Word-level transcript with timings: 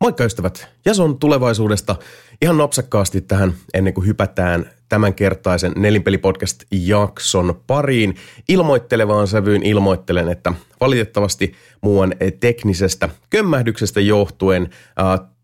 Moikka 0.00 0.24
ystävät, 0.24 0.68
Jason 0.84 1.18
tulevaisuudesta. 1.18 1.96
Ihan 2.42 2.58
nopsakkaasti 2.58 3.20
tähän 3.20 3.54
ennen 3.74 3.94
kuin 3.94 4.06
hypätään 4.06 4.70
tämänkertaisen 4.88 5.72
Nelinpeli-podcast-jakson 5.76 7.60
pariin. 7.66 8.14
Ilmoittelevaan 8.48 9.28
sävyyn 9.28 9.62
ilmoittelen, 9.62 10.28
että 10.28 10.52
valitettavasti 10.80 11.52
muuan 11.80 12.14
teknisestä 12.40 13.08
kömmähdyksestä 13.30 14.00
johtuen 14.00 14.62
äh, 14.62 14.70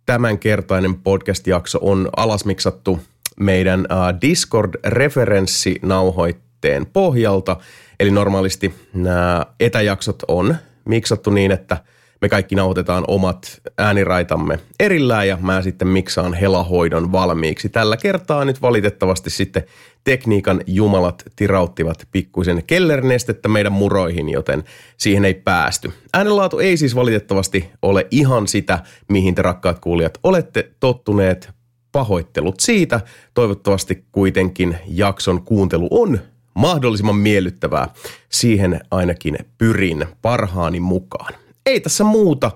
tämänkertainen 0.06 0.94
podcast-jakso 0.94 1.78
on 1.82 2.08
alasmiksattu 2.16 3.00
meidän 3.40 3.80
äh, 3.80 3.86
Discord-referenssinauhoitteen 4.20 6.86
pohjalta. 6.92 7.56
Eli 8.00 8.10
normaalisti 8.10 8.74
nämä 8.94 9.46
etäjaksot 9.60 10.22
on 10.28 10.56
miksattu 10.84 11.30
niin, 11.30 11.52
että– 11.52 11.76
me 12.20 12.28
kaikki 12.28 12.54
nauhoitetaan 12.54 13.04
omat 13.08 13.60
ääniraitamme 13.78 14.58
erillään 14.80 15.28
ja 15.28 15.38
mä 15.40 15.62
sitten 15.62 15.88
miksaan 15.88 16.34
helahoidon 16.34 17.12
valmiiksi. 17.12 17.68
Tällä 17.68 17.96
kertaa 17.96 18.44
nyt 18.44 18.62
valitettavasti 18.62 19.30
sitten 19.30 19.64
tekniikan 20.04 20.60
jumalat 20.66 21.22
tirauttivat 21.36 22.08
pikkuisen 22.12 22.62
kellernestettä 22.66 23.48
meidän 23.48 23.72
muroihin, 23.72 24.28
joten 24.28 24.64
siihen 24.96 25.24
ei 25.24 25.34
päästy. 25.34 25.92
Äänenlaatu 26.14 26.58
ei 26.58 26.76
siis 26.76 26.94
valitettavasti 26.94 27.70
ole 27.82 28.06
ihan 28.10 28.48
sitä, 28.48 28.78
mihin 29.08 29.34
te 29.34 29.42
rakkaat 29.42 29.78
kuulijat 29.78 30.18
olette 30.22 30.70
tottuneet. 30.80 31.50
Pahoittelut 31.92 32.60
siitä. 32.60 33.00
Toivottavasti 33.34 34.04
kuitenkin 34.12 34.76
jakson 34.86 35.42
kuuntelu 35.42 35.88
on 35.90 36.18
mahdollisimman 36.54 37.16
miellyttävää. 37.16 37.88
Siihen 38.28 38.80
ainakin 38.90 39.38
pyrin 39.58 40.06
parhaani 40.22 40.80
mukaan. 40.80 41.45
Ei 41.66 41.80
tässä 41.80 42.04
muuta. 42.04 42.50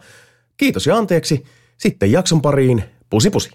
Kiitos 0.56 0.86
ja 0.86 0.96
anteeksi. 0.96 1.44
Sitten 1.78 2.12
jakson 2.12 2.42
pariin. 2.42 2.84
Pusi 3.10 3.30
pusi. 3.30 3.50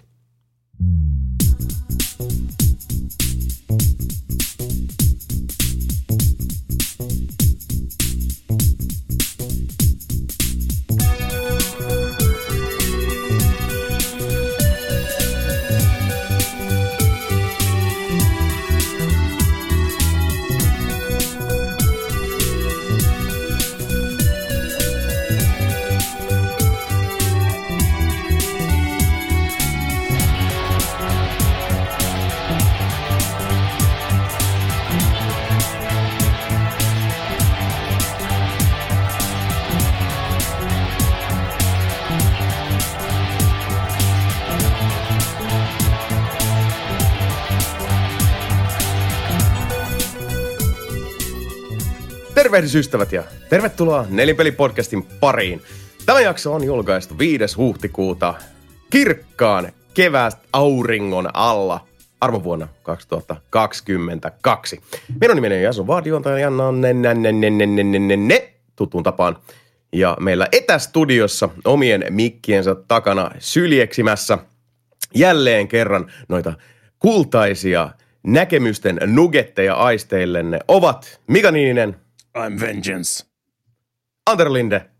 tervehdysystävät 52.56 53.12
ja 53.12 53.24
tervetuloa 53.48 54.06
Nelipeli-podcastin 54.10 55.06
pariin. 55.20 55.62
Tämä 56.06 56.20
jakso 56.20 56.54
on 56.54 56.64
julkaistu 56.64 57.18
5. 57.18 57.56
huhtikuuta 57.56 58.34
kirkkaan 58.90 59.72
kevästä 59.94 60.40
auringon 60.52 61.30
alla 61.34 61.88
arvovuonna 62.20 62.68
2022. 62.82 64.80
Minun 65.20 65.34
nimeni 65.34 65.54
on 65.54 65.62
Jason 65.62 65.86
Vaadionta 65.86 66.30
ja 66.30 66.38
Janna 66.38 66.66
on 66.66 66.80
ne, 66.80 68.52
tuttuun 68.76 69.02
tapaan. 69.02 69.36
Ja 69.92 70.16
meillä 70.20 70.48
etästudiossa 70.52 71.48
omien 71.64 72.04
mikkiensä 72.10 72.74
takana 72.88 73.30
syljeksimässä 73.38 74.38
jälleen 75.14 75.68
kerran 75.68 76.12
noita 76.28 76.52
kultaisia 76.98 77.88
näkemysten 78.22 79.00
nugetteja 79.06 79.74
aisteillenne 79.74 80.58
ovat 80.68 81.20
Mika 81.26 81.50
Niininen– 81.50 81.96
I'm 82.36 82.60
vengeance. 82.60 83.24
Anderlinde. 84.26 84.90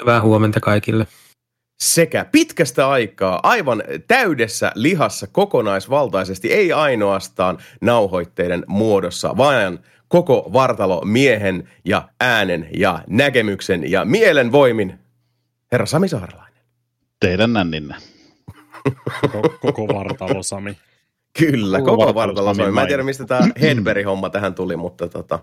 Hyvää 0.00 0.20
huomenta 0.20 0.60
kaikille. 0.60 1.06
Sekä 1.80 2.24
pitkästä 2.24 2.88
aikaa 2.88 3.40
aivan 3.42 3.82
täydessä 4.08 4.72
lihassa 4.74 5.26
kokonaisvaltaisesti, 5.26 6.52
ei 6.52 6.72
ainoastaan 6.72 7.58
nauhoitteiden 7.80 8.64
muodossa, 8.66 9.36
vaan 9.36 9.78
koko 10.08 10.50
vartalo 10.52 11.00
miehen 11.04 11.68
ja 11.84 12.08
äänen 12.20 12.68
ja 12.76 13.04
näkemyksen 13.06 13.90
ja 13.90 14.04
mielen 14.04 14.52
voimin. 14.52 14.98
Herra 15.72 15.86
Sami 15.86 16.08
Saarelainen. 16.08 16.62
Teidän 17.20 17.52
nänninne. 17.52 17.94
Koko, 19.20 19.48
koko 19.60 19.88
vartalo 19.88 20.42
Sami. 20.42 20.78
Kyllä, 21.38 21.78
koko, 21.78 21.96
koko 21.96 22.14
vartalo 22.14 22.54
Sami. 22.54 22.72
Mä 22.72 22.82
en 22.82 22.88
tiedä, 22.88 23.02
mistä 23.02 23.24
tämä 23.24 23.48
Hedberg-homma 23.60 24.30
tähän 24.30 24.54
tuli, 24.54 24.76
mutta 24.76 25.08
tota, 25.08 25.38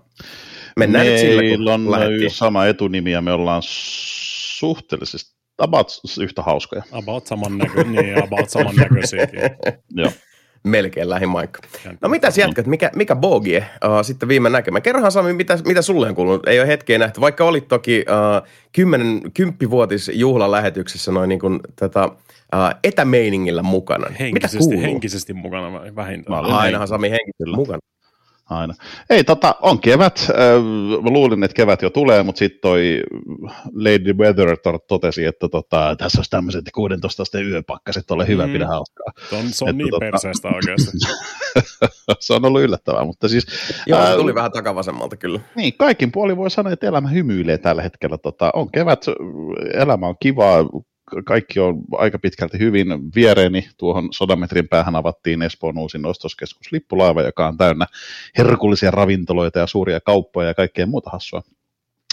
Mennään 0.78 1.06
Meillä 1.06 1.42
nyt 1.42 1.50
sillä, 1.50 1.74
on 1.74 1.90
lähdettiin. 1.90 2.30
sama 2.30 2.66
etunimi 2.66 3.12
ja 3.12 3.20
me 3.20 3.32
ollaan 3.32 3.62
suhteellisesti 3.64 5.38
about 5.58 5.88
yhtä 6.20 6.42
hauskoja. 6.42 6.82
About 6.92 7.26
saman 7.26 7.58
näkö, 7.58 7.84
niin, 7.90 8.24
about 8.24 8.50
saman 8.50 8.76
näköisiäkin. 8.76 9.40
Joo. 9.96 10.10
Melkein 10.64 11.10
lähimaikka. 11.10 11.60
No 12.00 12.08
mitä 12.08 12.28
jatkat? 12.36 12.66
Mikä, 12.66 12.90
mikä 12.96 13.16
Bogie 13.16 13.58
uh, 13.58 14.04
sitten 14.04 14.28
viime 14.28 14.50
näkemä? 14.50 14.80
Kerrohan 14.80 15.12
Sami, 15.12 15.32
mitä, 15.32 15.58
mitä 15.66 15.82
sulle 15.82 16.08
on 16.08 16.14
kuulunut? 16.14 16.48
Ei 16.48 16.60
ole 16.60 16.68
hetkeä 16.68 16.98
nähty, 16.98 17.20
vaikka 17.20 17.44
olit 17.44 17.68
toki 17.68 18.04
uh, 18.08 18.48
kymmenen, 18.72 19.20
kymppivuotis 19.34 20.10
juhlalähetyksessä 20.14 21.12
noin 21.12 21.28
niin 21.28 21.40
kuin 21.40 21.60
tätä 21.76 22.04
uh, 22.04 22.14
etämeiningillä 22.84 23.62
mukana. 23.62 24.06
Henkisesti, 24.18 24.58
mitä 24.58 24.70
kuuluu? 24.70 24.82
Henkisesti 24.82 25.32
mukana 25.32 25.72
vähintään. 25.96 26.44
Ainahan 26.44 26.88
Sami 26.88 27.10
henkisesti 27.10 27.56
mukana 27.56 27.78
aina. 28.50 28.74
Ei, 29.10 29.24
tota, 29.24 29.54
on 29.62 29.80
kevät. 29.80 30.28
Mä 31.02 31.10
luulin, 31.10 31.44
että 31.44 31.54
kevät 31.54 31.82
jo 31.82 31.90
tulee, 31.90 32.22
mutta 32.22 32.38
sitten 32.38 32.60
toi 32.60 33.02
Lady 33.74 34.12
Weather 34.12 34.58
totesi, 34.88 35.24
että 35.24 35.48
tota, 35.48 35.96
tässä 35.98 36.18
olisi 36.18 36.30
tämmöiset 36.30 36.64
16 36.74 37.22
asteen 37.22 37.48
yöpakkaset, 37.48 38.10
ole 38.10 38.26
hyvä, 38.26 38.46
mm. 38.46 38.52
pidä 38.52 38.66
hauskaa. 38.66 39.12
Se 39.30 39.36
on, 39.36 39.42
se 39.52 39.64
on 39.64 39.70
että, 39.70 39.78
niin 39.78 39.90
tota, 39.90 40.00
perseestä 40.00 40.48
oikeasti. 40.48 40.90
se 42.20 42.34
on 42.34 42.44
ollut 42.44 42.60
yllättävää, 42.60 43.04
mutta 43.04 43.28
siis... 43.28 43.46
Joo, 43.86 44.06
se 44.06 44.16
tuli 44.16 44.30
ää, 44.30 44.34
vähän 44.34 44.52
takavasemmalta 44.52 45.16
kyllä. 45.16 45.40
Niin, 45.54 45.74
kaikin 45.78 46.12
puoli 46.12 46.36
voi 46.36 46.50
sanoa, 46.50 46.72
että 46.72 46.86
elämä 46.86 47.08
hymyilee 47.08 47.58
tällä 47.58 47.82
hetkellä. 47.82 48.18
Tota, 48.18 48.50
on 48.54 48.70
kevät, 48.72 49.04
elämä 49.74 50.06
on 50.06 50.16
kivaa, 50.20 50.64
kaikki 51.24 51.60
on 51.60 51.78
aika 51.92 52.18
pitkälti 52.18 52.58
hyvin. 52.58 52.88
Viereeni 53.14 53.68
tuohon 53.76 54.08
sodametrin 54.12 54.68
päähän 54.68 54.96
avattiin 54.96 55.42
Espoon 55.42 55.78
uusin 55.78 56.06
ostoskeskus 56.06 56.72
Lippulaiva, 56.72 57.22
joka 57.22 57.48
on 57.48 57.56
täynnä 57.56 57.86
herkullisia 58.38 58.90
ravintoloita 58.90 59.58
ja 59.58 59.66
suuria 59.66 60.00
kauppoja 60.00 60.48
ja 60.48 60.54
kaikkea 60.54 60.86
muuta 60.86 61.10
hassua. 61.10 61.42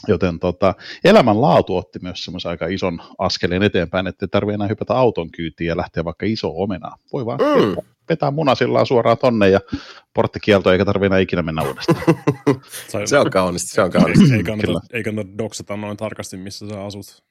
Joten 0.08 0.40
tota, 0.40 0.74
elämän 1.04 1.42
laatu 1.42 1.78
otti 1.78 2.00
myös 2.02 2.24
semmoisen 2.24 2.50
aika 2.50 2.68
ison 2.68 3.02
askeleen 3.18 3.64
eteenpäin, 3.64 4.08
että 4.08 4.26
ei 4.26 4.30
tarvitse 4.30 4.56
enää 4.56 4.68
hypätä 4.68 4.94
auton 4.94 5.32
kyytiin 5.32 5.68
ja 5.68 5.78
lähteä 5.78 6.06
vaikka 6.06 6.26
iso 6.26 6.52
omenaa. 6.56 6.98
Voi 7.14 7.26
vaan 7.26 7.40
mm. 7.40 7.76
vetää 8.10 8.32
munasillaan 8.32 8.86
suoraan 8.86 9.18
tonne 9.18 9.50
ja 9.50 9.60
porttikielto 10.14 10.72
eikä 10.72 10.86
tarvitse 10.86 11.06
enää 11.06 11.20
ikinä 11.20 11.42
mennä 11.42 11.62
uudestaan. 11.62 12.02
se 13.06 13.20
on 13.20 13.30
kaunista, 13.30 13.76
se 13.76 13.82
on 13.82 13.92
kaunista. 13.92 14.36
Ei 14.36 14.44
kannata, 14.44 14.80
ei 14.94 15.04
kannata 15.04 15.30
doksata 15.38 15.78
noin 15.78 15.98
tarkasti, 15.98 16.38
missä 16.38 16.70
sä 16.70 16.84
asut. 16.84 17.25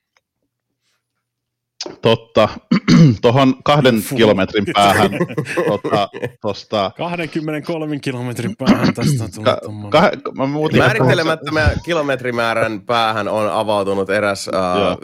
Totta, 2.02 2.48
tuohon 3.22 3.54
kahden 3.64 4.00
Fuh. 4.02 4.16
kilometrin 4.18 4.64
päähän. 4.74 5.10
Totta, 5.68 6.08
tosta. 6.42 6.90
23 6.96 7.98
kilometrin 7.98 8.56
päähän 8.56 8.94
tästä 8.94 9.24
on 9.24 9.44
ka- 9.44 9.60
ka- 9.90 10.10
mä 10.36 10.46
muutin 10.46 10.78
Määrittelemättömän 10.78 11.70
kilometrimäärän 11.84 12.80
päähän 12.80 13.28
on 13.28 13.50
avautunut 13.52 14.10
eräs 14.10 14.48
uh, 14.48 14.98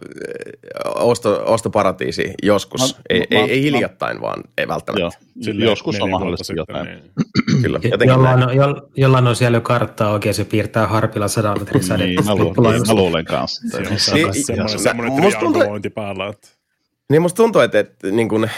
osto, 0.95 1.43
ostoparatiisi 1.45 2.35
joskus. 2.43 2.81
Mä, 2.81 3.03
ei, 3.11 3.19
mä, 3.19 3.39
ei, 3.39 3.51
ei 3.51 3.63
hiljattain, 3.63 4.17
mä, 4.17 4.21
vaan 4.21 4.43
ei 4.59 4.69
välttämättä. 4.69 5.19
Joo, 5.37 5.55
joskus 5.55 6.01
on 6.01 6.11
mahdollisesti 6.11 6.53
jotain. 6.57 6.87
Niin. 6.87 7.03
Kyllä, 7.63 7.81
jollain, 8.07 8.43
on, 8.43 8.57
jo, 8.57 8.89
jollain 8.97 9.27
on 9.27 9.37
siellä 9.37 9.57
jo 9.57 9.61
karttaa 9.61 10.11
oikein, 10.11 10.35
se 10.35 10.45
piirtää 10.45 10.87
harpilla 10.87 11.29
sadan 11.29 11.59
metrin 11.59 11.83
sädettä. 11.83 12.07
Niin, 12.07 12.25
mä 12.25 12.35
luulen, 12.35 12.83
mä 12.87 12.95
luulen 12.95 13.25
kanssa. 13.25 13.63
Se 13.69 13.79
on 13.89 13.99
semmoinen, 13.99 14.79
semmoinen 14.79 15.17
triangulointi 15.17 15.91
päällä, 15.91 16.27
että 16.27 16.61
Niin 17.11 17.23
musta 17.23 17.37
tuntuu, 17.37 17.61
että, 17.61 17.79
että 17.79 18.11
niin 18.11 18.29
kun, 18.29 18.49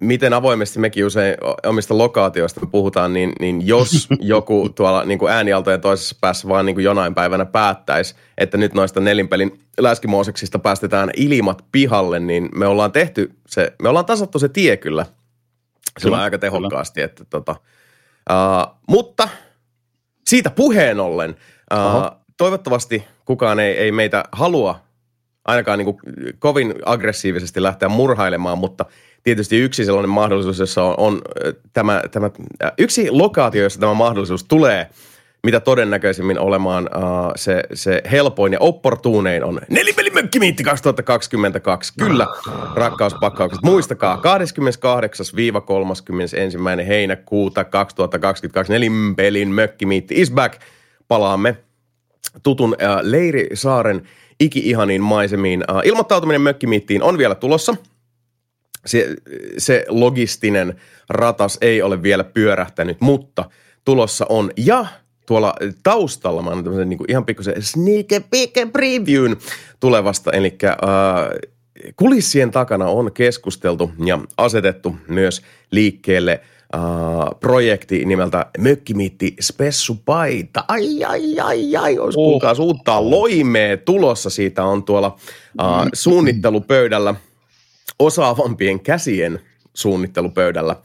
miten 0.00 0.32
avoimesti 0.32 0.78
mekin 0.78 1.06
usein 1.06 1.36
omista 1.66 1.98
lokaatioista 1.98 2.60
me 2.60 2.66
puhutaan, 2.70 3.12
niin, 3.12 3.32
niin 3.40 3.66
jos 3.66 4.08
joku 4.20 4.68
tuolla 4.68 5.04
niin 5.04 5.18
kuin 5.18 5.32
äänialtojen 5.32 5.80
toisessa 5.80 6.16
päässä 6.20 6.48
vaan 6.48 6.66
niin 6.66 6.76
kuin 6.76 6.84
jonain 6.84 7.14
päivänä 7.14 7.44
päättäisi, 7.44 8.14
että 8.38 8.56
nyt 8.56 8.74
noista 8.74 9.00
nelinpelin 9.00 9.60
läskimooseksista 9.78 10.58
päästetään 10.58 11.10
ilmat 11.16 11.64
pihalle, 11.72 12.20
niin 12.20 12.48
me 12.54 12.66
ollaan 12.66 12.92
tehty 12.92 13.30
se, 13.46 13.72
me 13.82 13.88
ollaan 13.88 14.06
tasattu 14.06 14.38
se 14.38 14.48
tie 14.48 14.76
kyllä 14.76 15.06
sillä 15.98 16.16
Kyllä, 16.16 16.22
aika 16.22 16.38
tehokkaasti. 16.38 17.02
Että, 17.02 17.24
tota, 17.24 17.56
uh, 18.30 18.78
mutta 18.88 19.28
siitä 20.26 20.50
puheen 20.50 21.00
ollen, 21.00 21.36
uh, 21.74 22.20
toivottavasti 22.36 23.04
kukaan 23.24 23.60
ei, 23.60 23.78
ei 23.78 23.92
meitä 23.92 24.24
halua 24.32 24.87
ainakaan 25.48 25.78
niin 25.78 25.84
kuin 25.84 25.96
kovin 26.38 26.74
aggressiivisesti 26.84 27.62
lähteä 27.62 27.88
murhailemaan, 27.88 28.58
mutta 28.58 28.84
tietysti 29.22 29.58
yksi 29.58 29.84
sellainen 29.84 30.10
mahdollisuus, 30.10 30.58
jossa 30.58 30.84
on, 30.84 30.94
on 30.98 31.22
tämä, 31.72 32.02
tämä, 32.10 32.30
yksi 32.78 33.10
lokaatio, 33.10 33.62
jossa 33.62 33.80
tämä 33.80 33.94
mahdollisuus 33.94 34.44
tulee, 34.44 34.90
mitä 35.42 35.60
todennäköisimmin 35.60 36.38
olemaan 36.38 36.84
uh, 36.84 37.32
se, 37.36 37.62
se 37.74 38.02
helpoin 38.10 38.52
ja 38.52 38.58
opportunein 38.60 39.44
on 39.44 39.60
Nelipelimökkimiitti 39.70 40.64
2022. 40.64 41.92
Kyllä, 41.98 42.26
rakkauspakkaukset. 42.74 43.62
Muistakaa, 43.62 44.16
28-31. 44.16 44.20
heinäkuuta 46.86 47.64
2022 47.64 48.72
Nelinpelin 48.72 49.48
mökkimiitti 49.48 50.14
is 50.20 50.30
back. 50.30 50.60
Palaamme 51.08 51.56
tutun 52.42 52.76
äh, 52.82 52.98
Leirisaaren 53.02 54.08
iki-ihaniin 54.40 55.02
maisemiin. 55.02 55.64
Äh, 55.70 55.76
ilmoittautuminen 55.84 56.40
mökkimiittiin 56.40 57.02
on 57.02 57.18
vielä 57.18 57.34
tulossa. 57.34 57.74
Se, 58.86 59.16
se 59.58 59.84
logistinen 59.88 60.80
ratas 61.08 61.58
ei 61.60 61.82
ole 61.82 62.02
vielä 62.02 62.24
pyörähtänyt, 62.24 63.00
mutta 63.00 63.50
tulossa 63.84 64.26
on. 64.28 64.50
Ja 64.56 64.86
tuolla 65.26 65.54
taustalla 65.82 66.42
mä 66.42 66.50
annan 66.50 66.64
tämmöisen 66.64 66.88
niin 66.88 66.98
kuin 66.98 67.10
ihan 67.10 67.24
pikkusen 67.24 67.62
sneak 67.62 68.06
peek 68.30 68.72
previewn 68.72 69.36
tulevasta. 69.80 70.32
Eli 70.32 70.58
äh, 70.64 70.78
kulissien 71.96 72.50
takana 72.50 72.86
on 72.86 73.12
keskusteltu 73.12 73.90
ja 74.04 74.18
asetettu 74.36 74.96
myös 75.08 75.42
liikkeelle 75.70 76.40
Uh, 76.76 77.40
projekti 77.40 78.04
nimeltä 78.04 78.46
Mökkimiitti 78.58 79.36
Spessupaita. 79.40 80.64
Ai, 80.68 81.04
ai, 81.04 81.40
ai, 81.40 81.76
ai, 81.76 81.98
olisi 81.98 82.18
Oh. 82.18 82.24
kuulkaas 82.24 82.58
uutta 82.58 83.10
loimea 83.10 83.76
tulossa. 83.76 84.30
Siitä 84.30 84.64
on 84.64 84.84
tuolla 84.84 85.16
uh, 85.62 85.66
suunnittelupöydällä 85.92 87.14
osaavampien 87.98 88.80
käsien 88.80 89.40
suunnittelupöydällä 89.74 90.76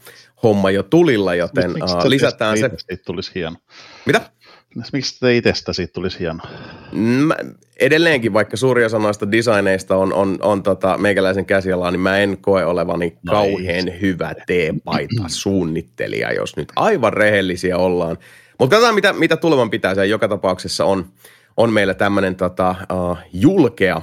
homma 0.42 0.70
jo 0.70 0.82
tulilla, 0.82 1.34
joten 1.34 1.70
uh, 1.70 2.04
lisätään 2.04 2.58
se. 2.58 2.70
tulisi 3.06 3.32
hieno. 3.34 3.56
Mitä? 4.06 4.30
Miksi 4.92 5.20
te 5.20 5.36
itsestä 5.36 5.72
siitä 5.72 5.92
tulisi 5.92 6.18
hieno? 6.18 6.38
Mä, 6.92 7.36
edelleenkin, 7.80 8.32
vaikka 8.32 8.56
suuri 8.56 8.84
osa 8.84 8.98
noista 8.98 9.32
designeista 9.32 9.96
on, 9.96 10.12
on, 10.12 10.38
on 10.42 10.62
tota 10.62 10.98
meikäläisen 10.98 11.46
käsialaa, 11.46 11.90
niin 11.90 12.00
mä 12.00 12.18
en 12.18 12.38
koe 12.40 12.64
olevani 12.64 13.18
No 13.22 13.32
kauhean 13.32 14.00
hyvä 14.00 14.34
teepaita 14.46 15.22
suunnittelija, 15.42 16.32
jos 16.32 16.56
nyt 16.56 16.72
aivan 16.76 17.12
rehellisiä 17.12 17.76
ollaan. 17.76 18.18
Mutta 18.58 18.76
katsotaan, 18.76 18.94
mitä, 18.94 19.12
mitä 19.12 19.36
tulevan 19.36 19.70
pitää. 19.70 19.94
Se 19.94 20.06
joka 20.06 20.28
tapauksessa 20.28 20.84
on, 20.84 21.06
on 21.56 21.72
meillä 21.72 21.94
tämmöinen 21.94 22.36
tota, 22.36 22.74
uh, 22.92 23.18
julkea, 23.32 24.02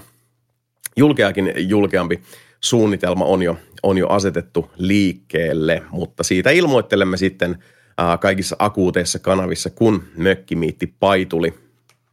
julkeakin 0.97 1.53
julkeampi 1.57 2.21
suunnitelma 2.62 3.25
on 3.25 3.44
jo, 3.44 3.57
on 3.83 3.97
jo 3.97 4.07
asetettu 4.07 4.71
liikkeelle, 4.77 5.83
mutta 5.91 6.23
siitä 6.23 6.50
ilmoittelemme 6.50 7.18
sitten 7.18 7.63
kaikissa 8.20 8.56
akuuteissa 8.60 9.20
kanavissa, 9.20 9.70
kun 9.70 10.04
mökkimiitti 10.18 10.94
paituli 11.00 11.54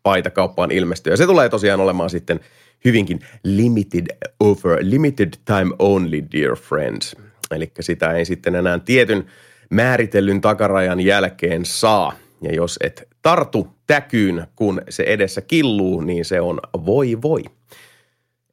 paitakauppaan 0.03 0.71
ilmestyy. 0.71 1.13
Ja 1.13 1.17
se 1.17 1.27
tulee 1.27 1.49
tosiaan 1.49 1.81
olemaan 1.81 2.11
sitten 2.11 2.41
hyvinkin 2.85 3.21
limited 3.45 4.07
over, 4.41 4.79
limited 4.81 5.33
time 5.45 5.75
only, 5.79 6.23
dear 6.33 6.57
friends. 6.57 7.17
Eli 7.51 7.73
sitä 7.81 8.13
ei 8.13 8.25
sitten 8.25 8.55
enää 8.55 8.79
tietyn 8.79 9.27
määritellyn 9.71 10.41
takarajan 10.41 11.01
jälkeen 11.01 11.65
saa. 11.65 12.13
Ja 12.43 12.55
jos 12.55 12.79
et 12.83 13.09
tartu 13.23 13.69
täkyyn, 13.87 14.47
kun 14.57 14.83
se 14.89 15.03
edessä 15.03 15.41
killuu, 15.41 16.01
niin 16.01 16.25
se 16.25 16.41
on 16.41 16.61
voi 16.87 17.23
voi. 17.23 17.43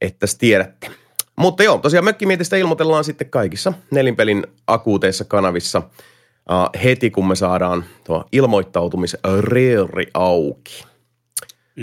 Että 0.01 0.25
tiedätte. 0.39 0.89
Mutta 1.36 1.63
joo, 1.63 1.77
tosiaan 1.77 2.04
mökkimietistä 2.04 2.57
ilmoitellaan 2.57 3.04
sitten 3.04 3.30
kaikissa 3.30 3.74
nelinpelin 3.92 4.48
akuuteissa 4.68 5.25
kanavissa 5.25 5.81
uh, 6.50 6.83
heti, 6.83 7.12
kun 7.12 7.27
me 7.27 7.36
saadaan 7.36 7.86
tuo 8.03 8.25
ilmoittautumisreeri 8.31 10.07
auki. 10.13 10.86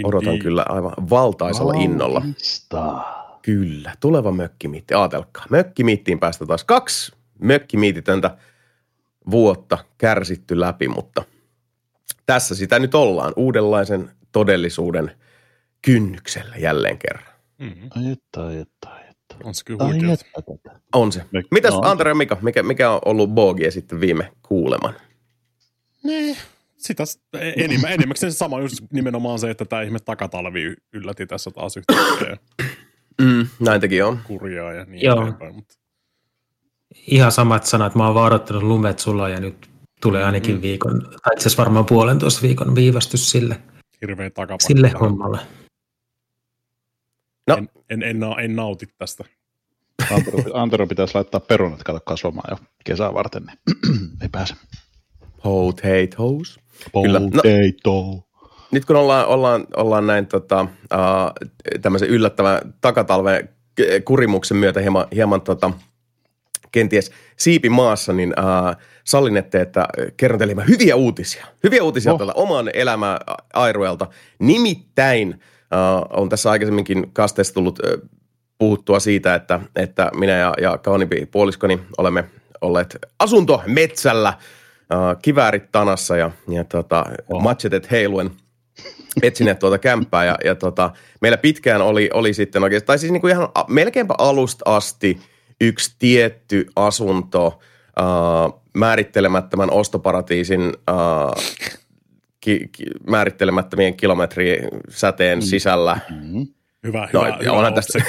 Odotan 0.05 0.39
kyllä 0.39 0.65
aivan 0.69 0.93
valtaisella 1.11 1.73
innolla. 1.75 2.23
Kyllä, 3.43 3.95
tuleva 4.01 4.33
mökkimiitti. 4.33 4.95
Aatelkaa, 4.95 5.45
mökkimiittiin 5.51 6.19
päästä 6.19 6.47
taas 6.47 6.65
kaksi 6.65 7.13
mökkimiititöntä 7.43 8.37
vuotta 9.31 9.79
kärsitty 9.99 10.61
läpi, 10.61 10.89
mutta 10.89 11.25
tässä 12.27 12.55
sitä 12.55 12.79
nyt 12.79 12.95
ollaan 12.95 13.33
uudenlaisen 13.37 14.11
todellisuuden 14.33 15.17
kynnyksellä 15.83 16.57
jälleen 16.57 16.99
kerran. 16.99 17.35
Mm-hmm. 17.59 17.91
Ai 17.97 18.13
että, 18.13 18.47
ai 18.47 18.59
että. 18.59 19.02
On 19.45 19.55
se 19.55 19.65
kyllä. 19.65 19.85
On 20.95 21.13
se. 21.13 21.25
Mitäs 21.51 21.75
no. 21.75 21.81
Antero 21.85 22.11
ja 22.11 22.15
Mika, 22.15 22.37
mikä, 22.43 22.63
mikä 22.63 22.91
on 22.91 23.01
ollut 23.05 23.31
Bogia 23.31 23.71
sitten 23.71 24.01
viime 24.01 24.33
kuuleman? 24.43 24.95
Nee. 26.05 26.37
Sitä 26.77 27.05
enimmä, 27.57 27.89
enimmäkseen 27.99 28.33
se 28.33 28.37
sama 28.39 28.61
just 28.61 28.77
nimenomaan 28.93 29.39
se, 29.39 29.51
että 29.51 29.65
tämä 29.65 29.83
ihme 29.83 29.99
takatalvi 29.99 30.75
yllätti 30.93 31.27
tässä 31.27 31.51
taas 31.51 31.77
yhtäkkiä 31.77 32.37
Mm, 33.21 33.47
näin 33.61 33.81
teki 33.81 34.03
on. 34.03 34.19
kurjaa 34.27 34.73
ja 34.73 34.85
niin 34.85 35.03
Joo. 35.05 35.21
eteenpäin. 35.23 35.55
Mutta 35.55 35.75
Ihan 37.07 37.33
samat 37.33 37.67
sanat. 37.67 37.95
Mä 37.95 38.07
oon 38.07 38.15
vaan 38.15 38.27
odottanut 38.27 38.63
lumet 38.63 38.99
sulla 38.99 39.29
ja 39.29 39.41
nyt 39.41 39.71
tulee 40.01 40.25
ainakin 40.25 40.55
Mm. 40.55 40.63
viikon, 40.63 41.01
tai 41.03 41.11
itse 41.33 41.43
asiassa 41.43 41.63
varmaan 41.63 41.87
puolentoista 41.87 42.43
viikon 42.43 42.75
viivästys 42.75 43.31
sille, 43.31 43.61
hirveä 44.01 44.31
takapakka. 44.31 44.67
sille 44.67 44.89
hommalle. 45.01 45.39
No. 47.49 47.57
En, 47.57 47.69
en, 47.93 48.03
en, 48.03 48.21
en 48.43 48.57
nauti 48.57 48.87
tästä. 48.99 49.25
Antero, 50.11 50.39
Antero 50.55 50.87
pitäisi 50.87 51.15
laittaa 51.15 51.41
perunat 51.41 51.83
kato 51.83 52.01
kasvamaan 52.07 52.49
jo 52.51 52.57
kesää 52.85 53.15
varten, 53.15 53.43
niin 53.47 53.59
ei 54.23 54.29
pääse. 54.33 54.55
Potatoes. 55.43 56.57
No- 56.57 56.91
Potato. 56.93 58.29
nyt 58.73 58.85
kun 58.85 58.97
ollaan, 58.97 59.27
ollaan, 59.27 59.67
ollaan 59.77 60.07
näin 60.07 60.27
tota, 60.27 60.61
uh, 60.63 61.49
tämmöisen 61.81 62.09
yllättävän 62.09 62.61
takatalven 62.81 63.49
kurimuksen 64.05 64.57
myötä 64.57 64.81
hieman, 64.81 65.07
hieman 65.15 65.41
tota, 65.41 65.71
kenties 66.73 67.11
siipi 67.37 67.69
maassa, 67.69 68.13
niin 68.13 68.35
uh, 68.39 68.77
sallin, 69.05 69.37
että, 69.37 69.61
että 69.63 69.87
kerron 70.17 70.39
teille 70.39 70.67
hyviä 70.69 70.97
uutisia. 70.97 71.47
Hyviä 71.65 71.83
uutisia 71.83 72.13
Oh. 72.13 72.19
tältä 72.19 72.33
oman 72.33 72.71
elämää 72.75 73.19
Airuelta. 73.55 74.07
Nimittäin 74.39 75.41
on 76.11 76.29
tässä 76.29 76.51
aikaisemminkin 76.51 77.13
kasteessa 77.13 77.55
tullut 77.55 77.79
uh, 77.79 78.09
puhuttua 78.59 79.01
siitä, 79.01 79.35
että, 79.35 79.61
että 79.77 80.11
minä 80.15 80.33
ja, 80.33 80.55
ja 80.61 80.79
kauniimpi 80.79 81.27
puoliskoni 81.27 81.81
olemme 81.99 82.25
olleet 82.61 82.97
asuntometsällä, 83.19 84.35
uh, 84.95 85.21
kiväärit 85.23 85.73
tanassa 85.73 86.17
ja, 86.17 86.31
ja 86.49 86.65
tota, 86.65 87.05
Oh. 87.29 87.43
machetet 87.43 87.91
heiluen 87.91 88.31
etsineet 89.23 89.59
tuota 89.59 89.79
kämppää 89.79 90.25
ja, 90.25 90.39
ja 90.45 90.55
tota, 90.55 90.91
meillä 91.21 91.37
pitkään 91.39 91.83
oli, 91.83 92.11
oli 92.15 92.35
sitten 92.35 92.63
oikeastaan, 92.63 92.87
tai 92.87 92.99
siis 92.99 93.13
niin 93.13 93.21
kuin 93.21 93.31
ihan 93.31 93.49
a- 93.55 93.65
melkeinpä 93.69 94.15
alusta 94.19 94.77
asti 94.77 95.21
yksi 95.61 95.95
tietty 95.99 96.67
asunto 96.77 97.47
uh, 97.47 98.63
määrittelemättömän 98.75 99.71
ostoparatiisin 99.71 100.73
ki, 102.43 102.69
ki, 102.73 102.85
määrittelemättömien 103.07 103.97
kilometrien 103.97 104.69
säteen 104.89 105.43
sisällä. 105.43 105.99
Mm. 106.11 106.47
Hyvä, 106.87 107.09
No, 107.13 107.21
hyvä, 107.21 107.29
ja 107.33 107.39
hyvä 107.43 107.53
onhan 107.53 107.75
tästä-. 107.75 108.03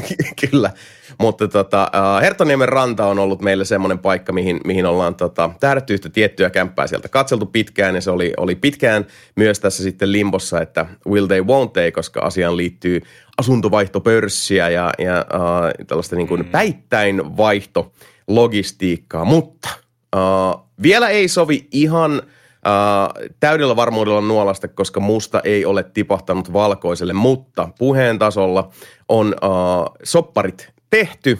Kyllä, 0.50 0.70
mutta 1.18 1.48
tota, 1.48 1.90
Hertoniemen 2.22 2.68
ranta 2.68 3.06
on 3.06 3.18
ollut 3.18 3.42
meille 3.42 3.64
semmoinen 3.64 3.98
paikka, 3.98 4.32
mihin, 4.32 4.60
mihin 4.64 4.86
ollaan 4.86 5.14
tota, 5.14 5.50
tähdätty 5.60 5.94
yhtä 5.94 6.08
tiettyä 6.08 6.50
kämppää 6.50 6.86
sieltä 6.86 7.08
katseltu 7.08 7.46
pitkään 7.46 7.94
ja 7.94 8.00
se 8.00 8.10
oli, 8.10 8.32
oli 8.36 8.54
pitkään 8.54 9.06
myös 9.36 9.60
tässä 9.60 9.82
sitten 9.82 10.12
limbossa, 10.12 10.60
että 10.60 10.86
will 11.08 11.26
they, 11.26 11.40
won't 11.40 11.70
they, 11.72 11.90
koska 11.90 12.20
asiaan 12.20 12.56
liittyy 12.56 13.00
asuntovaihtopörssiä 13.38 14.68
ja, 14.68 14.90
ja 14.98 15.26
uh, 15.34 15.86
tällaista 15.86 16.16
niin 16.16 16.28
kuin 16.28 16.44
päittäin 16.44 17.36
vaihtologistiikkaa, 17.36 19.24
mutta 19.24 19.68
uh, 20.16 20.68
vielä 20.82 21.08
ei 21.08 21.28
sovi 21.28 21.68
ihan 21.72 22.22
Uh, 22.68 23.30
täydellä 23.40 23.76
varmuudella 23.76 24.20
nuolasta, 24.20 24.68
koska 24.68 25.00
musta 25.00 25.40
ei 25.44 25.64
ole 25.64 25.82
tipahtanut 25.82 26.52
valkoiselle, 26.52 27.12
mutta 27.12 27.68
puheen 27.78 28.18
tasolla 28.18 28.70
on 29.08 29.26
uh, 29.26 29.96
sopparit 30.02 30.72
tehty 30.90 31.38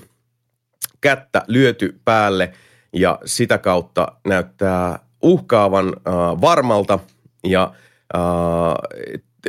kättä 1.01 1.43
lyöty 1.47 2.01
päälle 2.05 2.53
ja 2.93 3.19
sitä 3.25 3.59
kautta 3.59 4.13
näyttää 4.27 4.99
uhkaavan 5.23 5.87
äh, 5.87 6.13
varmalta 6.41 6.99
ja 7.45 7.73
äh, 8.17 9.43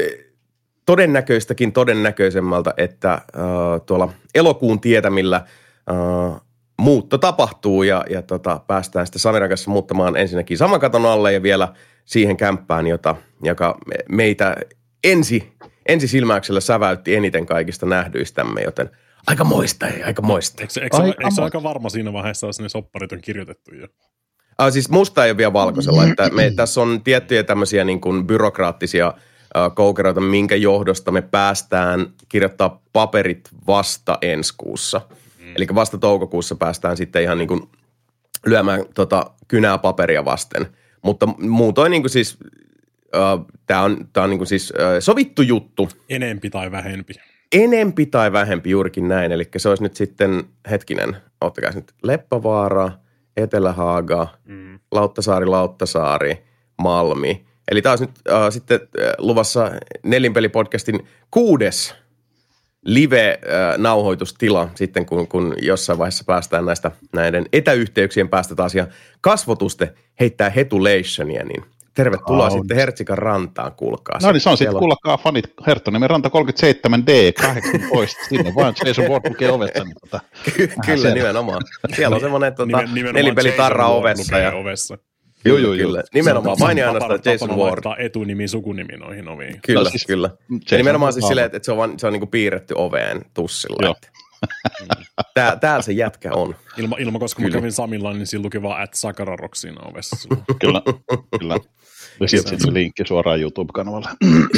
todennäköistäkin 0.86 1.71
todennäköisemmältä, 1.71 2.74
että 2.77 3.13
äh, 3.13 3.21
tuolla 3.86 4.13
elokuun 4.36 4.79
tietämillä 4.79 5.36
äh, 5.38 6.41
muutto 6.79 7.17
tapahtuu 7.17 7.83
ja, 7.83 8.05
ja 8.09 8.21
tota, 8.21 8.62
päästään 8.67 9.07
sitten 9.07 9.19
Samiran 9.19 9.50
kanssa 9.50 9.71
muuttamaan 9.71 10.17
ensinnäkin 10.17 10.57
saman 10.57 10.79
katon 10.79 11.05
alle 11.05 11.33
ja 11.33 11.43
vielä 11.43 11.74
siihen 12.05 12.38
kämppään, 12.38 12.88
jota, 12.88 13.15
joka 13.43 13.77
meitä 14.09 14.55
ensi, 15.03 15.53
ensi 15.88 16.07
silmäyksellä 16.07 16.59
säväytti 16.59 17.15
eniten 17.15 17.45
kaikista 17.45 17.86
nähdyistämme, 17.86 18.62
joten 18.62 18.89
aika 19.27 19.43
moista, 19.43 19.88
ei, 19.88 20.03
aika 20.03 20.21
moista. 20.21 20.62
Eikö, 20.62 20.81
eikö, 20.81 20.98
aika, 20.98 21.07
eikö 21.07 21.36
se 21.36 21.41
aika 21.41 21.63
varma 21.63 21.89
siinä 21.89 22.13
vaiheessa, 22.13 22.48
jos 22.48 22.59
ne 22.59 22.69
sopparit 22.69 23.12
on 23.12 23.21
kirjoitettu 23.21 23.75
jo? 23.75 23.88
Ah, 24.57 24.71
siis 24.71 24.89
musta 24.89 25.25
ei 25.25 25.31
ole 25.31 25.38
vielä 25.38 25.53
valkoisella, 25.53 26.03
että 26.03 26.29
me, 26.29 26.51
tässä 26.55 26.81
on 26.81 27.03
tiettyjä 27.03 27.43
tämmöisiä 27.43 27.83
niin 27.83 28.01
kuin 28.01 28.27
byrokraattisia 28.27 29.13
koukeroita, 29.75 30.21
minkä 30.21 30.55
johdosta 30.55 31.12
me 31.12 31.21
päästään 31.21 32.07
kirjoittaa 32.29 32.81
paperit 32.93 33.50
vasta 33.67 34.17
ensi 34.21 34.53
kuussa. 34.57 35.01
Mm. 35.50 35.53
Eli 35.58 35.68
vasta 35.75 35.98
toukokuussa 35.98 36.56
päästään 36.56 36.98
sitten 36.98 37.24
ihan 37.24 37.38
niin 37.38 37.48
kuin 37.48 37.62
lyömään 38.46 38.86
tota 38.94 39.32
kynää 39.48 39.77
paperia 39.77 40.25
vasten. 40.25 40.68
Mutta 41.01 41.27
muutoin 41.27 41.89
niin 41.89 42.01
kuin 42.01 42.10
siis, 42.10 42.38
äh, 43.15 43.46
tämä 43.65 43.82
on, 43.82 44.08
tää 44.13 44.24
on 44.24 44.29
niin 44.29 44.39
kuin 44.39 44.48
siis 44.48 44.74
äh, 44.79 44.88
sovittu 45.00 45.41
juttu. 45.41 45.89
Enempi 46.10 46.50
tai 46.50 46.72
vähempi. 46.72 47.13
Enempi 47.51 48.06
tai 48.06 48.32
vähempi 48.32 48.70
juurikin 48.70 49.08
näin. 49.08 49.32
Eli 49.32 49.50
se 49.58 49.70
olisi 49.70 49.84
nyt 49.84 49.96
sitten, 49.96 50.44
hetkinen, 50.70 51.18
ottakaa 51.41 51.72
nyt 51.72 51.94
Leppävaara, 52.03 52.91
Etelähaaga, 53.38 54.27
mm. 54.46 54.79
Lauttasaari, 54.91 55.46
Lauttasaari, 55.46 56.44
Malmi. 56.77 57.46
Eli 57.72 57.82
tämä 57.82 57.94
olisi 57.94 58.06
nyt 58.06 58.20
äh, 58.32 58.50
sitten 58.50 58.79
äh, 58.82 59.13
luvassa 59.18 59.72
Nelinpeli-podcastin 60.03 61.06
kuudes 61.32 61.96
live-nauhoitustila 62.86 64.69
sitten, 64.75 65.05
kun, 65.05 65.27
kun 65.27 65.55
jossain 65.62 66.00
vaiheessa 66.00 66.24
päästään 66.24 66.65
näistä 66.65 66.91
näiden 67.13 67.45
etäyhteyksien 67.53 68.29
päästä 68.29 68.55
taas 68.55 68.75
ja 68.75 68.88
kasvotuste 69.21 69.93
heittää 70.19 70.50
hetulationia, 70.50 71.43
niin 71.43 71.63
tervetuloa 71.93 72.48
Kaunis. 72.48 72.62
sitten 72.62 72.77
Hertsikan 72.77 73.17
rantaan, 73.17 73.71
kuulkaa. 73.71 74.19
No 74.24 74.31
niin, 74.31 74.41
se 74.41 74.50
on 74.50 74.57
sitten, 74.57 74.77
kuulkaa 74.77 75.17
fanit, 75.17 75.53
Herttoniemen 75.67 76.09
ranta 76.09 76.29
37D, 76.29 77.33
18, 77.41 78.19
sinne 78.29 78.55
vaan 78.55 78.74
Jason 78.86 79.05
Ward 79.05 79.29
lukee 79.29 79.51
ovesta. 79.51 79.83
Niin 79.83 79.95
tota, 80.01 80.19
Kyllä, 80.55 80.75
siellä. 80.86 81.13
nimenomaan. 81.13 81.62
Siellä 81.95 82.15
on 82.15 82.21
semmoinen 82.21 82.55
tota, 82.55 82.81
nelipelitarra 83.13 83.88
ovessa. 83.88 84.38
Ja, 84.38 84.53
ovessa. 84.53 84.98
Joo, 85.46 85.58
joo, 85.58 85.74
kyllä. 85.74 86.03
Nimenomaan, 86.13 86.58
vain 86.60 86.77
ja 86.77 86.88
ainoastaan 86.88 87.19
Jason 87.25 87.58
Ward. 87.58 87.84
etunimi, 87.98 88.48
sukunimi 88.48 88.93
noihin 88.98 89.27
oviin. 89.27 89.60
Kyllä, 89.65 89.84
no, 89.84 89.89
siis, 89.89 90.05
kyllä. 90.05 90.29
Ja 90.72 90.77
nimenomaan 90.77 91.13
siis 91.13 91.27
silleen, 91.27 91.46
että 91.46 91.60
se 91.62 91.72
on, 91.72 91.77
vaan, 91.77 92.00
se 92.00 92.08
on 92.08 92.13
niinku 92.13 92.27
piirretty 92.27 92.74
oveen 92.77 93.22
tussilla. 93.34 93.86
Joo. 93.86 93.96
Tää, 95.34 95.55
täällä 95.55 95.81
se 95.81 95.91
jätkä 95.91 96.31
on. 96.34 96.55
Ilma, 96.77 96.96
ilma 97.00 97.19
koska 97.19 97.41
kyllä. 97.41 97.55
mä 97.55 97.60
kävin 97.60 97.72
Samilla, 97.72 98.13
niin 98.13 98.27
siinä 98.27 98.43
luki 98.43 98.62
vaan 98.62 98.81
at 98.81 98.93
Sakararock 98.93 99.55
siinä 99.55 99.81
ovessa. 99.81 100.27
kyllä, 100.62 100.81
kyllä. 101.39 101.58
Ja 102.19 102.27
sieltä 102.27 102.50
sitten 102.50 102.74
linkki 102.74 103.03
suoraan 103.08 103.41
YouTube-kanavalle. 103.41 104.10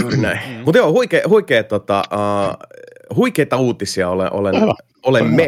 Juuri 0.01 0.17
näin. 0.17 0.39
Mm. 0.49 0.63
Mutta 0.65 0.77
joo, 0.77 0.91
huikea, 0.91 1.21
huikea, 1.27 1.63
tota, 1.63 2.03
uh, 2.13 3.15
huikeita 3.15 3.57
uutisia 3.57 4.09
olen, 4.09 4.33
olen, 4.33 4.55
olemme 5.03 5.47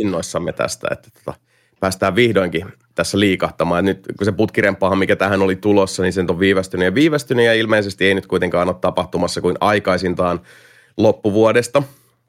innoissamme 0.00 0.52
tästä, 0.52 0.88
että 0.90 1.08
tota, 1.10 1.38
päästään 1.82 2.14
vihdoinkin 2.14 2.72
tässä 2.94 3.20
liikahtamaan. 3.20 3.84
Nyt 3.84 4.06
kun 4.18 4.24
se 4.24 4.32
putkiremppahan, 4.32 4.98
mikä 4.98 5.16
tähän 5.16 5.42
oli 5.42 5.56
tulossa, 5.56 6.02
niin 6.02 6.12
sen 6.12 6.30
on 6.30 6.38
viivästynyt 6.38 6.84
ja 6.84 6.94
viivästynyt 6.94 7.46
ja 7.46 7.54
ilmeisesti 7.54 8.06
ei 8.06 8.14
nyt 8.14 8.26
kuitenkaan 8.26 8.68
ole 8.68 8.76
tapahtumassa 8.80 9.40
kuin 9.40 9.56
aikaisintaan 9.60 10.40
loppuvuodesta. 10.96 11.82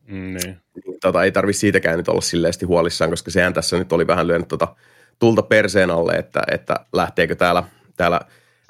Mm, 0.08 0.38
niin. 0.44 0.58
Tota, 1.02 1.24
ei 1.24 1.32
tarvi 1.32 1.54
siitäkään 1.54 1.98
nyt 1.98 2.08
olla 2.08 2.22
silleesti 2.22 2.66
huolissaan, 2.66 3.10
koska 3.10 3.32
sehän 3.32 3.54
tässä 3.54 3.78
nyt 3.78 3.92
oli 3.92 4.08
vähän 4.08 4.28
lyönyt 4.28 4.48
tota 4.48 4.76
tulta 5.20 5.42
perseen 5.42 5.92
alle, 5.92 6.14
että, 6.14 6.42
että 6.52 6.76
lähteekö 6.94 7.36
täällä, 7.36 7.64
täällä 7.98 8.20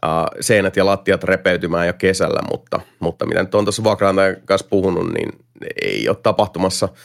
uh, 0.06 0.42
seinät 0.42 0.76
ja 0.76 0.86
lattiat 0.86 1.24
repeytymään 1.24 1.88
jo 1.88 1.94
kesällä, 1.94 2.40
mutta, 2.52 2.80
mutta 3.00 3.26
mitä 3.26 3.44
nyt 3.44 3.56
on 3.56 3.66
tuossa 3.66 3.84
vuokraantajan 3.84 4.36
kanssa 4.46 4.68
puhunut, 4.70 5.14
niin 5.14 5.30
ei 5.82 6.10
ole 6.10 6.18
tapahtumassa– 6.24 6.90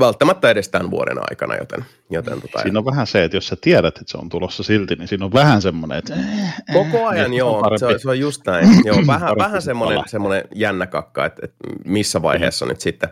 välttämättä 0.00 0.50
edes 0.50 0.68
tämän 0.68 0.90
vuoden 0.90 1.18
aikana, 1.30 1.56
joten... 1.56 1.84
joten 2.10 2.40
tota, 2.40 2.62
siinä 2.62 2.78
on 2.78 2.84
vähän 2.84 3.06
se, 3.06 3.24
että 3.24 3.36
jos 3.36 3.48
sä 3.48 3.56
tiedät, 3.60 3.98
että 3.98 4.12
se 4.12 4.18
on 4.18 4.28
tulossa 4.28 4.62
silti, 4.62 4.94
niin 4.94 5.08
siinä 5.08 5.24
on 5.24 5.32
vähän 5.32 5.62
semmoinen, 5.62 5.98
että... 5.98 6.14
Koko 6.72 7.06
ajan, 7.06 7.34
joo, 7.34 7.76
se 7.78 7.86
on, 7.86 8.00
se 8.00 8.08
on 8.08 8.18
just 8.18 8.46
näin. 8.46 8.68
joo, 8.84 8.96
vähän, 9.06 9.38
vähän 9.38 9.62
semmoinen, 9.62 10.00
semmoinen 10.06 10.44
jännä 10.54 10.86
kakka, 10.86 11.26
että, 11.26 11.40
että 11.44 11.56
missä 11.84 12.22
vaiheessa 12.22 12.64
mm. 12.64 12.68
nyt 12.68 12.80
sitten, 12.80 13.08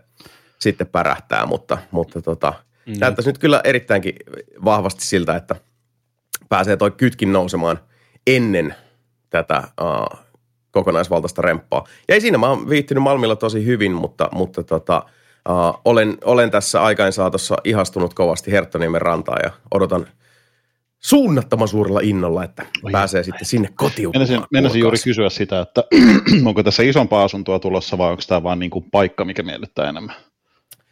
sitten 0.59 0.87
pärähtää, 0.87 1.47
mutta, 1.47 1.79
mutta 1.91 2.23
tota, 2.23 2.55
mm. 2.87 2.95
näyttäisi 3.01 3.29
nyt 3.29 3.39
kyllä 3.39 3.61
erittäinkin 3.65 4.15
vahvasti 4.65 5.07
siltä, 5.07 5.37
että 5.37 5.57
pääsee 6.49 6.77
toi 6.77 6.91
kytkin 6.91 7.33
nousemaan 7.33 7.79
ennen 8.27 8.75
tätä 9.31 9.63
uh, 9.81 10.19
kokonaisvaltaista 10.71 11.43
remppaa. 11.43 11.87
Ja 12.09 12.15
ei 12.15 12.21
siinä, 12.21 12.39
mä 12.39 12.49
oon 12.49 12.69
viittynyt 12.69 13.03
Malmilla 13.03 13.37
tosi 13.37 13.65
hyvin, 13.67 13.93
mutta, 13.93 14.29
mutta 14.33 14.63
tota, 14.63 15.03
Uh, 15.49 15.81
olen, 15.85 16.19
olen 16.25 16.51
tässä 16.51 16.83
aikain 16.83 17.13
saatossa 17.13 17.57
ihastunut 17.65 18.15
kovasti 18.15 18.53
Herttoniemen 18.53 19.03
rantaa 19.03 19.39
ja 19.43 19.51
odotan 19.75 20.07
suunnattoman 21.01 21.69
suurella 21.69 22.01
innolla, 22.03 22.45
että 22.45 22.67
Oi, 22.83 22.93
pääsee 22.93 23.23
sitten 23.23 23.47
sinne 23.47 23.69
kotiutumaan. 23.75 24.47
Meinasin 24.53 24.81
juuri 24.81 24.99
kysyä 25.05 25.29
sitä, 25.29 25.61
että 25.61 25.85
onko 26.47 26.63
tässä 26.63 26.83
isompaa 26.83 27.25
asuntoa 27.25 27.59
tulossa 27.59 27.99
vai 27.99 28.11
onko 28.11 28.23
tämä 28.29 28.43
vaan 28.43 28.59
niin 28.59 28.71
kuin 28.71 28.85
paikka, 28.91 29.25
mikä 29.25 29.43
miellyttää 29.43 29.89
enemmän? 29.89 30.17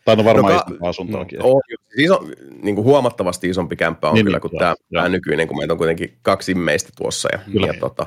Tai 0.05 0.17
no 0.17 0.25
varmaan 0.25 0.55
no, 0.55 0.61
isompaa 0.61 0.89
asuntoakin. 0.89 1.39
No, 1.39 1.49
on, 1.49 1.61
iso, 1.99 2.21
niin 2.63 2.75
kuin 2.75 2.85
huomattavasti 2.85 3.49
isompi 3.49 3.77
kämppä 3.77 4.09
on 4.09 4.15
niin, 4.15 4.27
kyllä 4.27 4.41
kuin 4.41 4.51
joo, 4.53 4.59
tämä, 4.59 4.75
tämä 4.93 5.09
nykyinen, 5.09 5.49
kun 5.49 5.57
meitä 5.57 5.73
on 5.73 5.79
kuitenkin 5.79 6.19
kaksi 6.23 6.55
meistä 6.55 6.91
tuossa. 6.97 7.29
Ja, 7.33 7.39
kyllä. 7.53 7.67
ja 7.67 7.75
tota, 7.81 8.07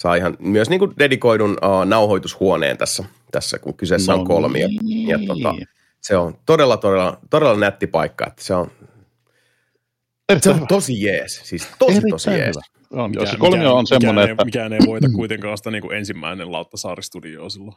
saa 0.00 0.14
ihan 0.14 0.36
myös 0.38 0.70
niin 0.70 0.78
kuin 0.78 0.92
dedikoidun 0.98 1.50
uh, 1.50 1.84
nauhoitushuoneen 1.84 2.78
tässä, 2.78 3.04
tässä, 3.32 3.58
kun 3.58 3.74
kyseessä 3.74 4.12
no, 4.12 4.18
on 4.18 4.24
kolmio. 4.26 4.68
Niin. 4.82 5.08
Ja 5.08 5.18
tota, 5.26 5.54
se 6.00 6.16
on 6.16 6.34
todella, 6.46 6.76
todella, 6.76 7.18
todella 7.30 7.56
nätti 7.56 7.86
paikka, 7.86 8.26
että 8.26 8.44
se 8.44 8.54
on, 8.54 8.70
se 10.40 10.50
on 10.50 10.66
tosi 10.66 11.02
jees, 11.02 11.40
siis 11.44 11.68
tosi 11.78 11.92
Erittäin 11.92 12.10
tosi 12.10 12.30
jees. 12.30 12.56
On, 12.90 13.14
jos 13.14 13.30
se 13.30 13.36
kolmio 13.36 13.74
on 13.76 13.86
semmoinen, 13.86 14.22
mikään 14.22 14.30
että... 14.30 14.42
Ei, 14.42 14.44
mikään 14.44 14.72
ei 14.72 14.80
voita 14.86 15.08
kuitenkaan 15.14 15.58
sitä 15.58 15.70
niin 15.70 15.82
kuin 15.82 15.96
ensimmäinen 15.96 16.52
Lauttasaari-studio 16.52 17.50
silloin. 17.50 17.76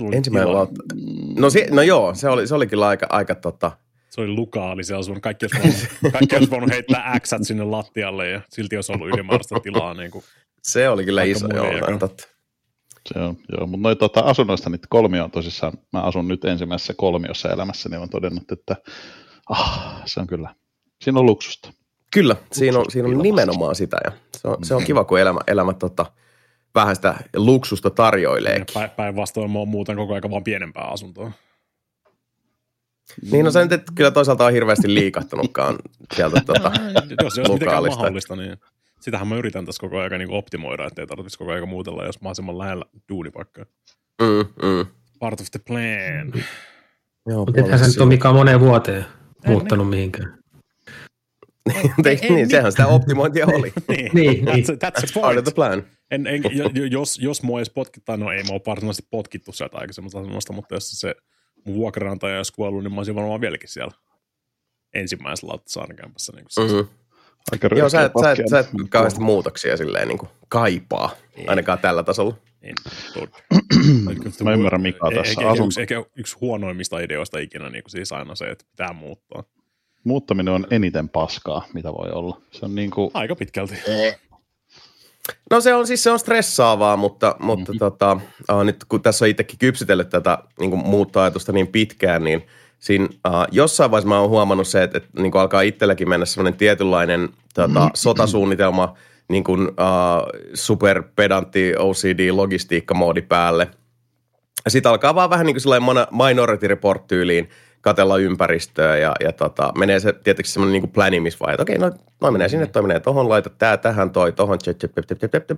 oli 0.00 0.16
ensimmäinen 0.16 0.52
lautta. 0.52 0.82
No, 1.36 1.50
se, 1.50 1.66
no 1.70 1.82
joo, 1.82 2.14
se 2.14 2.28
oli, 2.28 2.46
se 2.46 2.54
oli 2.54 2.66
kyllä 2.66 2.86
aika, 2.86 3.06
aika 3.10 3.34
tota... 3.34 3.72
Se 4.20 4.24
oli 4.24 4.34
lukaali, 4.34 4.84
se 4.84 4.94
olisi 4.94 5.10
voinut, 5.10 5.22
kaikki 5.22 5.44
olisi 5.44 5.58
voinut, 5.58 6.12
kaikki 6.18 6.36
olisi 6.36 6.50
voinut 6.50 6.70
heittää 6.70 7.20
X 7.20 7.30
sinne 7.42 7.64
lattialle 7.64 8.30
ja 8.30 8.40
silti 8.48 8.76
olisi 8.76 8.92
ollut 8.92 9.08
ylimääräistä 9.08 9.60
tilaa. 9.62 9.94
Niin 9.94 10.10
kuin, 10.10 10.24
se 10.62 10.88
oli 10.88 11.04
kyllä 11.04 11.22
iso, 11.22 11.46
joo, 11.54 11.98
totta. 11.98 12.28
Se 13.12 13.18
on, 13.18 13.36
joo, 13.52 13.66
mutta 13.66 13.82
noin 13.82 13.98
tuota, 13.98 14.20
asunnoista 14.20 14.70
niitä 14.70 14.86
kolmio 14.90 15.24
on 15.24 15.30
tosissaan, 15.30 15.72
mä 15.92 16.00
asun 16.00 16.28
nyt 16.28 16.44
ensimmäisessä 16.44 16.94
kolmiossa 16.96 17.48
elämässä, 17.48 17.88
niin 17.88 18.00
on 18.00 18.08
todennut, 18.08 18.52
että 18.52 18.76
ah, 19.50 20.02
se 20.04 20.20
on 20.20 20.26
kyllä, 20.26 20.54
siinä 21.04 21.20
on 21.20 21.26
luksusta. 21.26 21.72
Kyllä, 22.12 22.36
siinä 22.52 22.78
on, 22.78 22.84
siinä 22.88 23.08
on 23.08 23.18
nimenomaan 23.18 23.74
sitä 23.74 23.96
ja 24.04 24.12
se 24.36 24.48
on, 24.48 24.56
se 24.62 24.74
on 24.74 24.84
kiva, 24.84 25.04
kun 25.04 25.20
elämä, 25.20 25.40
elämä 25.46 25.72
tota, 25.72 26.06
vähän 26.74 26.96
sitä 26.96 27.14
luksusta 27.36 27.90
tarjoilee. 27.90 28.64
Päinvastoin 28.96 29.50
mä 29.50 29.58
oon 29.58 29.68
muuten 29.68 29.96
koko 29.96 30.12
ajan 30.12 30.30
vaan 30.30 30.44
pienempää 30.44 30.84
asuntoa. 30.84 31.32
Niin 33.30 33.44
no 33.44 33.50
se 33.50 33.64
nyt 33.64 33.82
kyllä 33.94 34.10
toisaalta 34.10 34.46
on 34.46 34.52
hirveästi 34.52 34.94
liikahtunutkaan 34.94 35.78
sieltä 36.14 36.40
tuota, 36.46 36.72
jos, 37.22 37.36
jos 37.36 37.52
mitenkään 37.52 37.84
mahdollista, 37.84 38.36
niin 38.36 38.56
sitähän 39.00 39.28
mä 39.28 39.36
yritän 39.36 39.66
tässä 39.66 39.80
koko 39.80 39.98
ajan 39.98 40.18
niin 40.18 40.30
optimoida, 40.30 40.86
ettei 40.86 41.06
tarvitsisi 41.06 41.38
koko 41.38 41.52
ajan 41.52 41.68
muutella, 41.68 42.04
jos 42.04 42.20
mahdollisimman 42.20 42.58
lähellä 42.58 42.84
duunipaikkaa. 43.08 43.64
Mm, 44.22 44.66
mm. 44.68 44.86
Part 45.18 45.40
of 45.40 45.46
the 45.50 45.60
plan. 45.66 46.44
Joo, 47.26 47.44
Mutta 47.44 47.60
ethän 47.60 47.78
se 47.78 47.86
nyt 47.86 48.00
ole 48.00 48.08
mikään 48.08 48.34
moneen 48.34 48.60
vuoteen 48.60 49.04
muuttanut 49.46 49.86
niin. 49.90 49.96
mihinkään. 49.96 50.40
niin, 52.04 52.34
niin, 52.34 52.50
sehän 52.50 52.72
sitä 52.72 52.86
optimointia 52.86 53.46
oli. 53.46 53.72
niin, 53.88 54.10
niin, 54.14 54.48
that's, 54.48 54.72
a, 54.72 54.90
that's 54.90 55.04
a 55.04 55.12
point. 55.14 55.22
Part 55.22 55.38
of 55.38 55.44
the 55.44 55.52
plan. 55.54 55.82
En, 56.10 56.26
en, 56.26 56.42
jos, 56.90 57.18
jos 57.18 57.42
mua 57.42 57.58
edes 57.58 57.70
potkittaa, 57.70 58.16
no 58.16 58.32
ei 58.32 58.42
mä 58.42 58.52
ole 58.52 58.60
varsinaisesti 58.66 59.08
potkittu 59.10 59.52
sieltä 59.52 59.78
aikaisemmasta 59.78 60.18
asunnosta, 60.18 60.52
mutta 60.52 60.74
jos 60.74 60.90
se 60.90 61.14
mun 61.64 61.76
vuokranantaja 61.76 62.36
olisi 62.36 62.52
kuollut, 62.52 62.82
niin 62.82 62.92
mä 62.92 63.00
olisin 63.00 63.14
varmaan 63.14 63.40
vieläkin 63.40 63.68
siellä 63.68 63.92
ensimmäisellä 64.94 65.50
Lauttasaaren 65.50 65.96
Niin 65.96 66.46
mm-hmm. 66.58 66.88
Aika 67.52 67.68
Joo, 67.76 67.88
sä 67.88 68.02
et, 68.02 68.12
sä, 68.20 68.30
et, 68.30 68.38
sä 68.50 68.58
et 68.58 68.68
kauheasti 68.88 69.20
muutoksia 69.20 69.76
silleen 69.76 70.08
niin 70.08 70.18
kuin 70.18 70.28
kaipaa, 70.48 71.10
niin. 71.36 71.50
ainakaan 71.50 71.78
tällä 71.78 72.02
tasolla. 72.02 72.34
En 72.62 72.74
todella. 73.14 73.38
Mä 74.44 74.52
ymmärrän 74.52 74.82
Mika 74.82 75.10
tässä. 75.14 75.30
Ehkä, 75.30 75.48
Asun... 75.48 75.66
yksi, 75.66 75.80
ehkä 75.80 76.04
yksi 76.16 76.36
huonoimmista 76.40 76.98
ideoista 76.98 77.38
ikinä, 77.38 77.70
niin 77.70 77.82
kuin 77.82 77.90
siis 77.90 78.12
aina 78.12 78.34
se, 78.34 78.50
että 78.50 78.64
pitää 78.70 78.92
muuttaa. 78.92 79.44
Muuttaminen 80.04 80.54
on 80.54 80.66
eniten 80.70 81.08
paskaa, 81.08 81.66
mitä 81.74 81.92
voi 81.92 82.10
olla. 82.10 82.40
Se 82.50 82.64
on 82.64 82.74
niin 82.74 82.90
kuin... 82.90 83.10
Aika 83.14 83.36
pitkälti. 83.36 83.74
No 85.50 85.60
se 85.60 85.74
on 85.74 85.86
siis 85.86 86.02
se 86.02 86.10
on 86.10 86.18
stressaavaa, 86.18 86.96
mutta, 86.96 87.36
mutta 87.38 87.72
mm-hmm. 87.72 87.78
tota, 87.78 88.20
uh, 88.52 88.64
nyt 88.64 88.84
kun 88.88 89.02
tässä 89.02 89.24
on 89.24 89.28
itsekin 89.28 89.58
kypsitellyt 89.58 90.08
tätä 90.08 90.38
niin 90.60 90.70
kuin 90.70 90.86
muuttoajatusta 90.86 91.52
niin 91.52 91.66
pitkään, 91.66 92.24
niin 92.24 92.46
siinä 92.78 93.04
uh, 93.04 93.46
jossain 93.52 93.90
vaiheessa 93.90 94.08
mä 94.08 94.20
oon 94.20 94.30
huomannut 94.30 94.68
se, 94.68 94.82
että, 94.82 94.98
että 94.98 95.22
niin 95.22 95.32
kuin 95.32 95.42
alkaa 95.42 95.60
itselläkin 95.60 96.08
mennä 96.08 96.26
semmoinen 96.26 96.58
tietynlainen 96.58 97.28
tota, 97.54 97.90
sotasuunnitelma, 97.94 98.94
niin 99.28 99.44
kuin 99.44 99.68
uh, 99.68 100.40
superpedantti 100.54 101.72
OCD-logistiikkamoodi 101.78 103.22
päälle. 103.22 103.70
Sitten 104.68 104.90
alkaa 104.90 105.14
vaan 105.14 105.30
vähän 105.30 105.46
niin 105.46 105.54
kuin 105.54 105.62
sellainen 105.62 106.06
minority 106.12 106.68
report 106.68 107.06
tyyliin– 107.06 107.48
katella 107.80 108.18
ympäristöä 108.18 108.96
ja, 108.96 109.14
ja 109.20 109.32
tota, 109.32 109.72
menee 109.78 110.00
se 110.00 110.12
tietysti 110.12 110.52
semmoinen 110.52 110.82
niin 110.82 110.92
planimisvaihe, 110.92 111.54
että 111.54 111.62
okei, 111.62 111.78
no 111.78 111.90
toi 112.20 112.32
menee 112.32 112.48
sinne, 112.48 112.66
toi 112.66 112.82
menee 112.82 113.00
tohon, 113.00 113.28
laita 113.28 113.50
tää 113.50 113.76
tähän, 113.76 114.10
toi 114.10 114.32
tohon, 114.32 114.58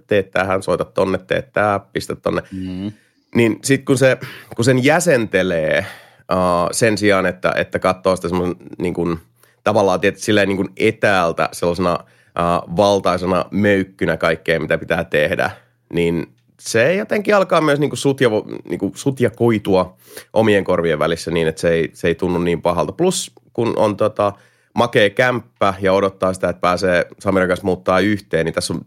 teet 0.06 0.30
tähän, 0.30 0.62
soita 0.62 0.84
tonne, 0.84 1.18
teet 1.18 1.52
tää, 1.52 1.80
pistä 1.92 2.16
tonne. 2.16 2.42
Mm. 2.52 2.92
Niin 3.34 3.58
sitten 3.62 3.84
kun, 3.84 3.98
se, 3.98 4.18
kun 4.56 4.64
sen 4.64 4.84
jäsentelee 4.84 5.86
uh, 6.32 6.68
sen 6.72 6.98
sijaan, 6.98 7.26
että, 7.26 7.52
että 7.56 7.78
katsoo 7.78 8.16
sitä 8.16 8.28
semmoisen 8.28 8.56
niin 8.78 8.94
kuin, 8.94 9.18
tavallaan 9.64 10.00
tietysti 10.00 10.24
silleen 10.24 10.48
niin 10.48 10.56
kuin 10.56 10.68
etäältä 10.76 11.48
sellaisena 11.52 11.94
uh, 11.94 12.76
valtaisena 12.76 13.44
möykkynä 13.50 14.16
kaikkea, 14.16 14.60
mitä 14.60 14.78
pitää 14.78 15.04
tehdä, 15.04 15.50
niin 15.92 16.34
se 16.68 16.94
jotenkin 16.94 17.36
alkaa 17.36 17.60
myös 17.60 17.80
niin 17.80 17.90
kuin 17.90 17.98
sutja, 17.98 18.28
niin 18.68 18.78
kuin 18.78 18.92
sutja 18.94 19.30
koitua 19.30 19.96
omien 20.32 20.64
korvien 20.64 20.98
välissä 20.98 21.30
niin, 21.30 21.48
että 21.48 21.60
se 21.60 21.70
ei, 21.70 21.90
se 21.92 22.08
ei 22.08 22.14
tunnu 22.14 22.38
niin 22.38 22.62
pahalta. 22.62 22.92
Plus 22.92 23.32
kun 23.52 23.72
on 23.76 23.96
tota, 23.96 24.32
makea 24.74 25.10
kämppä 25.10 25.74
ja 25.80 25.92
odottaa 25.92 26.34
sitä, 26.34 26.48
että 26.48 26.60
pääsee 26.60 27.06
Samiran 27.18 27.48
kanssa 27.48 27.66
muuttaa 27.66 28.00
yhteen, 28.00 28.44
niin 28.44 28.54
tässä 28.54 28.74
on 28.74 28.80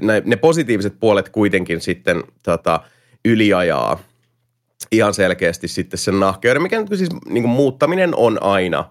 ne, 0.00 0.22
ne 0.24 0.36
positiiviset 0.36 0.94
puolet 1.00 1.28
kuitenkin 1.28 1.80
sitten 1.80 2.24
tota, 2.42 2.80
yliajaa 3.24 3.98
ihan 4.92 5.14
selkeästi 5.14 5.68
sitten 5.68 5.98
sen 5.98 6.20
nahkeuden, 6.20 6.62
mikä 6.62 6.80
nyt 6.80 6.88
siis 6.94 7.10
niin 7.28 7.42
kuin 7.42 7.52
muuttaminen 7.52 8.14
on 8.14 8.42
aina 8.42 8.84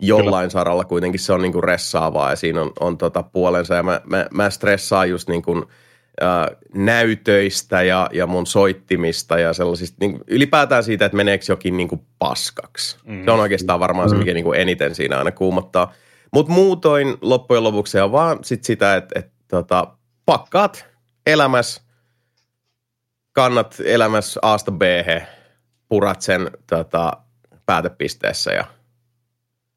jollain 0.00 0.42
Kyllä. 0.42 0.50
saralla 0.50 0.84
kuitenkin 0.84 1.20
se 1.20 1.32
on 1.32 1.42
niin 1.42 1.52
kuin 1.52 1.64
ressaavaa 1.64 2.30
ja 2.30 2.36
siinä 2.36 2.62
on, 2.62 2.72
on 2.80 2.98
tota 2.98 3.22
puolensa 3.22 3.74
ja 3.74 3.82
mä, 3.82 4.00
mä, 4.04 4.26
mä 4.30 4.50
stressaan 4.50 5.10
just 5.10 5.28
niin 5.28 5.42
kuin– 5.42 5.64
äh, 6.22 6.46
näytöistä 6.74 7.82
ja, 7.82 8.10
ja 8.12 8.26
mun 8.26 8.46
soittimista 8.46 9.38
ja 9.38 9.52
sellaisista, 9.52 9.96
niin 10.00 10.20
ylipäätään 10.26 10.84
siitä, 10.84 11.04
että 11.04 11.16
meneekö 11.16 11.44
jokin 11.48 11.76
niin 11.76 11.88
kuin 11.88 12.00
paskaksi. 12.18 12.96
Mm. 13.04 13.24
Se 13.24 13.30
on 13.30 13.40
oikeastaan 13.40 13.80
varmaan 13.80 14.08
mm. 14.08 14.10
se, 14.10 14.16
mikä 14.16 14.34
niin 14.34 14.44
kuin 14.44 14.60
eniten 14.60 14.94
siinä 14.94 15.18
aina 15.18 15.32
kuumottaa. 15.32 15.92
Mutta 16.32 16.52
muutoin 16.52 17.16
loppujen 17.20 17.64
lopuksi 17.64 18.00
on 18.00 18.12
vaan 18.12 18.38
sit 18.42 18.64
sitä, 18.64 18.96
että, 18.96 19.18
että 19.18 19.32
tota, 19.48 19.96
pakkaat 20.26 20.86
elämässä, 21.26 21.82
kannat 23.32 23.76
elämässä 23.84 24.40
Asta 24.42 24.70
b 24.70 24.82
purat 25.88 26.22
sen 26.22 26.50
tota, 26.66 27.12
päätepisteessä 27.66 28.52
ja 28.52 28.64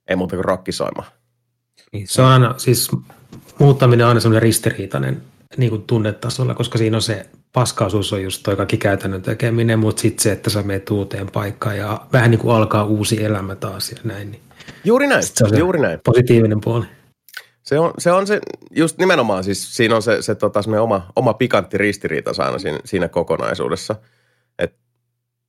ei 0.07 0.15
muuta 0.15 0.35
kuin 0.35 0.45
rokkisoimaan. 0.45 1.07
Niin, 1.91 2.07
se 2.07 2.21
on 2.21 2.27
aina, 2.27 2.53
siis 2.57 2.91
muuttaminen 3.59 4.05
on 4.05 4.07
aina 4.07 4.19
semmoinen 4.19 4.41
ristiriitainen 4.41 5.21
niin 5.57 5.69
kuin 5.69 5.83
tunnetasolla, 5.83 6.55
koska 6.55 6.77
siinä 6.77 6.97
on 6.97 7.01
se 7.01 7.25
paskaisuus 7.53 8.13
on 8.13 8.23
just 8.23 8.43
toi 8.43 8.55
kaikki 8.55 8.77
käytännön 8.77 9.21
tekeminen, 9.21 9.79
mutta 9.79 10.01
sitten 10.01 10.23
se, 10.23 10.31
että 10.31 10.49
sä 10.49 10.63
menet 10.63 10.89
uuteen 10.89 11.27
paikkaan 11.31 11.77
ja 11.77 12.01
vähän 12.13 12.31
niin 12.31 12.39
kuin 12.39 12.55
alkaa 12.55 12.85
uusi 12.85 13.23
elämä 13.23 13.55
taas 13.55 13.91
ja 13.91 13.97
näin. 14.03 14.31
Niin 14.31 14.41
juuri 14.83 15.07
näin, 15.07 15.23
se 15.23 15.45
on 15.45 15.57
juuri 15.57 15.79
näin. 15.79 15.99
Positiivinen 16.05 16.61
puoli. 16.61 16.85
Se 17.63 17.79
on, 17.79 17.93
se 17.97 18.11
on 18.11 18.27
se, 18.27 18.39
just 18.71 18.97
nimenomaan 18.97 19.43
siis 19.43 19.75
siinä 19.75 19.95
on 19.95 20.01
se, 20.01 20.21
se 20.21 20.35
tota, 20.35 20.59
oma, 20.81 21.11
oma 21.15 21.33
pikantti 21.33 21.77
ristiriita 21.77 22.31
aina 22.37 22.59
siinä, 22.59 22.79
siinä 22.85 23.07
kokonaisuudessa. 23.07 23.95
Et, 24.59 24.75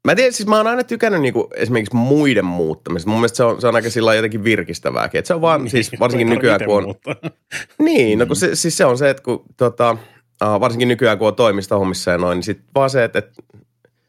mä 0.05 0.15
tiedän, 0.15 0.33
siis 0.33 0.49
mä 0.49 0.57
oon 0.57 0.67
aina 0.67 0.85
tykännyt 0.85 1.21
niinku 1.21 1.49
esimerkiksi 1.55 1.97
muiden 1.97 2.45
muuttamisesta. 2.45 3.11
Mun 3.11 3.21
mielestä 3.21 3.37
se 3.37 3.45
on, 3.45 3.61
se 3.61 3.69
on 3.69 3.75
aika 3.75 3.91
sillä 3.91 4.15
jotenkin 4.15 4.45
virkistävääkin. 4.45 5.19
Et 5.19 5.27
se 5.27 5.35
on 5.35 5.41
vaan, 5.41 5.61
niin, 5.61 5.71
siis 5.71 5.91
varsinkin 6.01 6.29
nykyään 6.29 6.61
kun 6.65 6.85
on... 6.85 6.95
Niin, 7.85 8.19
no 8.19 8.27
kun 8.27 8.37
se, 8.37 8.55
siis 8.55 8.77
se 8.77 8.85
on 8.85 8.99
se, 8.99 9.11
että 9.11 9.23
kun 9.23 9.45
tota, 9.57 9.97
varsinkin 10.41 10.89
nykyään 10.89 11.19
kun 11.19 11.29
on 11.29 11.35
toimistohommissa 11.35 12.11
ja 12.11 12.19
noin, 12.19 12.37
niin 12.37 12.43
sitten 12.43 12.67
vaan 12.75 12.91
se, 12.91 13.05
että, 13.05 13.19
että 13.19 13.43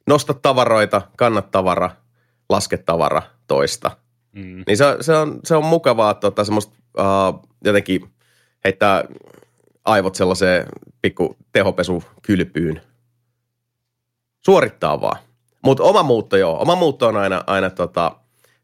nosta 0.08 0.34
tavaroita, 0.34 1.02
kannat 1.18 1.52
tavara, 1.52 1.90
laske 2.50 2.78
tavara 2.78 3.22
toista. 3.48 3.92
Mm. 4.36 4.64
Niin 4.68 4.78
se, 4.78 4.86
se, 5.02 5.16
on, 5.16 5.40
se 5.44 5.56
on 5.56 5.66
mukavaa 5.66 6.14
tota, 6.14 6.44
semmoista 6.44 6.78
uh, 6.98 7.50
jotenkin 7.66 8.10
heittää 8.66 9.04
aivot 9.86 10.16
sellaiseen 10.16 10.66
pikku 11.02 11.38
tehopesukylpyyn. 11.52 12.82
Suorittaa 14.46 15.02
vaan. 15.02 15.18
Mutta 15.62 15.84
oma 15.84 16.04
muutto 16.04 16.38
joo, 16.38 16.62
oma 16.62 16.76
muutto 16.76 17.08
on 17.08 17.18
aina, 17.18 17.44
aina 17.48 17.70
tota, 17.70 18.16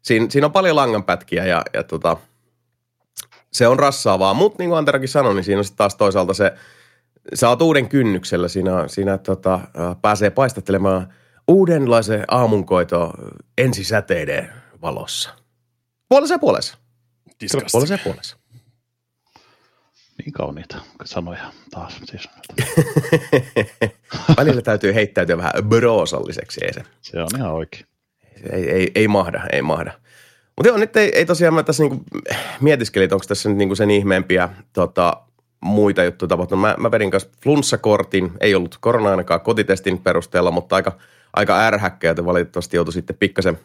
siinä, 0.02 0.26
siinä 0.30 0.46
on 0.46 0.52
paljon 0.52 0.76
langanpätkiä 0.76 1.46
ja, 1.46 1.62
ja 1.74 1.84
tota, 1.84 2.16
se 3.52 3.68
on 3.68 3.78
rassaavaa. 3.78 4.34
Mutta 4.34 4.56
niin 4.58 4.68
kuin 4.68 4.78
Anterakin 4.78 5.08
sanoi, 5.08 5.34
niin 5.34 5.44
siinä 5.44 5.58
on 5.58 5.64
sitten 5.64 5.78
taas 5.78 5.96
toisaalta 5.96 6.34
se, 6.34 6.52
sä 7.34 7.48
oot 7.48 7.62
uuden 7.62 7.88
kynnyksellä, 7.88 8.48
siinä, 8.48 8.88
siinä 8.88 9.18
tota, 9.18 9.60
pääsee 10.02 10.30
paistattelemaan 10.30 11.14
uudenlaisen 11.48 12.24
aamunkoito 12.28 13.12
ensisäteiden 13.58 14.52
valossa. 14.82 15.30
Puolessa 16.08 16.34
ja 16.34 16.38
puolessa. 16.38 16.78
Puolessa 17.72 17.94
ja 17.94 17.98
puolessa. 18.04 18.36
Niin 20.18 20.32
kauniita 20.32 20.76
sanoja 21.04 21.52
taas. 21.70 22.00
Siis. 22.04 22.28
Välillä 24.36 24.62
täytyy 24.62 24.94
heittäytyä 24.94 25.36
vähän 25.36 25.52
broosalliseksi, 25.68 26.64
ei 26.64 26.72
se. 26.72 26.82
Se 27.00 27.20
on 27.20 27.28
ihan 27.36 27.52
oikein. 27.52 27.84
Ei, 28.52 28.70
ei, 28.70 28.90
ei 28.94 29.08
mahda, 29.08 29.42
ei 29.52 29.62
mahda. 29.62 29.92
Mutta 30.56 30.68
joo, 30.68 30.76
nyt 30.76 30.96
ei, 30.96 31.12
ei 31.14 31.26
tosiaan 31.26 31.54
mä 31.54 31.62
tässä 31.62 31.82
niinku 31.82 32.04
mietiskelin, 32.60 33.04
että 33.04 33.16
onko 33.16 33.26
tässä 33.28 33.48
nyt 33.48 33.58
niinku 33.58 33.74
sen 33.74 33.90
ihmeempiä 33.90 34.48
tota, 34.72 35.16
muita 35.60 36.04
juttuja 36.04 36.28
tapahtunut. 36.28 36.60
Mä, 36.60 36.74
mä 36.78 36.90
vedin 36.90 37.10
kanssa 37.10 37.30
flunssakortin, 37.42 38.32
ei 38.40 38.54
ollut 38.54 38.78
korona 38.80 39.10
ainakaan 39.10 39.40
kotitestin 39.40 39.98
perusteella, 39.98 40.50
mutta 40.50 40.76
aika, 40.76 40.98
aika 41.32 41.60
ärhäkkä, 41.60 42.08
joten 42.08 42.26
valitettavasti 42.26 42.76
joutui 42.76 42.92
sitten 42.92 43.16
pikkasen 43.16 43.58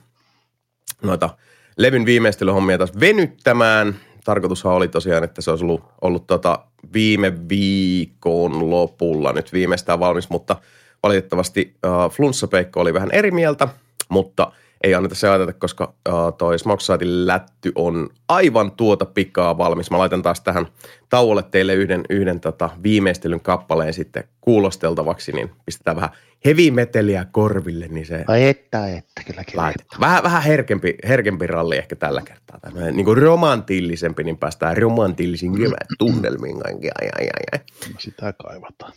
noita 1.01 1.29
levyn 1.77 2.05
viimeistelyhommia 2.05 2.77
taas 2.77 2.99
venyttämään– 2.99 3.95
tarkoitushan 4.23 4.73
oli 4.73 4.87
tosiaan, 4.87 5.23
että 5.23 5.41
se 5.41 5.51
olisi 5.51 5.65
ollut, 5.65 5.83
ollut 6.01 6.27
tota 6.27 6.59
viime 6.93 7.33
viikon 7.49 8.69
lopulla 8.69 9.33
nyt 9.33 9.53
viimeistään 9.53 9.99
valmis, 9.99 10.29
mutta 10.29 10.55
valitettavasti 11.03 11.75
äh, 11.85 11.91
Flunssapeikko 12.11 12.81
oli 12.81 12.93
vähän 12.93 13.11
eri 13.11 13.31
mieltä, 13.31 13.67
mutta 14.09 14.51
ei 14.83 14.95
anneta 14.95 15.15
se 15.15 15.29
ajatella, 15.29 15.53
koska 15.53 15.93
äh, 16.07 16.13
toi 16.37 16.59
Smokesaitin 16.59 17.27
lätty 17.27 17.71
on 17.75 18.09
aivan 18.29 18.71
tuota 18.71 19.05
pikaa 19.05 19.57
valmis. 19.57 19.91
Mä 19.91 19.97
laitan 19.97 20.21
taas 20.21 20.41
tähän 20.41 20.67
tauolle 21.09 21.43
teille 21.43 21.73
yhden, 21.73 22.03
yhden 22.09 22.39
tota 22.39 22.69
viimeistelyn 22.83 23.39
kappaleen 23.39 23.93
sitten 23.93 24.23
kuulosteltavaksi, 24.41 25.31
niin 25.31 25.51
pistetään 25.65 25.95
vähän 25.95 26.09
heavy 26.45 26.71
meteliä 26.71 27.25
korville, 27.31 27.87
niin 27.87 28.05
se... 28.05 28.25
Ai 28.27 28.47
että, 28.47 28.87
että, 28.87 29.23
kyllä 29.25 29.43
laitetaan. 29.53 30.01
Vähän, 30.01 30.23
vähän 30.23 30.43
herkempi, 30.43 30.95
herkempi 31.07 31.47
ralli 31.47 31.77
ehkä 31.77 31.95
tällä 31.95 32.21
kertaa. 32.21 32.59
Tämmöinen 32.59 32.95
niin 32.95 33.05
kuin 33.05 33.17
romantillisempi, 33.17 34.23
niin 34.23 34.37
päästään 34.37 34.77
romantillisiin 34.77 35.57
kevät 35.57 35.87
tunnelmiin 35.99 36.59
kaikki. 36.59 36.87
Ai, 37.01 37.09
ai, 37.19 37.25
ai, 37.25 37.59
ai. 37.59 37.59
Sitä 37.99 38.33
kaivataan. 38.33 38.93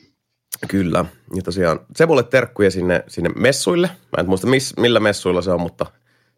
Kyllä. 0.69 1.05
Ja 1.37 1.43
tosiaan 1.43 1.81
Sebulle 1.97 2.23
terkkuja 2.23 2.71
sinne, 2.71 3.05
sinne 3.09 3.31
messuille. 3.37 3.87
Mä 3.87 4.21
en 4.21 4.29
muista 4.29 4.47
miss, 4.47 4.77
millä 4.77 5.01
messuilla 5.01 5.43
se 5.43 5.51
on, 5.51 5.61
mutta 5.61 5.87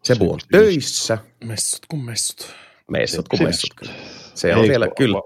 Sebu 0.03 0.33
on 0.33 0.39
töissä. 0.51 1.17
Messut 1.43 1.85
kuin 1.89 2.05
messut. 2.05 2.55
Messut 2.91 3.27
kuin 3.27 3.43
messut. 3.43 3.73
Kyllä. 3.75 3.91
Se 4.33 4.55
on 4.55 4.61
Ei, 4.61 4.67
siellä, 4.67 4.87
kyllä. 4.97 5.21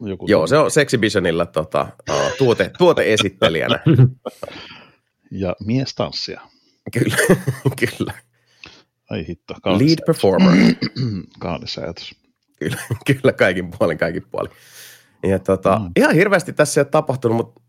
Joku 0.00 0.26
Joo, 0.28 0.46
se 0.46 0.56
on 0.56 0.70
Sexhibitionilla 0.70 1.46
tota, 1.46 1.86
uh, 2.10 2.32
tuote, 2.38 2.70
tuoteesittelijänä. 2.78 3.80
ja 5.30 5.56
mies 5.64 5.94
tanssia. 5.94 6.40
Kyllä, 6.92 7.16
kyllä. 7.80 8.14
Ai 9.10 9.26
hitto. 9.28 9.54
Lead 9.54 9.98
performer. 10.06 10.56
Kaunis 11.40 11.78
ajatus. 11.78 12.14
Kyllä, 12.58 12.76
kyllä, 13.06 13.32
kaikin 13.32 13.70
puolin, 13.78 13.98
kaikin 13.98 14.22
puolin. 14.30 14.52
Ja 15.22 15.38
tota, 15.38 15.78
mm. 15.78 15.90
ihan 15.96 16.14
hirveästi 16.14 16.52
tässä 16.52 16.80
ei 16.80 16.82
ole 16.82 16.90
tapahtunut, 16.90 17.36
mutta 17.36 17.60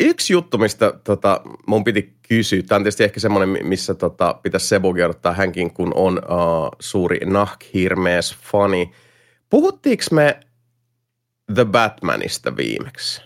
yksi 0.00 0.32
juttu, 0.32 0.58
mistä 0.58 0.92
tota, 1.04 1.40
mun 1.66 1.84
piti 1.84 2.12
kysyä, 2.28 2.62
tämä 2.62 2.76
on 2.76 2.82
tietysti 2.82 3.04
ehkä 3.04 3.20
semmoinen, 3.20 3.66
missä 3.66 3.94
tota, 3.94 4.34
pitäisi 4.42 4.68
Sebukin 4.68 5.04
odottaa 5.04 5.32
hänkin, 5.32 5.74
kun 5.74 5.92
on 5.94 6.18
uh, 6.18 6.68
suuri 6.80 7.18
nahkhirmees 7.24 8.36
fani. 8.42 8.92
Puhuttiinko 9.50 10.04
me 10.12 10.40
The 11.54 11.64
Batmanista 11.64 12.56
viimeksi? 12.56 13.22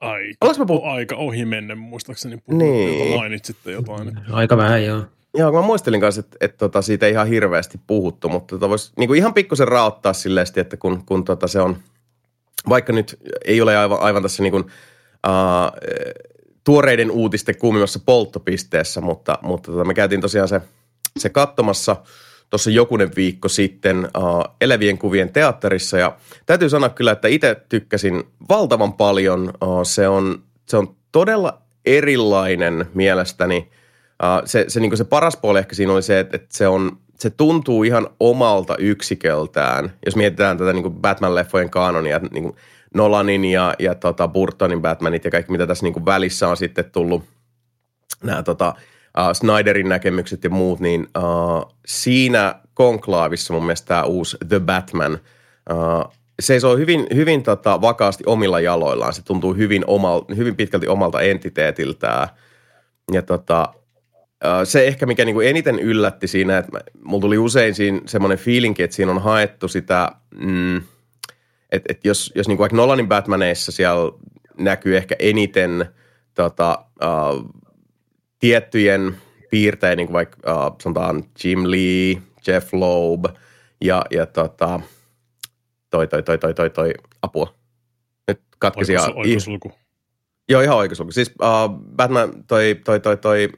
Aika, 0.00 0.64
puhut... 0.66 0.84
aika 0.84 1.16
ohi 1.16 1.44
menne, 1.44 1.74
muistaakseni 1.74 2.38
niin. 2.46 3.18
mainitsitte 3.18 3.72
jotain. 3.72 4.18
Aika 4.30 4.56
vähän, 4.56 4.84
joo. 4.84 5.02
Joo, 5.34 5.52
mä 5.52 5.62
muistelin 5.62 6.00
kanssa, 6.00 6.20
että, 6.20 6.30
että, 6.34 6.44
että 6.44 6.58
tota, 6.58 6.82
siitä 6.82 7.06
ei 7.06 7.12
ihan 7.12 7.26
hirveästi 7.26 7.80
puhuttu, 7.86 8.28
mutta 8.28 8.54
tota 8.54 8.68
voisi 8.68 8.92
niin 8.98 9.08
kuin 9.08 9.18
ihan 9.18 9.34
pikkusen 9.34 9.68
raottaa 9.68 10.12
silleen, 10.12 10.46
että 10.56 10.76
kun, 10.76 11.06
kun 11.06 11.24
tota 11.24 11.48
se 11.48 11.60
on, 11.60 11.76
vaikka 12.68 12.92
nyt 12.92 13.18
ei 13.44 13.60
ole 13.60 13.76
aivan, 13.76 14.00
aivan 14.00 14.22
tässä 14.22 14.42
niin 14.42 14.50
kuin, 14.50 14.64
uh, 15.26 16.12
tuoreiden 16.64 17.10
uutisten 17.10 17.58
kuumimmassa 17.58 18.00
polttopisteessä, 18.06 19.00
mutta, 19.00 19.38
mutta 19.42 19.72
tota, 19.72 19.84
me 19.84 19.94
käytiin 19.94 20.20
tosiaan 20.20 20.48
se, 20.48 20.60
se 21.18 21.28
katsomassa 21.28 21.96
tuossa 22.50 22.70
jokunen 22.70 23.10
viikko 23.16 23.48
sitten 23.48 24.08
uh, 24.18 24.44
Elevien 24.60 24.98
kuvien 24.98 25.32
teatterissa 25.32 25.98
ja 25.98 26.16
täytyy 26.46 26.68
sanoa 26.68 26.88
kyllä, 26.88 27.12
että 27.12 27.28
itse 27.28 27.56
tykkäsin 27.68 28.24
valtavan 28.48 28.92
paljon. 28.92 29.52
Uh, 29.64 29.80
se, 29.82 30.08
on, 30.08 30.42
se 30.68 30.76
on 30.76 30.94
todella 31.12 31.62
erilainen 31.84 32.86
mielestäni. 32.94 33.70
Uh, 34.22 34.42
se, 34.44 34.64
se, 34.68 34.80
niin 34.80 34.96
se 34.96 35.04
paras 35.04 35.36
puoli 35.36 35.58
ehkä 35.58 35.74
siinä 35.74 35.92
oli 35.92 36.02
se, 36.02 36.20
että, 36.20 36.36
että 36.36 36.56
se, 36.56 36.68
on, 36.68 36.98
se 37.18 37.30
tuntuu 37.30 37.82
ihan 37.82 38.08
omalta 38.20 38.76
yksiköltään. 38.78 39.92
Jos 40.06 40.16
mietitään 40.16 40.58
tätä 40.58 40.72
niin 40.72 40.84
Batman-leffojen 40.84 41.70
kanonia, 41.70 42.18
niin 42.18 42.42
kuin 42.42 42.56
Nolanin 42.94 43.44
ja, 43.44 43.74
ja 43.78 43.94
tota 43.94 44.28
Burtonin 44.28 44.82
Batmanit 44.82 45.24
ja 45.24 45.30
kaikki, 45.30 45.52
mitä 45.52 45.66
tässä 45.66 45.86
niin 45.86 45.92
kuin 45.92 46.04
välissä 46.04 46.48
on 46.48 46.56
sitten 46.56 46.84
tullut, 46.84 47.24
nämä 48.22 48.42
tota, 48.42 48.74
uh, 49.18 49.32
Snyderin 49.32 49.88
näkemykset 49.88 50.44
ja 50.44 50.50
muut, 50.50 50.80
niin 50.80 51.08
uh, 51.18 51.74
siinä 51.86 52.54
konklaavissa 52.74 53.54
mun 53.54 53.62
mielestä 53.62 53.86
tämä 53.86 54.02
uusi 54.02 54.36
The 54.48 54.60
Batman 54.60 55.18
uh, 55.70 56.12
seisoo 56.40 56.76
hyvin, 56.76 57.06
hyvin 57.14 57.42
tota, 57.42 57.80
vakaasti 57.80 58.24
omilla 58.26 58.60
jaloillaan. 58.60 59.12
Se 59.12 59.24
tuntuu 59.24 59.54
hyvin, 59.54 59.84
omal, 59.86 60.22
hyvin 60.36 60.56
pitkälti 60.56 60.88
omalta 60.88 61.20
entiteetiltään. 61.20 62.28
Ja 63.12 63.22
tota, 63.22 63.74
se 64.64 64.86
ehkä, 64.86 65.06
mikä 65.06 65.24
niinku 65.24 65.40
eniten 65.40 65.78
yllätti 65.78 66.28
siinä, 66.28 66.58
että 66.58 66.80
mulla 67.04 67.20
tuli 67.20 67.38
usein 67.38 67.74
semmoinen 68.06 68.38
fiilinki, 68.38 68.82
että 68.82 68.96
siinä 68.96 69.12
on 69.12 69.22
haettu 69.22 69.68
sitä 69.68 70.12
mm,– 70.34 70.82
että 71.72 71.92
et 71.92 72.04
jos, 72.04 72.32
jos 72.34 72.48
niin 72.48 72.56
kuin 72.56 72.62
vaikka 72.64 72.76
Nolanin 72.76 73.08
Batmaneissa 73.08 73.72
siellä 73.72 74.12
näkyy 74.58 74.96
ehkä 74.96 75.16
eniten 75.18 75.86
tota, 76.34 76.84
uh, 77.02 77.50
tiettyjen 78.38 79.16
piirtein, 79.50 79.96
niin 79.96 80.06
kuin 80.06 80.14
vaikka 80.14 80.66
uh, 80.66 80.76
sanotaan 80.82 81.24
Jim 81.44 81.62
Lee, 81.64 82.22
Jeff 82.46 82.72
Loeb 82.72 83.24
ja, 83.80 84.04
ja 84.10 84.26
tota, 84.26 84.80
toi, 85.90 86.08
toi, 86.08 86.22
toi, 86.22 86.38
toi, 86.38 86.54
toi, 86.54 86.70
toi, 86.70 86.94
apua. 87.22 87.54
Nyt 88.28 88.40
katkesi. 88.58 88.96
Oikos, 88.96 89.14
oikosulku. 89.16 89.72
Joo, 90.48 90.60
ihan 90.60 90.76
oikosulku. 90.76 91.12
Siis 91.12 91.28
uh, 91.28 91.80
Batman, 91.96 92.44
toi, 92.44 92.80
toi, 92.84 93.00
toi, 93.00 93.16
toi 93.16 93.48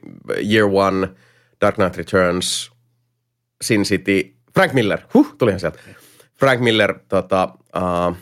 Year 0.51 0.69
One, 0.71 1.09
Dark 1.61 1.75
Knight 1.75 1.97
Returns, 1.97 2.71
Sin 3.61 3.83
City, 3.83 4.35
Frank 4.53 4.73
Miller, 4.73 4.99
huh, 5.13 5.35
tulihan 5.37 5.59
sieltä. 5.59 5.79
Frank 6.39 6.61
Miller 6.61 6.99
tota, 7.09 7.49
uh, 7.75 8.15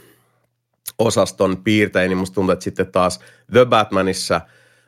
osaston 1.00 1.58
piirtein, 1.58 2.10
niin 2.10 2.18
musta 2.18 2.36
tuntuu, 2.36 2.54
että 2.54 2.64
sitten 2.64 2.92
taas 2.92 3.20
The 3.52 3.66
Batmanissa 3.66 4.42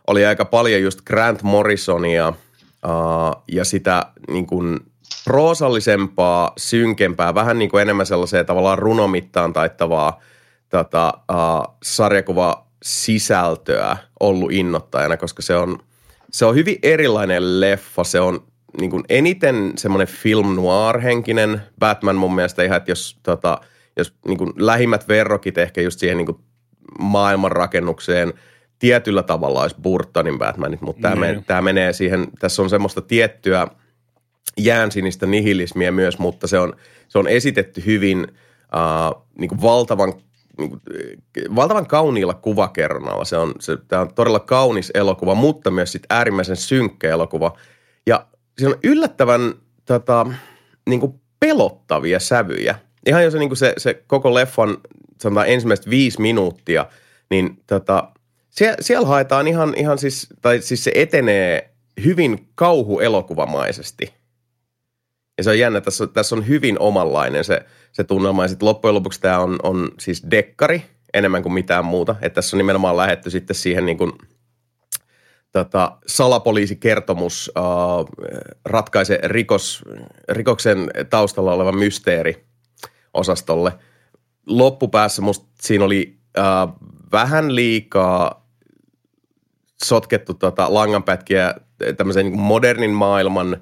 oli 0.07 0.25
aika 0.25 0.45
paljon 0.45 0.81
just 0.81 1.01
Grant 1.01 1.43
Morrisonia 1.43 2.29
uh, 2.29 3.43
ja 3.51 3.65
sitä 3.65 4.05
niin 4.27 4.47
kuin 4.47 4.79
proosallisempaa, 5.23 6.53
synkempää, 6.57 7.35
vähän 7.35 7.59
niin 7.59 7.69
kuin 7.69 7.81
enemmän 7.81 8.05
sellaiseen 8.05 8.45
tavallaan 8.45 8.77
runomittaan 8.77 9.53
taittavaa 9.53 10.21
tota, 10.69 11.13
uh, 11.31 11.75
sarjakuva 11.83 12.65
sisältöä 12.83 13.97
ollut 14.19 14.51
innottajana, 14.51 15.17
koska 15.17 15.41
se 15.41 15.55
on, 15.55 15.79
se 16.31 16.45
on 16.45 16.55
hyvin 16.55 16.79
erilainen 16.83 17.61
leffa. 17.61 18.03
Se 18.03 18.19
on 18.19 18.47
niin 18.79 18.91
kuin 18.91 19.03
eniten 19.09 19.73
semmoinen 19.77 20.07
film 20.07 20.55
noir-henkinen 20.55 21.61
Batman 21.79 22.15
mun 22.15 22.35
mielestä 22.35 22.63
ihan, 22.63 22.77
että 22.77 22.91
jos, 22.91 23.19
tota, 23.23 23.61
jos 23.97 24.13
niin 24.27 24.37
kuin 24.37 24.53
lähimmät 24.57 25.07
verrokit 25.07 25.57
ehkä 25.57 25.81
just 25.81 25.99
siihen 25.99 26.17
niin 26.17 26.25
kuin 26.25 26.37
maailmanrakennukseen 26.99 28.33
tietyllä 28.79 29.23
tavalla 29.23 29.61
olisi 29.61 29.75
Burtonin 29.81 30.39
Batmanit, 30.39 30.81
mutta 30.81 31.09
tämä, 31.09 31.33
mm. 31.33 31.43
tämä 31.43 31.61
menee 31.61 31.93
siihen, 31.93 32.27
tässä 32.39 32.61
on 32.61 32.69
semmoista 32.69 33.01
tiettyä 33.01 33.67
jäänsinistä 34.57 35.25
nihilismiä 35.25 35.91
myös, 35.91 36.19
mutta 36.19 36.47
se 36.47 36.59
on, 36.59 36.73
se 37.07 37.19
on 37.19 37.27
esitetty 37.27 37.85
hyvin 37.85 38.27
uh, 38.29 39.25
niin 39.37 39.49
kuin 39.49 39.61
valtavan 39.61 40.13
niin 40.57 40.69
kuin, 40.69 40.81
valtavan 41.55 41.87
kauniilla 41.87 42.33
kuvakerronnalla. 42.33 43.25
Se 43.25 43.37
on, 43.37 43.53
se, 43.59 43.77
tämä 43.87 44.01
on 44.01 44.13
todella 44.13 44.39
kaunis 44.39 44.91
elokuva, 44.93 45.35
mutta 45.35 45.71
myös 45.71 45.91
sit 45.91 46.03
äärimmäisen 46.09 46.55
synkkä 46.55 47.09
elokuva. 47.09 47.57
Siinä 48.57 48.73
on 48.73 48.79
yllättävän 48.83 49.53
tota, 49.85 50.25
niin 50.89 50.99
kuin 50.99 51.21
pelottavia 51.39 52.19
sävyjä. 52.19 52.75
Ihan 53.05 53.23
jo 53.23 53.31
se, 53.31 53.39
niin 53.39 53.49
kuin 53.49 53.57
se, 53.57 53.73
se 53.77 54.03
koko 54.07 54.33
leffan 54.33 54.77
sanotaan 55.21 55.47
ensimmäiset 55.47 55.89
viisi 55.89 56.21
minuuttia, 56.21 56.85
niin 57.29 57.63
tota, 57.67 58.11
siellä, 58.49 58.77
siellä 58.79 59.07
haetaan 59.07 59.47
ihan, 59.47 59.73
ihan 59.77 59.97
siis, 59.97 60.27
tai 60.41 60.61
siis 60.61 60.83
se 60.83 60.91
etenee 60.95 61.69
hyvin 62.03 62.49
kauhuelokuvamaisesti. 62.55 64.13
Ja 65.37 65.43
se 65.43 65.49
on 65.49 65.59
jännä, 65.59 65.81
tässä 65.81 66.03
on, 66.03 66.09
tässä 66.09 66.35
on 66.35 66.47
hyvin 66.47 66.79
omanlainen 66.79 67.43
se, 67.43 67.65
se 67.91 68.03
tunnelma. 68.03 68.43
Ja 68.43 68.47
sitten 68.47 68.67
loppujen 68.67 68.95
lopuksi 68.95 69.21
tämä 69.21 69.39
on, 69.39 69.59
on 69.63 69.91
siis 69.99 70.23
dekkari 70.31 70.85
enemmän 71.13 71.43
kuin 71.43 71.53
mitään 71.53 71.85
muuta. 71.85 72.15
Että 72.21 72.35
tässä 72.35 72.55
on 72.55 72.57
nimenomaan 72.57 72.97
lähetty 72.97 73.29
sitten 73.29 73.55
siihen 73.55 73.85
niin 73.85 73.97
kuin– 73.97 74.11
tota, 75.55 75.97
salapoliisikertomus 76.07 77.51
uh, 77.57 78.25
ratkaise 78.65 79.19
rikos, 79.23 79.83
rikoksen 80.29 80.91
taustalla 81.09 81.53
oleva 81.53 81.71
mysteeri 81.71 82.45
osastolle. 83.13 83.71
Loppupäässä 84.47 85.21
musta 85.21 85.47
siinä 85.61 85.85
oli 85.85 86.17
uh, 86.37 86.89
vähän 87.11 87.55
liikaa 87.55 88.47
sotkettu 89.83 90.33
tota, 90.33 90.73
langanpätkiä 90.73 91.55
tämmöisen 91.97 92.25
niin 92.25 92.39
modernin 92.39 92.91
maailman 92.91 93.57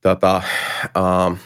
tota, 0.00 0.42
uh, 0.98 1.36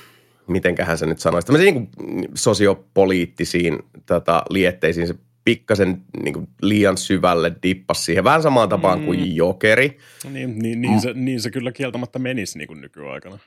mitenköhän 0.47 0.99
se 0.99 1.07
nyt 1.07 1.19
sanoisi, 1.19 1.47
tämmöisiin 1.47 1.75
niin 1.75 2.29
sosiopoliittisiin 2.35 3.79
tota, 4.07 4.43
lietteisiin. 4.51 5.07
Se 5.07 5.15
pikkasen 5.51 6.03
niin 6.23 6.35
kuin 6.35 6.49
liian 6.63 6.97
syvälle 6.97 7.53
dippas 7.63 8.05
siihen. 8.05 8.25
Vähän 8.25 8.43
samaan 8.43 8.69
tapaan 8.69 8.99
mm. 8.99 9.05
kuin 9.05 9.37
jokeri. 9.37 9.99
Niin, 10.33 10.59
niin, 10.59 10.81
niin, 10.81 10.95
mm. 10.95 11.01
se, 11.01 11.13
niin 11.15 11.41
se 11.41 11.51
kyllä 11.51 11.73
kieltämättä 11.73 12.19
menisi 12.19 12.59
niin 12.59 12.69
kuin 12.69 12.81
nykyaikana. 12.81 13.39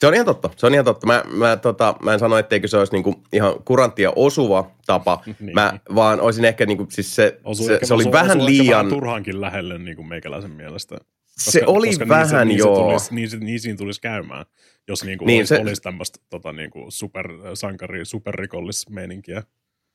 Se 0.00 0.06
on 0.06 0.14
ihan 0.14 0.26
totta. 0.26 0.50
Se 0.56 0.66
on 0.66 0.72
ihan 0.74 0.84
totta. 0.84 1.06
Mä, 1.06 1.24
mä, 1.30 1.56
tota, 1.56 1.94
mä 2.02 2.12
en 2.12 2.18
sano, 2.18 2.38
etteikö 2.38 2.68
se 2.68 2.76
olisi 2.76 2.92
niinku 2.92 3.22
ihan 3.32 3.54
kuranttia 3.64 4.12
osuva 4.16 4.70
tapa. 4.86 5.22
niin. 5.40 5.54
Mä 5.54 5.78
vaan 5.94 6.20
olisin 6.20 6.44
ehkä, 6.44 6.66
niinku, 6.66 6.86
siis 6.90 7.16
se, 7.16 7.40
osu 7.44 7.64
se, 7.64 7.74
ehkä, 7.74 7.86
se 7.86 7.94
oli 7.94 8.02
osu, 8.02 8.12
vähän 8.12 8.38
osu 8.38 8.46
liian... 8.46 8.68
Vähän 8.68 8.88
turhaankin 8.88 9.40
lähelle 9.40 9.78
niin 9.78 9.96
kuin 9.96 10.08
meikäläisen 10.08 10.50
mielestä. 10.50 10.94
Koska, 10.94 11.50
se 11.50 11.62
oli 11.66 11.86
koska 11.86 12.08
vähän 12.08 12.48
niin 12.48 12.62
se, 12.62 12.68
joo. 12.68 12.88
Niin, 12.88 13.00
se 13.00 13.08
tulisi, 13.08 13.14
niin, 13.14 13.30
se, 13.30 13.36
niin 13.36 13.60
siinä 13.60 13.76
tulisi 13.76 14.00
käymään, 14.00 14.46
jos 14.88 15.04
niin 15.04 15.18
kuin 15.18 15.26
niin, 15.26 15.40
olisi, 15.40 15.54
se... 15.54 15.60
olisi 15.60 15.82
tämmöistä 15.82 16.18
tota, 16.30 16.52
niin 16.52 16.70
kuin 16.70 16.92
supersankari, 16.92 18.04
superrikollismeininkiä. 18.04 19.42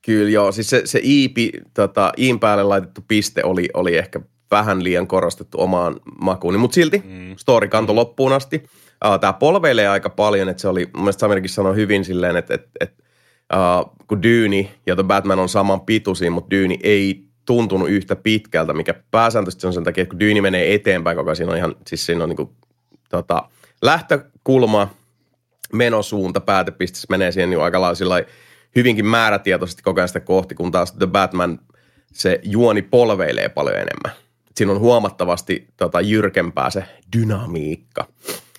Kyllä 0.04 0.30
joo, 0.30 0.52
siis 0.52 0.70
se, 0.70 0.82
se 0.84 1.00
iipi, 1.04 1.52
tota, 1.74 2.12
iin 2.18 2.40
päälle 2.40 2.62
laitettu 2.62 3.04
piste 3.08 3.44
oli, 3.44 3.68
oli 3.74 3.96
ehkä 3.96 4.20
vähän 4.50 4.84
liian 4.84 5.06
korostettu 5.06 5.60
omaan 5.60 6.00
makuun, 6.20 6.58
mutta 6.58 6.74
silti 6.74 7.02
mm. 7.04 7.36
story 7.36 7.68
kanto 7.68 7.92
mm. 7.92 7.96
loppuun 7.96 8.32
asti. 8.32 8.62
Uh, 9.04 9.20
Tämä 9.20 9.32
polveilee 9.32 9.88
aika 9.88 10.10
paljon, 10.10 10.48
että 10.48 10.60
se 10.60 10.68
oli, 10.68 10.90
mun 10.94 11.04
mielestä 11.04 11.20
Samirikin 11.20 11.50
sanoi 11.50 11.76
hyvin 11.76 12.04
silleen, 12.04 12.36
että, 12.36 12.54
että, 12.54 12.70
että 12.80 13.02
uh, 13.54 13.92
kun 14.06 14.22
Dyyni 14.22 14.70
ja 14.86 14.94
The 14.94 15.02
Batman 15.02 15.38
on 15.38 15.48
saman 15.48 15.80
pituisiin, 15.80 16.32
mutta 16.32 16.50
Dyyni 16.50 16.78
ei 16.82 17.24
tuntunut 17.46 17.88
yhtä 17.88 18.16
pitkältä, 18.16 18.72
mikä 18.72 18.94
pääsääntöisesti 19.10 19.66
on 19.66 19.72
sen 19.72 19.84
takia, 19.84 20.02
että 20.02 20.10
kun 20.10 20.20
Dyyni 20.20 20.40
menee 20.40 20.74
eteenpäin 20.74 21.16
koko 21.16 21.30
ajan, 21.30 21.36
siinä 21.36 21.52
on 21.52 21.58
ihan, 21.58 21.74
siis 21.86 22.06
siinä 22.06 22.22
on 22.22 22.28
niin 22.28 22.36
kuin, 22.36 22.48
tota, 23.08 23.48
lähtökulma, 23.82 24.88
menosuunta, 25.72 26.40
päätepiste, 26.40 26.98
menee 27.08 27.32
siihen 27.32 27.50
niin 27.50 27.60
aika 27.60 27.80
lailla 27.80 28.16
hyvinkin 28.76 29.06
määrätietoisesti 29.06 29.82
koko 29.82 30.00
ajan 30.00 30.08
sitä 30.08 30.20
kohti, 30.20 30.54
kun 30.54 30.70
taas 30.70 30.92
The 30.92 31.06
Batman, 31.06 31.58
se 32.12 32.40
juoni 32.42 32.82
polveilee 32.82 33.48
paljon 33.48 33.76
enemmän. 33.76 34.24
Siinä 34.54 34.72
on 34.72 34.80
huomattavasti 34.80 35.68
tota, 35.76 36.00
jyrkempää 36.00 36.70
se 36.70 36.84
dynamiikka. 37.16 38.06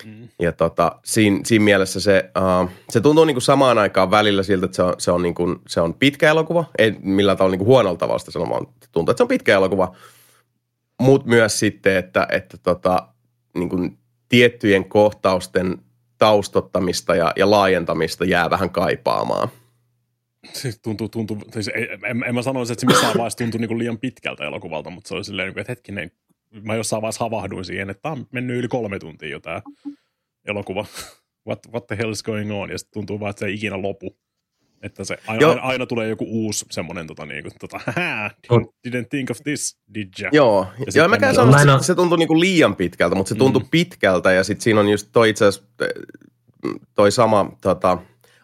Mm. 0.04 0.28
Ja 0.38 0.52
tota, 0.52 0.92
siinä, 1.04 1.40
siinä 1.44 1.64
mielessä 1.64 2.00
se, 2.00 2.30
uh, 2.62 2.70
se 2.90 3.00
tuntuu 3.00 3.24
niin 3.24 3.34
kuin 3.34 3.42
samaan 3.42 3.78
aikaan 3.78 4.10
välillä 4.10 4.42
siltä, 4.42 4.64
että 4.64 4.76
se 4.76 4.82
on, 4.82 4.94
se 4.98 5.10
on, 5.10 5.22
niin 5.22 5.34
kuin, 5.34 5.56
se 5.68 5.80
on 5.80 5.94
pitkä 5.94 6.30
elokuva. 6.30 6.64
Ei 6.78 6.96
millään 7.02 7.38
tavalla 7.38 7.52
niin 7.52 7.58
kuin 7.58 7.66
huonolta 7.66 7.98
tavalla 7.98 8.18
sitä 8.18 8.30
sanomaan. 8.30 8.66
Tuntuu, 8.92 9.10
että 9.10 9.18
se 9.18 9.24
on 9.24 9.28
pitkä 9.28 9.54
elokuva. 9.54 9.96
Mutta 11.00 11.28
myös 11.28 11.58
sitten, 11.58 11.96
että, 11.96 12.26
että 12.32 12.56
tota, 12.58 13.08
niin 13.54 13.68
kuin 13.68 13.98
tiettyjen 14.28 14.84
kohtausten 14.84 15.78
taustottamista 16.18 17.14
ja, 17.14 17.32
ja 17.36 17.50
laajentamista 17.50 18.24
jää 18.24 18.50
vähän 18.50 18.70
kaipaamaan– 18.70 19.48
Siis 20.52 20.80
tuntuu, 20.82 21.08
tuntuu, 21.08 21.42
siis 21.52 21.70
en, 22.08 22.24
en, 22.24 22.34
mä 22.34 22.42
sanoisi, 22.42 22.72
että 22.72 22.80
se 22.80 22.86
missään 22.86 23.14
vaiheessa 23.18 23.38
tuntui 23.38 23.60
niin 23.60 23.68
kuin 23.68 23.78
liian 23.78 23.98
pitkältä 23.98 24.44
elokuvalta, 24.44 24.90
mutta 24.90 25.08
se 25.08 25.14
oli 25.14 25.24
silleen, 25.24 25.46
niinku, 25.46 25.60
että 25.60 25.72
hetkinen, 25.72 26.10
mä 26.62 26.74
jossain 26.74 27.02
vaiheessa 27.02 27.24
havahduin 27.24 27.64
siihen, 27.64 27.90
että 27.90 28.02
tämä 28.02 28.12
on 28.12 28.26
mennyt 28.32 28.56
yli 28.56 28.68
kolme 28.68 28.98
tuntia 28.98 29.28
jo 29.28 29.40
tämä 29.40 29.62
elokuva. 30.44 30.86
What, 31.48 31.58
what 31.72 31.86
the 31.86 31.96
hell 31.98 32.12
is 32.12 32.22
going 32.22 32.60
on? 32.60 32.70
Ja 32.70 32.78
sitten 32.78 32.92
tuntuu 32.94 33.20
vaan, 33.20 33.30
että 33.30 33.40
se 33.40 33.46
ei 33.46 33.54
ikinä 33.54 33.82
lopu. 33.82 34.16
Että 34.82 35.04
se 35.04 35.18
aina, 35.26 35.48
aina, 35.48 35.62
aina 35.62 35.86
tulee 35.86 36.08
joku 36.08 36.26
uusi 36.28 36.66
semmoinen, 36.70 37.06
tota, 37.06 37.26
niin 37.26 37.42
kuin, 37.42 37.52
tota, 37.60 37.80
didn't, 38.46 38.72
didn't 38.88 39.08
think 39.10 39.30
of 39.30 39.38
this, 39.44 39.78
did 39.94 40.08
ya? 40.20 40.30
Joo, 40.32 40.66
ja 40.78 40.86
Joo 40.94 41.08
mäkään 41.08 41.34
sanon, 41.34 41.60
että 41.60 41.78
se, 41.78 41.86
se 41.86 41.94
tuntui 41.94 42.18
niin 42.18 42.28
kuin 42.28 42.40
liian 42.40 42.76
pitkältä, 42.76 43.14
mutta 43.14 43.28
se 43.28 43.34
tuntui 43.34 43.62
mm. 43.62 43.68
pitkältä 43.70 44.32
ja 44.32 44.44
sitten 44.44 44.62
siinä 44.62 44.80
on 44.80 44.88
just 44.88 45.08
toi 45.12 45.30
itse 45.30 45.44
asiassa 45.44 45.68
toi 46.94 47.12
sama 47.12 47.56
tota, 47.60 47.98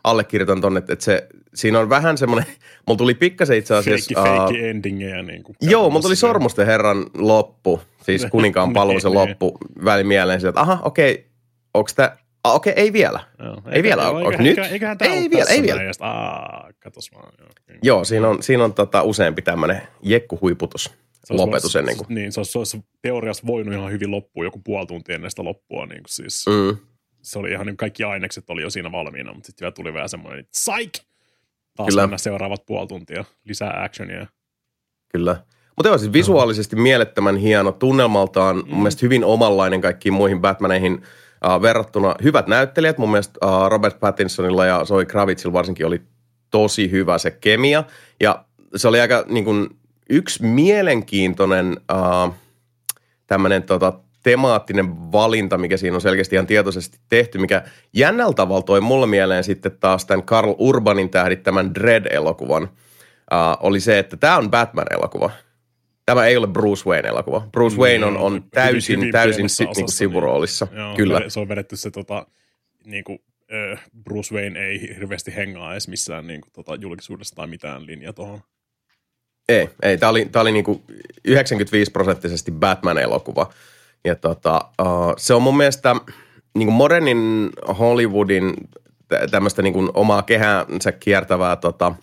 allekirjoitan 0.04 0.60
tonne, 0.60 0.78
että, 0.78 0.92
että 0.92 1.04
se, 1.04 1.28
siinä 1.54 1.78
on 1.78 1.88
vähän 1.88 2.18
semmoinen, 2.18 2.46
mulla 2.86 2.98
tuli 2.98 3.14
pikkasen 3.14 3.58
itse 3.58 3.74
asiassa... 3.74 4.14
Fake 4.14 4.62
uh, 4.62 4.68
endingeja. 4.68 5.22
Niin 5.22 5.42
kuin 5.42 5.56
joo, 5.60 5.90
mulla 5.90 6.02
tuli 6.02 6.16
Sormusten 6.16 6.66
herran 6.66 7.06
loppu, 7.14 7.80
siis 8.02 8.26
kuninkaan 8.30 8.72
paluu 8.72 9.00
se 9.00 9.08
loppu 9.08 9.58
väli 9.84 10.04
mieleen, 10.04 10.46
että 10.46 10.60
aha, 10.60 10.78
okei, 10.82 11.12
okay, 11.12 11.24
onko 11.74 11.90
tämä 11.96 12.16
Ah, 12.44 12.54
okei, 12.54 12.72
ei 12.76 12.92
vielä. 12.92 13.20
Joo, 13.38 13.62
ei 13.72 13.82
vielä. 13.82 14.10
Onko 14.10 14.42
nyt? 14.42 14.58
Eiköhän 14.58 14.98
tämä 14.98 15.14
ei 15.14 15.30
vielä, 15.30 15.50
ei 15.50 15.62
vielä. 15.62 15.82
Näin, 15.82 15.94
aa, 16.00 16.70
katos 16.78 17.10
vaan. 17.14 17.32
Joo, 17.38 17.48
joo 17.82 18.04
siinä 18.04 18.28
on, 18.28 18.42
siinä 18.42 18.64
on 18.64 18.74
tota, 18.74 19.02
useampi 19.02 19.42
tämmöinen 19.42 19.82
jekkuhuiputus 20.02 20.94
lopetus 21.30 21.76
ennen 21.76 21.96
kuin. 21.96 22.06
Niin, 22.08 22.32
se 22.32 22.40
olisi, 22.40 22.52
se 22.52 22.58
olisi 22.58 22.84
teoriassa 23.02 23.46
voinut 23.46 23.74
ihan 23.74 23.92
hyvin 23.92 24.10
loppua 24.10 24.44
joku 24.44 24.60
puoli 24.64 24.86
tuntia 24.86 25.14
ennen 25.14 25.30
sitä 25.30 25.44
loppua. 25.44 25.86
Niin 25.86 26.02
kuin 26.02 26.12
siis, 26.12 26.44
mm. 26.48 26.76
Se 27.22 27.38
oli 27.38 27.50
ihan, 27.50 27.66
niin 27.66 27.76
kaikki 27.76 28.04
ainekset 28.04 28.50
oli 28.50 28.62
jo 28.62 28.70
siinä 28.70 28.92
valmiina, 28.92 29.32
mutta 29.32 29.46
sitten 29.46 29.64
vielä 29.64 29.72
tuli 29.72 29.94
vähän 29.94 30.08
semmoinen, 30.08 30.40
että 30.40 30.50
psych! 30.50 31.06
Taas 31.76 31.88
Kyllä. 31.88 32.02
mennä 32.02 32.18
seuraavat 32.18 32.66
puoli 32.66 32.86
tuntia, 32.86 33.24
lisää 33.44 33.82
actionia. 33.84 34.26
Kyllä. 35.08 35.36
Mutta 35.76 35.88
joo, 35.88 35.98
siis 35.98 36.12
visuaalisesti 36.12 36.76
mielettömän 36.76 37.36
hieno, 37.36 37.72
tunnelmaltaan 37.72 38.56
mm. 38.56 38.68
mun 38.68 38.78
mielestä 38.78 39.00
hyvin 39.02 39.24
omanlainen 39.24 39.80
kaikkiin 39.80 40.12
muihin 40.12 40.40
Batmaneihin– 40.40 41.02
uh, 41.46 41.62
verrattuna 41.62 42.14
hyvät 42.22 42.46
näyttelijät. 42.46 42.98
Mun 42.98 43.10
mielestä 43.10 43.46
uh, 43.46 43.68
Robert 43.68 44.00
Pattinsonilla 44.00 44.66
ja 44.66 44.84
Zoe 44.84 45.04
Kravitzilla 45.04 45.52
varsinkin 45.52 45.86
oli 45.86 46.02
tosi 46.50 46.90
hyvä 46.90 47.18
se 47.18 47.30
kemia. 47.30 47.84
Ja 48.20 48.44
se 48.76 48.88
oli 48.88 49.00
aika 49.00 49.24
niin 49.28 49.44
kuin, 49.44 49.68
yksi 50.10 50.44
mielenkiintoinen 50.44 51.76
uh, 51.92 52.34
tämmöinen 53.26 53.62
tota, 53.62 53.92
temaattinen 54.22 55.12
valinta, 55.12 55.58
mikä 55.58 55.76
siinä 55.76 55.94
on 55.94 56.00
selkeästi 56.00 56.36
ihan 56.36 56.46
tietoisesti 56.46 56.98
tehty, 57.08 57.38
mikä 57.38 57.62
jännällä 57.92 58.34
tavalla 58.34 58.62
toi 58.62 58.80
mulle 58.80 59.06
mieleen 59.06 59.44
sitten 59.44 59.72
taas 59.80 60.04
tämän 60.04 60.22
Karl 60.22 60.54
Urbanin 60.58 61.10
tähdittämän 61.10 61.74
Dread-elokuvan, 61.74 62.62
uh, 62.62 63.56
oli 63.60 63.80
se, 63.80 63.98
että 63.98 64.16
tämä 64.16 64.36
on 64.36 64.50
Batman-elokuva– 64.50 65.30
Tämä 66.06 66.26
ei 66.26 66.36
ole 66.36 66.46
Bruce 66.46 66.90
Wayne-elokuva. 66.90 67.48
Bruce 67.52 67.76
Wayne 67.76 68.06
on, 68.06 68.16
on 68.16 68.44
täysin, 68.50 68.98
hyvin, 68.98 69.12
täysin 69.12 69.48
si, 69.48 69.64
niin 69.64 69.74
kuin 69.74 69.92
sivuroolissa. 69.92 70.66
Niin, 70.70 70.78
joo, 70.78 70.94
Kyllä. 70.94 71.28
Se 71.28 71.40
on 71.40 71.48
vedetty 71.48 71.76
se 71.76 71.90
tota, 71.90 72.26
niin 72.84 73.04
kuin, 73.04 73.18
äh, 73.72 73.84
Bruce 74.04 74.34
Wayne 74.34 74.66
ei 74.66 74.80
hirveästi 74.80 75.36
hengaa 75.36 75.72
edes 75.72 75.88
missään 75.88 76.26
niin 76.26 76.40
kuin, 76.40 76.52
tota, 76.52 76.74
julkisuudessa 76.74 77.34
tai 77.34 77.46
mitään 77.46 77.86
linja 77.86 78.12
tuohon. 78.12 78.40
Ei, 79.48 79.68
ei. 79.82 79.98
Tämä 79.98 80.10
oli, 80.10 80.24
tämä 80.24 80.40
oli 80.40 80.52
niin 80.52 80.64
kuin 80.64 80.82
95 81.24 81.90
prosenttisesti 81.90 82.52
Batman-elokuva. 82.52 83.52
Ja 84.04 84.16
tota, 84.16 84.60
uh, 84.82 85.14
se 85.16 85.34
on 85.34 85.42
mun 85.42 85.56
mielestä 85.56 85.96
niin 86.54 86.66
kuin 86.66 86.74
modernin 86.74 87.50
Hollywoodin 87.78 88.54
tämmöistä 89.30 89.62
niin 89.62 89.72
kuin 89.72 89.90
omaa 89.94 90.22
kehänsä 90.22 90.92
kiertävää 90.92 91.56
tota, 91.56 91.94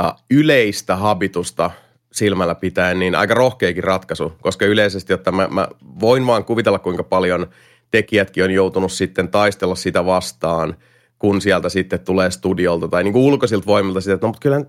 uh, 0.00 0.14
yleistä 0.30 0.96
habitusta– 0.96 1.70
silmällä 2.12 2.54
pitäen, 2.54 2.98
niin 2.98 3.14
aika 3.14 3.34
rohkeakin 3.34 3.84
ratkaisu, 3.84 4.32
koska 4.40 4.66
yleisesti, 4.66 5.12
että 5.12 5.32
mä, 5.32 5.48
mä 5.48 5.68
voin 6.00 6.26
vaan 6.26 6.44
kuvitella, 6.44 6.78
kuinka 6.78 7.02
paljon 7.02 7.46
tekijätkin 7.90 8.44
on 8.44 8.50
joutunut 8.50 8.92
sitten 8.92 9.28
taistella 9.28 9.74
sitä 9.74 10.06
vastaan, 10.06 10.76
kun 11.18 11.40
sieltä 11.40 11.68
sitten 11.68 12.00
tulee 12.00 12.30
studiolta 12.30 12.88
tai 12.88 13.04
niin 13.04 13.12
kuin 13.12 13.24
ulkoisilta 13.24 13.66
voimilta 13.66 14.00
sitä, 14.00 14.14
että 14.14 14.26
no 14.26 14.28
mutta 14.28 14.40
kyllä 14.42 14.60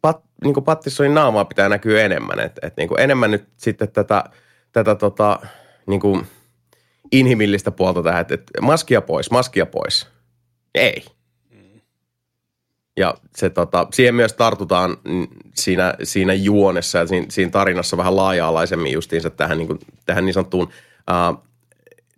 pat, 0.00 0.22
niin 0.44 0.54
kuin 0.54 0.64
Pattissonin 0.64 1.14
naamaa 1.14 1.44
pitää 1.44 1.68
näkyä 1.68 2.04
enemmän, 2.04 2.40
että, 2.40 2.66
että 2.66 2.80
niin 2.80 2.88
kuin 2.88 3.00
enemmän 3.00 3.30
nyt 3.30 3.44
sitten 3.56 3.88
tätä, 3.92 4.24
tätä 4.74 4.94
tota, 4.94 5.38
niin 5.86 6.00
kuin 6.00 6.26
inhimillistä 7.12 7.70
puolta 7.70 8.02
tähän, 8.02 8.20
että, 8.20 8.34
että 8.34 8.60
maskia 8.60 9.00
pois, 9.00 9.30
maskia 9.30 9.66
pois. 9.66 10.06
Ei. 10.74 11.04
Ja 12.96 13.14
se, 13.36 13.50
tota, 13.50 13.86
siihen 13.92 14.14
myös 14.14 14.32
tartutaan 14.32 14.96
siinä, 15.54 15.94
siinä 16.02 16.34
juonessa 16.34 16.98
ja 16.98 17.06
siinä, 17.06 17.26
siinä 17.30 17.50
tarinassa 17.50 17.96
vähän 17.96 18.16
laaja-alaisemmin 18.16 18.92
justiinsa 18.92 19.30
tähän 19.30 19.58
niin, 19.58 19.66
kuin, 19.66 19.78
tähän 20.06 20.24
niin 20.24 20.34
sanottuun 20.34 20.68
ää, 21.06 21.34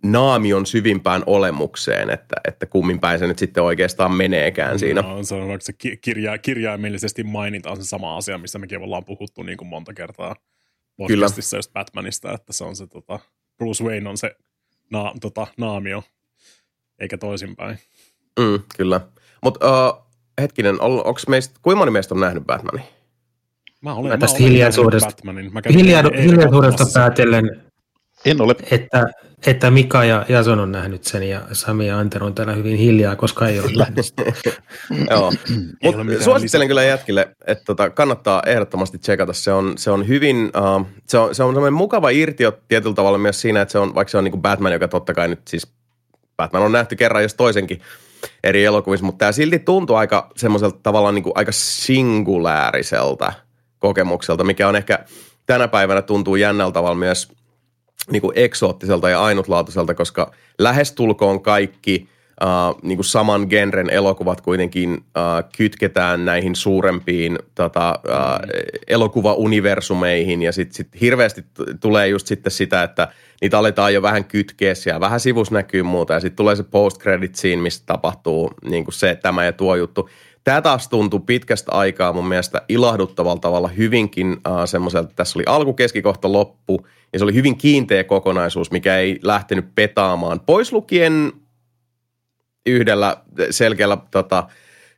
naamion 0.03 0.65
syvimpään 0.65 1.23
olemukseen, 1.25 2.09
että, 2.09 2.35
että 2.47 2.65
kummin 2.65 2.99
päin 2.99 3.19
se 3.19 3.27
nyt 3.27 3.39
sitten 3.39 3.63
oikeastaan 3.63 4.11
meneekään 4.11 4.79
siinä. 4.79 5.01
No, 5.01 5.23
se 5.23 5.35
on 5.35 5.47
vaikka 5.47 5.65
se 5.65 5.73
kirja, 6.01 6.37
kirjaimellisesti 6.37 7.23
mainitaan 7.23 7.77
se 7.77 7.83
sama 7.83 8.17
asia, 8.17 8.37
missä 8.37 8.59
mekin 8.59 8.79
ollaan 8.79 9.05
puhuttu 9.05 9.43
niin 9.43 9.57
kuin 9.57 9.67
monta 9.67 9.93
kertaa 9.93 10.35
podcastissa 10.97 11.57
just 11.57 11.73
Batmanista, 11.73 12.33
että 12.33 12.53
se 12.53 12.63
on 12.63 12.75
se 12.75 12.87
tota, 12.87 13.19
Bruce 13.57 13.83
Wayne 13.83 14.09
on 14.09 14.17
se 14.17 14.35
na, 14.89 15.13
tota, 15.21 15.47
naamio, 15.57 16.03
eikä 16.99 17.17
toisinpäin. 17.17 17.79
Mm, 18.39 18.59
kyllä. 18.77 19.01
Mutta 19.43 19.87
uh, 19.87 20.07
hetkinen, 20.41 20.81
on, 20.81 20.91
onko 20.91 21.19
meistä, 21.27 21.59
kuinka 21.61 21.77
moni 21.77 21.91
meistä 21.91 22.15
on 22.15 22.21
nähnyt 22.21 22.43
Batmanin? 22.45 22.83
Mä 23.81 23.93
olen, 23.93 24.11
mä 24.11 24.17
tästä 24.17 24.37
hiljaisuudesta, 24.37 25.09
Batmanin. 25.09 25.53
Mä 25.53 25.61
hilja, 25.69 26.03
hiljaisuudesta 26.21 26.85
päätellen, 26.93 27.63
en 28.25 28.41
ole. 28.41 28.55
Että, 28.71 29.05
että 29.45 29.71
Mika 29.71 30.03
ja 30.03 30.25
Jason 30.29 30.59
on 30.59 30.71
nähnyt 30.71 31.03
sen 31.03 31.23
ja 31.23 31.41
Sami 31.51 31.87
ja 31.87 31.99
Anter 31.99 32.23
on 32.23 32.35
täällä 32.35 32.53
hyvin 32.53 32.77
hiljaa, 32.77 33.15
koska 33.15 33.47
ei 33.47 33.59
ole 33.59 33.71
nähnyt 33.77 34.05
Joo, 35.11 35.33
mutta 35.83 36.23
suosittelen 36.23 36.67
kyllä 36.67 36.83
jätkille, 36.83 37.35
että 37.47 37.63
tota, 37.65 37.89
kannattaa 37.89 38.43
ehdottomasti 38.45 38.97
tsekata. 38.97 39.33
Se 39.33 39.53
on, 39.53 39.77
se 39.77 39.91
on 39.91 40.07
hyvin, 40.07 40.51
uh, 40.77 40.87
se 41.07 41.17
on, 41.17 41.35
se 41.35 41.43
on 41.43 41.53
semmoinen 41.53 41.73
mukava 41.73 42.09
irtio 42.09 42.51
tietyllä 42.67 42.95
tavalla 42.95 43.17
myös 43.17 43.41
siinä, 43.41 43.61
että 43.61 43.71
se 43.71 43.79
on, 43.79 43.95
vaikka 43.95 44.11
se 44.11 44.17
on 44.17 44.23
niin 44.23 44.31
kuin 44.31 44.41
Batman, 44.41 44.73
joka 44.73 44.87
totta 44.87 45.13
kai 45.13 45.27
nyt 45.27 45.47
siis 45.47 45.67
Batman 46.37 46.61
on 46.61 46.71
nähty 46.71 46.95
kerran 46.95 47.23
jos 47.23 47.33
toisenkin 47.33 47.81
eri 48.43 48.65
elokuvissa, 48.65 49.05
mutta 49.05 49.17
tämä 49.17 49.31
silti 49.31 49.59
tuntuu 49.59 49.95
aika 49.95 50.29
semmoiselta 50.35 50.79
tavallaan 50.83 51.15
niin 51.15 51.23
kuin 51.23 51.33
aika 51.35 51.51
singulääriseltä 51.51 53.33
kokemukselta, 53.79 54.43
mikä 54.43 54.67
on 54.67 54.75
ehkä 54.75 54.99
tänä 55.45 55.67
päivänä 55.67 56.01
tuntuu 56.01 56.35
jännällä 56.35 56.71
tavalla 56.71 56.95
myös 56.95 57.31
niin 58.11 58.21
kuin 58.21 58.33
eksoottiselta 58.35 59.09
ja 59.09 59.23
ainutlaatuiselta, 59.23 59.93
koska 59.93 60.31
lähestulkoon 60.59 61.41
kaikki 61.41 62.07
uh, 62.43 62.81
niin 62.81 62.97
kuin 62.97 63.05
saman 63.05 63.47
genren 63.49 63.89
elokuvat 63.89 64.41
kuitenkin 64.41 64.93
uh, 64.93 65.49
kytketään 65.57 66.25
näihin 66.25 66.55
suurempiin 66.55 67.39
tota, 67.55 67.99
uh, 68.05 68.49
elokuvauniversumeihin 68.87 70.41
ja 70.41 70.51
sitten 70.51 70.75
sit 70.75 71.01
hirveästi 71.01 71.41
t- 71.41 71.79
tulee 71.79 72.07
just 72.07 72.27
sitten 72.27 72.51
sitä, 72.51 72.83
että– 72.83 73.07
niitä 73.41 73.59
aletaan 73.59 73.93
jo 73.93 74.01
vähän 74.01 74.25
kytkeä 74.25 74.75
siellä, 74.75 74.99
vähän 74.99 75.19
sivus 75.19 75.51
näkyy 75.51 75.83
muuta 75.83 76.13
ja 76.13 76.19
sitten 76.19 76.35
tulee 76.35 76.55
se 76.55 76.63
post 76.63 77.01
credit 77.01 77.35
scene, 77.35 77.61
mistä 77.61 77.85
tapahtuu 77.85 78.51
niin 78.69 78.83
kuin 78.83 78.93
se, 78.93 79.15
tämä 79.21 79.45
ja 79.45 79.53
tuo 79.53 79.75
juttu. 79.75 80.09
Tämä 80.47 80.61
taas 80.61 80.87
tuntuu 80.87 81.19
pitkästä 81.19 81.71
aikaa 81.71 82.13
mun 82.13 82.27
mielestä 82.27 82.61
ilahduttavalla 82.69 83.39
tavalla 83.39 83.67
hyvinkin 83.67 84.31
äh, 84.31 84.53
semmoiselta, 84.65 85.13
tässä 85.15 85.39
oli 85.39 85.43
alku, 85.45 85.73
keskikohta, 85.73 86.31
loppu 86.31 86.87
ja 87.13 87.19
se 87.19 87.25
oli 87.25 87.33
hyvin 87.33 87.57
kiinteä 87.57 88.03
kokonaisuus, 88.03 88.71
mikä 88.71 88.97
ei 88.97 89.19
lähtenyt 89.21 89.75
petaamaan. 89.75 90.39
Pois 90.39 90.71
lukien 90.71 91.31
yhdellä 92.65 93.17
selkeällä 93.49 93.97
tota, 94.11 94.47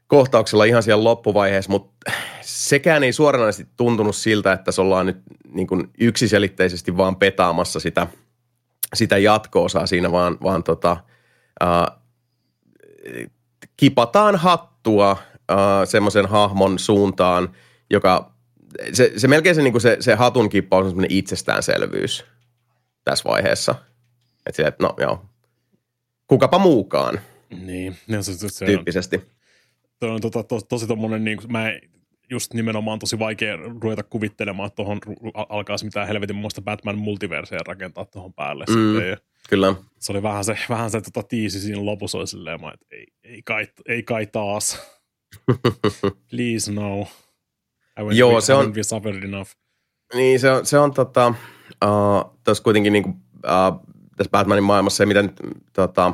kohtauksella 0.07 0.63
ihan 0.63 0.83
siellä 0.83 1.03
loppuvaiheessa, 1.03 1.71
mutta 1.71 2.11
sekään 2.41 3.03
ei 3.03 3.13
suoranaisesti 3.13 3.71
tuntunut 3.77 4.15
siltä, 4.15 4.53
että 4.53 4.71
se 4.71 4.81
ollaan 4.81 5.05
nyt 5.05 5.17
niin 5.53 5.67
kuin 5.67 5.89
yksiselitteisesti 5.99 6.97
vaan 6.97 7.15
petaamassa 7.15 7.79
sitä– 7.79 8.07
sitä 8.93 9.17
jatko-osaa 9.17 9.85
siinä, 9.85 10.11
vaan, 10.11 10.37
vaan 10.43 10.63
tota, 10.63 10.97
äh, 11.63 11.85
kipataan 13.77 14.35
hattua 14.35 15.17
äh, 15.51 15.57
semmoisen 15.85 16.25
hahmon 16.25 16.79
suuntaan, 16.79 17.49
joka 17.89 18.31
se, 18.93 19.11
se 19.17 19.27
melkein 19.27 19.55
se, 19.55 19.61
niin 19.61 19.81
se, 19.81 19.97
se 19.99 20.15
hatun 20.15 20.49
kippaus 20.49 20.83
on 20.83 20.89
semmoinen 20.89 21.17
itsestäänselvyys 21.17 22.25
tässä 23.03 23.29
vaiheessa. 23.29 23.75
Että 24.45 24.55
se, 24.55 24.67
että 24.67 24.83
no 24.83 24.93
joo, 24.97 25.25
kukapa 26.27 26.59
muukaan. 26.59 27.19
Niin, 27.61 27.95
ja 28.07 28.21
se, 28.21 28.33
se, 28.33 28.49
se 28.49 28.65
tyyppisesti. 28.65 29.17
On, 29.17 29.23
toi 29.99 30.09
on 30.09 30.21
tota, 30.21 30.43
to, 30.43 30.61
tosi 30.61 30.87
tommonen, 30.87 31.23
niin 31.23 31.37
kuin, 31.37 31.51
mä 31.51 31.71
just 32.29 32.53
nimenomaan 32.53 32.99
tosi 32.99 33.19
vaikea 33.19 33.57
ruveta 33.81 34.03
kuvittelemaan, 34.03 34.67
että 34.67 34.75
tuohon 34.75 34.99
alkaisi 35.33 35.85
mitään 35.85 36.07
helvetin 36.07 36.35
muista 36.35 36.61
Batman 36.61 36.97
multiverseen 36.97 37.65
rakentaa 37.67 38.05
tuohon 38.05 38.33
päälle. 38.33 38.65
Mm, 38.69 38.73
sitten. 38.73 39.17
kyllä. 39.49 39.75
Se 39.99 40.11
oli 40.11 40.23
vähän 40.23 40.43
se, 40.43 40.57
vähän 40.69 40.91
se 40.91 41.01
tota, 41.01 41.23
tiisi 41.23 41.59
siinä 41.59 41.85
lopussa, 41.85 42.17
oli 42.17 42.27
silleen, 42.27 42.59
että 42.73 42.85
ei, 42.91 43.05
ei, 43.23 43.41
kai, 43.45 43.67
ei 43.85 44.03
kai 44.03 44.25
taas. 44.25 44.98
Please 46.31 46.71
no. 46.71 47.07
I 47.99 48.17
Joo, 48.17 48.41
se 48.41 48.53
on... 48.53 48.73
Suffered 48.81 49.23
enough. 49.23 49.49
Niin, 50.13 50.39
se 50.39 50.51
on, 50.51 50.65
se 50.65 50.79
on 50.79 50.93
tota, 50.93 51.33
uh, 51.85 52.37
tässä 52.43 52.63
kuitenkin 52.63 52.93
niin 52.93 53.03
kuin, 53.03 53.15
uh, 53.35 53.89
tässä 54.17 54.31
Batmanin 54.31 54.63
maailmassa 54.63 54.97
se, 54.97 55.05
mitä 55.05 55.21
nyt, 55.21 55.41
tota, 55.73 56.13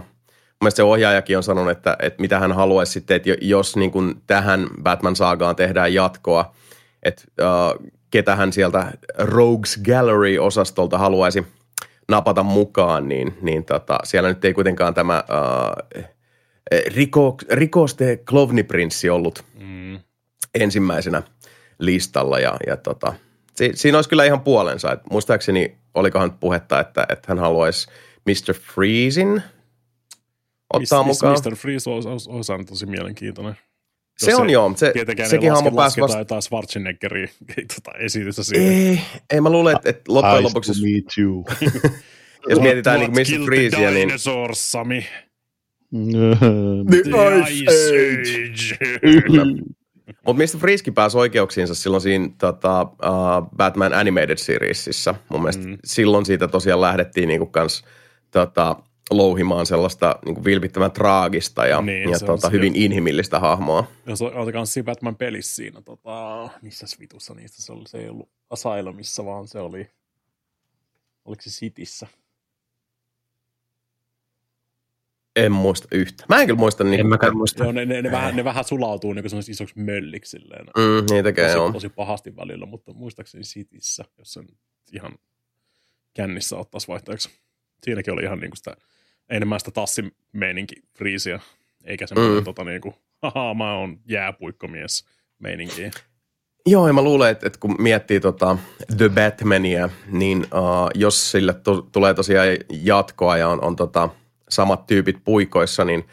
mielestä 0.65 0.75
se 0.75 0.83
ohjaajakin 0.83 1.37
on 1.37 1.43
sanonut, 1.43 1.71
että, 1.71 1.97
että 2.01 2.21
mitä 2.21 2.39
hän 2.39 2.51
haluaisi 2.51 2.91
sitten, 2.91 3.15
että 3.15 3.29
jos 3.41 3.75
niin 3.75 3.91
kuin 3.91 4.21
tähän 4.27 4.67
Batman-saagaan 4.83 5.55
tehdään 5.55 5.93
jatkoa, 5.93 6.55
että 7.03 7.23
uh, 7.41 7.87
ketä 8.11 8.35
hän 8.35 8.53
sieltä 8.53 8.91
Rogues 9.17 9.81
Gallery-osastolta 9.85 10.97
haluaisi 10.97 11.47
napata 12.09 12.43
mukaan, 12.43 13.07
niin, 13.07 13.37
niin 13.41 13.65
tota, 13.65 13.97
siellä 14.03 14.29
nyt 14.29 14.45
ei 14.45 14.53
kuitenkaan 14.53 14.93
tämä 14.93 15.23
uh, 15.29 16.03
Riko, 16.87 17.37
Rikoste 17.51 18.17
Klovniprinssi 18.29 19.09
ollut 19.09 19.45
mm. 19.59 19.99
ensimmäisenä 20.55 21.23
listalla 21.79 22.39
ja, 22.39 22.57
ja 22.67 22.77
tota, 22.77 23.13
si, 23.55 23.71
siinä 23.73 23.97
olisi 23.97 24.09
kyllä 24.09 24.25
ihan 24.25 24.41
puolensa. 24.41 24.91
Et 24.91 24.99
muistaakseni 25.11 25.77
olikohan 25.93 26.33
puhetta, 26.33 26.79
että, 26.79 27.05
että 27.09 27.25
hän 27.27 27.39
haluaisi 27.39 27.87
Mr. 28.25 28.53
Freezin 28.53 29.41
ottaa 30.73 31.03
Miss, 31.03 31.21
mukaan. 31.21 31.41
Mr. 31.45 31.55
Freeze 31.55 31.89
olisi, 31.89 32.09
olisi, 32.09 32.29
olisi 32.29 32.51
aina 32.51 32.63
tosi 32.63 32.85
mielenkiintoinen. 32.85 33.57
Se, 34.17 34.25
se 34.25 34.35
on 34.35 34.49
joo. 34.49 34.73
Se, 34.75 34.93
sekin 35.29 35.51
hahmo 35.51 35.71
pääsi 35.71 36.01
vasta... 36.01 36.17
jotain 36.17 36.41
Schwarzeneggerin 36.41 37.29
tota, 37.75 37.97
esitystä 37.97 38.43
siihen. 38.43 38.73
Ei, 38.73 39.01
ei 39.29 39.41
mä 39.41 39.49
luulen, 39.49 39.75
että, 39.75 39.89
että 39.89 40.13
loppujen 40.13 40.43
lopuksi... 40.43 40.71
jos 42.49 42.59
mietitään 42.59 42.99
niin 42.99 43.11
Mr. 43.11 43.45
Freezea, 43.45 43.91
niin... 43.91 44.11
Sami. 44.53 45.05
The 46.89 47.01
Ice 47.49 47.65
Age. 48.19 48.77
Mutta 50.25 50.43
Mr. 50.43 50.59
Freezekin 50.59 50.93
pääsi 50.93 51.17
oikeuksiinsa 51.17 51.75
silloin 51.75 52.01
siinä 52.01 52.29
tota, 52.37 52.81
uh, 52.81 53.49
Batman 53.57 53.93
Animated 53.93 54.37
Seriesissä. 54.37 55.15
Mun 55.29 55.41
mielestä 55.41 55.67
mm. 55.67 55.77
silloin 55.83 56.25
siitä 56.25 56.47
tosiaan 56.47 56.81
lähdettiin 56.81 57.27
niinku 57.27 57.45
kans 57.45 57.83
tota, 58.31 58.75
louhimaan 59.11 59.65
sellaista 59.65 60.19
niinku 60.25 60.45
vilpittävän 60.45 60.91
traagista 60.91 61.65
ja, 61.65 61.81
niin, 61.81 62.09
ja 62.09 62.19
tota, 62.19 62.49
hyvin 62.49 62.75
jo. 62.75 62.85
inhimillistä 62.85 63.39
hahmoa. 63.39 63.87
Ja 64.05 64.15
se 64.15 64.23
oli 64.23 64.51
kans 64.51 64.73
siinä 64.73 64.85
Batman 64.85 65.15
pelissä 65.15 65.55
siinä, 65.55 65.81
tota, 65.81 66.49
missä 66.61 66.85
vitussa 66.99 67.33
niistä 67.33 67.61
se 67.61 67.71
oli, 67.71 67.87
se 67.87 67.97
ei 67.97 68.09
ollut 68.09 68.29
Asylumissa, 68.49 69.25
vaan 69.25 69.47
se 69.47 69.59
oli, 69.59 69.89
oliko 71.25 71.41
se 71.41 71.49
Cityssä? 71.49 72.07
En 75.35 75.51
muista 75.51 75.87
yhtä. 75.91 76.25
Mä 76.29 76.41
en 76.41 76.47
kyllä 76.47 76.59
muista 76.59 76.83
niin. 76.83 76.99
En 76.99 77.07
mäkään 77.07 77.37
muista. 77.37 77.73
Ne, 77.73 77.85
ne, 77.85 78.01
ne, 78.01 78.11
vähän, 78.11 78.35
ne 78.35 78.43
vähän 78.43 78.63
sulautuu 78.63 79.13
niin 79.13 79.25
isoksi 79.49 79.79
mölliksi 79.79 80.29
silleen. 80.29 80.65
Mm, 80.65 81.05
niin 81.09 81.23
tekee, 81.23 81.45
tosi, 81.45 81.57
joo. 81.57 81.71
tosi 81.71 81.89
pahasti 81.89 82.35
välillä, 82.35 82.65
mutta 82.65 82.93
muistaakseni 82.93 83.43
Cityssä, 83.43 84.03
jos 84.17 84.33
sen 84.33 84.47
ihan 84.91 85.11
kännissä 86.13 86.57
ottaisi 86.57 86.87
vaihteeksi. 86.87 87.29
Siinäkin 87.83 88.13
oli 88.13 88.23
ihan 88.23 88.39
niin 88.39 88.49
kuin 88.49 88.57
sitä, 88.57 88.77
enemmän 89.29 89.59
sitä 89.59 89.71
tassimeininki 89.71 90.75
friisiä, 90.97 91.39
eikä 91.85 92.07
semmoinen 92.07 92.37
mm. 92.37 92.43
tota 92.43 92.63
niin 92.63 92.81
kuin, 92.81 92.95
haha, 93.21 93.53
mä 93.53 93.73
oon 93.73 93.99
jääpuikkomies 94.07 95.05
meininkiä. 95.39 95.91
Joo, 96.65 96.87
ja 96.87 96.93
mä 96.93 97.01
luulen, 97.01 97.31
että, 97.31 97.47
että 97.47 97.59
kun 97.59 97.75
miettii 97.79 98.19
tota 98.19 98.57
The 98.97 99.09
Batmania, 99.09 99.89
niin 100.11 100.39
uh, 100.39 100.89
jos 100.95 101.31
sille 101.31 101.53
to, 101.53 101.81
tulee 101.81 102.13
tosiaan 102.13 102.47
jatkoa 102.69 103.37
ja 103.37 103.49
on, 103.49 103.63
on 103.63 103.75
tota, 103.75 104.09
samat 104.49 104.87
tyypit 104.87 105.17
puikoissa, 105.23 105.85
niin 105.85 106.05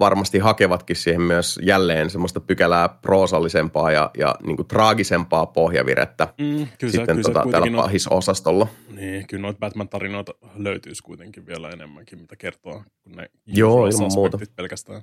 varmasti 0.00 0.38
hakevatkin 0.38 0.96
siihen 0.96 1.22
myös 1.22 1.60
jälleen 1.62 2.10
semmoista 2.10 2.40
pykälää 2.40 2.88
proosallisempaa 2.88 3.92
ja, 3.92 4.10
ja 4.18 4.34
niin 4.46 4.56
kuin 4.56 4.68
traagisempaa 4.68 5.46
pohjavirettä 5.46 6.28
mm, 6.38 6.66
kyllä 6.78 6.92
sitten 6.92 7.16
kyllä 7.16 7.22
tota, 7.22 7.44
tällä 7.50 7.76
pahisosastolla. 7.76 8.66
Niin, 8.96 9.26
kyllä 9.26 9.42
noita 9.42 9.58
Batman-tarinoita 9.58 10.34
löytyisi 10.56 11.02
kuitenkin 11.02 11.46
vielä 11.46 11.70
enemmänkin, 11.70 12.20
mitä 12.20 12.36
kertoo, 12.36 12.82
kun 13.02 13.12
ne 13.12 13.30
Joo, 13.46 13.86
ilman 13.86 14.10
muuta. 14.14 14.38
pelkästään. 14.56 15.02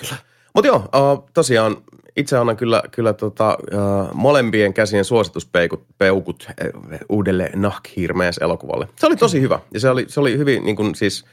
Kyllä. 0.00 0.16
Mutta 0.54 0.66
joo, 0.66 0.76
uh, 0.76 1.30
tosiaan 1.34 1.76
itse 2.16 2.36
annan 2.36 2.56
kyllä, 2.56 2.82
kyllä 2.90 3.12
tota, 3.12 3.58
uh, 3.72 4.14
molempien 4.14 4.74
käsien 4.74 5.04
suosituspeukut 5.04 5.86
peukut, 5.98 6.48
uh, 6.48 6.98
uudelle 7.08 7.50
Nahkhirmees 7.54 8.38
elokuvalle. 8.38 8.88
Se 8.96 9.06
oli 9.06 9.16
tosi 9.16 9.40
hyvä 9.40 9.58
ja 9.74 9.80
se 9.80 9.90
oli, 9.90 10.04
se 10.08 10.20
oli 10.20 10.38
hyvin 10.38 10.64
niin 10.64 10.76
kuin, 10.76 10.94
siis 10.94 11.24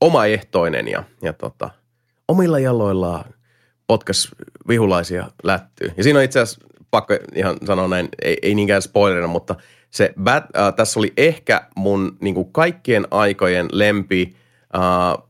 omaehtoinen 0.00 0.88
ja, 0.88 1.04
ja 1.22 1.32
tota, 1.32 1.70
omilla 2.28 2.58
jaloillaan 2.58 3.24
potkas 3.86 4.28
vihulaisia 4.68 5.30
lättyy. 5.42 5.90
Ja 5.96 6.02
siinä 6.02 6.18
on 6.18 6.24
itse 6.24 6.40
asiassa 6.40 6.66
pakko 6.90 7.14
ihan 7.34 7.56
sanoa 7.66 7.88
näin, 7.88 8.08
ei, 8.22 8.38
ei 8.42 8.54
niinkään 8.54 8.82
spoilerina, 8.82 9.26
mutta 9.26 9.54
se 9.90 10.14
Bat, 10.22 10.44
uh, 10.44 10.74
tässä 10.76 11.00
oli 11.00 11.12
ehkä 11.16 11.68
mun 11.76 12.16
niin 12.20 12.34
kuin 12.34 12.52
kaikkien 12.52 13.06
aikojen 13.10 13.68
lempi 13.72 14.36
uh, 14.76 15.28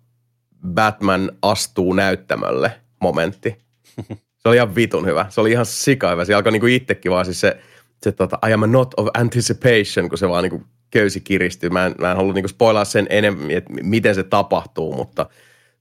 Batman 0.74 1.32
astuu 1.42 1.92
näyttämölle– 1.92 2.72
momentti. 3.00 3.56
Se 4.42 4.48
oli 4.48 4.56
ihan 4.56 4.74
vitun 4.74 5.06
hyvä. 5.06 5.26
Se 5.28 5.40
oli 5.40 5.50
ihan 5.50 5.66
sika 5.66 6.10
hyvä. 6.10 6.24
Se 6.24 6.34
alkoi 6.34 6.52
niinku 6.52 6.66
itsekin 6.66 7.12
vaan 7.12 7.24
siis 7.24 7.40
se, 7.40 7.60
se 8.02 8.12
tota, 8.12 8.38
I 8.48 8.52
am 8.52 8.62
a 8.62 8.66
not 8.66 8.94
of 8.96 9.08
anticipation, 9.14 10.08
kun 10.08 10.18
se 10.18 10.28
vaan 10.28 10.42
niinku 10.42 10.62
köysi 10.90 11.20
kiristyy. 11.20 11.70
Mä 11.70 11.86
en, 11.86 11.94
mä 11.98 12.10
en 12.10 12.16
halua 12.16 12.32
niinku 12.32 12.48
spoilaa 12.48 12.84
sen 12.84 13.06
enemmän, 13.10 13.50
että 13.50 13.72
miten 13.82 14.14
se 14.14 14.22
tapahtuu, 14.22 14.96
mutta 14.96 15.26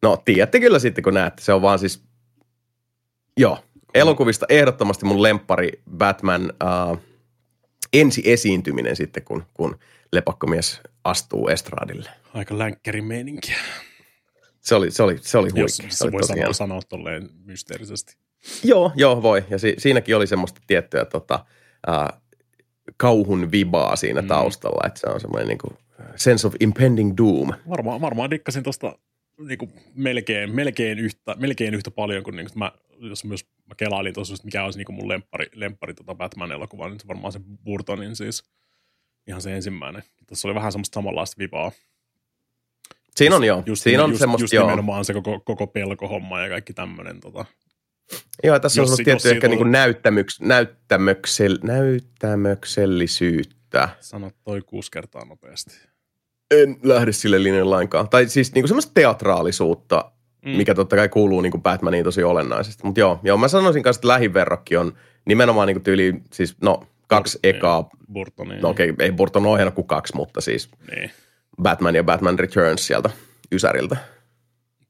no 0.01 0.17
tiedätte 0.17 0.59
kyllä 0.59 0.79
sitten, 0.79 1.03
kun 1.03 1.13
näette. 1.13 1.41
Se 1.41 1.53
on 1.53 1.61
vaan 1.61 1.79
siis, 1.79 2.03
joo, 3.37 3.59
elokuvista 3.93 4.45
ehdottomasti 4.49 5.05
mun 5.05 5.23
lempari 5.23 5.71
Batman 5.97 6.53
uh, 6.63 6.97
ensi 7.93 8.21
esiintyminen 8.25 8.95
sitten, 8.95 9.23
kun, 9.23 9.43
kun 9.53 9.79
lepakkomies 10.11 10.81
astuu 11.03 11.47
estradille. 11.47 12.09
Aika 12.33 12.57
länkkärin 12.57 13.05
meininkiä. 13.05 13.57
Se 14.61 14.75
oli, 14.75 14.91
se 14.91 15.03
oli, 15.03 15.17
se 15.21 15.37
oli 15.37 15.49
huikea. 15.49 15.63
Jos 15.63 15.81
se, 15.89 16.11
voi 16.11 16.23
sanoa, 16.23 16.53
sanoa 16.53 16.81
tolleen 16.89 17.29
mysteerisesti. 17.45 18.15
Joo, 18.63 18.91
joo 18.95 19.21
voi. 19.21 19.45
Ja 19.49 19.59
si, 19.59 19.75
siinäkin 19.77 20.15
oli 20.15 20.27
semmoista 20.27 20.61
tiettyä 20.67 21.05
tota, 21.05 21.45
äh, 21.89 22.21
kauhun 22.97 23.51
vibaa 23.51 23.95
siinä 23.95 24.21
mm. 24.21 24.27
taustalla, 24.27 24.87
että 24.87 24.99
se 24.99 25.07
on 25.07 25.19
semmoinen 25.19 25.47
niin 25.47 25.57
kuin 25.57 25.77
sense 26.15 26.47
of 26.47 26.53
impending 26.59 27.13
doom. 27.17 27.53
Varmaan, 27.69 28.01
varmaan 28.01 28.29
dikkasin 28.29 28.63
tuosta 28.63 28.97
niin 29.47 29.57
kuin 29.57 29.71
melkein, 29.95 30.55
melkein, 30.55 30.99
yhtä, 30.99 31.35
melkein 31.39 31.73
yhtä 31.73 31.91
paljon 31.91 32.23
kuin, 32.23 32.35
niin 32.35 32.47
kuin 32.47 32.59
mä, 32.59 32.71
jos 32.99 33.23
myös 33.23 33.45
mä 33.65 33.75
kelailin 33.77 34.13
tuossa, 34.13 34.35
mikä 34.43 34.63
olisi 34.63 34.79
niin 34.79 34.85
kuin 34.85 34.95
mun 34.95 35.07
lemppari, 35.07 35.45
lemppari 35.55 35.93
tota 35.93 36.15
Batman-elokuva, 36.15 36.89
niin 36.89 36.99
se 36.99 37.07
varmaan 37.07 37.33
se 37.33 37.39
Burtonin 37.63 38.15
siis 38.15 38.43
ihan 39.27 39.41
se 39.41 39.55
ensimmäinen. 39.55 40.03
Tässä 40.27 40.47
oli 40.47 40.55
vähän 40.55 40.71
semmoista 40.71 40.95
samanlaista 40.95 41.39
vibaa. 41.39 41.71
Siinä 43.15 43.35
on 43.35 43.43
joo. 43.43 43.63
Just, 43.65 43.83
Siinä 43.83 44.03
on 44.03 44.09
just, 44.09 44.19
semmoista 44.19 44.43
just 44.43 44.53
joo. 44.53 44.65
nimenomaan 44.65 45.05
se 45.05 45.13
koko, 45.13 45.39
koko 45.39 45.67
pelkohomma 45.67 46.41
ja 46.41 46.49
kaikki 46.49 46.73
tämmöinen. 46.73 47.19
Tota. 47.19 47.45
Joo, 48.43 48.59
tässä 48.59 48.81
Jos- 48.81 48.91
on 48.91 48.97
tiettyä 48.97 49.13
jos 49.13 49.25
ehkä 49.25 49.47
niin 49.47 49.71
näyttämyks, 49.71 50.41
näyttämöksel, 50.41 51.57
näyttämöksellisyyttä. 51.63 53.89
Sano 53.99 54.31
toi 54.43 54.61
kuusi 54.61 54.91
kertaa 54.91 55.25
nopeasti. 55.25 55.75
En 56.51 56.77
lähde 56.83 57.11
sille 57.11 57.43
linjalle 57.43 57.69
lainkaan. 57.69 58.09
Tai 58.09 58.27
siis 58.29 58.53
niin 58.53 58.67
semmoista 58.67 58.91
teatraalisuutta, 58.93 60.11
Mm. 60.45 60.51
mikä 60.51 60.75
totta 60.75 60.95
kai 60.95 61.09
kuuluu 61.09 61.41
niin 61.41 61.61
Batmaniin 61.61 62.03
tosi 62.03 62.23
olennaisesti. 62.23 62.83
Mutta 62.85 62.99
joo, 62.99 63.19
joo, 63.23 63.37
mä 63.37 63.47
sanoisin 63.47 63.83
kanssa, 63.83 63.99
että 63.99 64.07
lähiverrokki 64.07 64.77
on 64.77 64.93
nimenomaan 65.25 65.67
niin 65.67 65.83
tyyli, 65.83 66.13
siis 66.33 66.55
no 66.61 66.87
kaksi 67.07 67.37
Bur- 67.37 67.39
ekaa, 67.43 67.89
Burtonin. 68.13 68.61
no 68.61 68.69
okei, 68.69 68.93
ei 68.99 69.11
Burton 69.11 69.45
ohjannut 69.45 69.75
kuin 69.75 69.87
kaksi, 69.87 70.15
mutta 70.15 70.41
siis 70.41 70.69
Niin, 70.95 71.11
Batman 71.61 71.95
ja 71.95 72.03
Batman 72.03 72.39
Returns 72.39 72.87
sieltä 72.87 73.09
Ysäriltä. 73.51 73.97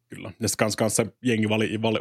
Kyllä. 0.08 0.32
Ja 0.40 0.50
sitten 0.50 0.66
kans, 0.66 0.76
kans 0.76 0.96
se 0.96 1.06
jengi 1.22 1.50
vali, 1.50 1.82
vali 1.82 2.00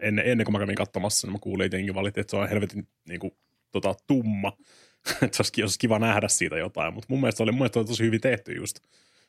ennen, 0.00 0.26
ennen 0.26 0.44
kuin 0.44 0.52
mä 0.52 0.58
kävin 0.58 0.74
katsomassa, 0.74 1.26
niin 1.26 1.32
mä 1.32 1.38
kuulin, 1.38 1.64
että 1.64 1.76
jengi 1.76 1.94
valitti, 1.94 2.20
että 2.20 2.30
se 2.30 2.36
on 2.36 2.48
helvetin 2.48 2.88
niin 3.08 3.20
kuin, 3.20 3.32
tota, 3.70 3.94
tumma. 4.06 4.52
että 5.22 5.36
se 5.36 5.40
olisi, 5.40 5.62
olisi 5.62 5.78
kiva 5.78 5.98
nähdä 5.98 6.28
siitä 6.28 6.58
jotain. 6.58 6.94
Mutta 6.94 7.06
mun 7.10 7.20
mielestä 7.20 7.36
se 7.36 7.42
oli, 7.42 7.52
mun 7.52 7.58
mielestä 7.58 7.78
oli 7.78 7.86
tosi 7.86 8.04
hyvin 8.04 8.20
tehty 8.20 8.52
just. 8.52 8.78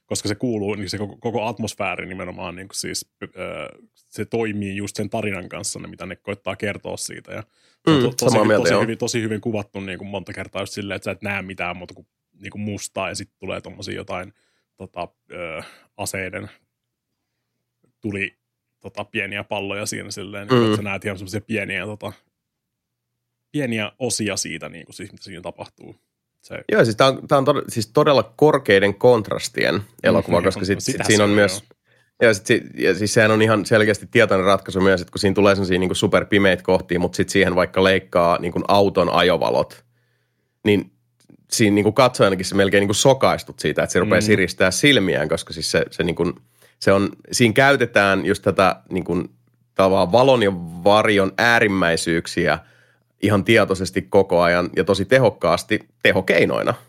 Koska 0.06 0.28
se 0.28 0.36
kuuluu, 0.36 0.76
niin 0.76 0.90
se 0.90 0.98
koko, 0.98 1.18
koko 1.18 1.46
atmosfääri 1.46 2.06
nimenomaan, 2.06 2.56
niin 2.56 2.68
kuin 2.68 2.76
siis, 2.78 3.12
öö, 3.38 3.68
se 3.96 4.26
toimii 4.26 4.76
just 4.76 4.96
sen 4.96 5.10
tarinan 5.10 5.50
kanssa, 5.50 5.80
ne, 5.80 5.88
mitä 5.88 6.06
ne 6.06 6.16
koittaa 6.16 6.56
kertoa 6.56 6.98
siitä. 6.98 7.32
Ja 7.32 7.44
Mm, 7.88 8.02
to, 8.02 8.14
tosi, 8.20 8.32
samaa 8.32 8.46
mieltä, 8.46 8.70
tosi, 8.70 8.82
hyvin, 8.82 8.98
tosi 8.98 9.22
hyvin 9.22 9.42
kuvattu 9.42 9.80
niin 9.80 9.98
kuin 9.98 10.08
monta 10.08 10.34
kertaa 10.34 10.62
just 10.62 10.74
silleen, 10.74 10.96
että 10.96 11.04
sä 11.04 11.12
et 11.12 11.22
näe 11.22 11.42
mitään 11.42 11.78
muuta 11.78 11.94
kuin, 11.94 12.08
niin 12.42 12.52
kuin 12.52 12.62
mustaa 12.62 13.10
ja 13.10 13.16
sitten 13.16 13.40
tulee 13.40 13.62
tommosia 13.62 13.96
jotain 13.96 14.34
tota, 14.78 15.08
ö, 15.32 15.62
aseiden 15.98 16.50
tuli 18.02 18.36
tota, 18.80 19.04
pieniä 19.04 19.44
palloja 19.44 19.86
siinä 19.86 20.12
silleen, 20.12 20.48
niin 20.48 20.60
Mm. 20.60 20.66
että 20.66 20.78
sä 20.78 20.82
näet 20.84 21.06
ihan 21.06 21.18
semmoisia 21.18 21.42
pieniä, 21.42 21.86
tota, 21.86 22.14
pieniä 23.52 23.92
osia 24.00 24.38
siitä, 24.38 24.70
niin 24.70 24.86
kuin, 24.86 24.96
siis, 24.96 25.12
mitä 25.12 25.24
siinä 25.24 25.42
tapahtuu. 25.42 25.96
Se, 26.42 26.64
Joo, 26.72 26.84
siis 26.86 26.96
tämä 26.96 27.08
on, 27.10 27.28
tää 27.28 27.38
on 27.38 27.48
tod- 27.48 27.66
siis 27.70 27.88
todella 27.88 28.34
korkeiden 28.36 28.96
kontrastien 28.96 29.82
elokuva, 30.04 30.40
Mm, 30.40 30.44
koska 30.44 30.66
sit, 30.66 30.80
sitä 30.80 31.04
sit 31.04 31.08
siinä 31.08 31.24
on 31.24 31.30
on, 31.30 31.36
myös, 31.36 31.64
Ja, 32.22 32.34
sit, 32.34 32.64
ja 32.78 32.96
siis 32.96 33.14
sehän 33.14 33.32
on 33.32 33.42
ihan 33.42 33.66
selkeästi 33.66 34.08
tietoinen 34.12 34.46
ratkaisu 34.46 34.82
myös, 34.82 35.02
että 35.02 35.12
kun 35.12 35.20
siinä 35.20 35.34
tulee 35.34 35.56
sellaisia 35.56 35.80
niin 35.80 35.96
superpimeitä 35.96 36.64
kohtia, 36.64 37.00
mutta 37.00 37.16
sitten 37.16 37.32
siihen 37.32 37.56
vaikka 37.56 37.84
leikkaa 37.84 38.38
niin 38.40 38.52
kuin 38.52 38.64
auton 38.68 39.10
ajovalot, 39.10 39.86
niin 40.66 40.92
siinä 41.52 41.76
niin 41.76 41.84
kuin 41.84 41.94
katsojanakin 41.94 42.46
se 42.46 42.56
melkein 42.56 42.82
niin 42.82 42.88
kuin 42.88 42.96
sokaistut 42.96 43.60
siitä, 43.60 43.84
että 43.84 43.94
se 43.94 44.00
rupeaa 44.00 44.22
mm. 44.22 44.26
siristää 44.26 44.72
silmiään, 44.72 45.30
koska 45.30 45.54
siis 45.54 45.72
se, 45.72 45.86
se, 45.92 46.04
niin 46.04 46.16
kuin, 46.16 46.34
se 46.82 46.92
on, 46.92 47.10
siinä 47.32 47.54
käytetään 47.54 48.26
just 48.26 48.44
tätä 48.44 48.76
niin 48.92 49.04
kuin, 49.04 49.30
valon 50.12 50.44
ja 50.44 50.52
varjon 50.84 51.32
äärimmäisyyksiä 51.38 52.60
ihan 53.22 53.44
tietoisesti 53.44 54.02
koko 54.02 54.42
ajan 54.42 54.70
ja 54.76 54.84
tosi 54.84 55.06
tehokkaasti 55.06 55.80
tehokeinoina– 56.04 56.74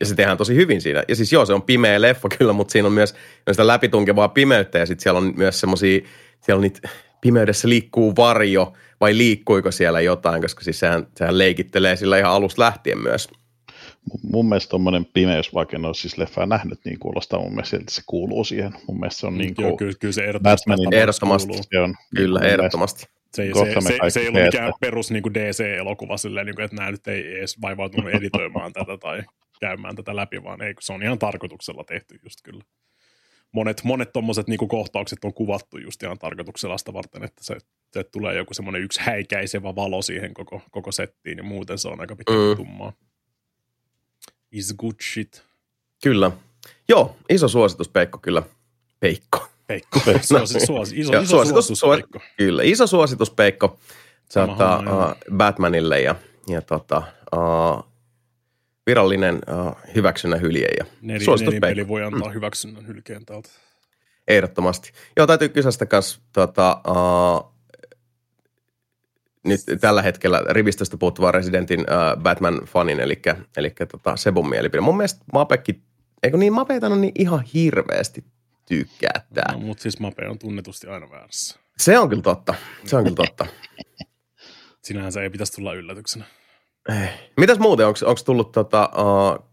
ja 0.00 0.06
se 0.06 0.14
tehdään 0.14 0.38
tosi 0.38 0.54
hyvin 0.54 0.80
siinä. 0.80 1.04
Ja 1.08 1.16
siis 1.16 1.32
joo, 1.32 1.46
se 1.46 1.52
on 1.52 1.62
pimeä 1.62 2.00
leffa 2.00 2.28
kyllä, 2.38 2.52
mutta 2.52 2.72
siinä 2.72 2.86
on 2.86 2.92
myös 2.92 3.14
sitä 3.50 3.66
läpitunkevaa 3.66 4.28
pimeyttä 4.28 4.78
ja 4.78 4.86
sitten 4.86 5.02
siellä 5.02 5.18
on 5.18 5.32
myös 5.36 5.60
semmoisia, 5.60 6.00
siellä 6.40 6.58
on 6.58 6.62
niitä, 6.62 6.88
pimeydessä 7.20 7.68
liikkuu 7.68 8.16
varjo 8.16 8.72
vai 9.00 9.18
liikkuiko 9.18 9.70
siellä 9.70 10.00
jotain, 10.00 10.42
koska 10.42 10.64
siis 10.64 10.80
sehän, 10.80 11.06
sehän 11.16 11.38
leikittelee 11.38 11.96
sillä 11.96 12.18
ihan 12.18 12.32
alusta 12.32 12.62
lähtien 12.62 12.98
myös. 12.98 13.28
Mun 14.32 14.48
mielestä 14.48 14.70
tuommoinen 14.70 15.04
pimeys, 15.04 15.54
vaikka 15.54 15.76
en 15.76 15.84
ole 15.84 15.94
siis 15.94 16.18
leffaa 16.18 16.46
nähnyt, 16.46 16.78
niin 16.84 16.98
kuulostaa 16.98 17.40
mun 17.40 17.52
mielestä 17.52 17.76
että 17.76 17.94
se 17.94 18.02
kuuluu 18.06 18.44
siihen. 18.44 18.72
Mun 18.88 19.00
mielestä 19.00 19.20
se 19.20 19.26
on 19.26 19.38
niin 19.38 19.54
kuin 19.54 19.76
kyllä, 19.76 19.92
kyllä 20.00 20.12
se 20.12 20.24
ehdottomasti, 20.24 20.70
ehdottomasti. 20.92 21.52
Se 21.70 21.80
on, 21.80 21.94
kyllä, 22.16 22.40
niin 22.40 22.52
ehdottomasti. 22.52 23.06
Se 23.34 23.42
ei, 23.42 23.54
se, 23.54 23.80
se, 23.80 24.10
se 24.10 24.20
ei 24.20 24.28
ollut 24.28 24.42
mikään 24.42 24.72
perus 24.80 25.10
niin 25.10 25.22
kuin 25.22 25.34
DC-elokuva 25.34 26.16
silleen, 26.16 26.46
niin 26.46 26.54
kuin, 26.54 26.64
että 26.64 26.76
nämä 26.76 26.90
nyt 26.90 27.08
ei 27.08 27.38
edes 27.38 27.60
vaivautunut 27.60 28.10
editoimaan 28.14 28.72
tätä 28.72 28.96
tai 28.98 29.22
käymään 29.60 29.96
tätä 29.96 30.16
läpi, 30.16 30.44
vaan 30.44 30.62
ei, 30.62 30.74
se 30.80 30.92
on 30.92 31.02
ihan 31.02 31.18
tarkoituksella 31.18 31.84
tehty 31.84 32.20
just 32.24 32.38
kyllä. 32.44 32.64
Monet, 33.52 33.84
monet 33.84 34.12
tommoset 34.12 34.48
niin 34.48 34.68
kohtaukset 34.68 35.24
on 35.24 35.34
kuvattu 35.34 35.78
just 35.78 36.02
ihan 36.02 36.18
tarkoituksella 36.18 36.78
sitä 36.78 36.92
varten, 36.92 37.24
että 37.24 37.44
se, 37.44 37.56
se 37.92 38.04
tulee 38.04 38.36
joku 38.36 38.54
semmoinen 38.54 38.82
yksi 38.82 39.00
häikäisevä 39.02 39.74
valo 39.74 40.02
siihen 40.02 40.34
koko, 40.34 40.62
koko 40.70 40.92
settiin 40.92 41.38
ja 41.38 41.44
muuten 41.44 41.78
se 41.78 41.88
on 41.88 42.00
aika 42.00 42.16
pitkä 42.16 42.32
mm. 42.32 42.56
tummaa. 42.56 42.92
Is 44.52 44.74
good 44.76 44.94
shit. 45.12 45.42
Kyllä. 46.02 46.30
Joo, 46.88 47.16
iso 47.28 47.48
suositus 47.48 47.88
Peikko 47.88 48.18
kyllä. 48.18 48.42
Peikko. 49.00 49.48
Peikko. 49.66 50.00
Suosi, 50.22 50.60
suosi, 50.66 51.00
iso, 51.00 51.12
iso 51.12 51.26
suositus, 51.26 51.66
suositus 51.66 52.10
Peikko. 52.12 52.20
Kyllä, 52.36 52.62
iso 52.62 52.86
suositus 52.86 53.30
Peikko. 53.30 53.78
Saattaa, 54.30 54.78
uh, 54.78 55.36
Batmanille 55.36 56.00
ja, 56.00 56.14
ja 56.48 56.62
tota, 56.62 57.02
uh, 57.36 57.84
virallinen 58.86 59.34
uh, 59.34 59.76
hyväksynnän 59.94 60.40
hylje 60.40 60.68
ja 60.78 60.84
Neli, 61.02 61.24
suositus 61.24 61.54
peli 61.60 61.88
voi 61.88 62.02
antaa 62.02 62.28
mm. 62.28 62.34
hyväksynnän 62.34 62.86
hylkeen 62.86 63.26
täältä. 63.26 63.48
Ehdottomasti. 64.28 64.92
Joo, 65.16 65.26
täytyy 65.26 65.48
kysyä 65.48 65.70
sitä 65.70 65.86
kanssa 65.86 66.20
tota, 66.32 66.80
uh, 66.88 67.57
nyt 69.48 69.60
tällä 69.80 70.02
hetkellä 70.02 70.42
rivistöstä 70.50 70.96
puuttuvan 70.96 71.34
Residentin 71.34 71.80
uh, 71.80 72.22
Batman-fanin, 72.22 73.00
eli, 73.00 73.22
eli 73.56 73.70
tota 73.92 74.16
Sebun 74.16 74.48
mielipide. 74.48 74.80
Mun 74.80 74.96
mielestä 74.96 75.24
Mapekki, 75.32 75.82
eikö 76.22 76.36
niin, 76.36 76.52
Mapeita 76.52 76.86
on 76.86 77.00
niin 77.00 77.12
ihan 77.18 77.44
hirveästi 77.54 78.24
tykkää 78.68 79.26
tää. 79.34 79.52
No, 79.52 79.58
mutta 79.58 79.82
siis 79.82 80.00
Mape 80.00 80.28
on 80.28 80.38
tunnetusti 80.38 80.86
aina 80.86 81.10
väärässä. 81.10 81.58
Se 81.78 81.98
on 81.98 82.08
kyllä 82.08 82.22
totta. 82.22 82.54
Se 82.84 82.96
on 82.96 83.04
kyllä 83.04 83.16
totta. 83.16 83.46
Sinähän 84.84 85.12
se 85.12 85.20
ei 85.20 85.30
pitäisi 85.30 85.52
tulla 85.52 85.74
yllätyksenä. 85.74 86.24
Eh. 86.88 87.30
Mitäs 87.36 87.58
muuten, 87.58 87.86
onko 87.86 88.20
tullut 88.24 88.52
tota, 88.52 88.90
uh, 88.96 89.48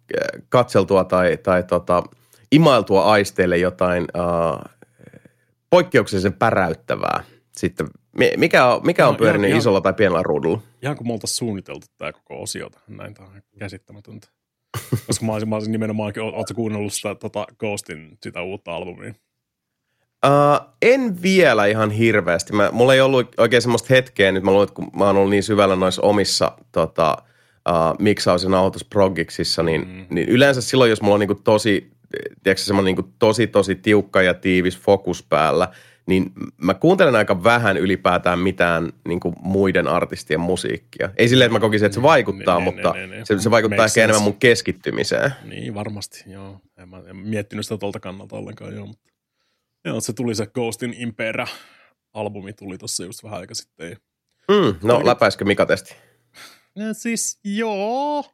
katseltua 0.50 1.04
tai, 1.04 1.38
tai 1.38 1.64
tota, 1.64 2.04
imailtua 2.52 3.04
aisteille 3.04 3.58
jotain 3.58 4.04
uh, 4.04 4.72
poikkeuksellisen 5.70 6.34
päräyttävää 6.34 7.24
sitten? 7.52 7.88
Mikä 8.38 8.66
on, 8.66 8.82
mikä 8.86 9.08
on 9.08 9.14
no, 9.14 9.18
pyörinyt 9.18 9.50
ihan, 9.50 9.60
isolla 9.60 9.82
tai 9.82 9.94
pienellä 9.94 10.24
ruudulla? 10.24 10.62
Ihan 10.82 10.98
kuin 10.98 11.08
me 11.08 11.14
oltaisiin 11.14 11.38
suunniteltu 11.38 11.88
tämä 11.98 12.12
koko 12.12 12.42
osiota. 12.42 12.80
Näin 12.88 13.14
tämä 13.14 13.28
on 13.28 13.42
käsittämätöntä. 13.60 14.28
Koska 15.08 15.26
mä 15.26 15.32
olisin, 15.32 15.50
mä 15.50 15.56
olisin 15.56 15.72
nimenomaan, 15.72 16.14
ootko 16.34 16.54
kuunnellut 16.56 16.94
sitä 16.94 17.16
tota 17.16 17.46
Ghostin 17.60 18.18
sitä 18.24 18.42
uutta 18.42 18.76
albumia? 18.76 19.14
Uh, 20.26 20.70
en 20.82 21.22
vielä 21.22 21.66
ihan 21.66 21.92
hirveästi. 21.92 22.54
Mä, 22.54 22.70
mulla 22.72 22.94
ei 22.94 23.02
ollut 23.02 23.36
oikein 23.38 23.62
semmoista 23.62 23.88
hetkeä 23.90 24.32
nyt. 24.32 24.44
Mä 24.44 24.52
luulen, 24.52 24.64
että 24.64 24.76
kun 24.76 24.92
mä 24.96 25.06
oon 25.06 25.18
ollut 25.18 25.30
niin 25.30 25.44
syvällä 25.44 25.76
noissa 25.76 26.02
omissa 26.02 26.52
tota, 26.72 27.18
uh, 27.70 28.00
miksaus- 28.00 28.44
ja 28.44 28.50
nauhoitusprogiksissa, 28.50 29.64
niin, 29.64 29.88
mm. 29.88 30.06
niin 30.10 30.30
yleensä 30.30 30.62
silloin, 30.62 30.90
jos 30.90 31.02
mulla 31.02 31.14
on 31.14 31.20
niinku 31.20 31.36
tosi, 31.36 31.92
tiedätkö, 32.44 32.64
semmoinen 32.64 32.96
niinku 32.96 33.14
tosi, 33.20 33.48
tosi 33.48 33.76
tiukka 33.76 34.22
ja 34.22 34.34
tiivis 34.34 34.80
fokus 34.80 35.24
päällä, 35.24 35.68
niin 36.06 36.32
mä 36.58 36.74
kuuntelen 36.74 37.16
aika 37.16 37.44
vähän 37.44 37.78
ylipäätään 37.78 38.40
mitään 38.40 38.94
niin 39.08 39.20
kuin 39.20 39.36
muiden 39.42 39.88
artistien 39.88 40.40
musiikkia. 40.40 41.10
Ei 41.18 41.30
silleen, 41.30 41.46
että 41.46 41.56
mä 41.56 41.60
kokisin, 41.60 41.86
että 41.86 41.96
se 41.96 42.02
vaikuttaa, 42.02 42.60
ne, 42.60 42.66
ne, 42.66 42.72
mutta 42.72 42.94
ne, 42.94 43.08
ne, 43.08 43.18
ne. 43.18 43.26
Se, 43.26 43.40
se 43.40 43.52
vaikuttaa 43.52 43.78
Makes 43.78 43.92
ehkä 43.92 43.94
sense. 43.94 44.04
enemmän 44.04 44.24
mun 44.24 44.40
keskittymiseen. 44.40 45.32
Niin, 45.44 45.74
varmasti, 45.74 46.24
joo. 46.28 46.60
En 46.78 46.90
mä 46.90 47.02
en 47.08 47.16
miettinyt 47.18 47.66
sitä 47.66 47.78
tuolta 47.78 48.00
kannalta 48.00 48.36
ollenkaan, 48.36 48.76
joo. 48.76 48.86
Mutta 48.86 49.06
Joo, 49.86 50.02
se 50.02 50.14
tuli 50.14 50.36
se 50.36 50.46
Ghostin 50.48 50.94
Impera-albumi 50.94 52.54
tuli 52.54 52.78
tuossa 52.78 53.04
just 53.04 53.24
vähän 53.24 53.40
aika 53.40 53.56
sitten. 53.56 53.98
Mm, 54.52 54.76
no, 54.84 54.96
Oli... 54.96 55.06
läpäiskö 55.06 55.46
Mika 55.46 55.66
testi? 55.66 55.96
No, 56.76 56.84
siis 56.92 57.40
joo. 57.44 58.26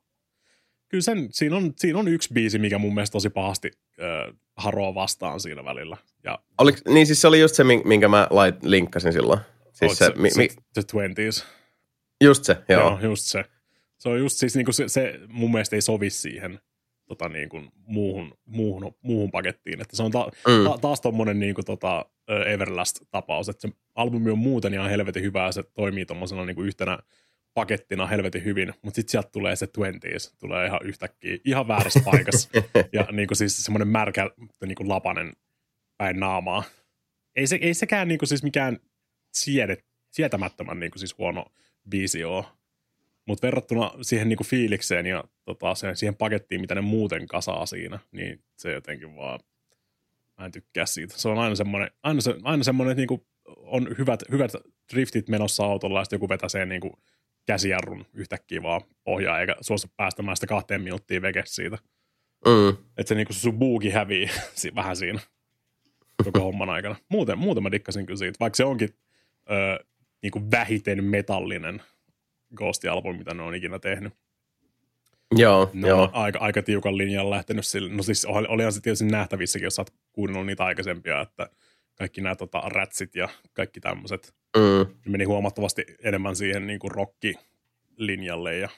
Kyllä 0.90 1.02
sen, 1.02 1.28
siinä, 1.32 1.56
on, 1.56 1.74
siinä 1.78 2.00
on 2.00 2.08
yksi 2.08 2.34
biisi, 2.34 2.60
mikä 2.60 2.78
mun 2.78 2.94
mielestä 2.94 3.12
tosi 3.12 3.30
pahasti 3.30 3.72
äh, 4.02 4.36
haroaa 4.58 4.96
vastaan 4.96 5.40
siinä 5.40 5.66
välillä. 5.66 5.98
Ja, 6.24 6.40
Oliko, 6.58 6.80
niin 6.88 7.08
siis 7.08 7.22
se 7.22 7.28
oli 7.28 7.40
just 7.40 7.56
se, 7.56 7.64
minkä 7.64 8.08
mä 8.08 8.28
lait, 8.30 8.64
linkkasin 8.64 9.14
silloin. 9.14 9.40
Siis 9.74 9.98
se, 9.98 10.06
se, 10.06 10.12
mi, 10.16 10.30
mi, 10.38 10.48
se 10.74 10.82
20s. 10.82 11.46
Just 12.24 12.44
se, 12.44 12.58
joo. 12.70 12.82
joo. 12.82 13.00
just 13.02 13.24
se. 13.26 13.46
Se 13.98 14.10
on 14.10 14.20
just 14.20 14.38
siis 14.38 14.56
niinku 14.56 14.72
se, 14.72 14.90
se 14.90 15.20
mun 15.28 15.52
mielestä 15.52 15.76
ei 15.76 15.82
sovi 15.82 16.10
siihen– 16.10 16.60
tota, 17.16 17.30
niin 17.30 17.50
kuin 17.50 17.72
muuhun, 17.86 18.34
muuhun, 18.46 18.96
muuhun 19.02 19.32
pakettiin. 19.32 19.82
Että 19.82 19.96
se 19.96 20.04
on 20.04 20.12
ta, 20.12 20.32
mm. 20.48 20.64
ta, 20.64 20.78
taas 20.78 21.02
tuommoinen 21.02 21.40
niin 21.40 21.56
kuin, 21.56 21.66
tota, 21.66 22.06
Everlast-tapaus, 22.46 23.50
että 23.50 23.68
se 23.68 23.74
albumi 23.96 24.32
on 24.32 24.38
muuten 24.38 24.74
ihan 24.74 24.90
helvetin 24.90 25.24
hyvä 25.24 25.46
ja 25.46 25.52
se 25.52 25.64
toimii 25.64 26.06
tuommoisena 26.06 26.46
niin 26.46 26.66
yhtenä 26.66 27.00
pakettina 27.54 28.08
helvetin 28.08 28.44
hyvin, 28.44 28.74
mutta 28.82 28.96
sitten 28.96 29.12
sieltä 29.12 29.30
tulee 29.32 29.56
se 29.56 29.66
20s, 29.66 30.36
tulee 30.40 30.66
ihan 30.66 30.80
yhtäkkiä, 30.84 31.38
ihan 31.46 31.68
väärässä 31.68 32.02
paikassa. 32.06 32.50
ja 32.94 33.08
niin 33.12 33.28
kuin 33.28 33.38
siis 33.38 33.64
semmoinen 33.64 33.88
märkä 33.88 34.30
niin 34.66 34.76
kuin 34.76 34.90
lapanen 34.90 35.34
päin 36.02 36.20
naamaa. 36.20 36.64
Ei, 37.36 37.48
se, 37.48 37.60
ei 37.62 37.74
sekään 37.74 38.08
niin 38.08 38.18
kuin 38.18 38.30
siis 38.30 38.44
mikään 38.44 38.78
siedet, 39.34 39.86
sietämättömän 40.12 40.80
niin 40.80 40.92
kuin 40.92 41.00
siis 41.00 41.18
huono 41.18 41.46
biisi 41.90 42.24
ole, 42.24 42.46
mutta 43.28 43.48
verrattuna 43.48 43.92
siihen 44.02 44.30
niinku 44.30 44.44
fiilikseen 44.44 45.06
ja 45.06 45.24
tota, 45.46 45.76
siihen 45.94 46.16
pakettiin, 46.16 46.62
mitä 46.62 46.76
ne 46.76 46.82
muuten 46.82 47.28
kasaa 47.28 47.66
siinä, 47.66 48.00
niin 48.12 48.44
se 48.58 48.72
jotenkin 48.72 49.16
vaan, 49.16 49.40
mä 50.38 50.46
en 50.46 50.52
tykkää 50.52 50.86
siitä. 50.86 51.18
Se 51.18 51.30
on 51.30 51.40
aina 51.40 51.56
semmoinen, 51.56 51.92
aina, 52.04 52.22
se, 52.22 52.36
aina 52.44 52.64
semmoinen, 52.64 52.92
että 52.92 53.00
niinku 53.00 53.28
on 53.48 53.88
hyvät, 53.98 54.24
hyvät 54.32 54.52
driftit 54.94 55.30
menossa 55.30 55.66
autolla 55.66 56.00
ja 56.00 56.04
sitten 56.04 56.18
joku 56.18 56.30
vetäsee 56.30 56.66
niinku 56.66 57.00
käsijarrun 57.46 58.06
yhtäkkiä 58.14 58.64
vaan 58.64 58.82
pohjaa 59.04 59.40
eikä 59.40 59.56
suostu 59.62 59.88
päästämään 59.98 60.38
sitä 60.38 60.48
kahteen 60.48 60.82
minuuttia 60.82 61.22
veke 61.22 61.44
siitä. 61.46 61.78
Mm. 62.46 62.70
Että 62.70 63.08
se, 63.08 63.16
niinku, 63.16 63.34
se 63.34 63.40
sun 63.40 63.60
buuki 63.60 63.90
hävii 63.90 64.30
vähän 64.76 64.96
siinä 64.96 65.20
koko 66.24 66.40
homman 66.40 66.70
aikana. 66.70 66.96
Muuten, 67.10 67.38
muuten 67.38 67.64
mä 67.64 67.72
dikkasin 67.72 68.06
kyllä 68.06 68.18
siitä, 68.18 68.38
vaikka 68.40 68.58
se 68.58 68.66
onkin 68.66 68.90
ö, 69.52 69.86
niinku 70.22 70.42
vähiten 70.52 71.04
metallinen 71.04 71.82
Ghost-albumi, 72.56 73.18
mitä 73.18 73.34
ne 73.34 73.44
on 73.44 73.56
ikinä 73.56 73.80
tehnyt. 73.80 74.14
Joo, 75.36 75.70
ne 75.74 75.88
joo. 75.88 76.10
aika, 76.14 76.40
aika 76.40 76.62
tiukan 76.62 76.98
linjan 76.98 77.30
lähtenyt 77.30 77.66
sille. 77.66 77.94
No 77.94 78.04
siis 78.04 78.26
olihan 78.26 78.74
se 78.74 78.82
tietysti 78.82 79.06
nähtävissäkin, 79.06 79.64
jos 79.64 79.76
sä 79.76 79.82
oot 79.82 79.94
kuunnellut 80.12 80.46
niitä 80.46 80.66
aikaisempia, 80.66 81.22
että 81.22 81.50
kaikki 81.96 82.22
nämä 82.22 82.36
tota, 82.36 82.62
rätsit 82.66 83.16
ja 83.16 83.30
kaikki 83.54 83.80
tämmöiset 83.80 84.34
mm. 84.58 85.12
meni 85.12 85.24
huomattavasti 85.24 85.86
enemmän 86.04 86.36
siihen 86.36 86.68
niin 86.68 86.80
kuin 86.80 86.92
rock-linjalle 86.92 88.58
ja 88.58 88.70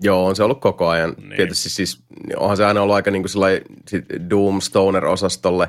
Joo, 0.00 0.26
on 0.26 0.36
se 0.36 0.42
ollut 0.42 0.60
koko 0.60 0.88
ajan. 0.88 1.14
Niin. 1.18 1.36
Tietysti 1.36 1.70
siis 1.70 2.02
onhan 2.36 2.56
se 2.56 2.64
aina 2.64 2.82
ollut 2.82 2.96
aika 2.96 3.10
niin 3.10 3.22
kuin 3.22 4.30
Doom 4.30 4.60
Stoner-osastolle 4.60 5.68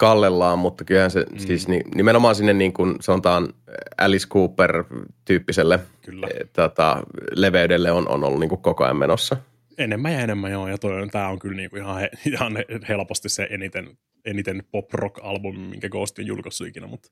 kallellaan, 0.00 0.58
mutta 0.58 0.84
kyllähän 0.84 1.10
se 1.10 1.26
mm. 1.32 1.38
siis 1.38 1.68
nimenomaan 1.94 2.34
sinne 2.34 2.52
niin 2.52 2.72
kuin 2.72 2.96
sanotaan 3.00 3.48
Alice 3.98 4.28
Cooper-tyyppiselle 4.28 5.80
Kyllä. 6.02 6.26
E, 6.26 6.44
tota, 6.52 7.02
leveydelle 7.32 7.92
on, 7.92 8.08
on 8.08 8.24
ollut 8.24 8.40
niin 8.40 8.48
kuin 8.48 8.62
koko 8.62 8.84
ajan 8.84 8.96
menossa. 8.96 9.36
Enemmän 9.78 10.12
ja 10.12 10.20
enemmän 10.20 10.52
joo, 10.52 10.68
ja 10.68 10.76
tämä 11.12 11.28
on 11.28 11.38
kyllä 11.38 11.56
niin 11.56 11.70
kuin 11.70 11.82
ihan, 11.82 12.00
he, 12.00 12.10
ihan 12.32 12.52
helposti 12.88 13.28
se 13.28 13.46
eniten, 13.50 13.98
eniten 14.24 14.62
pop-rock-albumi, 14.70 15.58
minkä 15.58 15.88
Ghost 15.88 16.18
on 16.18 16.26
julkaissut 16.26 16.66
ikinä, 16.66 16.86
mutta 16.86 17.08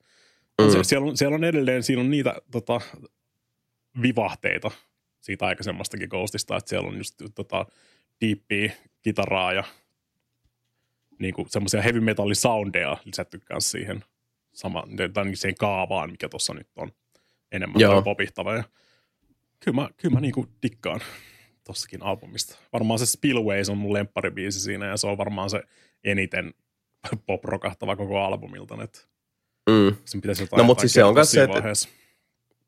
mm. 0.63 0.71
se, 0.71 0.85
siellä, 0.85 1.07
on, 1.07 1.17
siellä 1.17 1.35
on 1.35 1.45
edelleen, 1.45 1.83
siinä 1.83 2.03
on 2.03 2.11
niitä 2.11 2.35
tota, 2.51 2.81
vivahteita 4.03 4.71
siitä 5.21 5.47
aikaisemmastakin 5.47 6.09
Ghostista, 6.09 6.57
että 6.57 6.69
siellä 6.69 6.89
on 6.89 6.97
just 6.97 7.15
tota, 7.35 7.67
deepiä 8.21 8.73
kitaraa 9.03 9.53
ja 9.53 9.65
niin 11.19 11.35
kuin 11.35 11.51
semmoisia 11.51 11.83
heavy 11.83 12.01
metal 12.01 12.35
soundeja 12.35 12.97
lisätty 13.05 13.39
kanssa 13.45 13.71
siihen, 13.71 14.05
sama, 14.53 14.85
tai 15.13 15.37
siihen 15.37 15.55
kaavaan, 15.55 16.11
mikä 16.11 16.29
tuossa 16.29 16.55
nyt 16.55 16.69
on 16.77 16.93
enemmän 17.53 17.81
Joo. 17.81 18.03
Popihtava. 18.03 18.55
Ja 18.55 18.65
kyllä 19.61 19.83
mä, 19.83 19.89
kyllä 19.97 20.15
mä 20.15 20.21
niin 20.21 20.35
kuin 20.35 20.49
dikkaan 20.63 21.01
tossakin 21.65 22.03
albumista. 22.03 22.59
Varmaan 22.73 22.99
se 22.99 23.07
Spillways 23.07 23.69
on 23.69 23.79
mun 23.79 23.93
lempparibiisi 23.93 24.61
siinä 24.61 24.87
ja 24.87 24.97
se 24.97 25.07
on 25.07 25.19
varmaan 25.19 25.51
se 25.51 25.63
eniten 26.05 26.55
pop-rokahtava 27.27 27.97
koko 27.97 28.19
albumilta. 28.21 28.83
Että 28.83 28.99
Mm. 29.71 29.97
sen 30.05 30.21
pitäisi 30.21 30.43
jotain 30.43 30.59
No, 30.59 30.65
mut 30.65 30.77
jotain 30.79 30.81
siis 30.81 30.93
se 30.93 31.05
on 31.05 31.27
se, 31.27 31.43
että-. 31.43 31.99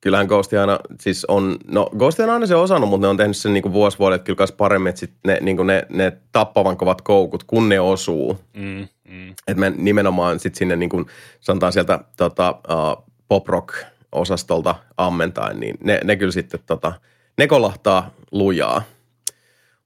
Kyllähän 0.01 0.26
Ghost 0.26 0.53
aina, 0.53 0.78
siis 1.01 1.24
on, 1.24 1.57
no 1.66 1.90
Ghost 1.98 2.20
on 2.20 2.30
aina 2.30 2.46
se 2.46 2.55
osannut, 2.55 2.90
mutta 2.90 3.07
ne 3.07 3.11
on 3.11 3.16
tehnyt 3.16 3.36
sen 3.36 3.55
niinku 3.55 3.72
vuosi 3.72 3.98
vuodet 3.98 4.22
kyllä 4.22 4.36
kans 4.36 4.53
paremmin, 4.53 4.88
että 4.88 5.01
sit 5.01 5.12
ne, 5.26 5.38
niinku 5.40 5.62
ne, 5.62 5.86
ne 5.88 6.12
tappavan 6.32 6.76
kovat 6.76 7.03
koukut, 7.03 7.44
kun 7.44 7.68
ne 7.68 7.80
osuu. 7.80 8.38
Mm, 8.57 8.88
mm. 9.11 9.30
Että 9.30 9.61
me 9.61 9.72
nimenomaan 9.76 10.40
sit 10.40 10.55
sinne 10.55 10.76
niinku, 10.76 11.07
sanotaan 11.40 11.72
sieltä 11.72 11.98
tota, 12.16 12.51
uh, 12.51 13.05
pop 13.28 13.48
rock 13.48 13.74
osastolta 14.12 14.74
ammentaen, 14.96 15.61
niin 15.61 15.78
ne, 15.84 16.01
ne 16.05 16.16
kyllä 16.16 16.32
sitten 16.32 16.61
tota, 16.66 16.92
ne 17.38 17.46
kolahtaa 17.46 18.11
lujaa. 18.32 18.82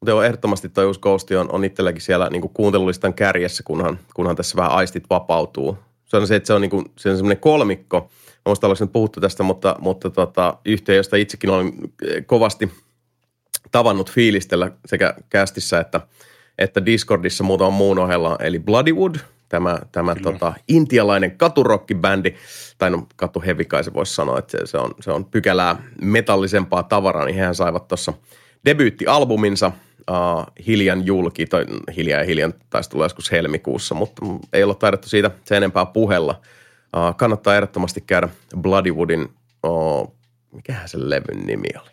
Mutta 0.00 0.10
joo, 0.10 0.22
ehdottomasti 0.22 0.68
toi 0.68 0.86
uusi 0.86 1.00
Ghost 1.00 1.30
on, 1.30 1.52
on 1.52 1.64
itselläkin 1.64 2.02
siellä 2.02 2.30
niinku 2.30 2.48
kuuntelulistan 2.48 3.14
kärjessä, 3.14 3.62
kunhan, 3.62 3.98
kunhan 4.14 4.36
tässä 4.36 4.56
vähän 4.56 4.72
aistit 4.72 5.04
vapautuu. 5.10 5.78
Se 6.04 6.16
on 6.16 6.26
se, 6.26 6.36
että 6.36 6.46
se 6.46 6.52
on, 6.54 6.60
niinku, 6.60 6.84
se 6.96 7.10
on 7.10 7.16
semmoinen 7.16 7.40
kolmikko. 7.40 8.10
Ollaanko 8.45 8.84
nyt 8.84 8.92
puhuttu 8.92 9.20
tästä, 9.20 9.42
mutta, 9.42 9.76
mutta 9.80 10.11
tota, 10.11 10.59
yhtiö, 10.64 10.95
josta 10.95 11.16
itsekin 11.16 11.51
olen 11.51 11.72
eh, 12.07 12.26
kovasti 12.26 12.72
tavannut 13.72 14.11
fiilistellä 14.11 14.70
sekä 14.86 15.14
kästissä 15.30 15.80
että, 15.80 16.01
että 16.59 16.86
Discordissa 16.86 17.45
muutaman 17.45 17.72
muun 17.72 17.99
ohella, 17.99 18.36
eli 18.40 18.59
Bloodywood, 18.59 19.14
tämä, 19.49 19.78
tämä 19.92 20.14
tota, 20.14 20.53
intialainen 20.68 21.38
katurokkibändi, 21.38 22.34
tai 22.78 22.90
no 22.90 23.07
katuhevi 23.16 23.64
kai 23.64 23.84
se 23.84 23.95
voisi 23.95 24.14
sanoa, 24.14 24.38
että 24.38 24.59
se, 24.59 24.66
se, 24.66 24.78
on, 24.78 24.90
se 25.01 25.11
on 25.11 25.24
pykälää 25.24 25.82
metallisempaa 26.01 26.82
tavaraa, 26.82 27.24
niin 27.24 27.36
hehän 27.36 27.55
saivat 27.55 27.88
tuossa 27.88 28.12
debyyttialbuminsa. 28.64 29.72
Uh, 30.11 30.66
Hiljan 30.66 31.07
julki, 31.07 31.47
tai 31.47 31.64
Hilja 31.97 32.18
ja 32.18 32.24
Hiljan 32.24 32.55
taisi 32.70 32.90
tulla 32.90 33.05
joskus 33.05 33.32
helmikuussa, 33.32 33.95
mutta 33.95 34.22
ei 34.53 34.62
olla 34.64 34.74
taidettu 34.74 35.09
siitä 35.09 35.30
sen 35.45 35.57
enempää 35.57 35.86
puhella. 35.86 36.40
Uh, 36.97 37.16
kannattaa 37.16 37.55
ehdottomasti 37.55 38.01
käydä 38.01 38.28
Bloodywoodin, 38.61 39.28
uh, 39.66 40.16
mikähän 40.53 40.88
se 40.88 40.99
levyn 41.01 41.47
nimi 41.47 41.68
oli? 41.82 41.90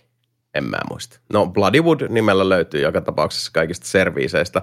En 0.54 0.64
mä 0.64 0.78
muista. 0.89 1.20
No 1.34 1.45
Bloodywood 1.45 2.02
nimellä 2.10 2.49
löytyy 2.49 2.82
joka 2.82 3.02
tapauksessa 3.02 3.52
kaikista 3.54 3.88
serviiseistä. 3.88 4.62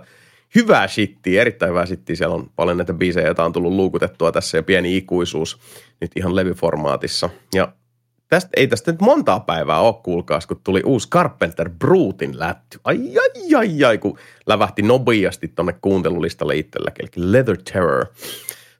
Hyvää 0.54 0.88
shittiä, 0.88 1.40
erittäin 1.40 1.70
hyvää 1.70 1.86
shittiä. 1.86 2.16
Siellä 2.16 2.34
on 2.34 2.50
paljon 2.56 2.76
näitä 2.76 2.94
biisejä, 2.94 3.26
joita 3.26 3.44
on 3.44 3.52
tullut 3.52 3.72
luukutettua 3.72 4.32
tässä 4.32 4.58
ja 4.58 4.62
pieni 4.62 4.96
ikuisuus 4.96 5.58
nyt 6.00 6.10
ihan 6.16 6.36
levyformaatissa. 6.36 7.30
Ja 7.54 7.72
tästä, 8.28 8.50
ei 8.56 8.66
tästä 8.66 8.92
nyt 8.92 9.00
montaa 9.00 9.40
päivää 9.40 9.80
ole, 9.80 9.94
kuulkaas, 10.02 10.46
kun 10.46 10.60
tuli 10.64 10.82
uusi 10.84 11.10
Carpenter 11.10 11.70
Brutin 11.78 12.38
lätty. 12.38 12.78
Ai, 12.84 12.98
ai, 13.18 13.54
ai, 13.54 13.84
ai, 13.84 13.98
kun 13.98 14.18
lävähti 14.46 14.82
nopeasti 14.82 15.48
tonne 15.48 15.72
kuuntelulistalle 15.72 16.56
itselläkin, 16.56 17.08
Leather 17.16 17.56
Terror. 17.72 18.06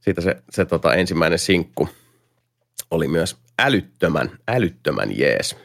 Siitä 0.01 0.21
se, 0.21 0.37
se 0.51 0.65
tota, 0.65 0.95
ensimmäinen 0.95 1.39
sinkku 1.39 1.89
oli 2.91 3.09
myös 3.09 3.37
älyttömän, 3.59 4.31
älyttömän 4.49 5.19
jees. 5.19 5.57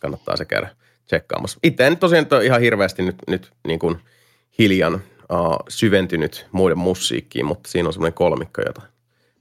Kannattaa 0.00 0.36
se 0.36 0.44
käydä 0.44 0.76
tsekkaamassa. 1.06 1.58
Itse 1.62 1.86
en 1.86 1.96
tosiaan 1.96 2.26
ole 2.32 2.44
ihan 2.44 2.60
hirveästi 2.60 3.02
nyt, 3.02 3.16
nyt 3.26 3.52
niin 3.66 3.78
kuin 3.78 3.96
hiljan 4.58 4.94
uh, 4.94 5.56
syventynyt 5.68 6.46
muiden 6.52 6.78
musiikkiin, 6.78 7.46
mutta 7.46 7.70
siinä 7.70 7.88
on 7.88 7.92
semmoinen 7.92 8.14
kolmikko, 8.14 8.62
jota 8.66 8.82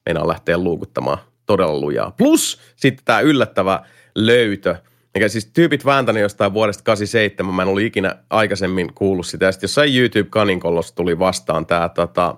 meinaa 0.06 0.28
lähteä 0.28 0.58
luukuttamaan 0.58 1.18
todella 1.45 1.80
lujaa. 1.80 2.12
Plus 2.12 2.60
sitten 2.76 3.06
tämä 3.06 3.20
yllättävä 3.20 3.86
löytö, 4.16 4.76
mikä 5.14 5.28
siis 5.28 5.45
tyypit 5.45 5.86
vääntänyt 5.86 6.22
jostain 6.22 6.54
vuodesta 6.54 6.84
87, 6.84 7.54
mä 7.54 7.62
en 7.62 7.68
ollut 7.68 7.82
ikinä 7.82 8.16
aikaisemmin 8.30 8.93
kuullut 8.93 9.28
sitä. 9.28 9.45
Ja 9.45 9.52
sitten 9.52 9.68
jossain 9.68 9.97
YouTube-kaninkollossa 9.97 10.95
tuli 10.95 11.20
vastaan 11.20 11.66
tämä 11.66 11.89
tota, 11.89 12.36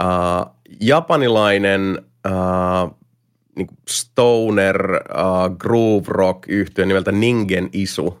uh, 0.00 0.56
japanilainen 0.80 1.98
uh, 2.26 2.96
niin 3.56 3.68
stoner 3.88 4.92
uh, 4.92 5.56
groove 5.58 6.06
rock 6.08 6.48
yhtiö 6.48 6.86
nimeltä 6.86 7.12
Ningen 7.12 7.68
Isu. 7.72 8.20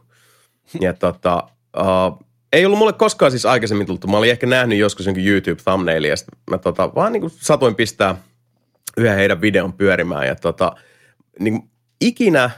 Ja 0.80 0.94
tota, 0.94 1.48
uh, 1.78 2.26
ei 2.52 2.66
ollut 2.66 2.78
mulle 2.78 2.92
koskaan 2.92 3.30
siis 3.30 3.46
aikaisemmin 3.46 3.86
tullut. 3.86 4.06
Mä 4.06 4.16
olin 4.16 4.30
ehkä 4.30 4.46
nähnyt 4.46 4.78
joskus 4.78 5.06
jonkin 5.06 5.28
YouTube 5.28 5.62
thumbnailia 5.62 6.10
ja 6.10 6.16
mä 6.50 6.58
tota, 6.58 6.94
vaan 6.94 7.12
niin 7.12 7.20
kuin 7.20 7.30
satoin 7.30 7.74
pistää 7.74 8.16
yhden 8.96 9.16
heidän 9.16 9.40
videon 9.40 9.72
pyörimään 9.72 10.26
ja 10.26 10.34
tota, 10.34 10.72
niin 11.38 11.70
ikinä 12.00 12.50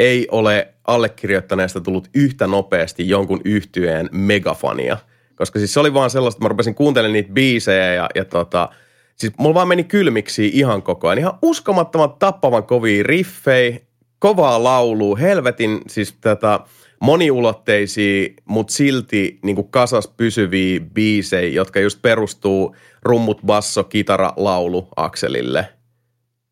ei 0.00 0.28
ole 0.30 0.74
allekirjoittaneesta 0.86 1.80
tullut 1.80 2.08
yhtä 2.14 2.46
nopeasti 2.46 3.08
jonkun 3.08 3.40
yhtyeen 3.44 4.08
megafania. 4.12 4.96
Koska 5.38 5.58
siis 5.58 5.74
se 5.74 5.80
oli 5.80 5.94
vaan 5.94 6.10
sellaista, 6.10 6.38
että 6.38 6.44
mä 6.44 6.48
rupesin 6.48 6.74
kuuntelemaan 6.74 7.12
niitä 7.12 7.32
biisejä 7.32 7.94
ja, 7.94 8.08
ja 8.14 8.24
tota, 8.24 8.68
siis 9.16 9.32
mulla 9.38 9.54
vaan 9.54 9.68
meni 9.68 9.84
kylmiksi 9.84 10.50
ihan 10.54 10.82
koko 10.82 11.08
ajan. 11.08 11.18
Ihan 11.18 11.38
uskomattoman 11.42 12.12
tappavan 12.18 12.64
kovia 12.64 13.02
riffejä, 13.02 13.78
kovaa 14.18 14.64
laulua, 14.64 15.16
helvetin 15.16 15.80
siis 15.88 16.12
tätä 16.20 16.60
moniulotteisia, 17.00 18.28
mutta 18.44 18.72
silti 18.72 19.38
niin 19.42 19.70
kasas 19.70 20.08
pysyviä 20.16 20.80
biisejä, 20.80 21.48
jotka 21.48 21.80
just 21.80 22.02
perustuu 22.02 22.76
rummut, 23.02 23.40
basso, 23.46 23.84
kitara, 23.84 24.32
laulu 24.36 24.88
akselille. 24.96 25.68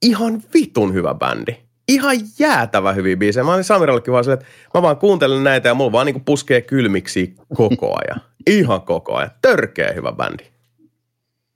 Ihan 0.02 0.42
vitun 0.54 0.94
hyvä 0.94 1.14
bändi. 1.14 1.56
Ihan 1.88 2.16
jäätävä 2.38 2.92
hyviä 2.92 3.16
biisejä. 3.16 3.44
Mä 3.44 3.54
olin 3.54 3.64
Samirallekin 3.64 4.12
vaan 4.12 4.24
silleen, 4.24 4.40
että 4.40 4.78
mä 4.78 4.82
vaan 4.82 4.96
kuuntelen 4.96 5.44
näitä 5.44 5.68
ja 5.68 5.74
mulla 5.74 5.92
vaan 5.92 6.06
niinku 6.06 6.22
puskee 6.24 6.60
kylmiksi 6.60 7.34
koko 7.54 7.98
ajan. 8.04 8.20
Ihan 8.46 8.82
koko 8.82 9.14
ajan. 9.14 9.30
Törkeä 9.42 9.92
hyvä 9.92 10.12
bändi. 10.12 10.44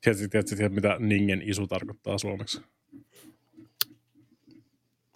Tiedätkö, 0.00 0.28
tiedätkö, 0.28 0.56
tiedätkö, 0.56 0.74
mitä 0.74 0.96
Ningen 0.98 1.42
isu 1.44 1.66
tarkoittaa 1.66 2.18
suomeksi? 2.18 2.60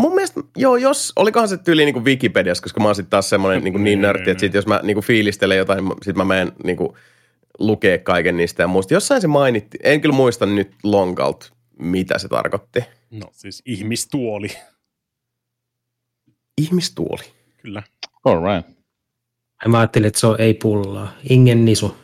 Mun 0.03 0.14
mielestä, 0.14 0.41
joo, 0.57 0.77
jos, 0.77 1.12
olikohan 1.16 1.49
se 1.49 1.57
tyyli 1.57 1.85
niin 1.85 1.93
kuin 1.93 2.05
Wikipediassa, 2.05 2.62
koska 2.62 2.81
mä 2.81 2.89
oon 2.89 2.95
sitten 2.95 3.11
taas 3.11 3.31
semmoinen 3.31 3.62
niin, 3.64 3.72
kuin 3.72 3.85
niin 3.85 4.01
nörtti, 4.03 4.31
että 4.31 4.41
sit 4.41 4.55
jos 4.55 4.66
mä 4.66 4.81
niin 4.83 4.95
kuin 4.95 5.05
fiilistelen 5.05 5.59
jotain, 5.59 5.85
niin 5.85 5.97
sit 6.03 6.16
mä 6.16 6.25
menen 6.25 6.53
niin 6.64 6.77
kuin 6.77 6.97
lukee 7.59 7.99
kaiken 7.99 8.37
niistä 8.37 8.62
ja 8.62 8.66
muista. 8.66 8.95
Jossain 8.95 9.20
se 9.20 9.27
mainitti, 9.27 9.79
en 9.83 10.01
kyllä 10.01 10.14
muista 10.14 10.47
nyt 10.47 10.72
lonkalta, 10.83 11.53
mitä 11.79 12.18
se 12.18 12.29
tarkoitti. 12.29 12.85
No 13.11 13.29
siis 13.33 13.62
ihmistuoli, 13.66 14.49
Ihmistuoli. 16.59 17.22
kyllä. 17.62 17.83
All 18.25 18.55
right. 18.55 18.74
Ja 19.63 19.69
Mä 19.71 19.79
ajattelin, 19.79 20.07
että 20.09 20.21
se 20.21 20.27
on 20.27 20.41
ei 20.41 20.55
pullaa. 20.55 21.13
Ingen 21.31 21.65
nisu. 21.65 21.97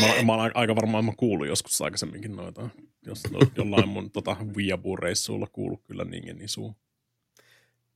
mä, 0.00 0.22
mä 0.24 0.34
olen 0.34 0.56
aika 0.56 0.76
varmaan, 0.76 1.04
mä 1.04 1.12
kuullut 1.16 1.46
joskus 1.46 1.80
aikaisemminkin 1.82 2.36
noita. 2.36 2.68
Jos 3.06 3.22
jollain 3.56 3.88
mun 3.88 4.10
tota, 4.10 4.36
Viabu-reissuilla 4.56 5.46
kuullut 5.52 5.82
kyllä 5.84 6.04
Ningen 6.04 6.40
isuun. 6.42 6.74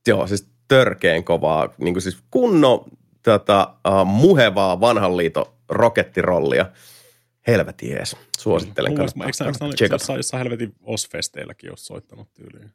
Joo, 0.07 0.27
siis 0.27 0.47
törkeen 0.67 1.23
kovaa, 1.23 1.73
niin 1.77 1.93
kuin 1.93 2.01
siis 2.01 2.17
kunno 2.31 2.85
tätä 3.21 3.67
uh, 3.87 4.05
muhevaa 4.05 4.79
vanhan 4.79 5.17
liiton 5.17 5.45
rokettirollia. 5.69 6.65
Helvetin 7.47 7.89
jees. 7.91 8.15
Suosittelen. 8.39 8.93
Mielestä- 8.93 9.25
Eikö 9.25 9.65
eikö 9.83 9.93
jossain, 9.95 10.17
jossain 10.17 10.43
helvetin 10.43 10.73
Osfesteilläkin 10.83 11.67
jos 11.67 11.85
soittanut 11.85 12.33
tyyliin? 12.33 12.71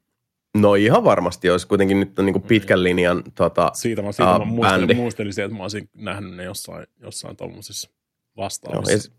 No 0.55 0.74
ihan 0.74 1.05
varmasti, 1.05 1.46
jos 1.48 1.66
kuitenkin 1.66 2.00
nyt 2.00 2.18
on 2.18 2.26
niin 2.26 2.32
kuin 2.32 2.42
pitkän 2.42 2.82
linjan 2.82 3.22
tota, 3.34 3.70
Siitä 3.74 4.02
mä, 4.02 4.12
siitä 4.12 4.30
Ah, 4.30 4.38
mä 4.38 4.44
muistelin, 4.44 4.80
bändi. 4.80 4.94
muistelisin, 4.94 5.44
että 5.44 5.57
mä 5.57 5.62
olisin 5.62 5.88
nähnyt 5.96 6.34
ne 6.36 6.44
jossain, 6.44 6.86
jossain 7.02 7.36
tuollaisissa 7.36 7.88
Joo, 8.36 8.44
vastaavissa. 8.44 8.92
ja, 8.92 8.98
s- 8.98 9.12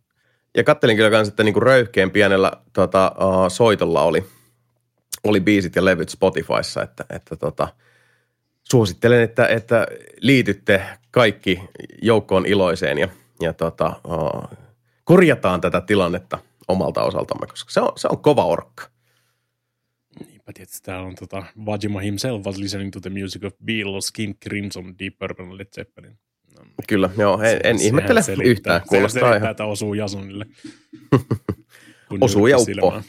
ja 0.58 0.64
kattelin 0.64 0.96
kyllä 0.98 1.10
kans, 1.12 1.28
että 1.28 1.44
niinku 1.44 1.60
röyhkeen 1.60 2.12
pienellä 2.12 2.52
tota, 2.74 3.12
uh, 3.20 3.52
soitolla 3.52 4.02
oli, 4.02 4.26
oli 5.24 5.40
biisit 5.42 5.76
ja 5.76 5.86
levyt 5.86 6.10
Spotifyssa, 6.10 6.84
että, 6.84 7.06
että 7.10 7.36
tota, 7.36 7.68
suosittelen, 8.64 9.22
että, 9.22 9.48
että 9.48 9.88
liitytte 10.22 10.82
kaikki 11.12 11.62
joukkoon 12.02 12.46
iloiseen 12.46 12.98
ja, 12.98 13.08
ja 13.42 13.54
tota, 13.54 13.94
uh, 14.08 14.58
korjataan 15.04 15.62
tätä 15.62 15.82
tilannetta 15.82 16.40
omalta 16.68 17.04
osaltamme, 17.04 17.48
koska 17.48 17.72
se 17.72 17.82
on, 17.82 17.92
se 17.96 18.08
on 18.12 18.18
kova 18.18 18.46
orkka. 18.46 18.84
Niinpä 20.46 20.58
tietysti 20.60 20.86
täällä 20.86 21.08
on 21.08 21.16
tota, 21.16 21.44
Vajima 21.66 22.00
himself 22.00 22.46
was 22.46 22.58
listening 22.58 22.92
to 22.92 23.00
the 23.00 23.10
music 23.10 23.44
of 23.44 23.54
Beatles, 23.66 24.12
King 24.12 24.34
Crimson, 24.44 24.96
Deep 25.00 25.14
Purple 25.20 25.58
Led 25.58 25.68
Zeppelin. 25.76 26.18
No, 26.60 26.66
Kyllä, 26.88 27.10
joo, 27.18 27.42
en, 27.42 27.60
en 27.64 27.82
ihmettele 27.82 28.22
selittää- 28.22 28.52
yhtään, 28.52 28.82
kuulostaa 28.90 29.20
selittää, 29.20 29.38
ihan, 29.38 29.52
että 29.52 29.66
osuu 29.66 29.94
Jasonille. 29.94 30.46
Osuu 32.22 32.48
ja 32.48 32.58
uppo, 32.58 33.02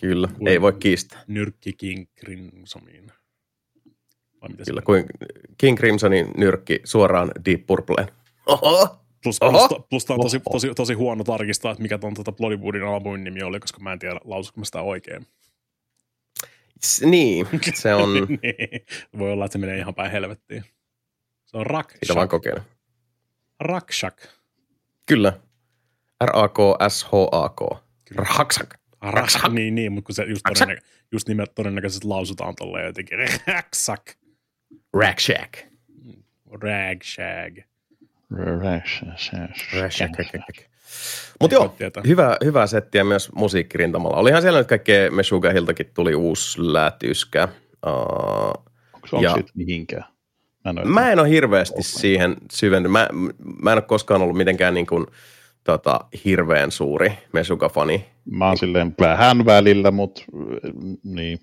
kyllä, 0.00 0.28
ei 0.46 0.60
voi 0.60 0.72
kiistää. 0.72 1.24
Nyrkki 1.26 1.72
King 1.72 2.06
Crimsoniin. 2.20 3.12
Vai 4.42 4.48
mitä 4.50 4.62
Kyllä, 4.66 4.82
kuin 4.82 5.04
King 5.58 5.78
Crimsonin 5.78 6.26
nyrkki 6.36 6.80
suoraan 6.84 7.30
Deep 7.44 7.66
Purpleen. 7.66 8.08
Oho! 8.46 8.96
Plus, 9.22 9.42
Oho. 9.42 9.68
plus, 9.68 9.80
plus 9.90 10.04
tämä 10.04 10.14
on 10.14 10.20
tosi, 10.22 10.40
tosi, 10.52 10.74
tosi, 10.76 10.94
huono 10.94 11.24
tarkistaa, 11.24 11.72
että 11.72 11.82
mikä 11.82 11.98
tuon 11.98 12.14
tota 12.14 12.32
Bloodywoodin 12.32 12.82
albumin 12.82 13.24
nimi 13.24 13.42
oli, 13.42 13.60
koska 13.60 13.80
mä 13.80 13.92
en 13.92 13.98
tiedä, 13.98 14.20
lausuinko 14.24 14.60
mä 14.60 14.64
sitä 14.64 14.82
oikein. 14.82 15.26
Niin, 17.04 17.46
se 17.74 17.94
on, 17.94 18.14
niin. 18.42 18.86
Voi 19.18 19.32
olla, 19.32 19.44
että 19.44 19.52
se 19.52 19.58
menee 19.58 19.78
ihan 19.78 19.94
päin 19.94 20.10
helvettiin. 20.10 20.64
Se 21.46 21.56
on 21.56 21.64
sitä 21.64 22.14
vaan 22.14 22.22
Rakshak. 22.22 22.30
kokeilla. 22.30 22.62
Rakshak. 23.60 24.22
Kyllä. 25.06 25.32
R-A-K-S-H-A-K. 26.24 27.60
Raksak. 28.16 28.74
Rakshak. 29.02 29.52
Niin, 29.52 29.74
niin, 29.74 29.92
mutta 29.92 30.06
kun 30.06 30.14
se 30.14 30.24
just, 30.24 30.42
Rakshak. 30.46 30.66
todennäkö, 30.68 30.86
just 31.12 31.28
nimet 31.28 31.54
todennäköisesti 31.54 32.06
lausutaan 32.06 32.54
tolleen 32.54 32.86
jotenkin. 32.86 33.18
Rakshak. 33.46 34.02
Rakshack. 34.92 35.54
Ragshag. 36.62 37.58
Mutta 41.40 41.54
joo, 41.54 41.68
tietää. 41.68 42.02
hyvä, 42.06 42.36
hyvä 42.44 42.66
settiä 42.66 43.04
myös 43.04 43.32
musiikkirintamalla. 43.34 44.16
Olihan 44.16 44.42
siellä 44.42 44.58
nyt 44.58 44.68
kaikkea 44.68 45.10
Meshuga 45.10 45.50
Hiltakin 45.50 45.90
tuli 45.94 46.14
uusi 46.14 46.72
lätyskä. 46.72 47.48
Uh, 47.86 47.92
Onko 48.94 49.20
Ja- 49.20 49.34
siitä 49.34 49.50
mihinkään? 49.54 50.04
Mä 50.64 50.70
en, 50.70 50.78
ole 50.78 50.86
mä 50.86 51.12
en 51.12 51.18
ole 51.18 51.28
hirveästi 51.28 51.82
siihen 51.82 52.36
syventynyt. 52.52 52.92
Mä, 52.92 53.08
mä 53.62 53.72
en 53.72 53.78
ole 53.78 53.82
koskaan 53.82 54.22
ollut 54.22 54.36
mitenkään 54.36 54.74
niin 54.74 54.86
kuin, 54.86 55.06
tota, 55.64 56.00
hirveän 56.24 56.70
suuri 56.70 57.12
Meshuga-fani. 57.32 58.04
mä 58.30 58.46
oon 58.48 58.58
silleen 58.58 58.94
vähän 59.00 59.44
välillä, 59.46 59.90
mutta 59.90 60.22
niin. 61.04 61.38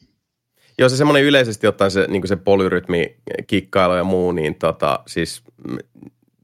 Joo, 0.77 0.89
se 0.89 0.97
semmoinen 0.97 1.23
yleisesti 1.23 1.67
ottaen 1.67 1.91
se, 1.91 2.05
niin 2.07 2.27
se 2.27 2.35
polyrytmi, 2.35 3.17
kikkailu 3.47 3.93
ja 3.95 4.03
muu, 4.03 4.31
niin 4.31 4.55
tota, 4.55 4.99
siis 5.07 5.43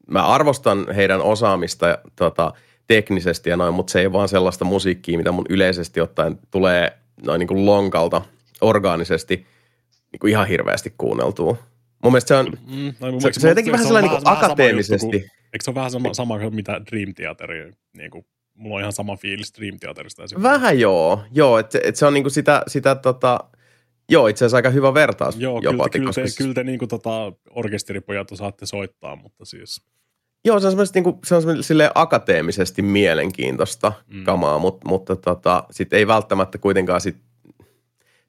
mä 0.08 0.26
arvostan 0.26 0.86
heidän 0.96 1.22
osaamista 1.22 1.98
tota, 2.16 2.54
teknisesti 2.94 3.50
ja 3.50 3.58
noin, 3.58 3.74
mutta 3.74 3.92
se 3.92 4.00
ei 4.02 4.12
vaan 4.12 4.30
sellaista 4.30 4.66
musiikkia, 4.66 5.18
mitä 5.18 5.32
mun 5.32 5.46
yleisesti 5.50 6.02
ottaen 6.02 6.40
tulee 6.52 6.98
noin 7.26 7.40
niin 7.40 7.48
kuin 7.48 7.66
lonkalta 7.66 8.22
orgaanisesti 8.62 9.36
niin 10.12 10.20
kuin 10.20 10.32
ihan 10.32 10.48
hirveästi 10.48 10.94
kuunneltua. 10.98 11.58
Mun 12.04 12.12
mielestä 12.14 12.28
se 12.28 12.36
on, 12.36 12.46
Mm, 12.68 12.94
no, 13.00 13.20
se, 13.20 13.30
se 13.34 13.48
on 13.48 13.52
jotenkin 13.52 13.72
vähän 13.72 13.86
sellainen 13.86 14.12
niin 14.12 14.22
kuin 14.24 14.26
sama 14.36 14.46
akateemisesti. 14.46 15.06
juttu 15.06 15.20
kuin- 15.20 15.32
Eikö 15.54 15.64
se 15.64 15.70
ole 15.72 15.76
vähän 15.76 15.92
sama, 15.92 16.14
sama 16.14 16.40
kuin 16.40 16.56
mitä 16.56 16.82
Dream 16.92 17.14
Theater, 17.14 17.50
niin 17.98 18.12
kuin, 18.12 18.26
mulla 18.54 18.76
on 18.76 18.82
ihan 18.82 18.94
sama 18.94 19.16
fiilis 19.18 19.54
Dream 19.60 19.80
Theaterista. 19.80 20.24
Vähän 20.42 20.80
joo, 20.80 21.24
joo, 21.32 21.60
että 21.60 21.80
et 21.84 21.96
se 21.96 22.06
on 22.06 22.14
niinku 22.14 22.30
sitä, 22.30 22.64
sitä 22.68 22.96
tota, 22.96 23.40
joo, 24.10 24.28
itse 24.28 24.46
asiassa 24.46 24.58
aika 24.58 24.70
hyvä 24.70 24.94
vertaus 24.94 25.38
Joo, 25.38 25.62
jopa. 25.64 25.90
kyllä, 25.90 25.90
te, 25.90 26.00
kyllä, 26.00 26.12
te, 26.30 26.38
kyllä 26.38 26.54
te 26.54 26.64
niin 26.64 26.80
kuin, 26.80 26.90
tota, 26.90 27.32
orkesteripojat 27.50 28.32
osaatte 28.32 28.66
soittaa, 28.66 29.16
mutta 29.16 29.46
siis 29.46 29.82
Joo, 30.46 30.60
se 30.60 30.66
on 30.68 30.72
semmoista 30.72 30.98
niinku, 30.98 31.20
se 31.26 31.36
on 31.36 31.42
semmoista 31.42 31.68
silleen 31.68 31.92
akateemisesti 31.96 32.82
mielenkiintoista 32.82 33.92
Mm. 34.08 34.24
kamaa, 34.24 34.60
mutta, 34.60 34.88
mutta 34.88 35.16
tota, 35.16 35.64
sit 35.72 35.94
ei 35.94 36.08
välttämättä 36.08 36.58
kuitenkaan 36.58 37.02
sit, 37.02 37.18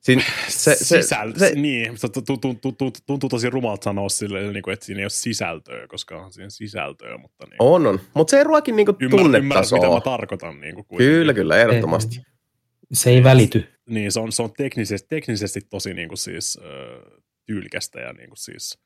siinä, 0.00 0.22
se, 0.48 0.74
se, 0.74 1.00
Sisäl- 1.00 1.38
se, 1.38 1.54
niin, 1.54 1.98
se 1.98 2.08
tu- 2.08 2.22
tu- 2.22 2.36
tu- 2.36 2.54
tu- 2.54 2.72
tu- 2.72 2.90
tuntuu 3.06 3.28
tosi 3.28 3.50
rumalta 3.50 3.84
sanoa 3.84 4.08
silleen, 4.08 4.52
niin 4.52 4.62
kuin, 4.62 4.72
että 4.74 4.86
siinä 4.86 4.98
ei 5.00 5.04
ole 5.04 5.10
sisältöä, 5.10 5.86
koska 5.88 6.22
on 6.22 6.32
siinä 6.32 6.50
sisältöä, 6.50 7.18
mutta 7.18 7.46
niin, 7.46 7.56
on, 7.58 7.86
on. 7.86 8.00
Mutta 8.14 8.30
se 8.30 8.38
ei 8.38 8.44
ruoki 8.44 8.72
niinku 8.72 8.96
ymmärrät, 9.00 9.24
ymmärrät, 9.26 9.42
mitä 9.44 9.54
tunnetasoa. 9.68 9.94
mä 9.94 10.00
tarkoitan. 10.00 10.60
Niin 10.60 10.74
kuin, 10.74 10.84
kuitenkin. 10.86 11.14
Kyllä, 11.16 11.34
kyllä, 11.34 11.56
ehdottomasti. 11.58 12.20
Se 12.92 13.10
ei 13.10 13.24
välity. 13.24 13.68
Niin, 13.88 14.12
se 14.12 14.20
on, 14.20 14.32
se 14.32 14.42
on 14.42 14.52
teknisesti, 14.56 15.08
teknisesti 15.08 15.60
tosi 15.60 15.94
niin 15.94 16.08
kuin 16.08 16.18
siis, 16.18 16.58
äh, 16.62 17.20
tyylikästä 17.46 18.00
ja 18.00 18.12
niin 18.12 18.28
kuin 18.28 18.38
siis 18.38 18.78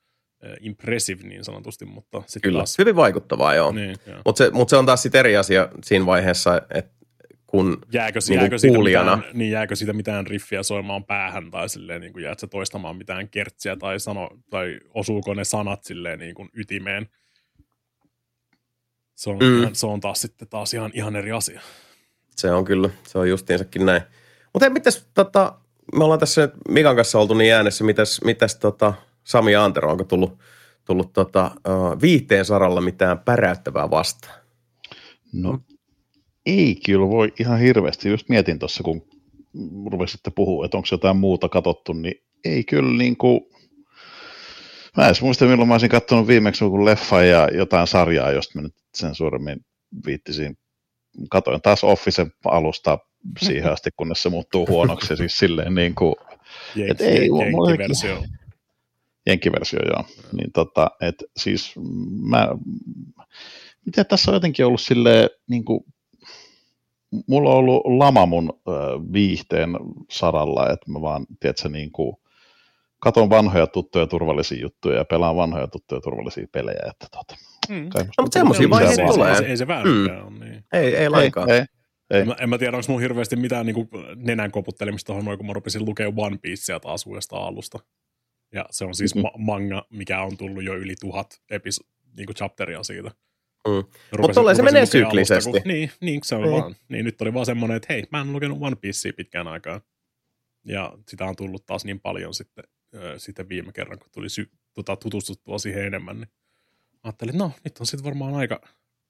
impressive 0.61 1.23
niin 1.23 1.45
sanotusti, 1.45 1.85
mutta 1.85 2.23
sitten 2.27 2.43
Kyllä, 2.43 2.59
taas... 2.59 2.79
hyvin 2.79 2.97
vaikuttavaa, 2.97 3.55
joo. 3.55 3.73
Niin, 3.73 3.97
joo. 4.07 4.21
Mutta 4.25 4.45
se, 4.45 4.51
mut 4.51 4.69
se 4.69 4.77
on 4.77 4.87
taas 4.87 5.03
sitten 5.03 5.19
eri 5.19 5.37
asia 5.37 5.69
siinä 5.85 6.07
vaiheessa, 6.07 6.63
että 6.71 6.95
kun 7.47 7.79
Jääkö, 7.93 8.19
niin 8.29 8.41
jääkö, 8.41 8.59
siitä 8.59 8.75
kuulijana. 8.75 9.17
mitään, 9.17 9.39
niin 9.39 9.51
jääkö 9.51 9.77
siitä 9.77 9.93
mitään 9.93 10.27
riffiä 10.27 10.63
soimaan 10.63 11.05
päähän 11.05 11.51
tai 11.51 11.69
silleen, 11.69 12.01
niin 12.01 12.13
kuin 12.13 12.25
jäätkö 12.25 12.47
toistamaan 12.47 12.97
mitään 12.97 13.29
kertsiä 13.29 13.77
tai, 13.77 14.01
sano, 14.01 14.31
tai 14.51 14.81
osuuko 14.95 15.35
ne 15.35 15.45
sanat 15.45 15.85
silleen 15.85 16.19
niin 16.19 16.35
kuin 16.35 16.49
ytimeen. 16.53 17.09
Se 19.15 19.31
on, 19.31 19.37
mm. 19.37 19.69
se 19.73 19.87
on 19.87 20.01
taas 20.01 20.21
sitten 20.21 20.49
taas 20.49 20.75
ihan, 20.75 20.91
ihan 20.95 21.17
eri 21.17 21.33
asia. 21.33 21.61
Se 22.31 22.51
on 22.51 22.65
kyllä, 22.65 22.91
se 23.07 23.19
on 23.19 23.29
justiinsakin 23.29 23.87
näin. 23.87 24.03
Mutta 24.53 24.71
mitäs, 24.71 25.07
tota, 25.15 25.59
me 25.97 26.05
ollaan 26.05 26.21
tässä 26.21 26.41
nyt 26.41 26.53
Mikan 26.69 26.97
kanssa 26.97 27.19
oltu 27.19 27.35
niin 27.35 27.55
äänessä, 27.55 27.85
mitäs, 27.85 28.21
mitäs 28.25 28.57
tota, 28.57 28.95
Sami 29.25 29.55
Antero, 29.55 29.91
onko 29.91 30.05
tullut, 30.05 30.39
tullut 30.85 31.13
tota, 31.13 31.51
viihteen 32.03 32.45
saralla 32.45 32.81
mitään 32.81 33.19
päräyttävää 33.19 33.91
vastaan? 33.91 34.41
No, 35.33 35.59
ei 36.47 36.75
kyllä 36.87 37.09
voi 37.09 37.33
ihan 37.41 37.59
hirveästi. 37.59 38.09
Just 38.09 38.29
mietin 38.29 38.59
tuossa, 38.59 38.83
kun 38.83 39.03
rupesitte 39.93 40.31
puhua, 40.31 40.65
että 40.65 40.77
onko 40.77 40.89
jotain 40.91 41.17
muuta 41.17 41.49
katsottu, 41.49 41.93
niin 41.93 42.15
ei 42.45 42.65
kyllä 42.65 42.99
niin 42.99 43.17
kuin... 43.17 43.41
Mä 44.97 45.09
en 45.09 45.15
muista, 45.21 45.45
milloin 45.45 45.69
mä 45.69 45.75
olisin 45.75 45.91
katsonut 45.91 46.27
viimeksi 46.27 46.65
joku 46.65 46.85
leffa 46.85 47.23
ja 47.23 47.49
jotain 47.53 47.87
sarjaa, 47.87 48.31
josta 48.33 48.59
mä 48.59 48.63
nyt 48.63 48.75
sen 48.95 49.15
suuremmin 49.15 49.61
viittisin. 50.07 50.57
Katoin 51.31 51.63
taas 51.63 51.85
Officen 51.85 52.33
alusta 52.45 52.99
siihen 53.39 53.73
asti, 53.73 53.91
kunnes 53.97 54.23
se 54.23 54.29
muuttuu 54.29 54.67
huonoksi. 54.67 55.17
Siis 55.17 55.39
silleen 55.39 55.75
niin 55.75 55.95
kuin, 55.95 56.15
Jenk, 56.77 56.91
Et 56.91 57.01
ei, 57.01 57.29
jenk, 57.39 57.51
mulla- 57.51 57.71
jenkkiversio. 59.27 59.81
Joo. 59.87 60.05
Niin 60.33 60.53
tota, 60.53 60.91
et 61.01 61.15
siis 61.37 61.75
mä, 62.31 62.49
miten 63.87 64.07
tässä 64.07 64.31
on 64.31 64.35
jotenkin 64.35 64.67
ollut 64.67 64.81
silleen, 64.81 65.31
niin 65.51 65.65
kuin, 65.65 65.81
mulla 67.27 67.51
on 67.51 67.57
ollut 67.57 67.83
lama 67.85 68.27
mun 68.27 68.61
ö, 68.69 68.73
viihteen 69.13 69.71
saralla, 70.11 70.71
että 70.71 70.91
mä 70.91 71.01
vaan, 71.01 71.27
tiedätkö, 71.41 71.69
niin 71.69 71.93
kuin, 71.93 72.17
katon 73.01 73.31
vanhoja 73.31 73.67
tuttuja 73.67 74.07
turvallisia 74.07 74.63
juttuja 74.63 74.97
ja 74.99 75.05
pelaan 75.05 75.37
vanhoja 75.37 75.69
tuttuja 75.69 76.01
turvallisia 76.01 76.47
pelejä, 76.53 76.91
että 76.91 77.07
tota, 77.11 77.35
Mm. 77.69 77.89
No, 78.19 78.23
mutta 78.23 78.45
lisää 78.45 78.71
vaiheita 78.71 79.03
tulee. 79.13 79.37
Ei, 79.37 79.45
ei, 79.45 79.57
se 79.57 79.67
väärykään 79.67 80.33
mm. 80.33 80.41
niin. 80.41 80.65
Ei, 80.73 80.97
ei 80.97 81.09
lainkaan. 81.09 81.51
Ei, 81.51 81.57
ei, 81.57 81.67
ei. 82.11 82.21
En 82.21 82.27
mä, 82.27 82.37
en 82.41 82.49
mä 82.49 82.59
tiedä, 82.59 82.77
onko 82.77 82.93
mun 82.93 83.01
hirveästi 83.01 83.37
mitään 83.37 83.67
niin 83.67 83.89
nenän 84.17 84.51
koputtelemista 84.51 85.07
tuohon 85.07 85.25
noin, 85.25 85.39
kun 85.39 85.47
mä 85.47 85.53
rupesin 85.53 85.85
lukemaan 85.85 86.15
One 86.17 86.39
Piecea 86.43 86.81
taas 86.81 87.07
uudestaan 87.07 87.47
alusta. 87.47 87.79
Ja 88.55 88.67
se 88.71 88.85
on 88.85 88.95
siis 88.95 89.15
Mhm. 89.15 89.23
ma- 89.23 89.33
manga, 89.39 89.87
mikä 89.91 90.21
on 90.23 90.37
tullut 90.37 90.65
jo 90.65 90.75
yli 90.77 90.95
tuhat 91.01 91.43
episo- 91.53 91.87
niin 92.17 92.27
kuin 92.27 92.37
chapteria 92.37 92.83
siitä. 92.83 93.11
Mm. 93.69 93.85
Mutta 94.21 94.35
tolleen 94.35 94.57
se 94.57 94.63
menee 94.63 94.85
lukemaan 94.85 95.11
alusta, 95.11 95.35
syklisesti. 95.35 95.51
Kun, 95.61 95.69
niin, 95.69 95.91
niin, 96.01 96.21
se 96.25 96.35
on 96.35 96.43
Niin. 96.43 96.53
vaan. 96.53 96.77
Niin 96.89 97.05
nyt 97.05 97.23
oli 97.23 97.35
vaan 97.35 97.47
semmoinen, 97.47 97.77
että 97.77 97.87
hei, 97.93 98.05
mä 98.13 98.21
en 98.21 98.33
lukenut 98.33 98.59
One 98.61 98.77
Piecea 98.77 99.13
pitkään 99.17 99.49
aikaan. 99.49 99.81
Ja 100.65 100.93
sitä 101.09 101.25
on 101.25 101.37
tullut 101.37 101.67
taas 101.67 101.85
niin 101.85 102.01
paljon 102.01 102.35
sitten, 102.35 102.65
ö, 102.95 103.19
sitten 103.19 103.49
viime 103.49 103.73
kerran, 103.73 103.99
kun 103.99 104.09
tuli 104.13 104.29
sy- 104.29 104.51
tota, 104.75 104.97
tutustuttua 104.97 105.59
siihen 105.59 105.85
enemmän. 105.85 106.17
Niin 106.21 106.29
ajattelin, 107.03 107.35
että 107.35 107.45
no, 107.45 107.53
nyt 107.65 107.79
on 107.81 107.87
sitten 107.87 108.05
varmaan 108.05 108.35
aika 108.35 108.61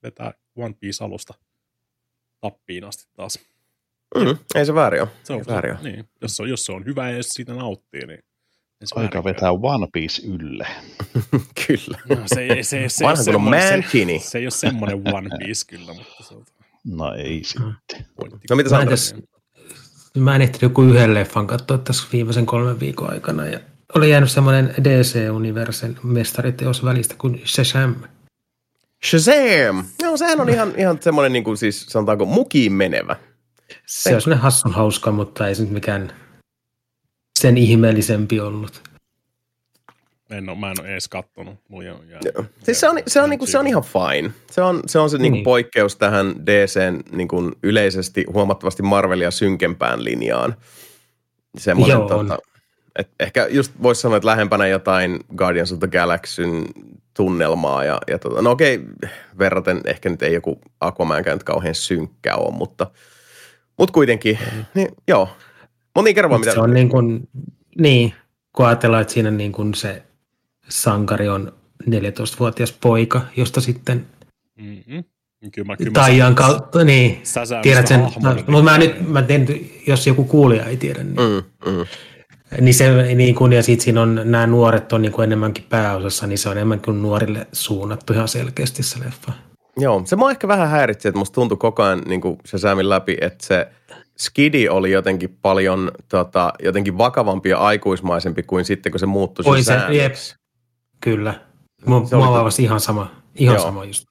vetää 0.02 0.34
One 0.56 0.74
Piece 0.80 1.04
alusta 1.04 1.34
tappiin 2.40 2.84
asti 2.84 3.04
taas. 3.14 3.38
Mm, 4.16 4.38
ei 4.54 4.66
se 4.66 4.74
väärin 4.74 5.02
ole. 5.02 5.08
Se 5.22 5.32
on, 5.32 5.38
Ei 5.38 5.46
väärin 5.46 5.72
ole. 5.72 5.82
niin. 5.82 6.08
jos, 6.20 6.36
se 6.36 6.42
on, 6.42 6.48
jos 6.48 6.64
se 6.66 6.72
on 6.72 6.84
hyvä 6.84 7.10
ja 7.10 7.16
jos 7.16 7.26
siitä 7.28 7.54
nauttii, 7.54 8.06
niin 8.06 8.18
se 8.18 8.33
Aika 8.92 9.00
väärikään. 9.00 9.24
vetää 9.24 9.52
One 9.52 9.86
Piece 9.92 10.22
ylle. 10.26 10.66
Kyllä. 11.66 11.98
No, 12.08 12.16
se, 12.26 12.40
ei- 12.40 12.64
se, 12.64 12.88
se, 12.88 13.04
Vanha 13.04 13.22
se, 13.22 13.32
kun 13.32 13.46
on 13.54 13.60
se, 13.60 13.70
mankini. 13.70 14.18
se, 14.18 14.38
ei 14.38 14.44
ole 14.44 14.50
semmoinen 14.50 15.14
One 15.14 15.28
Piece 15.38 15.66
kyllä, 15.66 15.94
mutta 15.94 16.24
se 16.28 16.34
on 16.34 16.44
No 16.84 17.14
ei 17.14 17.44
sitten. 17.44 18.06
No 18.50 18.56
mitä 18.56 18.84
Mä 18.84 18.96
sä 18.96 19.16
mä 20.18 20.36
en 20.36 20.42
ehtinyt 20.42 20.62
joku 20.62 20.82
yhden 20.82 21.14
leffan 21.14 21.46
katsoa 21.46 21.78
tässä 21.78 22.08
viimeisen 22.12 22.46
kolmen 22.46 22.80
viikon 22.80 23.10
aikana 23.10 23.46
ja 23.46 23.60
oli 23.94 24.10
jäänyt 24.10 24.30
semmoinen 24.30 24.74
DC-universen 24.84 25.96
mestariteos 26.02 26.84
välistä 26.84 27.14
kuin 27.18 27.42
Shazam. 27.46 27.94
Shazam! 29.04 29.84
No 30.02 30.16
sehän 30.16 30.40
on 30.40 30.48
ihan, 30.48 30.72
ihan 30.76 30.98
semmoinen 31.02 31.32
niin 31.32 31.44
kuin 31.44 31.56
siis 31.56 31.86
sanotaanko 31.86 32.24
mukiin 32.24 32.72
menevä. 32.72 33.16
Se 33.86 34.14
on 34.14 34.20
semmoinen 34.20 34.42
hassun 34.42 34.72
hauska, 34.72 35.12
mutta 35.12 35.48
ei 35.48 35.54
se 35.54 35.62
nyt 35.62 35.72
mikään 35.72 36.12
sen 37.44 37.58
ihmeellisempi 37.58 38.40
ollut. 38.40 38.82
En 40.30 40.48
ole, 40.48 40.58
mä 40.58 40.70
en 40.70 40.80
ole 40.80 40.88
edes 40.88 41.08
kattonut. 41.08 41.54
Mulla 41.68 41.90
on 41.92 42.08
jää, 42.08 42.20
Joo. 42.34 42.44
Siis 42.62 42.80
se 42.80 42.88
on, 42.88 42.98
se 43.06 43.20
on, 43.20 43.30
niinku, 43.30 43.46
se 43.46 43.58
on 43.58 43.66
ihan 43.66 43.82
fine. 43.82 44.30
Se 44.50 44.62
on 44.62 44.82
se, 44.86 44.98
on 44.98 45.10
se 45.10 45.18
niinku 45.18 45.34
Niin. 45.34 45.44
poikkeus 45.44 45.96
tähän 45.96 46.34
DCn 46.46 47.00
niinku 47.16 47.52
yleisesti 47.62 48.24
huomattavasti 48.32 48.82
Marvelia 48.82 49.30
synkempään 49.30 50.04
linjaan. 50.04 50.54
Semmoinen, 51.58 51.94
Joo, 51.94 52.02
on. 52.02 52.08
tota, 52.08 52.38
et 52.98 53.08
ehkä 53.20 53.46
just 53.50 53.72
voisi 53.82 54.00
sanoa, 54.00 54.16
että 54.16 54.26
lähempänä 54.26 54.66
jotain 54.66 55.20
Guardians 55.36 55.72
of 55.72 55.78
the 55.78 55.88
Galaxyn 55.88 56.64
tunnelmaa. 57.16 57.84
Ja, 57.84 57.98
ja 58.08 58.18
tota, 58.18 58.42
no 58.42 58.50
okei, 58.50 58.80
verraten 59.38 59.80
ehkä 59.84 60.08
nyt 60.08 60.22
ei 60.22 60.34
joku 60.34 60.60
Aquamankään 60.80 61.34
nyt 61.34 61.44
kauhean 61.44 61.74
synkkä 61.74 62.34
ole, 62.34 62.54
mutta, 62.54 62.86
mutta 63.78 63.92
kuitenkin, 63.92 64.38
niin, 64.74 64.88
joo. 65.08 65.28
Mutta 65.94 66.04
niin 66.04 66.14
kerro 66.14 66.30
vaan, 66.30 66.40
Mut 66.40 66.46
mitä... 66.46 66.54
Se 66.54 66.60
on 66.60 66.74
niin 66.74 66.88
kuin, 66.88 67.28
niin, 67.78 68.14
kun 68.52 68.66
ajatellaan, 68.66 69.02
että 69.02 69.14
siinä 69.14 69.30
niin 69.30 69.52
kuin 69.52 69.74
se 69.74 70.02
sankari 70.68 71.28
on 71.28 71.52
14-vuotias 71.90 72.72
poika, 72.72 73.20
josta 73.36 73.60
sitten 73.60 74.06
Mm-hmm. 74.56 75.04
Kyllä 75.54 75.66
mä, 75.66 75.76
kyllä 75.76 75.90
mä 75.90 75.94
Taian 75.94 76.34
kautta, 76.34 76.84
niin. 76.84 77.22
Tiedät 77.62 77.86
sen, 77.86 78.00
hahmon, 78.00 78.36
mutta 78.46 78.62
mä 78.62 78.78
nyt, 78.78 79.08
mä 79.08 79.22
teen, 79.22 79.46
jos 79.86 80.06
joku 80.06 80.24
kuulija 80.24 80.64
ei 80.64 80.76
tiedä, 80.76 81.04
niin, 81.04 81.16
Mm, 81.16 81.72
mm. 81.72 81.86
niin 82.60 82.74
se, 82.74 83.14
niin 83.14 83.34
kun, 83.34 83.52
ja 83.52 83.62
sit 83.62 83.80
siinä 83.80 84.02
on, 84.02 84.20
nämä 84.24 84.46
nuoret 84.46 84.92
on 84.92 85.02
niin 85.02 85.12
kuin 85.12 85.24
enemmänkin 85.24 85.64
pääosassa, 85.68 86.26
niin 86.26 86.38
se 86.38 86.48
on 86.48 86.56
enemmän 86.56 86.80
kuin 86.80 87.02
nuorille 87.02 87.46
suunnattu 87.52 88.12
ihan 88.12 88.28
selkeästi 88.28 88.82
se 88.82 89.00
leffa. 89.04 89.32
Joo, 89.76 90.02
se 90.04 90.16
mua 90.16 90.30
ehkä 90.30 90.48
vähän 90.48 90.68
häiritsi, 90.68 91.08
että 91.08 91.18
musta 91.18 91.34
tuntui 91.34 91.58
koko 91.58 91.82
ajan 91.82 92.02
niin 92.06 92.20
kuin 92.20 92.38
se 92.44 92.58
säämin 92.58 92.88
läpi, 92.88 93.16
että 93.20 93.46
se 93.46 93.68
skidi 94.18 94.68
oli 94.68 94.92
jotenkin 94.92 95.38
paljon 95.42 95.90
tota, 96.08 96.52
jotenkin 96.62 96.98
vakavampi 96.98 97.48
ja 97.48 97.58
aikuismaisempi 97.58 98.42
kuin 98.42 98.64
sitten, 98.64 98.92
kun 98.92 98.98
se 99.00 99.06
muuttui 99.06 99.44
Oi 99.46 99.62
se, 99.62 99.80
se, 99.86 99.94
jep, 99.94 100.14
kyllä. 101.00 101.40
Mua, 101.86 102.06
Se 102.06 102.16
oli 102.16 102.24
mua 102.24 102.34
vaivasi 102.34 102.62
ihan 102.62 102.80
sama, 102.80 103.10
ihan 103.34 103.54
Joo. 103.56 103.64
sama 103.64 103.84
just. 103.84 104.04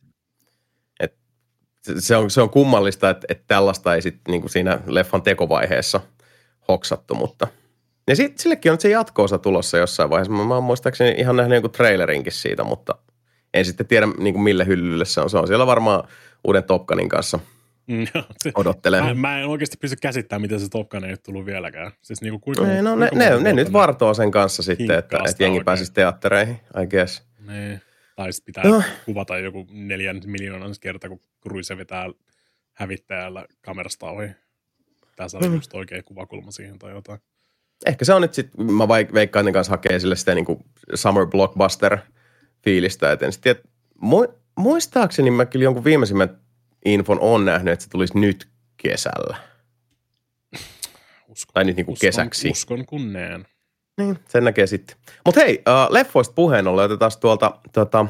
Se- 1.81 2.01
Se 2.01 2.15
on, 2.15 2.29
se 2.29 2.41
on 2.41 2.49
kummallista, 2.49 3.09
että, 3.09 3.25
että 3.29 3.43
tällaista 3.47 3.95
ei 3.95 4.01
sitten 4.01 4.31
niin 4.31 4.41
kuin 4.41 4.51
siinä 4.51 4.79
leffan 4.85 5.21
tekovaiheessa 5.21 6.01
hoksattu, 6.67 7.15
mutta 7.15 7.47
ja 8.07 8.15
sit, 8.15 8.39
sillekin 8.39 8.71
on 8.71 8.79
se 8.81 8.89
jatko-osa 8.89 9.37
tulossa 9.37 9.77
jossain 9.77 10.09
vaiheessa. 10.09 10.33
Mä, 10.33 10.43
mä 10.45 10.53
oon 10.53 10.63
muistaakseni 10.63 11.15
ihan 11.17 11.35
nähnyt 11.35 11.55
jonkun 11.55 11.71
trailerinkin 11.71 12.33
siitä, 12.33 12.63
mutta 12.63 12.95
en 13.53 13.65
sitten 13.65 13.87
tiedä 13.87 14.07
niin 14.17 14.33
kuin 14.33 14.43
mille 14.43 14.65
hyllylle 14.65 15.05
se 15.05 15.21
on. 15.21 15.29
Se 15.29 15.37
on 15.37 15.47
siellä 15.47 15.67
varmaan 15.67 16.03
uuden 16.43 16.63
Top 16.63 16.85
Gunin 16.85 17.09
kanssa 17.09 17.39
Mm, 17.87 18.05
odottelee. 18.55 19.01
Mä, 19.01 19.13
mä 19.13 19.39
en 19.39 19.47
oikeasti 19.47 19.77
pysty 19.77 19.95
käsittämään, 20.01 20.41
miten 20.41 20.59
se 20.59 20.69
Top 20.69 20.89
Gun 20.89 21.03
ei 21.05 21.11
ole 21.11 21.17
tullut 21.17 21.45
vieläkään. 21.45 21.91
Siis 22.01 22.21
niinku 22.21 22.39
kuinka, 22.39 22.67
Ei, 22.71 22.81
no 22.81 22.95
ne, 22.95 23.09
kuinka 23.09 23.25
ne, 23.25 23.29
monta 23.31 23.43
ne 23.43 23.53
nyt 23.53 23.73
vartoo 23.73 24.13
sen 24.13 24.31
kanssa 24.31 24.63
sitten, 24.63 24.99
että, 24.99 25.17
että 25.17 25.43
jengi 25.43 25.55
oikein. 25.57 25.65
pääsisi 25.65 25.93
teattereihin, 25.93 26.55
I 26.83 26.87
guess. 26.87 27.23
Niin. 27.47 27.81
Tai 28.15 28.29
pitää 28.45 28.63
No. 28.63 28.83
kuvata 29.05 29.37
joku 29.37 29.67
neljän 29.71 30.21
miljoonan 30.25 30.73
kerta, 30.81 31.09
kun 31.09 31.19
Cruise 31.43 31.77
vetää 31.77 32.05
hävittäjällä 32.73 33.45
kamerasta 33.61 34.05
ohi. 34.11 34.27
Pitää 35.09 35.27
saada 35.29 35.47
Mm. 35.47 35.55
just 35.55 35.73
oikea 35.73 36.03
kuvakulma 36.03 36.51
siihen 36.51 36.79
tai 36.79 36.91
jotain. 36.91 37.19
Ehkä 37.85 38.05
se 38.05 38.13
on 38.13 38.21
nyt 38.21 38.33
sitten, 38.33 38.65
mä 38.65 38.83
vaik- 38.83 39.13
veikkaan, 39.13 39.45
ne 39.45 39.51
kanssa 39.51 39.73
hakee 39.73 39.99
sille 39.99 40.15
sitä 40.15 40.35
niin 40.35 40.45
kuin 40.45 40.65
summer 40.95 41.25
blockbuster 41.27 41.97
fiilistä, 42.63 43.11
et 43.11 43.21
en 43.23 43.31
sit 43.33 43.41
tiedä. 43.41 43.59
Mu- 44.05 44.33
muistaakseni 44.57 45.31
mä 45.31 45.45
kyllä 45.45 45.63
jonkun 45.63 45.83
viimeisimmän 45.83 46.37
infon 46.85 47.19
on 47.19 47.45
nähnyt, 47.45 47.73
että 47.73 47.83
se 47.83 47.89
tulisi 47.89 48.19
nyt 48.19 48.47
kesällä. 48.77 49.37
Uskon, 51.27 51.53
Tai 51.53 51.63
nyt 51.63 51.75
niinku 51.75 51.91
uskon, 51.91 52.07
kesäksi. 52.07 52.49
Uskon 52.49 52.85
kun 52.85 53.13
näen. 53.13 53.45
Niin, 53.97 54.19
sen 54.29 54.43
näkee 54.43 54.67
sitten. 54.67 54.95
Mutta 55.25 55.41
hei, 55.41 55.61
uh, 55.67 55.93
leffoista 55.93 56.33
puheen 56.33 56.67
ollen 56.67 56.85
otetaan 56.85 57.11
tuolta 57.21 57.51
tota, 57.73 58.05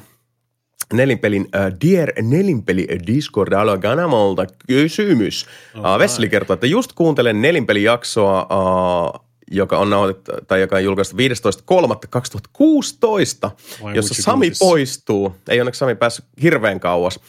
nelinpelin, 0.93 1.41
uh, 1.41 1.49
Dear 1.85 2.09
Nelinpeli 2.21 2.87
Discord 3.07 3.53
Alaganamolta 3.53 4.45
kysymys. 4.67 5.45
Alright. 5.75 5.99
Vesseli 5.99 6.29
kertoo, 6.29 6.53
että 6.53 6.67
just 6.67 6.93
kuuntelen 6.93 7.41
nelinpelijaksoa, 7.41 8.41
uh, 8.41 9.25
joka 9.51 9.77
on 9.77 9.89
nauhoitettu, 9.89 10.31
tai 10.47 10.61
joka 10.61 10.75
on 10.75 10.83
julkaistu 10.83 11.17
15.3.2016, 11.17 13.49
Vai 13.83 13.95
jossa 13.95 14.21
Sami 14.21 14.51
poistuu. 14.59 15.35
Ei 15.49 15.61
onneksi 15.61 15.79
Sami 15.79 15.95
päässyt 15.95 16.25
hirveän 16.41 16.79
kauas, 16.79 17.19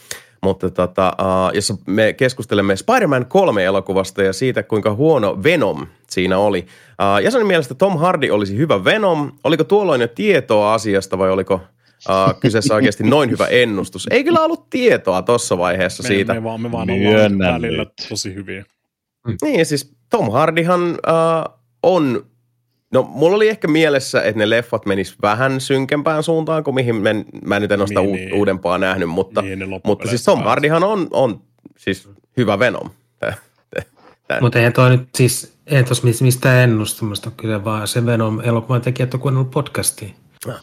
mutta 0.45 0.71
tota, 0.71 1.13
uh, 1.21 1.55
jossa 1.55 1.75
me 1.87 2.13
keskustelemme 2.13 2.77
Spider-Man 2.77 3.27
3 3.27 3.65
elokuvasta 3.65 4.23
ja 4.23 4.33
siitä, 4.33 4.63
kuinka 4.63 4.95
huono 4.95 5.43
Venom 5.43 5.87
siinä 6.11 6.39
oli. 6.39 6.67
Uh, 6.89 7.25
Jasonin 7.25 7.47
mielestä 7.47 7.75
Tom 7.75 7.99
Hardy 7.99 8.31
olisi 8.31 8.57
hyvä 8.57 8.85
Venom. 8.85 9.33
Oliko 9.45 9.65
tuolloin 9.65 10.01
jo 10.01 10.09
tietoa 10.09 10.75
asiasta 10.75 11.19
vai 11.19 11.31
oliko 11.31 11.55
uh, 11.55 12.41
kyseessä 12.41 12.75
oikeasti 12.75 13.05
noin 13.05 13.31
hyvä 13.31 13.47
ennustus? 13.47 14.07
Ei 14.11 14.25
kyllä 14.25 14.41
ollut 14.41 14.71
tietoa 14.71 15.23
tuossa 15.23 15.59
vaiheessa 15.59 16.03
Me, 16.03 16.07
siitä. 16.07 16.35
me 16.35 16.43
vaan, 16.43 16.61
me 16.61 16.73
vaan 16.73 16.91
ollaan 16.91 17.39
välillä 17.39 17.87
tosi 18.09 18.35
hyviä. 18.35 18.65
Niin, 19.43 19.67
siis 19.67 19.97
Tom 20.11 20.31
Hardyhan 20.31 20.83
uh, 20.91 21.59
on, 21.83 22.27
no 22.95 23.03
mulla 23.03 23.37
oli 23.37 23.49
ehkä 23.49 23.69
mielessä, 23.69 24.23
että 24.23 24.39
ne 24.39 24.51
leffat 24.51 24.87
menis 24.87 25.17
vähän 25.23 25.61
synkempään 25.61 26.23
suuntaan 26.23 26.65
kuin 26.65 26.75
mihin 26.75 26.97
men, 26.97 27.25
mä 27.45 27.61
nyt 27.61 27.73
en 27.73 27.81
ole 27.81 27.89
sitä 27.89 28.01
Niin, 28.01 28.11
u- 28.11 28.15
niin. 28.15 28.35
uudempaa 28.35 28.79
nähnyt, 28.79 29.09
mutta, 29.09 29.43
Niin 29.43 29.59
ne 29.59 29.67
mutta 29.85 30.09
siis 30.09 30.25
Tom. 30.25 30.43
Hardyhan 30.43 30.85
on, 30.85 31.09
on 31.11 31.41
siis 31.79 32.09
hyvä 32.37 32.59
Venom. 32.59 32.91
Mutta 34.41 34.59
eihän 34.59 34.73
toi 34.73 34.91
nyt 34.91 35.09
siis, 35.15 35.57
ei 35.67 35.85
tuossa 35.85 36.07
mistään 36.21 36.59
ennustamasta 36.65 37.31
kyllä, 37.37 37.65
vaan 37.65 37.89
se 37.89 38.07
Venom 38.07 38.41
elokuvan 38.41 38.81
tekijät 38.81 39.15
on 39.15 39.21
kuunnellut 39.21 39.51
podcastia. 39.51 40.09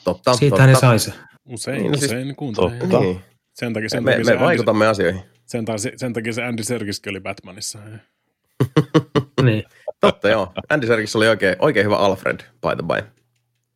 Totta, 0.04 0.34
Siitä 0.34 0.66
ne 0.68 0.72
totta. 0.74 0.88
sai 0.88 1.00
se. 1.00 1.14
Usein, 1.46 1.78
Niin, 1.82 1.92
no 1.92 1.98
siis- 1.98 2.12
usein 2.12 2.36
kuuntelee. 2.36 2.80
Totta. 2.80 3.00
Niin. 3.00 3.22
Sen 3.54 3.74
takia, 3.74 3.90
sen 3.90 4.04
Me, 4.04 4.12
takia 4.12 4.26
se 4.26 4.32
me 4.32 4.36
Andy, 4.36 4.46
vaikutamme 4.46 4.88
asioihin. 4.88 5.22
sen, 5.46 5.66
takia, 5.66 5.92
sen 5.96 6.14
takia 6.14 6.34
se 6.34 6.44
Andy 6.44 6.64
Serkiskin 6.64 7.10
oli 7.14 7.20
Batmanissa. 7.20 7.80
Niin. 9.44 9.64
Totta 10.02 10.30
joo. 10.30 10.54
Andy 10.70 10.88
Serkis 10.88 11.16
oli 11.16 11.28
oikein, 11.28 11.56
oikein 11.60 11.86
hyvä 11.86 11.98
Alfred, 11.98 12.38
by 12.38 12.84
the 12.84 12.84
by. 12.88 13.22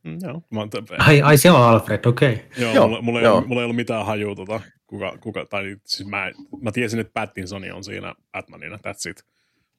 Mm, 0.04 0.18
joo, 0.24 0.42
mä, 0.50 0.60
oon- 0.60 0.70
Ai, 0.98 1.22
ai 1.22 1.38
se 1.38 1.52
on 1.52 1.62
Alfred, 1.62 2.06
okei. 2.06 2.34
Okay. 2.34 2.46
Joo, 2.58 2.74
Joo, 2.74 2.88
mulla, 2.88 3.02
mulla, 3.02 3.20
ei 3.20 3.24
joo. 3.26 3.34
ollut, 3.36 3.48
mulla 3.48 3.62
ei 3.62 3.66
ollut 3.66 3.76
mitään 3.76 4.06
hajua, 4.06 4.36
tota, 4.36 4.62
kuka, 4.88 5.18
kuka, 5.22 5.46
tai 5.46 5.76
siis 5.86 6.10
mä, 6.10 6.32
mä 6.62 6.72
tiesin, 6.72 7.00
että 7.00 7.14
Pattinson 7.14 7.72
on 7.74 7.84
siinä 7.84 8.16
Batmanina, 8.32 8.76
that's 8.76 9.10
it. 9.10 9.24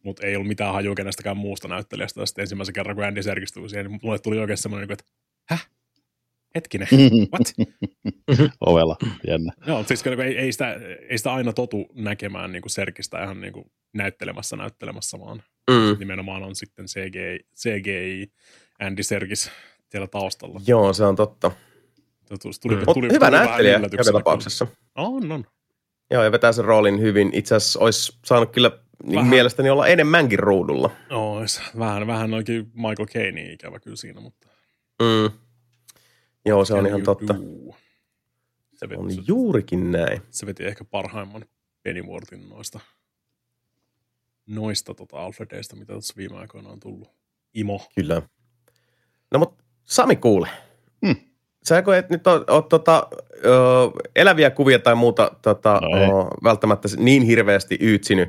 Mutta 0.04 0.26
ei 0.26 0.36
ollut 0.36 0.48
mitään 0.48 0.72
hajua 0.72 0.94
kenestäkään 0.94 1.36
muusta 1.36 1.68
näyttelijästä. 1.68 2.26
Sitten 2.26 2.42
ensimmäisen 2.42 2.72
kerran, 2.74 2.96
kun 2.96 3.04
Andy 3.04 3.22
Serkis 3.22 3.52
tuli 3.52 3.68
siihen, 3.68 3.86
niin 3.86 4.00
mulle 4.02 4.18
tuli 4.18 4.38
oikein 4.38 4.58
semmoinen, 4.58 4.92
että 4.92 5.04
häh? 5.48 5.68
Hetkinen, 6.54 6.88
what? 7.32 7.52
Ovella, 8.66 8.96
jännä. 9.26 9.52
Joo, 9.66 9.84
siis 9.84 10.02
kun 10.02 10.20
ei, 10.20 10.38
ei, 10.38 10.52
sitä, 10.52 10.76
ei 11.08 11.18
sitä 11.18 11.32
aina 11.32 11.52
totu 11.52 11.86
näkemään 11.94 12.52
niin 12.52 12.62
kuin 12.62 12.70
Serkistä 12.70 13.24
ihan 13.24 13.40
niin 13.40 13.52
kuin 13.52 13.70
näyttelemässä 13.94 14.56
näyttelemässä, 14.56 15.20
vaan 15.20 15.42
Mm. 15.70 15.96
nimenomaan 15.98 16.42
on 16.42 16.56
sitten 16.56 16.86
CGI, 16.86 17.40
CGI 17.56 18.32
Andy 18.80 19.02
Serkis 19.02 19.50
siellä 19.88 20.06
taustalla. 20.06 20.60
Joo, 20.66 20.92
se 20.92 21.04
on 21.04 21.16
totta. 21.16 21.52
Tuli, 22.28 22.52
tuli, 22.62 22.76
Mm. 22.76 22.84
Tuli, 22.94 23.08
hyvä 23.12 23.26
tuli 23.26 23.38
näyttelijä 23.38 23.80
joka 23.92 24.12
tapauksessa. 24.12 24.66
On, 24.94 25.32
on. 25.32 25.44
Joo, 26.10 26.24
ja 26.24 26.32
vetää 26.32 26.52
sen 26.52 26.64
roolin 26.64 27.00
hyvin. 27.00 27.30
Itse 27.34 27.54
asiassa 27.54 27.80
olisi 27.80 28.18
saanut 28.24 28.52
kyllä 28.52 28.70
niin 29.04 29.26
mielestäni 29.26 29.70
olla 29.70 29.86
enemmänkin 29.86 30.38
ruudulla. 30.38 30.90
Ois. 31.10 31.60
Vähän, 31.78 32.06
vähän 32.06 32.34
oikein 32.34 32.70
Michael 32.74 33.06
Caine 33.06 33.52
ikävä 33.52 33.80
kyllä 33.80 33.96
siinä, 33.96 34.20
mutta... 34.20 34.48
Mm. 35.02 35.38
Joo, 36.46 36.64
se 36.64 36.74
on 36.74 36.78
Can 36.78 36.86
ihan 36.86 37.00
you 37.00 37.04
totta. 37.04 37.34
do? 37.34 37.76
Se 38.74 38.88
veti, 38.88 39.00
On 39.00 39.12
se, 39.12 39.20
juurikin 39.26 39.92
näin. 39.92 40.22
se 40.30 40.46
veti 40.46 40.64
ehkä 40.64 40.84
parhaimman 40.84 41.44
Pennyworthin 41.82 42.48
noista, 42.48 42.80
noista 44.46 44.94
tota 44.94 45.16
Alfredeista, 45.18 45.76
mitä 45.76 45.92
tuossa 45.92 46.14
viime 46.16 46.36
aikoina 46.38 46.68
on 46.68 46.80
tullut. 46.80 47.08
Imo. 47.54 47.80
Kyllä. 47.94 48.22
No 49.32 49.38
mutta 49.38 49.64
Sami 49.84 50.16
kuule. 50.16 50.48
Hmm. 51.06 51.16
Sä 51.68 51.82
kun 51.82 51.94
et 51.94 52.10
nyt 52.10 52.26
ole, 52.26 52.44
ole 52.48 52.64
tota, 52.68 53.06
ö, 53.44 53.48
eläviä 54.16 54.50
kuvia 54.50 54.78
tai 54.78 54.94
muuta 54.94 55.30
tota, 55.42 55.80
No 55.82 55.96
ei. 55.98 56.08
o, 56.10 56.28
välttämättä 56.44 56.88
niin 56.96 57.22
hirveästi 57.22 57.78
yytsinyt, 57.80 58.28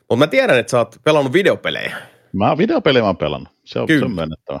mutta 0.00 0.16
mä 0.16 0.26
tiedän, 0.26 0.58
että 0.58 0.70
sä 0.70 0.78
oot 0.78 0.96
pelannut 1.04 1.32
videopelejä. 1.32 1.96
Mä 2.32 2.48
oon 2.48 2.58
videopeliä 2.58 3.02
mä 3.02 3.06
oon 3.06 3.16
pelannut. 3.16 3.48
Se 3.64 3.80
on, 3.80 3.86
Kyllä. 3.86 4.00
se 4.00 4.04
on 4.04 4.12
myönnettävä. 4.14 4.60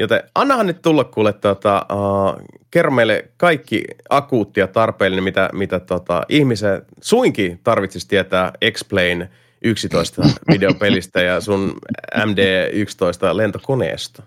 Joten 0.00 0.22
annahan 0.34 0.66
nyt 0.66 0.82
tulla 0.82 1.04
kuule, 1.04 1.32
tota, 1.32 1.86
uh, 1.92 2.42
kerro 2.70 2.90
meille 2.90 3.30
kaikki 3.36 3.84
akuuttia 4.10 4.66
tarpeellinen, 4.66 5.24
mitä, 5.24 5.50
mitä 5.52 5.80
tota, 5.80 6.22
ihmisen 6.28 6.82
suinkin 7.00 7.60
tarvitsisi 7.64 8.08
tietää 8.08 8.52
Explain 8.60 9.28
11 9.62 10.22
videopelistä 10.52 11.20
ja 11.22 11.40
sun 11.40 11.78
MD11 12.16 13.36
lentokoneesta. 13.36 14.22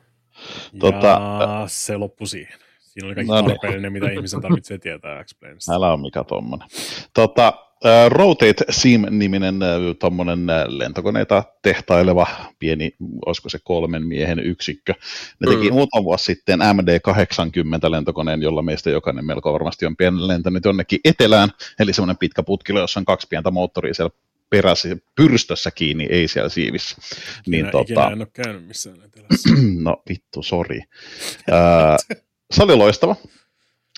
Tota, 0.79 1.07
ja 1.07 1.63
se 1.67 1.97
loppui 1.97 2.27
siihen. 2.27 2.53
Siinä 2.79 3.07
oli 3.07 3.15
kaikki 3.15 3.31
No 3.31 3.41
niin. 3.41 3.47
tarpeellinen, 3.47 3.93
mitä 3.93 4.11
ihmisen 4.11 4.41
tarvitsee 4.41 4.77
tietää 4.77 5.23
X-Plainista. 5.23 5.73
Älä 5.73 5.93
on 5.93 6.01
mikä 6.01 6.23
tommonen. 6.23 6.67
Tota, 7.13 7.53
Rotate 8.09 8.65
Sim-niminen 8.69 9.59
tommonen 9.99 10.39
lentokoneita 10.67 11.43
tehtaileva 11.61 12.27
pieni, 12.59 12.95
olisiko 13.25 13.49
se 13.49 13.59
kolmen 13.63 14.05
miehen 14.07 14.39
yksikkö. 14.39 14.93
Ne 15.39 15.51
teki 15.55 15.69
Mm. 15.69 15.73
muutama 15.73 16.03
vuosi 16.03 16.25
sitten 16.25 16.59
MD-80 16.59 17.91
lentokoneen, 17.91 18.41
jolla 18.41 18.61
meistä 18.61 18.89
jokainen 18.89 19.25
melko 19.25 19.53
varmasti 19.53 19.85
on 19.85 19.95
pieni 19.97 20.27
lentänyt 20.27 20.65
jonnekin 20.65 20.99
etelään, 21.05 21.49
eli 21.79 21.93
semmoinen 21.93 22.17
pitkä 22.17 22.43
putkilo, 22.43 22.79
jossa 22.79 22.99
on 22.99 23.05
kaksi 23.05 23.27
pientä 23.29 23.51
moottoria 23.51 23.93
siellä 23.93 24.11
perässä, 24.51 24.89
pyrstössä 25.15 25.71
kiinni, 25.71 26.07
ei 26.09 26.27
siellä 26.27 26.49
siivissä. 26.49 26.95
Niin, 27.47 27.65
Ikinä, 27.65 27.81
ikinä 27.81 27.95
tota, 27.95 28.11
en 28.11 28.19
ole 28.21 28.27
käynyt 28.33 28.67
missään 28.67 29.01
etelässä. 29.05 29.49
no 29.83 30.03
vittu, 30.09 30.43
sori. 30.43 30.81
Se 32.51 32.63
oli 32.63 32.75
loistava. 32.75 33.15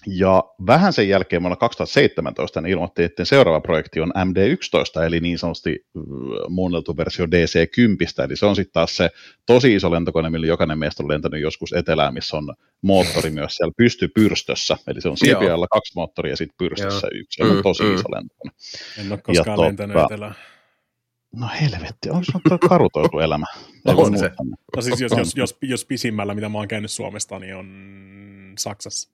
Ja 0.08 0.44
vähän 0.68 0.94
sen 0.94 1.10
jälkeen 1.10 1.42
vuonna 1.42 1.56
2017 1.56 2.62
ne 2.62 2.70
ilmoitti, 2.70 3.04
että 3.04 3.26
seuraava 3.26 3.62
projekti 3.62 4.00
on 4.00 4.14
MD-11, 4.16 5.04
eli 5.04 5.20
niin 5.20 5.40
sanotusti 5.40 5.86
muunneltu 6.50 6.98
versio 6.98 7.26
DC-10, 7.26 8.26
eli 8.26 8.36
se 8.36 8.46
on 8.46 8.56
sitten 8.56 8.74
taas 8.74 8.98
se 8.98 9.10
tosi 9.46 9.76
iso 9.76 9.92
lentokone, 9.92 10.30
millä 10.30 10.48
jokainen 10.48 10.80
meistä 10.80 11.04
on 11.04 11.10
lentänyt 11.10 11.42
joskus 11.42 11.74
etelään, 11.74 12.14
missä 12.14 12.38
on 12.38 12.54
moottori 12.82 13.30
myös 13.30 13.56
siellä 13.56 13.74
pystypyrstössä, 13.78 14.78
eli 14.88 15.02
se 15.02 15.10
on 15.10 15.18
siipi 15.18 15.50
alla 15.50 15.68
kaksi 15.68 15.94
moottoria 15.96 16.34
ja 16.34 16.38
sitten 16.38 16.58
pyrstössä 16.58 17.08
Joo. 17.12 17.22
yksi, 17.22 17.38
se 17.38 17.44
on 17.44 17.56
mm, 17.56 17.64
tosi 17.64 17.84
mm. 17.84 17.96
iso 17.96 18.12
lentokone. 18.12 18.52
En 18.98 19.12
ole 19.12 19.22
koskaan 19.22 19.60
ja 19.60 19.66
lentänyt 19.66 19.94
tota, 19.94 20.06
etelään. 20.06 20.36
No 21.36 21.48
helvetti, 21.62 22.10
onko 22.10 22.24
se 22.24 22.58
karutoitu 22.70 23.20
elämä? 23.20 23.46
on 23.86 24.20
se. 24.20 24.32
No 24.76 24.82
siis 24.82 25.02
jos, 25.02 25.12
jos, 25.18 25.36
jos, 25.36 25.58
jos 25.62 25.86
pisimmällä, 25.86 26.36
mitä 26.36 26.50
mä 26.50 26.58
oon 26.58 26.68
käynyt 26.68 26.92
Suomesta, 26.92 27.40
niin 27.40 27.56
on 27.56 28.54
Saksassa. 28.58 29.13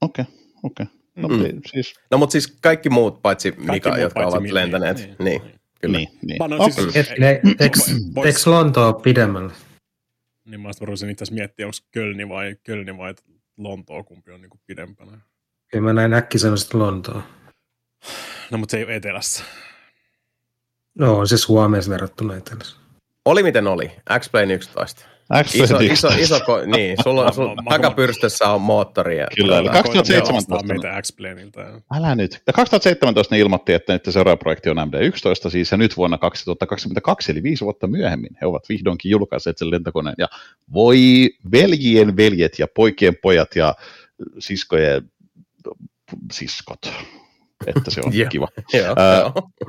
Okei, 0.00 0.22
okay, 0.22 0.34
okei. 0.62 0.86
Okay. 0.86 0.96
No, 1.16 1.28
mm. 1.28 1.60
siis... 1.66 1.94
no 2.10 2.18
mutta 2.18 2.32
siis 2.32 2.58
kaikki 2.60 2.88
muut 2.88 3.22
paitsi 3.22 3.52
kaikki 3.52 3.72
Mika, 3.72 3.88
muut 3.88 4.00
jotka 4.00 4.20
paitsi 4.20 4.36
ovat 4.36 4.50
lentäneet. 4.50 4.96
Niin, 4.96 5.16
niin, 5.18 5.42
niin. 5.42 5.60
Kyllä. 5.80 5.98
Niin, 5.98 6.08
niin. 6.22 6.42
Okay. 6.42 6.90
Siis, 6.92 7.10
Eikö 8.24 8.50
Lontoa 8.50 8.92
pidemmällä? 8.92 9.52
Niin 10.44 10.60
mä 10.60 10.70
voisin 10.86 11.10
itse 11.10 11.24
miettiä, 11.30 11.66
onko 11.66 11.76
Kölni 11.90 12.28
vai, 12.28 12.56
Kölni 12.64 12.98
vai 12.98 13.14
Lontoa, 13.56 14.02
kumpi 14.02 14.32
on 14.32 14.40
niin 14.40 14.50
pidempänä. 14.66 15.18
Kyllä 15.68 15.84
mä 15.84 15.92
näin 15.92 16.14
äkkiselvästi 16.14 16.76
Lontoa. 16.76 17.22
No 18.50 18.58
mutta 18.58 18.70
se 18.70 18.78
ei 18.78 18.84
ole 18.84 18.96
etelässä. 18.96 19.44
No 20.94 21.18
on 21.18 21.28
se 21.28 21.36
Suomessa 21.36 21.90
verrattuna 21.90 22.36
etelässä. 22.36 22.76
Oli 23.24 23.42
miten 23.42 23.66
oli. 23.66 23.92
X-Plane 24.18 24.54
11. 24.54 25.04
Iso, 25.54 25.78
iso, 25.78 26.08
iso, 26.08 26.38
niin, 26.76 26.96
sulla 27.04 27.24
on, 27.24 27.34
sun 27.34 27.56
takapyrstössä 27.68 28.48
on 28.48 28.60
moottori. 28.60 29.16
Kyllä, 29.36 29.58
eli 29.58 29.68
2017. 29.68 30.66
meitä 30.66 31.02
x 31.02 31.12
Älä 31.94 32.14
nyt. 32.14 32.42
Ja 32.46 32.52
2017 32.52 33.34
ne 33.34 33.38
ilmoitti, 33.38 33.72
että 33.72 33.92
nyt 33.92 34.02
seuraava 34.10 34.36
projekti 34.36 34.70
on 34.70 34.76
MD-11 34.76 35.50
siis, 35.50 35.70
ja 35.70 35.76
nyt 35.76 35.96
vuonna 35.96 36.18
2022, 36.18 37.32
eli 37.32 37.42
viisi 37.42 37.64
vuotta 37.64 37.86
myöhemmin, 37.86 38.38
he 38.40 38.46
ovat 38.46 38.68
vihdoinkin 38.68 39.10
julkaisseet 39.10 39.58
sen 39.58 39.70
lentokoneen. 39.70 40.16
Ja 40.18 40.28
voi 40.72 41.30
veljien 41.52 42.16
veljet 42.16 42.58
ja 42.58 42.66
poikien 42.74 43.16
pojat 43.22 43.56
ja 43.56 43.74
siskojen 44.38 45.10
siskot, 46.32 46.92
että 47.66 47.90
se 47.90 48.00
on 48.04 48.12
kiva. 48.30 48.48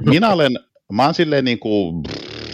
minä 0.05 0.29
olen, 0.29 0.59
mä 0.91 1.05
oon 1.05 1.13
silleen 1.13 1.45
niin 1.45 1.59
kuin, 1.59 2.03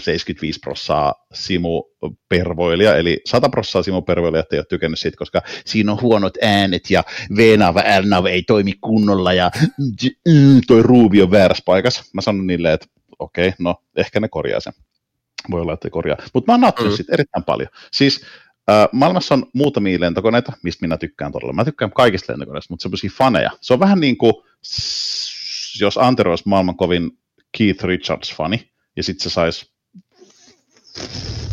75 0.03 0.59
prossaa 0.59 1.13
simupervoilija, 1.33 2.97
eli 2.97 3.21
100 3.25 3.49
prossaa 3.49 3.83
simupervoilijat 3.83 4.53
ei 4.53 4.59
ole 4.59 4.65
tykännyt 4.69 4.99
siitä, 4.99 5.17
koska 5.17 5.41
siinä 5.65 5.91
on 5.91 6.01
huonot 6.01 6.37
äänet 6.41 6.91
ja 6.91 7.03
V-nave, 7.37 7.83
R-nave 8.01 8.31
ei 8.31 8.43
toimi 8.43 8.73
kunnolla 8.81 9.33
ja 9.33 9.51
toi 10.67 10.83
ruuvi 10.83 11.21
on 11.21 11.31
väärässä 11.31 11.63
paikassa. 11.65 12.03
Mä 12.13 12.21
sanon 12.21 12.47
niille, 12.47 12.73
että 12.73 12.87
okei, 13.19 13.47
okay, 13.47 13.55
no 13.59 13.75
ehkä 13.95 14.19
ne 14.19 14.27
korjaa 14.27 14.59
sen. 14.59 14.73
Voi 15.51 15.61
olla, 15.61 15.73
että 15.73 15.89
korjaa. 15.89 16.17
Mutta 16.33 16.51
mä 16.51 16.53
oon 16.53 16.61
nauttinut 16.61 16.93
mm. 16.93 16.95
siitä 16.95 17.13
erittäin 17.13 17.43
paljon. 17.43 17.69
Siis 17.91 18.25
äh, 18.69 18.87
maailmassa 18.91 19.33
on 19.33 19.45
muutamia 19.53 19.99
lentokoneita, 19.99 20.53
mistä 20.63 20.81
minä 20.85 20.97
tykkään 20.97 21.31
todella. 21.31 21.53
Mä 21.53 21.65
tykkään 21.65 21.91
kaikista 21.91 22.33
lentokoneista, 22.33 22.73
mutta 22.73 22.83
semmoisia 22.83 23.09
faneja. 23.13 23.51
Se 23.61 23.73
on 23.73 23.79
vähän 23.79 23.99
niin 23.99 24.17
kuin, 24.17 24.33
jos 25.79 25.97
Antero 25.97 26.31
olisi 26.31 26.43
maailman 26.45 26.77
kovin 26.77 27.11
Keith 27.57 27.83
Richards-fani, 27.83 28.71
ja 28.95 29.03
sitten 29.03 29.23
se 29.23 29.33
saisi 29.33 29.72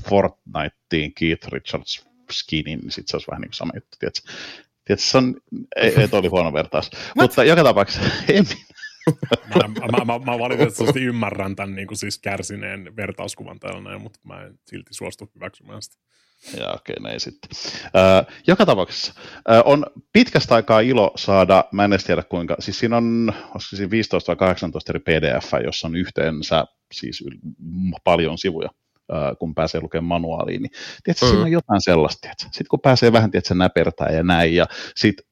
Fortniteen 0.09 1.15
Keith 1.15 1.49
Richards 1.49 2.07
skinin, 2.31 2.79
niin 2.79 2.91
sitten 2.91 3.11
se 3.11 3.17
olisi 3.17 3.27
vähän 3.27 3.41
niin 3.41 3.49
kuin 3.49 3.57
sama 3.57 3.73
juttu, 3.75 3.97
tiedätkö? 3.99 4.33
Tiedätkö, 4.85 5.07
se 5.07 5.19
on, 5.19 5.37
ei, 5.77 5.95
ei 5.97 6.09
oli 6.13 6.29
huono 6.29 6.53
vertaus. 6.53 6.91
Mutta 7.17 7.45
joka 7.45 7.65
tapauksessa, 7.65 8.03
en 8.29 8.45
mä, 9.55 9.83
mä, 9.93 10.05
mä, 10.05 10.19
mä 10.19 10.39
valitettavasti 10.39 11.01
ymmärrän 11.01 11.57
tämän 11.57 11.75
niin 11.75 11.87
kuin 11.89 11.99
siis 11.99 12.19
kärsineen 12.19 12.97
vertauskuvan 12.97 13.61
täällä 13.61 13.99
mutta 13.99 14.19
mä 14.23 14.43
en 14.43 14.59
silti 14.67 14.95
suostu 14.95 15.31
hyväksymään 15.35 15.83
sitä. 15.83 15.97
Ja 16.57 16.73
okei, 16.73 16.95
okay, 16.99 17.03
näin 17.03 17.21
sitten. 17.21 17.51
Äh, 17.85 18.41
joka 18.47 18.67
tapauksessa 18.67 19.15
äh, 19.51 19.63
on 19.65 19.87
pitkästä 20.13 20.55
aikaa 20.55 20.81
ilo 20.81 21.13
saada, 21.17 21.65
mä 21.73 21.85
en 21.85 21.93
edes 21.93 22.05
tiedä 22.05 22.23
kuinka, 22.23 22.57
siis 22.59 22.79
siinä 22.79 22.97
on 22.97 23.33
siinä 23.59 23.91
15 23.91 24.31
vai 24.31 24.37
18 24.37 24.93
eri 24.93 25.01
pdf, 25.01 25.53
jossa 25.65 25.87
on 25.87 25.97
yhteensä 25.97 26.65
siis 26.93 27.25
paljon 28.05 28.39
sivuja 28.39 28.69
kun 29.39 29.55
pääsee 29.55 29.81
lukemaan 29.81 30.23
manuaaliin, 30.23 30.63
niin 30.63 30.73
tiedätkö, 31.05 31.27
mm. 31.27 31.31
siinä 31.31 31.45
on 31.45 31.53
jotain 31.53 31.81
sellaista, 31.81 32.29
Sitten 32.39 32.67
kun 32.71 32.81
pääsee 32.81 33.13
vähän, 33.13 33.31
tiedätkö, 33.31 33.55
näpertää 33.55 34.09
ja 34.13 34.23
näin, 34.23 34.55
ja 34.55 34.67
sitten 34.97 35.27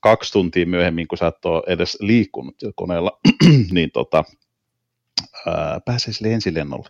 kaksi 0.00 0.32
tuntia 0.32 0.66
myöhemmin, 0.66 1.08
kun 1.08 1.18
sä 1.18 1.26
et 1.26 1.44
ole 1.44 1.62
edes 1.66 1.98
liikkunut 2.00 2.54
koneella, 2.74 3.20
niin 3.72 3.90
tota, 3.90 4.24
ää, 5.46 5.80
pääsee 5.84 6.14
sille 6.14 6.34
ensilennolle. 6.34 6.88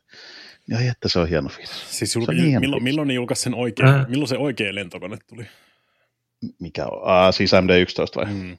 Ja 0.68 0.78
että 0.90 1.08
se 1.08 1.18
on 1.18 1.28
hieno 1.28 1.48
fiilis. 1.48 1.98
Siis 1.98 2.14
julka, 2.14 2.32
niin 2.32 2.60
milloin, 2.60 2.82
milloin 2.82 3.08
ne 3.08 3.14
julkaisi 3.14 3.42
sen 3.42 3.54
oikein, 3.54 3.88
äh. 3.88 4.08
milloin 4.08 4.28
se 4.28 4.38
oikea 4.38 4.74
lentokone 4.74 5.16
tuli? 5.26 5.46
Mikä 6.60 6.86
on? 6.86 7.00
Ah, 7.04 7.34
siis 7.34 7.52
MD-11 7.52 8.16
vai? 8.16 8.34
Mm. 8.34 8.58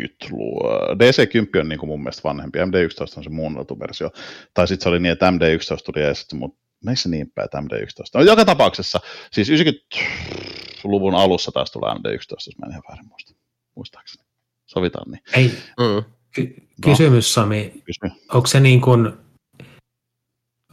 90-luvun. 0.00 0.70
DC-10 0.98 1.60
on 1.60 1.68
niin 1.68 1.78
kuin 1.78 1.88
mun 1.88 2.00
mielestä 2.00 2.22
vanhempi. 2.24 2.58
MD-11 2.58 3.16
on 3.16 3.24
se 3.24 3.30
muunneltu 3.30 3.78
versio. 3.78 4.10
Tai 4.54 4.68
sitten 4.68 4.82
se 4.82 4.88
oli 4.88 5.00
niin, 5.00 5.12
että 5.12 5.30
MD-11 5.30 5.82
tuli 5.84 6.04
ja 6.04 6.14
sitten 6.14 6.38
mut 6.38 6.56
meissä 6.84 7.08
niin 7.08 7.30
päin, 7.30 7.44
että 7.44 7.60
MD-11. 7.60 8.04
No, 8.14 8.22
joka 8.22 8.44
tapauksessa, 8.44 9.00
siis 9.32 9.48
90-luvun 9.50 11.14
alussa 11.14 11.52
taas 11.52 11.70
tulee 11.70 11.94
MD-11, 11.94 12.30
jos 12.30 12.58
mä 12.58 12.66
en 12.66 12.70
ihan 12.70 12.82
väärin 12.88 13.08
muista. 13.08 13.32
Muistaakseni. 13.74 14.26
Sovitaan 14.66 15.10
niin. 15.10 15.22
Ei. 15.36 15.50
Mm. 15.80 16.04
Ky- 16.34 16.68
kysymys, 16.84 17.34
Sami. 17.34 17.72
Kysy. 17.84 18.16
Onko 18.32 18.46
se 18.46 18.60
niin 18.60 18.80
kuin 18.80 19.12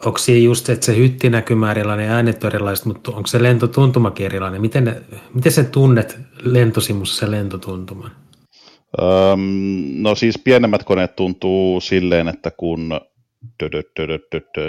onko 0.05 0.17
se 0.17 0.37
just, 0.37 0.69
että 0.69 0.85
se 0.85 0.97
hyttinäkymä 0.97 1.71
erilainen 1.71 2.05
ja 2.07 2.13
äänet 2.13 2.43
on 2.43 2.49
erilaiset, 2.49 2.85
mutta 2.85 3.11
onko 3.11 3.27
se 3.27 3.43
lentotuntumakin 3.43 4.25
erilainen? 4.25 4.61
Miten, 4.61 4.83
ne, 4.83 5.01
miten 5.33 5.51
sä 5.51 5.63
tunnet 5.63 6.19
lentosimussa 6.41 7.25
se 7.25 7.31
lentotuntuman? 7.31 8.11
Öm, 9.01 9.39
no 10.01 10.15
siis 10.15 10.39
pienemmät 10.43 10.83
koneet 10.83 11.15
tuntuu 11.15 11.81
silleen, 11.81 12.27
että 12.27 12.51
kun 12.51 12.99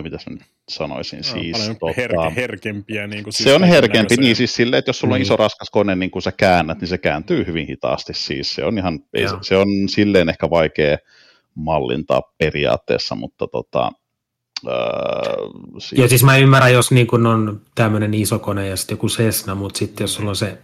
mitä 0.03 0.19
sen 0.19 0.39
sanoisin, 0.69 1.19
no, 1.19 1.25
siis 1.25 1.59
tota, 1.59 1.93
herke, 1.97 2.35
herkempiä. 2.37 3.07
Niin 3.07 3.25
kuin 3.25 3.33
siis 3.33 3.45
se 3.45 3.55
on 3.55 3.65
herkempi, 3.65 4.17
niin 4.17 4.37
siis 4.37 4.55
silleen, 4.55 4.79
että 4.79 4.89
jos 4.89 4.99
sulla 4.99 5.15
on 5.15 5.19
niin. 5.19 5.27
iso 5.27 5.37
raskas 5.37 5.71
kone, 5.71 5.97
niin 5.97 6.11
kun 6.11 6.23
sä 6.23 6.33
käännät, 6.33 6.81
niin 6.81 6.89
se 6.89 6.99
kääntyy 6.99 7.47
hyvin 7.47 7.67
hitaasti, 7.67 8.15
siis 8.15 8.55
se 8.55 8.65
on 8.65 8.79
ihan, 8.79 9.01
ei, 9.15 9.27
se 9.41 9.57
on 9.57 9.69
silleen 9.89 10.29
ehkä 10.29 10.51
vaikea 10.51 10.99
mallintaa 11.55 12.23
periaatteessa, 12.39 13.15
mutta 13.15 13.47
tota, 13.47 13.93
Äh, 14.69 15.79
siis... 15.79 15.99
Joo, 15.99 16.09
siis 16.09 16.25
mä 16.25 16.37
ymmärrän, 16.37 16.73
jos 16.73 16.91
niin 16.91 17.07
kun 17.07 17.27
on 17.27 17.61
tämmöinen 17.75 18.15
iso 18.15 18.39
kone 18.39 18.69
ja 18.69 18.77
sitten 18.77 18.95
joku 18.95 19.07
Cessna, 19.07 19.55
mutta 19.55 19.79
sitten 19.79 20.05
jos 20.05 20.15
sulla 20.15 20.31
on 20.31 20.37
se, 20.37 20.59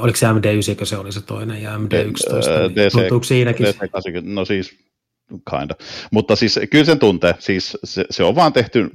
oliko 0.00 0.16
se 0.16 0.26
MD9, 0.26 0.84
se 0.84 0.96
oli 0.96 1.12
se 1.12 1.20
toinen 1.20 1.62
ja 1.62 1.76
MD11, 1.76 2.60
niin 2.60 2.76
DC, 2.76 2.92
tuntuuko 2.92 3.24
siinäkin? 3.24 3.66
DC, 3.66 4.22
no 4.22 4.44
siis, 4.44 4.78
kinda. 5.50 5.74
Mutta 6.10 6.36
siis 6.36 6.60
kyllä 6.70 6.84
sen 6.84 6.98
tuntee, 6.98 7.34
siis 7.38 7.78
se, 7.84 8.04
se 8.10 8.24
on 8.24 8.34
vaan 8.34 8.52
tehty, 8.52 8.90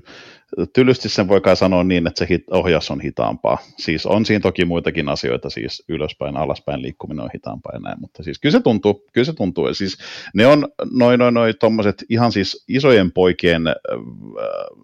tylysti 0.73 1.09
sen 1.09 1.27
voi 1.27 1.41
kai 1.41 1.55
sanoa 1.55 1.83
niin, 1.83 2.07
että 2.07 2.19
se 2.19 2.27
hit, 2.29 2.43
ohjaus 2.51 2.91
on 2.91 3.01
hitaampaa. 3.01 3.57
Siis 3.77 4.05
on 4.05 4.25
siinä 4.25 4.39
toki 4.39 4.65
muitakin 4.65 5.09
asioita, 5.09 5.49
siis 5.49 5.83
ylöspäin, 5.89 6.37
alaspäin 6.37 6.81
liikkuminen 6.81 7.23
on 7.23 7.29
hitaampaa 7.33 7.73
ja 7.73 7.79
näin, 7.79 7.99
mutta 8.01 8.23
siis 8.23 8.39
kyllä 8.39 8.51
se 8.51 8.59
tuntuu, 8.59 9.05
kyllä 9.13 9.25
se 9.25 9.33
tuntuu. 9.33 9.73
Siis 9.73 9.97
ne 10.33 10.47
on 10.47 10.67
noin 10.91 11.19
noin 11.19 11.33
noi 11.33 11.53
tommoset 11.53 12.05
ihan 12.09 12.31
siis 12.31 12.65
isojen 12.67 13.11
poikien 13.11 13.67
äh, 13.67 13.73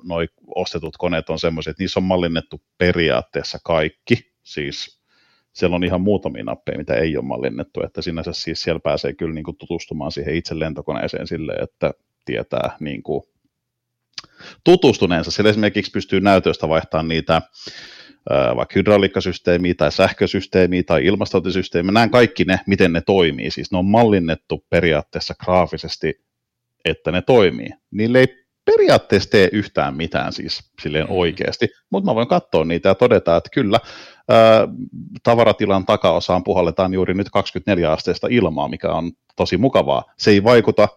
noi 0.03 0.27
ostetut 0.55 0.97
koneet 0.97 1.29
on 1.29 1.39
semmoiset, 1.39 1.71
että 1.71 1.83
niissä 1.83 1.99
on 1.99 2.03
mallinnettu 2.03 2.61
periaatteessa 2.77 3.59
kaikki, 3.63 4.31
siis 4.43 5.00
siellä 5.53 5.75
on 5.75 5.83
ihan 5.83 6.01
muutamia 6.01 6.43
nappeja, 6.43 6.77
mitä 6.77 6.93
ei 6.93 7.17
ole 7.17 7.25
mallinnettu, 7.25 7.83
että 7.83 8.01
sinänsä 8.01 8.33
siis 8.33 8.61
siellä 8.61 8.79
pääsee 8.79 9.13
kyllä 9.13 9.33
niin 9.33 9.43
kuin 9.43 9.57
tutustumaan 9.57 10.11
siihen 10.11 10.35
itse 10.35 10.59
lentokoneeseen 10.59 11.27
silleen, 11.27 11.63
että 11.63 11.93
tietää 12.25 12.77
niin 12.79 13.03
kuin 13.03 13.23
tutustuneensa. 14.63 15.31
Sillä 15.31 15.49
esimerkiksi 15.49 15.91
pystyy 15.91 16.21
näytöstä 16.21 16.69
vaihtamaan 16.69 17.07
niitä 17.07 17.41
vaikka 18.55 18.73
hydrauliikkasysteemiä 18.75 19.73
tai 19.73 19.91
sähkösysteemiä 19.91 20.83
tai 20.83 21.05
ilmastointisysteemiä, 21.05 21.91
näen 21.91 22.09
kaikki 22.09 22.43
ne, 22.43 22.59
miten 22.67 22.93
ne 22.93 23.01
toimii. 23.01 23.51
Siis 23.51 23.71
ne 23.71 23.77
on 23.77 23.85
mallinnettu 23.85 24.65
periaatteessa 24.69 25.35
graafisesti, 25.45 26.21
että 26.85 27.11
ne 27.11 27.21
toimii. 27.21 27.69
Niille 27.91 28.19
ei 28.19 28.40
periaatteessa 28.65 29.29
tee 29.29 29.49
yhtään 29.51 29.95
mitään 29.95 30.33
siis 30.33 30.71
silleen 30.81 31.05
mm. 31.05 31.15
oikeasti, 31.15 31.67
mutta 31.89 32.11
mä 32.11 32.15
voin 32.15 32.27
katsoa 32.27 32.65
niitä 32.65 32.89
ja 32.89 32.95
todeta, 32.95 33.37
että 33.37 33.49
kyllä 33.53 33.79
ää, 34.29 34.67
tavaratilan 35.23 35.85
takaosaan 35.85 36.43
puhalletaan 36.43 36.93
juuri 36.93 37.13
nyt 37.13 37.29
24 37.29 37.91
asteesta 37.91 38.27
ilmaa, 38.29 38.67
mikä 38.67 38.91
on 38.91 39.11
tosi 39.35 39.57
mukavaa. 39.57 40.03
Se 40.17 40.31
ei 40.31 40.43
vaikuta 40.43 40.87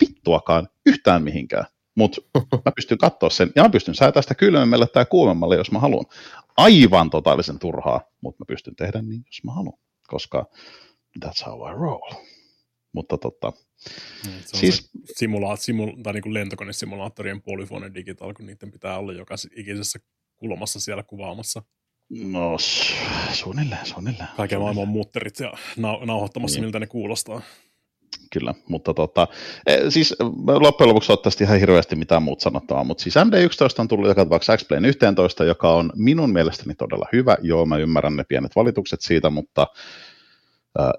vittuakaan 0.00 0.68
yhtään 0.86 1.22
mihinkään 1.22 1.64
mutta 1.98 2.20
mä 2.64 2.72
pystyn 2.76 2.98
katsoa 2.98 3.30
sen, 3.30 3.52
ja 3.56 3.62
mä 3.62 3.68
pystyn 3.68 3.94
säätämään 3.94 4.22
sitä 4.22 4.34
kylmemmälle 4.34 4.86
tai 4.86 5.06
kuumemmalle, 5.06 5.56
jos 5.56 5.70
mä 5.70 5.78
haluan. 5.78 6.04
Aivan 6.56 7.10
totaalisen 7.10 7.58
turhaa, 7.58 8.00
mutta 8.20 8.40
mä 8.40 8.44
pystyn 8.48 8.76
tehdä 8.76 9.02
niin, 9.02 9.22
jos 9.26 9.44
mä 9.44 9.52
haluan, 9.52 9.78
koska 10.06 10.46
that's 11.24 11.46
how 11.46 11.70
I 11.70 11.74
roll. 11.74 12.12
Mutta 12.92 13.18
tota, 13.18 13.52
se 13.78 14.30
on 14.30 14.60
Siis- 14.60 14.76
se 14.76 15.12
simulaat, 15.16 15.60
simul, 15.60 15.92
tai 16.02 16.12
niin 16.12 16.22
kuin 16.22 16.34
lentokonesimulaattorien 16.34 17.42
polyphony 17.42 17.94
digital, 17.94 18.34
kun 18.34 18.46
niiden 18.46 18.70
pitää 18.72 18.98
olla 18.98 19.12
joka 19.12 19.34
ikisessä 19.56 19.98
kulmassa 20.36 20.80
siellä 20.80 21.02
kuvaamassa. 21.02 21.62
no 22.10 22.56
suunnilleen, 23.32 23.86
suunnilleen. 23.86 24.28
Kaiken 24.36 24.60
maailman 24.60 24.88
mutterit 24.88 25.40
ja 25.40 25.52
nau- 25.78 26.06
nauhoittamassa, 26.06 26.56
Niin. 26.58 26.64
miltä 26.66 26.78
ne 26.80 26.86
kuulostaa. 26.86 27.42
Kyllä, 28.32 28.54
mutta 28.68 28.94
tota, 28.94 29.28
eh, 29.66 29.78
siis 29.88 30.14
loppujen 30.60 30.88
lopuksi 30.88 31.12
ottaisi 31.12 31.44
ihan 31.44 31.60
hirveästi 31.60 31.96
mitään 31.96 32.22
muuta 32.22 32.42
sanottavaa, 32.42 32.84
mutta 32.84 33.02
siis 33.02 33.14
MD11 33.16 33.80
on 33.82 33.88
tullut 33.88 34.08
joka 34.08 34.24
tapauksessa 34.24 34.56
X-Plane 34.56 34.88
11, 34.88 35.44
joka 35.44 35.74
on 35.74 35.92
minun 35.96 36.32
mielestäni 36.32 36.74
todella 36.74 37.06
hyvä. 37.12 37.36
Joo, 37.42 37.66
mä 37.66 37.76
ymmärrän 37.76 38.16
ne 38.16 38.24
pienet 38.24 38.56
valitukset 38.56 39.00
siitä, 39.00 39.30
mutta 39.30 39.66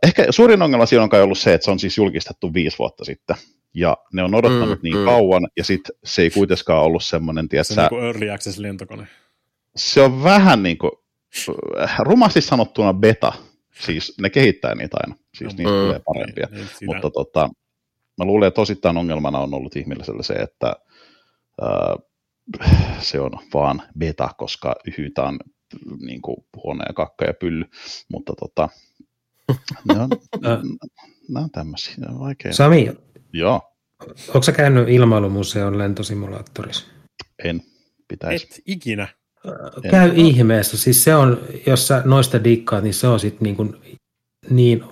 ehkä 0.03 0.25
suurin 0.29 0.61
ongelma 0.61 0.85
siinä 0.85 1.03
on 1.03 1.09
kai 1.09 1.21
ollut 1.21 1.37
se, 1.37 1.53
että 1.53 1.65
se 1.65 1.71
on 1.71 1.79
siis 1.79 1.97
julkistettu 1.97 2.53
viisi 2.53 2.79
vuotta 2.79 3.05
sitten. 3.05 3.35
Ja 3.73 3.97
ne 4.13 4.23
on 4.23 4.35
odottanut 4.35 4.79
Mm, 4.79 4.83
niin 4.83 4.97
mm. 4.97 5.05
kauan, 5.05 5.47
ja 5.57 5.63
sitten 5.63 5.95
se 6.03 6.21
ei 6.21 6.29
kuitenkaan 6.29 6.83
ollut 6.83 7.03
semmoinen, 7.03 7.45
Se 7.45 7.49
tiedätkö, 7.49 7.73
on 7.73 7.75
sä, 7.75 7.81
niin 7.81 7.89
kuin 7.89 8.03
early 8.03 8.29
access 8.31 8.57
lentokone. 8.57 9.07
se 9.75 10.01
on 10.01 10.23
vähän 10.23 10.63
niin 10.63 10.77
kuin, 10.77 10.91
äh, 11.81 11.95
rumasti 11.99 12.41
sanottuna 12.41 12.93
beta. 12.93 13.33
Siis 13.79 14.13
ne 14.21 14.29
kehittää 14.29 14.75
niitä 14.75 14.97
aina, 15.03 15.15
siis 15.35 15.57
niistä 15.57 15.73
Mm. 15.73 15.79
tulee 15.79 15.99
parempia. 16.05 16.47
Niin, 16.51 16.57
niin 16.57 16.69
siinä, 16.77 16.93
Mutta 16.95 17.09
tota, 17.09 17.49
mä 18.17 18.25
luulen, 18.25 18.47
että 18.47 18.61
osittain 18.61 18.97
ongelmana 18.97 19.39
on 19.39 19.53
ollut 19.53 19.75
ihmiselle 19.75 20.23
se, 20.23 20.33
että 20.33 20.73
ää, 21.61 21.95
se 22.99 23.19
on 23.19 23.31
vaan 23.53 23.81
beta, 23.99 24.29
koska 24.37 24.75
yhytä 24.87 25.23
on 25.23 25.39
niin 26.01 26.21
kuin 26.21 26.37
huone 26.63 26.83
ja 26.87 26.93
kakka 26.93 27.25
ja 27.25 27.33
pylly, 27.33 27.65
mutta 28.11 28.33
tota, 28.39 28.69
ne 29.87 29.99
on, 29.99 30.09
Ä. 30.45 30.59
nämä 31.29 31.43
on 31.43 31.51
tämmöisiä, 31.51 31.95
on 32.09 32.19
vaikea. 32.19 32.53
Sami, 32.53 32.91
Joo, 33.33 33.61
onko 34.27 34.43
sä 34.43 34.51
käynyt 34.51 34.89
ilmailumuseon 34.89 35.77
lentosimulaattorissa? 35.77 36.85
en 37.43 37.61
pitäisi. 38.07 38.47
et 38.51 38.61
ikinä. 38.65 39.07
En. 39.83 39.91
Käy 39.91 40.11
ihmeessä. 40.15 40.77
Siis 40.77 41.03
se 41.03 41.15
on, 41.15 41.39
jos 41.65 41.87
sä 41.87 42.01
noista 42.05 42.43
dikkaat, 42.43 42.83
niin 42.83 42.93
se 42.93 43.07
on 43.07 43.19
sitten 43.19 43.43
niin, 43.43 43.55
kuin 43.55 43.75
niin 44.49 44.83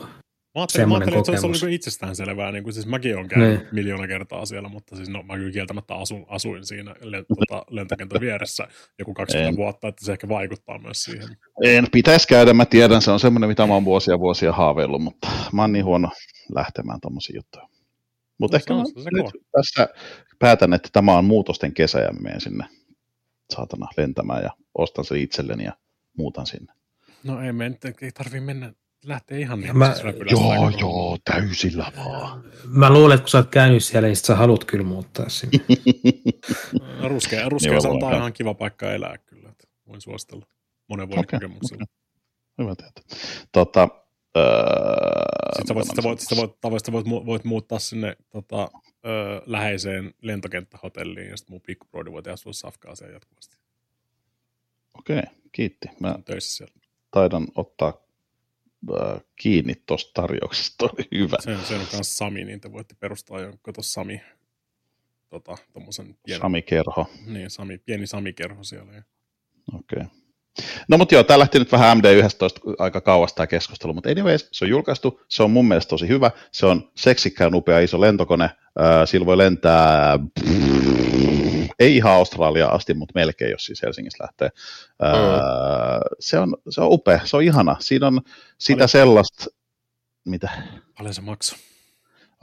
Mä 0.58 0.62
ajattelin, 0.62 0.89
mä 0.89 0.95
ajattelin 0.95 1.20
että 1.20 1.38
se 1.41 1.47
olisi 1.47 1.66
niin 1.66 1.76
itsestäänselvää. 1.76 2.51
Niin 2.51 2.64
kuin, 2.64 2.74
siis 2.74 2.86
mäkin 2.86 3.16
olen 3.18 3.28
käynyt 3.28 3.60
Niin. 3.60 3.68
miljoona 3.72 4.08
kertaa 4.08 4.45
siellä, 4.45 4.70
mutta 4.70 4.95
siis 4.95 5.10
no, 5.10 5.24
mä 5.24 5.36
kyllä 5.38 5.51
kieltämättä 5.51 5.95
asun, 5.95 6.26
asuin 6.30 6.66
siinä 6.66 6.95
le, 7.01 7.24
tota, 7.24 7.66
lentokentän 7.70 8.22
vieressä 8.22 8.68
joku 8.99 9.14
20 9.14 9.49
En. 9.49 9.55
vuotta, 9.55 9.88
että 9.88 10.05
se 10.05 10.12
ehkä 10.12 10.30
vaikuttaa 10.30 10.80
myös 10.80 11.03
siihen. 11.03 11.38
En 11.64 11.86
pitäisi 11.91 12.28
käydä, 12.28 12.53
mä 12.53 12.66
tiedän, 12.66 13.01
se 13.01 13.12
on 13.12 13.20
semmoinen, 13.20 13.49
mitä 13.49 13.68
mä 13.68 13.74
oon 13.74 13.86
vuosia 13.86 14.20
vuosia 14.20 14.51
haaveillut, 14.51 15.01
mutta 15.03 15.28
mä 15.53 15.62
oon 15.62 15.72
niin 15.74 15.86
huono 15.86 16.10
lähtemään 16.55 17.01
tommosia 17.01 17.36
juttuja. 17.36 17.68
Mutta 18.38 18.55
No, 18.55 18.60
ehkä 18.60 18.74
se 18.74 18.80
on 18.80 18.88
se- 18.88 18.93
se 19.03 19.10
nyt 19.14 19.32
kova. 19.32 19.43
tässä 19.51 19.88
päätän, 20.39 20.74
että 20.74 20.89
tämä 20.93 21.18
on 21.18 21.26
muutosten 21.26 21.74
kesä 21.74 21.99
ja 21.99 22.14
menen 22.14 22.41
sinne 22.41 22.66
saatana 23.53 23.88
lentämään 23.97 24.43
ja 24.43 24.49
ostan 24.76 25.05
sen 25.05 25.18
itselleni 25.18 25.64
ja 25.64 25.74
muutan 26.18 26.45
sinne. 26.45 26.74
No 27.24 27.41
ei, 27.41 27.53
me 27.53 27.72
ei 28.01 28.12
tarvii 28.12 28.41
mennä, 28.41 28.74
lähteä 29.06 29.38
ihan 29.38 29.60
niin. 29.60 29.78
Mä- 29.78 29.95
Joo, 30.32 30.70
joo, 30.70 31.18
täysillä 31.26 31.91
vaan. 31.98 32.43
Mä 32.66 32.89
luulen, 32.89 33.16
että 33.16 33.24
kun 33.24 33.30
sä 33.30 33.38
oot 33.38 33.50
käynyt 33.50 33.84
siellä, 33.84 34.08
niin 34.08 34.16
sit 34.16 34.26
sä 34.26 34.36
haluat 34.36 34.64
kyllä 34.64 34.84
muuttaa 34.86 35.30
sinne. 35.30 35.60
Ruskea, 37.08 37.50
ruskea 37.50 37.72
Niin 37.72 38.04
on 38.04 38.14
ihan 38.16 38.34
kiva 38.34 38.54
paikka 38.54 38.91
elää 38.91 39.18
kyllä. 39.18 39.50
Että 39.50 39.68
voin 39.88 40.02
suositella 40.02 40.45
monen 40.89 41.08
vuoden 41.08 41.20
Okei, 41.26 41.39
kokemuksella. 41.39 41.86
Hyvä 42.58 42.76
tietää. 42.76 43.04
Tota, 43.52 43.88
öö, 44.38 44.43
Sitten 45.58 45.68
sä 45.68 45.76
voit, 45.76 45.88
mä 45.98 46.04
voit, 46.04 46.20
sitten 46.20 46.38
voit, 46.38 46.62
tavoista 46.62 46.91
voit, 46.91 47.06
mu- 47.06 47.26
voit 47.26 47.43
muuttaa 47.43 47.80
sinne 47.80 48.16
tota, 48.30 48.70
ö, 49.06 49.41
läheiseen 49.45 50.14
lentokenttähotelliin, 50.22 51.30
ja 51.30 51.38
sitten 51.38 51.54
mun 51.54 51.62
pikkuproidi 51.62 52.12
voi 52.12 52.24
tehdä 52.24 52.36
sulle 52.38 52.54
safkaa 52.54 52.95
siellä 52.95 53.14
jatkuvasti. 53.16 53.58
Okei, 55.00 55.22
kiitti. 55.52 55.88
Mä 56.00 56.16
töissä 56.26 56.58
siellä. 56.58 56.74
taidan 57.12 57.48
ottaa 57.56 57.93
kiinni 59.36 59.74
tuosta 59.86 60.22
tarjouksesta, 60.22 60.86
oli 60.86 61.08
hyvä. 61.16 61.38
Se, 61.40 61.58
se 61.68 61.76
on 61.76 61.82
myös 61.94 62.18
Sami, 62.18 62.44
niin 62.44 62.62
te 62.62 62.72
voitte 62.72 62.96
perustaa 63.00 63.42
jo, 63.42 63.54
kato 63.62 63.82
Sami, 63.82 64.22
tota, 65.30 65.58
pienen, 66.26 66.42
Sami 66.42 66.62
Kerho. 66.62 67.06
Niin, 67.26 67.50
Sami, 67.50 67.78
pieni 67.78 68.08
Sami-kerho 68.08 68.64
siellä. 68.64 69.04
Okei. 69.74 70.04
No 70.88 70.98
mutta 70.98 71.16
joo, 71.16 71.24
tämä 71.24 71.40
lähti 71.40 71.60
nyt 71.60 71.72
vähän 71.72 71.98
MD11 71.98 72.76
aika 72.80 73.02
kauas 73.02 73.34
tämä 73.34 73.48
keskustelu, 73.48 73.94
mutta 73.94 74.10
anyways, 74.10 74.50
se 74.52 74.66
on 74.66 74.70
julkaistu, 74.70 75.22
se 75.30 75.44
on 75.44 75.52
mun 75.52 75.68
mielestä 75.68 75.90
tosi 75.90 76.08
hyvä, 76.08 76.32
se 76.52 76.66
on 76.66 76.92
seksikkään 76.96 77.56
upea 77.56 77.80
iso 77.80 78.02
lentokone, 78.02 78.46
äh, 78.46 78.54
sillä 79.06 79.26
voi 79.26 79.38
lentää, 79.38 80.20
ei 81.80 81.95
ihan 81.95 82.11
Australiaan 82.13 82.73
asti, 82.73 82.93
mutta 82.93 83.11
melkein, 83.15 83.51
jos 83.51 83.65
siis 83.65 83.82
Helsingistä 83.84 84.23
lähtee. 84.23 84.49
Äh, 85.03 85.11
se, 86.19 86.39
on, 86.39 86.57
se 86.69 86.82
on 86.82 86.88
upea, 86.91 87.19
se 87.25 87.38
on 87.38 87.43
ihana, 87.43 87.75
siinä 87.80 88.07
on 88.07 88.21
sitä 88.57 88.78
Paljon- 88.78 88.89
sellaista, 88.89 89.45
mitä, 90.25 90.49
paljon 90.97 91.13
se 91.13 91.21
maksoi? 91.21 91.59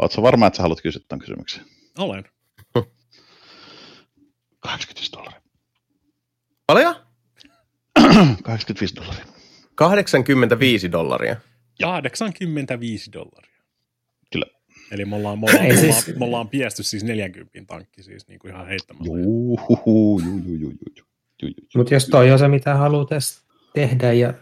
ootko 0.02 0.22
varma, 0.22 0.46
että 0.46 0.56
sä 0.56 0.62
haluat 0.62 0.80
kysyä 0.82 1.02
tämän 1.08 1.20
kysymyksen? 1.20 1.64
Olen. 1.98 2.24
85 4.60 5.12
dollaria. 5.12 5.40
Paljon? 6.66 6.96
85 8.42 8.96
dollaria. 8.96 9.24
85 9.74 10.92
dollaria. 10.92 11.36
85 11.80 13.12
dollaria. 13.12 13.53
Eli 14.90 15.04
me 15.04 15.16
ollaan, 15.16 15.38
me 15.38 15.46
ollaan, 15.50 15.66
me 15.68 15.76
siis- 15.76 15.84
ollaan, 16.08 16.18
me 16.18 16.24
ollaan 16.24 16.48
piesty 16.48 16.82
siis 16.82 17.04
40 17.04 17.58
tankki 17.66 18.02
siis 18.02 18.28
niin 18.28 18.38
kuin 18.38 18.52
ihan 18.54 18.66
heittämällä. 18.66 19.06
Juu, 19.22 19.60
huhu, 19.68 20.20
juu, 20.24 20.38
juu, 20.38 20.54
juu, 20.54 20.56
juu, 20.56 20.70
juu, 20.70 21.06
juu, 21.42 21.50
juu. 21.58 21.68
Mutta 21.76 21.94
jos 21.94 22.06
toi 22.08 22.30
on 22.30 22.38
se, 22.38 22.48
mitä 22.48 22.74
haluat 22.74 23.08
tehdä 23.74 24.12
ja 24.12 24.34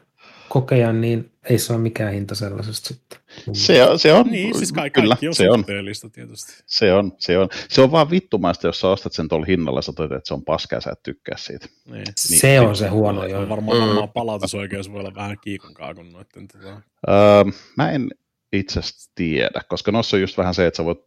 kokea, 0.49 0.93
niin 0.93 1.31
ei 1.51 1.59
se 1.59 1.73
ole 1.73 1.81
mikään 1.83 2.13
hinta 2.13 2.35
sellaisesta 2.35 2.89
sitten. 2.89 3.19
Se 3.53 3.85
on, 3.85 3.99
se 3.99 4.13
on 4.13 4.27
Niin, 4.27 4.59
siis 4.59 4.73
kaikki, 4.73 5.01
kyllä, 5.01 5.15
kaikki 5.15 5.29
on 5.29 5.35
se 5.35 5.51
on, 5.51 5.65
tietysti. 6.13 6.53
se 6.67 6.93
on, 6.93 7.13
se 7.19 7.39
on. 7.39 7.49
Se 7.69 7.81
on 7.83 7.91
vaan 7.93 8.11
vittumaista, 8.11 8.67
jos 8.67 8.81
sä 8.81 8.89
ostat 8.89 9.13
sen 9.13 9.29
tuolla 9.29 9.47
hinnalla, 9.47 9.83
sä 9.83 9.93
toteat, 9.93 10.19
että 10.19 10.29
se 10.29 10.35
on 10.35 10.45
paskaa, 10.45 10.81
sä 10.81 10.91
et 10.91 11.03
tykkää 11.03 11.37
siitä. 11.39 11.67
Niin. 11.91 12.05
Se 12.17 12.61
on 12.61 12.77
se 12.77 12.89
huono 12.89 13.21
On 13.21 13.31
jo. 13.31 13.49
varmaan, 13.49 13.81
varmaan 13.81 14.09
palautusoikeus 14.09 14.93
voi 14.93 15.01
olla 15.01 15.15
vähän 15.15 15.37
kiikun 15.45 15.75
kaakun 15.75 16.13
noitten. 16.13 16.49
Tota. 16.49 16.69
Öö, 17.09 17.45
mä 17.77 17.91
en 17.91 18.09
itse 18.53 18.79
asiassa 18.79 19.13
tiedä, 19.15 19.61
koska 19.69 19.93
noissa 19.93 20.17
on 20.17 20.21
just 20.21 20.39
vähän 20.39 20.55
se, 20.55 20.67
että 20.67 20.77
sä 20.77 20.85
voit, 20.85 20.99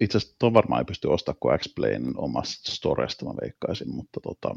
itse 0.00 0.18
asiassa 0.18 0.36
tuon 0.38 0.54
varmaan 0.54 0.80
ei 0.80 0.84
pysty 0.84 1.08
ostamaan 1.08 1.38
kuin 1.40 1.58
X-Playn 1.58 2.12
omasta 2.16 2.72
storesta, 2.72 3.24
mä 3.24 3.32
veikkaisin, 3.42 3.94
mutta 3.94 4.20
tota, 4.20 4.56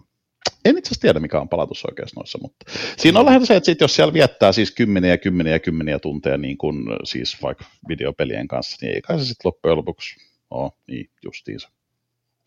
en 0.65 0.77
itse 0.77 0.87
asiassa 0.87 1.01
tiedä, 1.01 1.19
mikä 1.19 1.41
on 1.41 1.49
palautusoikeus 1.49 2.15
noissa, 2.15 2.39
mutta 2.41 2.65
siinä 2.97 3.19
on 3.19 3.25
lähinnä 3.25 3.45
se, 3.45 3.55
että 3.55 3.65
sit 3.65 3.81
jos 3.81 3.95
siellä 3.95 4.13
viettää 4.13 4.51
siis 4.51 4.71
kymmeniä 4.71 5.17
kymmeniä 5.17 5.59
kymmeniä 5.59 5.99
tunteja 5.99 6.37
niin 6.37 6.57
kuin 6.57 6.77
siis 7.03 7.41
vaikka 7.41 7.65
videopelien 7.87 8.47
kanssa, 8.47 8.77
niin 8.81 8.95
ei 8.95 9.01
kai 9.01 9.19
se 9.19 9.25
sitten 9.25 9.49
loppujen 9.49 9.77
lopuksi 9.77 10.15
ole 10.49 10.71
niin 10.87 11.09
justiinsa. 11.23 11.69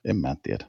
En 0.05 0.17
mä 0.17 0.37
tiedä. 0.43 0.67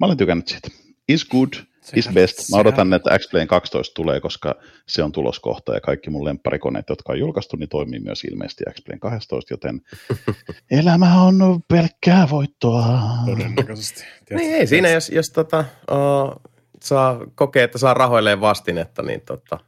Mä 0.00 0.06
olen 0.06 0.16
tykännyt 0.16 0.48
siitä. 0.48 0.68
Is 1.08 1.24
good, 1.24 1.52
is 1.96 2.08
best. 2.14 2.50
Mä 2.50 2.60
odotan, 2.60 2.94
että 2.94 3.18
X-Plane 3.18 3.46
12 3.46 3.94
tulee, 3.94 4.20
koska 4.20 4.54
se 4.86 5.02
on 5.02 5.12
tuloskohta 5.12 5.74
ja 5.74 5.80
kaikki 5.80 6.10
mun 6.10 6.24
lempparikoneet, 6.24 6.88
jotka 6.88 7.12
on 7.12 7.18
julkaistu, 7.18 7.56
niin 7.56 7.68
toimii 7.68 8.00
myös 8.00 8.24
ilmeisesti 8.24 8.64
X-Plane 8.72 8.98
12, 8.98 9.52
joten 9.52 9.80
elämä 10.80 11.22
on 11.22 11.62
pelkkää 11.68 12.30
voittoa. 12.30 12.98
Todennäköisesti. 13.26 14.04
Niin 14.30 14.54
ei 14.54 14.66
siinä, 14.66 14.88
jos, 14.88 15.10
jos 15.10 15.30
tota, 15.30 15.64
uh, 15.90 16.52
saa 16.82 17.26
kokea, 17.34 17.64
että 17.64 17.78
saa 17.78 17.94
rahoilleen 17.94 18.40
vastinetta, 18.40 19.02
niin 19.02 19.20
tota, 19.20 19.58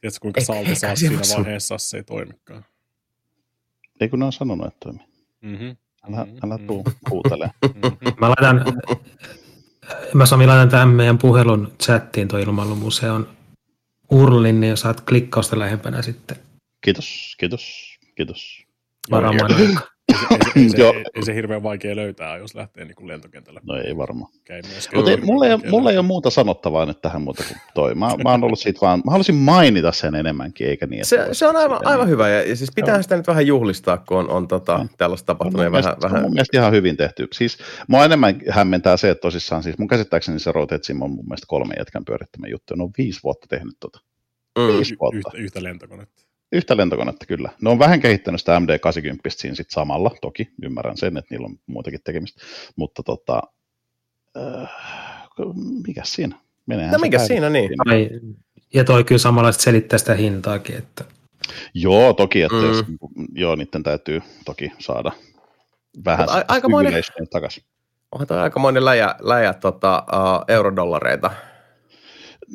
Tiedätkö, 0.00 0.18
kuinka 0.22 0.40
salti 0.40 0.74
saa 0.74 0.96
siinä 0.96 1.20
vaiheessa, 1.36 1.78
se 1.78 1.96
ei 1.96 2.02
toimikaan. 2.02 2.64
Ei 4.00 4.08
kun 4.08 4.18
ne 4.18 4.24
on 4.24 4.32
sanonut, 4.32 4.66
että 4.66 4.78
toimii. 4.80 5.06
Mm-hmm. 5.40 5.76
Älä, 6.08 6.26
älä 6.44 6.58
tuu 6.58 6.84
huutele. 7.10 7.50
Mm-hmm. 7.62 8.12
Mä 8.20 8.28
laitan, 8.28 8.64
mä 10.14 10.26
Sami 10.26 10.46
laitan 10.46 10.68
tämän 10.68 10.88
meidän 10.88 11.18
puhelun 11.18 11.72
chattiin 11.82 12.28
tuon 12.28 12.42
ilmailumuseon 12.42 13.28
urlin, 14.10 14.60
niin 14.60 14.76
saat 14.76 15.00
klikkausta 15.00 15.58
lähempänä 15.58 16.02
sitten 16.02 16.36
Kiitos, 16.80 17.34
kiitos, 17.38 17.96
kiitos. 18.14 18.62
varaamaan. 19.10 19.50
Joo, 19.62 19.80
ei, 20.30 20.62
ei, 20.62 20.68
se, 20.68 20.78
Joo. 20.82 20.92
ei, 20.92 21.04
ei, 21.14 21.24
se 21.24 21.34
hirveän 21.34 21.62
vaikea 21.62 21.96
löytää, 21.96 22.36
jos 22.36 22.54
lähtee 22.54 22.84
niin 22.84 22.94
kuin 22.94 23.08
lentokentälle. 23.08 23.60
No 23.64 23.76
ei 23.76 23.96
varmaan. 23.96 24.32
Mutta 24.94 25.10
ei, 25.10 25.16
mulla, 25.16 25.46
ei, 25.46 25.56
mulla 25.70 25.90
ei 25.90 25.98
ole 25.98 26.06
muuta 26.06 26.30
sanottavaa 26.30 26.86
nyt 26.86 27.00
tähän 27.02 27.22
muuta 27.22 27.44
kuin 27.48 27.58
toi. 27.74 27.94
Mä, 27.94 28.08
mä 28.24 28.30
oon 28.30 28.44
ollut 28.44 28.58
siitä 28.58 28.80
vaan, 28.80 29.02
mä 29.04 29.10
haluaisin 29.10 29.34
mainita 29.34 29.92
sen 29.92 30.14
enemmänkin, 30.14 30.66
eikä 30.68 30.86
niin, 30.86 30.98
että 31.00 31.08
Se, 31.08 31.28
se 31.32 31.46
on 31.46 31.56
aivan, 31.56 31.86
aivan 31.86 32.08
hyvä 32.08 32.28
ja, 32.28 32.42
ja 32.48 32.56
siis 32.56 32.70
pitää 32.74 32.94
Joo. 32.94 33.02
sitä 33.02 33.16
nyt 33.16 33.26
vähän 33.26 33.46
juhlistaa, 33.46 33.96
kun 33.98 34.18
on, 34.18 34.30
on 34.30 34.48
tota, 34.48 34.74
On. 34.76 34.88
tällaista 34.98 35.26
tapahtunut 35.26 35.52
mun 35.52 35.72
vähän, 35.72 35.72
mielestä, 35.72 35.96
se 36.00 36.06
on 36.06 36.10
vähän 36.12 36.22
mun 36.22 36.32
mielestä 36.32 36.58
ihan 36.58 36.72
hyvin 36.72 36.96
tehty. 36.96 37.28
Siis 37.32 37.58
mua 37.88 38.04
enemmän 38.04 38.40
hämmentää 38.50 38.96
se, 38.96 39.10
että 39.10 39.20
tosissaan 39.22 39.62
siis 39.62 39.78
mun 39.78 39.88
käsittääkseni 39.88 40.38
se 40.38 40.52
Road 40.52 40.78
Sim 40.82 41.02
on 41.02 41.10
mun 41.10 41.24
mielestä 41.26 41.46
kolme 41.48 41.74
jätkän 41.78 42.04
pyörittämä 42.04 42.46
juttu. 42.48 42.74
Ne 42.74 42.82
on 42.82 42.90
viisi 42.98 43.20
vuotta 43.24 43.46
tehnyt 43.50 43.76
tota. 43.80 44.00
mm, 44.58 44.66
Viisi 44.76 44.94
Y- 44.94 44.96
vuotta. 45.00 45.16
yhtä, 45.18 45.30
yhtä 45.38 45.62
lentokonetta. 45.62 46.25
Yhtä 46.52 46.76
lentokonetta 46.76 47.26
kyllä. 47.26 47.50
Ne 47.62 47.70
on 47.70 47.78
vähän 47.78 48.00
kehittänyt 48.00 48.40
sitä 48.40 48.58
MD-80 48.60 49.20
siinä 49.28 49.54
sit 49.54 49.70
samalla, 49.70 50.10
toki 50.20 50.48
ymmärrän 50.62 50.96
sen, 50.96 51.16
että 51.16 51.34
niillä 51.34 51.44
on 51.46 51.58
muutakin 51.66 52.00
tekemistä, 52.04 52.40
mutta 52.76 53.02
tota, 53.02 53.42
äh, 54.36 54.70
mikä 55.86 56.02
siinä? 56.04 56.36
Meneehän 56.66 56.92
No 56.92 56.98
mikä 56.98 57.18
siinä 57.18 57.50
niin? 57.50 57.70
Ai, 57.86 58.10
ja 58.74 58.84
toi 58.84 59.04
kyllä 59.04 59.18
samalla 59.18 59.52
sit 59.52 59.60
selittää 59.60 59.98
sitä 59.98 60.14
hintaakin, 60.14 60.76
että 60.76 61.04
Joo, 61.74 62.12
toki, 62.12 62.42
että 62.42 62.56
Mm. 62.56 62.66
jos, 62.68 62.84
joo, 63.34 63.56
niiden 63.56 63.82
täytyy 63.82 64.22
toki 64.44 64.72
saada 64.78 65.12
vähän 66.04 66.28
a- 66.30 66.44
aikamoinen- 66.48 67.02
takaisin. 67.30 67.62
Onhan 68.12 68.26
toi 68.26 68.38
aikamoinen 68.40 68.84
läjä, 68.84 69.14
läjä 69.20 69.54
tota, 69.54 70.04
uh, 70.12 70.44
eurodollareita. 70.54 71.30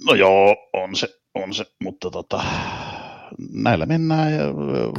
No 0.07 0.13
joo, 0.13 0.55
on 0.73 0.95
se, 0.95 1.07
on 1.35 1.53
se, 1.53 1.65
mutta 1.83 2.09
tota, 2.11 2.43
näillä 3.53 3.85
mennään 3.85 4.33
ja 4.33 4.39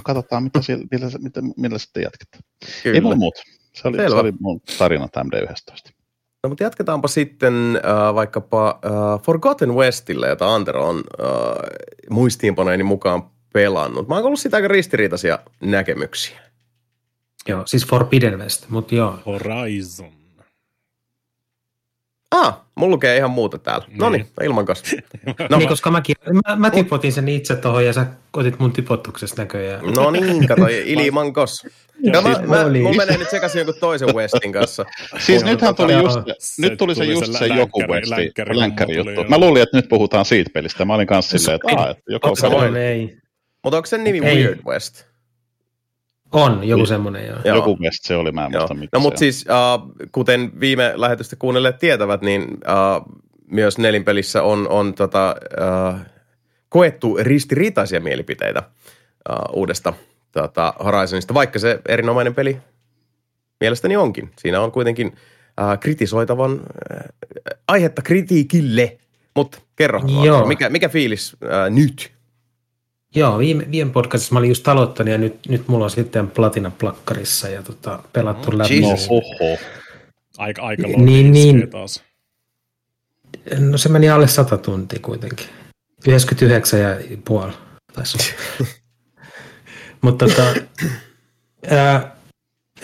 katsotaan, 0.02 0.42
mitä 0.42 0.62
siellä, 0.62 0.84
millä, 0.90 1.10
mitä, 1.18 1.40
millä 1.56 1.78
sitten 1.78 2.02
jatketaan. 2.02 2.42
Kyllä. 2.82 2.94
Ei 2.94 3.00
mulla 3.00 3.16
muuta. 3.16 3.42
Se 3.72 3.88
oli, 3.88 3.96
se 3.96 4.14
oli 4.14 4.32
mun 4.40 4.60
tarina 4.78 5.08
MD11. 5.18 5.92
No, 6.42 6.48
mutta 6.48 6.64
jatketaanpa 6.64 7.08
sitten 7.08 7.54
uh, 7.54 8.14
vaikkapa 8.14 8.80
uh, 8.84 9.22
Forgotten 9.22 9.74
Westille, 9.74 10.28
jota 10.28 10.54
Antero 10.54 10.88
on 10.88 10.96
uh, 10.96 11.02
muistiinpanojen 12.10 12.86
mukaan 12.86 13.22
pelannut. 13.52 14.08
Mä 14.08 14.14
oon 14.14 14.24
ollut 14.24 14.40
siitä 14.40 14.56
aika 14.56 14.68
ristiriitaisia 14.68 15.38
näkemyksiä. 15.60 16.40
joo, 17.48 17.62
siis 17.66 17.86
Forbidden 17.86 18.38
West, 18.38 18.68
mutta 18.68 18.94
joo. 18.94 19.18
Horizon. 19.26 20.21
Ah, 22.32 22.60
mulla 22.74 22.90
lukee 22.92 23.16
ihan 23.16 23.30
muuta 23.30 23.58
täällä. 23.58 23.86
No 23.98 24.10
niin, 24.10 24.20
Niin. 24.40 24.46
ilman 24.46 24.66
kanssa. 24.66 24.96
No, 25.26 25.34
No, 25.50 25.58
niin, 25.58 25.68
koska 25.68 25.90
mäkin, 25.90 26.16
mä, 26.48 26.56
mä 26.56 26.70
tipotin 26.70 27.12
sen 27.12 27.28
itse 27.28 27.56
tuohon 27.56 27.86
ja 27.86 27.92
sä 27.92 28.06
otit 28.32 28.58
mun 28.58 28.72
tipotuksesta 28.72 29.42
näköjään. 29.42 29.80
no 29.96 30.10
niin, 30.10 30.46
kato, 30.46 30.66
ilman 30.86 31.32
kos. 31.32 31.66
Ja 32.02 32.22
mä, 32.22 32.34
siis 32.34 32.48
mä, 32.48 32.60
oli. 32.60 32.80
mulla 32.80 32.96
menee 32.96 33.16
nyt 33.18 33.30
sekaisin 33.30 33.58
jonkun 33.58 33.74
toisen 33.80 34.14
Westin 34.14 34.52
kanssa. 34.52 34.84
Siis 35.18 35.44
nythän 35.44 35.74
tuli 35.74 35.92
just, 35.92 36.20
se, 36.38 36.62
nyt 36.62 36.78
tuli 36.78 36.94
se 36.94 37.02
tuli 37.04 37.12
just 37.12 37.32
se 37.32 37.38
se 37.38 37.48
lä- 37.48 37.56
joku 37.56 37.80
länkkäri- 37.80 37.90
Westi, 37.90 38.14
länkkäri- 38.14 38.58
länkkäri 38.58 38.96
tuli, 38.96 39.14
juttu. 39.14 39.30
Mä 39.30 39.38
luulin, 39.38 39.62
että 39.62 39.76
nyt 39.76 39.88
puhutaan 39.88 40.24
siitä 40.24 40.50
pelistä. 40.54 40.84
Mä 40.84 40.94
olin 40.94 41.06
kanssa 41.06 41.38
silleen, 41.38 41.54
että, 41.66 41.80
aa, 41.82 41.90
että 41.90 42.02
joku 42.08 42.26
Onko 42.26 42.36
se 42.36 42.40
Samoin. 42.40 42.68
on, 42.70 42.76
ei. 42.76 43.16
Mutta 43.64 43.76
onko 43.76 43.86
sen 43.86 44.04
nimi 44.04 44.26
Ei. 44.26 44.36
Weird 44.36 44.58
West? 44.66 45.04
On, 46.32 46.68
joku 46.68 46.86
semmoinen 46.86 47.26
joo. 47.26 47.38
Joo. 47.44 47.56
joku 47.56 47.78
West 47.80 48.04
se 48.04 48.16
oli, 48.16 48.32
mä 48.32 48.46
en 48.46 48.52
Joo. 48.52 48.60
muista 48.60 48.74
mikä 48.74 48.96
No 48.96 49.00
mutta 49.00 49.18
siis, 49.18 49.44
uh, 49.48 49.92
kuten 50.12 50.60
viime 50.60 50.92
lähetystä 50.94 51.36
kuunnelleet 51.36 51.78
tietävät, 51.78 52.22
niin 52.22 52.42
uh, 52.42 53.22
myös 53.46 53.78
nelinpelissä 53.78 54.42
on, 54.42 54.68
on 54.68 54.94
tota, 54.94 55.36
uh, 55.92 56.00
koettu 56.68 57.18
ristiriitaisia 57.20 58.00
mielipiteitä 58.00 58.62
uh, 59.30 59.58
uudesta 59.58 59.92
tota, 60.32 60.74
Horizonista, 60.84 61.34
vaikka 61.34 61.58
se 61.58 61.80
erinomainen 61.88 62.34
peli 62.34 62.56
mielestäni 63.60 63.96
onkin. 63.96 64.30
Siinä 64.38 64.60
on 64.60 64.72
kuitenkin 64.72 65.06
uh, 65.06 65.78
kritisoitavan 65.80 66.52
uh, 66.52 66.60
aihetta 67.68 68.02
kritiikille. 68.02 68.98
Mutta 69.36 69.58
kerro, 69.76 70.00
Joo. 70.24 70.46
Mikä, 70.46 70.70
mikä 70.70 70.88
fiilis 70.88 71.32
uh, 71.32 71.74
nyt? 71.74 72.11
Joo, 73.14 73.38
viime, 73.38 73.66
viime 73.70 73.90
podcastissa 73.92 74.32
mä 74.32 74.38
olin 74.38 74.48
just 74.48 74.68
aloittanut 74.68 75.12
ja 75.12 75.18
nyt, 75.18 75.36
nyt 75.48 75.68
mulla 75.68 75.84
on 75.84 75.90
sitten 75.90 76.30
platina 76.30 76.70
plakkarissa 76.70 77.48
ja 77.48 77.62
tota, 77.62 78.02
pelattu 78.12 78.58
läpi. 78.58 78.80
No 78.80 78.88
Jesus. 78.88 79.10
hoho. 79.10 79.58
Aika, 80.38 80.62
aika 80.62 80.82
Niin, 80.86 81.32
niin, 81.32 81.70
taas. 81.70 82.02
No 83.58 83.78
se 83.78 83.88
meni 83.88 84.10
alle 84.10 84.28
100 84.28 84.58
tuntia 84.58 84.98
kuitenkin. 85.02 85.46
99 86.08 86.80
ja 86.80 86.96
puoli. 87.24 87.52
Mutta 90.02 90.26
tota, 90.26 90.54
ää, 91.70 92.16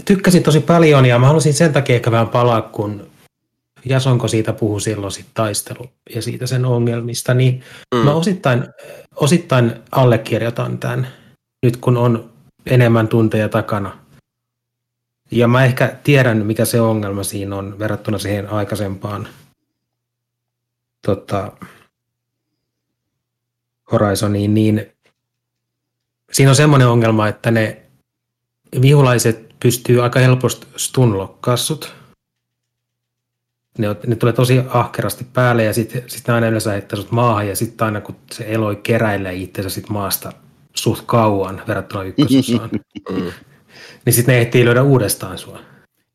tykkäsin 0.04 0.42
tosi 0.42 0.60
paljon 0.60 1.06
ja 1.06 1.18
mä 1.18 1.26
halusin 1.26 1.54
sen 1.54 1.72
takia 1.72 1.96
ehkä 1.96 2.10
vähän 2.10 2.28
palaa, 2.28 2.62
kun 2.62 3.10
Jasonko 3.84 4.28
siitä 4.28 4.52
puhui 4.52 4.80
silloin 4.80 5.12
sit 5.12 5.26
taistelu 5.34 5.90
ja 6.14 6.22
siitä 6.22 6.46
sen 6.46 6.64
ongelmista, 6.64 7.34
niin 7.34 7.62
mm. 7.94 8.00
mä 8.00 8.12
osittain, 8.12 8.64
osittain 9.16 9.72
allekirjoitan 9.92 10.78
tämän 10.78 11.08
nyt 11.62 11.76
kun 11.76 11.96
on 11.96 12.30
enemmän 12.66 13.08
tunteja 13.08 13.48
takana. 13.48 13.98
Ja 15.30 15.48
mä 15.48 15.64
ehkä 15.64 15.96
tiedän, 16.04 16.46
mikä 16.46 16.64
se 16.64 16.80
ongelma 16.80 17.22
siinä 17.22 17.56
on 17.56 17.78
verrattuna 17.78 18.18
siihen 18.18 18.50
aikaisempaan 18.50 19.28
tota, 21.06 21.52
Horizoniin, 23.92 24.54
niin 24.54 24.92
siinä 26.32 26.50
on 26.50 26.56
semmoinen 26.56 26.88
ongelma, 26.88 27.28
että 27.28 27.50
ne 27.50 27.82
vihulaiset 28.82 29.54
pystyy 29.60 30.02
aika 30.02 30.20
helposti 30.20 30.66
stunlokkaassut. 30.76 31.94
Ne, 33.78 33.88
on- 33.88 33.96
ne 34.06 34.16
tulee 34.16 34.32
tosi 34.32 34.60
ahkerasti 34.68 35.26
päälle 35.32 35.64
ja 35.64 35.72
sitten 35.72 36.02
sit 36.06 36.28
ne 36.28 36.34
aina 36.34 36.46
yleensä 36.48 36.70
heittää 36.72 36.96
sut 36.96 37.10
maahan 37.10 37.48
ja 37.48 37.56
sitten 37.56 37.84
aina 37.84 38.00
kun 38.00 38.16
se 38.32 38.44
eloi 38.48 38.76
keräilee 38.76 39.34
itsensä 39.34 39.70
sit 39.70 39.88
maasta 39.88 40.32
suht 40.74 41.02
kauan 41.06 41.62
verrattuna 41.68 42.04
ykkösosaan, 42.04 42.70
Mm. 43.10 43.32
niin 44.04 44.12
sitten 44.12 44.32
ne 44.34 44.40
ehtii 44.40 44.64
löydä 44.64 44.82
uudestaan 44.82 45.38
sua. 45.38 45.58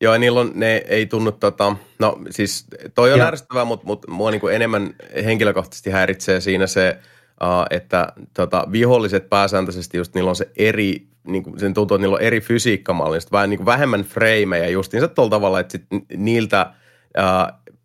Joo, 0.00 0.12
ja 0.12 0.18
niillä 0.18 0.40
on, 0.40 0.50
ne 0.54 0.76
ei 0.88 1.06
tunnu, 1.06 1.32
tota, 1.32 1.76
no 1.98 2.18
siis 2.30 2.66
toi 2.94 3.12
on 3.12 3.18
Ja- 3.18 3.26
ärsyttävää, 3.26 3.64
mutta 3.64 3.86
mut, 3.86 4.08
mua 4.08 4.30
niinku 4.30 4.48
enemmän 4.48 4.94
henkilökohtaisesti 5.24 5.90
häiritsee 5.90 6.40
siinä 6.40 6.66
se, 6.66 6.96
uh, 7.42 7.66
että 7.70 8.12
tota, 8.34 8.66
viholliset 8.72 9.28
pääsääntöisesti 9.30 9.96
just 9.98 10.14
niillä 10.14 10.30
on 10.30 10.36
se 10.36 10.48
eri, 10.56 11.06
niinku, 11.26 11.54
sen 11.58 11.74
tuntuu, 11.74 11.94
että 11.94 12.02
niillä 12.02 12.16
on 12.16 12.22
eri 12.22 12.40
fysiikkamalli, 12.40 13.20
sit 13.20 13.32
vähän 13.32 13.50
niinku 13.50 13.66
vähemmän 13.66 14.02
freimejä 14.02 14.68
justiinsa 14.68 15.08
tuolla 15.08 15.30
tavalla, 15.30 15.60
että 15.60 15.72
sit 15.72 15.84
niiltä 16.16 16.72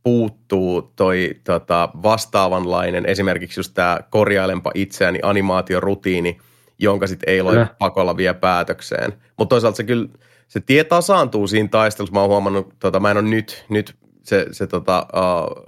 puuttuu 0.03 0.91
toi 0.95 1.35
tota, 1.43 1.89
vastaavanlainen, 2.03 3.05
esimerkiksi 3.05 3.59
just 3.59 3.73
tämä 3.73 3.99
korjailempa 4.09 4.71
itseäni 4.75 5.19
animaatiorutiini, 5.23 6.37
jonka 6.79 7.07
sitten 7.07 7.29
ei 7.29 7.41
ole 7.41 7.67
pakolla 7.79 8.17
vie 8.17 8.33
päätökseen. 8.33 9.13
Mutta 9.37 9.53
toisaalta 9.55 9.77
se 9.77 9.83
kyllä, 9.83 10.07
se 10.47 10.59
tie 10.59 10.83
tasaantuu 10.83 11.47
siinä 11.47 11.69
taistelussa. 11.69 12.13
Mä 12.13 12.19
oon 12.19 12.29
huomannut, 12.29 12.73
tota, 12.79 12.99
mä 12.99 13.11
en 13.11 13.17
ole 13.17 13.29
nyt, 13.29 13.65
nyt 13.69 13.95
se, 14.23 14.45
se 14.51 14.67
tota, 14.67 15.07
uh, 15.13 15.65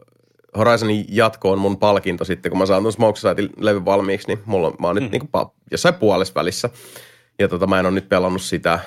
Horizonin 0.57 1.05
jatko 1.09 1.51
on 1.51 1.59
mun 1.59 1.78
palkinto 1.78 2.26
sitten, 2.26 2.49
kun 2.49 2.59
mä 2.59 2.66
saan 2.66 2.82
tuon 2.84 2.93
Smoke 2.93 3.20
levy 3.57 3.86
valmiiksi, 3.86 4.28
niin 4.28 4.39
mulla 4.45 4.68
on, 4.68 4.74
mä 4.80 4.88
oon 4.88 4.95
nyt 4.95 5.03
Mm. 5.05 5.12
niinku 5.12 5.28
pa- 5.38 5.51
jossain 5.72 5.95
puolessa 5.95 6.34
välissä. 6.36 6.70
Ja 7.39 7.47
tota, 7.47 7.68
mä 7.68 7.80
en 7.80 7.86
ole 7.86 7.93
nyt 7.93 8.09
pelannut 8.09 8.41
sitä, 8.41 8.80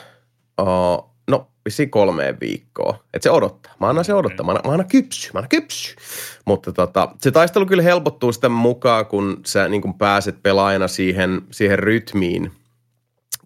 uh, 0.62 1.14
no 1.29 1.51
vissiin 1.64 1.91
kolmeen 1.91 2.41
viikkoa. 2.41 3.05
Että 3.14 3.22
se 3.22 3.31
odottaa. 3.31 3.75
Mä 3.81 3.89
annan 3.89 4.05
se 4.05 4.14
odottaa. 4.14 4.47
Mä 4.47 4.53
annan, 4.53 4.62
mä 4.66 4.72
annan 4.72 4.89
kypsy. 4.89 5.31
Mä 5.35 5.39
annan 5.39 5.49
kypsy. 5.49 5.97
Mutta 6.45 6.72
tota, 6.72 7.14
se 7.20 7.31
taistelu 7.31 7.66
kyllä 7.66 7.83
helpottuu 7.83 8.33
sitä 8.33 8.49
mukaan, 8.49 9.07
kun 9.07 9.41
sä 9.47 9.68
niin 9.68 9.83
kun 9.83 9.99
pääset 9.99 10.43
pelaajana 10.43 10.89
siihen, 10.89 11.43
siihen 11.51 11.79
rytmiin 11.79 12.53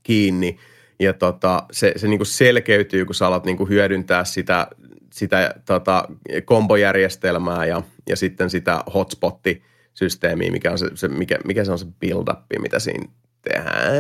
kiinni. 0.03 0.59
Ja 1.01 1.13
tota, 1.13 1.63
se, 1.73 1.93
se 1.97 2.09
niin 2.09 2.27
selkeytyy, 2.27 3.05
kun 3.05 3.15
sä 3.15 3.27
alat 3.27 3.45
niin 3.45 3.69
hyödyntää 3.69 4.25
sitä, 4.25 4.67
sitä 5.13 5.55
tota, 5.67 6.09
kombojärjestelmää 6.45 7.67
ja, 7.67 7.83
ja 8.09 8.17
sitten 8.17 8.51
sitä 8.51 8.85
hotspotti-systeemiä, 8.95 10.51
mikä, 10.51 10.73
on 10.73 10.79
se, 10.79 10.91
se, 10.95 11.09
mikä, 11.09 11.39
mikä 11.45 11.65
se 11.65 11.73
on 11.73 11.79
se 11.79 11.87
build-up, 12.01 12.39
mitä 12.59 12.79
siinä 12.79 13.09
tehdään. 13.43 13.93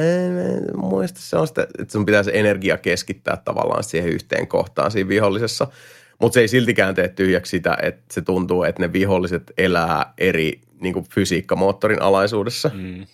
Muista 0.76 1.20
se 1.20 1.36
on 1.36 1.48
sitä, 1.48 1.62
että 1.62 1.92
sun 1.92 2.06
pitää 2.06 2.22
se 2.22 2.30
energia 2.34 2.78
keskittää 2.78 3.36
tavallaan 3.44 3.84
siihen 3.84 4.08
yhteen 4.08 4.48
kohtaan 4.48 4.90
siinä 4.90 5.08
vihollisessa. 5.08 5.66
Mutta 6.20 6.34
se 6.34 6.40
ei 6.40 6.48
siltikään 6.48 6.94
tee 6.94 7.08
tyhjäksi 7.08 7.50
sitä, 7.50 7.78
että 7.82 8.14
se 8.14 8.22
tuntuu, 8.22 8.62
että 8.62 8.82
ne 8.82 8.92
viholliset 8.92 9.52
elää 9.58 10.12
eri 10.18 10.60
niin 10.80 10.94
kuin 10.94 11.06
fysiikkamoottorin 11.14 12.02
alaisuudessa. 12.02 12.70
Mm. 12.74 13.06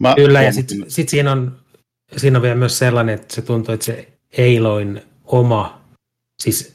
Mä 0.00 0.14
Kyllä, 0.16 0.42
ja 0.42 0.52
sitten 0.52 0.84
sit 0.88 1.08
siinä, 1.08 1.32
on, 1.32 1.56
siinä 2.16 2.38
on 2.38 2.42
vielä 2.42 2.54
myös 2.54 2.78
sellainen, 2.78 3.14
että 3.14 3.34
se 3.34 3.42
tuntuu, 3.42 3.74
että 3.74 3.86
se 3.86 4.08
Eiloin 4.32 5.02
oma, 5.24 5.80
siis 6.42 6.74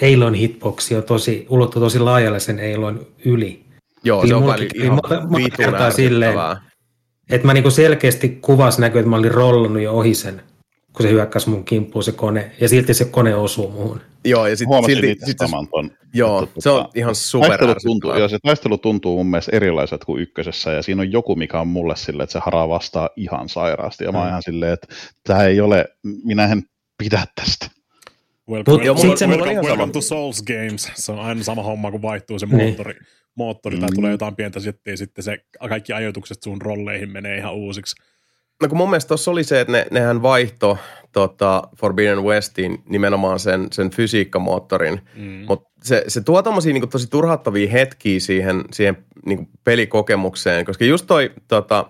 Eiloin 0.00 0.34
hitboxi 0.34 0.96
on 0.96 1.02
tosi, 1.02 1.46
ulottuu 1.48 1.82
tosi 1.82 1.98
laajalle 1.98 2.40
sen 2.40 2.58
Eiloin 2.58 3.06
yli. 3.24 3.64
Joo, 4.04 4.20
Kyllä 4.20 4.32
se 4.32 4.34
on 4.34 4.46
välillä 4.46 4.84
ihan 4.84 4.94
monta- 4.94 5.20
monta 5.20 5.36
vitun 5.36 5.56
kertaa 5.56 5.90
silleen. 5.90 6.34
Että 7.30 7.46
mä 7.46 7.54
niinku 7.54 7.70
selkeästi 7.70 8.28
kuvas 8.28 8.78
näkyy, 8.78 8.98
että 9.00 9.10
mä 9.10 9.16
olin 9.16 9.30
rollannut 9.30 9.82
jo 9.82 9.92
ohi 9.92 10.14
sen, 10.14 10.42
kun 10.92 11.02
se 11.02 11.10
hyökkäsi 11.10 11.50
mun 11.50 11.64
kimppuun 11.64 12.02
se 12.04 12.12
kone, 12.12 12.50
ja 12.60 12.68
silti 12.68 12.94
se 12.94 13.04
kone 13.04 13.34
osuu 13.34 13.70
muuhun. 13.70 14.00
Joo, 14.24 14.46
ja 14.46 14.56
sit, 14.56 14.66
Huomasin 14.68 14.94
silti, 14.96 15.10
itse 15.10 15.26
sit, 15.26 15.38
saman 15.38 15.68
ton. 15.68 15.90
joo, 16.14 16.42
että 16.42 16.60
se 16.60 16.70
on 16.70 16.82
tota, 16.82 16.90
ihan 16.98 17.14
super 17.14 17.48
taistelu 17.48 17.74
tuntuu, 17.82 18.14
joo, 18.18 18.28
se 18.28 18.38
taistelu 18.42 18.78
tuntuu 18.78 19.16
mun 19.16 19.26
mielestä 19.26 19.56
erilaiset 19.56 20.04
kuin 20.04 20.22
ykkösessä, 20.22 20.72
ja 20.72 20.82
siinä 20.82 21.02
on 21.02 21.12
joku, 21.12 21.34
mikä 21.36 21.60
on 21.60 21.68
mulle 21.68 21.96
silleen, 21.96 22.24
että 22.24 22.32
se 22.32 22.38
haraa 22.44 22.68
vastaa 22.68 23.10
ihan 23.16 23.48
sairaasti, 23.48 24.04
ja 24.04 24.12
mä 24.12 24.18
oon 24.18 24.26
Mm. 24.26 24.30
ihan 24.30 24.42
silleen, 24.42 24.72
että 24.72 24.86
tämä 25.24 25.44
ei 25.44 25.60
ole, 25.60 25.84
minä 26.24 26.44
en 26.52 26.62
pidä 26.98 27.24
tästä. 27.34 27.66
Welcome, 28.50 28.76
Mut- 28.78 28.84
Joo, 28.84 28.94
mulla- 28.94 29.08
welcome, 29.08 29.26
mulla 29.36 29.44
on 29.44 29.52
ihan 29.52 29.64
welcome 29.64 29.82
sama. 29.82 29.92
to 29.92 30.00
Souls 30.00 30.42
Games. 30.42 30.90
Se 30.94 31.12
on 31.12 31.18
aina 31.18 31.42
sama 31.42 31.62
homma, 31.62 31.90
kun 31.90 32.02
vaihtuu 32.02 32.38
se 32.38 32.46
Niin. 32.46 32.76
Moottori, 33.36 33.78
tai 33.78 33.88
Mm. 33.90 33.94
tulee 33.94 34.10
jotain 34.10 34.36
pientä 34.36 34.60
settiä, 34.60 34.96
sitten 34.96 35.24
se 35.24 35.38
kaikki 35.68 35.92
ajoitukset 35.92 36.42
sun 36.42 36.62
rolleihin 36.62 37.10
menee 37.10 37.36
ihan 37.36 37.54
uusiksi. 37.54 37.96
No 38.62 38.68
kun 38.68 38.78
mun 38.78 38.90
mielestä 38.90 39.08
tuossa 39.08 39.30
oli 39.30 39.44
se, 39.44 39.60
että 39.60 39.72
ne, 39.72 39.86
nehän 39.90 40.22
vaihto 40.22 40.78
tota, 41.12 41.62
Forbidden 41.76 42.22
Westiin 42.24 42.82
nimenomaan 42.88 43.40
sen, 43.40 43.66
sen 43.72 43.90
fysiikkamoottorin, 43.90 45.00
Mm. 45.16 45.44
mutta 45.48 45.68
se, 45.82 46.04
se 46.08 46.20
tuo 46.20 46.42
tommosia 46.42 46.72
niin 46.72 46.88
tosi 46.88 47.10
turhauttavia 47.10 47.70
hetkiä 47.70 48.20
siihen, 48.20 48.64
siihen 48.72 48.96
niin 49.26 49.48
pelikokemukseen, 49.64 50.64
koska 50.64 50.84
just 50.84 51.06
toi, 51.06 51.32
tota, 51.48 51.86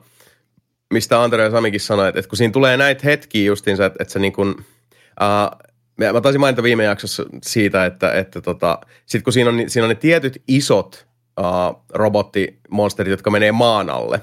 mistä 0.93 1.23
Andre 1.23 1.43
ja 1.45 1.51
Samikin 1.51 1.81
sanoi, 1.81 2.09
että, 2.09 2.19
että 2.19 2.29
kun 2.29 2.37
siinä 2.37 2.53
tulee 2.53 2.77
näitä 2.77 3.01
hetkiä 3.05 3.47
justiinsa, 3.47 3.87
että, 3.87 3.97
että 4.03 4.13
se 4.13 4.19
niin 4.19 4.33
kuin, 4.33 4.49
uh, 4.51 5.67
mä 6.15 6.21
taisin 6.21 6.41
mainita 6.41 6.63
viime 6.63 6.85
jaksossa 6.85 7.25
siitä, 7.43 7.87
että, 7.87 8.13
että 8.13 8.41
tota, 8.41 8.79
sit 9.07 9.23
kun 9.23 9.33
siinä 9.33 9.51
on, 9.51 9.63
siinä 9.67 9.85
on 9.85 9.89
ne 9.89 9.95
tietyt 9.95 10.43
isot 10.49 11.06
uh, 11.41 11.85
robottimonsterit, 11.95 13.11
jotka 13.11 13.31
menee 13.31 13.53
maan 13.53 13.91
alle, 13.91 14.21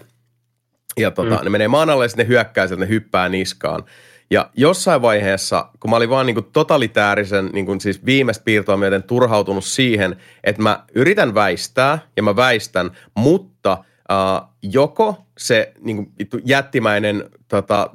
ja 0.97 1.11
tota, 1.11 1.35
mm. 1.35 1.43
ne 1.43 1.49
menee 1.49 1.67
maan 1.67 1.89
alle 1.89 2.05
ja 2.05 2.09
sitten 2.09 2.25
ne 2.25 2.27
hyökkää 2.27 2.67
sieltä, 2.67 2.85
ne 2.85 2.89
hyppää 2.89 3.29
niskaan. 3.29 3.83
Ja 4.31 4.49
jossain 4.55 5.01
vaiheessa, 5.01 5.69
kun 5.79 5.89
mä 5.89 5.95
olin 5.95 6.09
vaan 6.09 6.25
niin 6.25 6.35
kuin 6.35 6.45
totalitäärisen, 6.53 7.49
niin 7.53 7.65
kuin 7.65 7.81
siis 7.81 8.05
viimeistä 8.05 8.43
piirtoa 8.43 8.77
myöten 8.77 9.03
turhautunut 9.03 9.63
siihen, 9.63 10.15
että 10.43 10.61
mä 10.61 10.85
yritän 10.95 11.33
väistää 11.33 11.99
ja 12.17 12.23
mä 12.23 12.35
väistän, 12.35 12.91
mutta 13.17 13.71
äh, 14.11 14.49
joko 14.61 15.25
se 15.37 15.73
niin 15.81 15.97
kuin 16.29 16.43
jättimäinen 16.45 17.29
tota, 17.47 17.89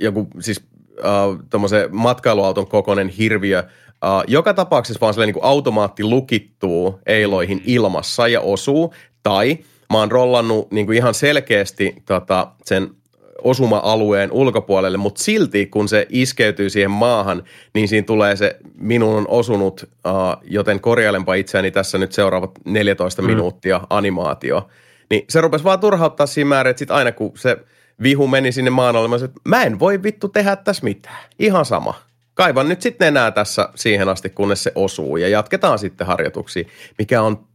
joku 0.00 0.28
siis 0.40 0.68
äh, 0.98 1.46
tommosen 1.50 1.96
matkailuauton 1.96 2.66
kokoinen 2.66 3.08
hirviö, 3.08 3.64
äh, 4.04 4.22
joka 4.26 4.54
tapauksessa 4.54 5.00
vaan 5.00 5.14
niin 5.16 5.32
kuin 5.32 5.44
automaatti 5.44 6.04
lukittuu 6.04 7.00
eiloihin 7.06 7.62
ilmassa 7.66 8.28
ja 8.28 8.40
osuu, 8.40 8.94
tai 9.22 9.58
mä 9.92 9.98
oon 9.98 10.12
rollannut 10.12 10.70
niin 10.70 10.86
kuin 10.86 10.96
ihan 10.96 11.14
selkeästi 11.14 11.94
tota, 12.06 12.50
sen 12.64 12.90
osuma-alueen 13.42 14.32
ulkopuolelle, 14.32 14.98
mutta 14.98 15.22
silti 15.22 15.66
kun 15.66 15.88
se 15.88 16.06
iskeytyy 16.08 16.70
siihen 16.70 16.90
maahan, 16.90 17.42
niin 17.74 17.88
siinä 17.88 18.06
tulee 18.06 18.36
se 18.36 18.56
minun 18.78 19.16
on 19.16 19.28
osunut, 19.28 19.82
uh, 19.82 20.42
joten 20.42 20.80
korjailenpa 20.80 21.34
itseäni 21.34 21.70
tässä 21.70 21.98
nyt 21.98 22.12
seuraavat 22.12 22.50
14 22.64 23.22
mm. 23.22 23.28
minuuttia 23.28 23.80
animaatio. 23.90 24.68
Niin 25.10 25.24
se 25.28 25.40
rupesi 25.40 25.64
vaan 25.64 25.80
turhauttaa 25.80 26.26
siinä 26.26 26.48
määrin, 26.48 26.70
että 26.70 26.78
sit 26.78 26.90
aina 26.90 27.12
kun 27.12 27.32
se 27.36 27.56
vihu 28.02 28.26
meni 28.26 28.52
sinne 28.52 28.70
maan 28.70 28.96
alle, 28.96 29.08
mä 29.08 29.18
sanoin, 29.18 29.30
että 29.30 29.40
mä 29.44 29.62
en 29.62 29.78
voi 29.78 30.02
vittu 30.02 30.28
tehdä 30.28 30.56
tässä 30.56 30.84
mitään. 30.84 31.18
Ihan 31.38 31.64
sama. 31.64 31.94
Kaivan 32.38 32.68
nyt 32.68 32.82
sitten 32.82 33.08
enää 33.08 33.30
tässä 33.30 33.68
siihen 33.74 34.08
asti, 34.08 34.30
kunnes 34.30 34.62
se 34.62 34.72
osuu 34.74 35.16
ja 35.16 35.28
jatketaan 35.28 35.78
sitten 35.78 36.06
harjoituksia, 36.06 36.68
mikä 36.98 37.22
on 37.22 37.46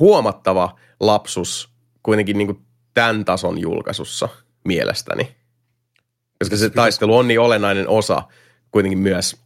huomattava 0.00 0.78
lapsus 1.00 1.70
kuitenkin 2.02 2.38
niin 2.38 2.46
kuin 2.46 2.58
tämän 2.94 3.24
tason 3.24 3.58
julkaisussa 3.58 4.28
mielestäni. 4.64 5.36
Koska 6.38 6.56
se 6.56 6.70
taistelu 6.70 7.16
on 7.16 7.28
niin 7.28 7.40
olennainen 7.40 7.88
osa 7.88 8.22
kuitenkin 8.70 8.98
myös 8.98 9.36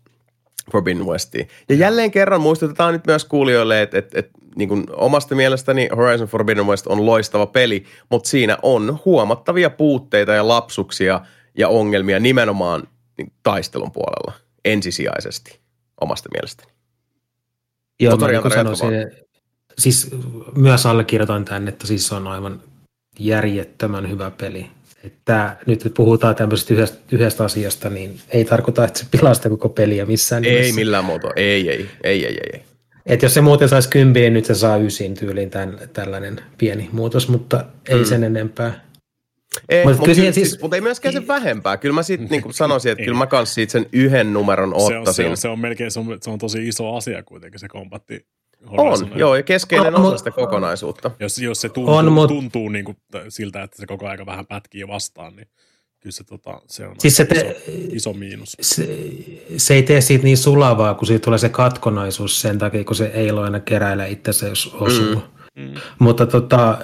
Forbidden 0.72 1.06
Westiin. 1.06 1.48
Ja 1.68 1.74
jälleen 1.74 2.10
kerran 2.10 2.40
muistutetaan 2.40 2.92
nyt 2.92 3.06
myös 3.06 3.24
kuulijoille, 3.24 3.82
että, 3.82 3.98
että, 3.98 4.18
että 4.18 4.38
niin 4.56 4.68
kuin 4.68 4.84
omasta 4.92 5.34
mielestäni 5.34 5.88
Horizon 5.96 6.28
Forbidden 6.28 6.66
West 6.66 6.86
on 6.86 7.06
loistava 7.06 7.46
peli, 7.46 7.84
mutta 8.10 8.28
siinä 8.28 8.58
on 8.62 8.98
huomattavia 9.04 9.70
puutteita 9.70 10.32
ja 10.32 10.48
lapsuksia 10.48 11.20
ja 11.58 11.68
ongelmia 11.68 12.20
nimenomaan 12.20 12.88
niin 13.18 13.32
taistelun 13.42 13.92
puolella 13.92 14.32
ensisijaisesti 14.64 15.58
omasta 16.00 16.28
mielestäni. 16.32 16.70
Joo, 18.00 18.10
Mutta 18.10 18.26
mä 18.26 18.32
niin 18.32 18.52
sanoisin, 18.54 18.88
siis 19.78 20.10
myös 20.56 20.86
allekirjoitan 20.86 21.44
tämän, 21.44 21.68
että 21.68 21.86
siis 21.86 22.08
se 22.08 22.14
on 22.14 22.26
aivan 22.26 22.60
järjettömän 23.18 24.10
hyvä 24.10 24.30
peli. 24.30 24.66
Että 25.04 25.56
nyt 25.66 25.82
kun 25.82 25.92
puhutaan 25.92 26.34
tämmöisestä 26.34 26.74
yhdestä, 26.74 26.98
yhdestä 27.12 27.44
asiasta, 27.44 27.90
niin 27.90 28.20
ei 28.28 28.44
tarkoita, 28.44 28.84
että 28.84 28.98
se 28.98 29.06
pilaa 29.10 29.34
sitä 29.34 29.48
koko 29.48 29.68
peliä 29.68 30.06
missään 30.06 30.44
Ei 30.44 30.52
nimessä. 30.54 30.74
millään 30.74 31.04
muotoa. 31.04 31.32
Ei, 31.36 31.70
ei, 31.70 31.88
ei, 32.04 32.26
ei, 32.26 32.34
ei. 32.34 32.50
ei. 32.52 32.62
Et 33.06 33.22
jos 33.22 33.34
se 33.34 33.40
muuten 33.40 33.68
saisi 33.68 33.88
kympiä, 33.88 34.22
niin 34.22 34.32
nyt 34.32 34.44
se 34.44 34.54
saa 34.54 34.76
ysin 34.76 35.14
tyyliin 35.14 35.50
tämän, 35.50 35.78
tällainen 35.92 36.40
pieni 36.58 36.88
muutos, 36.92 37.28
mutta 37.28 37.64
ei 37.88 37.98
Mm. 37.98 38.04
sen 38.04 38.24
enempää. 38.24 38.84
Ei, 39.68 39.84
Mut 39.84 39.92
mutta, 39.92 40.02
kyllä 40.02 40.04
kyllä, 40.04 40.14
siihen 40.14 40.34
siis, 40.34 40.50
siis- 40.50 40.62
mutta 40.62 40.76
ei 40.76 40.80
myöskään 40.80 41.12
sen 41.12 41.28
vähempää. 41.28 41.76
Kyllä 41.76 41.94
mä 41.94 42.02
sitten 42.02 42.28
niin 42.30 42.54
sanoisin, 42.54 42.92
että 42.92 43.04
kyllä 43.04 43.18
mä 43.18 43.26
kans 43.26 43.54
siitä 43.54 43.72
sen 43.72 43.86
yhden 43.92 44.32
numeron 44.32 44.70
Se 44.70 44.74
on, 44.76 44.86
se, 44.88 44.98
ottaisin. 44.98 45.26
on, 45.26 45.36
se 45.36 45.48
on 45.48 45.60
melkein 45.60 45.90
se 45.90 46.00
on, 46.00 46.18
se 46.22 46.30
on 46.30 46.38
tosi 46.38 46.68
iso 46.68 46.94
asia 46.94 47.22
kuitenkin 47.22 47.60
se 47.60 47.68
kombatti. 47.68 48.26
On, 48.70 49.10
joo, 49.14 49.36
ja 49.36 49.42
keskeinen 49.42 49.92
No, 49.92 49.98
osa 49.98 50.08
mut- 50.08 50.18
sitä 50.18 50.30
kokonaisuutta. 50.30 51.10
Jos, 51.20 51.38
jos 51.38 51.60
se 51.60 51.68
tuntuu, 51.68 51.94
On, 51.94 52.06
on, 52.08 52.12
mut- 52.12 52.28
tuntuu 52.28 52.68
niin 52.68 52.84
kuin 52.84 52.96
siltä, 53.28 53.62
että 53.62 53.76
se 53.76 53.86
koko 53.86 54.06
aika 54.08 54.26
vähän 54.26 54.46
pätkii 54.46 54.88
vastaan, 54.88 55.36
niin 55.36 55.48
kyllä 56.00 56.12
se, 56.14 56.24
tota, 56.24 56.60
se 56.66 56.86
on 56.86 56.94
Siis 56.98 57.16
se 57.16 57.24
te- 57.24 57.56
iso, 57.66 57.72
iso 57.92 58.12
miinus. 58.12 58.56
Se, 58.60 58.88
se 59.56 59.74
ei 59.74 59.82
tee 59.82 60.00
siitä 60.00 60.24
niin 60.24 60.36
sulavaa, 60.38 60.94
kun 60.94 61.06
siitä 61.06 61.24
tulee 61.24 61.38
se 61.38 61.48
katkonaisuus 61.48 62.40
sen 62.40 62.58
takia, 62.58 62.84
kun 62.84 62.96
se 62.96 63.06
ei 63.14 63.30
aina 63.30 63.60
keräile 63.60 64.10
itsensä, 64.10 64.46
jos 64.48 64.74
osuu. 64.80 65.14
Mm. 65.14 65.62
Mm. 65.62 65.74
Mutta 65.98 66.26
tota, 66.26 66.78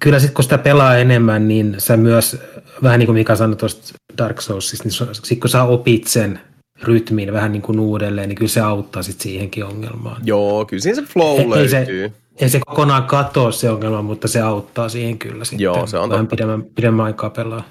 kyllä 0.00 0.18
sitten 0.18 0.34
kun 0.34 0.44
sitä 0.44 0.58
pelaa 0.58 0.96
enemmän, 0.96 1.48
niin 1.48 1.74
sä 1.78 1.96
myös, 1.96 2.36
vähän 2.82 2.98
niin 2.98 3.06
kuin 3.06 3.16
Mika 3.16 3.36
sanoi 3.36 3.56
tuosta 3.56 3.94
Dark 4.18 4.40
Soulsista, 4.40 4.84
niin 4.88 5.14
sitten 5.14 5.40
kun 5.40 5.50
sä 5.50 5.62
opit 5.62 6.06
sen 6.06 6.40
rytmin 6.82 7.32
vähän 7.32 7.52
niin 7.52 7.62
kuin 7.62 7.80
uudelleen, 7.80 8.28
niin 8.28 8.36
kyllä 8.36 8.48
se 8.48 8.60
auttaa 8.60 9.02
sitten 9.02 9.22
siihenkin 9.22 9.64
ongelmaan. 9.64 10.22
Joo, 10.24 10.64
kyllä 10.64 10.82
siinä 10.82 10.96
se 10.96 11.02
flow 11.02 11.40
Ei- 11.40 11.60
ei 11.62 11.68
se- 11.68 11.76
löytyy. 11.76 12.12
Ei 12.40 12.48
se 12.48 12.60
kokonaan 12.66 13.04
katoa 13.04 13.52
se 13.52 13.70
ongelma, 13.70 14.02
mutta 14.02 14.28
se 14.28 14.40
auttaa 14.40 14.88
siihen 14.88 15.18
kyllä 15.18 15.44
sitten. 15.44 15.60
Joo, 15.64 15.86
se 15.86 15.98
on 15.98 16.10
Vähän 16.10 16.24
totta. 16.26 16.36
pidemmän, 16.36 16.62
pidemmän 16.74 17.06
aikaa 17.06 17.30
pelaa. 17.30 17.62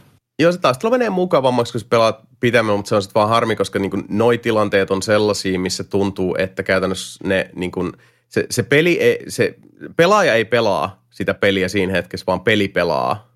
Joo, 0.41 0.51
se 0.51 0.57
taistelu 0.57 0.91
menee 0.91 1.09
mukavammaksi, 1.09 1.73
kun 1.73 1.81
sä 1.81 1.87
pelaat 1.89 2.19
pitemmän, 2.39 2.75
mutta 2.75 2.89
se 2.89 2.95
on 2.95 3.01
sitten 3.01 3.19
vaan 3.19 3.29
harmi, 3.29 3.55
koska 3.55 3.79
niin 3.79 4.05
noi 4.09 4.37
tilanteet 4.37 4.91
on 4.91 5.01
sellaisia, 5.01 5.59
missä 5.59 5.83
tuntuu, 5.83 6.35
että 6.39 6.63
käytännössä 6.63 7.27
ne, 7.27 7.49
niin 7.55 7.71
kuin, 7.71 7.91
se, 8.27 8.45
se, 8.49 8.63
peli 8.63 8.99
ei, 9.01 9.23
se 9.27 9.55
pelaaja 9.95 10.33
ei 10.33 10.45
pelaa 10.45 10.98
sitä 11.09 11.33
peliä 11.33 11.67
siinä 11.67 11.93
hetkessä, 11.93 12.23
vaan 12.27 12.41
peli 12.41 12.67
pelaa. 12.67 13.29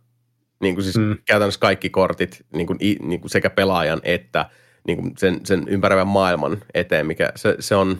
Niin 0.62 0.76
kuin 0.76 0.84
siis 0.84 0.98
mm. 0.98 1.18
Käytännössä 1.26 1.60
kaikki 1.60 1.90
kortit 1.90 2.46
niin 2.54 2.68
kuin, 2.68 2.78
niin 2.80 3.22
kuin 3.22 3.32
sekä 3.32 3.50
pelaajan 3.50 4.02
että 4.04 4.50
niin 4.88 4.98
kuin 4.98 5.14
sen, 5.18 5.40
sen 5.44 5.64
ympäröivän 5.68 6.08
maailman 6.08 6.58
eteen, 6.74 7.06
mikä 7.06 7.32
se, 7.36 7.56
se 7.60 7.76
on 7.76 7.98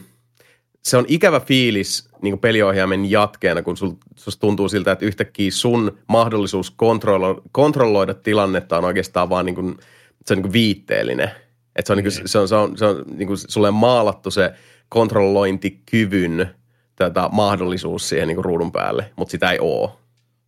se 0.84 0.96
on 0.96 1.04
ikävä 1.08 1.40
fiilis 1.40 2.08
niin 2.22 2.32
kuin 2.32 2.40
peliohjaimen 2.40 3.10
jatkeena, 3.10 3.62
kun 3.62 3.76
sul, 3.76 3.92
tuntuu 4.40 4.68
siltä, 4.68 4.92
että 4.92 5.04
yhtäkkiä 5.04 5.50
sun 5.50 5.98
mahdollisuus 6.08 6.70
kontrolloida, 6.70 7.40
kontrolloida 7.52 8.14
tilannetta 8.14 8.78
on 8.78 8.84
oikeastaan 8.84 9.28
vaan 9.28 9.46
niin 9.46 9.54
kuin, 9.54 9.76
se 10.26 10.34
on 10.34 10.36
niin 10.36 10.42
kuin 10.42 10.52
viitteellinen. 10.52 11.30
Että 11.76 11.86
se 11.86 11.92
on, 11.92 11.96
niin 11.96 12.12
kuin, 12.12 12.28
se 12.28 12.38
on, 12.38 12.48
se 12.48 12.54
on, 12.54 12.78
se 12.78 12.84
on 12.84 13.04
niin 13.14 13.26
kuin 13.26 13.38
sulle 13.48 13.70
maalattu 13.70 14.30
se 14.30 14.52
kontrollointikyvyn 14.88 16.54
tätä 16.96 17.28
mahdollisuus 17.32 18.08
siihen 18.08 18.28
niin 18.28 18.36
kuin 18.36 18.44
ruudun 18.44 18.72
päälle, 18.72 19.12
mutta 19.16 19.30
sitä 19.30 19.50
ei 19.50 19.58
ole. 19.58 19.90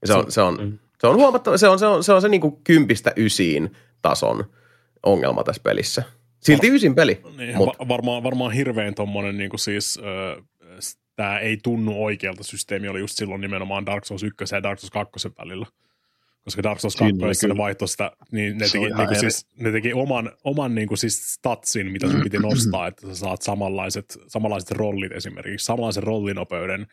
Ja 0.02 0.06
se 0.06 0.12
on, 0.14 0.32
se 0.32 0.40
on, 0.43 0.81
se 1.01 1.06
on 1.06 1.16
huomattava, 1.16 1.56
se 1.59 1.68
on 1.68 1.78
se, 1.78 1.86
on, 1.86 2.05
se, 2.05 2.12
on 2.12 2.23
se 2.23 2.28
niin 2.28 2.40
kuin 2.40 2.56
kympistä 2.64 3.12
ysiin 3.16 3.77
tason 4.02 4.44
ongelma 5.02 5.44
tässä 5.44 5.62
pelissä. 5.62 6.02
Silti 6.40 6.68
ysin 6.68 6.94
peli, 6.94 7.20
Niin, 7.36 7.56
mutta 7.56 7.78
va- 7.78 7.89
varmaan, 7.89 8.23
varmaan 8.23 8.52
hirveän 8.52 8.94
tommonen 8.94 9.36
niin 9.39 9.51
kuin 9.51 9.60
siis, 9.60 9.98
ö, 9.98 10.43
tämä 11.16 11.39
ei 11.39 11.56
tunnu 11.62 12.05
oikealta 12.05 12.44
systeemi 12.44 12.89
oli 12.89 13.01
just 13.01 13.16
silloin 13.16 13.40
nimenomaan 13.40 13.86
Dark 13.86 14.05
Souls 14.05 14.23
1 14.23 14.55
ja 14.55 14.62
Dark 14.62 14.78
Souls 14.78 14.90
2 14.90 15.31
välillä. 15.39 15.66
Koska 16.47 16.62
Dark 16.62 16.81
Souls 16.81 16.94
Siinä 16.94 17.10
2 17.10 17.24
oli 17.24 17.32
ne 17.32 17.40
kyllä. 17.40 17.56
vaihtoi 17.56 17.89
sitä, 17.89 18.12
niin 18.32 18.59
ne 18.59 18.64
teki, 18.64 18.78
niin 18.78 18.94
kuin 18.94 19.09
eri. 19.09 19.20
siis, 19.20 19.47
ne 19.56 19.73
teki 19.73 19.93
oman, 19.93 20.32
oman 20.44 20.74
niin 20.74 20.89
kuin 20.89 20.98
siis 20.98 21.35
statsin, 21.35 21.93
mitä 21.93 22.10
sun 22.10 22.20
piti 22.23 22.39
nostaa, 22.39 22.86
että 22.86 23.06
sä 23.06 23.14
saat 23.14 23.43
samanlaiset, 23.43 24.18
samanlaiset 24.27 24.70
rollit 24.70 25.12
esimerkiksi, 25.12 25.64
samanlaisen 25.64 26.02
rollinopeuden 26.02 26.86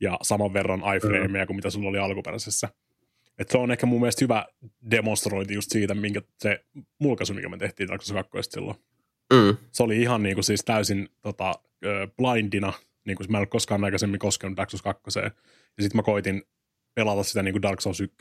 ja 0.00 0.18
saman 0.22 0.52
verran 0.52 0.82
iframeja 0.96 1.46
kuin 1.46 1.56
mitä 1.56 1.70
sulla 1.70 1.88
oli 1.88 1.98
alkuperäisessä. 1.98 2.68
Et 3.38 3.48
se 3.48 3.58
on 3.58 3.70
ehkä 3.70 3.86
mun 3.86 4.00
mielestä 4.00 4.24
hyvä 4.24 4.46
demonstrointi 4.90 5.54
just 5.54 5.70
siitä, 5.70 5.94
minkä 5.94 6.22
se 6.38 6.64
mulkaisu, 6.98 7.34
mikä 7.34 7.48
me 7.48 7.58
tehtiin 7.58 7.88
Dark 7.88 8.02
Souls 8.02 8.26
2 8.30 8.50
silloin 8.50 8.76
mm, 9.32 9.56
se 9.72 9.82
oli 9.82 10.02
ihan 10.02 10.22
niin 10.22 10.36
kuin 10.36 10.44
siis 10.44 10.64
täysin 10.64 11.08
tota, 11.22 11.54
blindina, 12.16 12.72
niin 13.04 13.16
kuin 13.16 13.32
mä 13.32 13.38
en 13.38 13.40
ole 13.40 13.46
koskaan 13.46 13.84
aikaisemmin 13.84 14.20
koskenut 14.20 14.56
Dark 14.56 14.70
Souls 14.70 14.82
2. 14.82 15.02
Ja 15.76 15.82
sitten 15.82 15.98
mä 15.98 16.02
koitin 16.02 16.42
pelata 16.94 17.22
sitä 17.22 17.42
niin 17.42 17.54
kuin 17.54 17.62
Dark 17.62 17.80
Souls 17.80 18.00
1. 18.00 18.16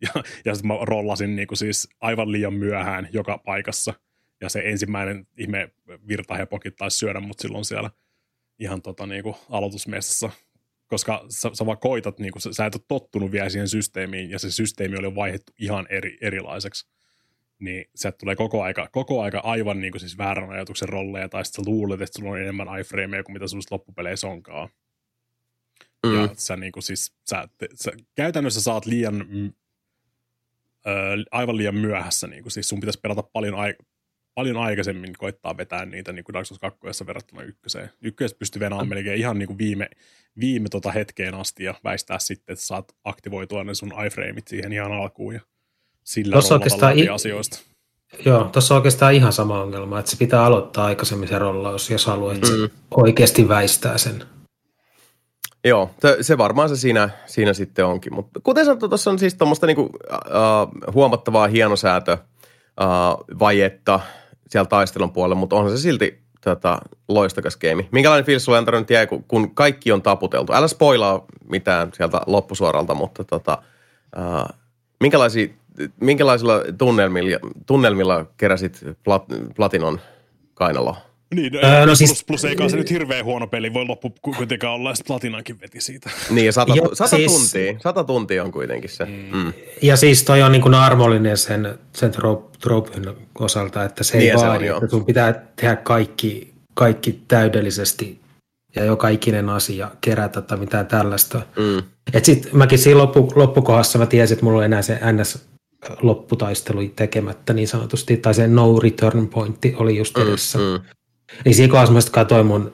Ja, 0.00 0.22
ja 0.44 0.54
sitten 0.54 0.68
mä 0.68 0.78
rollasin 0.82 1.36
niin 1.36 1.48
kuin 1.48 1.58
siis 1.58 1.88
aivan 2.00 2.32
liian 2.32 2.54
myöhään 2.54 3.08
joka 3.12 3.38
paikassa. 3.38 3.94
ja 4.40 4.48
se 4.48 4.62
ensimmäinen 4.64 5.26
ihme 5.36 5.70
virtahepokit 6.08 6.76
taisi 6.76 6.98
syödä 6.98 7.20
mut 7.20 7.38
silloin 7.38 7.64
siellä 7.64 7.90
ihan 8.58 8.82
tota, 8.82 9.06
niin 9.06 9.22
kuin 9.22 9.36
aloitusmessassa, 9.50 10.30
koska 10.86 11.24
sä, 11.28 11.50
sä 11.52 11.66
vaan 11.66 11.78
koitat, 11.78 12.18
niin 12.18 12.32
kuin, 12.32 12.42
sä, 12.42 12.52
sä 12.52 12.66
et 12.66 12.74
ole 12.74 12.82
tottunut 12.88 13.32
vielä 13.32 13.48
siihen 13.48 13.68
systeemiin, 13.68 14.30
ja 14.30 14.38
se 14.38 14.50
systeemi 14.50 14.96
oli 14.96 15.14
vaihdettu 15.14 15.52
ihan 15.58 15.86
eri, 15.90 16.18
erilaiseksi. 16.20 16.88
Niin 17.58 17.84
se 17.94 18.12
tulee 18.12 18.36
koko 18.36 18.62
aika, 18.62 18.88
koko 18.92 19.22
aika 19.22 19.38
aivan 19.38 19.80
niin 19.80 19.92
kuin 19.92 20.00
siis 20.00 20.18
väärän 20.18 20.50
ajatuksen 20.50 20.88
rolleja, 20.88 21.28
tai 21.28 21.44
sitten 21.44 21.64
sä 21.64 21.70
luulet, 21.70 22.00
että 22.00 22.18
sulla 22.18 22.30
on 22.30 22.40
enemmän 22.40 22.80
iframeja 22.80 23.24
kuin 23.24 23.32
mitä 23.32 23.48
sulla 23.48 23.62
loppupeleissä 23.70 24.28
onkaan. 24.28 24.68
Mm. 26.06 26.14
Ja 26.14 26.28
sä, 26.36 26.56
niin 26.56 26.72
kuin 26.72 26.82
siis, 26.82 27.12
sä, 27.30 27.48
te, 27.58 27.68
sä 27.74 27.92
käytännössä 28.14 28.60
saat 28.60 28.86
liian, 28.86 29.26
mm, 30.86 31.24
aivan 31.30 31.56
liian 31.56 31.74
myöhässä. 31.74 32.26
Niin 32.26 32.42
kuin, 32.42 32.52
siis 32.52 32.68
sun 32.68 32.80
pitäisi 32.80 33.00
pelata 33.00 33.22
paljon, 33.22 33.54
ai, 33.54 33.74
paljon 34.34 34.56
aikaisemmin 34.56 35.12
koittaa 35.18 35.56
vetää 35.56 35.86
niitä 35.86 36.12
niin 36.12 36.24
kuin 36.24 36.34
Dark 36.34 36.46
Souls 36.46 36.60
2 36.60 37.06
verrattuna 37.06 37.42
ykköseen. 37.42 37.90
Ykkösessä 38.02 38.36
pystyy 38.38 38.60
venaamaan 38.60 38.88
melkein 38.88 39.18
ihan 39.18 39.38
niin 39.38 39.46
kuin 39.46 39.58
viime, 39.58 39.88
viime 40.40 40.68
tota 40.68 40.92
hetkeen 40.92 41.34
asti 41.34 41.64
ja 41.64 41.74
väistää 41.84 42.18
sitten, 42.18 42.52
että 42.52 42.64
saat 42.64 42.92
aktivoitua 43.04 43.64
ne 43.64 43.74
sun 43.74 43.92
iframeit 44.06 44.48
siihen 44.48 44.72
ihan 44.72 44.92
alkuun 44.92 45.34
ja 45.34 45.40
sillä 46.04 46.34
rollata 46.34 46.90
i- 46.90 47.08
asioista. 47.08 47.58
Joo, 48.24 48.44
tuossa 48.44 48.74
on 48.74 48.76
oikeastaan 48.76 49.14
ihan 49.14 49.32
sama 49.32 49.62
ongelma, 49.62 49.98
että 49.98 50.10
se 50.10 50.16
pitää 50.16 50.44
aloittaa 50.44 50.84
aikaisemmin 50.84 51.28
se 51.28 51.38
rollaus, 51.38 51.90
jos 51.90 52.06
haluaa, 52.06 52.34
että 52.34 52.46
se 52.46 52.52
oikeasti 52.90 53.48
väistää 53.48 53.98
sen. 53.98 54.24
Joo, 55.64 55.90
se, 56.20 56.38
varmaan 56.38 56.68
se 56.68 56.76
siinä, 56.76 57.10
siinä 57.26 57.52
sitten 57.52 57.86
onkin. 57.86 58.14
Mutta 58.14 58.40
kuten 58.42 58.64
sanottu, 58.64 58.88
tuossa 58.88 59.10
on 59.10 59.18
siis 59.18 59.34
tuommoista 59.34 59.66
niinku, 59.66 59.90
äh, 60.12 60.94
huomattavaa 60.94 61.46
hienosäätö 61.46 62.12
äh, 62.12 62.18
vajetta 63.38 64.00
siellä 64.48 64.68
taistelun 64.68 65.12
puolella, 65.12 65.34
mutta 65.34 65.56
onhan 65.56 65.76
se 65.76 65.82
silti 65.82 66.22
tota, 66.40 66.78
loistakas 67.08 67.56
geimi. 67.56 67.88
Minkälainen 67.92 68.24
fiilis 68.24 68.44
sulle 68.44 68.58
antanut 68.58 68.90
jäi, 68.90 69.06
kun, 69.06 69.24
kun 69.28 69.54
kaikki 69.54 69.92
on 69.92 70.02
taputeltu? 70.02 70.52
Älä 70.52 70.68
spoilaa 70.68 71.24
mitään 71.50 71.90
sieltä 71.92 72.20
loppusuoralta, 72.26 72.94
mutta 72.94 73.24
tota, 73.24 73.58
äh, 74.18 74.58
minkälaisilla 76.00 76.54
tunnelmilla, 76.78 77.38
tunnelmilla 77.66 78.26
keräsit 78.36 78.80
plat, 79.04 79.24
Platinon 79.56 80.00
kainaloa? 80.54 81.05
Niin, 81.34 81.52
no, 81.52 81.58
Öö, 81.64 81.80
no 81.80 81.86
plus, 81.86 81.98
siis- 81.98 82.24
plus 82.24 82.44
eikä 82.44 82.68
se 82.68 82.76
nyt 82.76 82.90
hirveän 82.90 83.24
huono 83.24 83.46
peli 83.46 83.74
voi 83.74 83.84
loppu 83.86 84.14
kuitenkaan 84.36 84.74
olla, 84.74 84.90
ja 84.90 84.94
Platinankin 85.06 85.60
veti 85.60 85.80
siitä. 85.80 86.10
Niin, 86.30 86.46
ja 86.46 86.52
sata, 86.52 86.74
Joo, 86.74 86.94
sata 86.94 87.16
siis- 87.16 87.32
tuntia. 87.52 87.78
Sata 87.82 88.04
tuntia 88.04 88.44
on 88.44 88.52
kuitenkin 88.52 88.90
se. 88.90 89.04
Mm. 89.04 89.52
Ja 89.82 89.96
siis 89.96 90.24
toi 90.24 90.42
on 90.42 90.52
niin 90.52 90.62
kuin 90.62 90.74
armollinen 90.74 91.36
sen, 91.36 91.78
sen 91.92 92.12
tropen 92.60 93.04
osalta, 93.38 93.84
että 93.84 94.04
se 94.04 94.18
ei 94.18 94.24
Niin, 94.24 94.38
se 94.38 94.44
on, 94.44 94.50
vaadi, 94.50 94.66
että 94.66 94.88
sun 94.88 95.04
pitää 95.04 95.32
tehdä 95.56 95.76
kaikki, 95.76 96.52
kaikki 96.74 97.20
täydellisesti 97.28 98.20
ja 98.76 98.84
joka 98.84 99.08
ikinen 99.08 99.48
asia 99.48 99.90
kerätä 100.00 100.42
tai 100.42 100.58
mitään 100.58 100.86
tällaista. 100.86 101.42
Mm. 101.56 101.82
Et 102.14 102.24
sit 102.24 102.52
mäkin 102.52 102.78
siinä 102.78 102.98
loppu, 102.98 103.32
loppukohdassa 103.34 103.98
mä 103.98 104.06
tiesin, 104.06 104.34
että 104.34 104.44
mulla 104.44 104.58
on 104.58 104.64
enää 104.64 104.82
se 104.82 104.98
NS 105.12 105.48
lopputaistelu 106.02 106.88
tekemättä 106.96 107.52
niin 107.52 107.68
sanotusti, 107.68 108.16
tai 108.16 108.34
se 108.34 108.46
no 108.48 108.78
return 108.80 109.28
pointti 109.28 109.74
oli 109.78 109.96
just 109.96 110.18
edessä. 110.18 110.58
Mm, 110.58 110.64
Mm. 110.64 110.80
Niin 111.44 111.54
siinä 111.54 111.70
kohdassa 111.70 111.92
mä 111.92 112.00
katsoin 112.10 112.46
mun 112.46 112.72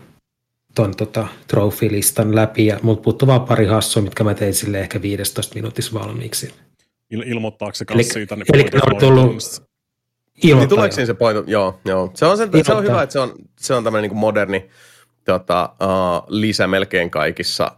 ton 0.74 0.96
tota, 0.96 1.26
trophy-listan 1.46 2.34
läpi 2.34 2.66
ja 2.66 2.78
mut 2.82 3.02
puuttuu 3.02 3.28
vaan 3.28 3.40
pari 3.40 3.66
hassua, 3.66 4.02
mitkä 4.02 4.24
mä 4.24 4.34
tein 4.34 4.54
sille 4.54 4.80
ehkä 4.80 5.02
15 5.02 5.54
minuutissa 5.54 5.94
valmiiksi. 6.00 6.54
Il- 7.14 7.28
ilmoittaako 7.28 7.74
se 7.74 7.84
Eli- 7.90 7.96
kanssa 7.96 8.12
siitä? 8.14 8.36
niin 8.36 8.44
eli 8.52 8.62
ne 8.62 8.80
on 8.90 8.96
tullut-? 9.00 9.62
Niin 10.42 10.50
Ilmoittaa 10.50 10.76
tuleeko 10.76 10.94
siinä 10.94 11.06
se 11.06 11.14
point? 11.14 11.48
Joo, 11.48 11.80
joo. 11.84 12.10
Se 12.14 12.26
on, 12.26 12.36
se, 12.38 12.48
se 12.64 12.72
on 12.72 12.84
hyvä, 12.84 13.02
että 13.02 13.12
se 13.12 13.18
on, 13.18 13.34
se 13.60 13.74
on 13.74 13.84
tämmöinen 13.84 14.10
niin 14.10 14.18
moderni 14.18 14.68
tota, 15.24 15.74
uh, 15.82 16.24
lisä 16.28 16.66
melkein 16.66 17.10
kaikissa 17.10 17.76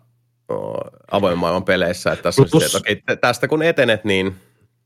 uh, 0.52 0.74
avoimen 1.10 1.38
maailman 1.38 1.64
peleissä. 1.64 2.12
Että 2.12 2.22
tässä 2.22 2.42
on 2.42 2.48
Plus- 2.50 2.72
se, 2.72 2.78
että 2.86 3.02
tä- 3.06 3.16
tästä 3.20 3.48
kun 3.48 3.62
etenet, 3.62 4.04
niin 4.04 4.34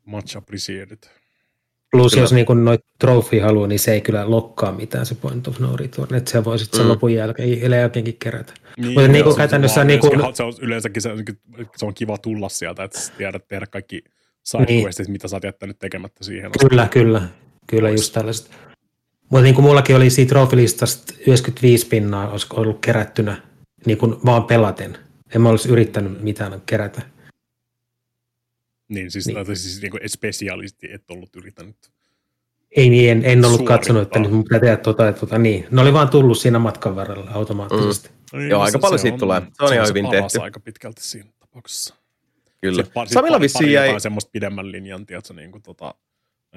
Much 0.05 0.36
appreciated. 0.36 0.98
Plus 1.93 2.12
Kyllä. 2.12 2.23
jos 2.24 2.32
niin 2.32 2.65
noit 2.65 2.81
trophy 2.98 3.39
haluaa, 3.39 3.66
niin 3.69 3.78
se 3.78 3.93
ei 3.93 4.01
kyllä 4.01 4.31
lokkaa 4.31 4.73
mitään 4.73 5.06
se 5.06 5.15
point 5.15 5.48
of 5.48 5.59
no 5.59 5.77
return, 5.77 6.15
että 6.15 6.31
se 6.31 6.44
voi 6.44 6.59
sitten 6.59 6.78
sen 6.78 6.86
Mm. 6.86 6.90
lopun 6.90 7.15
jälkeen, 7.15 7.70
jälkeenkin 7.70 8.16
kerätä. 8.19 8.52
Niin, 8.77 8.93
Mutta 8.93 9.09
niin 9.09 9.24
kuin 9.24 9.24
se 9.24 9.28
on 9.35 9.36
käytännössä 9.36 9.85
niin 9.85 10.01
kuin, 10.01 10.20
se 10.36 10.43
on 10.43 10.52
yleensäkin 10.60 11.02
se, 11.02 11.10
se 11.77 11.86
on 11.86 11.94
kiva 11.94 12.19
tulla 12.19 12.48
sieltä, 12.48 12.85
että 12.85 12.98
tiedät 13.19 13.48
tehdä 13.48 13.66
kaikki 13.66 14.05
side 14.44 14.65
Niin. 14.65 14.82
questit, 14.85 15.09
mitä 15.09 15.28
sä 15.28 15.36
oot 15.36 15.44
jättänyt 15.44 15.78
tekemättä 15.78 16.24
siihen. 16.24 16.47
asti. 16.47 16.69
kyllä, 16.69 16.89
kyllä, 16.90 17.23
kyllä 17.66 17.90
just 17.90 18.12
tällaiset. 18.12 18.51
Mutta 19.31 19.43
niin 19.43 19.55
kuin 19.55 19.65
mullakin 19.65 19.97
oli 19.97 20.10
siitä 20.10 20.28
trophy-listasta 20.35 21.15
95 21.27 21.86
pinnaa 21.86 22.31
olisi 22.31 22.47
ollut 22.51 22.78
kerättynä 22.81 23.43
niin 23.86 23.98
kuin 23.98 24.15
vaan 24.24 24.44
pelaten. 24.44 24.98
En 25.35 25.40
mä 25.40 25.48
olisi 25.48 25.69
yrittänyt 25.69 26.23
mitään 26.23 26.62
kerätä. 26.66 27.02
Niin, 28.89 29.10
siis, 29.10 29.27
Niin. 29.27 29.56
siis 29.56 29.82
niin 29.82 29.90
kuin 29.90 30.01
spesialisti 30.06 30.93
et 30.93 31.10
ollut 31.10 31.36
yrittänyt. 31.36 31.77
Ei 32.77 32.90
niin, 32.90 33.10
en, 33.10 33.24
en 33.24 33.39
ollut 33.44 33.51
Suorittaa. 33.59 33.77
katsonut, 33.78 34.02
että 34.02 34.19
nyt 34.19 34.31
mun 34.32 34.44
pitää 34.44 34.60
tehdä 34.60 34.77
tota 34.77 35.05
ja 35.05 35.12
tota. 35.12 35.39
Niin. 35.39 35.66
Ne 35.70 35.81
oli 35.82 35.93
vaan 35.93 36.09
tullut 36.09 36.39
siinä 36.39 36.59
matkan 36.59 36.97
varrella 36.97 37.31
automaattisesti. 37.31 38.10
Niin, 38.32 38.48
Joo, 38.51 38.60
aika 38.62 38.78
se- 38.78 38.82
paljon 38.82 38.98
se 38.98 39.02
siitä 39.02 39.15
on- 39.15 39.19
tulee. 39.20 39.40
Se 39.40 39.65
on 39.65 39.73
ihan 39.74 39.86
se 39.86 39.90
hyvin 39.90 40.10
tehty. 40.10 40.40
aika 40.40 40.60
pitkälti 40.60 41.02
siinä 41.06 41.31
tapauksessa. 41.39 41.94
kyllä. 42.60 42.85
Se 42.85 42.90
pari, 42.94 43.09
Samilla 43.10 43.35
pari, 43.36 43.43
vissiin 43.43 43.73
jäi, 43.73 44.01
semmoista 44.01 44.31
pidemmän 44.32 44.73
linjan, 44.73 45.06
tiedätkö, 45.06 45.35
niin 45.35 45.52
kuin 45.52 45.62
tota, 45.62 45.94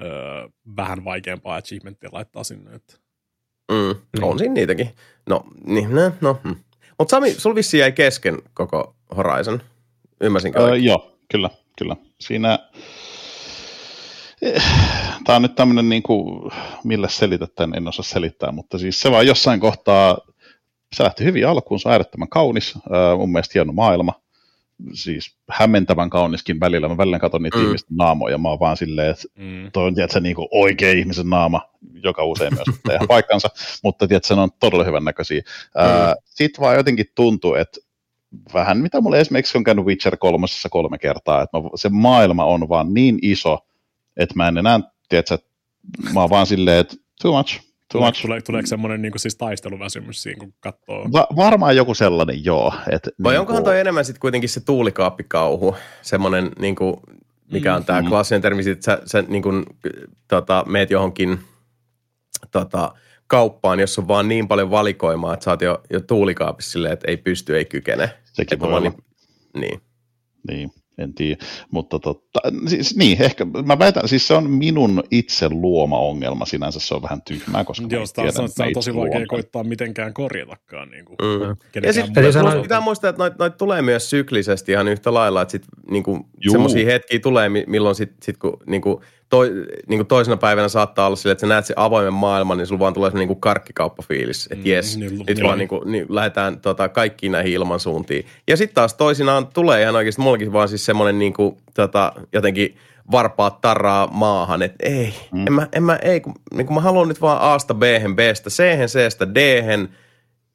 öö, 0.02 0.08
vähän 0.76 1.04
vaikeampaa 1.04 1.56
achievementtia 1.56 2.10
laittaa 2.12 2.44
sinne. 2.44 2.74
Että. 2.74 2.94
mm, 3.72 3.76
Niin. 3.76 4.24
on 4.24 4.38
siinä 4.38 4.54
niitäkin. 4.54 4.88
No, 5.26 5.44
niin, 5.66 5.94
no, 5.94 6.12
no. 6.20 6.40
Mm. 6.44 6.56
Mutta 6.98 7.10
Sami, 7.10 7.30
sulla 7.34 7.56
vissiin 7.56 7.78
jäi 7.80 7.92
kesken 7.92 8.42
koko 8.54 8.96
Horizon. 9.16 9.62
Ymmärsinkö 10.20 10.58
Öö, 10.60 10.76
joo, 10.76 11.16
kyllä, 11.32 11.50
kyllä. 11.78 11.96
Siinä... 12.22 12.58
Tämä 15.24 15.36
on 15.36 15.42
nyt 15.42 15.54
tämmöinen, 15.54 15.88
niin 15.88 16.02
kuin, 16.02 16.50
millä 16.84 17.08
selität 17.08 17.54
tämän, 17.54 17.76
en 17.76 17.88
osaa 17.88 18.02
selittää, 18.04 18.52
mutta 18.52 18.78
siis 18.78 19.00
se 19.00 19.10
vaan 19.10 19.26
jossain 19.26 19.60
kohtaa, 19.60 20.18
se 20.96 21.04
lähti 21.04 21.24
hyvin 21.24 21.48
alkuun, 21.48 21.80
se 21.80 21.88
on 21.88 21.92
äärettömän 21.92 22.28
kaunis, 22.28 22.74
mun 23.18 23.32
mielestä 23.32 23.52
hieno 23.54 23.72
maailma, 23.72 24.12
siis 24.92 25.36
hämmentävän 25.50 26.10
kauniskin 26.10 26.60
välillä, 26.60 26.88
mä 26.88 26.96
välillä 26.96 27.18
katson 27.18 27.42
niitä 27.42 27.58
Mm. 27.58 27.64
ihmisten 27.66 27.96
naamoja, 27.96 28.38
mä 28.38 28.48
oon 28.48 28.60
vaan 28.60 28.76
silleen, 28.76 29.10
että 29.10 29.24
Mm. 29.38 29.70
toi 29.72 29.86
on 29.86 29.94
tiedätkö, 29.94 30.20
niin 30.20 30.36
kuin 30.36 30.48
oikea 30.50 30.92
ihmisen 30.92 31.30
naama, 31.30 31.68
joka 32.02 32.24
usein 32.24 32.54
myös 32.54 32.66
pitää 32.82 32.98
paikkansa, 33.08 33.48
mutta 33.84 34.08
tiedätkö, 34.08 34.34
ne 34.34 34.40
on 34.40 34.50
todella 34.60 34.84
hyvän 34.84 35.04
näköisiä. 35.04 35.42
Mm. 35.74 36.22
Sitten 36.24 36.62
vaan 36.62 36.76
jotenkin 36.76 37.06
tuntuu, 37.14 37.54
että 37.54 37.80
vähän 38.54 38.78
mitä 38.78 39.00
mulle 39.00 39.20
esimerkiksi 39.20 39.58
on 39.58 39.64
käynyt 39.64 39.84
Witcher 39.84 40.16
kolmosessa 40.16 40.68
kolme 40.68 40.98
kertaa, 40.98 41.42
että 41.42 41.58
mä, 41.58 41.68
se 41.74 41.88
maailma 41.88 42.44
on 42.44 42.68
vaan 42.68 42.94
niin 42.94 43.18
iso, 43.22 43.58
että 44.16 44.34
mä 44.36 44.48
en 44.48 44.58
enää, 44.58 44.80
tiedätkö, 45.08 45.38
mä 46.14 46.20
oon 46.20 46.30
vaan 46.30 46.46
silleen, 46.46 46.78
että 46.78 46.96
too 47.22 47.36
much, 47.36 47.56
too 47.58 47.64
Tulee, 47.92 48.08
much. 48.08 48.22
tulee, 48.22 48.40
tuleeko 48.40 48.66
semmoinen 48.66 49.02
niin 49.02 49.12
kuin, 49.12 49.20
siis 49.20 49.36
taisteluväsymys 49.36 50.22
siinä, 50.22 50.38
kun 50.38 50.54
katsoo? 50.60 51.06
Va- 51.12 51.26
varmaan 51.36 51.76
joku 51.76 51.94
sellainen, 51.94 52.44
joo. 52.44 52.74
Et, 52.92 53.08
Vai 53.22 53.32
niin 53.32 53.40
onkohan 53.40 53.62
kuin- 53.62 53.70
toi 53.70 53.80
enemmän 53.80 54.04
sitten 54.04 54.20
kuitenkin 54.20 54.48
se 54.50 54.60
tuulikaappikauhu, 54.60 55.76
semmoinen, 56.02 56.50
niin 56.58 56.76
kuin, 56.76 56.96
mikä 57.52 57.74
on 57.74 57.84
tämä 57.84 58.00
Mhm. 58.00 58.08
klassinen 58.08 58.42
termi, 58.42 58.62
että 58.70 58.84
sä, 58.84 59.02
sä 59.06 59.22
niin 59.28 59.42
kuin, 59.42 59.64
tota, 60.28 60.64
meet 60.68 60.90
johonkin 60.90 61.38
tota, 62.50 62.92
kauppaan, 63.26 63.80
jos 63.80 63.98
on 63.98 64.08
vaan 64.08 64.28
niin 64.28 64.48
paljon 64.48 64.70
valikoimaa, 64.70 65.34
että 65.34 65.44
sä 65.44 65.50
oot 65.50 65.60
jo, 65.62 65.80
jo 65.90 66.00
tuulikaapissa 66.00 66.70
silleen, 66.70 66.92
että 66.92 67.08
ei 67.10 67.16
pysty, 67.16 67.56
ei 67.56 67.64
kykene. 67.64 68.10
Sekin 68.32 68.60
voi 68.60 68.68
olla. 68.68 68.80
niin, 68.80 68.94
niin. 69.54 69.80
Niin, 70.48 70.70
en 70.98 71.14
tiedä. 71.14 71.44
Mutta 71.70 71.98
totta, 71.98 72.40
siis, 72.66 72.96
niin, 72.96 73.22
ehkä 73.22 73.44
mä 73.66 73.78
väitän, 73.78 74.08
siis 74.08 74.28
se 74.28 74.34
on 74.34 74.50
minun 74.50 75.02
itse 75.10 75.48
luoma 75.48 75.98
ongelma 75.98 76.44
sinänsä, 76.44 76.80
se 76.80 76.94
on 76.94 77.02
vähän 77.02 77.22
tyhmää, 77.22 77.64
koska 77.64 77.86
Joo, 77.90 78.06
sitä, 78.06 78.22
tiedä, 78.22 78.30
sitä, 78.30 78.42
että 78.42 78.52
sitä 78.52 78.64
on 78.64 78.72
tosi 78.72 78.94
vaikea 78.94 79.26
koittaa 79.26 79.64
mitenkään 79.64 80.14
korjatakaan. 80.14 80.90
Niin 80.90 81.04
kuin, 81.04 81.16
Mm. 81.22 81.56
Ja 81.82 81.92
sitten 81.92 82.32
sanoa- 82.32 82.62
pitää 82.62 82.80
muistaa, 82.80 83.10
että 83.10 83.22
noita 83.22 83.36
noit 83.38 83.56
tulee 83.56 83.82
myös 83.82 84.10
syklisesti 84.10 84.72
ihan 84.72 84.88
yhtä 84.88 85.14
lailla, 85.14 85.42
että 85.42 85.52
sit, 85.52 85.62
niinku, 85.90 86.28
Juu. 86.44 86.52
semmoisia 86.52 86.86
hetkiä 86.86 87.18
tulee, 87.18 87.48
mi- 87.48 87.64
milloin 87.66 87.94
sit, 87.94 88.12
sit 88.22 88.36
kun 88.38 88.56
niinku, 88.66 89.02
toi, 89.32 89.50
niinku 89.88 90.04
toisena 90.04 90.36
päivänä 90.36 90.68
saattaa 90.68 91.06
olla 91.06 91.16
silleen, 91.16 91.32
että 91.32 91.40
sä 91.40 91.46
näet 91.46 91.66
sen 91.66 91.78
avoimen 91.78 92.12
maailman, 92.12 92.58
niin 92.58 92.66
sulla 92.66 92.78
vaan 92.78 92.94
tulee 92.94 93.10
semmoinen 93.10 93.28
niinku 93.28 93.40
karkkikauppafiilis, 93.40 94.48
että 94.50 94.64
Mm, 94.64 94.70
jes, 94.70 94.96
niin, 94.96 95.24
nyt 95.26 95.38
joo. 95.38 95.48
vaan 95.48 95.58
niinku, 95.58 95.82
niin 95.84 96.06
lähdetään 96.08 96.60
tota, 96.60 96.88
kaikkiin 96.88 97.32
näihin 97.32 97.52
ilmansuuntiin. 97.52 98.26
Ja 98.48 98.56
sitten 98.56 98.74
taas 98.74 98.94
toisinaan 98.94 99.46
tulee 99.46 99.82
ihan 99.82 99.96
oikeasti, 99.96 100.22
mullakin 100.22 100.52
vaan 100.52 100.68
siis 100.68 100.84
semmoinen 100.84 101.18
niinku, 101.18 101.58
tota, 101.74 102.12
jotenkin 102.32 102.76
varpaat 103.10 103.60
tarraa 103.60 104.06
maahan, 104.06 104.62
että 104.62 104.86
ei, 104.88 105.14
mm. 105.32 105.46
en 105.46 105.52
mä, 105.52 105.68
en 105.72 105.82
mä, 105.82 105.96
ei, 106.02 106.20
kun, 106.20 106.34
niin 106.54 106.66
kun 106.66 106.74
mä 106.74 106.80
haluan 106.80 107.08
nyt 107.08 107.20
vaan 107.20 107.40
Asta 107.40 107.74
B-hen, 107.74 108.16
B-stä 108.16 108.50
C-hen, 108.50 108.88
C-stä 108.88 109.34
D-hen 109.34 109.88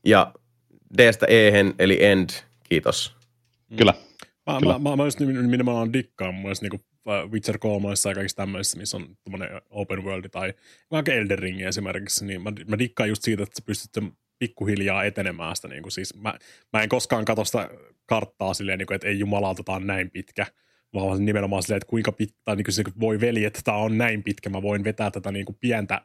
ja 0.06 0.34
D-stä 0.98 1.26
E-hen, 1.26 1.74
eli 1.80 2.04
end, 2.04 2.30
kiitos. 2.70 3.16
Kyllä. 3.78 3.94
Mä, 4.48 4.60
mä, 4.60 4.80
mä, 4.80 4.95
mä 4.95 5.04
just 5.04 5.20
nimenomaan 5.20 5.94
dikkaan 5.94 6.34
mun 6.34 6.44
mielestä 6.44 6.68
niin 6.70 6.82
Witcher 7.31 7.57
3 7.57 7.88
ja 7.89 8.15
kaikissa 8.15 8.38
tämmöisissä, 8.38 8.77
missä 8.77 8.97
on 8.97 9.17
tämmöinen 9.23 9.61
open 9.69 10.03
world 10.03 10.29
tai 10.29 10.53
vaikka 10.91 11.13
Elden 11.13 11.39
Ring 11.39 11.61
esimerkiksi, 11.61 12.25
niin 12.25 12.41
mä, 12.41 12.51
mä 12.67 12.79
dikkaan 12.79 13.09
just 13.09 13.23
siitä, 13.23 13.43
että 13.43 13.55
sä 13.55 13.65
pystyt 13.65 14.03
pikkuhiljaa 14.39 15.03
etenemään 15.03 15.55
sitä. 15.55 15.67
Niin 15.67 15.84
kuin 15.84 15.91
siis 15.91 16.15
mä, 16.15 16.34
mä 16.73 16.84
en 16.84 16.89
koskaan 16.89 17.25
katso 17.25 17.45
sitä 17.45 17.69
karttaa 18.05 18.53
silleen, 18.53 18.79
niin 18.79 18.88
kuin, 18.88 18.95
että 18.95 19.07
ei 19.07 19.19
jumalauta, 19.19 19.63
tämä 19.63 19.75
on 19.75 19.88
näin 19.88 20.11
pitkä, 20.11 20.45
vaan 20.93 21.25
nimenomaan 21.25 21.63
silleen, 21.63 21.77
että 21.77 21.89
kuinka 21.89 22.11
pitkä, 22.11 22.38
tai 22.45 22.55
niin 22.55 22.65
kuin 22.65 22.73
se, 22.73 22.84
voi 22.99 23.21
veli, 23.21 23.45
että 23.45 23.59
tämä 23.63 23.77
on 23.77 23.97
näin 23.97 24.23
pitkä, 24.23 24.49
mä 24.49 24.61
voin 24.61 24.84
vetää 24.84 25.11
tätä 25.11 25.31
niin 25.31 25.45
kuin 25.45 25.57
pientä 25.59 26.01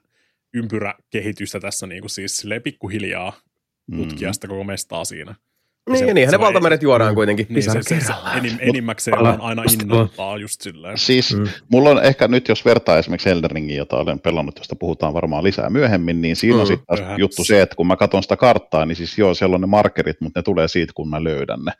ympyräkehitystä 0.54 1.60
tässä 1.60 1.86
niin 1.86 2.00
kuin 2.00 2.10
siis 2.10 2.36
silleen 2.36 2.62
pikkuhiljaa 2.62 3.40
tutkia 3.96 4.28
mm. 4.28 4.32
sitä 4.32 4.48
koko 4.48 4.64
mestaa 4.64 5.04
siinä. 5.04 5.34
Niin, 5.90 5.98
se, 5.98 6.14
niinhän 6.14 6.30
se 6.30 6.36
ne 6.36 6.44
valtameret 6.44 6.82
juodaan 6.82 7.14
kuitenkin. 7.14 7.46
Niin, 7.48 7.62
se, 7.62 7.70
se, 7.82 8.00
se 8.00 8.12
enim, 8.36 8.56
enimmäkseen 8.60 9.18
on 9.18 9.40
aina 9.40 9.62
innoittaa 9.72 10.38
just 10.38 10.60
silleen. 10.60 10.98
Siis 10.98 11.36
mm. 11.36 11.46
mulla 11.68 11.90
on 11.90 12.04
ehkä 12.04 12.28
nyt, 12.28 12.48
jos 12.48 12.64
vertaa 12.64 12.98
esimerkiksi 12.98 13.30
Elden 13.30 13.50
Ringin, 13.50 13.76
jota 13.76 13.96
olen 13.96 14.20
pelannut, 14.20 14.58
josta 14.58 14.76
puhutaan 14.76 15.14
varmaan 15.14 15.44
lisää 15.44 15.70
myöhemmin, 15.70 16.22
niin 16.22 16.36
siinä 16.36 16.54
mm. 16.54 16.60
on 16.60 16.66
sitten 16.66 16.86
taas 16.86 17.18
juttu 17.18 17.44
se, 17.44 17.62
että 17.62 17.76
kun 17.76 17.86
mä 17.86 17.96
katson 17.96 18.22
sitä 18.22 18.36
karttaa, 18.36 18.86
niin 18.86 18.96
siis 18.96 19.18
joo, 19.18 19.34
siellä 19.34 19.54
on 19.54 19.60
ne 19.60 19.66
markerit, 19.66 20.20
mutta 20.20 20.38
ne 20.38 20.42
tulee 20.42 20.68
siitä, 20.68 20.92
kun 20.96 21.10
mä 21.10 21.24
löydän 21.24 21.60
ne. 21.64 21.72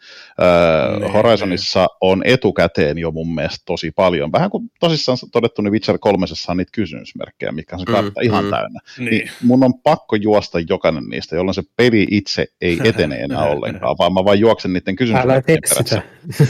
Öö, 0.42 0.98
ne, 0.98 1.08
Horizonissa 1.08 1.80
ne. 1.80 1.88
on 2.00 2.22
etukäteen 2.24 2.98
jo 2.98 3.10
mun 3.10 3.34
mielestä 3.34 3.62
tosi 3.66 3.90
paljon. 3.90 4.32
Vähän 4.32 4.50
kuin 4.50 4.70
tosissaan 4.80 5.18
todettu, 5.32 5.62
niin 5.62 5.72
Witcher 5.72 5.98
3 5.98 6.26
on 6.48 6.56
niitä 6.56 6.72
kysymysmerkkejä, 6.72 7.52
mitkä 7.52 7.76
on 7.76 7.80
se 7.80 7.86
kartta 7.86 8.20
mm, 8.20 8.26
ihan 8.26 8.44
mm. 8.44 8.50
täynnä. 8.50 8.80
Niin. 8.98 9.10
niin 9.10 9.30
mun 9.42 9.64
on 9.64 9.74
pakko 9.82 10.16
juosta 10.16 10.58
jokainen 10.68 11.04
niistä, 11.04 11.36
jolloin 11.36 11.54
se 11.54 11.62
peli 11.76 12.06
itse 12.10 12.46
ei 12.60 12.78
etene 12.84 13.16
enää 13.16 13.44
ollenkaan 13.52 13.91
vaan 13.98 14.12
mä 14.12 14.24
vaan 14.24 14.38
juoksen 14.40 14.72
niiden 14.72 14.96
kysymysten 14.96 15.42
perässä. 15.46 16.02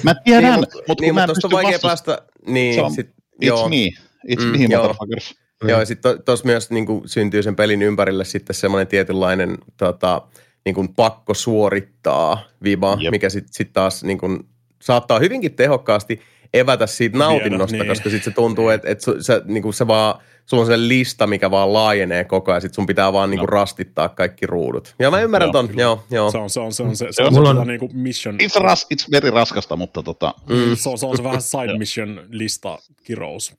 Mä 0.03 0.15
tiedän, 0.15 0.45
niin, 0.45 0.61
mutta, 0.61 0.79
mutta 0.89 1.03
niin, 1.03 1.15
mutta 1.15 1.33
on 1.45 1.51
vaikea 1.51 1.79
päästä, 1.83 2.19
niin, 2.47 2.75
se 2.75 2.83
on, 2.83 2.91
sit, 2.91 3.09
it's 3.09 3.47
joo. 3.47 3.69
me, 3.69 3.89
it's 4.29 4.45
mm, 4.45 4.59
me, 4.61 4.67
joo. 4.71 4.83
motherfuckers. 4.83 5.35
Mm. 5.63 5.69
Joo, 5.69 5.81
ja 5.81 5.87
sitten 5.87 6.23
tuossa 6.25 6.47
myös 6.47 6.71
niin 6.71 6.87
kuin, 6.87 7.09
syntyy 7.09 7.43
sen 7.43 7.57
pelin 7.57 7.83
ympärille 7.83 8.25
sitten 8.25 8.55
semmoinen 8.55 8.87
tietynlainen 8.87 9.59
tota, 9.77 10.23
niin 10.65 10.75
kuin, 10.75 10.95
pakko 10.95 11.35
suorittaa 11.35 12.43
viba, 12.63 12.99
Jep. 13.01 13.11
mikä 13.11 13.29
sitten 13.29 13.55
sit 13.55 13.73
taas 13.73 14.05
niin 14.05 14.19
kuin, 14.19 14.49
saattaa 14.83 15.19
hyvinkin 15.19 15.55
tehokkaasti 15.55 16.21
evätä 16.55 16.87
siitä 16.87 17.19
nautinnosta, 17.19 17.73
Viedä, 17.73 17.85
niin. 17.85 17.91
koska 17.91 18.11
sitten 18.11 18.33
se 18.33 18.35
tuntuu, 18.35 18.69
että 18.69 18.91
et 18.91 19.01
se, 19.01 19.43
niin 19.47 19.75
se 19.75 19.87
vaan– 19.87 20.15
sulla 20.47 20.61
on 20.61 20.67
se 20.67 20.89
lista, 20.89 21.27
mikä 21.27 21.51
vaan 21.51 21.73
laajenee 21.73 22.25
koko 22.25 22.51
ajan, 22.51 22.63
sit 22.63 22.75
sun 22.75 22.87
pitää 22.87 23.13
vaan 23.13 23.31
niinku 23.31 23.47
no. 23.47 23.51
rastittaa 23.51 24.09
kaikki 24.09 24.47
ruudut. 24.47 24.95
Ja 24.99 25.11
mä 25.11 25.21
ymmärrän 25.21 25.49
no, 25.49 25.53
ton, 25.53 25.79
joo, 25.79 26.05
joo. 26.11 26.31
Se 26.31 26.39
on 26.39 26.51
se, 26.51 26.61
on, 26.61 26.73
se, 26.73 26.83
on, 26.83 26.97
se, 26.97 27.07
se, 27.11 27.23
on, 27.23 27.35
se, 27.35 27.41
on, 27.41 27.67
niinku 27.67 27.91
mission. 27.93 28.39
It's, 28.43 28.63
ras, 28.63 28.87
it's 28.95 29.11
very 29.11 29.31
raskasta, 29.31 29.77
mutta 29.77 30.03
tota. 30.03 30.35
Mm. 30.49 30.77
Se, 30.77 30.89
on, 30.89 30.99
se 30.99 31.07
on 31.07 31.17
se 31.17 31.25
vähän 31.25 31.43
side 31.43 31.79
mission 31.79 32.27
lista 32.29 32.79
kirous 33.03 33.55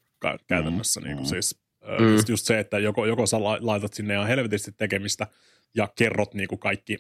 käytännössä. 0.48 1.00
Mm. 1.00 1.08
Niinku, 1.08 1.26
siis, 1.26 1.60
mm. 2.00 2.16
Just 2.30 2.46
se, 2.46 2.60
että 2.60 2.80
joko, 2.80 3.06
joko 3.06 3.26
sä 3.26 3.38
laitat 3.60 3.94
sinne 3.94 4.14
ihan 4.14 4.28
helvetisti 4.28 4.72
tekemistä 4.72 5.28
ja 5.76 5.88
kerrot 5.96 6.34
niinku 6.34 6.58
kaikki 6.58 6.98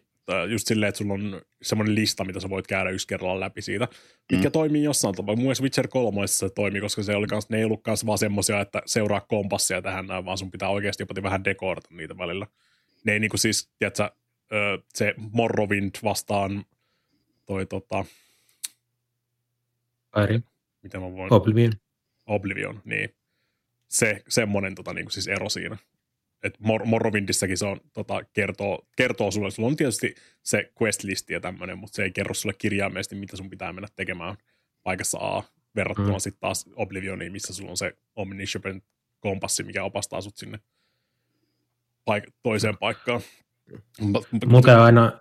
just 0.49 0.67
silleen, 0.67 0.89
että 0.89 0.97
sulla 0.97 1.13
on 1.13 1.41
semmoinen 1.61 1.95
lista, 1.95 2.25
mitä 2.25 2.39
sä 2.39 2.49
voit 2.49 2.67
käydä 2.67 2.89
yksi 2.89 3.07
kerralla 3.07 3.39
läpi 3.39 3.61
siitä, 3.61 3.87
mitkä 4.31 4.49
mm. 4.49 4.51
toimii 4.51 4.83
jossain 4.83 5.15
tapaa. 5.15 5.35
Mun 5.35 5.43
mielestä 5.43 5.63
Witcher 5.63 5.87
3 5.87 6.27
se 6.27 6.49
toimii, 6.49 6.81
koska 6.81 7.03
se 7.03 7.15
oli 7.15 7.27
kans, 7.27 7.49
ne 7.49 7.57
ei 7.57 7.65
ollut 7.65 7.83
kans 7.83 8.05
vaan 8.05 8.17
semmoisia, 8.17 8.61
että 8.61 8.81
seuraa 8.85 9.21
kompassia 9.21 9.81
tähän 9.81 10.07
näin, 10.07 10.25
vaan 10.25 10.37
sun 10.37 10.51
pitää 10.51 10.69
oikeasti 10.69 11.03
jopa 11.03 11.23
vähän 11.23 11.43
dekorata 11.43 11.89
niitä 11.91 12.17
välillä. 12.17 12.47
Ne 13.03 13.13
ei 13.13 13.19
niinku 13.19 13.37
siis, 13.37 13.69
tiedätkö, 13.79 14.09
se 14.93 15.13
Morrowind 15.31 15.95
vastaan 16.03 16.65
toi 17.45 17.65
tota... 17.65 18.05
Skyrim. 20.07 20.43
Miten 20.83 21.01
mä 21.01 21.11
voin? 21.11 21.33
Oblivion. 21.33 21.73
Oblivion, 22.25 22.81
niin. 22.85 23.15
Se, 23.87 24.23
semmoinen 24.27 24.75
tota, 24.75 24.93
niinku 24.93 25.11
siis 25.11 25.27
ero 25.27 25.49
siinä 25.49 25.77
että 26.43 26.59
Mor- 26.63 26.85
Morrowindissakin 26.85 27.57
se 27.57 27.65
on, 27.65 27.81
tota, 27.93 28.23
kertoo, 28.33 28.87
kertoo 28.95 29.31
sulle, 29.31 29.51
sulla 29.51 29.69
on 29.69 29.75
tietysti 29.75 30.15
se 30.43 30.71
quest-listi 30.81 31.33
ja 31.33 31.39
tämmöinen, 31.39 31.77
mutta 31.77 31.95
se 31.95 32.03
ei 32.03 32.11
kerro 32.11 32.33
sulle 32.33 32.55
kirjaimellisesti, 32.57 33.15
mitä 33.15 33.37
sun 33.37 33.49
pitää 33.49 33.73
mennä 33.73 33.87
tekemään 33.95 34.35
paikassa 34.83 35.17
A, 35.17 35.43
verrattuna 35.75 36.13
mm. 36.13 36.19
sitten 36.19 36.41
taas 36.41 36.69
Oblivioniin, 36.75 37.31
missä 37.31 37.53
sulla 37.53 37.71
on 37.71 37.77
se 37.77 37.97
omniscient 38.15 38.83
kompassi, 39.19 39.63
mikä 39.63 39.83
opastaa 39.83 40.21
sut 40.21 40.37
sinne 40.37 40.59
paik- 42.05 42.33
toiseen 42.43 42.77
paikkaan. 42.77 43.21
Muuten 44.45 44.79
aina 44.79 45.19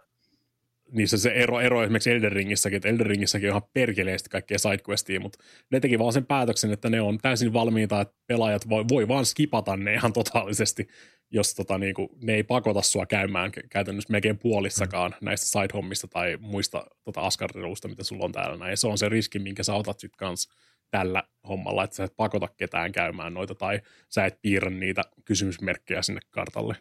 niin 0.92 1.08
se 1.08 1.30
ero, 1.30 1.60
ero 1.60 1.82
esimerkiksi 1.82 2.10
Elden 2.10 2.32
Ringissäkin, 2.32 2.76
että 2.76 2.88
Elden 2.88 3.06
Ringissäkin 3.06 3.48
on 3.48 3.52
ihan 3.52 3.70
perkeleesti 3.72 4.30
kaikkea 4.30 4.58
sidequestia, 4.58 5.20
mutta 5.20 5.38
ne 5.70 5.80
teki 5.80 5.98
vaan 5.98 6.12
sen 6.12 6.26
päätöksen, 6.26 6.72
että 6.72 6.90
ne 6.90 7.00
on 7.00 7.18
täysin 7.18 7.52
valmiita, 7.52 8.00
että 8.00 8.14
pelaajat 8.26 8.68
voi, 8.68 8.84
voi 8.88 9.08
vaan 9.08 9.26
skipata 9.26 9.76
ne 9.76 9.94
ihan 9.94 10.12
totaalisesti, 10.12 10.88
jos 11.30 11.54
tota, 11.54 11.78
niin 11.78 11.94
kuin, 11.94 12.08
ne 12.22 12.34
ei 12.34 12.42
pakota 12.42 12.82
sua 12.82 13.06
käymään 13.06 13.52
käytännössä 13.70 14.12
melkein 14.12 14.38
puolissakaan 14.38 15.14
mm. 15.20 15.26
näistä 15.26 15.46
side-hommista 15.46 16.08
tai 16.08 16.36
muista 16.40 16.86
tota, 17.04 17.20
askarteluista, 17.20 17.88
mitä 17.88 18.04
sulla 18.04 18.24
on 18.24 18.32
täällä. 18.32 18.56
Näin. 18.56 18.76
Se 18.76 18.86
on 18.86 18.98
se 18.98 19.08
riski, 19.08 19.38
minkä 19.38 19.62
sä 19.62 19.74
otat 19.74 20.00
sitten 20.00 20.18
kanssa 20.18 20.52
tällä 20.90 21.22
hommalla, 21.48 21.84
että 21.84 21.96
sä 21.96 22.04
et 22.04 22.16
pakota 22.16 22.48
ketään 22.56 22.92
käymään 22.92 23.34
noita 23.34 23.54
tai 23.54 23.80
sä 24.08 24.26
et 24.26 24.38
piirrä 24.42 24.70
niitä 24.70 25.02
kysymysmerkkejä 25.24 26.02
sinne 26.02 26.20
kartalle. 26.30 26.76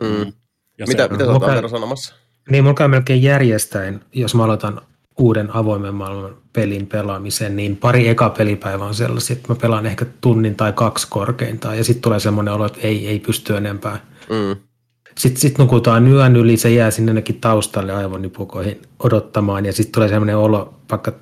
Mm. 0.00 0.32
Ja 0.78 0.86
mitä, 0.86 1.02
se, 1.02 1.12
mitä 1.12 1.24
sä 1.24 1.30
oot 1.30 1.70
sanomassa? 1.70 2.27
Niin, 2.50 2.64
mulla 2.64 2.74
käy 2.74 2.88
melkein 2.88 3.22
järjestäen, 3.22 4.00
jos 4.12 4.34
mä 4.34 4.44
aloitan 4.44 4.80
uuden 5.18 5.56
avoimen 5.56 5.94
maailman 5.94 6.36
pelin 6.52 6.86
pelaamisen, 6.86 7.56
niin 7.56 7.76
pari 7.76 8.08
eka 8.08 8.30
pelipäivää 8.30 8.86
on 8.86 8.94
sellaisia, 8.94 9.36
että 9.36 9.52
mä 9.52 9.58
pelaan 9.60 9.86
ehkä 9.86 10.06
tunnin 10.20 10.54
tai 10.54 10.72
kaksi 10.72 11.06
korkeintaan, 11.10 11.78
ja 11.78 11.84
sitten 11.84 12.02
tulee 12.02 12.20
semmoinen 12.20 12.54
olo, 12.54 12.66
että 12.66 12.78
ei, 12.82 13.08
ei 13.08 13.18
pysty 13.20 13.56
enempää. 13.56 14.00
Mm. 14.30 14.56
Sitten 15.18 15.40
sit 15.40 15.58
nukutaan 15.58 16.08
yön 16.08 16.36
yli, 16.36 16.56
se 16.56 16.70
jää 16.70 16.90
sinne 16.90 17.10
ainakin 17.10 17.40
taustalle 17.40 17.92
aivonipukoihin 17.92 18.82
odottamaan, 18.98 19.66
ja 19.66 19.72
sitten 19.72 19.92
tulee 19.92 20.08
semmoinen 20.08 20.36
olo, 20.36 20.74
vaikka 20.90 21.12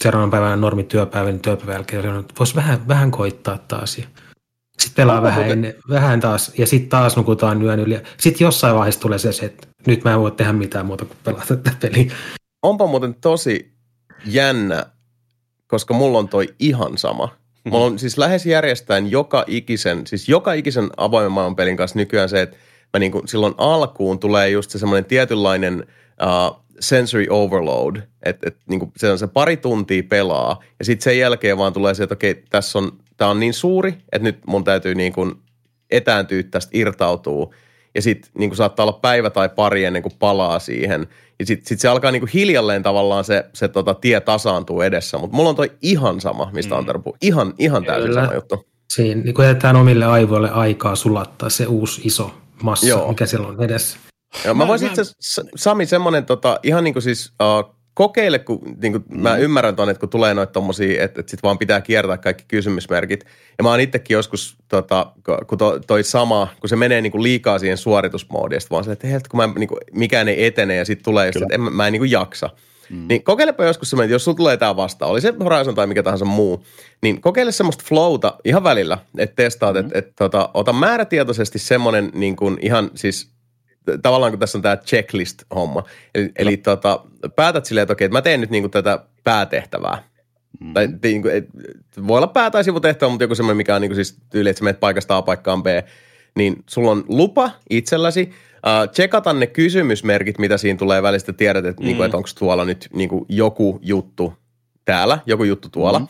seuraavan 0.00 0.30
päivänä 0.30 0.56
normityöpäivän, 0.56 1.32
niin 1.32 1.42
työpäivän 1.42 1.74
jälkeen, 1.74 2.20
että 2.20 2.34
voisi 2.38 2.54
vähän, 2.54 2.88
vähän 2.88 3.10
koittaa 3.10 3.58
taas. 3.68 3.98
Ja 3.98 4.04
sitten 4.78 5.02
pelaa 5.02 5.22
vähän, 5.22 5.50
ennen, 5.50 5.74
vähän 5.88 6.20
taas, 6.20 6.52
ja 6.58 6.66
sitten 6.66 6.88
taas 6.88 7.16
nukutaan 7.16 7.62
yön 7.62 7.80
yli. 7.80 7.98
Sitten 8.16 8.44
jossain 8.44 8.74
vaiheessa 8.74 9.00
tulee 9.00 9.18
se, 9.18 9.46
että 9.46 9.68
nyt 9.86 10.04
mä 10.04 10.12
en 10.12 10.20
voi 10.20 10.30
tehdä 10.30 10.52
mitään 10.52 10.86
muuta 10.86 11.04
kuin 11.04 11.18
pelata 11.24 11.56
tätä 11.56 11.76
peliä. 11.80 12.12
Onpa 12.62 12.86
muuten 12.86 13.14
tosi 13.14 13.72
jännä, 14.24 14.86
koska 15.66 15.94
mulla 15.94 16.18
on 16.18 16.28
toi 16.28 16.54
ihan 16.58 16.98
sama. 16.98 17.36
Mulla 17.70 17.86
on 17.86 17.98
siis 17.98 18.18
lähes 18.18 18.46
järjestäen 18.46 19.10
joka 19.10 19.44
ikisen, 19.46 20.06
siis 20.06 20.28
joka 20.28 20.52
ikisen 20.52 20.90
avoimen 20.96 21.32
maailman 21.32 21.56
pelin 21.56 21.76
kanssa 21.76 21.98
nykyään 21.98 22.28
se, 22.28 22.42
että 22.42 22.56
mä 22.92 22.98
niin 22.98 23.12
kuin 23.12 23.28
silloin 23.28 23.54
alkuun 23.58 24.18
tulee 24.18 24.50
just 24.50 24.70
se 24.70 24.78
semmoinen 24.78 25.04
tietynlainen 25.04 25.86
uh, 26.22 26.66
sensory 26.80 27.26
overload, 27.30 27.96
että 28.22 28.48
et, 28.48 28.56
niin 28.68 28.92
se 28.96 29.10
on 29.10 29.18
se 29.18 29.26
pari 29.26 29.56
tuntia 29.56 30.02
pelaa 30.08 30.62
ja 30.78 30.84
sitten 30.84 31.04
sen 31.04 31.18
jälkeen 31.18 31.58
vaan 31.58 31.72
tulee 31.72 31.94
se, 31.94 32.02
että 32.02 32.12
okei, 32.12 32.42
tässä 32.50 32.78
on, 32.78 32.92
tämä 33.16 33.30
on 33.30 33.40
niin 33.40 33.54
suuri, 33.54 33.90
että 34.12 34.24
nyt 34.24 34.38
mun 34.46 34.64
täytyy 34.64 34.94
niin 34.94 35.12
kuin 35.12 35.34
etääntyä 35.90 36.42
tästä, 36.42 36.70
irtautua 36.74 37.54
ja 37.96 38.02
sitten 38.02 38.30
niin 38.38 38.56
saattaa 38.56 38.84
olla 38.84 38.98
päivä 39.02 39.30
tai 39.30 39.48
pari 39.48 39.84
ennen 39.84 40.02
kuin 40.02 40.12
palaa 40.18 40.58
siihen. 40.58 41.06
Ja 41.38 41.46
sitten 41.46 41.66
sit 41.68 41.80
se 41.80 41.88
alkaa 41.88 42.10
niin 42.10 42.20
kuin 42.20 42.30
hiljalleen 42.34 42.82
tavallaan 42.82 43.24
se, 43.24 43.44
se 43.52 43.68
tota, 43.68 43.94
tie 43.94 44.20
tasaantuu 44.20 44.80
edessä. 44.80 45.18
Mutta 45.18 45.36
mulla 45.36 45.48
on 45.48 45.56
toi 45.56 45.72
ihan 45.82 46.20
sama, 46.20 46.50
mistä 46.52 46.74
mm. 46.74 46.78
Antero 46.78 47.00
puhuu. 47.00 47.16
Ihan, 47.20 47.54
ihan 47.58 47.84
täysin 47.84 48.08
Kyllä. 48.08 48.22
sama 48.22 48.34
juttu. 48.34 48.66
Siinä 48.92 49.22
niin 49.22 49.34
jätetään 49.42 49.76
omille 49.76 50.04
aivoille 50.04 50.50
aikaa 50.50 50.96
sulattaa 50.96 51.48
se 51.48 51.66
uusi 51.66 52.00
iso 52.04 52.34
massa, 52.62 52.86
Joo. 52.86 53.08
mikä 53.08 53.26
siellä 53.26 53.48
on 53.48 53.62
edessä. 53.62 53.98
Joo, 54.44 54.54
mä, 54.54 54.64
mä 54.64 54.68
voisin 54.68 54.88
itse 54.88 55.02
Sami, 55.56 55.86
semmoinen 55.86 56.24
tota, 56.26 56.60
ihan 56.62 56.84
niin 56.84 56.94
kuin 56.94 57.02
siis 57.02 57.32
uh, 57.42 57.75
kokeile, 57.96 58.38
kun 58.38 58.60
niin 58.82 58.92
kuin, 58.92 59.04
mm. 59.08 59.20
mä 59.20 59.36
ymmärrän 59.36 59.76
tuonne, 59.76 59.90
että 59.90 60.00
kun 60.00 60.08
tulee 60.08 60.34
noita 60.34 60.52
tommosia, 60.52 61.04
että, 61.04 61.20
että 61.20 61.30
sit 61.30 61.42
vaan 61.42 61.58
pitää 61.58 61.80
kiertää 61.80 62.18
kaikki 62.18 62.44
kysymysmerkit. 62.48 63.24
Ja 63.58 63.64
mä 63.64 63.70
oon 63.70 63.80
itsekin 63.80 64.14
joskus, 64.14 64.56
tota, 64.68 65.12
kun 65.46 65.58
to, 65.58 65.80
toi 65.86 66.02
sama, 66.02 66.48
kun 66.60 66.68
se 66.68 66.76
menee 66.76 67.00
niin 67.00 67.12
kuin 67.12 67.22
liikaa 67.22 67.58
siihen 67.58 67.76
suoritusmoodiin, 67.76 68.60
vaan 68.70 68.84
se, 68.84 68.92
että 68.92 69.06
hei, 69.06 69.20
kun 69.30 69.38
mä, 69.38 69.48
niin 69.58 69.68
kuin, 69.68 69.80
mikään 69.92 70.28
ei 70.28 70.46
etene 70.46 70.76
ja 70.76 70.84
sitten 70.84 71.04
tulee, 71.04 71.26
just, 71.26 71.42
että 71.42 71.54
en, 71.54 71.60
mä 71.60 71.86
en 71.86 71.92
niin 71.92 72.00
kuin 72.00 72.10
jaksa. 72.10 72.50
Mm. 72.90 73.08
Niin 73.08 73.24
kokeilepa 73.24 73.64
joskus 73.64 73.90
semmoinen, 73.90 74.06
että 74.06 74.14
jos 74.14 74.24
sulla 74.24 74.36
tulee 74.36 74.56
tämä 74.56 74.76
vastaan, 74.76 75.10
oli 75.10 75.20
se 75.20 75.34
Horizon 75.44 75.74
tai 75.74 75.86
mikä 75.86 76.02
tahansa 76.02 76.24
muu, 76.24 76.64
niin 77.02 77.20
kokeile 77.20 77.52
semmoista 77.52 77.84
flowta 77.88 78.34
ihan 78.44 78.64
välillä, 78.64 78.98
että 79.18 79.42
testaat, 79.42 79.74
mm. 79.74 79.80
että, 79.80 79.98
että 79.98 80.12
tota, 80.18 80.50
ota 80.54 80.72
määrätietoisesti 80.72 81.58
semmoinen 81.58 82.10
niin 82.14 82.36
kuin 82.36 82.58
ihan 82.62 82.90
siis 82.94 83.35
tavallaan 84.02 84.32
kun 84.32 84.38
tässä 84.38 84.58
on 84.58 84.62
tämä 84.62 84.76
checklist-homma. 84.76 85.82
Eli, 86.14 86.32
eli 86.38 86.56
tota, 86.56 87.00
päätät 87.36 87.64
silleen, 87.64 87.82
että 87.82 87.92
okei, 87.92 88.04
että 88.04 88.18
mä 88.18 88.22
teen 88.22 88.40
nyt 88.40 88.50
niinku 88.50 88.68
tätä 88.68 88.98
päätehtävää. 89.24 90.02
Mm. 90.60 90.74
Tai, 90.74 90.88
niinku, 91.02 91.28
et, 91.28 91.46
voi 92.06 92.16
olla 92.16 92.26
pää- 92.26 92.50
tai 92.50 92.64
sivutehtävä, 92.64 93.10
mutta 93.10 93.24
joku 93.24 93.34
semmoinen, 93.34 93.56
mikä 93.56 93.74
on 93.74 93.80
niinku 93.80 93.94
siis 93.94 94.18
tyyli, 94.30 94.48
että 94.48 94.58
sä 94.58 94.64
menet 94.64 94.80
paikasta 94.80 95.16
A 95.16 95.22
paikkaan 95.22 95.62
B. 95.62 95.66
Niin 96.36 96.64
sulla 96.68 96.90
on 96.90 97.04
lupa 97.08 97.50
itselläsi 97.70 98.30
uh, 98.56 98.92
checkata 98.92 99.32
ne 99.32 99.46
kysymysmerkit, 99.46 100.38
mitä 100.38 100.58
siinä 100.58 100.78
tulee 100.78 101.02
välistä. 101.02 101.32
Tiedät, 101.32 101.64
että, 101.64 101.68
niinku, 101.68 101.82
mm. 101.82 101.86
niinku, 101.86 102.02
että 102.02 102.16
onko 102.16 102.28
tuolla 102.38 102.64
nyt 102.64 102.88
niinku, 102.92 103.26
joku 103.28 103.78
juttu 103.82 104.34
täällä, 104.84 105.18
joku 105.26 105.44
juttu 105.44 105.68
tuolla. 105.68 105.98
Mm. 105.98 106.06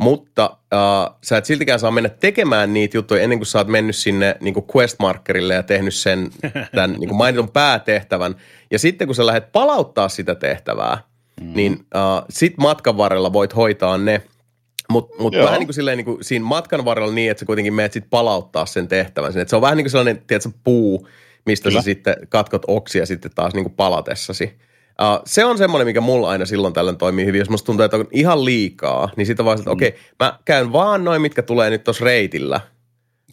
Mutta 0.00 0.56
äh, 0.72 1.16
sä 1.22 1.36
et 1.36 1.44
siltikään 1.44 1.78
saa 1.78 1.90
mennä 1.90 2.08
tekemään 2.08 2.72
niitä 2.72 2.96
juttuja 2.96 3.22
ennen 3.22 3.38
kuin 3.38 3.46
sä 3.46 3.58
oot 3.58 3.68
mennyt 3.68 3.96
sinne 3.96 4.36
niin 4.40 4.54
kuin 4.54 4.66
quest-markerille 4.66 5.54
ja 5.54 5.62
tehnyt 5.62 5.94
sen 5.94 6.30
tämän 6.74 6.92
niin 6.92 7.08
kuin 7.08 7.18
mainitun 7.18 7.50
päätehtävän. 7.50 8.34
Ja 8.70 8.78
sitten 8.78 9.08
kun 9.08 9.14
sä 9.14 9.26
lähdet 9.26 9.52
palauttaa 9.52 10.08
sitä 10.08 10.34
tehtävää, 10.34 10.98
mm. 11.40 11.52
niin 11.54 11.72
äh, 11.72 12.24
sit 12.30 12.58
matkan 12.58 12.96
varrella 12.96 13.32
voit 13.32 13.56
hoitaa 13.56 13.98
ne. 13.98 14.22
Mutta 14.88 15.22
mut 15.22 15.34
vähän 15.36 15.58
niin 15.58 15.66
kuin 15.66 15.74
silleen 15.74 15.96
niin 15.96 16.04
kuin 16.04 16.24
siinä 16.24 16.44
matkan 16.44 16.84
varrella 16.84 17.12
niin, 17.12 17.30
että 17.30 17.38
sä 17.40 17.46
kuitenkin 17.46 17.74
menet 17.74 17.92
sit 17.92 18.10
palauttaa 18.10 18.66
sen 18.66 18.88
tehtävän. 18.88 19.32
Sinne. 19.32 19.42
Et 19.42 19.48
se 19.48 19.56
on 19.56 19.62
vähän 19.62 19.76
niin 19.76 19.84
kuin 19.84 19.90
sellainen, 19.90 20.22
tiedätkö, 20.26 20.50
puu, 20.64 21.08
mistä 21.46 21.68
Kyllä. 21.68 21.80
sä 21.80 21.84
sitten 21.84 22.16
katkot 22.28 22.62
oksia 22.66 23.06
sitten 23.06 23.30
taas 23.34 23.54
niin 23.54 23.64
kuin 23.64 23.74
palatessasi. 23.74 24.58
Uh, 25.02 25.22
se 25.26 25.44
on 25.44 25.58
semmoinen, 25.58 25.86
mikä 25.86 26.00
mulla 26.00 26.28
aina 26.28 26.46
silloin 26.46 26.74
tällöin 26.74 26.96
toimii 26.96 27.26
hyvin. 27.26 27.38
Jos 27.38 27.50
musta 27.50 27.66
tuntuu, 27.66 27.84
että 27.84 27.96
on 27.96 28.06
ihan 28.12 28.44
liikaa, 28.44 29.10
niin 29.16 29.26
sitten 29.26 29.46
vaan, 29.46 29.58
että 29.58 29.70
mm. 29.70 29.72
okei, 29.72 29.88
okay, 29.88 30.00
mä 30.20 30.38
käyn 30.44 30.72
vaan 30.72 31.04
noin, 31.04 31.22
mitkä 31.22 31.42
tulee 31.42 31.70
nyt 31.70 31.84
tuossa 31.84 32.04
reitillä 32.04 32.60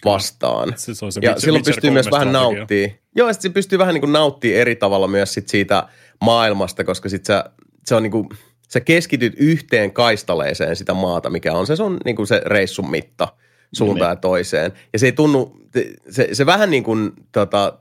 vastaan. 0.06 0.74
Se, 0.76 0.96
se 0.96 1.06
on 1.06 1.12
se 1.12 1.20
ja 1.24 1.30
Witcher, 1.30 1.42
silloin 1.42 1.64
pystyy 1.66 1.92
myös 1.92 2.12
vähän 2.12 2.32
nauttii. 2.32 3.00
Joo, 3.16 3.34
sitten 3.34 3.54
pystyy 3.54 3.80
vähän 3.80 3.94
niin 3.94 4.02
kuin 4.02 4.14
nauttii 4.14 4.56
eri 4.56 4.76
tavalla 4.76 5.08
myös 5.08 5.34
sit 5.34 5.48
siitä 5.48 5.88
maailmasta, 6.22 6.84
koska 6.84 7.10
sitten 7.10 7.36
se, 7.36 7.44
se 7.86 7.96
on 7.96 8.04
niin 8.04 8.12
kuin, 8.12 8.30
sä 8.70 8.80
keskityt 8.80 9.34
yhteen 9.38 9.94
kaistaleeseen 9.94 10.76
sitä 10.76 10.94
maata, 10.94 11.30
mikä 11.30 11.54
on 11.54 11.68
se 11.68 11.76
sun 11.76 11.98
niin 12.06 12.16
kuin 12.16 12.28
se 12.28 12.42
reissun 12.46 12.92
mitta 12.92 13.28
suuntaan 13.74 14.10
no 14.10 14.14
niin. 14.14 14.18
ja 14.18 14.22
toiseen. 14.22 14.74
Ja 14.94 15.00
se 15.00 15.06
ei 15.06 15.12
tunnu, 15.12 15.58
se, 16.10 16.30
se 16.34 16.46
vähän 16.46 16.70
niin 16.72 16.84
kuin 16.84 17.12
tota, 17.32 17.80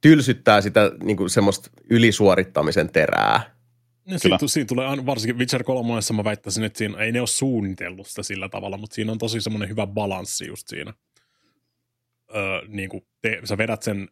tylsyttää 0.00 0.60
sitä 0.60 0.92
niin 1.02 1.16
kuin 1.16 1.30
semmoista 1.30 1.70
ylisuorittamisen 1.90 2.92
terää. 2.92 3.60
No, 4.06 4.18
siinä, 4.18 4.38
siinä 4.46 4.66
tulee 4.66 5.06
varsinkin 5.06 5.38
Witcher 5.38 5.64
3, 5.64 5.92
mä 6.12 6.24
väittäisin, 6.24 6.64
että 6.64 6.78
siinä 6.78 6.98
ei 6.98 7.12
ne 7.12 7.20
ole 7.20 7.26
suunnitellut 7.26 8.06
sitä 8.06 8.22
sillä 8.22 8.48
tavalla, 8.48 8.76
mutta 8.76 8.94
siinä 8.94 9.12
on 9.12 9.18
tosi 9.18 9.40
semmoinen 9.40 9.68
hyvä 9.68 9.86
balanssi 9.86 10.46
just 10.46 10.68
siinä. 10.68 10.94
Öö, 12.34 12.60
niin 12.68 12.88
kuin 12.88 13.06
te, 13.22 13.40
sä 13.44 13.58
vedät 13.58 13.82
sen 13.82 14.08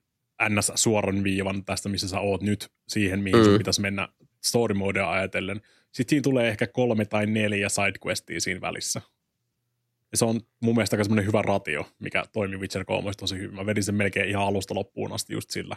ns. 0.48 0.72
suoran 0.74 1.24
viivan 1.24 1.64
tästä, 1.64 1.88
missä 1.88 2.08
sä 2.08 2.20
oot 2.20 2.42
nyt, 2.42 2.70
siihen, 2.88 3.20
mihin 3.20 3.38
mm. 3.38 3.44
sun 3.44 3.58
pitäisi 3.58 3.80
mennä 3.80 4.08
story 4.44 4.74
modea 4.74 5.10
ajatellen. 5.10 5.60
Sitten 5.92 6.10
siinä 6.10 6.22
tulee 6.22 6.48
ehkä 6.48 6.66
kolme 6.66 7.04
tai 7.04 7.26
neljä 7.26 7.68
sidequestia 7.68 8.40
siinä 8.40 8.60
välissä. 8.60 9.00
Se 10.14 10.24
on 10.24 10.40
mun 10.60 10.74
mielestä 10.74 10.96
aika 10.96 11.04
semmoinen 11.04 11.26
hyvä 11.26 11.42
ratio, 11.42 11.86
mikä 11.98 12.24
toimii 12.32 12.58
Witcher 12.58 12.84
3 12.84 13.10
tosi 13.16 13.38
hyvin. 13.38 13.56
Mä 13.56 13.66
vedin 13.66 13.84
sen 13.84 13.94
melkein 13.94 14.28
ihan 14.28 14.44
alusta 14.44 14.74
loppuun 14.74 15.12
asti 15.12 15.32
just 15.32 15.50
sillä 15.50 15.76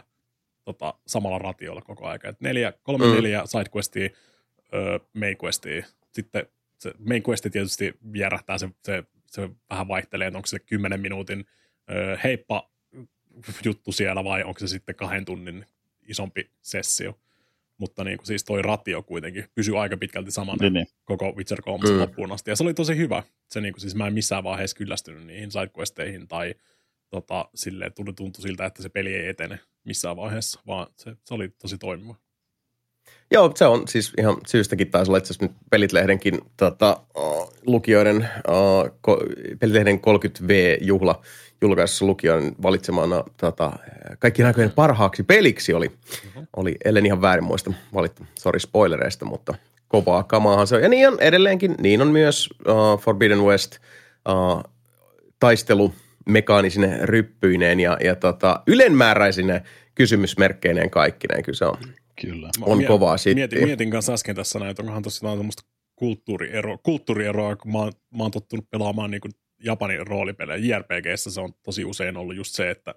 tota, 0.64 0.94
samalla 1.06 1.38
ratiolla 1.38 1.82
koko 1.82 2.06
ajan. 2.06 2.20
Et 2.24 2.40
neljä, 2.40 2.72
kolme 2.82 3.06
mm. 3.06 3.14
neljä 3.14 3.42
sidequestia, 3.46 4.08
öö, 4.74 4.98
main 5.12 5.36
questia. 5.44 5.86
Sitten 6.12 6.46
se 6.78 6.94
main 7.08 7.22
questi 7.28 7.50
tietysti 7.50 7.94
vierähtää, 8.12 8.58
se, 8.58 8.68
se, 8.84 9.04
se 9.26 9.50
vähän 9.70 9.88
vaihtelee, 9.88 10.26
että 10.26 10.38
onko 10.38 10.46
se 10.46 10.58
kymmenen 10.58 11.00
minuutin 11.00 11.46
öö, 11.90 12.16
heippa 12.24 12.70
juttu 13.64 13.92
siellä 13.92 14.24
vai 14.24 14.42
onko 14.42 14.60
se 14.60 14.66
sitten 14.66 14.94
kahden 14.94 15.24
tunnin 15.24 15.66
isompi 16.08 16.50
sessio 16.62 17.18
mutta 17.78 18.04
niin 18.04 18.18
kuin 18.18 18.26
siis 18.26 18.44
toi 18.44 18.62
ratio 18.62 19.02
kuitenkin 19.02 19.44
pysyy 19.54 19.82
aika 19.82 19.96
pitkälti 19.96 20.30
samana 20.30 20.58
niin, 20.60 20.72
niin. 20.72 20.86
koko 21.04 21.32
Witcher 21.36 21.62
3 21.62 21.90
mm. 21.90 21.98
loppuun 21.98 22.32
asti. 22.32 22.50
Ja 22.50 22.56
se 22.56 22.62
oli 22.62 22.74
tosi 22.74 22.96
hyvä. 22.96 23.22
Se 23.50 23.60
niin 23.60 23.72
kuin, 23.72 23.80
siis 23.80 23.94
mä 23.94 24.06
en 24.06 24.14
missään 24.14 24.44
vaiheessa 24.44 24.76
kyllästynyt 24.76 25.26
niihin 25.26 25.50
sidequesteihin 25.50 26.28
tai 26.28 26.54
tota, 27.10 27.48
silleen 27.54 27.92
tuli 27.92 28.12
tuntui 28.12 28.42
siltä, 28.42 28.66
että 28.66 28.82
se 28.82 28.88
peli 28.88 29.14
ei 29.14 29.28
etene 29.28 29.58
missään 29.84 30.16
vaiheessa, 30.16 30.60
vaan 30.66 30.86
se, 30.96 31.16
se 31.24 31.34
oli 31.34 31.48
tosi 31.48 31.78
toimiva. 31.78 32.14
Joo, 33.30 33.52
se 33.54 33.64
on 33.64 33.88
siis 33.88 34.12
ihan 34.18 34.36
syystäkin 34.46 34.90
taisi 34.90 35.10
olla 35.10 35.18
itse 35.18 35.32
asiassa 35.32 35.44
nyt 35.44 35.56
Pelitlehdenkin 35.70 36.40
tota, 36.56 37.00
uh, 37.16 37.52
lukijoiden, 37.66 38.28
uh, 38.48 38.98
ko, 39.00 39.20
Pelitlehden 39.58 40.00
30V-juhla 40.00 41.22
julkaisussa 41.62 42.06
lukijoiden 42.06 42.52
valitsemana 42.62 43.24
tota, 43.36 43.72
kaikki 44.18 44.42
näköjen 44.42 44.70
parhaaksi 44.70 45.22
peliksi 45.22 45.74
oli, 45.74 45.86
uh-huh. 45.86 46.46
oli 46.56 46.76
ellen 46.84 47.06
ihan 47.06 47.22
väärin 47.22 47.44
muista 47.44 47.72
valittu. 47.94 48.22
Sori 48.38 48.60
spoilereista, 48.60 49.24
mutta 49.24 49.54
kovaa 49.88 50.22
kamaahan 50.22 50.66
se 50.66 50.76
on. 50.76 50.82
Ja 50.82 50.88
niin 50.88 51.08
on 51.08 51.20
edelleenkin, 51.20 51.74
niin 51.80 52.02
on 52.02 52.08
myös 52.08 52.48
uh, 52.68 53.00
Forbidden 53.00 53.42
West 53.42 53.78
uh, 54.28 54.72
taistelu 55.38 55.92
mekaanisine 56.26 56.98
ryppyineen 57.02 57.80
ja, 57.80 57.96
ja 58.04 58.16
tota, 58.16 58.62
ylenmääräisine 58.66 59.62
kysymysmerkkeineen 59.94 60.90
kaikkineen. 60.90 61.42
Kyllä 61.42 61.56
se 61.56 61.64
on 61.64 61.76
Kyllä. 62.20 62.50
On 62.60 62.78
mietin, 62.78 62.88
kovaa 62.88 63.16
sitten. 63.16 63.34
Mietin, 63.34 63.64
mietin 63.64 63.90
kanssa 63.90 64.12
äsken 64.12 64.36
tässä 64.36 64.58
näin, 64.58 64.70
että 64.70 64.82
onkohan 64.82 65.02
tosiaan 65.02 65.36
semmoista 65.36 65.62
kulttuurieroa, 65.96 66.78
kulttuurieroa 66.78 67.56
kun 67.56 67.72
mä 67.72 67.78
oon, 67.78 67.92
mä 68.16 68.22
oon 68.22 68.30
tottunut 68.30 68.70
pelaamaan 68.70 69.10
niin 69.10 69.20
kuin 69.20 69.32
Japanin 69.64 70.06
roolipelejä. 70.06 70.76
JRPGssä 70.76 71.30
se 71.30 71.40
on 71.40 71.54
tosi 71.62 71.84
usein 71.84 72.16
ollut 72.16 72.36
just 72.36 72.54
se, 72.54 72.70
että 72.70 72.94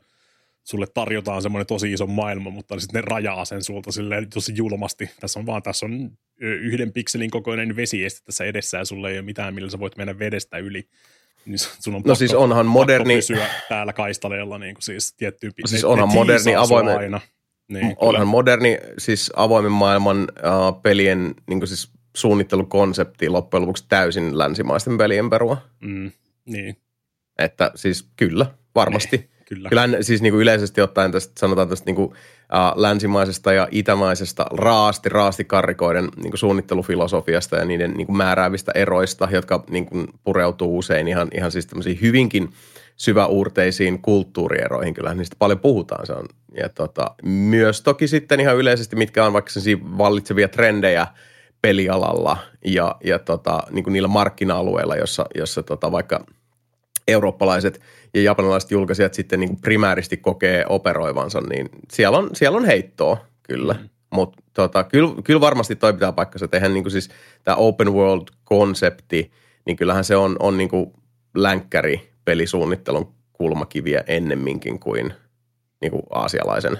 sulle 0.64 0.88
tarjotaan 0.94 1.42
semmoinen 1.42 1.68
tosi 1.68 1.94
iso 1.94 2.08
maailma, 2.08 2.50
mutta 2.50 2.80
sitten 2.80 3.02
ne 3.02 3.08
rajaa 3.10 3.46
sen 3.46 3.64
sulta 3.64 3.92
silleen 3.92 4.30
tosi 4.30 4.54
julmasti. 4.56 5.10
Tässä 5.20 5.40
on 5.40 5.46
vaan, 5.46 5.64
tässä 5.64 5.86
on 5.86 6.12
yhden 6.40 6.92
pikselin 6.92 7.32
kokoinen 7.32 7.76
vesieste 7.76 8.26
tässä 8.26 8.46
edessä 8.46 8.78
ja 8.78 8.86
sulle 8.86 9.12
ei 9.12 9.18
ole 9.18 9.26
mitään, 9.26 9.54
millä 9.54 9.70
sä 9.70 9.80
voit 9.80 9.98
mennä 9.98 10.20
vedestä 10.20 10.58
yli. 10.58 10.88
Niin 11.46 11.60
sun 11.60 11.96
on 11.96 12.02
no 12.06 12.16
siis 12.16 12.34
onhan 12.34 12.66
moderni... 12.66 13.16
pysyä 13.16 13.48
täällä 13.70 13.94
kaistaleella 13.94 14.58
niin 14.58 14.76
kuin 14.76 14.84
siis 14.84 15.14
tiettyyn 15.14 15.54
no 15.62 15.68
siis 15.68 15.84
onhan 15.84 16.14
moderni 16.14 16.56
avoimen... 16.56 16.98
Aina. 16.98 17.22
Niin, 17.68 17.86
Onhan 17.86 18.14
kyllä. 18.14 18.26
moderni, 18.26 18.78
siis 18.98 19.32
avoimen 19.36 19.72
maailman 19.72 20.22
uh, 20.22 20.82
pelien 20.82 21.36
niin 21.48 21.68
siis 21.68 21.92
suunnittelukonsepti 22.16 23.30
loppujen 23.30 23.62
lopuksi 23.62 23.86
täysin 23.90 24.38
länsimaisten 24.38 24.98
pelien 24.98 25.30
perua. 25.30 25.58
Mm, 25.82 26.12
niin. 26.46 26.78
Että 27.40 27.72
siis 27.76 28.10
kyllä, 28.16 28.46
varmasti. 28.76 29.18
Niin, 29.18 29.30
kyllä. 29.46 29.70
Kyllähän 29.70 29.98
siis 30.02 30.22
niin 30.22 30.34
kuin 30.34 30.42
yleisesti 30.42 30.82
ottaen 30.82 31.12
tästä, 31.12 31.34
sanotaan 31.40 31.70
tästä 31.70 31.86
niin 31.86 31.96
kuin, 31.96 32.08
uh, 32.08 32.82
länsimaisesta 32.82 33.54
ja 33.54 33.68
itämaisesta 33.72 34.46
raasti, 34.52 35.10
raasti 35.10 35.46
karrikoiden 35.46 36.10
niin 36.16 36.32
kuin 36.32 36.38
suunnittelufilosofiasta 36.38 37.56
ja 37.56 37.66
niiden 37.66 37.92
niin 37.92 38.08
kuin 38.08 38.18
määräävistä 38.18 38.72
eroista, 38.76 39.28
jotka 39.32 39.64
niin 39.70 39.86
kuin 39.86 40.08
pureutuu 40.24 40.78
usein 40.78 41.08
ihan, 41.08 41.28
ihan 41.34 41.52
siis 41.52 41.68
hyvinkin 42.02 42.50
syväuurteisiin 42.96 44.02
kulttuurieroihin. 44.02 44.94
Kyllähän 44.94 45.18
niistä 45.18 45.36
paljon 45.40 45.60
puhutaan. 45.60 46.06
Se 46.06 46.14
on 46.14 46.26
ja 46.58 46.70
tota, 46.70 47.16
myös 47.24 47.82
toki 47.82 48.08
sitten 48.08 48.40
ihan 48.40 48.58
yleisesti, 48.58 48.96
mitkä 48.96 49.26
on 49.26 49.34
vaikka 49.34 49.52
vallitsevia 49.98 50.48
trendejä 50.48 51.08
pelialalla 51.66 52.38
ja, 52.66 52.96
ja 53.04 53.20
tota, 53.20 53.64
niin 53.72 53.84
kuin 53.84 53.94
niillä 53.94 54.08
markkina-alueilla, 54.08 54.96
jossa, 54.96 55.26
jossa 55.36 55.64
tota, 55.64 55.92
vaikka 55.92 56.26
eurooppalaiset 57.08 57.82
ja 58.14 58.22
japanilaiset 58.22 58.72
julkaisijat 58.72 59.14
sitten 59.14 59.40
niin 59.40 59.50
kuin 59.50 59.62
primääristi 59.62 60.18
kokee 60.18 60.66
operoivansa, 60.70 61.42
niin 61.42 61.70
siellä 61.92 62.18
on, 62.18 62.30
siellä 62.34 62.58
on 62.58 62.66
heittoa 62.66 63.18
kyllä. 63.44 63.74
Mm. 63.74 63.90
Mutta 64.12 64.44
tota, 64.54 64.84
kyllä, 64.84 65.22
kyllä 65.24 65.42
varmasti 65.42 65.76
toi 65.76 65.94
pitää 65.94 66.12
paikkansa 66.12 66.48
tehdä 66.48 66.70
niin 66.70 66.84
kuin 66.84 66.92
siis 66.92 67.10
tämä 67.44 67.56
open 67.56 67.94
world-konsepti, 67.94 69.32
niin 69.66 69.78
kyllähän 69.78 70.04
se 70.04 70.16
on, 70.16 70.36
on 70.40 70.58
niin 70.58 70.70
kuin 70.70 70.94
länkkäri 71.36 72.10
pelisuunnittelun 72.26 73.14
kulmakiviä 73.34 74.04
ennemminkin 74.08 74.80
kuin– 74.80 75.14
niin 75.82 75.92
kuin 75.92 76.04
aasialaisen 76.10 76.80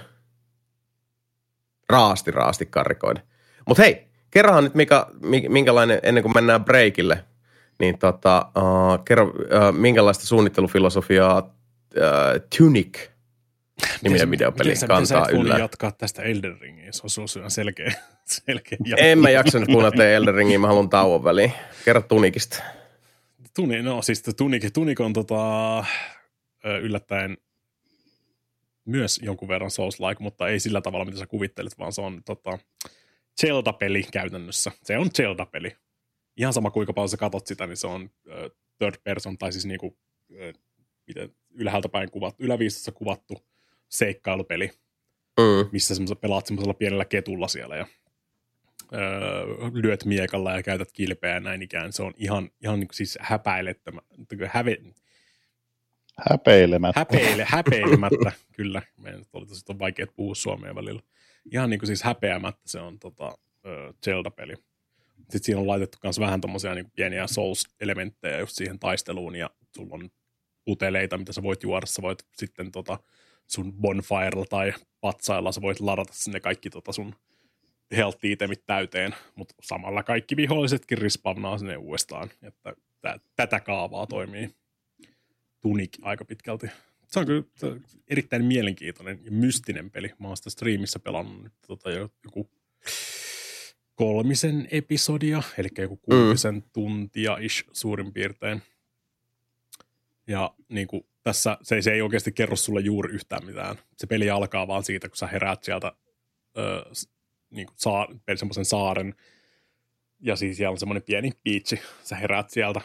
raasti 1.88 2.30
raasti 2.30 2.66
karikoiden. 2.66 3.22
Mutta 3.68 3.82
hei, 3.82 4.06
kerrohan 4.36 4.64
nyt 4.64 4.74
mikä, 4.74 5.06
minkälainen, 5.48 6.00
ennen 6.02 6.22
kuin 6.22 6.32
mennään 6.34 6.64
breakille, 6.64 7.24
niin 7.78 7.98
tota, 7.98 8.46
uh, 8.56 9.04
kerro, 9.04 9.26
uh, 9.26 9.72
minkälaista 9.72 10.26
suunnittelufilosofiaa 10.26 11.38
uh, 11.38 12.40
Tunic 12.58 12.98
niminen 14.02 14.30
videopeli 14.30 14.70
miten 14.70 14.88
kantaa 14.88 15.24
miten 15.26 15.40
yllä. 15.40 15.58
jatkaa 15.58 15.92
tästä 15.92 16.22
Elden 16.22 16.60
Ringiin, 16.60 16.92
se 16.92 17.20
on, 17.20 17.44
on 17.44 17.50
selkeä, 17.50 17.92
selkeä 18.46 18.78
En 18.96 19.18
mä 19.18 19.30
jaksa 19.30 19.58
nyt 19.58 19.68
kuunnella 19.68 20.04
Elden 20.04 20.34
Ringiin, 20.34 20.60
mä 20.60 20.66
haluan 20.66 20.88
tauon 20.88 21.24
väliin. 21.24 21.52
Kerro 21.84 22.02
Tunikista. 22.02 22.62
Tuni, 23.54 23.82
no 23.82 24.02
siis 24.02 24.22
Tunik, 24.22 24.62
Tunik 24.72 25.00
on 25.00 25.12
tota, 25.12 25.84
yllättäen 26.82 27.36
myös 28.84 29.20
jonkun 29.22 29.48
verran 29.48 29.70
Souls-like, 29.70 30.22
mutta 30.22 30.48
ei 30.48 30.60
sillä 30.60 30.80
tavalla, 30.80 31.04
mitä 31.04 31.18
sä 31.18 31.26
kuvittelet, 31.26 31.78
vaan 31.78 31.92
se 31.92 32.00
on 32.00 32.22
tota, 32.24 32.58
Zelda-peli 33.40 34.02
käytännössä. 34.12 34.72
Se 34.82 34.98
on 34.98 35.10
Zelda-peli. 35.10 35.76
Ihan 36.36 36.52
sama 36.52 36.70
kuinka 36.70 36.92
paljon 36.92 37.08
sä 37.08 37.16
katot 37.16 37.46
sitä, 37.46 37.66
niin 37.66 37.76
se 37.76 37.86
on 37.86 38.10
äh, 38.30 38.50
third 38.78 38.94
person, 39.04 39.38
tai 39.38 39.52
siis 39.52 39.66
niinku, 39.66 39.98
äh, 40.32 40.62
miten 41.06 41.34
ylhäältä 41.50 41.88
päin 41.88 42.10
kuvattu, 42.10 42.44
yläviistossa 42.44 42.92
kuvattu 42.92 43.46
seikkailupeli, 43.88 44.70
mm. 45.40 45.68
missä 45.72 45.94
semmoisella 45.94 46.20
pelaat 46.20 46.46
semmoisella 46.46 46.74
pienellä 46.74 47.04
ketulla 47.04 47.48
siellä 47.48 47.76
ja 47.76 47.86
öö, 48.92 49.46
lyöt 49.72 50.04
miekalla 50.04 50.52
ja 50.52 50.62
käytät 50.62 50.92
kilpeä 50.92 51.34
ja 51.34 51.40
näin 51.40 51.62
ikään. 51.62 51.92
Se 51.92 52.02
on 52.02 52.14
ihan, 52.16 52.50
ihan 52.62 52.80
niin 52.80 52.88
siis 52.92 53.18
häpäilettömä, 53.20 54.00
häve, 54.46 54.78
Häpeilemättä. 56.30 57.00
Häpeile, 57.00 57.46
häpeilemättä, 57.48 58.32
kyllä. 58.56 58.82
Meidän 58.96 59.22
oli 59.32 59.46
tosi 59.46 59.64
on 59.68 59.78
vaikea 59.78 60.06
puhua 60.16 60.34
suomea 60.34 60.74
välillä. 60.74 61.02
Ihan 61.52 61.70
niin 61.70 61.80
kuin 61.80 61.86
siis 61.86 62.02
häpeämättä 62.02 62.62
se 62.66 62.80
on 62.80 62.98
tota, 62.98 63.38
Zelda-peli. 64.04 64.54
Sitten 65.16 65.42
siinä 65.44 65.60
on 65.60 65.66
laitettu 65.66 65.98
myös 66.02 66.20
vähän 66.20 66.40
tommosia 66.40 66.74
niin 66.74 66.90
pieniä 66.90 67.26
Souls-elementtejä 67.26 68.38
just 68.38 68.56
siihen 68.56 68.78
taisteluun, 68.78 69.36
ja 69.36 69.50
sulla 69.76 69.94
on 69.94 70.10
puteleita, 70.64 71.18
mitä 71.18 71.32
sä 71.32 71.42
voit 71.42 71.62
juoda. 71.62 71.86
Sä 71.86 72.02
voit 72.02 72.26
sitten 72.36 72.72
tota, 72.72 72.98
sun 73.46 73.72
bonfirella 73.72 74.44
tai 74.48 74.74
patsailla 75.00 75.52
sä 75.52 75.60
voit 75.60 75.80
ladata 75.80 76.12
sinne 76.12 76.40
kaikki 76.40 76.70
tota 76.70 76.92
sun 76.92 77.14
health 77.96 78.24
itemit 78.24 78.66
täyteen, 78.66 79.14
mutta 79.34 79.54
samalla 79.62 80.02
kaikki 80.02 80.36
vihollisetkin 80.36 80.98
rispawnaa 80.98 81.58
sinne 81.58 81.76
uudestaan. 81.76 82.30
Että 82.42 82.74
tä, 83.02 83.20
tätä 83.36 83.60
kaavaa 83.60 84.06
toimii 84.06 84.54
Tunik 85.60 85.90
aika 86.02 86.24
pitkälti. 86.24 86.66
Se 87.06 87.20
on 87.20 87.26
kyllä 87.26 87.44
erittäin 88.08 88.44
mielenkiintoinen 88.44 89.20
ja 89.24 89.30
mystinen 89.30 89.90
peli. 89.90 90.12
Mä 90.18 90.28
oon 90.28 90.36
sitä 90.36 90.50
striimissä 90.50 90.98
pelannut 90.98 91.42
nyt 91.42 91.52
tota, 91.66 91.90
joku 91.90 92.50
kolmisen 93.94 94.68
episodia, 94.70 95.42
eli 95.58 95.68
joku 95.78 95.96
kuutisen 95.96 96.54
mm. 96.54 96.62
tuntia 96.72 97.36
ish 97.40 97.64
suurin 97.72 98.12
piirtein. 98.12 98.62
Ja 100.26 100.54
niin 100.68 100.86
kuin, 100.86 101.06
tässä 101.22 101.58
se, 101.62 101.82
se 101.82 101.92
ei 101.92 102.02
oikeasti 102.02 102.32
kerro 102.32 102.56
sulle 102.56 102.80
juuri 102.80 103.14
yhtään 103.14 103.46
mitään. 103.46 103.76
Se 103.96 104.06
peli 104.06 104.30
alkaa 104.30 104.66
vaan 104.66 104.84
siitä, 104.84 105.08
kun 105.08 105.16
sä 105.16 105.26
heräät 105.26 105.64
sieltä 105.64 105.92
ö, 106.58 106.84
niin 107.50 107.66
kuin 107.66 107.76
saa, 107.78 108.08
semmoisen 108.36 108.64
saaren, 108.64 109.14
ja 110.20 110.36
siis 110.36 110.56
siellä 110.56 110.72
on 110.72 110.78
semmoinen 110.78 111.02
pieni 111.02 111.32
piitsi. 111.42 111.80
Sä 112.02 112.16
heräät 112.16 112.50
sieltä, 112.50 112.80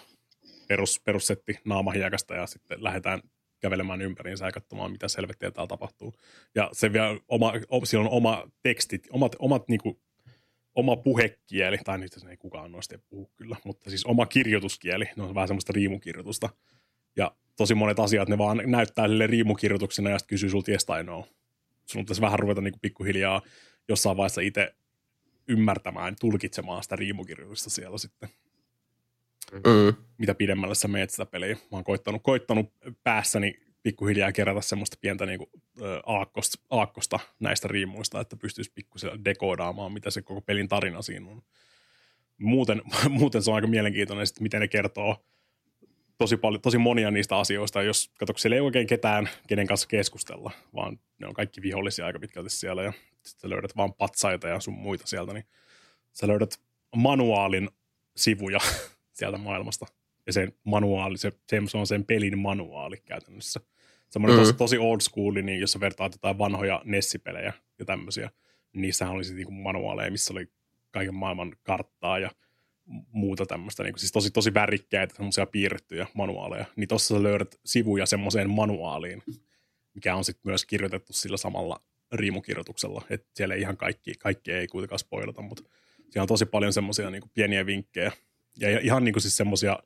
perus, 0.68 1.00
perussetti 1.00 1.60
naamahiekasta, 1.66 2.36
ja 2.36 2.48
sitten 2.48 2.84
lähdetään 2.84 3.22
kävelemään 3.62 4.02
ympäriinsä 4.02 4.46
ja 4.46 4.52
katsomaan, 4.52 4.92
mitä 4.92 5.08
selvettiä 5.08 5.52
täällä 5.52 5.68
tapahtuu. 5.68 6.14
Ja 6.56 6.70
se 6.72 6.94
vielä 6.94 7.20
oma, 7.28 7.54
siellä 7.84 8.10
on 8.10 8.16
oma 8.16 8.52
tekstit, 8.64 9.08
omat, 9.12 9.36
omat 9.40 9.68
niin 9.68 9.80
kuin, 9.80 10.00
oma 10.76 10.96
puhekieli, 10.96 11.78
tai 11.78 11.98
niitä 12.00 12.30
ei 12.30 12.38
kukaan 12.38 12.72
noista 12.72 13.00
puhu 13.10 13.32
kyllä, 13.36 13.56
mutta 13.64 13.90
siis 13.90 14.06
oma 14.06 14.26
kirjoituskieli, 14.26 15.06
ne 15.16 15.24
on 15.24 15.36
vähän 15.36 15.48
semmoista 15.48 15.74
riimukirjoitusta. 15.74 16.50
Ja 17.16 17.32
tosi 17.56 17.76
monet 17.76 18.00
asiat, 18.00 18.30
ne 18.30 18.38
vaan 18.38 18.62
näyttää 18.66 19.08
sille 19.08 19.28
riimukirjoituksena 19.28 20.10
ja 20.10 20.20
sitten 20.20 20.30
kysyy 20.30 20.50
sulta 20.50 20.72
yes 20.72 20.86
tai 20.86 21.04
no. 21.04 21.28
Sun 21.86 22.02
pitäisi 22.02 22.22
vähän 22.22 22.40
ruveta 22.40 22.62
niin 22.62 22.72
kuin 22.72 22.82
pikkuhiljaa 22.82 23.42
jossain 23.88 24.18
vaiheessa 24.18 24.42
itse 24.42 24.76
ymmärtämään, 25.48 26.16
tulkitsemaan 26.20 26.84
sitä 26.84 26.96
riimukirjoitusta 26.96 27.70
siellä 27.70 27.98
sitten. 27.98 28.30
Mm. 29.52 29.96
Mitä 30.18 30.36
pidemmälle 30.36 30.76
sä 30.76 30.88
meet 30.88 31.10
sitä 31.10 31.26
peliä. 31.26 31.54
Mä 31.54 31.60
oon 31.72 31.84
koittanut, 31.84 32.24
koittanut 32.24 32.74
päässäni 33.04 33.60
pikkuhiljaa 33.84 34.32
kerätä 34.32 34.62
semmoista 34.62 34.98
pientä 35.02 35.26
niin 35.26 35.38
kuin, 35.38 35.50
aakkosta, 36.06 36.58
aakkosta 36.70 37.20
näistä 37.40 37.68
riimuista, 37.68 38.20
että 38.20 38.36
pystyisi 38.36 38.72
pikkusen 38.76 39.26
dekoodaamaan, 39.26 39.94
mitä 39.94 40.10
se 40.10 40.22
koko 40.22 40.42
pelin 40.42 40.68
tarina 40.68 41.02
siinä 41.02 41.32
on. 41.32 41.42
Muuten, 42.38 42.82
muuten 43.10 43.44
se 43.44 43.52
on 43.52 43.56
aika 43.56 43.68
mielenkiintoinen, 43.68 44.24
että 44.24 44.44
miten 44.44 44.62
ne 44.62 44.68
kertoo 44.68 45.26
tosi, 46.18 46.38
paljon, 46.38 46.62
tosi 46.62 46.78
monia 46.78 47.12
niistä 47.12 47.38
asioista. 47.38 47.82
Jos 47.82 48.12
katso, 48.20 48.34
siellä 48.38 48.56
ei 48.56 48.62
oikein 48.62 48.88
ketään, 48.88 49.30
kenen 49.48 49.68
kanssa 49.68 49.88
keskustella, 49.88 50.52
vaan 50.76 51.00
ne 51.20 51.28
on 51.28 51.34
kaikki 51.34 51.62
vihollisia 51.62 52.06
aika 52.06 52.20
pitkälti 52.20 52.50
siellä. 52.50 52.84
Ja 52.84 52.94
sitten 53.24 53.50
löydät 53.50 53.78
vaan 53.78 53.94
patsaita 53.94 54.48
ja 54.48 54.60
sun 54.60 54.74
muita 54.74 55.08
sieltä, 55.08 55.34
niin 55.34 55.46
sä 56.14 56.28
löydät 56.28 56.60
manuaalin 56.96 57.70
sivuja 58.16 58.60
sieltä 59.14 59.38
maailmasta. 59.38 59.86
Ja 60.28 60.34
se 60.34 60.48
manuaali, 60.64 61.18
se, 61.18 61.32
se 61.68 61.78
on 61.78 61.88
sen 61.88 62.06
pelin 62.06 62.38
manuaali 62.38 62.98
käytännössä. 63.06 63.60
Semmoinen 64.10 64.38
mm-hmm. 64.38 64.48
tosi, 64.48 64.58
tosi 64.58 64.78
old 64.78 65.00
school, 65.00 65.34
niin 65.34 65.60
jos 65.60 65.80
vertaat 65.80 66.14
jotain 66.14 66.38
vanhoja 66.38 66.82
Nessipelejä 66.86 67.54
ja 67.80 67.86
tämmöisiä, 67.86 68.32
niin 68.74 68.82
niissähän 68.82 69.16
oli 69.16 69.24
sitten 69.24 69.46
niin 69.46 69.62
manuaaleja, 69.62 70.12
missä 70.12 70.34
oli 70.34 70.48
kaiken 70.92 71.16
maailman 71.16 71.56
karttaa 71.64 72.20
ja 72.20 72.32
muuta 73.12 73.46
tämmöistä, 73.46 73.84
niin 73.84 74.00
siis 74.00 74.12
tosi, 74.12 74.32
tosi 74.32 74.54
värikkäitä 74.54 75.16
semmoisia 75.16 75.46
piirrettyjä 75.46 76.08
manuaaleja, 76.14 76.66
niin 76.76 76.88
tuossa 76.88 77.16
sä 77.16 77.24
löydät 77.24 77.60
sivuja 77.66 78.06
semmoiseen 78.06 78.50
manuaaliin, 78.50 79.24
mikä 79.94 80.16
on 80.16 80.24
sitten 80.24 80.50
myös 80.50 80.66
kirjoitettu 80.66 81.14
sillä 81.14 81.38
samalla 81.38 81.82
riimukirjoituksella, 82.12 83.02
että 83.10 83.28
siellä 83.36 83.56
ei 83.56 83.62
ihan 83.62 83.78
kaikki, 83.78 84.14
kaikki 84.20 84.52
ei 84.52 84.68
kuitenkaan 84.68 85.00
spoilata, 85.00 85.42
mutta 85.42 85.64
siellä 85.98 86.24
on 86.24 86.28
tosi 86.28 86.46
paljon 86.46 86.74
semmoisia 86.74 87.10
niin 87.10 87.24
pieniä 87.34 87.66
vinkkejä 87.66 88.12
ja 88.60 88.80
ihan 88.80 89.04
niin 89.04 89.14
kuin 89.14 89.22
siis 89.22 89.38
semmoisia 89.38 89.80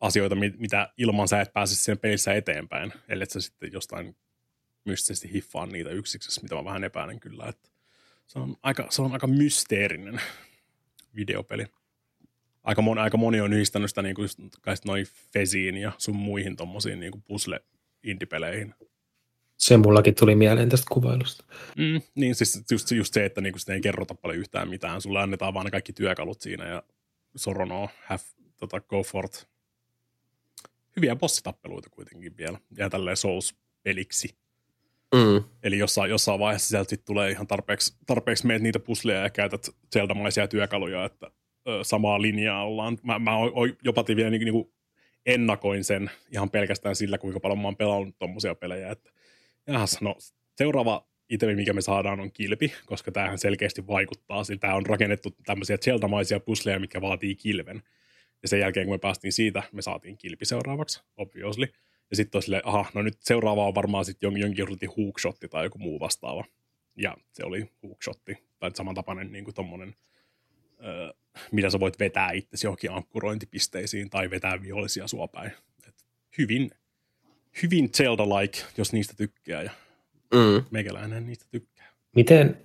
asioita, 0.00 0.34
mitä 0.34 0.92
ilman 0.96 1.28
sä 1.28 1.40
et 1.40 1.52
pääse 1.52 1.76
sen 1.76 1.98
pelissä 1.98 2.34
eteenpäin, 2.34 2.92
ellei 3.08 3.26
sä 3.26 3.40
sitten 3.40 3.72
jostain 3.72 4.16
mystisesti 4.84 5.32
hiffaa 5.32 5.66
niitä 5.66 5.90
yksiksessä, 5.90 6.40
mitä 6.42 6.54
mä 6.54 6.64
vähän 6.64 6.84
epäilen 6.84 7.20
kyllä, 7.20 7.44
että 7.48 7.70
se 8.26 8.38
on 8.38 8.56
aika, 8.62 8.86
se 8.90 9.02
on 9.02 9.12
aika 9.12 9.26
mysteerinen 9.26 10.20
videopeli. 11.16 11.66
Aika 12.62 12.82
moni, 12.82 13.00
aika 13.00 13.16
moni 13.16 13.40
on 13.40 13.52
yhdistänyt 13.52 13.90
sitä 13.90 14.02
niin 14.02 14.14
kuin 14.14 14.28
noin 14.84 15.06
Fesiin 15.32 15.76
ja 15.76 15.92
sun 15.98 16.16
muihin 16.16 16.56
tommosiin 16.56 17.00
niin 17.00 17.12
kuin 17.12 17.22
puzzle 17.22 17.60
indipeleihin. 18.02 18.74
Se 19.56 19.76
mullakin 19.76 20.14
tuli 20.14 20.34
mieleen 20.34 20.68
tästä 20.68 20.86
kuvailusta. 20.92 21.44
Mm, 21.76 22.02
niin 22.14 22.34
siis 22.34 22.62
just, 22.70 22.90
just 22.90 23.14
se, 23.14 23.24
että 23.24 23.40
niinku 23.40 23.58
sitä 23.58 23.74
ei 23.74 23.80
kerrota 23.80 24.14
paljon 24.14 24.38
yhtään 24.38 24.68
mitään. 24.68 25.00
Sulle 25.00 25.20
annetaan 25.20 25.54
vaan 25.54 25.64
ne 25.64 25.70
kaikki 25.70 25.92
työkalut 25.92 26.40
siinä 26.40 26.68
ja 26.68 26.82
Sorono, 27.36 27.88
have, 28.04 28.22
tota, 28.56 28.80
go 28.80 29.00
it. 29.24 29.48
Hyviä 30.96 31.16
bossitappeluita 31.16 31.90
kuitenkin 31.90 32.36
vielä. 32.36 32.58
Ja 32.76 32.90
tälleen 32.90 33.16
Souls-peliksi. 33.16 34.36
Mm. 35.14 35.44
Eli 35.62 35.78
jossain, 35.78 36.10
jossain 36.10 36.40
vaiheessa 36.40 36.68
sieltä 36.68 36.96
tulee 37.04 37.30
ihan 37.30 37.46
tarpeeksi, 37.46 37.96
tarpeeksi 38.06 38.46
meet 38.46 38.62
niitä 38.62 38.78
pusleja 38.78 39.20
ja 39.22 39.30
käytät 39.30 39.68
Zelda-maisia 39.94 40.48
työkaluja, 40.48 41.04
että 41.04 41.30
ö, 41.68 41.84
samaa 41.84 42.22
linjaa 42.22 42.64
ollaan. 42.64 42.98
Mä, 43.02 43.18
mä 43.18 43.36
o, 43.36 43.44
o, 43.44 43.66
jopa 43.84 44.04
vielä 44.16 44.30
niin, 44.30 44.44
niin 44.44 44.52
kuin 44.52 44.72
ennakoin 45.26 45.84
sen 45.84 46.10
ihan 46.30 46.50
pelkästään 46.50 46.96
sillä, 46.96 47.18
kuinka 47.18 47.40
paljon 47.40 47.58
mä 47.58 47.68
oon 47.68 47.76
pelannut 47.76 48.18
tommosia 48.18 48.54
pelejä, 48.54 48.90
että 48.90 49.10
jahas, 49.66 50.00
no 50.00 50.16
seuraava 50.56 51.11
itemi, 51.32 51.54
mikä 51.54 51.72
me 51.72 51.80
saadaan, 51.80 52.20
on 52.20 52.32
kilpi, 52.32 52.72
koska 52.86 53.12
tämähän 53.12 53.38
selkeästi 53.38 53.86
vaikuttaa. 53.86 54.44
Sillä 54.44 54.60
tämä 54.60 54.74
on 54.74 54.86
rakennettu 54.86 55.36
tämmöisiä 55.46 55.76
zeltamaisia 55.76 56.40
pusleja, 56.40 56.80
mikä 56.80 57.00
vaatii 57.00 57.34
kilven. 57.34 57.82
Ja 58.42 58.48
sen 58.48 58.60
jälkeen, 58.60 58.86
kun 58.86 58.94
me 58.94 58.98
päästiin 58.98 59.32
siitä, 59.32 59.62
me 59.72 59.82
saatiin 59.82 60.18
kilpi 60.18 60.44
seuraavaksi, 60.44 61.02
obviously. 61.16 61.66
Ja 62.10 62.16
sitten 62.16 62.38
on 62.38 62.42
silleen, 62.42 62.66
aha, 62.66 62.90
no 62.94 63.02
nyt 63.02 63.16
seuraava 63.20 63.66
on 63.66 63.74
varmaan 63.74 64.04
sitten 64.04 64.26
jonkin, 64.26 64.40
jonkin 64.40 64.66
sortin 64.66 64.90
hookshotti 64.96 65.48
tai 65.48 65.64
joku 65.64 65.78
muu 65.78 66.00
vastaava. 66.00 66.44
Ja 66.96 67.16
se 67.32 67.44
oli 67.44 67.70
hookshotti, 67.82 68.38
tai 68.58 68.70
samantapainen 68.74 69.32
niin 69.32 69.44
kuin 69.44 69.54
tommonen, 69.54 69.94
öö, 70.84 71.12
mitä 71.52 71.70
sä 71.70 71.80
voit 71.80 71.98
vetää 71.98 72.32
itsesi 72.32 72.66
johonkin 72.66 72.90
ankkurointipisteisiin 72.90 74.10
tai 74.10 74.30
vetää 74.30 74.62
vihollisia 74.62 75.08
sua 75.08 75.28
päin. 75.28 75.52
Et 75.88 76.06
hyvin, 76.38 76.70
hyvin 77.62 77.90
Zelda-like, 77.96 78.58
jos 78.76 78.92
niistä 78.92 79.14
tykkää. 79.16 79.62
Ja 79.62 79.70
mm. 80.32 80.64
meikäläinen 80.70 81.26
niistä 81.26 81.44
tykkää. 81.50 81.92
Miten, 82.16 82.56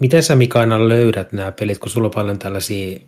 miten 0.00 0.22
sä 0.22 0.36
Mika 0.36 0.60
aina 0.60 0.88
löydät 0.88 1.32
nämä 1.32 1.52
pelit, 1.52 1.78
kun 1.78 1.90
sulla 1.90 2.06
on 2.06 2.14
paljon 2.14 2.38
tällaisia, 2.38 2.98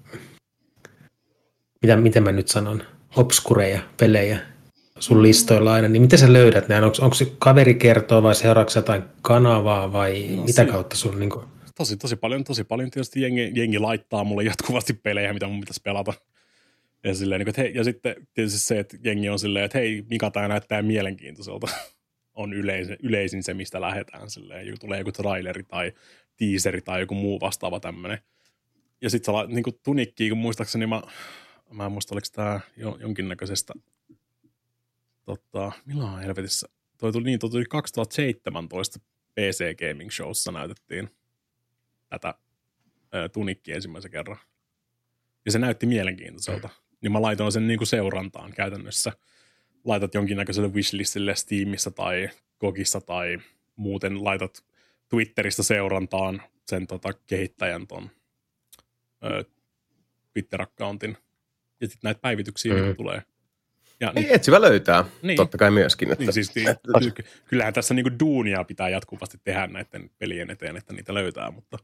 mitä, 1.82 1.97
miten 1.97 2.23
mä 2.23 2.32
nyt 2.32 2.48
sanon, 2.48 2.82
obskureja 3.16 3.81
pelejä 4.01 4.40
sun 4.98 5.23
listoilla 5.23 5.73
aina, 5.73 5.89
niin 5.89 6.02
miten 6.02 6.19
sä 6.19 6.32
löydät 6.32 6.69
nämä? 6.69 6.86
Onko, 6.86 6.97
onko 7.01 7.15
se 7.15 7.32
kaveri 7.39 7.74
kertoo 7.74 8.23
vai 8.23 8.35
seuraavaksi 8.35 8.78
jotain 8.78 9.02
kanavaa 9.23 9.93
vai 9.93 10.28
no, 10.36 10.44
mitä 10.44 10.65
se, 10.65 10.70
kautta 10.70 10.97
sun 10.97 11.19
niin 11.19 11.31
kuin... 11.31 11.44
Tosi, 11.74 11.97
tosi 11.97 12.16
paljon, 12.16 12.44
tosi 12.44 12.65
paljon 12.65 12.90
tietysti 12.90 13.23
jengi, 13.23 13.52
jengi 13.55 13.78
laittaa 13.78 14.24
mulle 14.24 14.44
jatkuvasti 14.44 14.93
pelejä, 14.93 15.32
mitä 15.32 15.47
mun 15.47 15.60
pitäisi 15.60 15.81
pelata. 15.85 16.12
Ja, 17.05 17.15
silleen, 17.15 17.39
niin 17.39 17.48
että 17.48 17.60
hei, 17.62 17.74
ja 17.74 17.85
sitten 17.85 18.16
tietysti 18.35 18.59
se, 18.59 18.78
että 18.78 18.97
jengi 19.05 19.28
on 19.28 19.39
silleen, 19.39 19.65
että 19.65 19.78
hei, 19.78 20.05
Mika, 20.10 20.31
tämä 20.31 20.48
näyttää 20.48 20.82
mielenkiintoiselta 20.82 21.69
on 22.39 22.52
yleisin, 22.52 22.97
yleisin 23.02 23.43
se, 23.43 23.55
mistä 23.55 23.81
lähdetään. 23.81 24.31
Silleen. 24.31 24.78
Tulee 24.81 24.98
joku 24.98 25.12
traileri 25.12 25.62
tai 25.62 25.93
teaseri 26.36 26.81
tai 26.81 27.01
joku 27.01 27.15
muu 27.15 27.40
vastaava 27.40 27.81
tämmöinen. 27.81 28.19
Ja 29.01 29.10
sitten 29.10 29.35
niin 29.48 29.65
tunikkiin, 29.82 30.31
kun 30.31 30.39
muistaakseni 30.39 30.86
mä, 30.86 31.02
mä 31.73 31.86
en 31.86 31.93
muista, 31.93 32.15
oliko 32.15 32.27
tämä 32.32 32.60
jonkinnäköisestä, 32.77 33.74
tota, 35.24 35.73
milloin 35.86 36.19
helvetissä, 36.19 36.69
toi 36.98 37.12
tuli, 37.12 37.24
niin, 37.24 37.39
toi 37.39 37.51
tuli 37.51 37.65
2017 37.65 39.01
PC 39.35 39.77
Gaming 39.78 40.10
Showssa 40.10 40.52
näytettiin 40.52 41.10
tätä 42.09 42.35
ää, 43.12 43.28
tunikki 43.28 43.73
ensimmäisen 43.73 44.10
kerran. 44.10 44.39
Ja 45.44 45.52
se 45.52 45.59
näytti 45.59 45.86
mielenkiintoiselta. 45.86 46.69
Niin 47.01 47.12
mä 47.12 47.23
laitoin 47.23 47.52
sen 47.52 47.66
niin 47.66 47.78
kuin 47.78 47.89
seurantaan 47.89 48.52
käytännössä– 48.52 49.12
laitat 49.89 50.15
jonkinnäköiselle 50.15 50.69
wishlistille 50.69 51.35
Steamissa 51.35 51.90
tai 51.90 52.31
Gogissa 52.60 53.01
tai 53.01 53.39
muuten 53.77 54.24
laitat 54.24 54.65
Twitteristä 55.09 55.62
seurantaan 55.62 56.43
sen 56.66 56.86
tota, 56.86 57.12
kehittäjän 57.27 57.86
ton 57.86 58.10
ö, 59.24 59.44
Twitter-accountin. 60.32 61.16
Ja 61.81 61.86
sitten 61.86 62.01
näitä 62.02 62.20
päivityksiä 62.20 62.74
mm. 62.74 62.97
tulee. 62.97 63.23
Ja, 64.01 64.12
niin, 64.15 64.27
etsivä 64.31 64.60
löytää, 64.60 65.05
niin, 65.23 65.36
totta 65.36 65.59
kai 65.59 65.70
myöskin. 65.70 66.12
Että, 66.12 66.24
niin, 66.24 66.32
siis, 66.32 66.55
niin, 66.55 66.69
kyllähän 67.48 67.74
tässä 67.74 67.94
niinku 67.94 68.10
duunia 68.20 68.65
pitää 68.65 68.89
jatkuvasti 68.89 69.39
tehdä 69.44 69.66
näiden 69.66 70.10
pelien 70.19 70.51
eteen, 70.51 70.77
että 70.77 70.93
niitä 70.93 71.15
löytää, 71.15 71.51
mutta... 71.51 71.78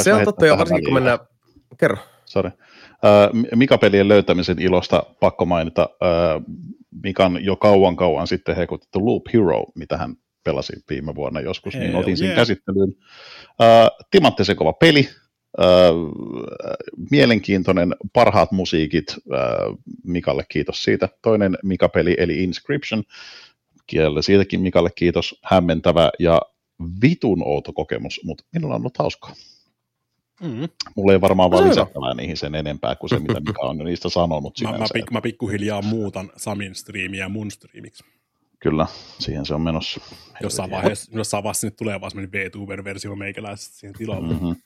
Se 0.00 0.14
on 0.14 0.24
totta, 0.24 0.46
jo 0.46 0.58
varsinkin 0.58 0.84
kun 0.84 0.94
mennään, 0.94 1.18
kerro. 1.78 1.98
Sorry. 2.24 2.50
Uh, 2.50 3.56
Mika-pelien 3.56 4.08
löytämisen 4.08 4.58
ilosta 4.58 5.02
pakko 5.20 5.46
mainita 5.46 5.88
uh, 5.92 6.56
Mikan 7.02 7.44
jo 7.44 7.56
kauan 7.56 7.96
kauan 7.96 8.26
sitten 8.26 8.56
hekutettu 8.56 9.06
Loop 9.06 9.22
Hero, 9.32 9.64
mitä 9.74 9.96
hän 9.96 10.16
pelasi 10.44 10.72
viime 10.90 11.14
vuonna 11.14 11.40
joskus, 11.40 11.74
niin 11.74 11.96
otin 11.96 12.16
sen 12.16 12.26
yeah. 12.26 12.36
käsittelyyn. 12.36 12.88
Uh, 12.88 14.06
timanttisen 14.10 14.56
kova 14.56 14.72
peli, 14.72 15.08
mielenkiintoinen, 17.10 17.94
parhaat 18.12 18.52
musiikit, 18.52 19.16
Mikalle 20.04 20.44
kiitos 20.48 20.84
siitä. 20.84 21.08
Toinen 21.22 21.58
Mika-peli 21.62 22.16
eli 22.18 22.42
Inscription, 22.42 23.02
kielellä 23.86 24.22
siitäkin 24.22 24.60
Mikalle 24.60 24.90
kiitos, 24.94 25.40
hämmentävä 25.44 26.10
ja 26.18 26.40
vitun 27.02 27.42
outo 27.46 27.72
kokemus, 27.72 28.20
mutta 28.24 28.44
minulla 28.52 28.74
on 28.74 28.80
ollut 28.80 28.98
hauskaa. 28.98 29.32
Mm. 30.42 30.68
Mulla 30.96 31.12
ei 31.12 31.20
varmaan 31.20 31.50
No 31.50 31.56
vaan 31.56 31.70
lisättävää 31.70 32.14
niihin 32.14 32.36
sen 32.36 32.54
enempää 32.54 32.94
kuin 32.94 33.10
se, 33.10 33.18
mitä 33.18 33.40
Mika 33.46 33.62
on 33.62 33.78
jo 33.78 33.84
niistä 33.84 34.08
sanonut 34.08 34.60
Mä, 34.62 34.78
mä, 34.78 34.86
pik, 34.94 35.10
mä 35.10 35.20
pikkuhiljaa 35.20 35.82
muutan 35.82 36.30
Samin 36.36 36.74
striimiä 36.74 37.28
mun 37.28 37.50
striimiksi. 37.50 38.04
Kyllä, 38.60 38.86
siihen 39.18 39.46
se 39.46 39.54
on 39.54 39.60
menossa. 39.60 40.00
Jossain 40.40 40.70
vaiheessa, 40.70 41.12
jossain 41.14 41.44
vaiheessa 41.44 41.60
sinne 41.60 41.74
tulee 41.78 42.00
vaan 42.00 42.10
semmoinen 42.10 42.32
VTuber-versio 42.32 43.16
meikäläisestä 43.16 43.76
siihen 43.76 43.94
tilalle. 43.98 44.34
Mm-hmm. 44.34 44.56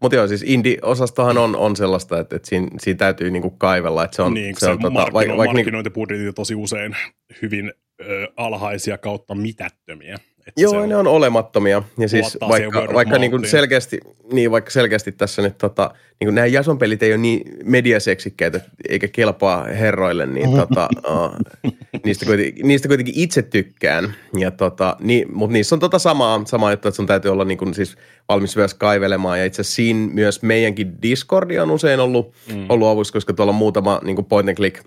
Mutta 0.00 0.16
joo, 0.16 0.28
siis 0.28 0.42
indie-osastohan 0.42 1.38
on, 1.38 1.56
on 1.56 1.76
sellaista, 1.76 2.20
että, 2.20 2.36
että 2.36 2.48
siinä, 2.48 2.68
siinä 2.78 2.96
täytyy 2.96 3.30
niinku 3.30 3.50
kaivella, 3.50 4.04
että 4.04 4.16
se 4.16 4.22
on, 4.22 4.34
niin, 4.34 4.54
se 4.58 4.66
on 4.66 4.76
se 4.76 4.82
tota, 4.82 4.90
markkino, 4.90 5.14
vaikka, 5.14 5.36
vaikka 5.36 5.52
niinku, 5.52 5.58
markkinointibudjetit 5.58 6.28
on 6.28 6.34
tosi 6.34 6.54
usein 6.54 6.96
hyvin 7.42 7.72
ö, 8.00 8.28
alhaisia 8.36 8.98
kautta 8.98 9.34
mitättömiä. 9.34 10.18
Että 10.46 10.60
Joo, 10.60 10.72
se 10.72 10.86
ne 10.86 10.96
on 10.96 11.06
olemattomia. 11.06 11.82
Ja 11.98 12.08
siis 12.08 12.38
vaikka, 12.48 12.88
vaikka 12.94 13.18
niin 13.18 13.30
kuin 13.30 13.48
selkeästi, 13.48 14.00
niin 14.32 14.50
vaikka 14.50 14.70
selkeästi 14.70 15.12
tässä 15.12 15.42
nyt 15.42 15.58
tota, 15.58 15.90
niin 16.20 16.26
kuin 16.26 16.34
nämä 16.34 16.46
Jason-pelit 16.46 17.02
ei 17.02 17.12
ole 17.12 17.18
niin 17.18 17.56
mediaseksikkäitä 17.64 18.60
eikä 18.88 19.08
kelpaa 19.08 19.64
herroille, 19.64 20.26
niin 20.26 20.56
tota, 20.56 20.88
uh, 21.08 21.72
niistä, 22.04 22.26
kuitenkin, 22.26 22.68
niistä 22.68 22.88
kuitenkin 22.88 23.14
itse 23.16 23.42
tykkään. 23.42 24.14
Ja 24.38 24.50
tota, 24.50 24.96
niin, 25.00 25.32
mutta 25.32 25.52
niissä 25.52 25.74
on 25.74 25.80
tota 25.80 25.98
samaa, 25.98 26.42
samaa 26.44 26.70
juttu, 26.70 26.88
että 26.88 26.96
sun 26.96 27.06
täytyy 27.06 27.30
olla 27.32 27.44
niin 27.44 27.58
kuin 27.58 27.74
siis 27.74 27.96
valmis 28.28 28.56
myös 28.56 28.74
kaivelemaan. 28.74 29.38
Ja 29.38 29.44
itse 29.44 29.60
asiassa 29.60 29.76
siinä 29.76 30.08
myös 30.12 30.42
meidänkin 30.42 31.02
Discordia 31.02 31.62
on 31.62 31.70
usein 31.70 32.00
ollut, 32.00 32.34
mm. 32.54 32.66
ollut 32.68 32.88
avuksi, 32.88 33.12
koska 33.12 33.32
tuolla 33.32 33.52
on 33.52 33.56
muutama 33.56 34.00
niin 34.04 34.16
kuin 34.16 34.26
point 34.26 34.48
and 34.48 34.56
click 34.56 34.84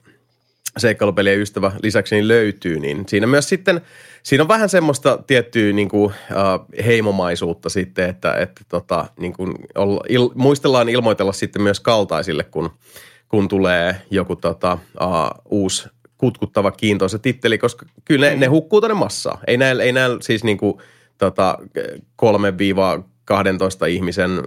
seikkailupelien 0.78 1.40
ystävä 1.40 1.72
lisäksi 1.84 2.16
niin 2.16 2.28
löytyy, 2.28 2.80
niin 2.80 3.04
siinä 3.08 3.28
myös 3.28 3.50
sitten, 3.50 3.82
siinä 4.24 4.42
on 4.42 4.48
vähän 4.48 4.70
semmoista 4.70 5.20
tiettyä 5.28 5.74
niin 5.74 5.90
kuin, 5.90 6.06
uh, 6.06 6.86
heimomaisuutta 6.86 7.70
sitten, 7.70 8.10
että, 8.10 8.34
että 8.34 8.62
tota, 8.70 9.06
niin 9.20 9.34
kuin 9.34 9.54
olla, 9.76 10.02
il, 10.10 10.30
muistellaan 10.36 10.90
ilmoitella 10.90 11.34
sitten 11.34 11.62
myös 11.62 11.80
kaltaisille, 11.80 12.44
kun, 12.44 12.70
kun 13.28 13.48
tulee 13.48 13.96
joku 14.12 14.36
tota, 14.36 14.78
uh, 15.02 15.42
uusi 15.50 15.90
kutkuttava 16.18 16.72
kiintoisa 16.72 17.20
titteli, 17.20 17.58
koska 17.58 17.86
kyllä 18.06 18.30
ne, 18.30 18.36
ne 18.36 18.46
hukkuu 18.46 18.82
tänne 18.82 18.94
massaa. 18.94 19.40
Ei 19.48 19.58
näillä, 19.58 19.84
ei 19.84 19.92
näillä 19.92 20.18
siis 20.22 20.44
niin 20.44 20.58
kuin, 20.58 20.74
tota, 21.18 21.58
3-12 23.86 23.88
ihmisen 23.90 24.40
uh, 24.40 24.46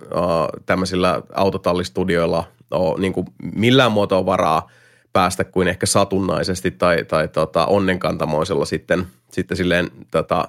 tämmöisillä 0.66 1.22
autotallistudioilla 1.34 2.44
ole 2.70 3.00
niin 3.00 3.12
kuin 3.12 3.26
millään 3.54 3.92
muotoa 3.92 4.26
varaa 4.26 4.70
päästä 5.12 5.44
kuin 5.44 5.68
ehkä 5.68 5.86
satunnaisesti 5.86 6.70
tai, 6.70 7.04
tai 7.04 7.28
tota, 7.28 7.66
onnenkantamoisella 7.66 8.64
sitten, 8.64 9.06
sitten 9.30 9.56
silleen 9.56 9.90
tota, 10.10 10.48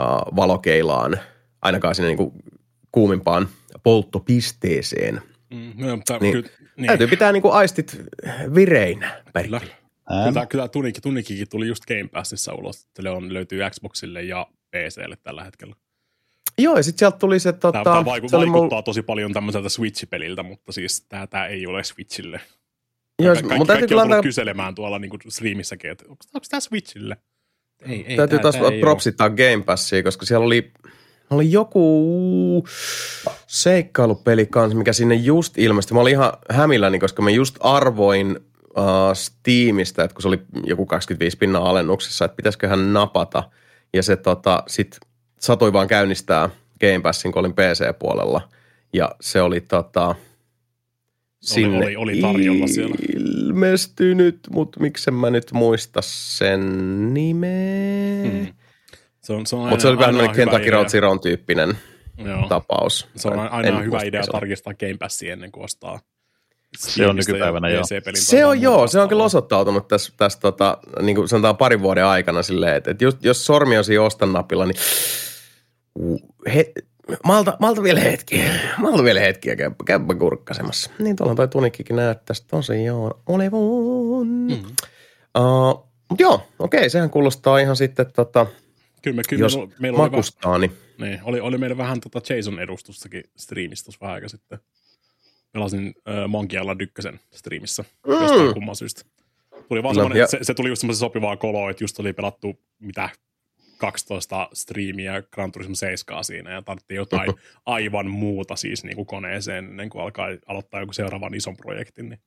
uh, 0.00 0.36
valokeilaan, 0.36 1.18
ainakaan 1.62 1.94
sinne 1.94 2.08
niin 2.08 2.16
kuin 2.16 2.32
kuumimpaan 2.92 3.48
polttopisteeseen. 3.82 5.22
Mm, 5.50 5.72
no, 5.76 5.96
mutta 5.96 6.18
Niin, 6.18 6.32
kyllä, 6.32 6.48
niin, 6.76 6.86
Täytyy 6.86 7.06
pitää 7.06 7.32
niin 7.32 7.42
kuin 7.42 7.54
aistit 7.54 8.00
vireinä. 8.54 9.22
kyllä. 9.42 9.60
Kyllä, 10.24 10.46
kyllä 10.46 10.68
Tunikki, 10.68 11.00
Tunikikin 11.00 11.48
tuli 11.48 11.66
just 11.66 11.86
Game 11.86 12.08
Passissa 12.12 12.54
ulos. 12.54 12.84
että 12.84 13.12
on, 13.12 13.34
löytyy 13.34 13.60
Xboxille 13.70 14.22
ja 14.22 14.46
PClle 14.70 15.16
tällä 15.22 15.44
hetkellä. 15.44 15.74
Joo, 16.58 16.76
ja 16.76 16.82
sitten 16.82 16.98
sieltä 16.98 17.18
tuli 17.18 17.40
se, 17.40 17.52
tota, 17.52 17.72
Tämä, 17.72 17.84
tämä 17.84 18.04
vaiku, 18.04 18.28
se 18.28 18.36
oli 18.36 18.52
vaikuttaa 18.52 18.80
mul- 18.80 18.84
tosi 18.84 19.02
paljon 19.02 19.32
tämmöiseltä 19.32 19.68
Switch-peliltä, 19.68 20.42
mutta 20.42 20.72
siis 20.72 21.06
tämä, 21.08 21.26
tämä 21.26 21.46
ei 21.46 21.66
ole 21.66 21.84
Switchille. 21.84 22.40
Joo, 23.22 23.34
Ka- 23.34 23.40
mun 23.40 23.48
kaikki, 23.48 23.66
täytyy 23.66 23.66
kaikki 23.66 23.88
kyllä 23.88 24.02
on 24.02 24.06
tullut 24.08 24.16
antaa, 24.16 24.22
kyselemään 24.28 24.74
tuolla 24.74 24.98
niin 24.98 25.10
streamissäkin, 25.28 25.90
että 25.90 26.04
onko, 26.08 26.24
onko 26.34 26.46
tämä 26.50 26.60
Switchille? 26.60 27.16
Ei, 27.86 28.04
ei, 28.08 28.16
täytyy 28.16 28.38
tää- 28.38 28.52
taas 28.52 28.72
propsittaa 28.80 29.30
Game 29.30 29.62
Passia, 29.66 30.02
koska 30.02 30.26
siellä 30.26 30.46
oli, 30.46 30.72
oli 31.30 31.52
joku 31.52 32.64
seikkailupeli 33.46 34.46
kanssa, 34.46 34.78
mikä 34.78 34.92
sinne 34.92 35.14
just 35.14 35.58
ilmestyi. 35.58 35.94
Mä 35.94 36.00
olin 36.00 36.12
ihan 36.12 36.32
hämilläni, 36.50 36.98
koska 36.98 37.22
mä 37.22 37.30
just 37.30 37.56
arvoin 37.60 38.38
uh, 38.76 38.84
Steamista, 39.14 40.04
että 40.04 40.14
kun 40.14 40.22
se 40.22 40.28
oli 40.28 40.42
joku 40.64 40.86
25 40.86 41.36
pinnan 41.36 41.62
alennuksessa, 41.62 42.24
että 42.24 42.36
pitäisiköhän 42.36 42.92
napata. 42.92 43.42
Ja 43.92 44.02
se 44.02 44.16
tota, 44.16 44.62
sit 44.66 44.96
satui 45.40 45.72
vaan 45.72 45.88
käynnistää 45.88 46.50
Game 46.80 47.00
Passin, 47.00 47.32
kun 47.32 47.40
olin 47.40 47.54
PC-puolella. 47.54 48.40
Ja 48.92 49.10
se 49.20 49.42
oli 49.42 49.60
tota, 49.60 50.14
sinne 51.54 51.78
oli- 51.78 51.96
oli 51.96 52.20
tarjolla 52.20 52.66
siellä. 52.66 52.96
ilmestynyt, 53.16 54.38
mutta 54.50 54.80
miksen 54.80 55.14
mä 55.14 55.30
nyt 55.30 55.52
muista 55.52 56.00
sen 56.02 56.60
nimeä. 57.14 58.24
Mm. 58.32 58.46
Se 59.20 59.32
on, 59.32 59.46
se 59.46 59.56
on 59.56 59.60
aina, 59.62 59.70
Mutta 59.70 59.82
se 59.82 59.88
oli 59.88 59.98
vähän 59.98 60.20
aina 60.20 60.34
Kentucky. 60.34 60.70
Road 60.70 60.88
Zeroon 60.88 61.20
tyyppinen 61.20 61.78
Joo. 62.24 62.48
tapaus. 62.48 63.08
Se 63.16 63.28
on 63.28 63.38
aina 63.38 63.68
En 63.78 63.84
hyvä 63.84 64.02
idea 64.02 64.22
tarkistaa 64.32 64.74
Game 64.74 64.96
Passia 64.98 65.32
ennen 65.32 65.52
kuin 65.52 65.64
ostaa. 65.64 66.00
Se 66.76 67.06
on 67.06 67.16
nykypäivänä, 67.16 67.68
joo. 67.68 67.82
Se 68.14 68.44
on 68.44 68.60
joo, 68.62 68.86
se 68.86 69.00
on 69.00 69.08
kyllä 69.08 69.24
osoittautunut 69.24 69.88
tässä, 69.88 70.12
tässä 70.16 70.40
tota, 70.40 70.78
niin 71.02 71.16
kuin 71.16 71.28
sanotaan 71.28 71.56
parin 71.56 71.82
vuoden 71.82 72.04
aikana 72.04 72.42
silleen, 72.42 72.76
että, 72.76 72.90
että 72.90 73.04
just, 73.04 73.24
jos 73.24 73.46
sormi 73.46 73.78
on 73.78 73.84
siinä 73.84 74.02
ostan 74.02 74.32
napilla, 74.32 74.66
niin 74.66 74.76
he, 76.54 76.72
malta, 77.24 77.56
malta 77.60 77.82
vielä 77.82 78.00
hetki, 78.00 78.42
malta 78.78 79.04
vielä 79.04 79.20
hetki 79.20 79.48
ja 79.48 79.56
käypä, 79.56 79.84
käypä 79.86 80.14
kurkkasemassa. 80.14 80.90
Niin 80.98 81.16
tuolla 81.16 81.34
toi 81.34 81.48
tunikkikin 81.48 81.96
näyttäisi 81.96 82.46
tosiaan 82.46 83.14
olevan. 83.26 84.26
Mm. 84.26 84.54
Mm. 84.54 84.62
Uh, 85.38 85.88
mutta 86.08 86.22
joo, 86.22 86.42
okei, 86.58 86.90
sehän 86.90 87.10
kuulostaa 87.10 87.58
ihan 87.58 87.76
sitten, 87.76 88.12
tota, 88.12 88.46
Kyllä, 89.02 89.16
me, 89.16 89.22
kyllä 89.28 89.44
jos 89.44 89.56
meillä, 89.56 89.74
meillä 89.78 89.96
oli, 89.96 90.00
vähän, 90.02 90.10
makustaa, 90.12 90.58
niin 90.58 90.72
niin, 90.98 91.20
oli, 91.24 91.40
oli 91.40 91.58
meillä 91.58 91.76
vähän 91.76 92.00
tota 92.00 92.18
Jason-edustustakin 92.34 93.22
striimissä 93.36 93.84
tuossa 93.84 93.98
vähän 94.00 94.14
aika 94.14 94.28
sitten. 94.28 94.58
Pelasin 95.52 95.94
äh, 96.08 96.28
Monkey 96.28 96.60
Island 96.60 96.80
1 96.80 97.08
striimissä 97.34 97.84
Mm. 98.06 98.12
jostain 98.12 98.54
kumman 98.54 98.76
syystä. 98.76 99.02
Tuli 99.68 99.82
vaan 99.82 99.96
No, 99.96 100.08
ja- 100.14 100.26
se, 100.26 100.38
se, 100.42 100.54
tuli 100.54 100.68
just 100.68 100.80
semmoisen 100.80 101.00
sopivaa 101.00 101.36
koloa, 101.36 101.70
että 101.70 101.84
just 101.84 102.00
oli 102.00 102.12
pelattu 102.12 102.60
mitä 102.78 103.08
12 103.78 104.48
striimiä 104.52 105.22
Gran 105.22 105.52
Turismo 105.52 105.74
7 105.74 106.24
siinä 106.24 106.52
ja 106.52 106.62
tarvittiin 106.62 106.96
jotain 106.96 107.34
aivan 107.66 108.10
muuta 108.10 108.56
siis 108.56 108.84
niin 108.84 108.96
kuin 108.96 109.06
koneeseen 109.06 109.64
ennen 109.64 109.90
kuin 109.90 110.02
alkaa 110.02 110.28
aloittaa 110.46 110.80
joku 110.80 110.92
seuraavan 110.92 111.34
ison 111.34 111.56
projektin. 111.56 112.08
Niin 112.08 112.20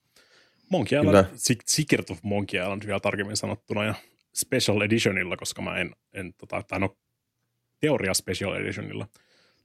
Monkey 0.69 0.99
Island, 0.99 1.25
Secret 1.65 2.09
of 2.09 2.19
Monkey 2.23 2.61
Island 2.61 2.85
vielä 2.85 2.99
tarkemmin 2.99 3.37
sanottuna 3.37 3.83
ja 3.83 3.93
Special 4.35 4.81
Editionilla, 4.81 5.37
koska 5.37 5.61
mä 5.61 5.77
en, 5.77 5.95
en 6.13 6.33
tota, 6.33 6.63
tai 6.67 6.79
no 6.79 6.97
teoria 7.79 8.13
Special 8.13 8.53
Editionilla. 8.53 9.07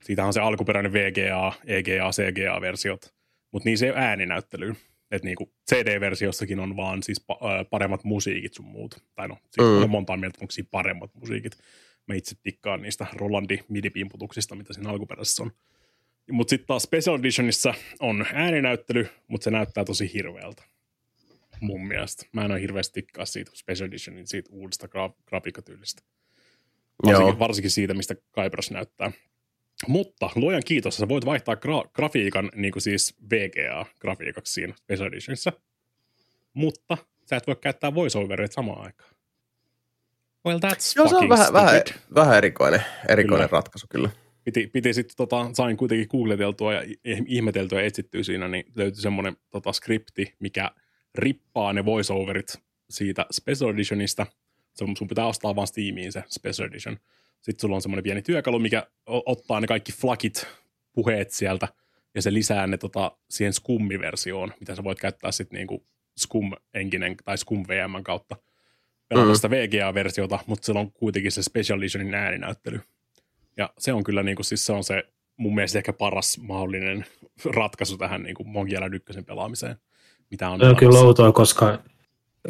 Siitähän 0.03 0.27
on 0.27 0.33
se 0.33 0.39
alkuperäinen 0.39 0.93
VGA, 0.93 1.53
EGA, 1.65 2.11
CGA-versiot, 2.11 3.13
mutta 3.51 3.69
niin 3.69 3.77
se 3.77 3.85
ei 3.85 3.91
ole 3.91 3.99
ääninäyttelyyn. 3.99 4.77
Että 5.11 5.25
niinku 5.25 5.53
CD-versiossakin 5.71 6.59
on 6.59 6.75
vaan 6.75 7.03
siis 7.03 7.21
pa- 7.21 7.65
paremmat 7.69 8.03
musiikit 8.03 8.53
sun 8.53 8.65
muut. 8.65 9.03
Tai 9.15 9.27
no, 9.27 9.37
siis 9.51 9.67
Mm. 9.67 9.83
on 9.83 9.89
montaa 9.89 10.17
mieltä, 10.17 10.37
onko 10.41 10.51
siinä 10.51 10.67
paremmat 10.71 11.11
musiikit. 11.15 11.57
Mä 12.07 12.15
itse 12.15 12.35
tikkaan 12.43 12.81
niistä 12.81 13.05
Rolandi 13.13 13.59
midipimputuksista, 13.69 14.55
mitä 14.55 14.73
siinä 14.73 14.89
alkuperäisessä 14.89 15.43
on. 15.43 15.51
Mutta 16.31 16.49
sitten 16.49 16.67
taas 16.67 16.83
Special 16.83 17.19
Editionissa 17.19 17.73
on 17.99 18.25
ääninäyttely, 18.33 19.07
mutta 19.27 19.43
se 19.43 19.51
näyttää 19.51 19.85
tosi 19.85 20.13
hirveältä. 20.13 20.63
Mun 21.61 21.87
mielestä. 21.87 22.25
Mä 22.33 22.45
en 22.45 22.51
ole 22.51 22.61
hirveästi 22.61 22.93
tikkaa 23.01 23.25
siitä 23.25 23.51
Special 23.53 23.87
Editionin 23.87 24.27
siitä 24.27 24.49
uudesta 24.53 24.87
gra- 24.87 25.21
grafiikkatyylistä. 25.25 26.01
Varsinkin, 27.05 27.29
Joo. 27.31 27.39
varsinkin 27.39 27.71
siitä, 27.71 27.93
mistä 27.93 28.15
Kaipras 28.31 28.71
näyttää. 28.71 29.11
Mutta 29.87 30.29
luojan 30.35 30.63
kiitos, 30.65 30.97
sä 30.97 31.07
voit 31.07 31.25
vaihtaa 31.25 31.55
gra- 31.55 31.89
grafiikan 31.93 32.51
niin 32.55 32.71
kuin 32.71 32.83
siis 32.83 33.15
VGA-grafiikaksi 33.33 34.51
siinä 34.53 34.73
Special 34.75 35.07
Editionissa. 35.07 35.51
Mutta 36.53 36.97
sä 37.25 37.35
et 37.35 37.47
voi 37.47 37.55
käyttää 37.55 37.95
voiceovereita 37.95 38.53
samaan 38.53 38.85
aikaan. 38.85 39.09
Well, 40.45 40.59
that's 40.59 40.93
joo, 40.95 41.07
se 41.07 41.15
on 41.15 41.29
vähän, 41.29 41.53
vähän, 41.53 41.81
vähän 42.15 42.37
erikoinen, 42.37 42.81
erikoinen 43.09 43.49
Kyllä. 43.49 43.57
ratkaisu 43.57 43.87
kyllä. 43.89 44.09
Piti, 44.43 44.67
piti 44.67 44.93
sitten, 44.93 45.17
tota, 45.17 45.49
sain 45.53 45.77
kuitenkin 45.77 46.07
googleteltua 46.11 46.73
ja 46.73 46.81
ih- 46.81 47.23
ihmeteltyä 47.25 47.79
ja 47.81 47.85
etsittyä 47.85 48.23
siinä, 48.23 48.47
niin 48.47 48.65
löytyi 48.75 49.01
semmoinen 49.01 49.37
tota, 49.49 49.73
skripti, 49.73 50.33
mikä 50.39 50.71
rippaa 51.15 51.73
ne 51.73 51.85
voiceoverit 51.85 52.57
siitä 52.89 53.25
Special 53.31 53.73
Editionista. 53.73 54.25
Se, 54.73 54.85
sun 54.97 55.07
pitää 55.07 55.27
ostaa 55.27 55.55
vaan 55.55 55.67
Steamiin 55.67 56.11
se 56.11 56.23
Special 56.27 56.67
Edition. 56.67 56.97
Sitten 57.41 57.61
sulla 57.61 57.75
on 57.75 57.81
semmoinen 57.81 58.03
pieni 58.03 58.21
työkalu, 58.21 58.59
mikä 58.59 58.87
ottaa 59.05 59.59
ne 59.59 59.67
kaikki 59.67 59.91
flakit, 59.91 60.47
puheet 60.93 61.31
sieltä, 61.31 61.67
ja 62.15 62.21
se 62.21 62.33
lisää 62.33 62.67
ne 62.67 62.77
tota, 62.77 63.11
siihen 63.29 63.53
Scum-versioon, 63.53 64.53
mitä 64.59 64.75
sä 64.75 64.83
voit 64.83 64.99
käyttää 64.99 65.31
sitten 65.31 65.57
niinku 65.57 65.83
Scum-enkinen 66.19 67.15
tai 67.25 67.37
Scum 67.37 67.63
VM 67.67 68.03
kautta 68.03 68.35
pelata 69.09 69.27
mm. 69.27 69.35
sitä 69.35 69.49
VGA-versiota, 69.49 70.39
mutta 70.47 70.65
se 70.65 70.71
on 70.71 70.91
kuitenkin 70.91 71.31
se 71.31 71.43
Special 71.43 71.79
Editionin 71.79 72.13
ääninäyttely. 72.13 72.81
Ja 73.57 73.69
se 73.77 73.93
on 73.93 74.03
kyllä 74.03 74.23
niinku, 74.23 74.43
siis 74.43 74.65
se 74.65 74.73
on 74.73 74.83
se 74.83 75.03
mun 75.37 75.55
mielestä 75.55 75.79
ehkä 75.79 75.93
paras 75.93 76.37
mahdollinen 76.41 77.05
ratkaisu 77.55 77.97
tähän 77.97 78.23
niinku 78.23 78.43
Mongiela 78.43 78.85
1 78.85 79.21
pelaamiseen. 79.25 79.75
Mitä 80.31 80.49
on, 80.49 80.63
on 80.63 80.75
kyllä 80.75 80.99
outoa, 80.99 81.31
koska 81.31 81.83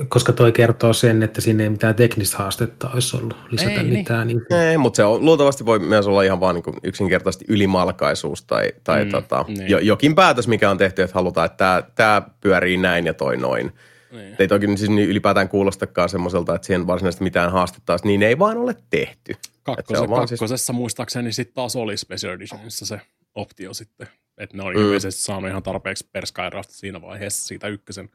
koska 0.07 0.33
toi 0.33 0.51
kertoo 0.51 0.93
sen, 0.93 1.23
että 1.23 1.41
sinne 1.41 1.63
ei 1.63 1.69
mitään 1.69 1.95
teknistä 1.95 2.37
haastetta 2.37 2.89
olisi 2.93 3.17
ollut 3.17 3.37
lisätä 3.51 3.81
ei, 3.81 3.83
mitään. 3.83 4.27
Niin. 4.27 4.41
Niin. 4.49 4.61
Ei, 4.61 4.77
mutta 4.77 4.97
se 4.97 5.03
on, 5.03 5.25
luultavasti 5.25 5.65
voi 5.65 5.79
myös 5.79 6.07
olla 6.07 6.23
ihan 6.23 6.39
vaan 6.39 6.55
niin 6.55 6.75
yksinkertaisesti 6.83 7.45
ylimalkaisuus 7.47 8.43
tai, 8.43 8.71
tai 8.83 9.05
mm, 9.05 9.11
tota, 9.11 9.45
niin. 9.47 9.69
jo, 9.69 9.79
jokin 9.79 10.15
päätös, 10.15 10.47
mikä 10.47 10.69
on 10.69 10.77
tehty, 10.77 11.01
että 11.01 11.15
halutaan, 11.15 11.45
että 11.45 11.57
tämä, 11.57 11.83
tämä 11.95 12.21
pyörii 12.41 12.77
näin 12.77 13.05
ja 13.05 13.13
toi 13.13 13.37
noin. 13.37 13.73
Niin. 14.11 14.35
Ei 14.39 14.47
toki 14.47 14.77
siis 14.77 14.89
niin 14.89 15.09
ylipäätään 15.09 15.49
kuulostakaan 15.49 16.09
semmoiselta, 16.09 16.55
että 16.55 16.65
siihen 16.67 16.87
varsinaisesti 16.87 17.23
mitään 17.23 17.51
haastetta 17.51 17.93
olisi, 17.93 18.07
niin 18.07 18.23
ei 18.23 18.39
vaan 18.39 18.57
ole 18.57 18.75
tehty. 18.89 19.35
Kakkose, 19.63 20.01
on 20.01 20.07
siis- 20.07 20.29
kakkosessa 20.29 20.65
siis... 20.65 20.77
muistaakseni 20.77 21.33
sitten 21.33 21.55
taas 21.55 21.75
oli 21.75 21.97
Special 21.97 22.33
Editionissa 22.33 22.85
se 22.85 23.01
optio 23.35 23.73
sitten. 23.73 24.07
Että 24.37 24.57
ne 24.57 24.63
on 24.63 24.73
mm. 24.73 24.81
ilmeisesti 24.81 25.21
saanut 25.21 25.49
ihan 25.49 25.63
tarpeeksi 25.63 26.09
perskairausta 26.11 26.73
siinä 26.73 27.01
vaiheessa 27.01 27.47
siitä 27.47 27.67
ykkösen 27.67 28.09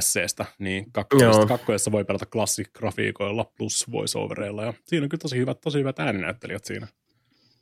SCstä, 0.00 0.44
niin 0.58 0.92
kakkoisessa 0.92 1.92
voi 1.92 2.04
pelata 2.04 2.26
klassikgrafiikoilla 2.26 3.52
plus 3.58 3.92
voiceovereilla, 3.92 4.64
ja 4.64 4.74
siinä 4.84 5.04
on 5.04 5.08
kyllä 5.08 5.22
tosi 5.22 5.38
hyvät, 5.38 5.60
tosi 5.60 5.78
hyvät 5.78 5.98
ääninäyttelijät 5.98 6.64
siinä. 6.64 6.86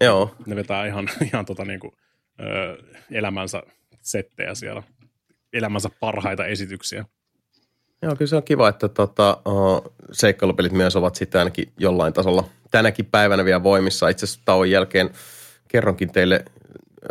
Joo. 0.00 0.34
Ne 0.46 0.56
vetää 0.56 0.86
ihan, 0.86 1.08
ihan 1.32 1.46
tota 1.46 1.64
niinku, 1.64 1.94
ö, 2.40 2.76
elämänsä 3.10 3.62
settejä 4.02 4.54
siellä, 4.54 4.82
elämänsä 5.52 5.90
parhaita 6.00 6.46
esityksiä. 6.46 7.04
Joo, 8.02 8.16
kyllä 8.16 8.28
se 8.28 8.36
on 8.36 8.42
kiva, 8.42 8.68
että 8.68 8.88
tota, 8.88 9.42
uh, 9.46 9.94
seikkailupelit 10.12 10.72
myös 10.72 10.96
ovat 10.96 11.14
sitten 11.14 11.38
ainakin 11.38 11.72
jollain 11.78 12.12
tasolla 12.12 12.44
tänäkin 12.70 13.06
päivänä 13.06 13.44
vielä 13.44 13.62
voimissa. 13.62 14.08
Itse 14.08 14.26
asiassa 14.26 14.42
tauon 14.44 14.70
jälkeen 14.70 15.10
kerronkin 15.68 16.12
teille 16.12 16.44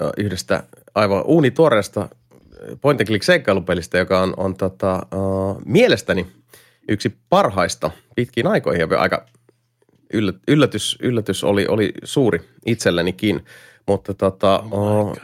uh, 0.01 0.09
yhdestä 0.17 0.63
aivan 0.95 1.23
uunituoreesta 1.25 2.09
point 2.81 3.01
and 3.01 3.07
click 3.07 3.23
seikkailupelistä, 3.23 3.97
joka 3.97 4.19
on, 4.19 4.33
on 4.37 4.55
tota, 4.55 5.05
uh, 5.15 5.61
mielestäni 5.65 6.27
yksi 6.87 7.17
parhaista 7.29 7.91
pitkiin 8.15 8.47
aikoihin 8.47 8.87
ja 8.89 8.99
aika 8.99 9.25
yllätys, 10.47 10.97
yllätys 11.01 11.43
oli, 11.43 11.67
oli 11.67 11.93
suuri 12.03 12.39
itsellenikin, 12.65 13.45
mutta 13.87 14.13
tota, 14.13 14.63
oh 14.71 15.11
uh, 15.11 15.17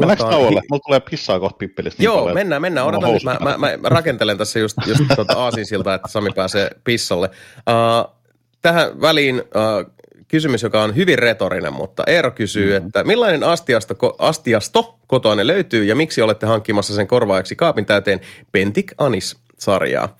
Mennäänkö 0.00 0.24
tauolle? 0.24 0.62
Mulla 0.70 0.82
tulee 0.86 1.00
pissaa 1.00 1.40
kohta 1.40 1.56
pippelistä. 1.56 2.00
Niin 2.00 2.04
Joo, 2.04 2.18
paljon, 2.18 2.34
mennään, 2.34 2.62
mennään. 2.62 2.86
Odotan 2.86 3.12
nyt. 3.12 3.24
Mä, 3.24 3.38
mä, 3.40 3.56
mä, 3.58 3.88
rakentelen 3.88 4.38
tässä 4.38 4.58
just, 4.58 4.76
just 4.86 5.00
tuota 5.14 5.32
aasinsilta, 5.36 5.94
että 5.94 6.08
Sami 6.08 6.30
pääsee 6.34 6.70
pissalle. 6.84 7.30
Uh, 7.56 8.16
tähän 8.62 9.00
väliin 9.00 9.40
uh, 9.40 9.92
kysymys, 10.28 10.62
joka 10.62 10.82
on 10.82 10.96
hyvin 10.96 11.18
retorinen, 11.18 11.72
mutta 11.72 12.02
Eero 12.06 12.30
kysyy, 12.30 12.72
mm-hmm. 12.72 12.86
että 12.86 13.04
millainen 13.04 13.44
astiasto, 13.44 13.94
astiasto 14.18 14.95
kotoa 15.06 15.46
löytyy 15.46 15.84
ja 15.84 15.96
miksi 15.96 16.22
olette 16.22 16.46
hankkimassa 16.46 16.94
sen 16.94 17.06
korvaajaksi 17.06 17.56
kaapin 17.56 17.86
täyteen 17.86 18.20
Pentik 18.52 18.92
Anis-sarjaa? 18.98 20.16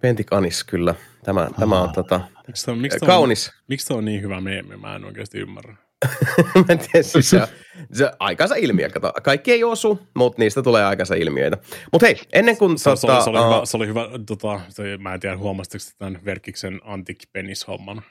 Pentik 0.00 0.32
Anis, 0.32 0.64
kyllä. 0.64 0.94
Tämä, 1.24 1.40
ah. 1.40 1.60
tämä 1.60 1.80
on 1.80 1.92
tota, 1.92 2.20
miksi 2.46 2.70
on, 2.70 2.78
miksi 2.78 2.98
kaunis. 2.98 3.48
On, 3.48 3.54
miksi 3.68 3.92
on 3.92 4.04
niin 4.04 4.22
hyvä 4.22 4.40
meemi? 4.40 4.76
Mä 4.76 4.96
en 4.96 5.04
oikeasti 5.04 5.38
ymmärrä. 5.38 5.76
mä 6.54 6.64
en 6.68 6.78
tiedä, 6.78 7.02
siis 7.02 7.30
se, 7.30 7.48
se 7.92 8.10
aikansa 8.18 8.54
ilmiö. 8.54 8.88
Kato. 8.88 9.12
Kaikki 9.22 9.52
ei 9.52 9.64
osu, 9.64 9.98
mutta 10.14 10.42
niistä 10.42 10.62
tulee 10.62 10.84
aikansa 10.84 11.14
ilmiöitä. 11.14 11.58
Mutta 11.92 12.06
hei, 12.06 12.16
ennen 12.32 12.56
kuin... 12.56 12.78
Se, 12.78 12.84
tota, 12.84 13.00
se, 13.00 13.06
oli, 13.06 13.24
se, 13.24 13.30
oli, 13.30 13.38
uh, 13.38 13.46
hyvä, 13.46 13.64
se 13.66 13.76
oli 13.76 13.86
hyvä, 13.86 14.08
tota, 14.26 14.60
se, 14.68 14.96
mä 14.96 15.14
en 15.14 15.20
tiedä 15.20 15.36
huomasitko 15.36 15.78
tämän 15.98 16.20
Verkiksen 16.24 16.80
Antik 16.84 17.18
Penis-homman. 17.32 18.02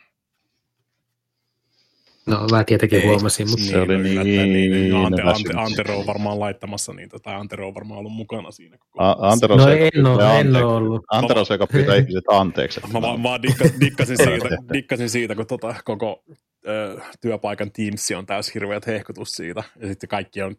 No 2.27 2.47
mä 2.51 2.63
tietenkin 2.63 2.99
Ei, 2.99 3.07
huomasin, 3.07 3.49
mutta... 3.49 3.65
Se 3.65 3.81
oli 3.81 3.97
niin, 3.97 4.23
niin, 4.23 4.53
niin, 4.53 4.71
niin 4.71 4.95
Ante, 4.95 5.21
Ante, 5.21 5.49
Antero 5.55 5.99
on 5.99 6.05
varmaan 6.05 6.39
laittamassa 6.39 6.93
niitä, 6.93 7.19
tai 7.19 7.35
Antero 7.35 7.67
on 7.67 7.73
varmaan 7.73 7.99
ollut 7.99 8.13
mukana 8.13 8.51
siinä. 8.51 8.77
Koko 8.77 9.03
A, 9.03 9.29
Antero 9.31 9.55
no 9.55 9.67
en 9.69 10.05
ole, 10.05 10.39
en 10.39 10.55
ole 10.55 10.65
ollut. 10.65 11.03
Antero 11.11 11.45
se, 11.45 11.53
joka 11.53 11.67
pyytää 11.67 11.95
ihmiset 12.01 12.23
anteeksi. 12.29 12.81
Mä 12.93 13.01
vaan, 13.01 13.23
vaan 13.23 13.41
dikka, 13.41 13.65
dikkasin, 13.79 14.17
siitä, 14.17 14.57
dikkasin 14.73 15.09
siitä, 15.09 15.35
kun 15.35 15.47
tota, 15.47 15.75
koko 15.85 16.23
ö, 16.67 17.01
työpaikan 17.21 17.71
Teams 17.71 18.11
on 18.17 18.25
täys 18.25 18.53
hirveät 18.53 18.87
hehkutus 18.87 19.31
siitä, 19.31 19.63
ja 19.79 19.87
sitten 19.87 20.09
kaikki 20.09 20.41
on, 20.41 20.55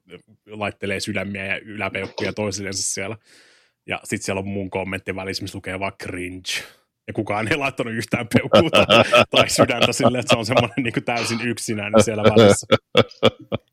laittelee 0.51 1.01
sydämiä 1.01 1.47
ja 1.47 1.59
yläpeukkuja 1.59 2.32
toisillensa 2.32 2.82
siellä. 2.82 3.16
Ja 3.86 4.01
sitten 4.05 4.24
siellä 4.24 4.38
on 4.38 4.48
mun 4.48 4.70
kommentti 4.70 5.16
välissä, 5.16 5.44
missä 5.44 5.56
lukee 5.59 5.80
vaan 5.80 5.93
cringe 6.02 6.64
ja 7.07 7.12
kukaan 7.12 7.49
ei 7.49 7.57
laittanut 7.57 7.95
yhtään 7.95 8.27
peukuuta 8.35 8.87
tai 9.37 9.51
sydäntä 9.51 9.93
silleen, 9.93 10.20
että 10.20 10.35
se 10.35 10.39
on 10.39 10.47
semmoinen 10.47 10.85
niin 10.85 11.05
täysin 11.05 11.41
yksinäinen 11.41 12.03
siellä 12.03 12.23
välissä. 12.23 12.66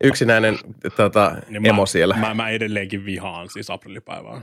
Yksinäinen 0.03 0.59
tota, 0.95 1.35
niin 1.49 1.65
emo 1.65 1.81
mä, 1.81 1.85
siellä. 1.85 2.15
Mä, 2.15 2.33
mä 2.33 2.49
edelleenkin 2.49 3.05
vihaan 3.05 3.49
siis 3.49 3.69
aprillipäivää. 3.69 4.41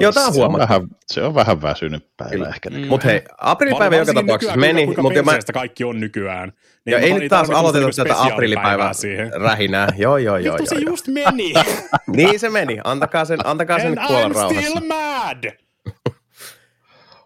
Joo, 0.00 0.12
tämä 0.12 0.26
on 0.26 0.34
huomattu. 0.34 0.68
Vähän, 0.68 0.88
se 1.06 1.22
on 1.22 1.34
vähän 1.34 1.62
väsynyt 1.62 2.06
päivä 2.16 2.30
Kyllä. 2.30 2.48
ehkä. 2.48 2.70
Mm. 2.70 2.86
Mutta 2.86 3.08
hei, 3.08 3.22
aprillipäivä 3.38 3.96
joka 3.96 4.14
tapauksessa 4.14 4.56
meni. 4.56 4.86
Mutta 4.86 5.22
mä... 5.22 5.38
kaikki 5.52 5.84
on 5.84 6.00
nykyään. 6.00 6.52
Niin 6.86 6.92
ja 6.92 6.98
ei 6.98 7.12
nyt 7.12 7.28
taas 7.28 7.50
aloiteta 7.50 7.86
tätä 7.96 8.22
aprillipäivää 8.22 8.92
rähinää. 9.44 9.88
Joo, 9.96 10.16
joo, 10.16 10.36
joo. 10.36 10.56
Vittu 10.58 10.74
se 10.74 10.80
just 10.80 11.08
meni. 11.08 11.52
niin 12.16 12.40
se 12.40 12.50
meni. 12.50 12.78
Antakaa 12.84 13.24
sen, 13.24 13.46
antakaa 13.46 13.78
sen 13.78 13.94
kuolla 14.06 14.28
rauhassa. 14.28 14.60
still 14.60 14.80
mad. 14.88 15.44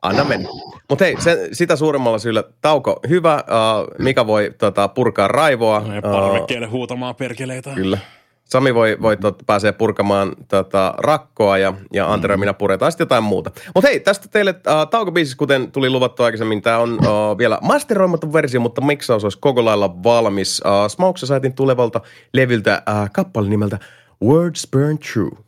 Anna 0.02 0.24
mennä. 0.24 0.48
Mutta 0.88 1.04
hei, 1.04 1.20
sen, 1.20 1.38
sitä 1.52 1.76
suuremmalla 1.76 2.18
syyllä 2.18 2.44
tauko 2.60 3.00
hyvä. 3.08 3.34
Uh, 3.34 4.04
Mika 4.04 4.26
voi 4.26 4.54
tota, 4.58 4.88
purkaa 4.88 5.28
raivoa. 5.28 5.80
No 5.80 6.12
parvekkeelle 6.12 6.66
uh, 6.66 6.72
huutamaan 6.72 7.14
perkeleitä. 7.14 7.70
Kyllä. 7.74 7.98
Sami 8.44 8.74
voi, 8.74 8.96
voi 9.02 9.16
tot, 9.16 9.42
pääsee 9.46 9.72
purkamaan 9.72 10.32
tota, 10.48 10.94
rakkoa 10.98 11.58
ja, 11.58 11.74
ja 11.92 12.12
Antero 12.12 12.36
mm. 12.36 12.40
minä 12.40 12.54
puretaan 12.54 12.92
sitten 12.92 13.04
jotain 13.04 13.24
muuta. 13.24 13.50
Mutta 13.74 13.88
hei, 13.88 14.00
tästä 14.00 14.28
teille 14.28 14.50
uh, 14.50 14.90
taukobiisis, 14.90 15.34
kuten 15.34 15.72
tuli 15.72 15.90
luvattu 15.90 16.22
aikaisemmin, 16.22 16.62
tämä 16.62 16.78
on 16.78 16.92
uh, 16.92 17.38
vielä 17.38 17.58
masteroimaton 17.62 18.32
versio, 18.32 18.60
mutta 18.60 18.80
miksaus 18.80 19.24
olisi 19.24 19.38
koko 19.40 19.64
lailla 19.64 20.02
valmis. 20.02 20.62
Uh, 20.64 20.90
Smoke 20.90 21.18
Societyn 21.18 21.52
tulevalta 21.52 22.00
levyltä 22.32 22.82
uh, 22.88 23.10
kappale 23.12 23.48
nimeltä 23.48 23.78
Words 24.24 24.68
Burn 24.72 24.98
True. 24.98 25.47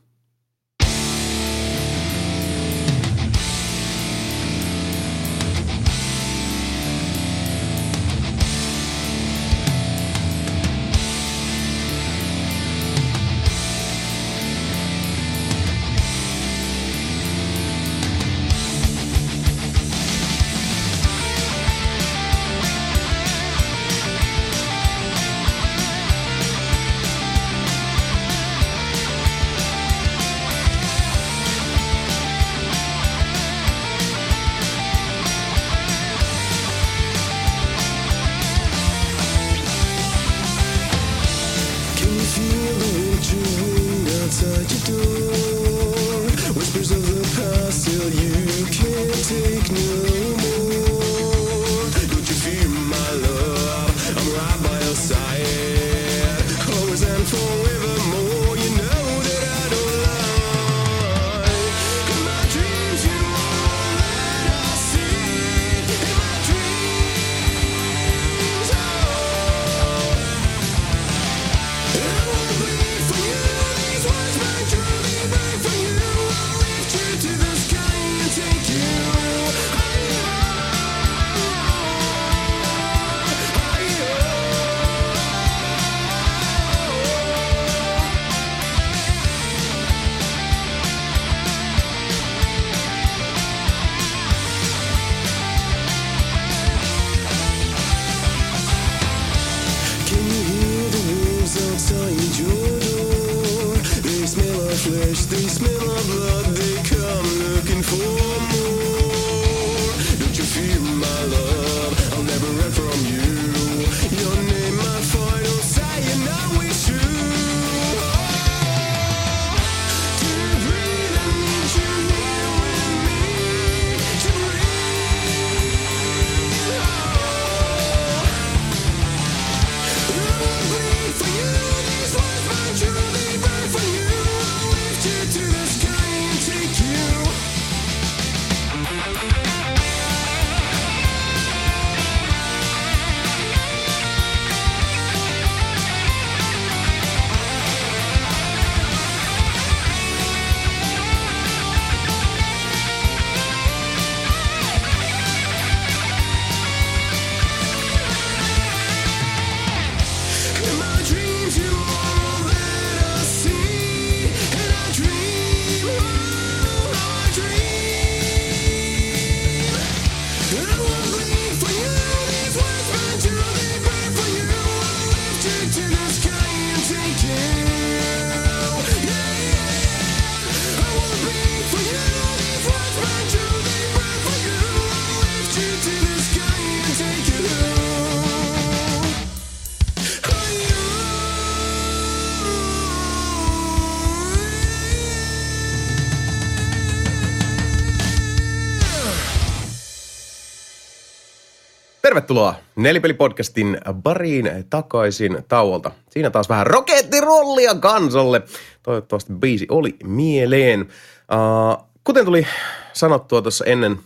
Tervetuloa 202.30 202.54
Nelipeli-podcastin 202.76 203.80
bariin 203.92 204.50
takaisin 204.70 205.38
tauolta. 205.48 205.90
Siinä 206.10 206.30
taas 206.30 206.48
vähän 206.48 206.66
rokettirollia 206.66 207.74
kansalle. 207.74 208.42
Toivottavasti 208.82 209.32
biisi 209.32 209.66
oli 209.70 209.96
mieleen. 210.04 210.80
Uh, 210.80 211.86
kuten 212.04 212.24
tuli 212.24 212.46
sanottua 212.92 213.42
tuossa 213.42 213.64
ennen 213.64 213.98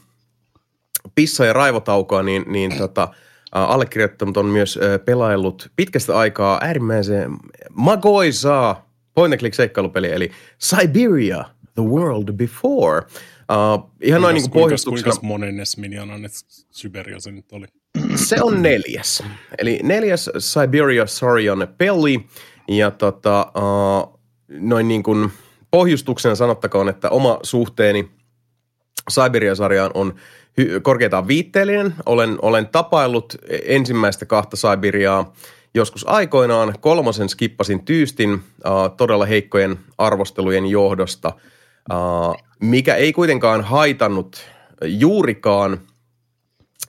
pissa- 1.14 1.44
ja 1.44 1.52
raivotaukoa, 1.52 2.22
niin, 2.22 2.44
niin 2.46 2.78
tota, 2.78 3.04
uh, 3.04 3.12
allekirjoittanut 3.52 4.36
on 4.36 4.46
myös 4.46 4.76
uh, 4.76 4.82
pelaillut 5.04 5.70
pitkästä 5.76 6.18
aikaa 6.18 6.58
äärimmäisen 6.62 7.30
magoisaa 7.72 8.88
point 9.14 9.40
click 9.40 9.54
seikkailupeli, 9.54 10.12
eli 10.12 10.30
Siberia, 10.58 11.44
The 11.74 11.82
World 11.82 12.32
Before. 12.32 13.02
Uh, 13.06 13.90
ihan 14.00 14.22
noin 14.22 14.34
niin 14.34 14.50
pohjustuksena. 14.50 15.10
Kuinka 15.12 15.26
monennes 15.26 15.76
Minionan 15.76 16.28
Siberia 16.70 17.20
se 17.20 17.30
nyt 17.30 17.52
oli? 17.52 17.66
Se 18.14 18.42
on 18.42 18.62
neljäs. 18.62 19.22
Eli 19.58 19.80
neljäs 19.82 20.30
Siberia 20.38 21.06
Sorion 21.06 21.68
peli. 21.78 22.26
Ja 22.68 22.90
tota, 22.90 23.52
uh, 23.56 24.20
noin 24.48 24.88
niin 24.88 25.02
kuin 25.02 25.30
pohjustuksena 25.70 26.34
sanottakoon, 26.34 26.88
että 26.88 27.10
oma 27.10 27.38
suhteeni 27.42 28.08
Siberia-sarjaan 29.08 29.90
on 29.94 30.14
hy- 30.60 30.80
korkeintaan 30.82 31.28
viitteellinen. 31.28 31.94
Olen, 32.06 32.38
olen 32.42 32.66
tapaillut 32.66 33.36
ensimmäistä 33.64 34.26
kahta 34.26 34.56
Siberiaa 34.56 35.32
joskus 35.74 36.08
aikoinaan. 36.08 36.74
Kolmosen 36.80 37.28
skippasin 37.28 37.84
tyystin 37.84 38.32
uh, 38.32 38.40
todella 38.96 39.26
heikkojen 39.26 39.78
arvostelujen 39.98 40.66
johdosta, 40.66 41.32
uh, 41.92 42.36
mikä 42.60 42.94
ei 42.94 43.12
kuitenkaan 43.12 43.64
haitannut 43.64 44.46
juurikaan– 44.82 45.80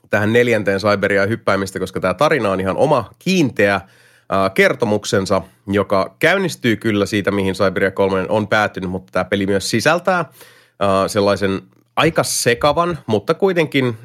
tähän 0.09 0.33
neljänteen 0.33 0.79
Cyberiaan 0.79 1.29
hyppäämistä, 1.29 1.79
koska 1.79 1.99
tämä 1.99 2.13
tarina 2.13 2.51
on 2.51 2.59
ihan 2.59 2.77
oma 2.77 3.09
kiinteä 3.19 3.81
kertomuksensa, 4.53 5.41
joka 5.67 6.15
käynnistyy 6.19 6.75
kyllä 6.75 7.05
siitä, 7.05 7.31
mihin 7.31 7.55
Cyberia 7.55 7.91
3 7.91 8.25
on 8.29 8.47
päätynyt, 8.47 8.89
mutta 8.89 9.11
tämä 9.11 9.25
peli 9.25 9.45
myös 9.45 9.69
sisältää 9.69 10.25
sellaisen 11.07 11.61
aika 11.95 12.23
sekavan, 12.23 12.97
mutta 13.07 13.33
kuitenkin 13.33 13.97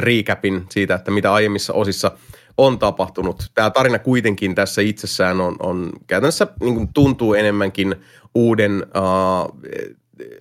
recapin 0.00 0.66
siitä, 0.70 0.94
että 0.94 1.10
mitä 1.10 1.32
aiemmissa 1.32 1.72
osissa 1.72 2.12
on 2.56 2.78
tapahtunut. 2.78 3.50
Tämä 3.54 3.70
tarina 3.70 3.98
kuitenkin 3.98 4.54
tässä 4.54 4.82
itsessään 4.82 5.40
on, 5.40 5.56
on 5.58 5.90
käytännössä 6.06 6.46
niin 6.60 6.74
kuin 6.74 6.92
tuntuu 6.94 7.34
enemmänkin 7.34 7.96
uuden 8.34 8.86
uh, 8.96 9.60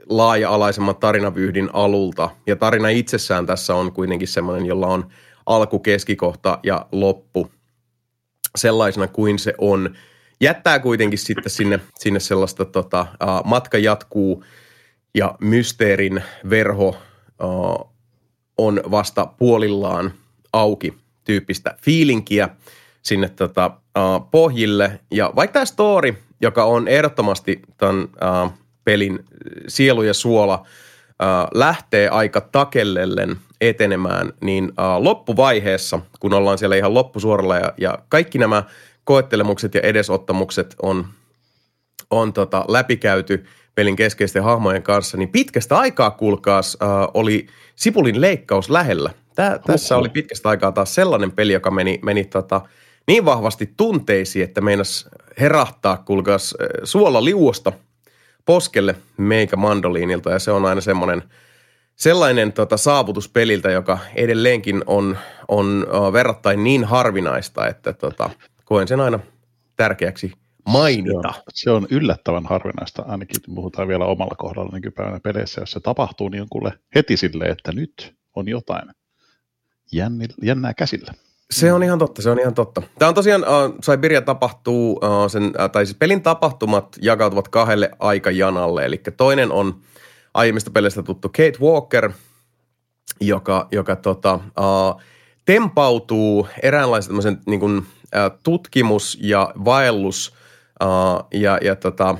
laaja-alaisemman 0.10 0.96
tarinavyyhdin 0.96 1.70
alulta. 1.74 2.30
Ja 2.48 2.56
tarina 2.56 2.90
itsessään 2.90 3.46
tässä 3.46 3.76
on 3.76 3.92
kuitenkin 3.92 4.28
semmoinen, 4.28 4.66
jolla 4.66 4.88
on 4.88 5.10
alku, 5.46 5.80
keskikohta 5.80 6.60
ja 6.64 6.86
loppu 6.92 7.52
sellaisena 8.56 9.08
kuin 9.08 9.40
se 9.40 9.54
on. 9.58 9.96
Jättää 10.42 10.80
kuitenkin 10.80 11.20
sitten 11.20 11.50
sinne, 11.50 11.80
sinne 11.96 12.20
sellaista 12.20 12.66
tota, 12.66 13.02
uh, 13.02 13.46
matka 13.46 13.78
jatkuu 13.78 14.44
ja 15.16 15.36
mysteerin 15.42 16.24
verho 16.50 16.88
uh, 17.44 17.94
on 18.58 18.82
vasta 18.92 19.26
puolillaan 19.26 20.14
auki 20.54 20.94
tyyppistä 21.24 21.78
fiilinkiä 21.82 22.50
sinne 23.02 23.30
tota, 23.30 23.72
uh, 23.98 24.32
pohjille. 24.32 25.00
Ja 25.12 25.34
vaikka 25.36 25.54
tämä 25.54 25.66
story, 25.66 26.16
joka 26.42 26.64
on 26.64 26.88
ehdottomasti 26.88 27.62
tämän 27.78 28.04
uh, 28.04 28.54
pelin 28.90 29.20
sielu 29.68 30.04
ja 30.04 30.14
suola 30.14 30.54
äh, 31.22 31.28
lähtee 31.54 32.10
aika 32.10 32.42
takellellen 32.42 33.38
etenemään, 33.62 34.34
niin 34.42 34.72
äh, 34.80 34.98
loppuvaiheessa, 34.98 36.00
kun 36.20 36.34
ollaan 36.34 36.58
siellä 36.58 36.76
ihan 36.76 36.94
loppusuoralla 36.94 37.58
ja, 37.58 37.74
ja 37.78 38.00
kaikki 38.10 38.38
nämä 38.38 38.64
koettelemukset 39.04 39.74
ja 39.76 39.82
edesottamukset 39.82 40.76
on, 40.82 41.06
on 42.12 42.34
tota, 42.34 42.66
läpikäyty 42.68 43.46
pelin 43.76 43.96
keskeisten 43.96 44.44
hahmojen 44.44 44.84
kanssa, 44.84 45.18
niin 45.18 45.30
pitkästä 45.30 45.78
aikaa, 45.78 46.12
kuulkaas, 46.12 46.78
äh, 46.84 46.90
oli 47.14 47.48
Sipulin 47.76 48.22
leikkaus 48.22 48.70
lähellä. 48.70 49.10
Tää, 49.36 49.60
tässä 49.60 49.98
oli 49.98 50.10
pitkästä 50.10 50.50
aikaa 50.50 50.72
taas 50.72 50.96
sellainen 50.96 51.32
peli, 51.32 51.54
joka 51.54 51.72
meni, 51.72 52.00
meni 52.04 52.26
tota, 52.26 52.62
niin 53.08 53.26
vahvasti 53.26 53.74
tunteisiin, 53.78 54.44
että 54.44 54.62
meinas 54.62 55.10
herahtaa, 55.40 55.98
kuulkaas, 55.98 56.56
suola 56.84 57.26
liuosta– 57.26 57.72
poskelle 58.50 58.96
meikä 59.18 59.56
mandoliinilta 59.56 60.32
ja 60.32 60.40
se 60.40 60.52
on 60.52 60.66
aina 60.66 60.82
semmoinen 60.82 61.24
sellainen 61.96 62.54
tota, 62.54 62.78
saavutus 62.78 63.30
peliltä, 63.30 63.72
joka 63.72 64.00
edelleenkin 64.16 64.84
on, 64.86 65.18
on 65.48 65.86
verrattain 66.14 66.64
niin 66.64 66.84
harvinaista, 66.84 67.68
että 67.68 67.94
tota, 67.94 68.30
koen 68.66 68.88
sen 68.88 69.00
aina 69.00 69.20
tärkeäksi 69.76 70.32
mainita. 70.66 71.34
Se 71.34 71.38
on, 71.38 71.44
se 71.54 71.72
on 71.72 71.88
yllättävän 71.92 72.46
harvinaista, 72.46 73.02
ainakin 73.08 73.42
puhutaan 73.56 73.88
vielä 73.88 74.06
omalla 74.06 74.36
kohdalla 74.38 74.72
nykypäivänä 74.74 75.20
peleissä, 75.20 75.62
jos 75.62 75.72
se 75.72 75.80
tapahtuu, 75.80 76.30
niin 76.30 76.42
on 76.42 76.50
kuule 76.50 76.74
heti 76.96 77.18
silleen, 77.18 77.52
että 77.52 77.72
nyt 77.72 78.16
on 78.36 78.48
jotain 78.48 78.90
jännää 80.42 80.74
käsillä. 80.74 81.14
Se 81.54 81.74
on 81.74 81.84
ihan 81.84 82.00
totta, 82.00 82.22
se 82.22 82.30
on 82.30 82.40
ihan 82.40 82.54
totta. 82.54 82.82
Tämä 83.00 83.10
on 83.10 83.16
tosiaan, 83.16 83.42
uh, 83.42 83.76
Siberia 83.82 84.22
tapahtuu, 84.22 84.92
uh, 84.92 85.30
sen, 85.30 85.44
uh, 85.44 85.70
tai 85.72 85.86
siis 85.86 85.98
pelin 85.98 86.22
tapahtumat 86.22 86.96
jakautuvat 87.02 87.48
kahdelle 87.48 87.92
aikajanalle. 88.00 88.86
Eli 88.86 89.02
toinen 89.18 89.52
on 89.52 89.76
aiemmista 90.34 90.72
peleistä 90.72 91.04
tuttu 91.04 91.30
Kate 91.30 91.54
Walker, 91.62 92.12
joka, 93.22 93.68
joka 93.72 93.96
tota, 93.96 94.34
uh, 94.36 95.02
tempautuu 95.46 96.48
eräänlaisen 96.64 97.42
niin 97.46 97.60
kuin, 97.60 97.78
uh, 97.78 97.86
tutkimus- 98.44 99.18
ja 99.22 99.54
vaellus- 99.66 100.34
uh, 100.84 101.28
ja, 101.34 101.58
ja 101.62 101.76
tota, 101.76 102.12
uh, 102.12 102.18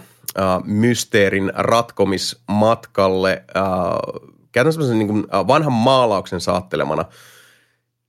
mysteerin 0.66 1.52
ratkomismatkalle 1.56 3.44
uh, 3.58 4.30
käytännössä 4.52 4.94
niin 4.94 5.08
kuin, 5.08 5.20
uh, 5.20 5.48
vanhan 5.48 5.74
maalauksen 5.74 6.42
saattelemana. 6.42 7.06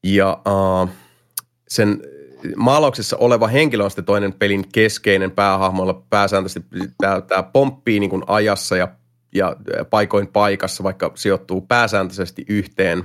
Ja 0.04 0.40
uh, 0.48 0.88
sen 1.70 2.02
maalauksessa 2.56 3.16
oleva 3.16 3.46
henkilö 3.46 3.84
on 3.84 3.90
sitten 3.90 4.04
toinen 4.04 4.32
pelin 4.32 4.64
keskeinen 4.72 5.30
päähahmo, 5.30 6.04
pääsääntöisesti 6.10 6.68
tämä, 6.98 7.20
tämä 7.20 7.42
pomppii 7.42 8.00
niin 8.00 8.10
kuin 8.10 8.22
ajassa 8.26 8.76
ja 8.76 8.88
ja 9.34 9.56
paikoin 9.90 10.26
paikassa, 10.26 10.82
vaikka 10.82 11.12
sijoittuu 11.14 11.60
pääsääntöisesti 11.60 12.44
yhteen 12.48 13.04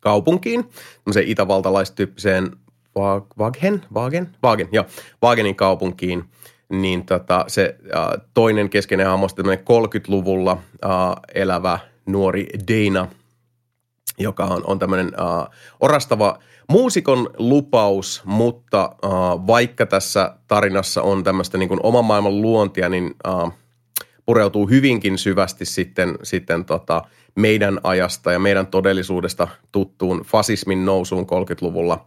kaupunkiin, 0.00 0.64
tämmöiseen 1.04 1.28
itävaltalaistyyppiseen 1.28 2.50
Wagen, 3.38 3.82
Wagen, 3.94 4.36
Wagen, 4.44 4.68
joo, 4.72 4.84
Wagenin 5.22 5.56
kaupunkiin, 5.56 6.24
niin 6.68 7.06
tota, 7.06 7.44
se 7.48 7.76
äh, 7.96 8.06
toinen 8.34 8.70
keskeinen 8.70 9.06
hahmo 9.06 9.24
on 9.24 9.54
30-luvulla 9.54 10.52
äh, 10.84 10.90
elävä 11.34 11.78
nuori 12.06 12.46
Dana, 12.68 13.08
joka 14.18 14.44
on, 14.44 14.62
on 14.66 14.78
tämmöinen 14.78 15.06
äh, 15.06 15.58
orastava 15.80 16.38
muusikon 16.68 17.30
lupaus, 17.38 18.22
mutta 18.24 18.84
äh, 19.04 19.10
vaikka 19.46 19.86
tässä 19.86 20.36
tarinassa 20.48 21.02
on 21.02 21.24
tämmöistä 21.24 21.58
niin 21.58 21.80
oman 21.82 22.04
maailman 22.04 22.42
luontia, 22.42 22.88
niin 22.88 23.14
äh, 23.28 23.52
pureutuu 24.26 24.68
hyvinkin 24.68 25.18
syvästi 25.18 25.64
sitten, 25.64 26.18
sitten 26.22 26.64
tota, 26.64 27.02
meidän 27.34 27.80
ajasta 27.82 28.32
ja 28.32 28.38
meidän 28.38 28.66
todellisuudesta 28.66 29.48
tuttuun 29.72 30.22
fasismin 30.26 30.84
nousuun 30.84 31.26
30-luvulla 31.26 32.04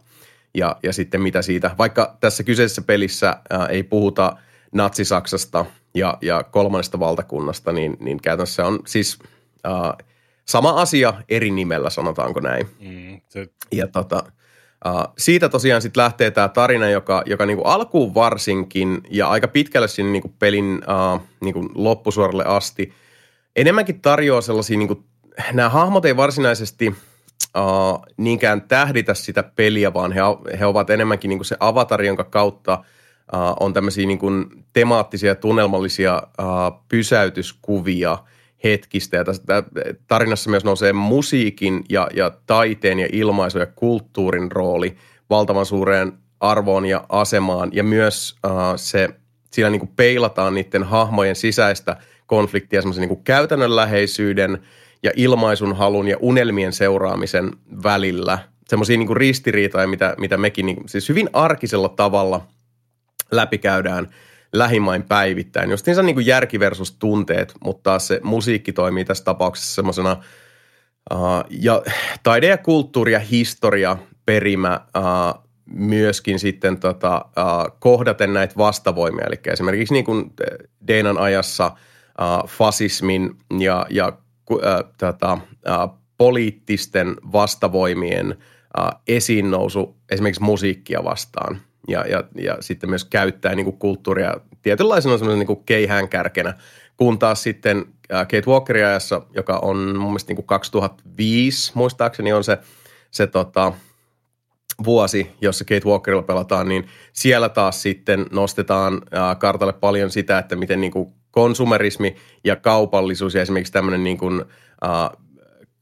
ja, 0.54 0.76
ja 0.82 0.92
sitten 0.92 1.20
mitä 1.20 1.42
siitä, 1.42 1.70
vaikka 1.78 2.16
tässä 2.20 2.42
kyseisessä 2.42 2.82
pelissä 2.82 3.36
ää, 3.50 3.66
ei 3.66 3.82
puhuta 3.82 4.36
Natsi-Saksasta 4.72 5.64
ja, 5.94 6.18
ja 6.20 6.42
kolmannesta 6.42 7.00
valtakunnasta, 7.00 7.72
niin, 7.72 7.96
niin 8.00 8.22
käytännössä 8.22 8.66
on 8.66 8.78
siis 8.86 9.18
ää, 9.64 9.94
sama 10.44 10.70
asia 10.70 11.14
eri 11.28 11.50
nimellä, 11.50 11.90
sanotaanko 11.90 12.40
näin. 12.40 12.66
Mm, 12.80 13.20
se... 13.28 13.48
Ja 13.72 13.86
tota, 13.86 14.22
Uh, 14.86 15.12
siitä 15.18 15.48
tosiaan 15.48 15.82
sitten 15.82 16.02
lähtee 16.02 16.30
tämä 16.30 16.48
tarina, 16.48 16.90
joka, 16.90 17.22
joka 17.26 17.46
niinku 17.46 17.62
alkuun 17.62 18.14
varsinkin 18.14 19.00
ja 19.10 19.28
aika 19.28 19.48
pitkälle 19.48 19.88
sinne 19.88 20.12
niinku 20.12 20.34
pelin 20.38 20.82
uh, 21.14 21.20
niinku 21.40 21.70
loppusuoralle 21.74 22.44
asti 22.44 22.92
enemmänkin 23.56 24.00
tarjoaa 24.00 24.40
sellaisia, 24.40 24.78
niinku, 24.78 25.04
nämä 25.52 25.68
hahmot 25.68 26.04
ei 26.04 26.16
varsinaisesti 26.16 26.88
uh, 26.88 28.02
niinkään 28.16 28.62
tähditä 28.62 29.14
sitä 29.14 29.42
peliä, 29.42 29.94
vaan 29.94 30.12
he, 30.12 30.20
he 30.58 30.66
ovat 30.66 30.90
enemmänkin 30.90 31.28
niinku 31.28 31.44
se 31.44 31.56
avatar, 31.60 32.02
jonka 32.02 32.24
kautta 32.24 32.84
uh, 33.32 33.56
on 33.60 33.72
tämmöisiä 33.72 34.06
niinku 34.06 34.30
temaattisia, 34.72 35.34
tunnelmallisia 35.34 36.22
uh, 36.38 36.84
pysäytyskuvia– 36.88 38.18
hetkistä. 38.64 39.16
Ja 39.16 39.24
tässä 39.24 39.42
tarinassa 40.06 40.50
myös 40.50 40.64
nousee 40.64 40.92
musiikin 40.92 41.84
ja, 41.88 42.08
ja 42.14 42.32
taiteen 42.46 42.98
ja 42.98 43.08
ilmaisun 43.12 43.60
ja 43.60 43.66
kulttuurin 43.66 44.52
rooli 44.52 44.96
valtavan 45.30 45.66
suureen 45.66 46.12
arvoon 46.40 46.86
ja 46.86 47.04
asemaan. 47.08 47.70
Ja 47.72 47.84
myös 47.84 48.36
uh, 48.46 48.52
se, 48.76 49.08
siinä 49.50 49.70
niin 49.70 49.80
kuin 49.80 49.92
peilataan 49.96 50.54
niiden 50.54 50.84
hahmojen 50.84 51.36
sisäistä 51.36 51.96
konfliktia 52.26 52.82
semmoisen 52.82 53.08
niin 53.08 53.24
käytännönläheisyyden 53.24 54.58
ja 55.02 55.10
ilmaisun 55.16 55.76
halun 55.76 56.08
ja 56.08 56.16
unelmien 56.20 56.72
seuraamisen 56.72 57.50
välillä. 57.82 58.38
Semmoisia 58.68 58.96
niin 58.96 59.16
ristiriitoja, 59.16 59.86
mitä, 59.86 60.14
mitä 60.18 60.36
mekin 60.36 60.66
niin, 60.66 60.88
siis 60.88 61.08
hyvin 61.08 61.30
arkisella 61.32 61.88
tavalla 61.88 62.46
läpikäydään– 63.32 64.08
lähimain 64.52 65.02
päivittäin. 65.02 65.70
Justiinsa 65.70 66.02
niin 66.02 66.14
kuin 66.14 66.26
järki 66.26 66.60
versus 66.60 66.92
tunteet, 66.92 67.54
mutta 67.64 67.98
se 67.98 68.20
musiikki 68.22 68.72
toimii 68.72 69.04
tässä 69.04 69.24
tapauksessa 69.24 69.74
semmoisena 69.74 70.16
uh, 71.12 71.44
ja 71.50 71.82
taide 72.22 72.46
ja 72.46 72.58
kulttuuri 72.58 73.12
ja 73.12 73.18
historia 73.18 73.96
perimä 74.26 74.80
uh, 74.96 75.44
myöskin 75.66 76.38
sitten 76.38 76.80
tota, 76.80 77.24
uh, 77.26 77.78
kohdaten 77.78 78.32
näitä 78.32 78.54
vastavoimia. 78.58 79.26
Eli 79.26 79.40
esimerkiksi 79.46 79.94
niin 79.94 80.04
kuin 80.04 80.32
Deinan 80.86 81.18
ajassa 81.18 81.66
uh, 81.66 82.48
fasismin 82.48 83.36
ja, 83.58 83.86
ja 83.90 84.12
uh, 84.50 84.60
tota, 84.98 85.32
uh, 85.32 85.98
poliittisten 86.18 87.16
vastavoimien 87.32 88.36
uh, 88.78 89.00
esiin 89.08 89.50
nousu 89.50 89.96
esimerkiksi 90.10 90.42
musiikkia 90.42 91.04
vastaan– 91.04 91.60
ja, 91.88 92.04
ja, 92.06 92.24
ja 92.34 92.56
sitten 92.60 92.90
myös 92.90 93.04
käyttää 93.04 93.54
niin 93.54 93.64
kuin 93.64 93.78
kulttuuria 93.78 94.34
tietynlaisena 94.62 95.18
semmoisen 95.18 95.46
niin 95.46 95.64
keihään 95.64 96.08
kärkenä, 96.08 96.54
kun 96.96 97.18
taas 97.18 97.42
sitten 97.42 97.84
Kate 98.08 98.42
Walkerin 98.46 98.86
ajassa, 98.86 99.22
joka 99.34 99.58
on 99.62 99.76
mun 99.76 100.10
mielestä 100.10 100.30
niin 100.30 100.36
kuin 100.36 100.46
2005 100.46 101.72
muistaakseni 101.74 102.32
on 102.32 102.44
se, 102.44 102.58
se 103.10 103.26
tota, 103.26 103.72
vuosi, 104.84 105.30
jossa 105.40 105.64
Kate 105.64 105.86
Walkerilla 105.86 106.22
pelataan, 106.22 106.68
niin 106.68 106.86
siellä 107.12 107.48
taas 107.48 107.82
sitten 107.82 108.26
nostetaan 108.30 109.02
kartalle 109.38 109.72
paljon 109.72 110.10
sitä, 110.10 110.38
että 110.38 110.56
miten 110.56 110.80
niin 110.80 110.92
kuin 110.92 111.12
konsumerismi 111.30 112.16
ja 112.44 112.56
kaupallisuus 112.56 113.34
ja 113.34 113.42
esimerkiksi 113.42 113.72
tämmöinen 113.72 114.04
niin 114.04 114.18
kuin, 114.18 114.44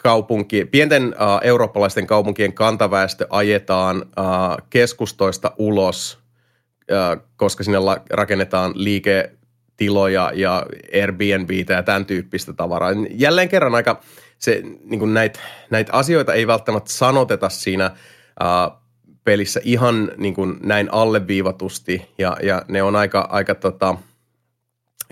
kaupunki, 0.06 0.64
pienten 0.64 1.06
uh, 1.06 1.40
eurooppalaisten 1.42 2.06
kaupunkien 2.06 2.52
kantaväestö 2.52 3.26
ajetaan 3.30 3.96
uh, 3.96 4.66
keskustoista 4.70 5.52
ulos, 5.58 6.18
uh, 6.92 7.22
koska 7.36 7.64
sinne 7.64 7.78
la- 7.78 8.00
rakennetaan 8.10 8.72
liiketiloja 8.74 10.30
ja 10.34 10.66
Airbnbitä 10.94 11.72
ja 11.72 11.82
tämän 11.82 12.06
tyyppistä 12.06 12.52
tavaraa. 12.52 12.90
Jälleen 13.10 13.48
kerran 13.48 13.74
aika 13.74 14.00
se, 14.38 14.62
niin 14.84 15.14
näitä 15.14 15.40
näit 15.70 15.88
asioita 15.92 16.34
ei 16.34 16.46
välttämättä 16.46 16.92
sanoteta 16.92 17.48
siinä 17.48 17.90
uh, 18.42 18.82
pelissä 19.24 19.60
ihan 19.64 20.12
niin 20.16 20.34
näin 20.62 20.88
alleviivatusti 20.92 22.08
ja, 22.18 22.36
ja 22.42 22.62
ne 22.68 22.82
on 22.82 22.96
aika, 22.96 23.28
aika 23.30 23.54
tota, 23.54 23.96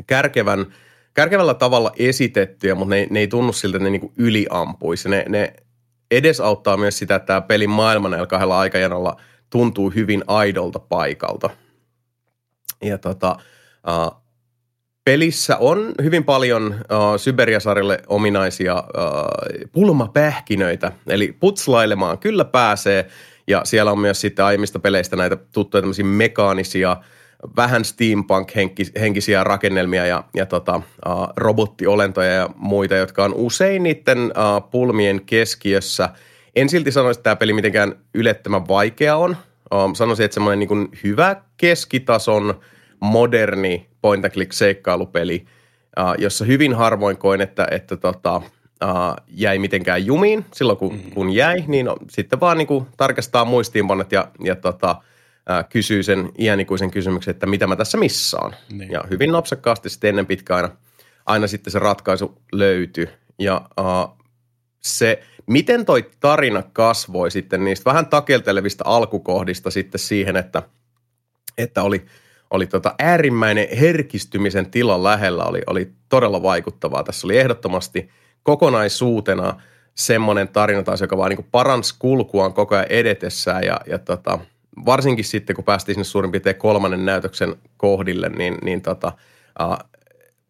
kärkevän– 0.06 0.66
kärkevällä 1.15 1.55
tavalla 1.55 1.93
esitettyjä, 1.99 2.74
mutta 2.74 2.95
ne, 2.95 3.07
ne 3.11 3.20
ei 3.20 3.28
tunnu 3.28 3.53
siltä, 3.53 3.77
että 3.77 3.85
ne 3.85 3.91
niinku 3.91 4.12
yliampuisi. 4.19 5.09
Ne, 5.09 5.24
ne 5.28 5.53
edesauttaa 6.11 6.77
myös 6.77 6.99
sitä, 6.99 7.15
että 7.15 7.27
tämä 7.27 7.41
pelin 7.41 7.70
maailma 7.70 8.09
näillä 8.09 8.27
kahdella 8.27 8.59
aikajanalla 8.59 9.16
tuntuu 9.51 9.91
hyvin 9.91 10.24
aidolta 10.27 10.78
paikalta. 10.78 11.51
Ja 12.82 12.99
tota, 12.99 13.36
uh, 13.89 14.23
pelissä 15.05 15.57
on 15.57 15.93
hyvin 16.03 16.24
paljon 16.24 16.66
uh, 16.66 17.20
Syberiasarille 17.20 18.03
ominaisia 18.07 18.74
uh, 18.74 19.69
pulmapähkinöitä, 19.73 20.93
eli 21.07 21.36
putslailemaan 21.41 22.19
kyllä 22.19 22.45
pääsee, 22.45 23.09
ja 23.47 23.61
siellä 23.65 23.93
on 23.93 23.99
myös 23.99 24.20
sitten 24.20 24.45
aiemmista 24.45 24.78
peleistä 24.78 25.16
näitä 25.16 25.36
tuttuja 25.36 25.82
tämmöisiä 25.82 26.05
mekaanisia– 26.05 26.97
vähän 27.56 27.84
steampunk-henkisiä 27.84 29.44
rakennelmia 29.44 30.06
ja, 30.06 30.24
ja 30.34 30.46
tota, 30.46 30.76
uh, 30.76 31.28
robottiolentoja 31.36 32.32
ja 32.32 32.50
muita, 32.56 32.94
jotka 32.94 33.24
on 33.24 33.34
usein 33.34 33.82
niiden 33.82 34.18
uh, 34.18 34.70
pulmien 34.70 35.20
keskiössä. 35.26 36.08
En 36.56 36.68
silti 36.68 36.92
sanoisi, 36.92 37.18
että 37.18 37.24
tämä 37.24 37.36
peli 37.36 37.52
mitenkään 37.52 37.94
ylettömän 38.14 38.68
vaikea 38.68 39.16
on. 39.16 39.30
Uh, 39.74 39.94
sanoisin, 39.94 40.24
että 40.24 40.34
semmoinen 40.34 40.68
niin 40.68 40.88
hyvä 41.04 41.36
keskitason 41.56 42.60
moderni 43.00 43.88
point 44.02 44.24
and 44.24 44.32
click 44.32 44.52
seikkailupeli, 44.52 45.44
uh, 46.00 46.14
jossa 46.18 46.44
hyvin 46.44 46.74
harvoin 46.74 47.16
koin, 47.16 47.40
että, 47.40 47.66
että 47.70 47.96
tota, 47.96 48.36
uh, 48.36 49.24
jäi 49.28 49.58
mitenkään 49.58 50.06
jumiin. 50.06 50.44
Silloin 50.52 50.78
kun, 50.78 50.92
mm-hmm. 50.92 51.10
kun 51.10 51.30
jäi, 51.30 51.64
niin 51.66 51.86
sitten 52.10 52.40
vaan 52.40 52.58
niin 52.58 52.68
kuin 52.68 52.86
tarkastaa 52.96 53.44
muistiinpanot 53.44 54.12
ja, 54.12 54.28
ja 54.44 54.56
tota,– 54.56 54.96
ää, 55.46 55.62
kysyy 55.64 56.02
sen 56.02 56.32
iänikuisen 56.38 56.90
kysymyksen, 56.90 57.32
että 57.32 57.46
mitä 57.46 57.66
mä 57.66 57.76
tässä 57.76 57.98
missaan. 57.98 58.54
Niin. 58.72 58.90
Ja 58.90 59.04
hyvin 59.10 59.32
napsakkaasti 59.32 59.90
sitten 59.90 60.08
ennen 60.08 60.26
pitkään 60.26 60.64
aina, 60.64 60.76
aina 61.26 61.46
sitten 61.46 61.70
se 61.70 61.78
ratkaisu 61.78 62.42
löytyi. 62.52 63.08
Ja 63.38 63.68
ää, 63.76 64.08
se, 64.80 65.22
miten 65.46 65.84
toi 65.84 66.10
tarina 66.20 66.62
kasvoi 66.72 67.30
sitten 67.30 67.64
niistä 67.64 67.90
vähän 67.90 68.06
takeltelevista 68.06 68.84
alkukohdista 68.86 69.70
sitten 69.70 69.98
siihen, 69.98 70.36
että, 70.36 70.62
että 71.58 71.82
oli, 71.82 72.04
oli 72.50 72.66
tota 72.66 72.94
äärimmäinen 72.98 73.68
herkistymisen 73.80 74.70
tila 74.70 75.02
lähellä, 75.02 75.44
oli, 75.44 75.62
oli 75.66 75.92
todella 76.08 76.42
vaikuttavaa. 76.42 77.04
Tässä 77.04 77.26
oli 77.26 77.38
ehdottomasti 77.38 78.10
kokonaisuutena 78.42 79.60
semmoinen 79.94 80.48
tarina 80.48 80.82
taas, 80.82 81.00
joka 81.00 81.16
vaan 81.16 81.30
niin 81.30 81.48
paransi 81.50 81.94
kulkuaan 81.98 82.54
koko 82.54 82.74
ajan 82.74 82.86
edetessään 82.88 83.64
ja, 83.64 83.80
ja 83.86 83.98
tota, 83.98 84.38
varsinkin 84.86 85.24
sitten, 85.24 85.56
kun 85.56 85.64
päästiin 85.64 85.94
sinne 85.94 86.05
suurin 86.05 86.30
piirtein 86.30 86.56
kolmannen 86.56 87.05
näytöksen 87.05 87.56
kohdille, 87.76 88.28
niin, 88.28 88.59
niin 88.62 88.82
tota, 88.82 89.12
uh, 89.62 89.78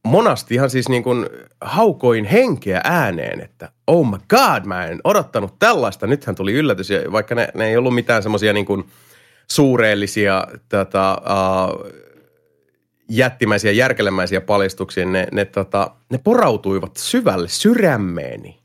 monasti 0.05 0.55
ihan 0.55 0.70
siis 0.70 0.88
niin 0.88 1.02
kuin 1.02 1.26
haukoin 1.60 2.24
henkeä 2.24 2.80
ääneen, 2.84 3.40
että 3.40 3.72
oh 3.86 4.10
my 4.10 4.18
god, 4.28 4.64
mä 4.64 4.86
en 4.86 5.01
odottanut 5.05 5.59
tällaista. 5.59 6.06
Nythän 6.06 6.34
tuli 6.34 6.52
yllätys, 6.52 6.90
ja 6.90 7.12
vaikka 7.12 7.34
ne, 7.34 7.48
ne 7.55 7.68
ei 7.68 7.76
ollut 7.76 7.94
mitään 7.94 8.22
semmoisia 8.22 8.52
niin 8.52 8.66
kuin 8.66 8.84
suureellisia 9.51 10.46
tota, 10.68 11.22
uh, 11.22 11.90
jättimäisiä, 13.09 13.72
järkelemäisiä 13.72 14.40
paljastuksia, 14.40 15.06
ne, 15.06 15.26
ne, 15.32 15.44
tota, 15.44 15.90
ne 16.10 16.18
porautuivat 16.18 16.96
syvälle 16.96 17.48
sydämeeni. 17.48 18.64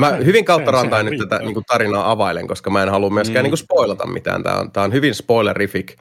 Mä 0.00 0.10
hyvin 0.10 0.44
kautta 0.44 0.70
rantain 0.70 1.06
nyt 1.06 1.18
tätä 1.18 1.38
niin 1.38 1.54
kuin 1.54 1.64
tarinaa 1.64 2.10
availen, 2.10 2.46
koska 2.46 2.70
mä 2.70 2.82
en 2.82 2.88
halua 2.88 3.10
myöskään 3.10 3.42
mm. 3.42 3.42
niin 3.42 3.50
kuin 3.50 3.58
spoilata 3.58 4.06
mitään. 4.06 4.42
Tämä 4.42 4.56
on, 4.56 4.72
tämä 4.72 4.84
on 4.84 4.92
hyvin 4.92 5.14
spoilerific 5.14 5.96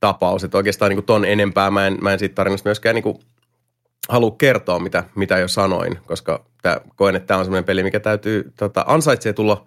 tapaus, 0.00 0.44
että 0.44 0.56
oikeastaan 0.56 0.88
niin 0.88 0.96
kuin 0.96 1.06
ton 1.06 1.24
enempää 1.24 1.70
mä 1.70 1.86
en, 1.86 1.98
mä 2.00 2.12
en 2.12 2.18
siitä 2.18 2.34
tarinasta 2.34 2.68
myöskään 2.68 2.94
niin 2.94 3.02
kuin 3.02 3.18
halua 4.08 4.34
kertoa, 4.38 4.78
mitä, 4.78 5.04
mitä 5.14 5.38
jo 5.38 5.48
sanoin, 5.48 5.98
koska 6.06 6.44
tää, 6.62 6.80
koen, 6.96 7.16
että 7.16 7.26
tämä 7.26 7.38
on 7.38 7.44
semmoinen 7.44 7.64
peli, 7.64 7.82
mikä 7.82 8.00
täytyy, 8.00 8.52
tota, 8.56 8.84
ansaitsee 8.86 9.32
tulla, 9.32 9.64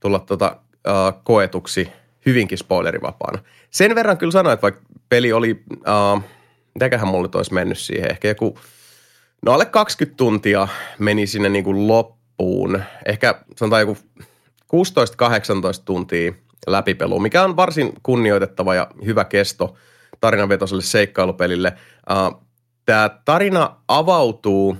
tulla 0.00 0.18
tota, 0.18 0.56
uh, 0.74 1.22
koetuksi 1.24 1.88
hyvinkin 2.26 2.58
spoilerivapaana. 2.58 3.42
Sen 3.70 3.94
verran 3.94 4.18
kyllä 4.18 4.32
sanoin, 4.32 4.54
että 4.54 4.62
vaikka 4.62 4.80
peli 5.08 5.32
oli, 5.32 5.64
uh, 5.72 6.22
mitäköhän 6.74 7.08
mulle 7.08 7.28
olisi 7.34 7.54
mennyt 7.54 7.78
siihen, 7.78 8.10
ehkä 8.10 8.28
joku, 8.28 8.58
no 9.42 9.52
alle 9.52 9.66
20 9.66 10.16
tuntia 10.16 10.68
meni 10.98 11.26
sinne 11.26 11.48
niin 11.48 11.64
kuin 11.64 11.88
loppuun, 11.88 12.21
ehkä 13.06 13.34
sanotaan 13.56 13.82
joku 13.82 13.96
16-18 14.76 15.82
tuntia 15.84 16.32
läpipelu, 16.66 17.20
mikä 17.20 17.42
on 17.42 17.56
varsin 17.56 17.92
kunnioitettava 18.02 18.74
ja 18.74 18.86
hyvä 19.04 19.24
kesto 19.24 19.76
tarinanvetoiselle 20.20 20.82
seikkailupelille. 20.82 21.72
Tämä 22.86 23.10
tarina 23.24 23.76
avautuu 23.88 24.76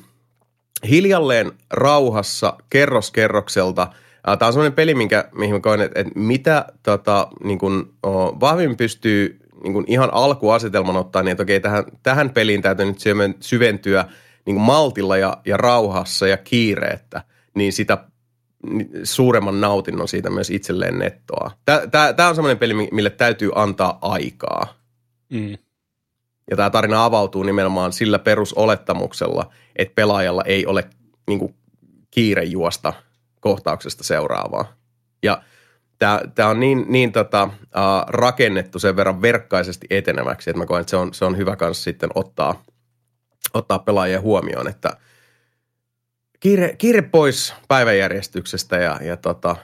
hiljalleen 0.89 1.53
rauhassa 1.71 2.57
kerros 2.71 3.11
kerrokselta. 3.11 3.89
Tämä 4.23 4.47
on 4.47 4.53
sellainen 4.53 4.77
peli, 4.77 4.95
minkä, 4.95 5.29
mihin 5.35 5.55
mä 5.55 5.61
koen, 5.61 5.81
että, 5.81 6.01
että 6.01 6.13
mitä 6.15 6.65
tota, 6.83 7.29
niin 7.45 7.59
kun, 7.59 7.95
oh, 8.03 8.41
vahvimmin 8.41 8.77
pystyy 8.77 9.39
niin 9.63 9.73
kun 9.73 9.85
ihan 9.87 10.09
alkuasetelman 10.13 10.97
ottaa, 10.97 11.23
niin 11.23 11.33
että 11.33 11.43
okei, 11.43 11.61
tähän, 11.61 11.85
tähän 12.03 12.31
peliin 12.31 12.63
täytyy 12.63 12.87
nyt 12.87 12.99
syventyä 13.41 14.05
niin 14.47 14.55
kuin 14.55 14.65
maltilla 14.65 15.17
ja, 15.17 15.37
ja 15.45 15.57
rauhassa 15.57 16.27
ja 16.27 16.37
kiireettä, 16.37 17.23
niin 17.55 17.73
sitä 17.73 18.05
suuremman 19.05 19.61
nautinnon 19.61 20.09
siitä 20.09 20.31
myös 20.31 20.51
itselleen 20.51 20.99
nettoa. 20.99 21.51
Tämä 22.17 22.29
on 22.29 22.35
semmoinen 22.35 22.59
peli, 22.59 22.75
mille 22.75 23.11
täytyy 23.11 23.51
antaa 23.55 23.99
aikaa. 24.01 24.75
Mm. 25.33 25.59
Ja 26.51 26.57
tämä 26.57 26.71
tarina 26.71 27.05
avautuu 27.05 27.43
nimenomaan 27.43 27.93
sillä 27.93 28.19
perusolettamuksella, 28.19 29.53
että 29.77 29.95
pelaajalla 29.95 30.43
ei 30.45 30.67
ole 30.67 30.91
niin 31.29 31.39
kuin, 31.39 31.55
kiire 32.11 32.45
juosta 32.45 32.93
kohtauksesta 33.41 34.05
seuraavaa. 34.05 34.73
Ja 35.23 35.43
tämä 36.35 36.49
on 36.49 36.61
niin, 36.61 36.85
niin 36.89 37.13
tota, 37.13 37.49
rakennettu 38.07 38.79
sen 38.79 38.97
verran 38.97 39.23
verkkaisesti 39.23 39.87
eteneväksi, 39.91 40.51
että 40.51 40.59
mä 40.59 40.67
koen, 40.67 40.81
että 40.81 40.91
se 40.91 40.97
on, 40.97 41.15
se 41.15 41.25
on 41.25 41.37
hyvä 41.37 41.57
kanssa 41.57 41.85
sitten 41.85 42.11
ottaa, 42.15 42.63
ottaa 43.55 43.79
pelaajien 43.79 44.23
huomioon, 44.23 44.69
että 44.69 44.97
kiire, 46.43 46.75
kiire 46.79 47.03
pois 47.03 47.55
päiväjärjestyksestä 47.69 48.77
ja, 48.77 48.99
ja 49.03 49.17
tota, 49.17 49.57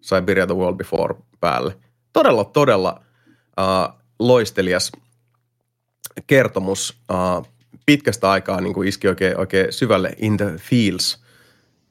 Siberia 0.00 0.46
the 0.46 0.54
World 0.54 0.76
Before 0.76 1.14
päälle. 1.40 1.76
Todella, 2.12 2.44
todella 2.44 3.00
uh, 3.60 4.00
loistelias 4.18 4.92
kertomus 6.26 6.98
uh, 7.12 7.46
pitkästä 7.86 8.30
aikaa 8.30 8.60
niin 8.60 8.74
kuin 8.74 8.88
iski 8.88 9.08
oikein, 9.08 9.40
oikein 9.40 9.72
syvälle 9.72 10.12
in 10.16 10.36
the 10.36 10.52
feels. 10.56 11.24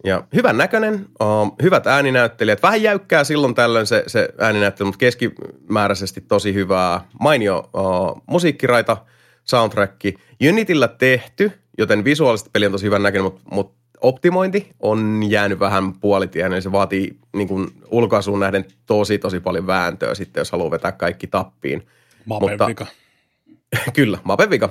Ja 0.03 0.23
hyvän 0.35 0.57
näköinen, 0.57 1.05
uh, 1.21 1.55
hyvät 1.61 1.87
ääninäyttelijät. 1.87 2.63
Vähän 2.63 2.83
jäykkää 2.83 3.23
silloin 3.23 3.55
tällöin 3.55 3.87
se, 3.87 4.03
se 4.07 4.29
ääninäyttely, 4.39 4.85
mutta 4.85 4.99
keskimääräisesti 4.99 6.21
tosi 6.21 6.53
hyvää. 6.53 7.01
Mainio 7.19 7.69
uh, 7.73 8.21
musiikkiraita, 8.25 8.97
soundtrack. 9.43 10.01
Unitillä 10.49 10.87
tehty, 10.87 11.51
joten 11.77 12.03
visuaalisesti 12.03 12.49
peli 12.53 12.65
on 12.65 12.71
tosi 12.71 12.85
hyvän 12.85 13.03
näköinen, 13.03 13.23
mutta, 13.23 13.41
mutta 13.51 13.84
optimointi 14.01 14.71
on 14.79 15.21
jäänyt 15.29 15.59
vähän 15.59 15.93
puolitien, 15.93 16.51
ja 16.51 16.61
se 16.61 16.71
vaatii 16.71 17.17
niin 17.33 17.47
kuin 17.47 17.67
ulkoasuun 17.91 18.39
nähden 18.39 18.65
tosi, 18.85 19.17
tosi 19.17 19.39
paljon 19.39 19.67
vääntöä 19.67 20.15
sitten, 20.15 20.41
jos 20.41 20.51
haluaa 20.51 20.71
vetää 20.71 20.91
kaikki 20.91 21.27
tappiin. 21.27 21.87
Mutta, 22.25 22.67
vika. 22.67 22.85
Kyllä, 23.95 24.19
Mape 24.23 24.49
vika. 24.49 24.69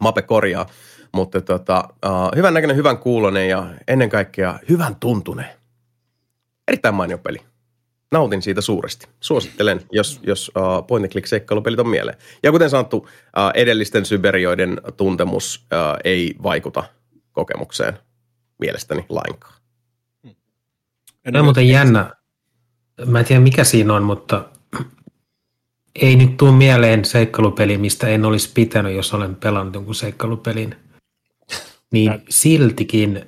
Mape 0.00 0.22
korjaa. 0.22 0.66
Mutta 1.12 1.40
tota, 1.40 1.88
uh, 2.06 2.36
hyvän 2.36 2.54
näköinen, 2.54 2.76
hyvän 2.76 2.98
kuulonen 2.98 3.48
ja 3.48 3.66
ennen 3.88 4.10
kaikkea 4.10 4.58
hyvän 4.68 4.96
tuntunen. 4.96 5.46
Erittäin 6.68 6.94
mainio 6.94 7.18
peli. 7.18 7.38
Nautin 8.12 8.42
siitä 8.42 8.60
suuresti. 8.60 9.06
Suosittelen, 9.20 9.80
jos, 9.92 10.20
jos 10.22 10.52
uh, 10.56 10.86
point 10.86 11.04
and 11.04 11.12
click 11.12 11.26
seikkailupelit 11.26 11.80
on 11.80 11.88
mieleen. 11.88 12.18
Ja 12.42 12.52
kuten 12.52 12.70
sanottu, 12.70 12.96
uh, 12.96 13.06
edellisten 13.54 14.04
syberioiden 14.04 14.80
tuntemus 14.96 15.66
uh, 15.72 15.98
ei 16.04 16.34
vaikuta 16.42 16.84
kokemukseen 17.32 17.98
mielestäni 18.58 19.06
lainkaan. 19.08 19.54
Tämä 21.22 21.38
on 21.38 21.44
muuten 21.44 21.68
jännä. 21.68 22.12
Mä 23.06 23.18
en 23.18 23.24
tiedä 23.24 23.40
mikä 23.40 23.64
siinä 23.64 23.94
on, 23.94 24.02
mutta 24.02 24.44
ei 25.94 26.16
nyt 26.16 26.36
tule 26.36 26.52
mieleen 26.52 27.04
seikkailupeli, 27.04 27.78
mistä 27.78 28.08
en 28.08 28.24
olisi 28.24 28.50
pitänyt, 28.54 28.94
jos 28.94 29.14
olen 29.14 29.36
pelannut 29.36 29.74
jonkun 29.74 29.94
seikkailupelin. 29.94 30.74
Niin 31.92 32.22
siltikin, 32.28 33.24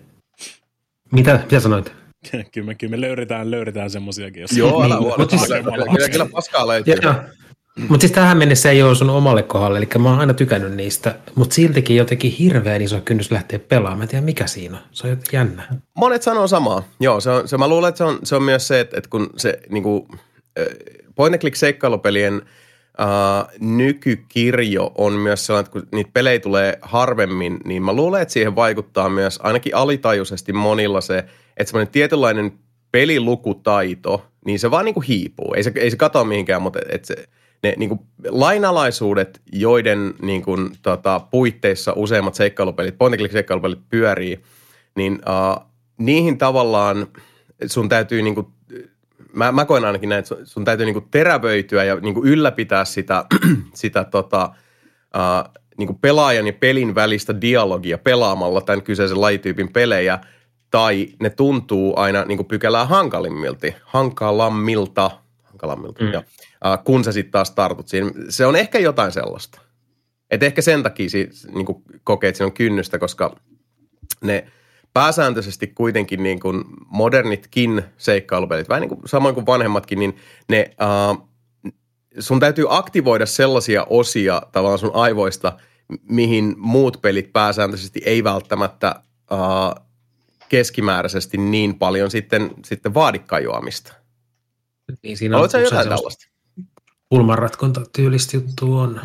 mitä, 1.13 1.41
mitä 1.43 1.61
sanoit? 1.61 1.93
kyllä, 2.53 2.67
me, 2.67 2.75
kyllä 2.75 2.91
me 2.91 3.01
löydetään, 3.01 3.51
löydetään 3.51 3.91
semmoisiakin. 3.91 4.47
Joo, 4.57 4.85
älä 4.85 4.95
niin, 4.95 5.05
huolta. 5.05 5.39
Siis, 5.39 5.49
kyllä, 5.49 6.09
kyllä 6.09 6.29
paskaa 6.33 6.67
löytyy. 6.69 6.95
Mutta 7.89 8.01
siis 8.01 8.13
tähän 8.13 8.39
mennessä 8.39 8.71
ei 8.71 8.83
ole 8.83 8.95
sun 8.95 9.11
omalle 9.11 9.43
kohdalle, 9.43 9.79
eli 9.79 9.89
mä 9.99 10.11
oon 10.11 10.19
aina 10.19 10.35
tykännyt 10.35 10.73
niistä, 10.75 11.15
mutta 11.35 11.55
siltikin 11.55 11.97
jotenkin 11.97 12.31
hirveän 12.31 12.83
iso 12.83 13.01
kynnys 13.01 13.31
lähteä 13.31 13.59
pelaamaan. 13.59 13.99
Mä 13.99 14.05
en 14.05 14.09
tiedä 14.09 14.25
mikä 14.25 14.47
siinä 14.47 14.77
on, 14.77 14.83
se 14.93 15.09
on 15.09 15.19
jännä. 15.33 15.63
Monet 15.97 16.23
sanoo 16.23 16.47
samaa, 16.47 16.83
joo, 17.01 17.21
se 17.21 17.31
on, 17.31 17.49
se, 17.49 17.59
mä 17.59 17.69
luulen, 17.69 17.89
että 17.89 17.99
se 17.99 18.05
on, 18.05 18.19
se 18.23 18.37
on 18.37 18.43
myös 18.43 18.69
se, 18.69 18.81
että, 18.81 18.99
että 18.99 19.11
kun 19.11 19.31
se 19.37 19.61
niin 19.69 19.83
kuin, 19.83 20.09
point 21.15 21.35
and 21.35 21.41
click 21.41 21.57
seikkailupelien 21.57 22.35
uh, 22.35 23.59
nykykirjo 23.61 24.93
on 24.99 25.13
myös 25.13 25.47
sellainen, 25.47 25.67
että 25.67 25.73
kun 25.73 25.89
niitä 25.93 26.11
pelejä 26.15 26.41
tulee 26.41 26.79
harvemmin, 26.83 27.59
niin 27.65 27.83
mä 27.83 27.93
luulen, 27.93 28.23
että 28.23 28.33
siihen 28.33 28.57
vaikuttaa 28.57 29.09
myös 29.09 29.39
ainakin 29.43 29.75
alitajuisesti 29.75 30.53
monilla 30.53 31.01
se, 31.01 31.19
että 31.57 31.71
semmoinen 31.71 31.93
tietynlainen 31.93 32.53
pelilukutaito, 32.93 34.27
niin 34.47 34.59
se 34.59 34.71
vaan 34.71 34.85
niin 34.85 34.95
kuin 34.95 35.07
hiipuu. 35.07 35.55
Ei 35.55 35.63
se, 35.63 35.73
ei 35.75 35.91
se 35.91 35.97
katoa 35.97 36.25
mihinkään, 36.25 36.63
mutta 36.63 36.79
että 36.89 37.07
se, 37.07 37.29
ne 37.63 37.75
niin 37.77 37.89
kuin 37.89 38.01
lainalaisuudet, 38.29 39.41
joiden 39.53 40.15
niin 40.23 40.43
kuin, 40.43 40.71
tota, 40.83 41.21
puitteissa 41.31 41.93
useimmat 41.97 42.35
seikkailupelit, 42.35 42.99
point 42.99 43.33
seikkailupelit 43.33 43.79
pyörii, 43.89 44.41
niin 44.97 45.13
uh, 45.13 45.67
niihin 45.99 46.39
tavallaan 46.39 47.07
sun 47.67 47.89
täytyy 47.89 48.23
niin 48.23 48.35
kuin 48.35 48.47
mä, 49.33 49.53
mä 49.53 49.65
koen 49.65 49.85
ainakin 49.85 50.09
näin, 50.09 50.19
että 50.19 50.37
sun 50.45 50.65
täytyy 50.65 50.87
niinku 50.87 51.09
terävöityä 51.11 51.85
ja 51.85 51.97
niinku 51.97 52.25
ylläpitää 52.25 52.85
sitä, 52.85 53.25
sitä 53.75 54.05
tota, 54.05 54.51
uh, 55.17 55.63
niinku 55.79 55.95
pelaajan 55.95 56.47
ja 56.47 56.53
pelin 56.53 56.95
välistä 56.95 57.41
dialogia 57.41 57.99
pelaamalla 57.99 58.61
tämän 58.61 58.83
kyseisen 58.83 59.21
lajityypin 59.21 59.73
pelejä, 59.73 60.19
tai 60.71 61.09
ne 61.21 61.31
tuntuu 61.31 61.99
aina 61.99 62.25
niinku 62.25 62.45
pykälää 62.45 62.85
hankalimmilta, 62.85 63.67
hankalammilta, 63.85 65.11
hankalammilta 65.43 66.05
mm. 66.05 66.09
uh, 66.09 66.25
kun 66.85 67.05
sä 67.05 67.13
sitten 67.13 67.33
taas 67.33 67.51
tartut 67.51 67.89
siihen. 67.89 68.13
Se 68.29 68.47
on 68.47 68.57
ehkä 68.57 68.79
jotain 68.79 69.13
sellaista. 69.13 69.61
Et 70.31 70.43
ehkä 70.43 70.63
sen 70.63 70.83
takia 70.83 71.11
si, 71.11 71.31
niinku 71.55 71.83
kokee, 72.05 72.29
että 72.29 72.37
siinä 72.37 72.47
on 72.47 72.53
kynnystä, 72.53 72.99
koska 72.99 73.37
ne– 74.21 74.47
pääsääntöisesti 74.95 75.67
kuitenkin 75.67 76.23
niin 76.23 76.41
kuin 76.41 76.65
modernitkin 76.87 77.83
seikkailupelit, 77.99 78.69
vähän 78.69 78.81
niin 78.81 78.89
kuin 78.89 79.01
samoin 79.07 79.35
kuin 79.35 79.47
vanhemmatkin, 79.47 79.99
niin 79.99 80.17
ne, 80.49 80.71
uh, 81.11 81.29
sun 82.19 82.41
täytyy 82.41 82.67
aktivoida 82.69 83.27
sellaisia 83.27 83.87
osia 83.91 84.43
tavallaan 84.53 84.79
sun 84.79 84.95
aivoista, 84.95 85.53
mihin 86.03 86.55
muut 86.59 86.99
pelit 87.03 87.33
pääsääntöisesti 87.33 88.03
ei 88.05 88.25
välttämättä 88.25 89.03
uh, 89.33 89.87
keskimääräisesti 90.49 91.39
niin 91.39 91.79
paljon 91.79 92.11
sitten, 92.11 92.51
sitten 92.65 92.95
vaadi 92.95 93.19
kajoamista. 93.19 93.95
Niin 95.03 95.17
siinä 95.17 95.37
on 95.37 95.43
jotain 95.43 95.89
tällaista? 95.89 96.30
Pulmanratkonta 97.11 97.81
tyylistä 97.97 98.37
juttu 98.37 98.77
on. 98.77 99.01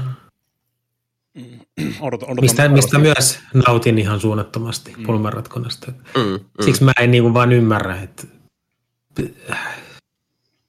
Odotan, 2.00 2.30
odotan, 2.30 2.38
mistä, 2.42 2.70
mistä 2.70 3.00
myös 3.00 3.40
nautin 3.54 4.00
ihan 4.00 4.20
suunnattomasti 4.20 4.94
mm. 4.98 5.06
pulmanratkonnasta. 5.06 5.92
Mm, 5.92 6.22
mm. 6.22 6.66
Siksi 6.66 6.84
mä 6.84 6.92
en 7.00 7.12
niin 7.12 7.34
vaan 7.34 7.52
ymmärrä, 7.52 8.02
että 8.02 8.24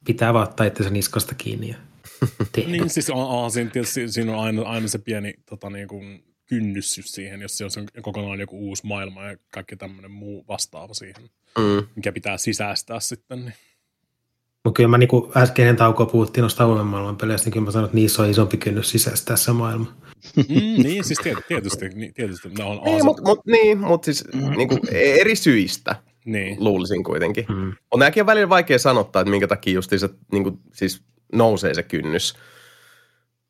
pitää 0.06 0.34
vaan 0.34 0.48
ottaa 0.48 0.66
itsensä 0.66 0.90
niskasta 0.90 1.34
kiinni 1.34 1.68
ja 1.68 1.76
tehdä. 2.52 2.70
niin, 2.70 2.90
siis 2.90 3.10
on, 3.10 3.26
on, 3.26 3.50
siinä, 3.50 3.70
tietysti, 3.70 4.12
siinä 4.12 4.36
on 4.36 4.44
aina, 4.44 4.62
aina 4.62 4.88
se 4.88 4.98
pieni 4.98 5.34
tota, 5.50 5.70
niin 5.70 5.88
kuin 5.88 6.24
kynnys 6.46 6.98
just 6.98 7.08
siihen, 7.08 7.42
jos 7.42 7.58
se 7.58 7.64
on 7.64 7.70
kokonaan 8.02 8.40
joku 8.40 8.58
uusi 8.68 8.86
maailma 8.86 9.24
ja 9.24 9.36
kaikki 9.52 9.76
tämmöinen 9.76 10.10
muu 10.10 10.44
vastaava 10.48 10.94
siihen, 10.94 11.30
mm. 11.58 11.88
mikä 11.96 12.12
pitää 12.12 12.38
sisäistää 12.38 13.00
sitten. 13.00 13.38
Niin. 13.40 13.54
Mutta 14.66 14.76
kyllä 14.76 14.88
mä 14.88 14.98
niin 14.98 15.08
äskeinen 15.36 15.76
tauko 15.76 16.06
puhuttiin 16.06 16.42
noista 16.42 16.64
avoimen 16.64 16.86
maailman 16.86 17.16
peleistä, 17.16 17.46
niin 17.46 17.52
kyllä 17.52 17.64
mä 17.64 17.70
sanoin, 17.70 17.84
että 17.84 17.94
niissä 17.94 18.22
on 18.22 18.30
isompi 18.30 18.56
kynnys 18.56 18.90
sisäistää 18.90 19.32
tässä 19.32 19.52
maailma. 19.52 19.96
Mm, 20.36 20.82
niin, 20.82 21.04
siis 21.04 21.18
tietysti, 21.48 21.88
niin, 21.88 22.14
tietysti 22.14 22.48
ne 22.48 22.64
on 22.64 22.80
niin, 22.84 23.04
mutta 23.04 23.22
mut, 23.22 23.46
niin, 23.46 23.78
mut 23.78 24.04
siis 24.04 24.24
niin 24.56 24.68
kuin 24.68 24.80
eri 24.92 25.36
syistä 25.36 25.96
niin. 26.24 26.56
luulisin 26.64 27.04
kuitenkin. 27.04 27.46
Mm. 27.48 27.54
Mutta 27.64 27.98
nämäkin 27.98 28.22
on 28.22 28.26
välillä 28.26 28.48
vaikea 28.48 28.78
sanottaa, 28.78 29.22
että 29.22 29.30
minkä 29.30 29.46
takia 29.46 29.74
just 29.74 29.90
se, 29.96 30.08
niin 30.32 30.42
kuin, 30.42 30.58
siis 30.72 31.02
nousee 31.32 31.74
se 31.74 31.82
kynnys 31.82 32.34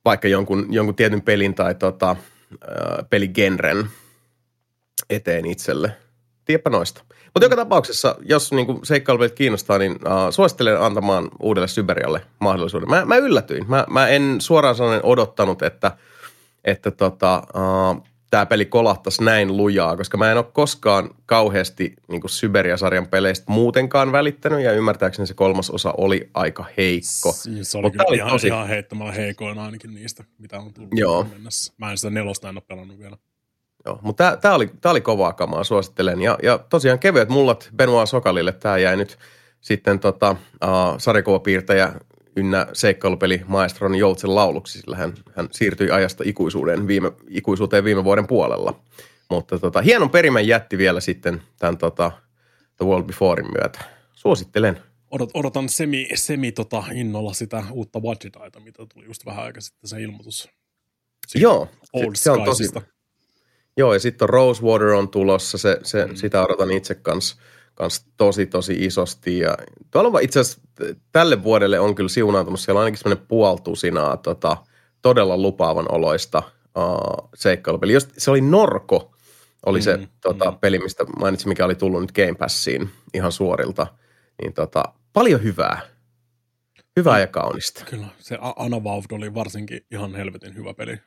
vaikka 0.04 0.28
jonkun, 0.28 0.66
jonkun 0.70 0.94
tietyn 0.94 1.22
pelin 1.22 1.54
tai 1.54 1.74
tota, 1.74 2.16
peligenren 3.10 3.86
eteen 5.10 5.46
itselle. 5.46 5.96
Tiedäpä 6.46 6.70
noista. 6.70 7.02
Mutta 7.24 7.44
joka 7.44 7.56
tapauksessa, 7.56 8.16
jos 8.22 8.52
niinku 8.52 8.80
seikkailupelit 8.82 9.34
kiinnostaa, 9.34 9.78
niin 9.78 9.92
uh, 9.92 9.98
suosittelen 10.30 10.80
antamaan 10.80 11.28
uudelle 11.40 11.68
Syberialle 11.68 12.20
mahdollisuuden. 12.38 12.90
Mä, 12.90 13.04
mä 13.04 13.16
yllätyin. 13.16 13.64
Mä, 13.68 13.84
mä 13.90 14.08
en 14.08 14.36
suoraan 14.38 14.74
sanoen 14.74 15.04
odottanut, 15.04 15.62
että, 15.62 15.92
että 16.64 16.90
tota, 16.90 17.42
uh, 17.54 18.02
tämä 18.30 18.46
peli 18.46 18.64
kolahtaisi 18.64 19.24
näin 19.24 19.56
lujaa, 19.56 19.96
koska 19.96 20.16
mä 20.16 20.30
en 20.30 20.36
ole 20.36 20.46
koskaan 20.52 21.10
kauheasti 21.26 21.94
niin 22.08 22.22
Syberia-sarjan 22.26 23.06
peleistä 23.06 23.52
muutenkaan 23.52 24.12
välittänyt, 24.12 24.60
ja 24.60 24.72
ymmärtääkseni 24.72 25.26
se 25.26 25.34
kolmas 25.34 25.70
osa 25.70 25.94
oli 25.96 26.30
aika 26.34 26.64
heikko. 26.76 27.34
Se 27.62 27.78
oli, 27.78 27.90
kyllä 27.90 28.04
oli 28.08 28.16
ihan, 28.16 28.30
tosi... 28.30 28.46
ihan 28.46 28.68
heittämällä 28.68 29.12
heikoin 29.12 29.58
ainakin 29.58 29.94
niistä, 29.94 30.24
mitä 30.38 30.58
on 30.58 30.72
tullut 30.72 30.90
Joo. 30.94 31.26
mennessä. 31.32 31.72
Mä 31.78 31.90
en 31.90 31.98
sitä 31.98 32.10
nelosta 32.10 32.48
en 32.48 32.56
ole 32.56 32.62
pelannut 32.68 32.98
vielä. 32.98 33.16
Joo, 33.86 33.98
mutta 34.02 34.36
tämä 34.36 34.54
oli, 34.54 34.70
tää 34.80 34.90
oli 34.90 35.00
kovaa 35.00 35.32
kamaa, 35.32 35.64
suosittelen. 35.64 36.22
Ja, 36.22 36.38
ja 36.42 36.58
tosiaan 36.58 36.98
kevyet 36.98 37.28
mullat 37.28 37.70
Benoit 37.76 38.08
Sokalille. 38.08 38.52
Tämä 38.52 38.78
jäi 38.78 38.96
nyt 38.96 39.18
sitten 39.60 40.00
tota, 40.00 40.30
uh, 40.30 40.98
sarjakuvapiirtäjä 40.98 41.92
ynnä 42.36 42.66
seikkailupeli 42.72 43.42
Maestron 43.46 43.94
Joutsen 43.94 44.34
lauluksi, 44.34 44.80
sillä 44.80 44.96
hän, 44.96 45.14
hän 45.36 45.48
siirtyi 45.50 45.90
ajasta 45.90 46.24
ikuisuuteen 46.26 46.86
viime, 46.86 47.12
ikuisuuteen 47.28 47.84
viime 47.84 48.04
vuoden 48.04 48.26
puolella. 48.26 48.80
Mutta 49.30 49.58
tota, 49.58 49.80
hienon 49.80 50.10
perimän 50.10 50.46
jätti 50.46 50.78
vielä 50.78 51.00
sitten 51.00 51.42
tämän 51.58 51.78
tota, 51.78 52.12
The 52.76 52.86
World 52.86 53.06
Beforein 53.06 53.52
myötä. 53.52 53.78
Suosittelen. 54.14 54.82
Odot, 55.10 55.30
odotan 55.34 55.68
semi, 55.68 56.08
semi 56.14 56.52
tota, 56.52 56.84
innolla 56.94 57.32
sitä 57.32 57.64
uutta 57.72 57.98
Wadgetaita, 57.98 58.60
mitä 58.60 58.86
tuli 58.94 59.04
just 59.04 59.26
vähän 59.26 59.44
aikaa 59.44 59.60
sitten 59.60 59.88
se 59.88 60.02
ilmoitus. 60.02 60.48
Siitä 61.26 61.42
Joo, 61.44 61.68
Old 61.92 62.14
se, 62.14 62.22
se 62.22 62.30
on 62.30 62.44
tosi, 62.44 62.64
Joo, 63.76 63.92
ja 63.92 64.00
sitten 64.00 64.28
Rosewater 64.28 64.86
on 64.88 65.08
tulossa, 65.08 65.58
se, 65.58 65.78
se, 65.82 66.06
mm. 66.06 66.14
sitä 66.14 66.42
odotan 66.42 66.70
itse 66.70 66.94
kanssa 66.94 67.36
kans 67.76 68.06
tosi, 68.16 68.46
tosi 68.46 68.84
isosti. 68.84 69.38
Ja 69.38 69.56
tuolla 69.90 70.18
itse 70.18 70.40
asiassa 70.40 70.60
tälle 71.12 71.42
vuodelle 71.42 71.80
on 71.80 71.94
kyllä 71.94 72.08
siunaantunut, 72.08 72.60
siellä 72.60 72.78
on 72.78 72.84
ainakin 72.84 72.98
semmoinen 72.98 73.26
puoltusinaa 73.26 74.16
tota, 74.16 74.56
todella 75.02 75.36
lupaavan 75.36 75.92
oloista 75.92 76.42
uh, 76.78 77.30
seikkailupeli. 77.34 77.92
Just, 77.92 78.10
se 78.18 78.30
oli 78.30 78.40
Norko, 78.40 79.14
oli 79.66 79.82
se 79.82 79.96
mm, 79.96 80.08
tota, 80.20 80.50
mm. 80.50 80.58
peli, 80.58 80.78
mistä 80.78 81.04
mainitsin, 81.04 81.48
mikä 81.48 81.64
oli 81.64 81.74
tullut 81.74 82.00
nyt 82.00 82.12
Game 82.12 82.34
Passiin 82.34 82.90
ihan 83.14 83.32
suorilta. 83.32 83.86
Niin 84.42 84.52
tota, 84.52 84.84
paljon 85.12 85.42
hyvää. 85.42 85.80
Hyvää 86.96 87.14
mm. 87.14 87.20
ja 87.20 87.26
kaunista. 87.26 87.84
Kyllä, 87.84 88.06
se 88.18 88.38
Anavavd 88.56 89.12
oli 89.12 89.34
varsinkin 89.34 89.80
ihan 89.90 90.14
helvetin 90.14 90.54
hyvä 90.54 90.74
peli. 90.74 90.98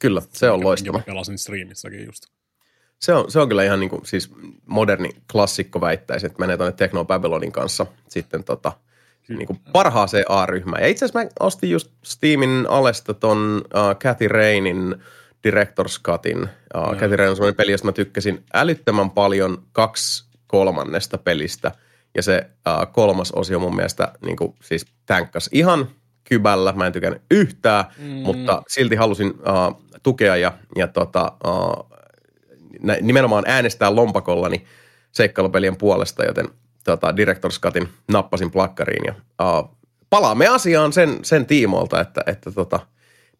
Kyllä, 0.00 0.22
se 0.32 0.50
on 0.50 0.64
loistava. 0.64 1.00
Pelasin 1.06 1.38
streamissakin 1.38 2.06
just. 2.06 2.24
Se 2.98 3.14
on, 3.14 3.30
se 3.30 3.40
on 3.40 3.48
kyllä 3.48 3.64
ihan 3.64 3.80
niin 3.80 3.90
kuin, 3.90 4.06
siis 4.06 4.30
moderni 4.66 5.10
klassikko 5.32 5.80
väittäisi, 5.80 6.26
että 6.26 6.38
menee 6.38 6.56
tuonne 6.56 6.72
Techno 6.72 7.04
Babylonin 7.04 7.52
kanssa 7.52 7.86
sitten 8.08 8.44
tota, 8.44 8.72
niin 9.28 9.46
kuin 9.46 9.60
parhaaseen 9.72 10.24
A-ryhmään. 10.28 10.82
Ja 10.82 10.88
itse 10.88 11.04
asiassa 11.04 11.22
mä 11.22 11.28
ostin 11.40 11.70
just 11.70 11.90
Steamin 12.02 12.66
alesta 12.68 13.14
ton 13.14 13.64
uh, 13.64 13.96
Cathy 13.96 14.28
Rainin 14.28 14.96
Director's 15.48 16.00
Cutin. 16.02 16.48
Uh, 16.76 16.92
mm. 16.92 16.98
Cathy 16.98 17.16
Rain 17.16 17.30
on 17.30 17.36
sellainen 17.36 17.56
peli, 17.56 17.72
josta 17.72 17.86
mä 17.86 17.92
tykkäsin 17.92 18.44
älyttömän 18.54 19.10
paljon 19.10 19.62
kaksi 19.72 20.24
kolmannesta 20.46 21.18
pelistä. 21.18 21.72
Ja 22.14 22.22
se 22.22 22.46
uh, 22.50 22.92
kolmas 22.92 23.32
osio 23.32 23.58
mun 23.58 23.76
mielestä 23.76 24.12
niin 24.24 24.36
kuin, 24.36 24.54
siis 24.62 24.86
tänkkäs 25.06 25.48
ihan 25.52 25.88
kybällä. 26.24 26.72
Mä 26.72 26.86
en 26.86 26.92
tykännyt 26.92 27.22
yhtään, 27.30 27.84
mm. 27.98 28.04
mutta 28.04 28.62
silti 28.68 28.96
halusin 28.96 29.30
uh, 29.30 29.84
tukea 30.02 30.36
ja, 30.36 30.52
ja 30.76 30.88
tota, 30.88 31.32
uh, 31.46 31.90
nimenomaan 33.00 33.44
äänestää 33.46 33.96
lompakollani 33.96 34.64
seikkailupelien 35.12 35.76
puolesta, 35.76 36.24
joten 36.24 36.48
tota, 36.84 37.10
Director's 37.10 37.60
Cutin 37.60 37.88
nappasin 38.12 38.50
plakkariin 38.50 39.04
ja 39.06 39.14
uh, 39.42 39.76
palaamme 40.10 40.46
asiaan 40.46 40.92
sen, 40.92 41.18
sen 41.22 41.46
tiimoilta, 41.46 42.00
että, 42.00 42.20
että 42.26 42.52
tota, 42.52 42.80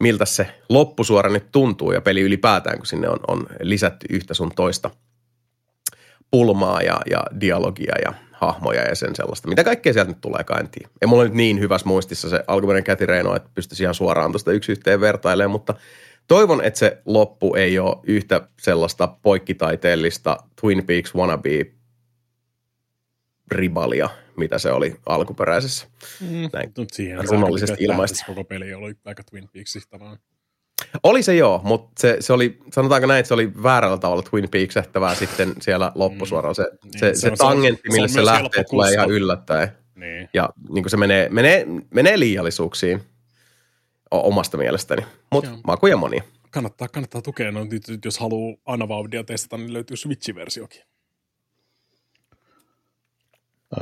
miltä 0.01 0.25
se 0.25 0.47
loppusuora 0.69 1.31
nyt 1.31 1.47
tuntuu 1.53 1.93
ja 1.93 2.01
peli 2.01 2.21
ylipäätään, 2.21 2.77
kun 2.77 2.87
sinne 2.87 3.09
on, 3.09 3.19
on 3.29 3.47
lisätty 3.61 4.07
yhtä 4.11 4.35
sun 4.35 4.51
toista 4.57 4.91
pulmaa 6.31 6.81
ja, 6.81 7.01
ja 7.11 7.23
dialogia 7.41 7.95
ja 8.05 8.15
hahmoja 8.35 8.83
ja 8.83 8.95
sen 8.95 9.17
sellaista. 9.17 9.49
Mitä 9.49 9.65
kaikkea 9.65 9.93
sieltä 9.93 10.11
nyt 10.11 10.21
tulee, 10.21 10.45
en 10.61 10.69
tiedä. 10.69 10.89
Ei 11.03 11.07
mulla 11.07 11.25
nyt 11.25 11.35
niin 11.35 11.61
hyvässä 11.61 11.89
muistissa 11.89 12.29
se 12.29 12.45
alkuperäinen 12.47 12.85
Cathy 12.85 13.07
Reino, 13.07 13.37
että 13.37 13.51
pystyisi 13.55 13.83
ihan 13.83 13.95
suoraan 13.95 14.33
tuosta 14.33 14.53
yksi 14.53 14.73
yhteen 14.73 15.01
vertailemaan, 15.01 15.51
mutta 15.51 15.75
toivon, 16.29 16.65
että 16.65 16.79
se 16.79 17.03
loppu 17.05 17.55
ei 17.55 17.79
ole 17.79 17.97
yhtä 18.03 18.49
sellaista 18.61 19.09
poikkitaiteellista 19.23 20.37
Twin 20.61 20.87
Peaks 20.87 21.15
wannabe 21.15 21.67
ribalia, 23.51 24.09
mitä 24.37 24.59
se 24.59 24.73
oli 24.73 24.97
alkuperäisessä. 25.07 25.87
Mm, 26.21 26.49
Näin 26.53 26.73
siihen 26.93 27.29
runollisesti 27.29 27.85
ilmaista. 27.85 28.25
Koko 28.27 28.45
peli 28.45 28.75
oli 28.75 28.95
aika 29.05 29.23
Twin 29.25 29.49
Peaksista 29.53 30.01
vaan. 30.01 30.19
Oli 31.03 31.23
se 31.23 31.35
joo, 31.35 31.61
mutta 31.65 31.93
se, 31.99 32.17
se 32.21 32.33
oli, 32.33 32.59
sanotaanko 32.73 33.07
näin, 33.07 33.21
että 33.21 33.29
se 33.29 33.35
oli 33.35 33.53
väärällä 33.63 33.99
tavalla 33.99 34.23
Twin 34.23 34.49
Peaks-ehtävää 34.51 35.15
sitten 35.15 35.55
siellä 35.61 35.93
loppusuoralla. 35.95 36.55
Se, 36.55 36.63
mm, 36.63 36.91
se, 36.97 37.07
niin, 37.07 37.17
se, 37.17 37.21
se, 37.21 37.31
tangentti, 37.31 37.89
millä 37.93 38.09
se, 38.09 38.15
se 38.15 38.25
lähtee, 38.25 38.65
tulee 38.65 38.93
ihan 38.93 39.11
yllättäen. 39.11 39.69
Niin. 39.95 40.29
Ja 40.35 40.51
niin 40.69 40.91
se 40.91 40.97
menee, 40.97 41.29
menee, 41.29 41.67
menee 41.91 42.19
liiallisuuksiin 42.19 43.01
omasta 44.11 44.57
mielestäni, 44.57 45.07
mutta 45.31 45.51
makuja 45.67 45.97
monia. 45.97 46.23
Kannattaa, 46.51 46.89
kannattaa 46.89 47.23
tukea. 47.23 47.53
No, 47.53 47.65
nyt, 47.65 48.05
jos 48.05 48.19
haluaa 48.19 48.57
Anavaudia 48.67 49.25
testata, 49.25 49.57
niin 49.57 49.73
löytyy 49.73 49.97
Switch-versiokin. 49.97 50.83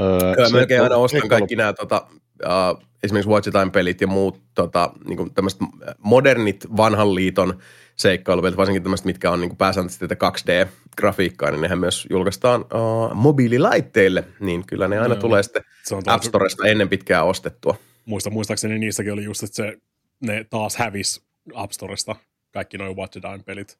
Öö, 0.00 0.34
Kyllä 0.34 0.50
melkein 0.50 0.82
aina 0.82 0.96
ostan 0.96 1.28
kaikki 1.28 1.56
nämä 1.56 1.72
tota, 1.72 2.06
uh, 2.42 2.91
esimerkiksi 3.02 3.30
Watch 3.30 3.50
Time-pelit 3.50 4.00
ja 4.00 4.06
muut 4.06 4.40
tota, 4.54 4.92
niin 5.08 5.34
tämmöiset 5.34 5.60
modernit 5.98 6.66
vanhan 6.76 7.14
liiton 7.14 7.58
seikkailupelit, 7.96 8.56
varsinkin 8.56 8.82
tämmöiset, 8.82 9.06
mitkä 9.06 9.30
on 9.30 9.40
niin 9.40 9.56
pääsääntöisesti 9.56 10.08
tätä 10.08 10.28
2D-grafiikkaa, 10.28 11.50
niin 11.50 11.60
nehän 11.60 11.78
myös 11.78 12.06
julkaistaan 12.10 12.60
uh, 12.60 13.14
mobiililaitteille, 13.14 14.24
niin 14.40 14.66
kyllä 14.66 14.88
ne 14.88 14.98
aina 14.98 15.14
no, 15.14 15.20
tulee 15.20 15.42
sitten 15.42 15.64
App 16.06 16.24
Storesta 16.24 16.66
ennen 16.66 16.88
pitkää 16.88 17.24
ostettua. 17.24 17.76
Muista, 18.04 18.30
muistaakseni 18.30 18.78
niissäkin 18.78 19.12
oli 19.12 19.24
just, 19.24 19.42
että 19.42 19.56
se, 19.56 19.76
ne 20.20 20.46
taas 20.50 20.76
hävis 20.76 21.22
App 21.54 21.72
Storesta, 21.72 22.16
kaikki 22.52 22.78
noin 22.78 22.96
Watch 22.96 23.20
Time-pelit. 23.20 23.78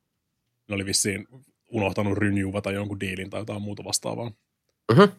Ne 0.69 0.75
oli 0.75 0.87
vissiin 0.87 1.29
unohtanut 1.71 2.19
rynjuvata 2.19 2.71
jonkun 2.71 3.01
diilin 3.01 3.31
tai 3.31 3.41
jotain 3.41 3.63
muuta 3.63 3.85
vastaavaa. 3.85 4.31
Uh-huh 4.93 5.13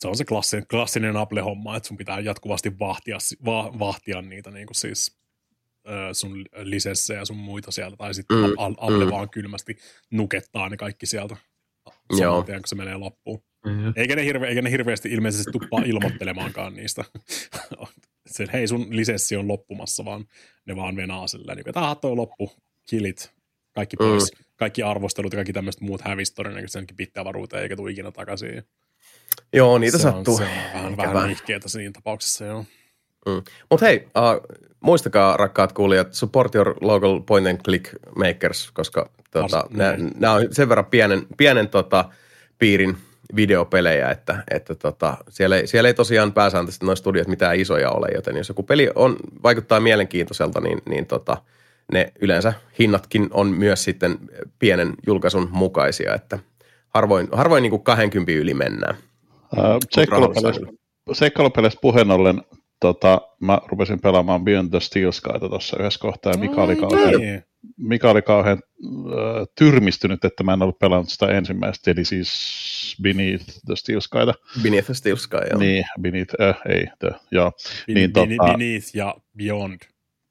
se 0.00 0.08
on 0.08 0.16
se 0.16 0.24
klassinen, 0.24 0.66
klassinen 0.66 1.16
Apple-homma, 1.16 1.76
että 1.76 1.86
sun 1.86 1.96
pitää 1.96 2.20
jatkuvasti 2.20 2.78
vahtia, 2.78 3.18
va, 3.44 3.78
vahtia 3.78 4.22
niitä 4.22 4.50
niin 4.50 4.66
kuin 4.66 4.74
siis 4.74 5.18
sun 6.12 6.44
lisenssejä 6.56 7.18
ja 7.18 7.24
sun 7.24 7.36
muita 7.36 7.70
sieltä, 7.70 7.96
tai 7.96 8.14
sitten 8.14 8.36
mm, 8.36 8.54
Apple 8.56 9.04
mm. 9.04 9.10
vaan 9.10 9.30
kylmästi 9.30 9.76
nukettaa 10.10 10.68
ne 10.68 10.76
kaikki 10.76 11.06
sieltä 11.06 11.36
saman 12.16 12.44
tien, 12.44 12.60
kun 12.60 12.68
se 12.68 12.74
menee 12.74 12.96
loppuun. 12.96 13.42
Mm-hmm. 13.66 13.92
Eikä, 13.96 14.16
ne 14.16 14.24
hirve, 14.24 14.48
eikä 14.48 14.62
ne 14.62 14.70
hirveästi 14.70 15.08
ilmeisesti 15.08 15.52
tuppaa 15.52 15.82
ilmoittelemaankaan 15.86 16.74
niistä. 16.74 17.04
Sen, 18.26 18.50
hei 18.52 18.68
sun 18.68 18.86
lisenssi 18.90 19.36
on 19.36 19.48
loppumassa, 19.48 20.04
vaan 20.04 20.24
ne 20.66 20.76
vaan 20.76 20.96
venaa 20.96 21.26
silleen, 21.26 21.56
niin 21.56 21.74
tämä 21.74 21.94
toi 21.94 22.16
loppu, 22.16 22.52
kilit, 22.88 23.32
kaikki 23.72 23.96
pois, 23.96 24.32
mm. 24.32 24.44
kaikki 24.56 24.82
arvostelut 24.82 25.32
ja 25.32 25.36
kaikki 25.36 25.52
tämmöiset 25.52 25.80
muut 25.80 26.00
hävisi 26.00 26.34
todennäköisesti 26.34 26.72
senkin 26.72 26.96
pittävaruuteen, 26.96 27.62
eikä 27.62 27.76
tule 27.76 27.90
ikinä 27.90 28.12
takaisin. 28.12 28.62
Joo, 29.52 29.78
niitä 29.78 29.98
se 29.98 30.02
sattuu. 30.02 30.34
On, 30.34 30.38
se 30.38 30.48
on 30.86 30.96
vähän, 30.96 31.14
vähän 31.14 31.28
nihkeetä 31.28 31.68
siinä 31.68 31.92
tapauksessa, 31.92 32.44
joo. 32.44 32.64
Mm. 33.26 33.42
Mutta 33.70 33.86
hei, 33.86 34.08
uh, 34.16 34.58
muistakaa 34.80 35.36
rakkaat 35.36 35.72
kuulijat, 35.72 36.14
support 36.14 36.54
your 36.54 36.74
local 36.80 37.20
point 37.20 37.46
and 37.46 37.58
click 37.64 37.92
makers, 38.16 38.70
koska 38.70 39.10
tota, 39.30 39.64
nämä 40.14 40.34
on 40.34 40.48
sen 40.50 40.68
verran 40.68 40.86
pienen, 40.86 41.26
pienen 41.36 41.68
tota, 41.68 42.04
piirin 42.58 42.96
videopelejä, 43.36 44.10
että, 44.10 44.44
että 44.50 44.74
tota, 44.74 45.16
siellä, 45.28 45.56
ei, 45.56 45.66
siellä 45.66 45.88
ei 45.88 45.94
tosiaan 45.94 46.32
pääsääntöisesti 46.32 46.86
noissa 46.86 47.02
studiot 47.02 47.28
mitään 47.28 47.60
isoja 47.60 47.90
ole, 47.90 48.08
joten 48.14 48.36
jos 48.36 48.48
joku 48.48 48.62
peli 48.62 48.90
on, 48.94 49.16
vaikuttaa 49.42 49.80
mielenkiintoiselta, 49.80 50.60
niin, 50.60 50.82
niin 50.88 51.06
tota, 51.06 51.36
ne 51.92 52.12
yleensä 52.20 52.52
hinnatkin 52.78 53.28
on 53.30 53.46
myös 53.46 53.84
sitten 53.84 54.18
pienen 54.58 54.92
julkaisun 55.06 55.48
mukaisia, 55.52 56.14
että 56.14 56.38
harvoin, 56.88 57.28
harvoin 57.32 57.62
niin 57.62 57.70
kuin 57.70 57.82
20 57.82 58.32
yli 58.32 58.54
mennään. 58.54 58.96
Seikkailupeleistä 61.12 61.80
puheen 61.82 62.10
ollen 62.10 62.42
tota, 62.80 63.20
mä 63.40 63.58
rupesin 63.68 64.00
pelaamaan 64.00 64.44
Beyond 64.44 64.70
the 64.70 64.80
Steel 64.80 65.12
Skyta 65.12 65.48
tuossa 65.48 65.76
yhdessä 65.80 66.00
kohtaa, 66.00 66.32
ja 66.32 66.38
Mika 66.38 66.62
oli 66.62 66.76
kauhean, 66.76 67.20
niin. 67.20 67.42
Mika 67.76 68.10
oli 68.10 68.22
kauhean 68.22 68.58
äh, 68.58 69.46
tyrmistynyt, 69.58 70.24
että 70.24 70.44
mä 70.44 70.52
en 70.52 70.62
ollut 70.62 70.78
pelannut 70.78 71.08
sitä 71.08 71.26
ensimmäistä, 71.26 71.90
eli 71.90 72.04
siis 72.04 72.96
Beneath 73.02 73.44
the 73.44 73.76
Steel 73.76 74.00
Skyta. 74.00 74.34
Beneath 74.62 74.86
the 74.86 74.94
Steel 74.94 75.16
Sky, 75.16 75.36
joo. 75.50 75.58
Niin, 75.58 75.84
Beneath, 76.00 76.34
äh, 76.40 76.56
ei, 76.68 76.86
the, 76.98 77.10
joo. 77.30 77.52
Bin, 77.86 77.94
niin, 77.94 78.12
bin, 78.12 78.38
tota, 78.38 78.52
beneath 78.52 78.86
ja 78.94 79.14
Beyond. 79.36 79.78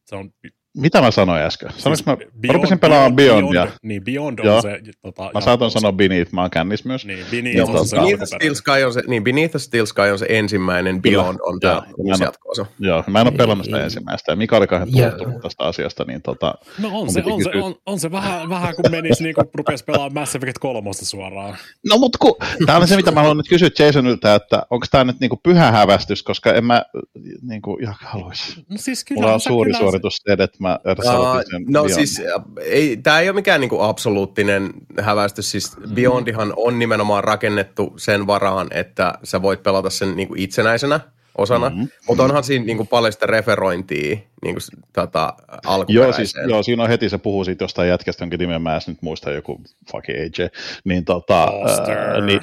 Se 0.05 0.15
on 0.15 0.33
Mitä 0.77 1.01
mä 1.01 1.11
sanoin 1.11 1.41
äsken? 1.41 1.69
Sanoinko 1.77 2.03
mä, 2.11 2.15
Beyond- 2.15 2.47
mä 2.47 2.53
rupesin 2.53 2.79
pelaamaan 2.79 3.15
Beyondia. 3.15 3.61
Beyond, 3.61 3.77
niin, 3.83 4.03
Beyond 4.03 4.39
Joo. 4.43 4.55
on 4.55 4.61
se... 4.61 4.79
Tota, 5.01 5.31
Mä 5.33 5.41
saatoin 5.41 5.71
sanoa 5.71 5.91
Beneath, 5.91 6.31
mä 6.33 6.41
oon 6.41 6.49
kännis 6.49 6.85
myös. 6.85 7.05
Niin, 7.05 7.25
Beneath 7.31 7.57
Joo, 7.57 7.79
on 7.79 7.87
se 7.87 7.95
Beneath. 7.95 8.23
Steel 8.23 8.53
Sky 8.53 8.71
on 8.85 8.93
se, 8.93 9.01
niin 9.07 9.23
Beneath 9.23 9.57
Steel 9.57 9.85
Sky 9.85 10.01
on 10.01 10.19
se 10.19 10.25
ensimmäinen, 10.29 11.01
Beyond 11.01 11.39
on 11.41 11.59
tämä 11.59 11.73
Joo, 11.73 11.83
uusi 11.97 12.09
mä 12.19 12.23
en- 12.23 12.27
jatkoosa. 12.27 12.65
Joo, 12.79 13.03
mä 13.07 13.21
en 13.21 13.27
ole 13.27 13.35
pelannut 13.37 13.65
sitä 13.65 13.83
ensimmäistä. 13.83 14.31
Ja 14.31 14.35
Mika 14.35 14.57
oli 14.57 14.65
Ja- 14.71 15.07
puhuttunut 15.11 15.41
tästä 15.41 15.63
asiasta, 15.63 16.03
niin 16.07 16.21
tota, 16.21 16.55
No 16.79 16.89
on 16.93 17.11
se, 17.11 17.23
on 17.25 17.43
se, 17.43 17.49
on, 17.61 17.75
on 17.85 17.99
se 17.99 18.11
vähän, 18.11 18.49
vähän 18.49 18.75
kun 18.75 18.85
menisi 18.91 19.23
niin 19.23 19.35
kuin 19.35 19.47
rupesi 19.55 19.83
pelaamaan 19.83 20.13
Mass 20.13 20.35
Effect 20.35 20.57
3 20.59 20.89
suoraan. 20.93 21.57
No 21.89 21.97
mutta 21.97 22.17
kun, 22.21 22.35
tämä 22.65 22.77
on 22.77 22.87
se, 22.87 22.95
mitä 22.95 23.11
mä 23.11 23.19
haluan 23.19 23.37
nyt 23.37 23.49
kysyä 23.49 23.69
Jasonilta, 23.79 24.35
että 24.35 24.63
onko 24.69 24.85
tämä 24.91 25.03
nyt 25.03 25.19
niinku 25.19 25.39
pyhä 25.43 25.71
hävästys, 25.71 26.23
koska 26.23 26.53
en 26.53 26.65
mä 26.65 26.83
niinku 27.41 27.77
ihan 27.81 27.95
haluaisi. 27.99 28.65
No 28.69 28.77
siis 28.77 29.03
kyllä, 29.03 29.21
Mulla 29.21 29.33
on 29.33 29.39
suuri 29.39 29.73
suoritus 29.73 30.21
tehdä, 30.25 30.43
että 30.43 30.57
mä 30.67 30.79
sen 31.49 31.65
no 31.67 31.83
Beyond. 31.83 31.89
siis 31.93 32.19
äh, 32.19 32.43
ei, 32.61 32.97
tämä 32.97 33.19
ei 33.19 33.29
ole 33.29 33.35
mikään 33.35 33.61
niinku 33.61 33.81
absoluuttinen 33.81 34.69
häväistys. 35.01 35.51
Siis 35.51 35.71
Beyondihan 35.93 36.53
on 36.55 36.79
nimenomaan 36.79 37.23
rakennettu 37.23 37.93
sen 37.97 38.27
varaan, 38.27 38.67
että 38.71 39.13
sä 39.23 39.41
voit 39.41 39.63
pelata 39.63 39.89
sen 39.89 40.15
niinku 40.15 40.33
itsenäisenä 40.37 40.99
osana, 41.37 41.69
Mhm. 41.69 41.83
mutta 42.07 42.23
onhan 42.23 42.43
siinä 42.43 42.65
niinku 42.65 42.85
paljon 42.85 43.13
sitä 43.13 43.25
referointia 43.25 44.17
niinku, 44.43 44.59
s- 44.59 44.71
tota, 44.93 45.33
Joo, 45.37 45.57
alkuperäiseen. 45.65 46.27
siis, 46.27 46.35
joo, 46.47 46.63
siinä 46.63 46.83
on 46.83 46.89
heti 46.89 47.09
se 47.09 47.17
puhuu 47.17 47.43
siitä 47.43 47.63
jostain 47.63 47.89
jätkästä, 47.89 48.23
jonka 48.23 48.37
nimen 48.37 48.61
mä 48.61 48.75
en 48.75 48.81
nyt 48.87 49.01
muista, 49.01 49.31
joku 49.31 49.61
fucking 49.91 50.17
AJ, 50.19 50.47
niin 50.83 51.05
tota, 51.05 51.43
ää, 51.43 52.21
niin, 52.25 52.41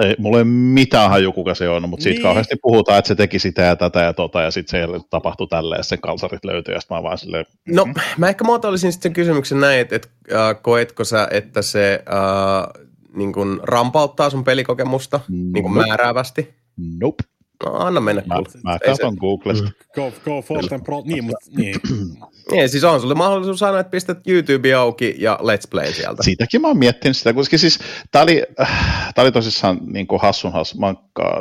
ei, 0.00 0.14
mulla 0.18 0.36
ei 0.36 0.42
ole 0.42 0.50
mitään 0.50 1.10
haju, 1.10 1.32
kuka 1.32 1.54
se 1.54 1.68
on, 1.68 1.88
mutta 1.88 2.02
siitä 2.02 2.16
Niin. 2.16 2.22
kauheasti 2.22 2.56
puhutaan, 2.62 2.98
että 2.98 3.08
se 3.08 3.14
teki 3.14 3.38
sitä 3.38 3.62
ja 3.62 3.76
tätä 3.76 4.00
ja 4.00 4.12
tota, 4.12 4.42
ja 4.42 4.50
sitten 4.50 4.80
se 4.80 5.00
tapahtui 5.10 5.46
tälleen, 5.48 5.78
ja 5.78 5.82
sen 5.84 6.00
kalsarit 6.00 6.44
löytyi, 6.44 6.74
ja 6.74 6.80
sitten 6.80 6.96
mä 6.96 7.02
vaan 7.02 7.18
silleen, 7.18 7.46
No, 7.68 7.86
mä 8.18 8.28
ehkä 8.28 8.44
muotoilisin 8.44 8.92
sitten 8.92 9.08
sen 9.08 9.12
kysymyksen 9.12 9.60
näin, 9.60 9.80
että, 9.80 9.96
että 9.96 10.08
äh, 10.32 10.56
koetko 10.62 11.04
sä, 11.04 11.28
että 11.30 11.62
se 11.62 12.02
äh, 12.12 12.84
niin 13.14 13.32
kun 13.32 13.60
rampauttaa 13.62 14.30
sun 14.30 14.44
pelikokemusta 14.44 15.20
niin 15.28 15.62
kun 15.64 15.74
Nope. 15.74 15.86
määräävästi? 15.86 16.54
nope, 17.00 17.24
No, 17.66 17.72
anna 17.72 18.00
mennä. 18.00 18.22
mä, 18.26 18.34
kuule. 18.34 18.48
mä 18.64 18.72
Ei 18.72 18.78
se- 18.78 18.86
katson 18.86 19.16
Googlesta. 19.20 19.70
Go, 19.94 20.12
go 20.24 20.42
forth 20.42 20.72
and 20.74 20.82
pro, 20.84 21.02
niin, 21.04 21.24
mutta 21.24 21.46
niin. 21.56 21.76
Niin, 22.50 22.68
siis 22.68 22.84
on 22.84 23.00
sulle 23.00 23.14
mahdollisuus 23.14 23.58
sanoa, 23.58 23.80
että 23.80 23.90
pistät 23.90 24.18
YouTube 24.26 24.74
auki 24.74 25.14
ja 25.18 25.38
Let's 25.42 25.68
Play 25.70 25.92
sieltä. 25.92 26.22
Siitäkin 26.22 26.60
mä 26.60 26.68
oon 26.68 26.78
miettinyt 26.78 27.16
sitä, 27.16 27.32
koska 27.32 27.58
siis 27.58 27.78
tää 28.10 28.22
oli, 28.22 28.42
äh, 28.60 29.12
tää 29.14 29.22
oli 29.22 29.32
tosissaan 29.32 29.78
niin 29.86 30.06
kuin 30.06 30.20
hassun 30.20 30.52
hassu. 30.52 30.78
Mä, 30.78 30.94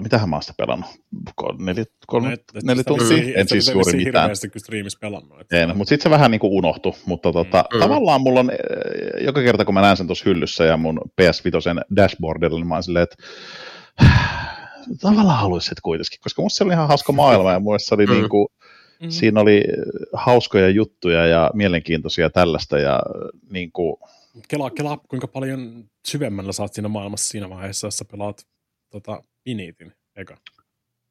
mitähän 0.03 0.29
mä 0.29 0.35
oon 0.35 0.41
sitä 0.43 0.53
pelannut? 0.57 0.89
Ko- 1.41 1.63
Neli, 1.65 1.83
kolme, 2.07 2.33
Et- 2.33 2.43
et 2.55 2.63
neljä 2.63 2.77
sitä 2.83 2.87
tuntia? 2.87 3.17
En 3.17 3.33
et 3.35 3.49
siis 3.49 3.65
sitä 3.65 3.75
juuri 3.77 3.93
mitään. 3.97 4.23
Hirveästi 4.23 4.49
kyllä 4.49 4.63
striimissä 4.63 4.97
pelannut. 5.01 5.41
että- 5.41 5.57
En, 5.61 5.77
mutta 5.77 5.89
sitten 5.89 6.03
se 6.03 6.09
vähän 6.09 6.31
niin 6.31 6.39
kuin 6.41 6.53
unohtui, 6.53 6.93
mutta 7.05 7.33
tota, 7.33 7.65
Mm. 7.73 7.79
tavallaan 7.79 8.21
mulla 8.21 8.39
on, 8.39 8.49
äh, 8.51 9.25
joka 9.25 9.41
kerta 9.41 9.65
kun 9.65 9.73
mä 9.73 9.81
näen 9.81 9.97
sen 9.97 10.07
tuossa 10.07 10.25
hyllyssä 10.25 10.63
ja 10.65 10.77
mun 10.77 11.01
PS5 11.21 11.81
dashboardilla, 11.95 12.59
niin 12.59 12.67
mä 12.67 12.73
oon 12.75 12.83
silleen, 12.83 13.03
että 13.03 13.15
tavallaan 15.01 15.39
haluaisit 15.39 15.79
kuitenkin, 15.83 16.19
koska 16.23 16.41
musta 16.41 16.57
se 16.57 16.63
oli 16.63 16.73
ihan 16.73 16.87
hauska 16.87 17.11
maailma 17.11 17.51
ja 17.51 17.59
muista 17.59 17.87
se 17.89 17.95
oli 17.95 18.05
Mm. 18.05 18.11
niin 18.13 18.29
kuin, 18.29 18.47
Mm. 19.01 19.09
siinä 19.09 19.41
oli 19.41 19.63
hauskoja 20.13 20.69
juttuja 20.69 21.27
ja 21.27 21.51
mielenkiintoisia 21.53 22.29
tällaista 22.29 22.79
ja 22.79 22.99
niin 23.51 23.71
kuin, 23.71 23.95
Kelaa, 24.47 24.69
kelaa, 24.69 24.97
kuinka 24.97 25.27
paljon 25.27 25.85
syvemmällä 26.07 26.51
saat 26.51 26.73
siinä 26.73 26.87
maailmassa 26.87 27.29
siinä 27.29 27.49
vaiheessa, 27.49 27.87
jos 27.87 27.97
sä 27.97 28.05
pelaat 28.05 28.47
tota, 28.89 29.23
Initin, 29.45 29.93
eka. 30.15 30.37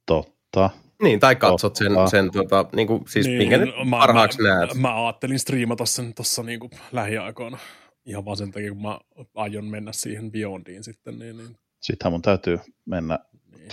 totta. 0.07 0.71
Niin, 1.03 1.21
tai 1.21 1.37
katsot 1.37 1.77
sen, 1.77 1.95
Totta. 1.95 2.11
sen 2.11 2.31
tota, 2.31 2.67
niin 2.77 2.87
kuin, 2.87 3.03
siis 3.09 3.27
niin, 3.27 3.39
minkä 3.39 3.59
nyt 3.59 3.75
mä, 3.85 3.91
parhaaksi 3.99 4.43
mä, 4.43 4.49
näet. 4.49 4.75
Mä 4.75 5.07
ajattelin 5.07 5.39
striimata 5.39 5.87
sen 5.87 6.15
tuossa 6.15 6.43
niinku 6.43 6.71
lähiaikoina. 6.93 7.59
Ihan 8.07 8.25
vaan 8.25 8.37
sen 8.37 8.51
takia, 8.53 8.73
kun 8.73 8.83
mä 8.83 8.99
aion 9.35 9.65
mennä 9.65 9.93
siihen 9.93 10.33
Beyondiin 10.33 10.85
sitten. 10.85 11.19
Niin, 11.19 11.37
niin, 11.37 11.57
Sittenhän 11.81 12.13
mun 12.13 12.23
täytyy 12.23 12.59
mennä. 12.85 13.19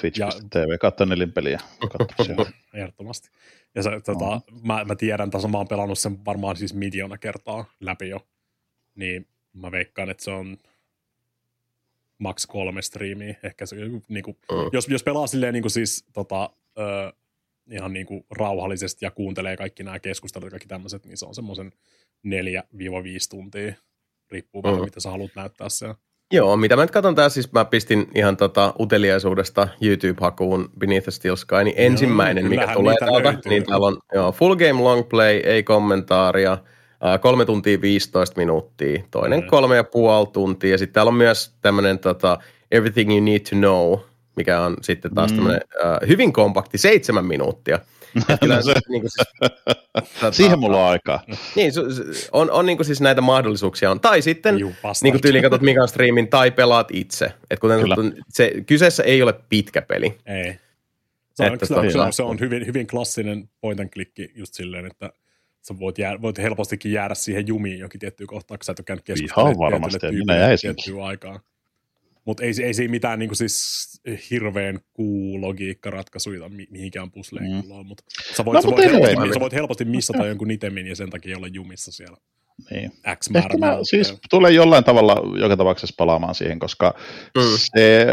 twitch.tv 0.01 1.05
nelinpeliä. 1.05 1.59
Ehdottomasti. 2.73 3.29
Ja 3.75 3.83
se, 3.83 3.89
tota, 4.05 4.41
mä, 4.63 4.85
mä 4.85 4.95
tiedän, 4.95 5.29
tasan 5.29 5.51
mä 5.51 5.57
oon 5.57 5.67
pelannut 5.67 5.99
sen 5.99 6.25
varmaan 6.25 6.55
siis 6.57 6.73
miljoona 6.73 7.17
kertaa 7.17 7.65
läpi 7.79 8.09
jo. 8.09 8.27
Niin 8.95 9.27
mä 9.53 9.71
veikkaan, 9.71 10.09
että 10.09 10.23
se 10.23 10.31
on 10.31 10.57
max 12.17 12.45
kolme 12.47 12.81
striimiä. 12.81 13.35
Ehkä 13.43 13.65
se, 13.65 13.75
niin 14.07 14.23
kuin, 14.23 14.37
Mm. 14.51 14.69
jos, 14.73 14.87
jos 14.87 15.03
pelaa 15.03 15.27
silleen 15.27 15.53
niin 15.53 15.63
kuin 15.63 15.71
siis 15.71 16.05
tota, 16.13 16.49
ö, 16.77 17.13
ihan 17.71 17.93
niin 17.93 18.05
kuin 18.05 18.25
rauhallisesti 18.31 19.05
ja 19.05 19.11
kuuntelee 19.11 19.57
kaikki 19.57 19.83
nämä 19.83 19.99
keskustelut 19.99 20.47
ja 20.47 20.51
kaikki 20.51 20.67
tämmöiset, 20.67 21.05
niin 21.05 21.17
se 21.17 21.25
on 21.25 21.35
semmoisen 21.35 21.71
4-5 22.23 22.29
tuntia. 23.29 23.73
Riippuu 24.31 24.63
vähän, 24.63 24.79
Mm. 24.79 24.85
mitä 24.85 24.99
sä 24.99 25.11
haluat 25.11 25.31
näyttää 25.35 25.69
siellä. 25.69 25.95
Joo, 26.31 26.57
mitä 26.57 26.75
mä 26.75 26.81
nyt 26.81 26.91
katson 26.91 27.15
tää, 27.15 27.29
siis 27.29 27.51
mä 27.51 27.65
pistin 27.65 28.07
ihan 28.15 28.37
tota 28.37 28.73
uteliaisuudesta 28.79 29.67
YouTube-hakuun 29.81 30.69
Beneath 30.79 31.03
the 31.03 31.11
Steel 31.11 31.35
Sky, 31.35 31.63
niin 31.63 31.73
ensimmäinen, 31.77 32.43
mikä 32.43 32.55
kyllähän 32.61 32.77
tulee 32.77 32.95
täältä, 32.99 33.23
löytyy. 33.23 33.49
niin 33.49 33.65
täällä 33.65 33.87
on 33.87 33.97
joo, 34.13 34.31
full 34.31 34.55
game 34.55 34.81
long 34.81 35.09
play, 35.09 35.35
ei 35.43 35.63
kommentaaria, 35.63 36.57
kolme 37.21 37.45
tuntia 37.45 37.81
15 37.81 38.37
minuuttia, 38.37 39.03
toinen 39.11 39.39
Mm. 39.39 39.47
kolme 39.47 39.75
ja 39.75 39.83
puoli 39.83 40.27
tuntia, 40.33 40.71
ja 40.71 40.77
sitten 40.77 40.93
täällä 40.93 41.09
on 41.09 41.15
myös 41.15 41.53
tämmöinen 41.61 41.99
tota, 41.99 42.37
Everything 42.71 43.11
You 43.11 43.19
Need 43.19 43.39
to 43.39 43.55
Know, 43.55 43.99
mikä 44.35 44.61
on 44.61 44.77
sitten 44.81 45.15
taas 45.15 45.31
Mm. 45.31 45.35
tämmöinen 45.37 45.61
äh, 45.85 46.07
hyvin 46.07 46.33
kompakti, 46.33 46.77
seitsemän 46.77 47.25
minuuttia. 47.25 47.79
Kyllä 48.41 48.61
se, 48.61 48.73
niin 48.89 49.01
kuin 49.01 49.11
siis, 49.11 49.27
tota, 50.19 50.31
Siihen 50.31 50.59
mulla 50.59 50.77
on 50.85 50.91
aikaa. 50.91 51.23
Niin, 51.55 51.71
su- 51.71 52.29
on, 52.31 52.51
on 52.51 52.65
niin 52.65 52.77
kuin 52.77 52.85
siis 52.85 53.01
näitä 53.01 53.21
mahdollisuuksia 53.21 53.91
on. 53.91 53.99
Tai 53.99 54.21
sitten 54.21 54.59
Juu, 54.59 54.73
niin 55.03 55.13
kuin 55.13 55.21
tyyliin 55.21 55.43
katsot 55.43 55.61
Mikan 55.61 55.87
striimin 55.87 56.27
tai 56.27 56.51
pelaat 56.51 56.87
itse. 56.91 57.31
Et 57.49 57.59
kuten 57.59 57.79
Kyllä. 57.79 57.95
sanottu, 57.95 58.21
se, 58.29 58.51
kyseessä 58.65 59.03
ei 59.03 59.21
ole 59.21 59.33
pitkä 59.49 59.81
peli. 59.81 60.17
Ei. 60.25 60.59
Se 61.33 61.43
on, 61.43 61.53
Että 61.53 61.65
se, 61.65 61.73
on, 61.75 61.91
se, 61.91 61.97
tota- 61.97 62.01
on, 62.01 62.13
se 62.13 62.23
on 62.23 62.39
hyvin, 62.39 62.65
hyvin 62.65 62.87
klassinen 62.87 63.49
point 63.61 63.79
and 63.79 63.89
click 63.89 64.11
just 64.35 64.53
silleen, 64.53 64.85
että 64.85 65.09
sä 65.61 65.79
voit, 65.79 65.97
jää, 65.97 66.21
voit 66.21 66.37
helpostikin 66.37 66.91
jäädä 66.91 67.15
siihen 67.15 67.47
jumiin 67.47 67.79
jokin 67.79 67.99
tiettyyn 67.99 68.27
kohtaan, 68.27 68.59
kun 68.59 68.63
sä 68.65 68.71
et 68.71 68.79
ole 68.79 68.85
käynyt 68.85 69.31
varmasti, 69.57 69.99
tietylle 69.99 70.11
minä 70.11 70.33
tyypille 70.33 70.39
jäisinkin. 70.49 70.75
tiettyyn 70.75 71.03
aikaan. 71.03 71.39
Mutta 72.25 72.43
ei, 72.43 72.53
ei 72.63 72.73
siinä 72.73 72.91
mitään 72.91 73.19
niin 73.19 73.35
siis 73.35 73.85
hirveän 74.31 74.79
cool 74.97 75.41
logiikkaratkaisuja 75.41 76.49
mi- 76.49 76.67
mihinkään 76.69 77.11
pusleen 77.11 77.51
Mm. 77.51 77.85
mutta 77.85 78.03
sä 78.37 78.45
voit, 78.45 78.53
No, 78.55 78.61
sä, 78.61 78.67
voit 78.67 78.85
helposti, 78.85 79.33
sä 79.33 79.39
voit 79.39 79.53
helposti 79.53 79.85
missata 79.85 80.25
jonkun 80.27 80.51
itemin 80.51 80.87
ja 80.87 80.95
sen 80.95 81.09
takia 81.09 81.37
olla 81.37 81.47
jumissa 81.47 81.91
siellä 81.91 82.17
Niin. 82.71 82.91
X 83.15 83.29
määrä 83.29 83.45
Ehkä 83.45 83.57
mä 83.57 83.77
siis 83.83 84.13
tulen 84.29 84.55
jollain 84.55 84.83
tavalla 84.83 85.39
joka 85.39 85.57
tapauksessa 85.57 85.93
palaamaan 85.97 86.35
siihen, 86.35 86.59
koska 86.59 86.93
Mm. 87.37 87.41
se, 87.57 88.05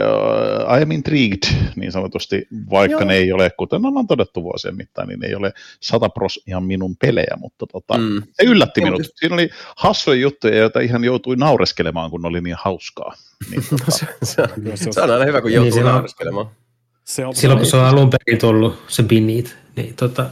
uh, 0.72 0.78
I 0.78 0.82
am 0.82 0.90
intrigued 0.90 1.38
niin 1.76 1.92
sanotusti, 1.92 2.46
vaikka 2.70 2.92
Joo. 2.98 3.04
Ne 3.04 3.14
ei 3.16 3.32
ole, 3.32 3.50
kuten 3.58 3.86
ollaan 3.86 4.06
todettu 4.06 4.42
vuosien 4.42 4.76
mittaan, 4.76 5.08
niin 5.08 5.20
ne 5.20 5.26
ei 5.26 5.34
ole 5.34 5.52
satapros 5.80 6.40
ihan 6.46 6.64
minun 6.64 6.96
pelejä, 6.96 7.36
mutta 7.40 7.66
tota, 7.66 7.98
mm. 7.98 8.22
Se 8.32 8.42
yllätti 8.46 8.80
Joo, 8.80 8.84
minut. 8.86 9.00
mutta- 9.00 9.12
Siinä 9.18 9.34
oli 9.34 9.50
hassuja 9.76 10.20
juttuja, 10.20 10.56
joita 10.56 10.80
ihan 10.80 11.04
joutui 11.04 11.36
naureskelemaan, 11.36 12.10
kun 12.10 12.26
oli 12.26 12.40
niin 12.40 12.56
hauskaa. 12.58 13.14
Niin, 13.50 13.62
tota, 13.70 13.90
Se, 13.90 14.06
se, 14.22 14.42
on- 14.42 14.92
se 14.94 15.00
on 15.02 15.10
aina 15.10 15.24
hyvä, 15.24 15.40
kun 15.40 15.48
Niin, 15.48 15.56
joutuu 15.56 15.72
siinä 15.72 15.88
on- 15.88 15.94
nauriskelemaan. 15.94 16.50
se 17.04 17.26
on, 17.26 17.34
Silloin 17.34 17.58
kun 17.58 17.66
se 17.70 17.76
on 17.76 17.84
alun 17.84 18.10
perin 18.10 18.40
tullut, 18.40 18.82
se 18.88 19.02
Beneath, 19.02 19.50
niin 19.76 19.94
tota, 19.94 20.26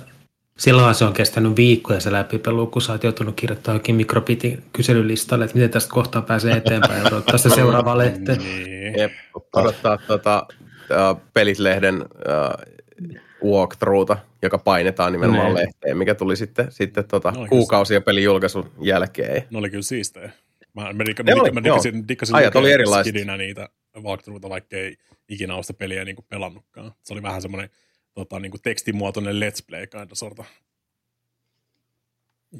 silloin 0.60 0.94
se 0.94 1.04
on 1.04 1.12
kestänyt 1.12 1.56
viikkoja 1.56 2.00
se 2.00 2.12
läpipelu, 2.12 2.66
kun 2.66 2.82
sä 2.82 2.92
oot 2.92 3.04
joutunut 3.04 3.36
kirjoittamaan 3.36 3.76
jokin 3.76 3.94
mikrobitin 3.94 4.62
kyselylistalle, 4.72 5.44
että 5.44 5.54
miten 5.56 5.70
tästä 5.70 5.90
kohtaa 5.92 6.22
pääsee 6.22 6.56
eteenpäin 6.56 7.02
ja 7.02 7.06
odottaa 7.08 7.38
sitä 7.38 7.54
seuraavaa 7.54 7.98
lehteä. 7.98 8.36
niin. 8.44 8.98
Jep, 8.98 9.12
odottaa 9.56 9.98
tota, 10.06 10.46
uh, 10.50 11.20
pelislehden 11.34 12.02
uh, 12.02 13.50
walkthroughta, 13.50 14.16
joka 14.42 14.58
painetaan 14.58 15.12
nimenomaan 15.12 15.46
Niin. 15.46 15.56
lehteen, 15.66 15.96
mikä 15.98 16.14
tuli 16.14 16.36
sitten, 16.36 16.66
sitten 16.72 17.04
tota, 17.04 17.30
No, 17.30 17.46
kuukausia 17.48 18.00
pelin 18.00 18.24
julkaisun 18.24 18.70
jälkeen. 18.82 19.42
Ne 19.50 19.58
oli 19.58 19.70
kyllä 19.70 19.82
siistejä. 19.82 20.30
Mä, 20.74 20.82
mä, 20.92 21.04
Ne 21.04 21.34
mä, 21.34 21.40
oli, 21.40 21.50
mä 21.50 21.60
joo. 21.64 21.76
dikkasin, 21.76 22.08
dikkasin 22.08 22.36
Ajat 22.36 22.56
oli 22.56 22.72
erilaiset. 22.72 23.10
skidinä 23.12 23.36
niitä 23.36 23.68
walkthroughta, 24.02 24.48
vaikka 24.48 24.76
ei 24.76 24.96
ikinä 25.28 25.54
ole 25.54 25.62
sitä 25.62 25.78
peliä 25.78 26.04
niin 26.04 26.16
pelannutkaan. 26.28 26.92
Se 27.02 27.12
oli 27.12 27.22
vähän 27.22 27.42
semmoinen 27.42 27.70
tota, 28.14 28.38
niin 28.40 28.50
kuin 28.50 28.62
tekstimuotoinen 28.62 29.34
let's 29.36 29.64
play 29.66 29.86
kind 29.86 30.10
of 30.10 30.18
sorta. 30.18 30.44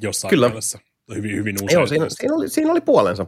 Jossain 0.02 0.30
Kyllä. 0.30 0.48
mielessä. 0.48 0.78
Hyvin, 1.14 1.36
hyvin 1.36 1.56
usein. 1.64 1.72
Joo, 1.78 1.86
siinä, 1.86 2.06
siinä, 2.08 2.34
oli, 2.34 2.48
siinä 2.48 2.70
oli 2.70 2.80
puolensa, 2.80 3.26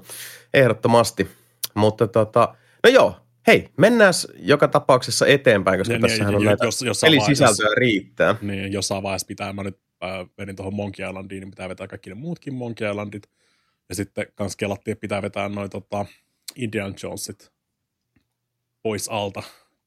ehdottomasti. 0.54 1.28
Mutta 1.74 2.08
tota, 2.08 2.54
no 2.84 2.90
joo, 2.90 3.16
hei, 3.46 3.68
mennään 3.76 4.12
joka 4.36 4.68
tapauksessa 4.68 5.26
eteenpäin, 5.26 5.80
koska 5.80 5.92
Ja- 5.92 5.96
ja- 5.98 6.00
tässähän 6.08 6.32
ja- 6.32 6.36
on 6.38 6.44
ja- 6.44 6.50
näitä 6.50 6.64
jos- 6.64 7.00
pelisisältöä 7.00 7.74
riittää. 7.76 8.36
Niin, 8.42 8.72
jossain 8.72 9.02
vaiheessa 9.02 9.26
pitää, 9.26 9.52
mä 9.52 9.62
nyt 9.62 9.78
äh, 10.04 10.26
vedin 10.38 10.56
tuohon 10.56 10.74
Monkey 10.74 11.06
Islandiin, 11.08 11.40
niin 11.40 11.50
pitää 11.50 11.68
vetää 11.68 11.86
kaikki 11.88 12.10
ne 12.10 12.14
muutkin 12.14 12.54
Monkey 12.54 12.90
Islandit. 12.90 13.30
Ja 13.88 13.94
sitten 13.94 14.26
kans 14.34 14.56
kelattiin, 14.56 14.92
että 14.92 15.00
pitää 15.00 15.22
vetää 15.22 15.48
noin 15.48 15.70
tota, 15.70 16.06
Indiana 16.56 16.94
Jonesit 17.02 17.52
pois 18.82 19.08
alta 19.08 19.42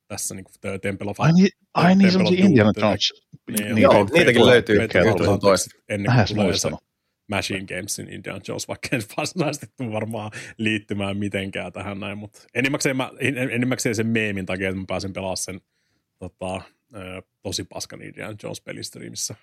tässä 0.07 0.35
niin 0.35 0.43
kuin 0.43 0.79
Temple 0.81 1.09
of 1.09 1.19
ai 1.19 1.33
niin, 1.33 1.49
ai 1.73 1.95
niin 1.95 1.97
Temple 1.97 2.11
semmoisia 2.11 2.45
of 2.45 2.49
Indiana 2.49 2.71
Jones. 2.77 3.13
Niin, 3.49 3.75
Niin, 3.75 3.77
Joo, 3.77 3.93
Fate- 3.93 4.13
niitäkin 4.13 4.45
löytyy. 4.45 4.79
Ennen 4.81 5.13
kuin 5.13 6.35
tulee 6.35 6.57
se. 6.57 6.69
Machine 7.27 7.65
Gamesin 7.65 8.09
Indiana 8.09 8.41
Jones, 8.47 8.67
vaikka 8.67 8.87
en 8.91 9.01
varsinaisesti 9.17 9.67
tule 9.77 9.91
varmaan 9.91 10.31
liittymään 10.57 11.17
mitenkään 11.17 11.73
tähän 11.73 11.99
näin, 11.99 12.17
mutta 12.17 12.39
enimmäkseen, 12.53 12.97
mä, 12.97 13.11
enimmäkseen 13.51 13.95
sen 13.95 14.07
meemin 14.07 14.45
takia, 14.45 14.69
että 14.69 14.79
mä 14.79 14.85
pääsen 14.87 15.13
pelaamaan 15.13 15.37
sen 15.37 15.61
tota, 16.19 16.61
tosi 17.41 17.63
paskan 17.63 18.01
Indiana 18.01 18.35
Jones 18.43 18.61
pelistreamissä. 18.61 19.35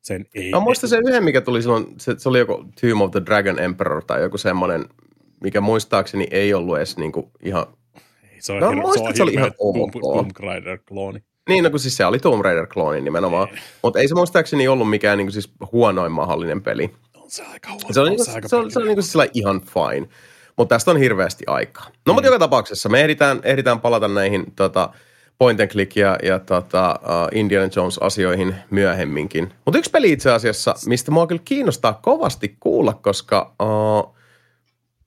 Sen 0.00 0.26
ei... 0.34 0.50
No 0.50 0.60
muista 0.60 0.88
se 0.88 0.98
yhden, 0.98 1.24
mikä 1.24 1.40
tuli 1.40 1.62
silloin, 1.62 1.86
se, 1.98 2.14
se 2.18 2.28
oli 2.28 2.38
joku 2.38 2.54
Tomb 2.80 3.02
of 3.02 3.10
the 3.10 3.22
Dragon 3.26 3.58
Emperor 3.58 4.04
tai 4.04 4.22
joku 4.22 4.38
semmoinen, 4.38 4.84
mikä 5.40 5.60
muistaakseni 5.60 6.26
ei 6.30 6.54
ollut 6.54 6.76
edes 6.76 6.96
niinku 6.96 7.30
ihan... 7.42 7.66
Se 8.44 8.52
on, 8.52 8.60
no, 8.60 8.70
hirve, 8.70 8.92
se, 8.94 9.00
on 9.00 9.16
se 9.16 9.22
oli 9.22 9.32
ihan 9.32 9.52
ok. 9.58 9.92
Tomb 10.00 10.30
Raider-klooni. 10.40 11.20
Niin, 11.48 11.64
no 11.64 11.70
kun 11.70 11.80
siis 11.80 11.96
se 11.96 12.06
oli 12.06 12.18
Tomb 12.18 12.44
Raider-klooni 12.44 13.00
nimenomaan. 13.00 13.48
Mutta 13.82 13.98
ei 13.98 14.08
se 14.08 14.14
muistaakseni 14.14 14.68
ollut 14.68 14.90
mikään 14.90 15.18
niinku 15.18 15.32
siis 15.32 15.52
huonoin 15.72 16.12
mahdollinen 16.12 16.62
peli. 16.62 16.94
On 17.16 17.30
se 17.30 17.42
aika 17.52 17.68
huono. 17.68 17.88
Se 17.90 18.00
on, 18.00 18.06
niinku, 18.06 18.24
se, 18.24 18.32
se, 18.46 18.56
on, 18.56 18.70
se 18.70 18.78
on 18.78 18.86
niinku 18.86 19.02
siis 19.02 19.30
ihan 19.34 19.60
fine. 19.60 20.08
Mutta 20.56 20.74
tästä 20.74 20.90
on 20.90 20.96
hirveästi 20.96 21.44
aikaa. 21.46 21.84
No 21.84 22.12
mm. 22.12 22.14
mutta 22.14 22.26
joka 22.26 22.38
tapauksessa 22.38 22.88
me 22.88 23.00
ehditään, 23.00 23.40
ehditään 23.42 23.80
palata 23.80 24.08
näihin 24.08 24.52
tota, 24.56 24.90
point 25.38 25.60
and 25.60 25.70
click 25.70 25.96
ja, 25.96 26.18
ja 26.22 26.38
tota, 26.38 27.00
uh, 27.02 27.38
Indiana 27.38 27.70
Jones 27.76 27.98
asioihin 27.98 28.54
myöhemminkin. 28.70 29.52
Mutta 29.64 29.78
yksi 29.78 29.90
peli 29.90 30.12
itse 30.12 30.30
asiassa, 30.30 30.74
mistä 30.86 31.10
mua 31.10 31.26
kyllä 31.26 31.42
kiinnostaa 31.44 31.98
kovasti 32.02 32.56
kuulla, 32.60 32.92
koska 32.92 33.54
uh, 33.62 34.13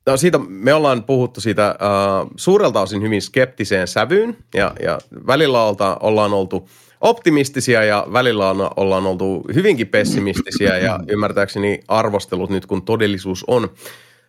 no 0.08 0.18
siitä, 0.18 0.38
me 0.48 0.74
ollaan 0.74 1.04
puhuttu 1.04 1.42
siitä 1.42 1.76
uh, 1.82 2.32
suurelta 2.36 2.82
osin 2.82 3.02
hyvin 3.02 3.22
skeptiseen 3.22 3.88
sävyyn 3.88 4.38
ja, 4.54 4.74
ja 4.84 5.00
välillä 5.28 5.64
olta, 5.64 5.98
ollaan 6.00 6.34
oltu 6.34 6.70
optimistisia 7.02 7.84
ja 7.84 8.08
välillä 8.14 8.50
on, 8.50 8.70
ollaan 8.76 9.06
oltu 9.06 9.44
hyvinkin 9.56 9.88
pessimistisiä 9.88 10.78
ja 10.78 11.00
ymmärtääkseni 11.08 11.80
arvostelut 11.88 12.50
nyt 12.50 12.66
kun 12.66 12.82
todellisuus 12.82 13.44
on, 13.48 13.70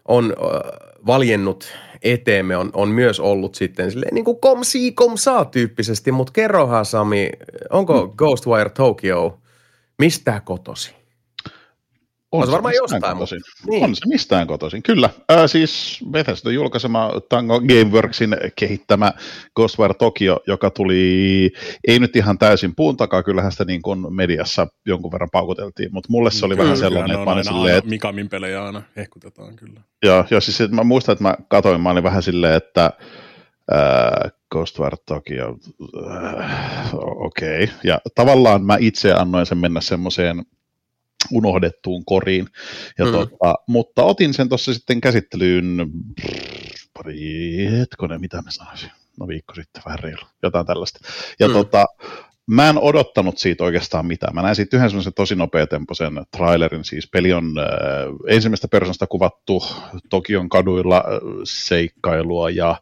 on 0.08 0.34
uh, 0.38 0.46
valjennut 1.06 1.72
eteemme 2.02 2.56
on, 2.56 2.70
on 2.72 2.88
myös 2.88 3.20
ollut 3.20 3.54
sitten 3.54 3.90
silleen 3.90 4.14
niin 4.14 4.24
kuin 4.24 4.40
kom 4.40 4.64
si 4.64 4.92
kom 4.92 5.16
saa 5.16 5.44
tyyppisesti, 5.44 6.12
mutta 6.12 6.32
kerrohan 6.32 6.84
Sami, 6.84 7.30
onko. 7.70 8.14
Ghostwire 8.16 8.70
Tokyo 8.70 9.38
mistä 9.98 10.40
kotosi? 10.44 10.97
On, 12.32 12.40
on 12.40 12.46
se 12.46 12.52
varmaan 12.52 12.74
jostain. 12.74 13.02
Kotoisin. 13.02 13.40
Niin. 13.66 13.84
On 13.84 13.96
se 13.96 14.08
mistään 14.08 14.46
kotoisin, 14.46 14.82
kyllä. 14.82 15.10
Äh, 15.30 15.38
siis 15.46 16.04
Bethesda 16.10 16.50
julkaisema 16.50 17.10
Tango 17.28 17.60
Gameworksin 17.60 18.36
kehittämä 18.56 19.12
Ghostwire 19.56 19.94
Tokyo, 19.94 20.40
joka 20.46 20.70
tuli, 20.70 21.50
ei 21.88 21.98
nyt 21.98 22.16
ihan 22.16 22.38
täysin 22.38 22.74
puun 22.76 22.96
takaa, 22.96 23.22
kyllähän 23.22 23.52
sitä 23.52 23.64
niin 23.64 23.82
kuin 23.82 24.14
mediassa 24.14 24.66
jonkun 24.86 25.12
verran 25.12 25.28
paukuteltiin, 25.32 25.88
mutta 25.92 26.08
mulle 26.10 26.30
se 26.30 26.46
oli 26.46 26.54
kyllä, 26.54 26.64
vähän 26.64 26.78
sellainen, 26.78 27.10
että 27.10 27.24
mä 27.24 27.32
olin 27.32 27.44
silleen, 27.44 27.78
että... 27.78 27.90
Mikamin 27.90 28.28
pelejä 28.28 28.64
aina 28.64 28.82
hehkutetaan 28.96 29.56
kyllä. 29.56 29.80
Joo, 30.02 30.24
joo 30.30 30.40
siis 30.40 30.60
että 30.60 30.76
mä 30.76 30.84
muistan, 30.84 31.12
että 31.12 31.24
mä 31.24 31.36
katoin, 31.48 31.80
mä 31.80 31.90
olin 31.90 32.04
vähän 32.04 32.22
silleen, 32.22 32.54
että 32.54 32.84
äh, 33.72 34.32
Ghostwire 34.52 34.96
Tokyo, 35.06 35.56
äh, 36.10 36.94
okei. 36.94 37.64
Okay. 37.64 37.76
Ja 37.84 38.00
tavallaan 38.14 38.64
mä 38.64 38.76
itse 38.80 39.12
annoin 39.12 39.46
sen 39.46 39.58
mennä 39.58 39.80
semmoiseen 39.80 40.44
unohdettuun 41.32 42.04
koriin. 42.04 42.48
Ja 42.98 43.04
mm. 43.04 43.12
tota, 43.12 43.54
mutta 43.68 44.02
otin 44.02 44.34
sen 44.34 44.48
tuossa 44.48 44.74
sitten 44.74 45.00
käsittelyyn 45.00 45.90
pari 46.94 47.68
hetkonen, 47.78 48.20
mitä 48.20 48.42
mä 48.42 48.50
sanoisin, 48.50 48.90
no 49.20 49.28
viikko 49.28 49.54
sitten 49.54 49.82
vähän 49.86 49.98
reilu, 49.98 50.22
jotain 50.42 50.66
tällaista. 50.66 50.98
Ja 51.40 51.48
mm. 51.48 51.54
tota, 51.54 51.86
mä 52.46 52.68
en 52.68 52.78
odottanut 52.78 53.38
siitä 53.38 53.64
oikeastaan 53.64 54.06
mitään. 54.06 54.34
Mä 54.34 54.42
näin 54.42 54.56
siitä 54.56 54.76
yhden 54.76 54.90
semmoisen 54.90 55.12
tosi 55.14 55.34
nopeatempoisen 55.34 56.22
trailerin, 56.36 56.84
siis 56.84 57.08
peli 57.12 57.32
on 57.32 57.44
äh, 57.58 57.66
ensimmäistä 58.28 58.68
persoonasta 58.68 59.06
kuvattu 59.06 59.62
Tokion 60.10 60.48
kaduilla 60.48 60.96
äh, 60.96 61.04
seikkailua 61.44 62.50
ja 62.50 62.76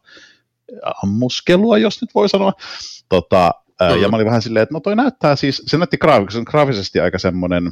ammuskelua, 1.03 1.77
jos 1.77 2.01
nyt 2.01 2.15
voi 2.15 2.29
sanoa. 2.29 2.53
Tota, 3.09 3.51
äh, 3.81 3.95
mm. 3.95 4.01
Ja 4.01 4.09
mä 4.09 4.15
olin 4.15 4.25
vähän 4.25 4.41
silleen, 4.41 4.63
että 4.63 4.73
no 4.73 4.79
toi 4.79 4.95
näyttää 4.95 5.35
siis, 5.35 5.63
se 5.65 5.77
näytti 5.77 5.97
graafisesti 6.45 6.99
aika 6.99 7.19
semmoinen, 7.19 7.71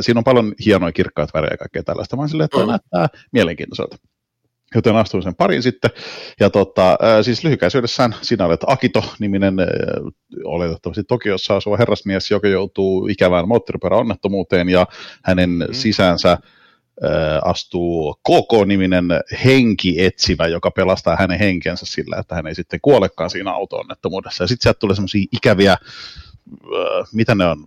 siinä 0.00 0.20
on 0.20 0.24
paljon 0.24 0.54
hienoja 0.64 0.92
kirkkaat 0.92 1.34
värejä 1.34 1.52
ja 1.52 1.56
kaikkea 1.56 1.82
tällaista. 1.82 2.16
Oon 2.16 2.28
silleen, 2.28 2.44
että 2.44 2.58
mm. 2.58 2.66
näyttää 2.66 3.08
mielenkiintoiselta. 3.32 3.96
Joten 4.74 4.96
astuin 4.96 5.22
sen 5.22 5.34
parin 5.34 5.62
sitten. 5.62 5.90
Ja 6.40 6.50
tota, 6.50 6.98
siis 7.22 7.44
lyhykäisyydessään 7.44 8.14
siinä 8.22 8.46
olet 8.46 8.60
Akito-niminen 8.66 9.54
oletettavasti 10.44 11.04
Tokiossa 11.04 11.56
asuva 11.56 11.76
herrasmies, 11.76 12.30
joka 12.30 12.48
joutuu 12.48 13.06
ikävään 13.06 13.48
moottoripyöräonnettomuuteen 13.48 14.68
ja 14.68 14.86
hänen 15.24 15.50
mm. 15.50 15.66
sisäänsä 15.72 16.38
astuu 17.44 18.14
KK-niminen 18.14 19.04
henki 19.44 20.04
etsivä, 20.04 20.46
joka 20.46 20.70
pelastaa 20.70 21.16
hänen 21.16 21.38
henkensä 21.38 21.86
sillä, 21.86 22.16
että 22.16 22.34
hän 22.34 22.46
ei 22.46 22.54
sitten 22.54 22.80
kuolekaan 22.82 23.30
siinä 23.30 23.50
auto-onnettomuudessa. 23.50 24.44
Ja 24.44 24.48
sitten 24.48 24.62
sieltä 24.62 24.78
tulee 24.78 24.96
semmoisia 24.96 25.24
ikäviä, 25.32 25.76
mitä 27.12 27.34
ne 27.34 27.46
on, 27.46 27.66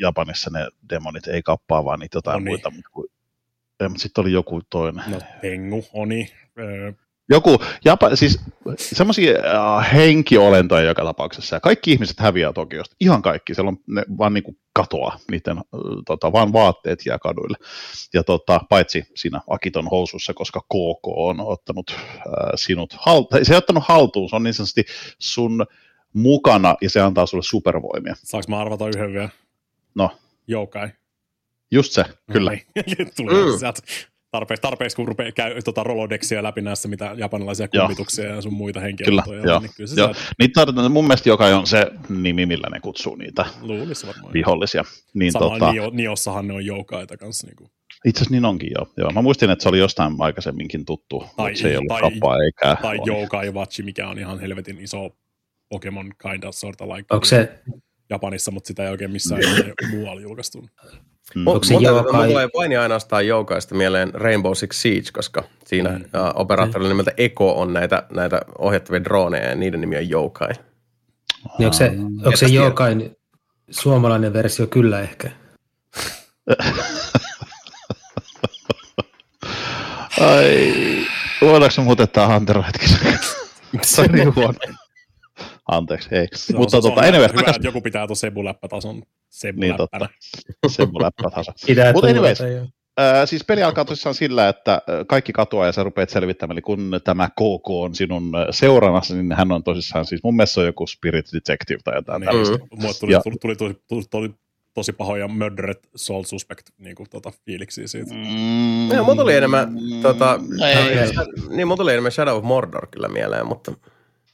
Japanissa 0.00 0.50
ne 0.50 0.68
demonit 0.90 1.26
ei 1.26 1.42
kappaa, 1.42 1.84
vaan 1.84 1.98
niitä 1.98 2.16
jotain 2.16 2.36
Oni. 2.36 2.44
muita. 2.44 2.70
Mutta, 2.70 3.00
mutta 3.88 4.02
sitten 4.02 4.22
oli 4.22 4.32
joku 4.32 4.60
toinen. 4.70 5.04
No, 5.10 5.18
Tengu, 5.40 5.84
Oni. 5.92 6.30
Öö. 6.58 6.92
Joku, 7.30 7.58
Japa, 7.84 8.16
siis 8.16 8.40
semmoisia 8.76 9.32
äh, 9.32 9.92
henkiolentoja 9.94 10.82
joka 10.82 11.04
tapauksessa. 11.04 11.56
Ja 11.56 11.60
kaikki 11.60 11.92
ihmiset 11.92 12.20
häviää 12.20 12.52
Tokiosta. 12.52 12.96
Ihan 13.00 13.22
kaikki. 13.22 13.54
Siellä 13.54 13.68
on 13.68 13.76
ne 13.86 14.02
vaan 14.18 14.34
niinku 14.34 14.56
katoaa. 14.72 15.18
Niiden 15.30 15.56
äh, 15.58 15.64
tota, 16.06 16.32
vaan 16.32 16.52
vaatteet 16.52 17.06
jää 17.06 17.18
kaduille. 17.18 17.56
Ja 18.14 18.24
tota, 18.24 18.60
paitsi 18.68 19.04
siinä 19.14 19.40
Akiton 19.46 19.88
housussa, 19.90 20.34
koska 20.34 20.60
KK 20.60 21.06
on 21.06 21.40
ottanut 21.40 21.90
äh, 21.90 22.24
sinut 22.54 22.96
haltuun. 22.98 23.44
Se 23.44 23.52
ei 23.52 23.58
ottanut 23.58 23.84
haltuun. 23.88 24.28
Se 24.28 24.36
on 24.36 24.42
niin 24.42 24.54
sanotusti 24.54 24.84
sun 25.18 25.66
mukana 26.12 26.74
ja 26.80 26.90
se 26.90 27.00
antaa 27.00 27.26
sulle 27.26 27.42
supervoimia. 27.42 28.14
Saanko 28.18 28.50
mä 28.50 28.58
arvata 28.58 28.88
yhden 28.88 29.12
vielä? 29.12 29.28
No. 29.98 30.10
Joukai. 30.46 30.88
Just 31.70 31.92
se, 31.92 32.04
kyllä. 32.32 32.50
Tulee 33.16 33.52
mm. 33.52 33.58
sieltä 33.58 33.82
tarpeeksi, 34.30 34.62
tarpeeksi 34.62 34.96
kun 34.96 35.08
rupeaa 35.08 35.32
käy 35.32 35.62
tota 35.62 35.82
Rolodexia 35.82 36.42
läpi 36.42 36.60
näissä 36.60 36.88
mitä 36.88 37.14
japanilaisia 37.16 37.68
kummituksia 37.68 38.24
ja 38.24 38.40
sun 38.40 38.52
muita 38.52 38.80
henkilöitä. 38.80 39.22
Kyllä, 39.30 39.42
joo. 39.46 39.60
Niin 39.60 39.70
kyllä 39.76 39.90
joo. 39.96 40.14
Niitä 40.38 40.60
tarvitaan, 40.60 40.92
mun 40.92 41.04
mielestä 41.04 41.28
joka 41.28 41.46
on 41.46 41.66
se 41.66 41.90
nimi, 42.08 42.46
millä 42.46 42.68
ne 42.72 42.80
kutsuu 42.80 43.14
niitä 43.14 43.46
Luulisi 43.60 44.06
varmaan. 44.06 44.32
vihollisia. 44.32 44.84
Niin, 45.14 45.32
Sama 45.32 45.50
tota, 45.50 45.72
Nio, 45.72 45.90
Niossahan 45.92 46.48
ne 46.48 46.54
on 46.54 46.66
joukaita 46.66 47.16
kanssa. 47.16 47.46
Niin 47.46 47.56
kuin. 47.56 47.70
Itse 48.04 48.18
asiassa 48.18 48.34
niin 48.34 48.44
onkin 48.44 48.70
joo. 48.74 48.92
joo. 48.96 49.10
Mä 49.10 49.22
muistin, 49.22 49.50
että 49.50 49.62
se 49.62 49.68
oli 49.68 49.78
jostain 49.78 50.16
aikaisemminkin 50.18 50.84
tuttu, 50.84 51.24
tai, 51.36 51.56
se 51.56 51.68
ei 51.68 51.76
ollut 51.76 51.88
tai, 51.88 52.00
kappaa 52.00 52.36
eikä... 52.42 52.76
Tai 52.82 52.98
Joukai 53.06 53.54
Vachi, 53.54 53.82
mikä 53.82 54.08
on 54.08 54.18
ihan 54.18 54.40
helvetin 54.40 54.80
iso 54.80 55.16
Pokemon 55.68 56.12
kind 56.22 56.44
of 56.44 56.54
sort 56.54 56.80
of 56.80 56.88
like. 56.88 57.06
Onko 57.10 57.24
se, 57.24 57.62
Japanissa, 58.10 58.50
mutta 58.50 58.68
sitä 58.68 58.84
ei 58.84 58.90
oikein 58.90 59.10
missään 59.10 59.40
muualla 59.90 60.20
julkaistu. 60.20 60.68
Mm. 61.34 61.46
Onko 61.46 61.64
se 61.64 61.74
Joukai? 61.74 62.28
tulee 62.28 62.48
vain 62.56 62.72
ja 62.72 62.82
ainoastaan 62.82 63.26
Joukaista 63.26 63.74
mieleen 63.74 64.14
Rainbow 64.14 64.52
Six 64.52 64.76
Siege, 64.76 65.10
koska 65.12 65.44
siinä 65.66 65.90
mm. 65.90 65.96
uh, 65.96 66.04
operaattorilla 66.34 66.88
nimeltä 66.88 67.12
Eko 67.16 67.60
on 67.60 67.72
näitä, 67.72 68.02
näitä 68.12 68.40
ohjattavia 68.58 69.04
droneja 69.04 69.48
ja 69.48 69.54
niiden 69.54 69.80
nimi 69.80 69.96
on 69.96 70.08
Joukai. 70.08 70.52
Niin 71.58 71.66
onko 71.66 71.72
se, 71.72 71.92
onko 72.24 72.36
se 72.36 72.46
Joukain 72.46 73.16
suomalainen 73.70 74.32
versio 74.32 74.66
kyllä 74.66 75.00
ehkä? 75.00 75.30
Ai, 80.20 80.74
voidaanko 81.40 81.82
muuten 81.82 82.08
tämä 82.08 82.34
Hunter 82.34 82.62
hetkisen? 82.62 83.18
Se 83.82 84.02
on 84.02 84.08
niin 84.12 84.34
huono. 84.34 84.58
Anteeksi, 85.68 86.08
ei. 86.12 86.26
No, 86.52 86.58
Mutta 86.58 86.76
se, 86.76 86.82
tota, 86.82 87.02
se 87.02 87.08
anyway, 87.08 87.28
hyvä, 87.28 87.38
takas... 87.38 87.56
että 87.56 87.68
joku 87.68 87.80
pitää 87.80 88.06
tuon 88.06 88.16
Sebu-läppätason 88.16 89.02
Sebu-läppänä. 89.28 89.60
Niin 89.60 89.76
totta, 89.76 90.08
Sebu-läppätason. 90.76 91.54
Mutta 91.92 92.08
anyways, 92.08 92.38
Äh, 93.00 93.28
siis 93.28 93.44
peli 93.44 93.62
alkaa 93.62 93.84
tosissaan 93.84 94.14
sillä, 94.14 94.48
että 94.48 94.82
kaikki 95.06 95.32
katoaa 95.32 95.66
ja 95.66 95.72
sä 95.72 95.82
rupeat 95.82 96.10
selvittämään, 96.10 96.54
eli 96.54 96.62
kun 96.62 97.00
tämä 97.04 97.28
KK 97.28 97.70
on 97.70 97.94
sinun 97.94 98.32
seurannassa, 98.50 99.14
niin 99.14 99.32
hän 99.32 99.52
on 99.52 99.62
tosissaan, 99.62 100.04
siis 100.04 100.22
mun 100.24 100.36
mielestä 100.36 100.54
se 100.54 100.60
on 100.60 100.66
joku 100.66 100.86
Spirit 100.86 101.26
Detective 101.32 101.80
tai 101.84 101.94
jotain 101.94 102.20
niin, 102.20 102.28
tällaista. 102.28 102.58
Mulle 102.76 102.94
tuli, 103.00 103.12
ja, 103.12 103.20
tuli, 103.20 103.36
tuli, 103.40 103.56
tuli, 103.56 103.74
tuli, 103.88 104.02
tuli 104.10 104.30
tosi 104.74 104.92
pahoja 104.92 105.28
Murdered 105.28 105.78
Soul 105.96 106.24
Suspect 106.24 106.66
niin 106.78 106.96
kuin, 106.96 107.10
tota, 107.10 107.32
fiiliksiä 107.46 107.86
siitä. 107.86 108.14
Mm, 108.14 108.90
ja, 108.90 109.04
tuli 109.16 109.34
enemmän, 109.34 109.78
tota, 110.02 110.40
ei, 110.66 110.76
niin, 111.48 111.68
tuli 111.76 111.92
enemmän 111.92 112.12
Shadow 112.12 112.36
of 112.36 112.44
Mordor 112.44 112.86
kyllä 112.90 113.08
mieleen, 113.08 113.46
mutta... 113.46 113.72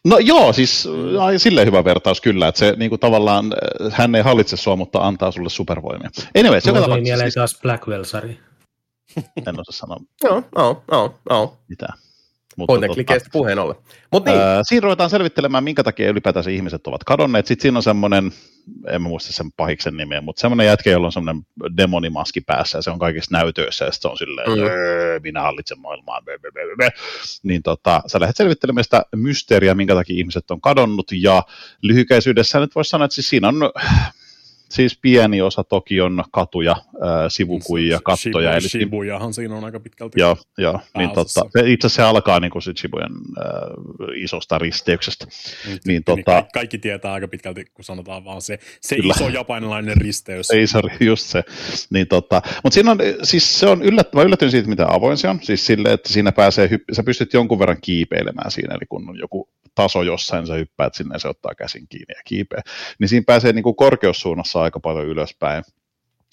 No 0.05 0.19
joo, 0.19 0.53
siis 0.53 0.89
silleen 1.37 1.67
hyvä 1.67 1.85
vertaus 1.85 2.21
kyllä, 2.21 2.49
että 2.49 2.59
se 2.59 2.75
niin 2.77 2.89
kuin, 2.89 3.01
tavallaan, 3.01 3.47
äh, 3.47 3.93
hän 3.93 4.15
ei 4.15 4.23
hallitse 4.23 4.57
sua, 4.57 4.77
mutta 4.77 4.99
antaa 5.07 5.31
sulle 5.31 5.49
supervoimia. 5.49 6.11
Anyway, 6.39 6.61
se 6.61 6.73
tuli 6.73 7.01
mieleen 7.01 7.31
siis... 7.31 7.35
taas 7.35 7.61
Blackwell-sari. 7.63 8.39
En 9.47 9.61
osaa 9.61 9.71
sanoa. 9.71 9.97
No, 10.25 10.45
no, 10.57 10.83
no, 10.91 11.15
no. 11.31 11.57
Mitä? 11.69 11.87
Mutta 12.57 12.75
tota, 12.75 13.31
puheen 13.33 13.59
ollen. 13.59 13.77
Mut 14.13 14.25
niin. 14.25 14.39
ää, 14.39 14.61
siinä 14.65 14.85
ruvetaan 14.85 15.11
selvittelemään, 15.11 15.65
minkä 15.65 15.83
takia 15.83 16.09
ylipäätänsä 16.09 16.51
ihmiset 16.51 16.87
ovat 16.87 17.05
kadonneet. 17.05 17.47
Sitten 17.47 17.63
siinä 17.63 17.79
on 17.79 17.83
semmoinen, 17.83 18.33
en 18.89 19.03
muista 19.03 19.33
sen 19.33 19.53
pahiksen 19.57 19.97
nimeä, 19.97 20.21
mutta 20.21 20.41
semmoinen 20.41 20.67
jätkä, 20.67 20.91
jolla 20.91 21.07
on 21.07 21.13
semmoinen 21.13 21.47
demonimaski 21.77 22.41
päässä 22.41 22.79
ja 22.79 22.83
se 22.83 22.91
on 22.91 22.99
kaikissa 22.99 23.37
näytöissä 23.37 23.85
ja 23.85 23.93
se 23.93 24.09
on 24.09 24.19
silleen, 24.19 24.51
mm. 24.51 25.23
minä 25.23 25.41
hallitsen 25.41 25.81
maailmaa. 25.81 26.23
Bö, 26.25 26.39
bö, 26.39 26.53
bö, 26.53 26.61
bö. 26.79 26.89
Niin 27.43 27.63
tota, 27.63 28.03
sä 28.07 28.21
lähdet 28.21 28.37
selvittelemään 28.37 28.85
sitä 28.85 29.05
mysteeriä, 29.17 29.75
minkä 29.75 29.95
takia 29.95 30.17
ihmiset 30.17 30.51
on 30.51 30.61
kadonnut 30.61 31.13
ja 31.13 31.43
lyhykäisyydessä 31.83 32.61
nyt 32.61 32.75
voisi 32.75 32.91
sanoa, 32.91 33.05
että 33.05 33.15
siis 33.15 33.29
siinä 33.29 33.49
on 33.49 33.57
siis 34.75 34.99
pieni 35.03 35.43
osa 35.43 35.65
Tokion 35.65 36.25
katuja, 36.33 36.77
sivukuja, 37.29 38.01
kattoja. 38.05 38.51
Shibu, 38.51 38.59
eli 38.61 38.69
Shibujahan 38.69 39.35
siinä 39.35 39.57
on 39.57 39.65
aika 39.65 39.81
pitkälti 39.81 40.21
Joo, 40.21 40.37
joo 40.59 40.81
niin 40.99 41.11
totta, 41.11 41.41
itse 41.45 41.87
asiassa 41.87 41.89
se 41.89 42.03
alkaa 42.03 42.41
niin 42.41 42.51
kuin 42.51 42.63
sit 42.63 42.79
Shibujan 42.79 43.13
äh, 43.13 44.23
isosta 44.23 44.59
risteyksestä. 44.59 45.27
Niin, 45.27 45.67
niin, 45.67 45.81
niin 45.87 46.05
tota, 46.05 46.25
kaikki, 46.25 46.51
kaikki 46.55 46.79
tietää 46.79 47.13
aika 47.13 47.29
pitkälti, 47.29 47.65
kun 47.75 47.85
sanotaan 47.85 48.25
vaan 48.25 48.43
se, 48.43 48.59
se 48.81 48.97
iso 48.97 49.29
japanilainen 49.29 49.97
risteys. 49.97 50.47
Se 50.47 50.63
iso, 50.63 50.81
just 51.01 51.27
se. 51.27 51.45
Niin 51.91 52.09
tota, 52.09 52.43
mutta 52.63 52.75
siinä 52.75 52.91
on, 52.91 52.99
siis 53.23 53.61
se 53.61 53.67
on 53.67 53.83
yllättävän, 53.83 54.27
yllättynyt 54.27 54.51
siitä, 54.51 54.69
mitä 54.69 54.87
avoin 54.89 55.17
se 55.17 55.29
on. 55.29 55.39
Siis 55.43 55.67
sille, 55.67 55.93
että 55.93 56.13
siinä 56.13 56.33
pääsee, 56.33 56.69
sä 56.93 57.03
pystyt 57.03 57.33
jonkun 57.33 57.59
verran 57.59 57.81
kiipeilemään 57.81 58.51
siinä, 58.51 58.75
eli 58.75 58.87
kun 58.89 59.09
on 59.09 59.19
joku 59.19 59.49
taso 59.75 60.03
jossain, 60.03 60.47
sä 60.47 60.55
hyppäät 60.55 60.95
sinne 60.95 61.15
ja 61.15 61.19
se 61.19 61.29
ottaa 61.29 61.55
käsin 61.55 61.89
kiinni 61.89 62.15
ja 62.15 62.23
kiipeä. 62.25 62.63
Niin 62.99 63.09
siinä 63.09 63.25
pääsee 63.27 63.53
niin 63.53 63.63
kuin 63.63 63.77
korkeussuunnassa 63.77 64.64
aika 64.65 64.81
paljon 64.81 65.07
ylöspäin. 65.07 65.65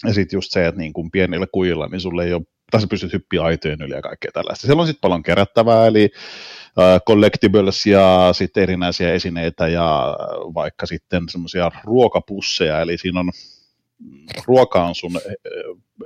Ja 0.04 0.14
sitten 0.14 0.36
just 0.36 0.52
se, 0.52 0.66
että 0.66 0.80
niin 0.80 0.92
kuin 0.92 1.10
pienillä 1.10 1.46
kujilla, 1.52 1.86
niin 1.86 2.00
sulle 2.00 2.24
ei 2.24 2.32
ole, 2.32 2.42
tai 2.70 2.80
sä 2.80 2.86
pystyt 2.86 3.12
hyppiä 3.12 3.42
aitojen 3.42 3.82
yli 3.82 3.94
ja 3.94 4.02
kaikkea 4.02 4.30
tällaista. 4.34 4.66
Siellä 4.66 4.80
on 4.80 4.86
sitten 4.86 5.00
paljon 5.00 5.22
kerättävää, 5.22 5.86
eli 5.86 6.10
collectibles 7.06 7.86
ja 7.86 8.28
sitten 8.32 8.62
erinäisiä 8.62 9.12
esineitä 9.12 9.68
ja 9.68 10.16
vaikka 10.54 10.86
sitten 10.86 11.22
semmoisia 11.28 11.70
ruokapusseja, 11.84 12.80
eli 12.80 12.98
siinä 12.98 13.20
on 13.20 13.30
ruoka 14.46 14.84
on 14.84 14.94
sun 14.94 15.16
eh, 15.16 15.32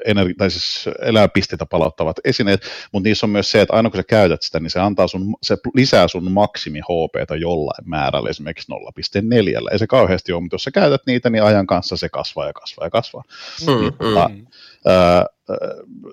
energi- 0.05 0.35
tai 0.35 0.51
siis 0.51 0.85
eläpisteitä 1.03 1.67
palauttavat 1.67 2.17
esineet, 2.25 2.63
mutta 2.93 3.09
niissä 3.09 3.27
on 3.27 3.31
myös 3.31 3.51
se, 3.51 3.61
että 3.61 3.75
aina 3.75 3.91
kun 3.91 3.99
sä 3.99 4.03
käytät 4.03 4.43
sitä, 4.43 4.61
niin 4.61 4.71
se, 4.71 4.81
antaa 4.81 5.09
sun, 5.09 5.35
se 5.43 5.57
lisää 5.75 6.09
sun 6.09 6.33
maksimi 6.33 6.81
HPtä 6.81 7.37
jollain 7.37 7.89
määrällä, 7.89 8.31
esimerkiksi 8.31 8.73
0,4. 8.73 9.73
Ei 9.73 9.79
se 9.79 9.87
kauheasti 9.87 10.33
ole, 10.33 10.41
mutta 10.41 10.55
jos 10.55 10.65
sä 10.65 10.71
käytät 10.71 11.03
niitä, 11.07 11.31
niin 11.31 11.43
ajan 11.43 11.67
kanssa 11.67 11.97
se 11.97 12.09
kasvaa 12.09 12.47
ja 12.47 12.53
kasvaa 12.53 12.87
ja 12.87 12.91
kasvaa. 12.91 13.23
Mm, 13.67 13.81
niin, 13.81 13.93
tota, 13.93 14.29
mm. 14.29 14.47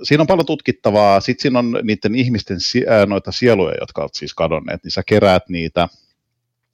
siinä 0.03 0.21
on 0.21 0.27
paljon 0.27 0.45
tutkittavaa. 0.45 1.19
Sitten 1.19 1.41
siinä 1.41 1.59
on 1.59 1.79
niiden 1.83 2.15
ihmisten 2.15 2.57
noita 3.07 3.31
sieluja, 3.31 3.75
jotka 3.79 4.01
ovat 4.01 4.13
siis 4.13 4.33
kadonneet, 4.33 4.83
niin 4.83 4.91
sä 4.91 5.03
keräät 5.05 5.49
niitä– 5.49 5.87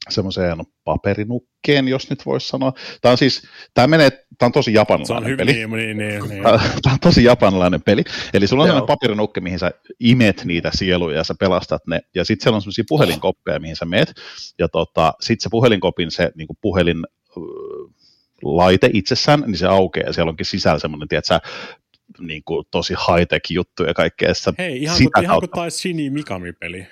semmoiseen 0.10 0.58
paperinukkeen, 0.84 1.88
jos 1.88 2.10
nyt 2.10 2.26
voisi 2.26 2.48
sanoa. 2.48 2.74
Tämä 3.02 3.12
on 3.12 3.18
siis, 3.18 3.48
tämä 3.74 3.88
menee, 3.88 4.10
tämä 4.10 4.48
on 4.48 4.52
tosi 4.52 4.74
japanilainen 4.74 5.32
on 5.32 5.38
peli. 5.38 5.54
Niin, 5.54 5.70
niin, 5.70 5.98
niin, 5.98 6.24
niin. 6.30 6.44
Tämä 6.82 6.94
on 6.94 7.00
tosi 7.02 7.24
japanilainen 7.24 7.82
peli. 7.82 8.04
Eli 8.34 8.48
sulla 8.48 8.64
on 8.64 8.70
sellainen 8.70 8.88
paperinukke, 8.88 9.42
mihin 9.42 9.60
sä 9.60 9.72
imet 10.00 10.46
niitä 10.46 10.72
sieluja 10.74 11.18
ja 11.18 11.24
sä 11.24 11.36
pelastat 11.40 11.88
ne. 11.88 12.02
Ja 12.16 12.26
sitten 12.26 12.44
siellä 12.44 12.56
on 12.56 12.62
semmoisia 12.62 12.84
puhelinkoppeja, 12.90 13.60
mihin 13.60 13.76
sä 13.76 13.86
meet. 13.86 14.14
Ja 14.60 14.70
tota, 14.70 15.14
sitten 15.22 15.44
se 15.44 15.50
puhelinkopin, 15.52 16.12
se 16.12 16.32
niin 16.36 16.48
puhelin 16.62 17.06
laite 18.44 18.90
itsessään, 18.94 19.44
niin 19.48 19.58
se 19.58 19.68
aukeaa 19.68 20.08
ja 20.08 20.14
siellä 20.14 20.30
onkin 20.30 20.46
sisällä 20.46 20.80
semmoinen, 20.80 21.08
tiedätkö, 21.08 21.40
niin 22.20 22.44
kuin 22.46 22.66
tosi 22.72 22.94
high-tech 22.94 23.52
juttu 23.52 23.84
ja 23.84 23.94
kaikkea. 23.94 24.34
Hei, 24.58 24.84
ihan, 24.84 24.98
kuin, 24.98 25.24
ihan 25.24 25.40
kuin 25.40 25.50
taisi 25.50 25.78
Shini 25.78 26.10
Mikami-peli. 26.10 26.88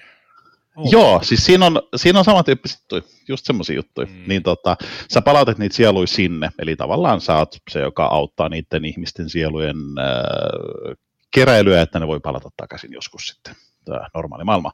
Oh. 0.77 0.91
Joo, 0.91 1.19
siis 1.23 1.45
siinä 1.45 1.65
on, 1.65 1.81
siinä 1.95 2.19
on 2.19 2.25
samantyyppisiä 2.25 2.77
juttuja, 2.79 3.01
just 3.27 3.45
semmoisia 3.45 3.75
juttuja. 3.75 4.07
Mm. 4.07 4.23
Niin 4.27 4.43
tota, 4.43 4.77
sä 5.13 5.21
palautat 5.21 5.57
niitä 5.57 5.75
sieluja 5.75 6.07
sinne, 6.07 6.49
eli 6.59 6.75
tavallaan 6.75 7.21
sä 7.21 7.37
oot 7.37 7.57
se, 7.69 7.79
joka 7.79 8.05
auttaa 8.05 8.49
niiden 8.49 8.85
ihmisten 8.85 9.29
sielujen 9.29 9.77
äh, 9.99 10.97
keräilyä, 11.31 11.81
että 11.81 11.99
ne 11.99 12.07
voi 12.07 12.19
palata 12.19 12.49
takaisin 12.57 12.93
joskus 12.93 13.27
sitten 13.27 13.55
tämä 13.85 14.07
normaali 14.13 14.43
maailma. 14.43 14.71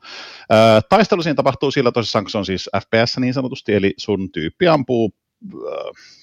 Äh, 0.51 0.83
taistelu 0.89 1.23
siinä 1.23 1.35
tapahtuu 1.35 1.71
sillä 1.71 1.91
tosissaan, 1.91 2.23
kun 2.25 2.31
se 2.31 2.37
on 2.37 2.45
siis 2.45 2.69
FPS 2.79 3.17
niin 3.17 3.33
sanotusti, 3.33 3.73
eli 3.73 3.93
sun 3.97 4.31
tyyppi 4.31 4.67
ampuu, 4.67 5.13
äh, 5.53 5.59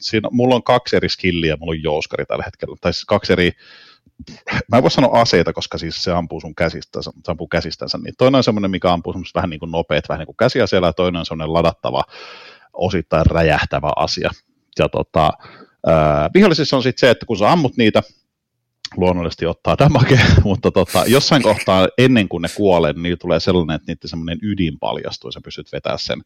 siinä, 0.01 0.29
mulla 0.33 0.55
on 0.55 0.63
kaksi 0.63 0.97
eri 0.97 1.09
skilliä, 1.09 1.57
mulla 1.57 1.71
on 1.71 1.83
jouskari 1.83 2.27
tällä 2.27 2.45
hetkellä, 2.45 2.77
tai 2.81 2.93
siis 2.93 3.05
kaksi 3.05 3.33
eri 3.33 3.53
mä 4.69 4.77
en 4.77 4.83
voi 4.83 4.91
sanoa 4.91 5.21
aseita, 5.21 5.53
koska 5.53 5.79
siis 5.79 6.05
se 6.05 6.13
ampuu 6.13 6.41
sun 6.41 6.55
käsistänsä, 6.55 7.11
se 7.25 7.31
ampuu 7.31 7.49
käsistänsä, 7.49 7.99
niin 7.99 8.15
toinen 8.19 8.39
on 8.39 8.45
semmoinen, 8.45 8.71
mikä 8.71 8.93
ampuu 8.93 9.13
semmoista 9.13 9.39
vähän 9.39 9.51
niin 9.51 9.61
kuin 9.61 9.73
nopeat, 9.73 10.09
vähän 10.09 10.19
niin 10.19 10.27
kuin 10.27 10.37
käsiaseella, 10.37 10.89
ja 10.89 10.93
toinen 10.93 11.19
on 11.19 11.27
semmoinen 11.27 11.53
ladattava, 11.53 12.05
osittain 12.73 13.27
räjähtävä 13.27 13.91
asia. 13.97 14.31
Ja 14.79 14.89
tota, 14.89 15.33
äh, 15.89 16.31
vihollisissa 16.35 16.77
on 16.77 16.83
sitten 16.83 17.01
se, 17.01 17.11
että 17.11 17.27
kun 17.27 17.39
sä 17.39 17.53
ammut 17.53 17.77
niitä, 17.77 18.03
luonnollisesti 18.97 19.47
ottaa 19.47 19.79
damage, 19.79 20.21
mutta 20.45 20.71
tota, 20.71 21.05
jossain 21.07 21.43
kohtaa 21.43 21.89
ennen 21.99 22.29
kuin 22.29 22.43
ne 22.43 22.49
kuolee, 22.57 22.93
niin 22.93 23.19
tulee 23.19 23.41
sellainen, 23.41 23.77
että 23.77 23.93
niiden 23.93 24.11
semmoinen 24.11 24.39
ydin 24.43 24.79
paljastuu 24.79 25.29
ja 25.29 25.33
sä 25.33 25.41
pystyt 25.45 25.73
vetämään 25.73 25.99
sen 25.99 26.23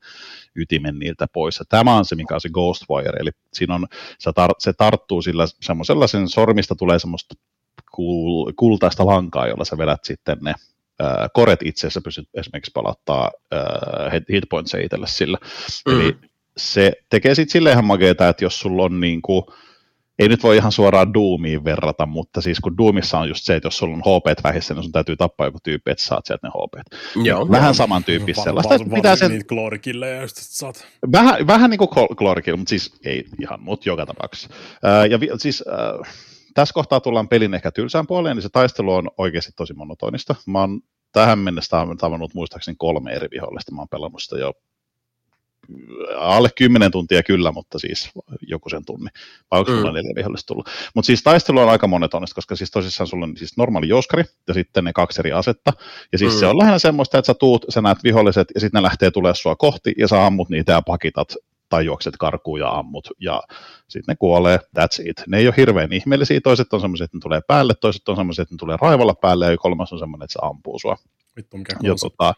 ytimen 0.57 0.99
niiltä 0.99 1.27
pois. 1.33 1.59
Ja 1.59 1.65
tämä 1.69 1.97
on 1.97 2.05
se, 2.05 2.15
mikä 2.15 2.35
on 2.35 2.41
se 2.41 2.49
Ghostwire, 2.49 3.19
eli 3.21 3.31
siinä 3.53 3.75
on, 3.75 3.87
se, 4.19 4.31
tar- 4.31 4.57
se 4.59 4.73
tarttuu 4.73 5.23
sillä 5.23 5.47
semmoisella, 5.61 6.07
sen 6.07 6.29
sormista 6.29 6.75
tulee 6.75 6.99
semmoista 6.99 7.35
kul- 7.97 8.53
kultaista 8.57 9.07
lankaa, 9.07 9.49
jolla 9.49 9.65
sä 9.65 9.79
vedät 9.79 10.05
sitten 10.05 10.39
ne 10.41 10.55
äh, 11.03 11.17
koret 11.35 11.63
itse 11.63 11.87
asiassa 11.87 12.01
pystyt 12.01 12.29
esimerkiksi 12.35 12.71
palauttaa 12.75 13.31
äh, 13.53 14.23
hitpointseja 14.33 14.85
itselle 14.85 15.07
sillä. 15.07 15.39
Mm. 15.89 16.01
Eli 16.01 16.17
se 16.57 16.93
tekee 17.11 17.35
sitten 17.35 17.53
silleen 17.53 17.73
ihan 17.73 17.85
makeeta, 17.85 18.29
että 18.29 18.45
jos 18.45 18.61
sulla 18.61 18.83
on 18.83 19.01
niin 19.01 19.23
kuin, 19.23 19.43
ei 20.19 20.29
nyt 20.29 20.43
voi 20.43 20.57
ihan 20.57 20.73
suoraan 20.73 21.15
Doomiin 21.15 21.65
verrata, 21.65 22.07
mutta 22.07 22.41
siis 22.41 22.61
kun 22.61 22.77
Doomissa 22.79 23.19
on 23.19 23.29
just 23.29 23.45
se, 23.45 23.57
että 23.57 23.67
jos 23.67 23.79
sulla 23.79 23.97
on 23.97 24.01
HP 24.01 24.45
vähissä, 24.45 24.75
niin 24.75 24.83
sun 24.83 24.93
täytyy 24.93 25.17
tappaa 25.17 25.47
joku 25.47 25.59
tyyppi, 25.63 25.91
että 25.91 26.05
saat 26.05 26.27
sieltä 26.27 26.47
ne 26.47 26.51
HP. 26.51 26.97
Joo. 27.25 27.51
Vähän 27.51 27.75
samantyyppistä 27.75 28.41
no, 28.41 28.45
sellaista. 28.45 28.91
Var, 28.91 29.03
var, 29.03 29.17
sen... 29.17 29.31
niitä 29.31 29.45
glory 29.45 29.79
just 30.21 30.37
saat. 30.37 30.87
Vähän, 31.13 31.47
vähän 31.47 31.71
niin 31.71 31.79
kuin 31.79 31.89
glory 32.17 32.43
kill, 32.43 32.57
mutta 32.57 32.71
siis 32.71 32.95
ei 33.05 33.25
ihan, 33.41 33.63
mutta 33.63 33.89
joka 33.89 34.07
tapauksessa. 34.07 34.49
Uh, 34.53 35.11
ja 35.11 35.21
vi, 35.21 35.29
siis 35.37 35.65
uh, 35.67 36.07
tässä 36.55 36.73
kohtaa 36.73 37.01
tullaan 37.01 37.29
pelin 37.29 37.55
ehkä 37.55 37.71
tylsään 37.71 38.07
puoleen, 38.07 38.37
niin 38.37 38.43
se 38.43 38.49
taistelu 38.49 38.95
on 38.95 39.11
oikeasti 39.19 39.53
tosi 39.57 39.75
monotonista. 39.75 40.35
Mä 40.47 40.61
oon 40.61 40.81
tähän 41.13 41.39
mennessä 41.39 41.77
tavannut 41.99 42.35
muistaakseni 42.35 42.77
kolme 42.79 43.13
eri 43.13 43.29
vihollista. 43.31 43.73
Mä 43.73 43.81
oon 43.81 43.89
pelannut 43.89 44.23
sitä 44.23 44.39
jo 44.39 44.53
alle 46.17 46.49
10 46.57 46.91
tuntia 46.91 47.23
kyllä, 47.23 47.53
mutta 47.53 47.79
siis 47.79 48.11
joku 48.41 48.69
sen 48.69 48.85
tunni. 48.85 49.11
Vai 49.51 49.61
onko 49.61 49.73
sulla 49.73 49.91
mm. 49.91 49.95
neljä 49.95 50.15
vihollista 50.15 50.47
tullut? 50.47 50.69
Mutta 50.95 51.07
siis 51.07 51.23
taistelu 51.23 51.61
on 51.61 51.69
aika 51.69 51.87
monotonista, 51.87 52.35
koska 52.35 52.57
siis 52.57 52.71
tosissaan 52.71 53.07
sulla 53.09 53.25
on 53.25 53.37
siis 53.37 53.57
normaali 53.57 53.89
jouskari 53.89 54.25
ja 54.49 54.55
sitten 54.55 54.85
ne 54.85 54.93
kaksi 54.93 55.21
eri 55.21 55.33
asetta. 55.33 55.73
Ja 56.13 56.19
siis 56.19 56.35
mm. 56.35 56.39
se 56.39 56.47
on 56.47 56.59
lähinnä 56.59 56.79
semmoista, 56.79 57.19
että 57.19 57.27
sä 57.27 57.35
tuut, 57.35 57.65
sä 57.69 57.83
näet 57.83 58.05
viholliset 58.05 58.49
ja 58.55 58.61
sitten 58.61 58.79
ne 58.79 58.83
lähtee 58.83 59.11
tulee 59.11 59.35
sua 59.35 59.57
kohti 59.57 59.95
ja 59.99 60.09
sä 60.09 60.27
ammut 60.27 60.49
niitä 60.49 60.73
ja 60.73 60.83
pakitat 60.83 61.35
tai 61.75 61.85
juokset 61.85 62.17
karkuun 62.17 62.61
ja 62.61 62.71
ammut, 62.71 63.09
ja 63.21 63.43
sitten 63.89 64.13
ne 64.13 64.17
kuolee, 64.19 64.59
that's 64.79 65.09
it. 65.09 65.23
Ne 65.27 65.39
ei 65.39 65.47
ole 65.47 65.55
hirveän 65.57 65.93
ihmeellisiä, 65.93 66.41
toiset 66.41 66.73
on 66.73 66.81
semmoiset, 66.81 67.05
että 67.05 67.17
ne 67.17 67.21
tulee 67.21 67.41
päälle, 67.47 67.75
toiset 67.75 68.09
on 68.09 68.17
semmoiset, 68.17 68.43
että 68.43 68.55
ne 68.55 68.59
tulee 68.59 68.77
raivalla 68.81 69.15
päälle, 69.15 69.51
ja 69.51 69.57
kolmas 69.57 69.93
on 69.93 69.99
semmoinen, 69.99 70.25
että 70.25 70.33
se 70.33 70.39
ampuu 70.43 70.79
sua. 70.79 70.97
Vittu, 71.37 71.57
mikä 71.57 71.77
ja, 71.83 71.95
tota, 72.01 72.35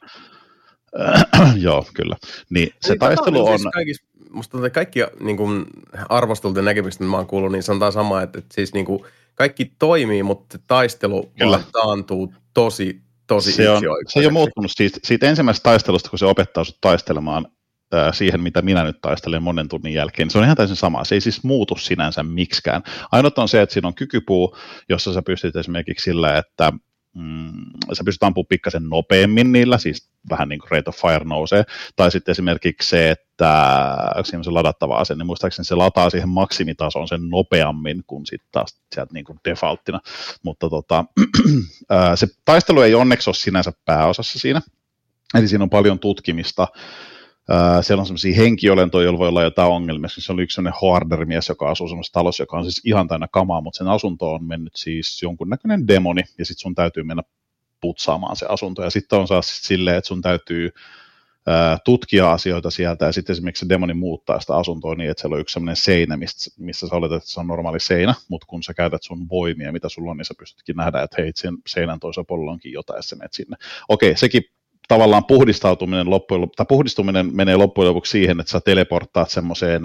äh, 1.00 1.56
joo, 1.66 1.86
kyllä. 1.94 2.16
Niin 2.50 2.70
se 2.80 2.92
Eli 2.92 2.98
taistelu 2.98 3.46
on... 3.46 3.58
Siis 3.58 3.72
kaikis, 3.72 4.04
musta 4.30 4.52
tuntuu, 4.52 4.70
kaikki 4.70 5.00
niin 5.20 5.36
kuin 5.36 5.66
arvosteltujen 6.08 6.64
näkemistä, 6.64 7.04
mitä 7.04 7.10
mä 7.10 7.16
oon 7.16 7.26
kuullut, 7.26 7.52
niin 7.52 7.62
sanotaan 7.62 7.92
sama, 7.92 8.22
että, 8.22 8.38
että 8.38 8.54
siis 8.54 8.74
niin 8.74 8.86
kuin, 8.86 9.00
kaikki 9.34 9.72
toimii, 9.78 10.22
mutta 10.22 10.58
taistelu 10.66 11.32
kyllä. 11.38 11.60
taantuu 11.72 12.34
tosi, 12.54 13.00
tosi 13.26 13.52
se 13.52 13.70
on, 13.70 13.82
se 14.08 14.18
on 14.18 14.24
jo 14.24 14.30
muuttunut 14.30 14.70
siitä, 14.74 14.98
siitä 15.04 15.26
ensimmäisestä 15.26 15.70
taistelusta, 15.70 16.10
kun 16.10 16.18
se 16.18 16.26
opettaa 16.26 16.64
sinut 16.64 16.80
taistelemaan 16.80 17.46
siihen, 18.12 18.40
mitä 18.40 18.62
minä 18.62 18.84
nyt 18.84 19.00
taistelen 19.00 19.42
monen 19.42 19.68
tunnin 19.68 19.94
jälkeen. 19.94 20.30
Se 20.30 20.38
on 20.38 20.44
ihan 20.44 20.56
täysin 20.56 20.76
sama. 20.76 21.04
Se 21.04 21.14
ei 21.14 21.20
siis 21.20 21.44
muutu 21.44 21.76
sinänsä 21.76 22.22
miksikään. 22.22 22.82
Ainut 23.12 23.38
on 23.38 23.48
se, 23.48 23.62
että 23.62 23.72
siinä 23.72 23.88
on 23.88 23.94
kykypuu, 23.94 24.56
jossa 24.88 25.14
sä 25.14 25.22
pystyt 25.22 25.56
esimerkiksi 25.56 26.04
sillä, 26.04 26.38
että 26.38 26.72
mm, 27.14 27.52
sä 27.92 28.04
pystyt 28.04 28.22
ampumaan 28.22 28.46
pikkasen 28.46 28.88
nopeammin 28.88 29.52
niillä, 29.52 29.78
siis 29.78 30.08
vähän 30.30 30.48
niin 30.48 30.58
kuin 30.58 30.70
rate 30.70 30.88
of 30.88 30.96
fire 30.96 31.24
nousee, 31.24 31.64
tai 31.96 32.10
sitten 32.10 32.32
esimerkiksi 32.32 32.88
se, 32.88 33.10
että 33.10 33.96
onko 34.16 34.42
se 34.42 34.50
ladattava 34.50 34.96
ase, 34.96 35.14
niin 35.14 35.26
muistaakseni 35.26 35.66
se 35.66 35.74
lataa 35.74 36.10
siihen 36.10 36.28
maksimitasoon 36.28 37.08
sen 37.08 37.28
nopeammin 37.28 38.04
kuin 38.06 38.26
sitten 38.26 38.48
taas 38.52 38.80
sieltä 38.94 39.14
niin 39.14 39.24
kuin 39.24 39.38
defaulttina, 39.44 40.00
mutta 40.42 40.70
tota, 40.70 41.04
se 42.14 42.26
taistelu 42.44 42.80
ei 42.80 42.94
onneksi 42.94 43.30
ole 43.30 43.34
sinänsä 43.34 43.72
pääosassa 43.84 44.38
siinä, 44.38 44.60
eli 45.34 45.48
siinä 45.48 45.64
on 45.64 45.70
paljon 45.70 45.98
tutkimista, 45.98 46.68
Uh, 47.50 47.84
siellä 47.84 48.00
on 48.00 48.06
sellaisia 48.06 48.36
henkiolentoja, 48.36 49.04
joilla 49.04 49.18
voi 49.18 49.28
olla 49.28 49.42
jotain 49.42 49.72
ongelmia. 49.72 50.08
Se 50.08 50.32
oli 50.32 50.42
yksi 50.42 50.54
sellainen 50.54 50.78
hoarderimies, 50.80 51.48
joka 51.48 51.70
asuu 51.70 51.88
sellaisessa 51.88 52.12
talossa, 52.12 52.42
joka 52.42 52.56
on 52.56 52.64
siis 52.64 52.80
ihan 52.84 53.08
täynnä 53.08 53.28
kamaa, 53.32 53.60
mutta 53.60 53.78
sen 53.78 53.88
asunto 53.88 54.32
on 54.32 54.44
mennyt 54.44 54.76
siis 54.76 55.22
jonkunnäköinen 55.22 55.88
demoni, 55.88 56.22
ja 56.38 56.44
sitten 56.44 56.62
sun 56.62 56.74
täytyy 56.74 57.02
mennä 57.02 57.22
putsaamaan 57.80 58.36
se 58.36 58.46
asunto. 58.48 58.82
Ja 58.82 58.90
sitten 58.90 59.18
on 59.18 59.28
saa 59.28 59.42
silleen, 59.42 59.96
että 59.96 60.08
sun 60.08 60.22
täytyy 60.22 60.70
tutkia 61.84 62.32
asioita 62.32 62.70
sieltä 62.70 63.04
ja 63.04 63.12
sitten 63.12 63.34
esimerkiksi 63.34 63.60
se 63.60 63.68
demoni 63.68 63.94
muuttaa 63.94 64.40
sitä 64.40 64.56
asuntoa 64.56 64.94
niin, 64.94 65.10
että 65.10 65.20
siellä 65.20 65.34
on 65.34 65.40
yksi 65.40 65.52
sellainen 65.52 65.76
seinä, 65.76 66.16
mistä, 66.16 66.50
missä 66.58 66.88
sä 66.88 66.96
oletat, 66.96 67.16
että 67.16 67.30
se 67.30 67.40
on 67.40 67.46
normaali 67.46 67.80
seinä, 67.80 68.14
mutta 68.28 68.46
kun 68.46 68.62
sä 68.62 68.74
käytät 68.74 69.02
sun 69.02 69.28
voimia, 69.28 69.72
mitä 69.72 69.88
sulla 69.88 70.10
on, 70.10 70.16
niin 70.16 70.24
sä 70.24 70.34
pystytkin 70.38 70.76
nähdä, 70.76 71.02
että 71.02 71.22
hei, 71.22 71.32
sen 71.34 71.56
seinän 71.66 72.00
toisella 72.00 72.24
puolella 72.24 72.52
onkin 72.52 72.72
jotain, 72.72 72.98
ja 72.98 73.02
sä 73.02 73.16
menet 73.16 73.32
sinne. 73.32 73.56
Okei, 73.88 74.16
sekin 74.16 74.42
tavallaan 74.88 75.24
puhdistautuminen 75.24 76.10
loppujen, 76.10 76.50
tai 76.56 76.66
puhdistuminen 76.68 77.36
menee 77.36 77.56
loppujen 77.56 77.88
lopuksi 77.88 78.10
siihen, 78.10 78.40
että 78.40 78.52
sä 78.52 78.60
teleporttaat 78.60 79.30
semmoiseen 79.30 79.82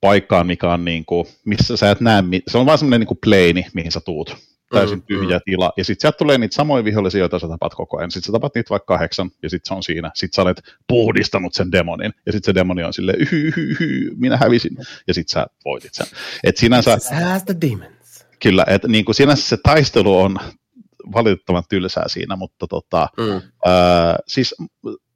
paikkaan, 0.00 0.46
mikä 0.46 0.72
on 0.72 0.84
niin 0.84 1.04
kuin, 1.04 1.26
missä 1.44 1.76
sä 1.76 1.90
et 1.90 2.00
näe, 2.00 2.22
se 2.48 2.58
on 2.58 2.66
vaan 2.66 2.78
semmoinen 2.78 3.00
niin 3.00 3.08
kuin 3.08 3.18
pleini, 3.22 3.66
mihin 3.74 3.92
sä 3.92 4.00
tuut 4.00 4.36
täysin 4.74 4.98
mm, 4.98 5.04
tyhjä 5.06 5.36
mm. 5.36 5.42
tila, 5.44 5.72
ja 5.76 5.84
sitten 5.84 6.00
sieltä 6.00 6.18
tulee 6.18 6.38
niitä 6.38 6.54
samoja 6.54 6.84
vihollisia, 6.84 7.20
joita 7.20 7.38
sä 7.38 7.48
tapat 7.48 7.74
koko 7.74 7.98
ajan. 7.98 8.10
Sitten 8.10 8.26
sä 8.26 8.32
tapat 8.32 8.54
niitä 8.54 8.70
vaikka 8.70 8.94
kahdeksan, 8.94 9.30
ja 9.42 9.50
sitten 9.50 9.68
se 9.68 9.74
on 9.74 9.82
siinä. 9.82 10.10
Sitten 10.14 10.36
sä 10.36 10.42
olet 10.42 10.62
puhdistanut 10.88 11.54
sen 11.54 11.72
demonin, 11.72 12.12
ja 12.26 12.32
sitten 12.32 12.52
se 12.52 12.54
demoni 12.54 12.84
on 12.84 12.92
silleen, 12.92 13.18
hy, 13.32 13.52
hy, 13.56 13.76
hy, 13.80 14.10
minä 14.16 14.36
hävisin, 14.36 14.76
ja 15.06 15.14
sitten 15.14 15.32
sä 15.32 15.46
voitit 15.64 15.94
sen. 15.94 16.06
Et 16.44 16.56
sinänsä, 16.56 16.98
the 17.46 17.56
demons. 17.60 18.26
Kyllä, 18.42 18.64
että 18.68 18.88
niin 18.88 19.04
kuin 19.04 19.14
sinänsä 19.14 19.48
se 19.48 19.56
taistelu 19.62 20.18
on 20.18 20.38
valitettavan 21.12 21.62
tylsää 21.68 22.08
siinä, 22.08 22.36
mutta 22.36 22.66
tota, 22.66 23.08
mm. 23.18 23.40
ää, 23.64 24.16
siis 24.26 24.54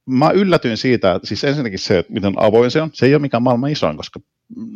mä 0.07 0.31
yllätyin 0.31 0.77
siitä, 0.77 1.15
että 1.15 1.29
siis 1.29 1.45
ensinnäkin 1.45 1.79
se, 1.79 1.99
että 1.99 2.13
miten 2.13 2.33
avoin 2.37 2.71
se 2.71 2.83
on, 2.83 2.91
se 2.93 3.07
ei 3.07 3.15
ole 3.15 3.23
mikään 3.23 3.43
maailman 3.43 3.71
isoin, 3.71 3.97
koska 3.97 4.21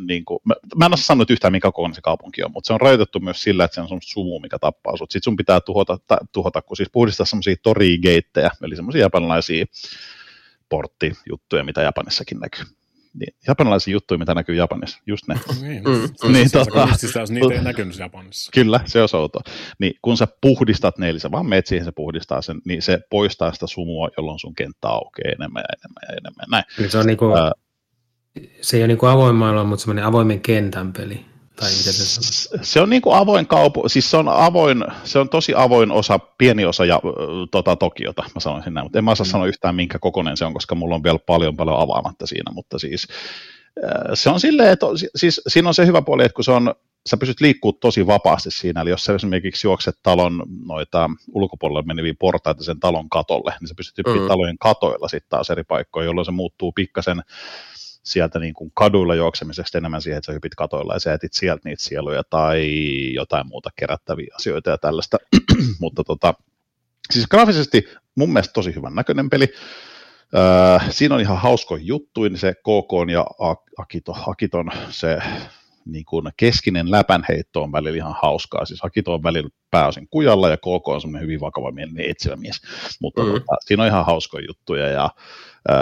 niin 0.07 0.25
kuin, 0.25 0.39
mä, 0.45 0.55
mä 0.77 0.87
en 0.87 0.93
ole 0.93 0.97
sanonut 0.97 1.31
yhtään, 1.31 1.53
mikä 1.53 1.69
kokoinen 1.69 1.95
se 1.95 2.01
kaupunki 2.01 2.43
on, 2.43 2.53
mutta 2.53 2.67
se 2.67 2.73
on 2.73 2.81
rajoitettu 2.81 3.21
myös 3.21 3.43
sillä, 3.43 3.65
että 3.65 3.75
se 3.75 3.81
on 3.81 3.89
semmoista 3.89 4.13
sumu, 4.13 4.41
mikä 4.41 4.59
tappaa 4.59 4.97
sut. 4.97 5.11
Sitten 5.11 5.25
sun 5.25 5.37
pitää 5.37 5.61
tuhota, 5.61 5.99
ta, 6.07 6.19
tuhota 6.33 6.63
kun 6.63 6.77
siis 6.77 6.89
puhdistaa 6.93 7.27
semmoisia 7.27 7.57
torigeittejä, 7.63 8.51
eli 8.63 8.77
semmoisia 8.77 9.01
japanilaisia 9.01 9.65
porttijuttuja, 10.69 11.65
mitä 11.65 11.83
Japanissakin 11.83 12.39
näkyy. 12.39 12.65
Niin, 13.15 13.35
japanilaisia 13.47 13.93
juttuja, 13.93 14.19
mitä 14.19 14.35
näkyy 14.35 14.55
Japanissa, 14.55 14.99
just 15.07 15.29
ne. 15.29 15.35
niin, 15.63 15.83
mm. 15.85 16.33
niin, 16.33 16.51
tota, 16.51 16.89
jos 17.19 17.31
niitä 17.31 17.55
ei 17.55 17.63
näkynyt 17.63 17.99
Japanissa. 17.99 18.51
Kyllä, 18.55 18.81
se 18.85 19.03
on 19.03 19.09
outo. 19.13 19.41
Niin, 19.79 19.95
kun 20.03 20.17
sä 20.17 20.29
puhdistat 20.41 20.99
ne, 20.99 21.09
eli 21.09 21.21
sä 21.21 21.31
vaan 21.31 21.47
meet 21.47 21.67
siihen, 21.67 21.85
se 21.85 21.93
puhdistaa 21.93 22.43
sen, 22.43 22.61
niin 22.65 22.83
se 22.83 23.01
poistaa 23.11 23.53
sitä 23.53 23.67
sumua, 23.67 24.09
jolloin 24.17 24.39
sun 24.39 24.55
kenttä 24.55 24.89
aukeaa 24.89 25.33
enemmän 25.33 25.61
ja 25.61 25.79
enemmän 25.79 26.03
ja 26.09 26.17
enemmän. 26.17 26.47
Näin. 26.51 26.65
Niin 26.79 26.91
se 26.91 26.99
on 26.99 27.07
niinku, 27.07 27.27
uh, 27.27 27.69
se 28.61 28.77
ei 28.77 28.83
ole 28.83 28.89
niin 28.89 28.99
kuin 28.99 29.11
avoin 29.11 29.37
maailma, 29.37 29.65
mutta 29.65 29.83
semmoinen 29.83 30.05
avoimen 30.05 30.41
kentän 30.41 30.93
peli. 30.93 31.28
Tai 31.61 31.71
miten 31.71 31.93
se, 31.93 32.59
se 32.63 32.81
on 32.81 32.91
niin 32.91 33.03
kuin 33.03 33.17
avoin 33.17 33.47
kaupu, 33.47 33.89
siis 33.89 34.11
se 34.11 34.17
on 34.17 34.29
avoin, 34.29 34.85
se 35.05 35.19
on 35.19 35.29
tosi 35.29 35.53
avoin 35.57 35.91
osa, 35.91 36.19
pieni 36.19 36.65
osa 36.65 36.85
ja, 36.85 37.01
tota, 37.51 37.77
Tokiota, 37.77 38.23
mä 38.35 38.41
sanoisin 38.41 38.75
näin, 38.75 38.85
mutta 38.85 38.99
en 38.99 39.05
mä 39.05 39.11
osaa 39.11 39.25
mm. 39.25 39.31
sanoa 39.31 39.47
yhtään 39.47 39.75
minkä 39.75 39.99
kokoinen 39.99 40.37
se 40.37 40.45
on, 40.45 40.55
koska 40.55 40.75
mulla 40.75 40.95
on 40.95 41.03
vielä 41.03 41.19
paljon 41.19 41.57
paljon 41.57 41.81
avaamatta 41.81 42.27
siinä, 42.27 42.53
mutta 42.53 42.79
siis 42.79 43.09
se 44.15 44.31
on 44.31 44.41
silleen, 44.41 44.73
että 44.73 44.87
siis 45.17 45.41
siinä 45.49 45.69
on 45.69 45.75
se 45.75 45.87
hyvä 45.87 46.03
puoli, 46.03 46.25
että 46.25 46.35
kun 46.35 46.45
se 46.45 46.51
on, 46.51 46.75
sä 47.09 47.17
pystyt 47.17 47.41
liikkuu 47.41 47.73
tosi 47.73 48.07
vapaasti 48.07 48.51
siinä, 48.51 48.81
eli 48.81 48.91
jos 48.91 49.05
sä 49.05 49.15
esimerkiksi 49.15 49.67
juokset 49.67 49.99
talon 50.03 50.43
noita 50.67 51.11
ulkopuolelle 51.33 51.83
meneviä 51.87 52.15
portaita 52.19 52.65
sen 52.65 52.81
talon 52.81 53.09
katolle, 53.09 53.55
niin 53.61 53.69
sä 53.69 53.75
pystyt 53.77 54.07
mm. 54.07 54.27
talojen 54.29 54.59
katoilla 54.59 55.09
sitten 55.09 55.31
taas 55.31 55.51
eri 55.51 55.65
paikkoja, 55.65 56.05
jolloin 56.05 56.25
se 56.25 56.31
muuttuu 56.31 56.73
pikkasen 56.73 57.23
sieltä 58.09 58.39
niin 58.39 58.55
kuin 58.55 58.71
kaduilla 58.75 59.15
juoksemisesta 59.15 59.79
enemmän 59.79 60.03
siihen, 60.03 60.19
että 60.19 60.27
sä 60.27 60.33
hypit 60.33 60.55
katoilla 60.55 60.95
ja 60.95 61.01
sä 61.01 61.15
etit 61.15 61.33
sieltä 61.33 61.61
niitä 61.65 61.83
sieluja 61.83 62.23
tai 62.31 62.75
jotain 63.15 63.49
muuta 63.49 63.71
kerättäviä 63.77 64.35
asioita 64.37 64.71
ja 64.71 64.79
tällaista. 64.79 65.17
Mutta 65.81 66.05
tota, 66.05 66.35
siis 67.13 67.27
graafisesti 67.27 67.89
mun 68.15 68.33
mielestä 68.33 68.53
tosi 68.53 68.75
hyvän 68.75 68.95
näköinen 68.95 69.31
peli. 69.31 69.49
Öö, 70.37 70.91
siinä 70.91 71.15
on 71.15 71.21
ihan 71.21 71.39
hauskoin 71.39 71.87
juttu, 71.87 72.23
niin 72.23 72.39
se 72.39 72.55
KK 72.55 73.11
ja 73.13 73.27
Akito, 73.79 74.17
Akiton 74.27 74.71
se 74.91 75.19
niin 75.85 76.05
kuin 76.05 76.33
keskinen 76.37 76.91
läpänheitto 76.91 77.63
on 77.63 77.73
välillä 77.73 77.97
ihan 77.97 78.15
hauskaa. 78.23 78.65
Siis 78.65 78.85
Akito 78.85 79.15
on 79.15 79.23
välillä 79.23 79.49
pääosin 79.71 80.09
kujalla 80.11 80.49
ja 80.49 80.57
KK 80.57 80.89
on 80.89 81.01
semmoinen 81.01 81.23
hyvin 81.23 81.41
vakava 81.41 81.73
mielinen 81.73 82.11
etsivä 82.11 82.37
mies. 82.37 82.61
Mutta 83.01 83.23
mm. 83.23 83.33
tota, 83.33 83.57
siinä 83.61 83.83
on 83.83 83.89
ihan 83.89 84.07
hauskoja 84.07 84.47
juttuja 84.49 84.89
ja 84.89 85.11
öö, 85.71 85.77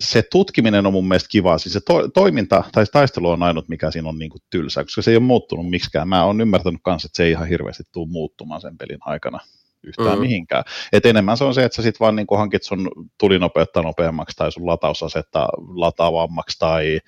se 0.00 0.22
tutkiminen 0.30 0.86
on 0.86 0.92
mun 0.92 1.08
mielestä 1.08 1.28
kiva, 1.30 1.58
siis 1.58 1.72
se 1.72 1.80
to, 1.80 2.08
toiminta 2.08 2.64
tai 2.72 2.84
taistelu 2.92 3.30
on 3.30 3.42
ainut, 3.42 3.68
mikä 3.68 3.90
siinä 3.90 4.08
on 4.08 4.18
niin 4.18 4.30
kuin 4.30 4.42
tylsä, 4.50 4.84
koska 4.84 5.02
se 5.02 5.10
ei 5.10 5.16
ole 5.16 5.24
muuttunut 5.24 5.70
miksikään. 5.70 6.08
Mä 6.08 6.24
oon 6.24 6.40
ymmärtänyt 6.40 6.80
kanssa, 6.82 7.06
että 7.06 7.16
se 7.16 7.24
ei 7.24 7.30
ihan 7.30 7.48
hirveästi 7.48 7.82
tule 7.92 8.08
muuttumaan 8.08 8.60
sen 8.60 8.78
pelin 8.78 8.98
aikana 9.00 9.38
yhtään 9.82 10.18
mm. 10.18 10.20
mihinkään. 10.20 10.64
Et 10.92 11.06
enemmän 11.06 11.36
se 11.36 11.44
on 11.44 11.54
se, 11.54 11.64
että 11.64 11.76
sä 11.76 11.82
sit 11.82 12.00
vaan 12.00 12.16
niin 12.16 12.26
hankit 12.36 12.62
sun 12.62 12.90
tulinopeutta 13.18 13.82
nopeammaksi 13.82 14.36
tai 14.36 14.52
sun 14.52 14.66
latausasetta 14.66 15.48
lataavammaksi 15.74 16.58
tai 16.58 17.00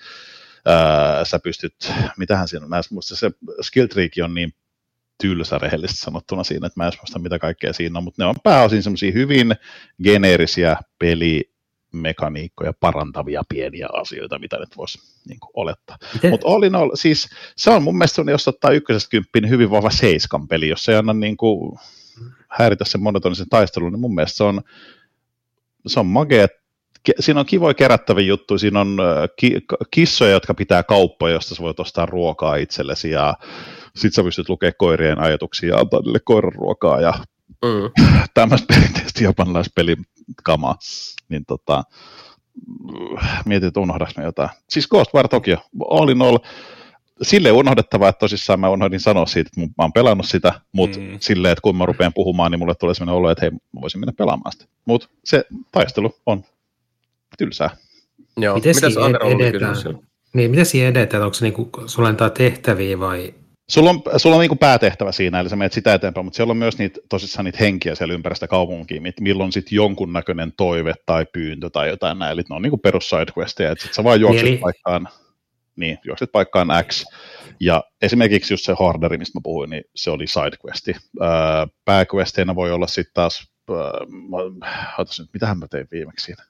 ää, 0.66 1.24
sä 1.24 1.38
pystyt, 1.38 1.92
mitähän 2.16 2.48
siinä 2.48 2.64
on, 2.64 2.70
mä 2.70 2.80
muista 2.90 3.16
se 3.16 3.30
skill 3.62 3.88
on 4.24 4.34
niin 4.34 4.52
tylsä 5.20 5.58
rehellisesti 5.58 6.00
sanottuna 6.00 6.44
siinä, 6.44 6.66
että 6.66 6.80
mä 6.80 6.86
en 6.86 6.92
muista 7.02 7.18
mitä 7.18 7.38
kaikkea 7.38 7.72
siinä 7.72 7.98
on, 7.98 8.04
mutta 8.04 8.22
ne 8.22 8.28
on 8.28 8.34
pääosin 8.44 8.82
semmoisia 8.82 9.12
hyvin 9.12 9.56
geneerisiä 10.02 10.76
peli 10.98 11.55
mekaniikkoja 11.96 12.72
parantavia 12.80 13.42
pieniä 13.48 13.88
asioita, 13.92 14.38
mitä 14.38 14.58
nyt 14.58 14.76
voisi 14.76 14.98
niin 15.28 15.40
kuin, 15.40 15.50
olettaa. 15.54 15.96
Mutta 16.30 16.48
all 16.48 16.62
in 16.62 16.74
all, 16.74 16.90
siis 16.94 17.28
se 17.56 17.70
on 17.70 17.82
mun 17.82 17.98
mielestä, 17.98 18.22
jos 18.30 18.48
ottaa 18.48 18.70
ykkösestä 18.70 19.10
kymppiin, 19.10 19.42
niin 19.42 19.50
hyvin 19.50 19.70
vahva 19.70 19.90
seiskan 19.90 20.48
peli, 20.48 20.68
jos 20.68 20.84
se 20.84 20.92
ei 20.92 20.98
anna 20.98 21.12
niin 21.12 21.36
kuin, 21.36 21.78
häiritä 22.50 22.84
sen 22.84 23.02
monotonisen 23.02 23.48
taistelun, 23.50 23.92
niin 23.92 24.00
mun 24.00 24.14
mielestä 24.14 24.36
se 24.36 24.44
on, 24.44 24.62
se 25.86 26.00
on 26.00 26.06
magea, 26.06 26.46
siinä 27.20 27.40
on 27.40 27.46
kivoja 27.46 27.74
kerättäviä 27.74 28.26
juttuja, 28.26 28.58
siinä 28.58 28.80
on 28.80 28.98
ki- 29.36 29.60
kissoja, 29.90 30.30
jotka 30.30 30.54
pitää 30.54 30.82
kauppoja, 30.82 31.34
josta 31.34 31.54
sä 31.54 31.62
voit 31.62 31.80
ostaa 31.80 32.06
ruokaa 32.06 32.56
itsellesi, 32.56 33.10
ja 33.10 33.34
sit 33.96 34.14
sä 34.14 34.22
pystyt 34.22 34.48
lukemaan 34.48 34.74
koirien 34.78 35.18
ajatuksia 35.18 35.68
ja 35.68 35.78
antaa 35.78 36.00
niille 36.00 36.20
koiran 36.24 36.52
ruokaa, 36.52 37.00
ja 37.00 37.12
mm. 37.64 38.04
tämmöistä 38.34 38.74
perinteistä 38.74 39.20
japanilaispelikamaa 40.28 40.76
niin 41.28 41.44
tota, 41.46 41.82
mietin, 43.46 43.68
että 43.68 43.80
unohdas 43.80 44.16
me 44.16 44.24
jotain. 44.24 44.50
Siis 44.68 44.88
Ghost 44.88 45.14
War 45.14 45.28
Tokyo, 45.28 45.56
all 45.90 46.08
in 46.08 46.22
all, 46.22 46.38
sille 47.22 47.52
unohdettavaa, 47.52 48.08
että 48.08 48.18
tosissaan 48.18 48.60
mä 48.60 48.68
unohdin 48.68 49.00
sanoa 49.00 49.26
siitä, 49.26 49.48
että 49.48 49.60
mä 49.60 49.84
oon 49.84 49.92
pelannut 49.92 50.26
sitä, 50.26 50.60
mutta 50.72 50.98
mm. 50.98 51.18
silleen, 51.20 51.52
että 51.52 51.62
kun 51.62 51.76
mä 51.76 51.86
rupean 51.86 52.12
puhumaan, 52.14 52.50
niin 52.50 52.58
mulle 52.58 52.74
tulee 52.74 52.94
sellainen 52.94 53.18
olo, 53.18 53.30
että 53.30 53.44
hei, 53.44 53.50
mä 53.50 53.80
voisin 53.80 54.00
mennä 54.00 54.12
pelaamaan 54.12 54.52
sitä. 54.52 54.64
Mutta 54.84 55.08
se 55.24 55.44
taistelu 55.72 56.14
on 56.26 56.44
tylsää. 57.38 57.70
Joo, 58.36 58.54
miten 58.54 58.74
mitäs 58.74 58.94
edetään? 59.38 59.76
Niin, 60.34 60.50
miten 60.50 60.66
siinä 60.66 60.88
edetään? 60.88 61.22
Onko 61.22 61.34
se 61.34 61.44
niinku, 61.44 61.70
sulla 61.86 62.08
antaa 62.08 62.30
tehtäviä 62.30 63.00
vai 63.00 63.34
Sulla 63.70 63.90
on, 63.90 64.02
sulla 64.16 64.36
on 64.36 64.40
niin 64.40 64.58
päätehtävä 64.58 65.12
siinä, 65.12 65.40
eli 65.40 65.48
sä 65.48 65.56
menet 65.56 65.72
sitä 65.72 65.94
eteenpäin, 65.94 66.26
mutta 66.26 66.36
siellä 66.36 66.50
on 66.50 66.56
myös 66.56 66.78
niitä, 66.78 67.00
tosissaan 67.08 67.44
niitä 67.44 67.58
henkiä 67.60 67.94
siellä 67.94 68.14
ympäristä 68.14 68.48
kaupunkiin, 68.48 69.02
milloin 69.20 69.52
sitten 69.52 69.76
jonkunnäköinen 69.76 70.52
toive 70.56 70.94
tai 71.06 71.26
pyyntö 71.32 71.70
tai 71.70 71.88
jotain 71.88 72.18
näin, 72.18 72.32
eli 72.32 72.42
ne 72.50 72.56
on 72.56 72.62
niin 72.62 72.80
perus 72.80 73.10
sidequesteja, 73.10 73.70
että 73.70 73.84
sit 73.84 73.94
sä 73.94 74.04
vaan 74.04 74.20
juokset 74.20 74.46
eli... 74.46 74.56
paikkaan, 74.56 75.08
niin, 75.76 75.98
juokset 76.04 76.32
paikkaan 76.32 76.68
X, 76.88 77.04
ja 77.60 77.84
esimerkiksi 78.02 78.52
just 78.54 78.64
se 78.64 78.74
Horderi, 78.78 79.18
mistä 79.18 79.38
mä 79.38 79.40
puhuin, 79.42 79.70
niin 79.70 79.84
se 79.94 80.10
oli 80.10 80.26
sidequesti. 80.26 80.96
Öö, 81.22 81.28
pääquesteina 81.84 82.54
voi 82.54 82.72
olla 82.72 82.86
sitten 82.86 83.14
taas, 83.14 83.52
öö, 83.70 83.76
ootas 84.98 85.20
nyt, 85.20 85.30
mitähän 85.32 85.58
mä 85.58 85.68
tein 85.68 85.88
viimeksi 85.90 86.24
siinä? 86.24 86.44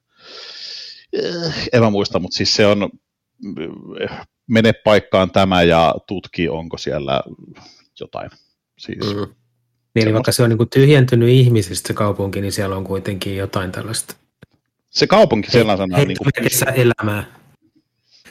En 1.72 1.82
mä 1.82 1.90
muista, 1.90 2.18
mutta 2.18 2.36
siis 2.36 2.54
se 2.54 2.66
on 2.66 2.90
mene 4.47 4.73
paikkaan 4.73 5.31
tämä 5.31 5.62
ja 5.62 5.94
tutki, 6.07 6.49
onko 6.49 6.78
siellä 6.78 7.23
jotain. 8.00 8.31
Siis, 8.78 9.15
mm. 9.15 9.34
Niin, 9.94 10.15
vaikka 10.15 10.33
se 10.33 10.42
on 10.42 10.49
niin 10.49 10.58
kuin 10.58 10.70
tyhjentynyt 10.70 11.28
ihmisistä 11.28 11.89
se 11.89 11.94
kaupunki, 11.94 12.41
niin 12.41 12.52
siellä 12.52 12.76
on 12.76 12.84
kuitenkin 12.84 13.36
jotain 13.36 13.73
tällaista. 13.73 14.16
Se 14.91 15.07
kaupunki 15.07 15.50
sellaisena 15.50 15.99
on 15.99 16.08
niin 16.08 16.18
kuin... 16.18 16.33
elämää. 16.75 17.25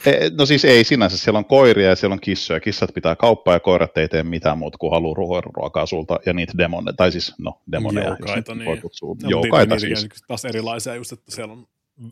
E, 0.06 0.30
no 0.38 0.46
siis 0.46 0.64
ei 0.64 0.84
sinänsä, 0.84 1.18
siellä 1.18 1.38
on 1.38 1.44
koiria 1.44 1.88
ja 1.88 1.96
siellä 1.96 2.12
on 2.12 2.20
kissoja. 2.20 2.60
Kissat 2.60 2.94
pitää 2.94 3.16
kauppaa 3.16 3.54
ja 3.54 3.60
koirat 3.60 3.98
ei 3.98 4.08
tee 4.08 4.22
mitään 4.22 4.58
muuta 4.58 4.78
kuin 4.78 4.92
haluaa 4.92 5.42
ruokaa 5.56 5.86
sulta 5.86 6.18
ja 6.26 6.32
niitä 6.32 6.52
demoneja, 6.58 6.92
tai 6.92 7.12
siis 7.12 7.34
no 7.38 7.60
demoneja. 7.72 8.06
Joukaita, 8.06 8.54
niin. 8.54 8.66
Voi 8.66 8.76
kutsua. 8.76 9.16
No, 9.22 9.28
Joukaita 9.30 9.78
siis. 9.78 10.08
Taas 10.28 10.44
erilaisia 10.44 10.94
just, 10.94 11.12
että 11.12 11.30
siellä 11.30 11.52
on 11.52 11.66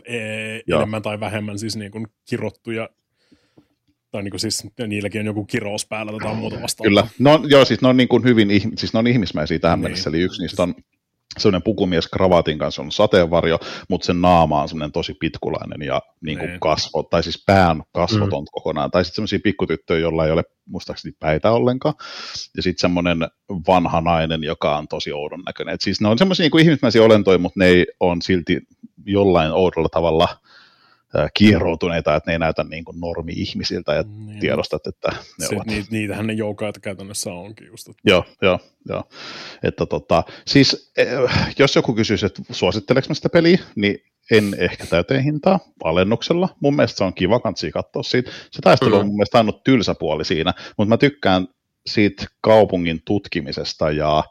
e, 0.04 0.16
enemmän 0.76 1.02
tai 1.02 1.20
vähemmän 1.20 1.58
siis 1.58 1.76
niin 1.76 1.90
kuin 1.90 2.06
kirottuja 2.28 2.88
tai 4.14 4.22
niin 4.22 4.30
kuin 4.30 4.40
siis 4.40 4.66
niilläkin 4.86 5.20
on 5.20 5.26
joku 5.26 5.44
kirous 5.44 5.86
päällä 5.86 6.12
tai 6.22 6.34
muuta 6.34 6.62
vastaavaa. 6.62 6.88
Kyllä, 6.88 7.06
no, 7.18 7.40
joo, 7.48 7.64
siis 7.64 7.82
ne 7.82 7.88
on 7.88 7.96
niin 7.96 8.08
kuin 8.08 8.24
hyvin, 8.24 8.48
siis 8.76 8.92
ne 8.92 8.98
on 8.98 9.06
ihmismäisiä 9.06 9.58
tähän 9.58 9.78
niin. 9.78 9.82
mennessä, 9.82 10.10
eli 10.10 10.20
yksi 10.20 10.42
niistä 10.42 10.62
on 10.62 10.74
sellainen 11.38 11.62
pukumies 11.62 12.06
kravatin 12.08 12.58
kanssa 12.58 12.82
on 12.82 12.92
sateenvarjo, 12.92 13.58
mutta 13.88 14.06
sen 14.06 14.20
naama 14.20 14.62
on 14.62 14.68
semmoinen 14.68 14.92
tosi 14.92 15.14
pitkulainen 15.20 15.86
ja 15.86 16.02
niin 16.24 16.38
kuin 16.38 16.48
Niin. 16.48 16.60
kasvo, 16.60 17.02
tai 17.02 17.22
siis 17.22 17.44
pään 17.46 17.82
kasvot 17.92 18.30
Mm. 18.30 18.36
on 18.36 18.44
kokonaan, 18.52 18.90
tai 18.90 19.04
sitten 19.04 19.14
semmoisia 19.14 19.38
pikkutyttöjä, 19.44 20.00
joilla 20.00 20.26
ei 20.26 20.32
ole 20.32 20.44
muistaakseni 20.68 21.14
päitä 21.20 21.50
ollenkaan, 21.52 21.94
ja 22.56 22.62
sitten 22.62 22.80
semmoinen 22.80 23.18
vanha 23.68 24.00
nainen, 24.00 24.44
joka 24.44 24.78
on 24.78 24.88
tosi 24.88 25.12
oudon 25.12 25.42
näköinen. 25.46 25.74
Et 25.74 25.80
siis 25.80 26.00
ne 26.00 26.08
on 26.08 26.18
semmoisia 26.18 26.48
niin 26.52 26.60
ihmismäisiä 26.64 27.02
olentoja, 27.02 27.38
mutta 27.38 27.60
ne 27.60 27.66
ei 27.66 27.86
on 28.00 28.22
silti 28.22 28.60
jollain 29.06 29.52
oudolla 29.52 29.88
tavalla 29.88 30.28
kieroutuneita, 31.34 32.14
että 32.16 32.30
ne 32.30 32.34
ei 32.34 32.38
näytä 32.38 32.64
niin 32.64 32.84
kuin 32.84 33.00
normi-ihmisiltä, 33.00 33.94
ja 33.94 34.04
Niin. 34.26 34.40
tiedostat, 34.40 34.86
että 34.86 35.08
ne 35.40 35.46
Se, 35.46 35.54
ovat 35.54 35.66
ni, 35.66 35.84
niitähän 35.90 36.26
ne 36.26 36.32
joukaat 36.32 36.78
käytännössä 36.78 37.32
onkin 37.32 37.66
just. 37.66 37.88
Että 37.88 38.02
Joo, 38.04 38.24
joo, 38.42 38.58
joo. 38.88 39.04
Että 39.62 39.86
tota, 39.86 40.22
siis 40.46 40.92
eh, 40.96 41.08
jos 41.58 41.76
joku 41.76 41.94
kysyisi, 41.94 42.26
että 42.26 42.42
suositteleeko 42.50 43.08
mä 43.08 43.14
sitä 43.14 43.28
peliä, 43.28 43.58
niin 43.76 43.98
en 44.30 44.54
ehkä 44.58 44.86
täyteen 44.86 45.24
hintaa 45.24 45.58
alennuksella. 45.84 46.48
Mun 46.60 46.76
mielestä 46.76 46.98
se 46.98 47.04
on 47.04 47.14
kiva 47.14 47.40
kansi 47.40 47.70
katsoa 47.70 48.02
siitä. 48.02 48.30
Se 48.50 48.62
taistelu 48.62 48.94
on 48.94 49.00
Mm. 49.02 49.06
mun 49.06 49.16
mielestä 49.16 49.38
ainut 49.38 49.64
tylsä 49.64 49.94
puoli 49.94 50.24
siinä, 50.24 50.54
mutta 50.78 50.88
mä 50.88 50.96
tykkään 50.96 51.48
siitä 51.86 52.26
kaupungin 52.40 53.02
tutkimisesta 53.04 53.90
ja 53.90 54.18
äh, 54.18 54.24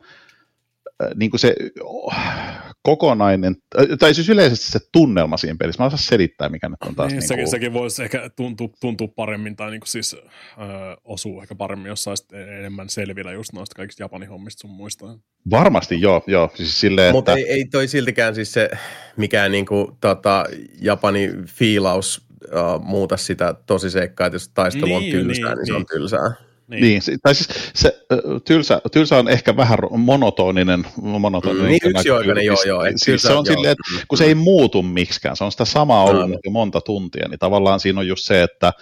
niin 1.15 1.31
kuin 1.31 1.39
se 1.39 1.55
oh, 1.81 2.13
kokonainen, 2.83 3.55
äh, 3.79 3.85
tai 3.99 4.13
siis 4.13 4.29
yleisesti 4.29 4.71
se 4.71 4.79
tunnelma 4.91 5.37
siinä 5.37 5.55
pelissä. 5.59 5.83
Mä 5.83 5.85
en 5.85 5.93
osaa 5.93 6.05
selittää, 6.05 6.49
mikä 6.49 6.69
nyt 6.69 6.83
on 6.87 6.95
taas 6.95 7.07
niin, 7.11 7.19
niin 7.19 7.27
sekin, 7.27 7.43
kuin, 7.43 7.51
sekin 7.51 7.73
voisi 7.73 8.03
ehkä 8.03 8.29
tuntua, 8.35 8.69
tuntua 8.81 9.07
paremmin 9.07 9.55
tai 9.55 9.71
niinku 9.71 9.85
siis 9.87 10.13
ö, 10.13 10.19
osuu 11.03 11.41
ehkä 11.41 11.55
paremmin, 11.55 11.87
jos 11.87 12.03
saisit 12.03 12.33
enemmän 12.33 12.89
selvillä 12.89 13.31
just 13.31 13.53
noista 13.53 13.75
kaikista 13.75 14.03
Japanin 14.03 14.29
hommista 14.29 14.61
sun 14.61 14.69
muista. 14.69 15.05
varmasti 15.51 16.01
joo, 16.01 16.23
joo. 16.27 16.51
Siis 16.55 16.79
silleen, 16.79 17.15
Mutta 17.15 17.31
että, 17.31 17.45
ei, 17.47 17.51
ei 17.53 17.65
toi 17.65 17.87
siltikään 17.87 18.35
siis 18.35 18.53
se 18.53 18.69
mikään 19.17 19.51
niinku, 19.51 19.97
tota, 20.01 20.45
Japani 20.81 21.29
fiilaus 21.47 22.21
uh, 22.45 22.85
muuta 22.85 23.17
sitä 23.17 23.55
tosiseikkaa, 23.65 24.27
että 24.27 24.35
jos 24.35 24.49
taistelu 24.49 24.93
on 24.93 25.01
Niin, 25.01 25.11
tylsää, 25.11 25.49
niin, 25.49 25.57
niin, 25.57 25.67
se 25.67 25.73
on 25.73 25.79
niin. 25.79 25.87
tylsää. 25.87 26.52
Niin, 26.67 26.81
Niin, 26.81 27.01
tai 27.23 27.35
siis 27.35 27.49
se 27.75 28.05
tylsä, 28.45 28.81
tylsä 28.91 29.17
on 29.17 29.29
ehkä 29.29 29.55
vähän 29.57 29.77
monotoninen. 29.97 30.85
monotoninen 31.01 31.65
Mm, 31.65 31.69
niin, 31.69 31.97
yksioikainen, 31.97 32.45
joo, 32.45 32.63
joo, 32.67 32.83
Siis 32.83 33.01
tylsä, 33.05 33.27
se 33.27 33.33
on 33.33 33.45
joo. 33.47 33.55
silleen, 33.55 33.71
että 33.71 34.05
kun 34.07 34.17
se 34.17 34.25
ei 34.25 34.35
muutu 34.35 34.81
miksikään, 34.83 35.37
se 35.37 35.43
on 35.43 35.51
sitä 35.51 35.65
samaa 35.65 36.03
ollut 36.03 36.27
Mm. 36.29 36.37
jo 36.45 36.51
monta 36.51 36.81
tuntia, 36.81 37.27
niin 37.29 37.39
tavallaan 37.39 37.79
siinä 37.79 37.99
on 37.99 38.07
just 38.07 38.25
se, 38.25 38.43
että 38.43 38.73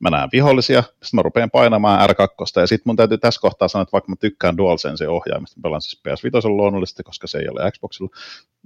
mä 0.00 0.10
näen 0.10 0.28
vihollisia, 0.32 0.82
sitten 0.82 1.08
mä 1.12 1.22
rupean 1.22 1.50
painamaan 1.50 2.10
R2, 2.10 2.60
ja 2.60 2.66
sitten 2.66 2.82
mun 2.84 2.96
täytyy 2.96 3.18
tässä 3.18 3.40
kohtaa 3.40 3.68
sanoa, 3.68 3.82
että 3.82 3.92
vaikka 3.92 4.10
mä 4.10 4.16
tykkään 4.16 4.56
DualSense 4.56 5.08
ohjaamista, 5.08 5.58
mä 5.60 5.62
pelaan 5.62 5.80
siis 5.82 6.02
PS5 6.08 6.48
luonnollisesti, 6.48 7.02
koska 7.02 7.26
se 7.26 7.38
ei 7.38 7.48
ole 7.48 7.70
Xboxilla, 7.72 8.10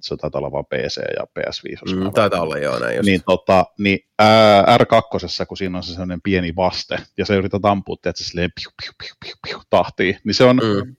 se 0.01 0.17
taitaa 0.17 0.39
olla 0.39 0.53
vain 0.53 0.65
PC 0.67 0.97
ja 0.97 1.25
PS5. 1.39 1.79
jos 1.87 1.95
mä 1.95 2.05
Mm, 2.05 2.13
taitaa 2.13 2.43
olla 2.43 2.59
joo 2.59 2.79
näin 2.79 2.97
just. 2.97 3.07
niin, 3.07 3.21
tota, 3.27 3.65
niin 3.79 3.99
ää, 4.19 4.63
R2, 4.79 5.47
kun 5.49 5.57
siinä 5.57 5.77
on 5.79 5.83
se 5.83 5.93
sellainen 5.93 6.23
pieni 6.23 6.57
vaste, 6.57 6.99
ja 7.19 7.27
se 7.27 7.37
yrität 7.37 7.65
ampua, 7.65 7.95
että 7.95 8.13
se 8.15 8.25
silleen 8.25 8.51
piu, 8.61 8.71
piu, 8.83 8.93
piu, 8.99 9.15
piu, 9.25 9.35
piu, 9.49 9.63
tahtiin, 9.71 10.19
niin 10.25 10.35
se 10.35 10.45
on 10.45 10.57
Mm. 10.57 10.97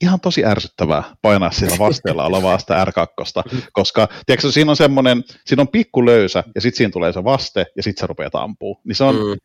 ihan 0.00 0.20
tosi 0.20 0.44
ärsyttävää 0.44 1.02
painaa 1.22 1.50
sillä 1.50 1.78
vasteella 1.78 2.24
olevaa 2.26 2.58
sitä 2.58 2.84
R2, 2.84 3.42
koska 3.72 4.08
tiedätkö, 4.26 4.52
siinä 4.52 4.70
on 4.70 4.76
semmoinen, 4.76 5.24
siinä 5.44 5.60
on 5.60 5.68
pikku 5.68 6.06
löysä, 6.06 6.44
ja 6.54 6.60
sitten 6.60 6.76
siinä 6.76 6.90
tulee 6.90 7.12
se 7.12 7.24
vaste, 7.24 7.66
ja 7.76 7.82
sitten 7.82 8.00
se 8.00 8.06
rupeaa 8.06 8.30
ampuu. 8.32 8.80
Niin 8.84 8.96
se 8.96 9.04
on, 9.04 9.14
Mm. 9.14 9.36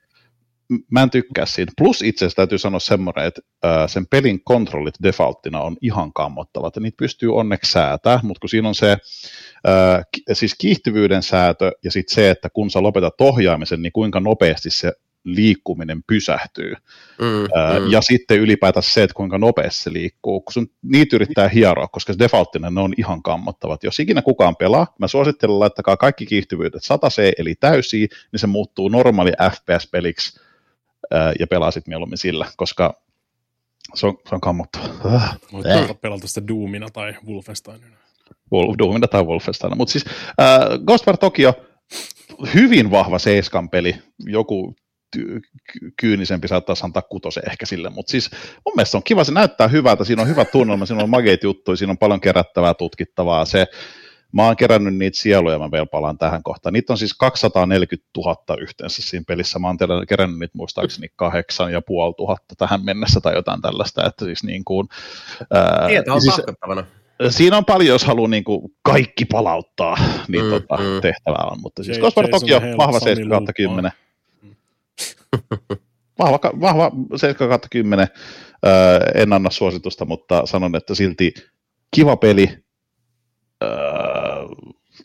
Mä 0.91 1.01
en 1.03 1.09
tykkää 1.09 1.45
siitä. 1.45 1.71
Plus 1.77 2.01
itse 2.01 2.25
asiassa 2.25 2.35
täytyy 2.35 2.57
sanoa 2.57 2.79
semmoinen, 2.79 3.25
että 3.25 3.41
ää, 3.63 3.87
sen 3.87 4.07
pelin 4.07 4.43
kontrollit 4.43 4.95
defaulttina 5.03 5.61
on 5.61 5.77
ihan 5.81 6.13
kammottavat, 6.13 6.75
ja 6.75 6.81
niitä 6.81 6.97
pystyy 6.97 7.35
onneksi 7.35 7.71
säätää, 7.71 8.19
mutta 8.23 8.39
kun 8.39 8.49
siinä 8.49 8.67
on 8.67 8.75
se 8.75 8.97
ää, 9.67 10.03
siis 10.33 10.55
kiihtyvyyden 10.57 11.23
säätö, 11.23 11.71
ja 11.83 11.91
sitten 11.91 12.15
se, 12.15 12.29
että 12.29 12.49
kun 12.49 12.71
sä 12.71 12.81
lopetat 12.81 13.21
ohjaamisen, 13.21 13.81
niin 13.81 13.91
kuinka 13.91 14.19
nopeasti 14.19 14.69
se 14.69 14.93
liikkuminen 15.23 16.03
pysähtyy. 16.07 16.73
Mm. 17.21 17.45
Ää, 17.55 17.79
Mm. 17.79 17.91
Ja 17.91 18.01
sitten 18.01 18.39
ylipäätään 18.39 18.83
se, 18.83 19.03
että 19.03 19.13
kuinka 19.13 19.37
nopeasti 19.37 19.83
se 19.83 19.93
liikkuu, 19.93 20.41
kun 20.41 20.53
sun, 20.53 20.67
niitä 20.81 21.15
yrittää 21.15 21.47
hieroa, 21.49 21.87
koska 21.87 22.13
se 22.13 22.19
defaulttinen 22.19 22.75
ne 22.75 22.81
on 22.81 22.93
ihan 22.97 23.23
kammottavat. 23.23 23.83
Jos 23.83 23.99
ikinä 23.99 24.21
kukaan 24.21 24.55
pelaa, 24.55 24.87
mä 24.99 25.07
suosittelen 25.07 25.59
laittakaa 25.59 25.97
kaikki 25.97 26.25
kiihtyvyydet 26.25 26.81
100C 26.83 27.33
eli 27.37 27.55
täysiä, 27.55 28.07
niin 28.31 28.39
se 28.39 28.47
muuttuu 28.47 28.89
normaali 28.89 29.31
FPS-peliksi 29.31 30.39
ää, 31.11 31.33
ja 31.39 31.47
pelaa 31.47 31.71
sitten 31.71 31.91
mieluummin 31.91 32.17
sillä, 32.17 32.45
koska 32.57 32.93
se 33.95 34.07
on, 34.07 34.17
se 34.29 34.35
on 34.35 34.41
kammottava. 34.41 34.87
Voit 35.51 35.65
Äh. 35.65 35.89
pelata, 36.01 36.27
sitä 36.27 36.47
Doomina 36.47 36.89
tai 36.93 37.13
Wolfensteinina. 37.27 37.97
Wolf- 38.55 38.75
Doomina 38.77 39.07
tai 39.07 39.23
Wolfenstein. 39.23 39.77
Mutta 39.77 39.91
siis 39.91 40.05
äh, 40.07 40.79
Ghostwire 40.85 41.17
Tokyo, 41.17 41.53
hyvin 42.53 42.91
vahva 42.91 43.19
seiskan 43.19 43.69
peli, 43.69 43.95
joku 44.19 44.75
ty- 45.17 45.39
ky- 45.73 45.91
kyynisempi 45.99 46.47
saattaisi 46.47 46.85
antaa 46.85 47.01
kutosen 47.01 47.43
ehkä 47.49 47.65
sille, 47.65 47.89
mutta 47.89 48.11
siis 48.11 48.29
mun 48.65 48.73
mielestä 48.75 48.97
on 48.97 49.03
kiva, 49.03 49.23
se 49.23 49.31
näyttää 49.31 49.67
hyvältä, 49.67 50.03
siinä 50.03 50.21
on 50.21 50.27
hyvä 50.27 50.45
tunnelma, 50.45 50.85
siinä 50.85 51.03
on 51.03 51.09
mageita 51.09 51.45
juttuja, 51.45 51.75
siinä 51.75 51.91
on 51.91 51.97
paljon 51.97 52.21
kerättävää, 52.21 52.73
tutkittavaa, 52.73 53.45
se 53.45 53.67
Mä 54.31 54.45
oon 54.45 54.55
kerännyt 54.55 54.95
niitä 54.95 55.17
sieluja, 55.17 55.59
mä 55.59 55.71
vielä 55.71 55.85
palaan 55.85 56.17
tähän 56.17 56.43
kohtaan. 56.43 56.73
Niitä 56.73 56.93
on 56.93 56.97
siis 56.97 57.13
240 57.13 58.09
000 58.17 58.57
yhteensä 58.61 59.01
siinä 59.01 59.23
pelissä. 59.27 59.59
Mä 59.59 59.67
oon 59.67 59.77
teillä 59.77 60.05
kerännyt 60.05 60.39
niitä 60.39 60.57
muistaakseni 60.57 61.07
8500 61.15 62.55
tähän 62.57 62.85
mennessä 62.85 63.21
tai 63.21 63.35
jotain 63.35 63.61
tällaista. 63.61 64.05
Että 64.07 64.25
siis 64.25 64.43
niin 64.43 64.65
kuin, 64.65 64.87
ää, 65.53 65.87
Tieto 65.87 66.13
on 66.13 66.21
siis, 66.21 66.41
siinä 67.29 67.57
on 67.57 67.65
paljon, 67.65 67.89
jos 67.89 68.05
haluaa 68.05 68.29
niin 68.29 68.43
kuin 68.43 68.75
kaikki 68.81 69.25
palauttaa, 69.25 69.97
niin 70.27 70.45
Mm, 70.45 70.51
mm, 70.51 70.61
tota, 70.61 70.77
mm. 70.77 70.89
mm. 70.89 71.01
tehtävää 71.01 71.47
on. 71.51 71.61
Mutta 71.61 71.83
siis 71.83 71.99
Tokyo, 72.31 72.59
Hale, 72.59 72.77
vahva 72.77 72.99
Sami 72.99 73.09
7 73.15 73.29
kautta 73.29 73.53
10. 73.53 73.91
Lupaa. 73.91 74.09
Vahva, 76.19 76.39
vahva 76.61 76.91
7 77.15 77.49
kautta 77.49 77.67
10. 77.71 78.07
Öö, 78.67 78.99
en 79.15 79.33
anna 79.33 79.49
suositusta, 79.49 80.05
mutta 80.05 80.45
sanon, 80.45 80.75
että 80.75 80.95
silti 80.95 81.33
kiva 81.95 82.15
peli. 82.17 82.49
Öö, 83.63 83.69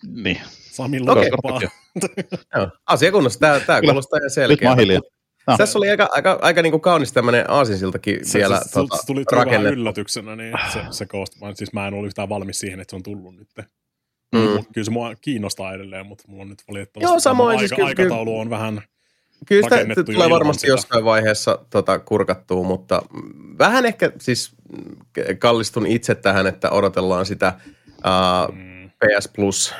niin. 0.06 0.40
Sami. 0.70 0.98
Joo. 2.56 2.70
Asiakunnassa 2.86 3.40
tämä, 3.40 3.60
tämä 3.60 3.80
kuulostaa 3.80 4.18
ihan 4.18 4.30
selkeä. 4.30 4.74
No. 5.46 5.56
Tässä 5.56 5.78
oli 5.78 5.90
aika, 5.90 6.08
aika, 6.12 6.38
aika 6.42 6.62
niin 6.62 6.70
kuin 6.70 6.80
kaunis 6.80 7.12
tämmöinen 7.12 7.50
aasinsiltakin 7.50 8.26
Se, 8.26 8.38
vielä 8.38 8.60
se, 8.60 8.70
tota, 8.72 8.96
se 8.96 9.06
tuli, 9.06 9.24
tuli 9.24 9.36
vähän 9.36 9.46
rakennettu. 9.46 9.80
yllätyksenä, 9.80 10.36
niin 10.36 10.54
se, 10.72 10.80
se 10.90 11.06
vaan 11.40 11.56
siis 11.56 11.72
mä 11.72 11.86
en 11.86 11.94
ollut 11.94 12.06
yhtään 12.06 12.28
valmis 12.28 12.58
siihen, 12.58 12.80
että 12.80 12.92
se 12.92 12.96
on 12.96 13.02
tullut 13.02 13.36
nyt. 13.36 13.48
Mm. 14.34 14.64
Kyllä 14.72 14.84
se 14.84 14.90
mua 14.90 15.14
kiinnostaa 15.20 15.72
edelleen, 15.74 16.06
mutta 16.06 16.24
mulla 16.28 16.42
on 16.42 16.48
nyt 16.48 16.62
valitettavasti 16.68 17.12
Joo, 17.12 17.20
samoin, 17.20 17.48
aika, 17.50 17.58
siis 17.58 17.72
kyllä- 17.72 17.88
aikataulu 17.88 18.38
on 18.38 18.50
vähän, 18.50 18.82
Kyllä 19.46 19.62
sitä 19.62 19.74
rakennettu 19.76 20.04
tulee 20.04 20.30
varmasti 20.30 20.60
sitä. 20.60 20.72
jossain 20.72 21.04
vaiheessa 21.04 21.58
tota, 21.70 21.98
kurkattua, 21.98 22.62
mutta 22.64 23.02
vähän 23.58 23.86
ehkä 23.86 24.12
siis 24.20 24.52
mm, 24.72 24.96
kallistun 25.38 25.86
itse 25.86 26.14
tähän, 26.14 26.46
että 26.46 26.70
odotellaan 26.70 27.26
sitä 27.26 27.52
uh, 27.88 28.54
mm, 28.54 28.73
PS 29.04 29.28
Plus 29.28 29.74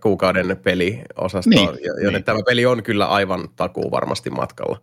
kuukauden 0.00 0.56
peliosastoa, 0.62 1.50
Niin, 1.50 1.68
niin, 1.74 1.84
joten 1.84 2.12
niin. 2.12 2.24
tämä 2.24 2.38
peli 2.46 2.66
on 2.66 2.82
kyllä 2.82 3.06
aivan 3.06 3.48
takuu 3.56 3.90
varmasti 3.90 4.30
matkalla. 4.30 4.80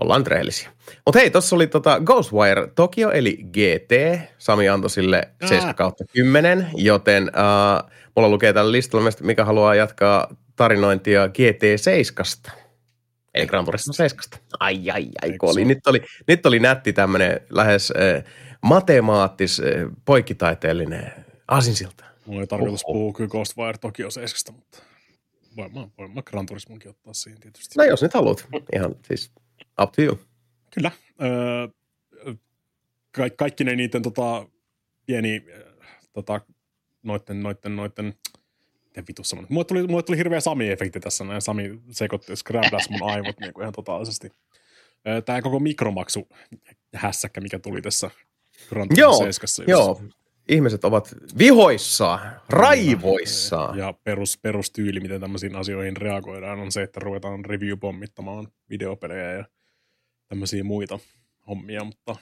Ollaan 0.00 0.26
rehellisiä. 0.26 0.70
Mutta 1.06 1.18
hei, 1.18 1.30
tuossa 1.30 1.56
oli 1.56 1.66
tota 1.66 2.00
Ghostwire 2.00 2.66
Tokyo, 2.74 3.10
eli 3.10 3.36
GT. 3.36 4.20
Sami 4.38 4.68
antoi 4.68 4.90
sille 4.90 5.28
7 5.44 5.74
kautta 5.74 6.04
10, 6.12 6.68
joten 6.74 7.22
uh, 7.24 7.90
mulla 8.16 8.28
lukee 8.28 8.52
tällä 8.52 8.72
listalla 8.72 9.02
myös, 9.02 9.20
mikä 9.20 9.44
haluaa 9.44 9.74
jatkaa 9.74 10.36
tarinointia 10.56 11.26
GT7. 11.26 12.52
Eli 13.34 13.46
Gran 13.46 13.64
Turismo 13.64 13.92
7. 13.92 14.24
Ai, 14.60 14.90
ai, 14.90 15.08
ai, 15.22 15.38
kun 15.38 15.50
oli. 15.50 15.64
Nyt, 15.64 15.86
oli, 15.86 16.02
nyt 16.28 16.46
oli 16.46 16.58
nätti 16.58 16.92
tämmöinen 16.92 17.40
lähes 17.50 17.92
äh, 17.96 18.24
matemaattis, 18.62 19.60
äh, 19.60 19.66
poikkitaiteellinen 20.04 21.12
aasinsilta. 21.48 22.04
Mulla 22.26 22.40
ei 22.40 22.46
tarkoitus 22.46 22.84
Oho. 22.84 22.92
puhua 22.92 23.12
kyllä 23.12 23.28
Ghostwire 23.28 23.78
Tokyo 23.78 24.10
7, 24.10 24.60
mutta 24.60 24.78
voin 25.56 25.74
mä, 25.74 25.88
voin 25.98 26.14
mä 26.14 26.22
Gran 26.22 26.46
Turismonkin 26.46 26.90
ottaa 26.90 27.14
siihen 27.14 27.40
tietysti. 27.40 27.74
No 27.78 27.84
jos 27.84 28.02
nyt 28.02 28.14
haluat, 28.14 28.46
ihan 28.74 28.94
siis 29.08 29.32
up 29.82 29.92
to 29.92 30.02
you. 30.02 30.18
Kyllä. 30.70 30.90
Öö, 31.22 31.68
ka- 33.12 33.30
kaikki 33.36 33.64
ne 33.64 33.76
niiden 33.76 34.02
tota, 34.02 34.46
pieni, 35.06 35.44
tota, 36.12 36.40
noitten, 37.02 37.42
noitten, 37.42 37.76
noitten, 37.76 38.14
miten 38.84 39.04
vitus 39.08 39.28
sanon. 39.28 39.46
Mulle 39.48 39.64
tuli, 39.64 39.86
mulle 39.86 40.02
tuli 40.02 40.16
hirveä 40.16 40.40
Sami-efekti 40.40 41.00
tässä, 41.00 41.24
näin 41.24 41.42
Sami 41.42 41.80
sekoitti, 41.90 42.36
scrabdas 42.36 42.90
mun 42.90 43.10
aivot 43.10 43.40
niin 43.40 43.52
kuin 43.54 43.62
ihan 43.62 43.72
totaalisesti. 43.72 44.32
Tämä 45.24 45.42
koko 45.42 45.60
mikromaksu 45.60 46.28
hässäkkä, 46.94 47.40
mikä 47.40 47.58
tuli 47.58 47.82
tässä 47.82 48.10
Gran 48.68 48.88
Joo, 48.96 49.18
Turismo 49.18 49.46
7. 49.46 49.70
Joo, 49.70 50.02
ihmiset 50.48 50.84
ovat 50.84 51.14
vihoissaan, 51.38 52.40
raivoissaan. 52.48 53.78
Ja 53.78 53.94
perus, 54.04 54.38
perustyyli, 54.42 55.00
miten 55.00 55.20
tämmöisiin 55.20 55.56
asioihin 55.56 55.96
reagoidaan, 55.96 56.60
on 56.60 56.72
se, 56.72 56.82
että 56.82 57.00
ruvetaan 57.00 57.44
review-pommittamaan 57.44 58.48
videopelejä 58.70 59.32
ja 59.32 59.44
tämmöisiä 60.28 60.64
muita. 60.64 60.98
hommia, 61.46 61.84
mutta 61.84 62.16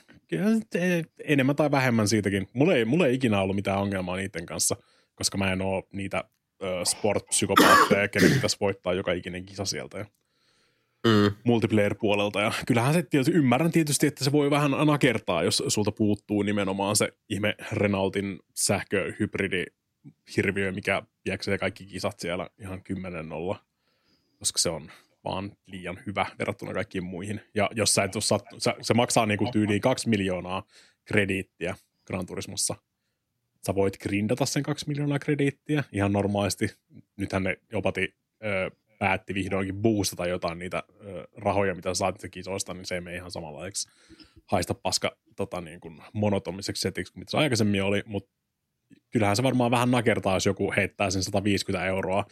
enemmän 1.23 1.55
tai 1.55 1.71
vähemmän 1.71 2.07
siitäkin. 2.07 2.47
Mulla 2.53 2.73
ei, 2.73 2.85
mulla 2.85 3.07
ei 3.07 3.15
ikinä 3.15 3.41
ollut 3.41 3.55
mitään 3.55 3.79
ongelmaa 3.79 4.15
niiden 4.15 4.45
kanssa, 4.45 4.75
koska 5.15 5.37
mä 5.37 5.51
en 5.51 5.61
ole 5.61 5.83
niitä 5.93 6.23
sport-psykopaatteja, 6.83 8.07
kenen 8.07 8.31
pitäisi 8.31 8.57
voittaa 8.61 8.93
joka 8.93 9.11
ikinen 9.11 9.45
kisa 9.45 9.65
sieltä 9.65 9.97
ja 9.97 10.05
mm. 11.07 11.35
multiplayer-puolelta. 11.43 12.41
Ja 12.41 12.51
kyllähän 12.67 12.93
se 12.93 13.03
tietysti, 13.03 13.31
ymmärrän 13.31 13.71
tietysti, 13.71 14.07
että 14.07 14.23
se 14.23 14.31
voi 14.31 14.49
vähän 14.49 14.71
nakertaa, 14.71 15.43
jos 15.43 15.63
sulta 15.67 15.91
puuttuu 15.91 16.41
nimenomaan 16.41 16.95
se 16.95 17.13
ihme 17.29 17.55
Renaultin 17.71 18.39
sähköhybridi 18.55 19.65
hirviö, 20.37 20.71
mikä 20.71 21.01
jäksee 21.25 21.57
kaikki 21.57 21.85
kisat 21.85 22.19
siellä 22.19 22.49
ihan 22.59 22.83
kymmenen 22.83 23.29
nolla, 23.29 23.59
koska 24.39 24.59
se 24.59 24.69
on 24.69 24.91
vaan 25.23 25.51
liian 25.65 25.99
hyvä 26.05 26.25
verrattuna 26.39 26.73
kaikkiin 26.73 27.03
muihin. 27.03 27.41
Ja 27.55 27.69
jos 27.75 27.93
sä 27.93 28.03
et 28.03 28.15
ole 28.15 28.21
sattu, 28.21 28.59
sä, 28.59 28.75
se 28.81 28.93
maksaa 28.93 29.25
niinku 29.25 29.49
tyyliin 29.51 29.81
kaksi 29.81 30.09
miljoonaa 30.09 30.63
krediittiä 31.05 31.75
Gran 32.07 32.25
Turismossa. 32.25 32.75
Sä 33.65 33.75
voit 33.75 33.97
grindata 33.97 34.45
sen 34.45 34.63
kaksi 34.63 34.87
miljoonaa 34.87 35.19
krediittiä 35.19 35.83
ihan 35.91 36.13
normaalisti. 36.13 36.67
Nythän 37.17 37.43
ne 37.43 37.57
jopati 37.71 38.15
päätti 39.01 39.33
vihdoinkin 39.33 39.75
boostata 39.75 40.27
jotain 40.27 40.59
niitä 40.59 40.83
ö, 41.05 41.27
rahoja, 41.37 41.75
mitä 41.75 41.93
saat 41.93 42.15
kisoista, 42.31 42.73
niin 42.73 42.85
se 42.85 42.95
ei 42.95 43.01
mene 43.01 43.15
ihan 43.15 43.31
samanlaiseksi 43.31 43.89
haista 44.45 44.73
paska 44.73 45.17
tota, 45.35 45.61
niin 45.61 45.79
kuin 45.79 46.01
monotomiseksi 46.13 46.81
setiksi, 46.81 47.13
mitä 47.15 47.31
se 47.31 47.37
aikaisemmin 47.37 47.83
oli, 47.83 48.03
mutta 48.05 48.31
kyllähän 49.11 49.35
se 49.35 49.43
varmaan 49.43 49.71
vähän 49.71 49.91
nakertaa, 49.91 50.35
jos 50.35 50.45
joku 50.45 50.73
heittää 50.77 51.09
sen 51.09 51.23
150 51.23 51.85
euroa 51.85 52.25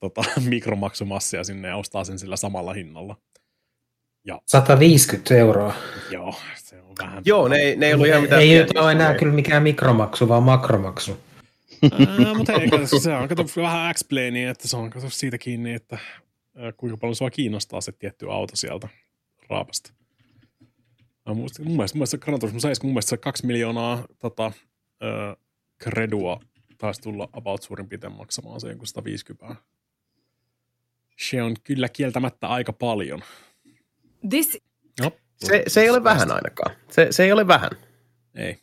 tota, 0.00 0.22
mikromaksumassia 0.48 1.44
sinne 1.44 1.68
ja 1.68 1.76
ostaa 1.76 2.04
sen 2.04 2.18
sillä 2.18 2.36
samalla 2.36 2.72
hinnalla. 2.72 3.16
Ja. 4.26 4.40
150 4.46 5.34
euroa. 5.34 5.74
Joo, 6.10 6.34
se 6.56 6.80
on 6.80 6.92
vähän... 7.02 7.22
Joo, 7.26 7.48
ne, 7.48 7.56
ei, 7.56 7.76
ne 7.76 7.86
ei 7.86 7.94
ollut 7.94 8.06
ihan 8.06 8.22
mitään... 8.22 8.42
Ei 8.42 8.66
ole 8.74 8.92
enää 8.92 9.14
kyllä 9.14 9.32
mikään 9.32 9.62
mikromaksu, 9.62 10.28
vaan 10.28 10.42
makromaksu. 10.42 11.20
Ää, 11.92 12.34
mutta 12.34 12.52
ei, 12.52 12.68
se 13.00 13.14
on 13.14 13.28
kato 13.28 13.44
vähän 13.56 13.94
x 13.94 14.00
että 14.50 14.68
se 14.68 14.76
on 14.76 14.90
kato 14.90 15.10
siitä 15.10 15.38
kiinni, 15.38 15.74
että 15.74 15.98
kuinka 16.76 16.96
paljon 16.96 17.16
sua 17.16 17.30
kiinnostaa 17.30 17.80
se 17.80 17.92
tietty 17.92 18.32
auto 18.32 18.56
sieltä 18.56 18.88
raapasta. 19.48 19.92
Mä 21.26 21.34
muistin, 21.34 21.64
mun 21.64 21.76
mielestä, 21.76 21.96
mun 21.96 22.00
mielestä 22.00 22.18
Gran 22.18 22.40
Turismo 22.40 22.60
7, 22.60 22.86
mun 22.88 22.94
mielestä 22.94 23.10
se 23.10 23.16
kaksi 23.16 23.46
miljoonaa 23.46 24.04
tota, 24.18 24.52
ö, 25.02 25.36
kredua 25.78 26.40
taisi 26.78 27.02
tulla 27.02 27.28
about 27.32 27.62
suurin 27.62 27.88
piirtein 27.88 28.12
maksamaan 28.12 28.60
se 28.60 28.68
jonkun 28.68 28.86
150 28.86 29.56
se 31.16 31.42
on 31.42 31.56
kyllä 31.64 31.88
kieltämättä 31.88 32.48
aika 32.48 32.72
paljon. 32.72 33.22
This... 34.28 34.58
No, 35.00 35.12
se, 35.36 35.62
se 35.66 35.80
ei 35.80 35.90
ole 35.90 36.04
vähän 36.04 36.32
ainakaan. 36.32 36.76
Se, 36.90 37.06
se 37.10 37.24
ei 37.24 37.32
ole 37.32 37.46
vähän. 37.46 37.70
Ei. 38.34 38.58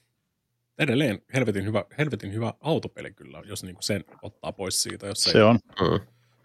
Edelleen 0.80 1.22
helvetin 1.34 1.66
hyvä, 1.66 1.86
helvetin 1.98 2.34
hyvä 2.34 2.54
autopeli 2.62 3.12
kyllä, 3.14 3.42
jos 3.46 3.64
niinku 3.64 3.82
sen 3.82 4.06
ottaa 4.22 4.52
pois 4.52 4.84
siitä. 4.84 5.08
Jos 5.08 5.24
se 5.24 5.38
ei, 5.38 5.44
on. 5.44 5.60
Mm. 5.82 6.00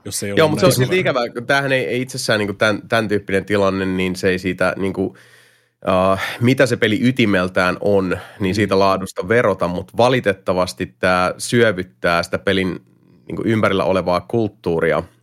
Jos 0.04 0.22
ei 0.22 0.32
Joo, 0.36 0.48
mutta 0.48 0.60
se 0.60 0.66
on 0.66 0.72
silti 0.72 0.98
ikävä. 0.98 1.20
Tämähän 1.46 1.72
ei, 1.72 1.86
ei 1.86 2.02
itsessään 2.02 2.38
niinku 2.38 2.54
tämän, 2.54 2.88
tämän 2.88 3.08
tyyppinen 3.08 3.44
tilanne, 3.44 3.84
niin 3.84 4.16
se 4.16 4.28
ei 4.28 4.38
siitä 4.38 4.74
niinku, 4.76 5.04
uh, 5.04 6.18
mitä 6.40 6.66
se 6.66 6.76
peli 6.76 6.98
ytimeltään 7.02 7.76
on, 7.80 8.18
niin 8.40 8.54
siitä 8.54 8.78
laadusta 8.78 9.28
verota, 9.28 9.68
mutta 9.68 9.96
valitettavasti 9.96 10.86
tämä 10.86 11.34
syövyttää 11.38 12.22
sitä 12.22 12.38
pelin 12.38 12.80
niinku 13.26 13.42
ympärillä 13.46 13.84
olevaa 13.84 14.20
kulttuuria– 14.20 15.02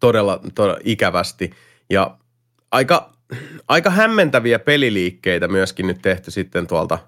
todella, 0.00 0.40
todella 0.54 0.80
ikävästi. 0.84 1.50
Ja 1.90 2.18
aika, 2.70 3.12
aika 3.68 3.90
hämmentäviä 3.90 4.58
peliliikkeitä 4.58 5.48
myöskin 5.48 5.86
nyt 5.86 6.02
tehty 6.02 6.30
sitten 6.30 6.66
tuolta, 6.66 6.98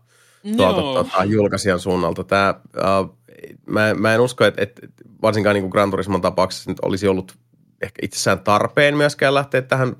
tuolta 0.56 0.80
tuota, 0.80 1.24
julkaisijan 1.24 1.80
suunnalta. 1.80 2.24
Tämä, 2.24 2.54
uh, 2.76 3.18
mä, 3.66 3.94
mä 3.94 4.14
en 4.14 4.20
usko, 4.20 4.44
että, 4.44 4.62
että 4.62 4.86
varsinkaan 5.22 5.54
niin 5.54 5.62
kuin 5.62 5.70
Gran 5.70 5.90
Turismon 5.90 6.20
tapauksessa 6.20 6.70
nyt 6.70 6.80
olisi 6.82 7.08
ollut 7.08 7.34
ehkä 7.82 7.98
itsessään 8.02 8.40
tarpeen 8.40 8.96
myöskään 8.96 9.34
lähteä 9.34 9.62
tähän. 9.62 9.96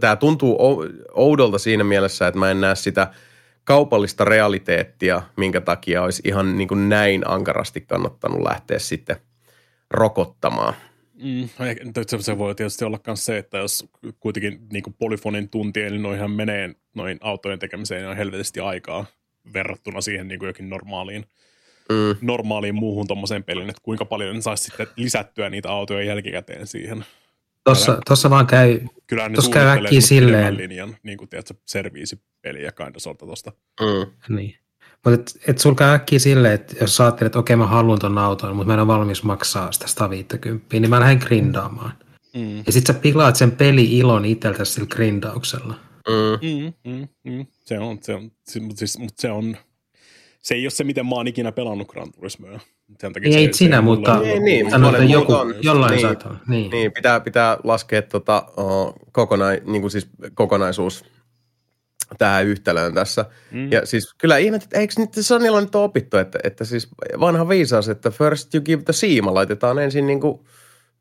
Tämä 0.00 0.16
tuntuu 0.16 0.58
oudolta 1.14 1.58
siinä 1.58 1.84
mielessä, 1.84 2.26
että 2.26 2.40
mä 2.40 2.50
en 2.50 2.60
näe 2.60 2.74
sitä 2.74 3.10
kaupallista 3.64 4.24
realiteettia, 4.24 5.22
minkä 5.36 5.60
takia 5.60 6.02
olisi 6.02 6.22
ihan 6.24 6.58
niin 6.58 6.68
kuin 6.68 6.88
näin 6.88 7.30
ankarasti 7.30 7.80
kannattanut 7.80 8.42
lähteä 8.42 8.78
sitten 8.78 9.16
rokottamaan. 9.90 10.74
Mm, 11.22 11.48
se, 12.06 12.22
se 12.22 12.38
voi 12.38 12.54
tietysti 12.54 12.84
olla 12.84 12.98
myös 13.06 13.24
se, 13.26 13.38
että 13.38 13.58
jos 13.58 13.88
kuitenkin 14.20 14.60
niin 14.72 14.82
kuin 14.82 14.94
polyfonin 14.98 15.48
tuntien, 15.48 15.92
niin 15.92 16.02
noihän 16.02 16.30
menee 16.30 16.74
noin 16.94 17.18
autojen 17.20 17.58
tekemiseen 17.58 18.08
on 18.08 18.16
helvetisti 18.16 18.60
aikaa 18.60 19.06
verrattuna 19.52 20.00
siihen 20.00 20.28
niin 20.28 20.38
kuin 20.38 20.46
jokin 20.46 20.70
normaaliin, 20.70 21.24
mm. 21.88 22.16
normaaliin 22.20 22.74
muuhun 22.74 23.06
tuommoiseen 23.06 23.44
peliin, 23.44 23.70
että 23.70 23.82
kuinka 23.82 24.04
paljon 24.04 24.36
ne 24.36 24.42
saisi 24.42 24.64
sitten 24.64 24.86
lisättyä 24.96 25.50
niitä 25.50 25.70
autoja 25.70 26.04
jälkikäteen 26.04 26.66
siihen. 26.66 27.04
Tuossa, 27.64 27.98
tuossa 28.06 28.30
vaan 28.30 28.46
käy, 28.46 28.80
kyllä 29.06 29.28
ne 29.28 29.36
käy 29.52 29.68
äkkiä 29.68 30.00
silleen. 30.00 30.56
linjan, 30.56 30.96
niin 31.02 31.18
kuin 31.18 31.28
tiedätkö, 31.28 31.54
serviisipeliä 31.64 32.72
kind 32.72 32.96
of 32.96 33.18
tuosta. 33.18 33.52
Mm. 33.80 34.34
Niin. 34.36 34.58
Mutta 35.04 35.20
et, 35.20 35.40
et 35.48 35.58
sulkaa 35.58 35.92
äkkiä 35.92 36.18
silleen, 36.18 36.54
että 36.54 36.74
jos 36.80 36.96
sä 36.96 37.04
ajattelet, 37.04 37.26
että 37.26 37.38
okei 37.38 37.56
mä 37.56 37.66
haluan 37.66 37.98
ton 37.98 38.18
auton, 38.18 38.56
mutta 38.56 38.66
mä 38.66 38.74
en 38.74 38.80
ole 38.80 38.86
valmis 38.86 39.22
maksaa 39.22 39.72
sitä 39.72 39.86
150, 39.86 40.66
niin 40.72 40.90
mä 40.90 41.00
lähden 41.00 41.18
grindaamaan. 41.18 41.92
Mm. 42.34 42.56
Ja 42.66 42.72
sit 42.72 42.86
sä 42.86 42.94
pilaat 42.94 43.36
sen 43.36 43.50
peli-ilon 43.50 44.24
itseltä 44.24 44.64
sillä 44.64 44.86
grindauksella. 44.86 45.74
Mm. 46.08 46.48
Mm, 46.48 46.72
mm, 46.84 47.08
mm. 47.24 47.46
Se 47.64 47.78
on, 47.78 47.98
se 48.02 48.14
on, 48.14 48.30
se, 48.44 48.60
mutta 48.60 48.78
siis, 48.78 48.98
mut 48.98 49.12
se 49.16 49.30
on, 49.30 49.56
se 50.40 50.54
ei 50.54 50.64
ole 50.64 50.70
se, 50.70 50.84
miten 50.84 51.06
mä 51.06 51.14
oon 51.14 51.28
ikinä 51.28 51.52
pelannut 51.52 51.88
Gran 51.88 52.12
Turismoa. 52.12 52.60
Sen 53.00 53.12
takia 53.12 53.38
ei 53.38 53.46
se, 53.46 53.52
sinä, 53.52 53.76
se 53.76 53.80
mutta 53.80 54.18
niin, 54.18 54.44
niin, 54.44 54.70
sanotaan, 54.70 55.02
että 55.02 55.12
joku, 55.14 55.32
on, 55.32 55.54
jollain 55.62 55.90
niin, 55.90 56.00
saattaa. 56.00 56.40
Niin. 56.48 56.70
niin, 56.70 56.92
pitää, 56.92 57.20
pitää 57.20 57.58
laskea 57.64 58.02
tota, 58.02 58.46
uh, 58.58 58.94
kokona, 59.12 59.46
niin 59.50 59.80
kuin 59.80 59.90
siis 59.90 60.08
kokonaisuus 60.34 61.04
tähän 62.18 62.46
yhtälöön 62.46 62.94
tässä. 62.94 63.24
Mm. 63.50 63.72
Ja 63.72 63.86
siis 63.86 64.14
kyllä 64.14 64.36
ihmet, 64.38 64.62
että 64.62 64.78
eikö 64.78 64.94
nyt 64.96 65.10
Sonilla 65.20 65.60
nyt 65.60 65.74
ole 65.74 65.84
opittu, 65.84 66.16
että, 66.16 66.38
että 66.44 66.64
siis 66.64 66.88
vanha 67.20 67.48
viisaus, 67.48 67.88
että 67.88 68.10
first 68.10 68.54
you 68.54 68.62
give 68.62 68.82
the 68.82 68.92
siima, 68.92 69.34
laitetaan 69.34 69.78
ensin 69.78 70.06
niin 70.06 70.20
kuin, 70.20 70.40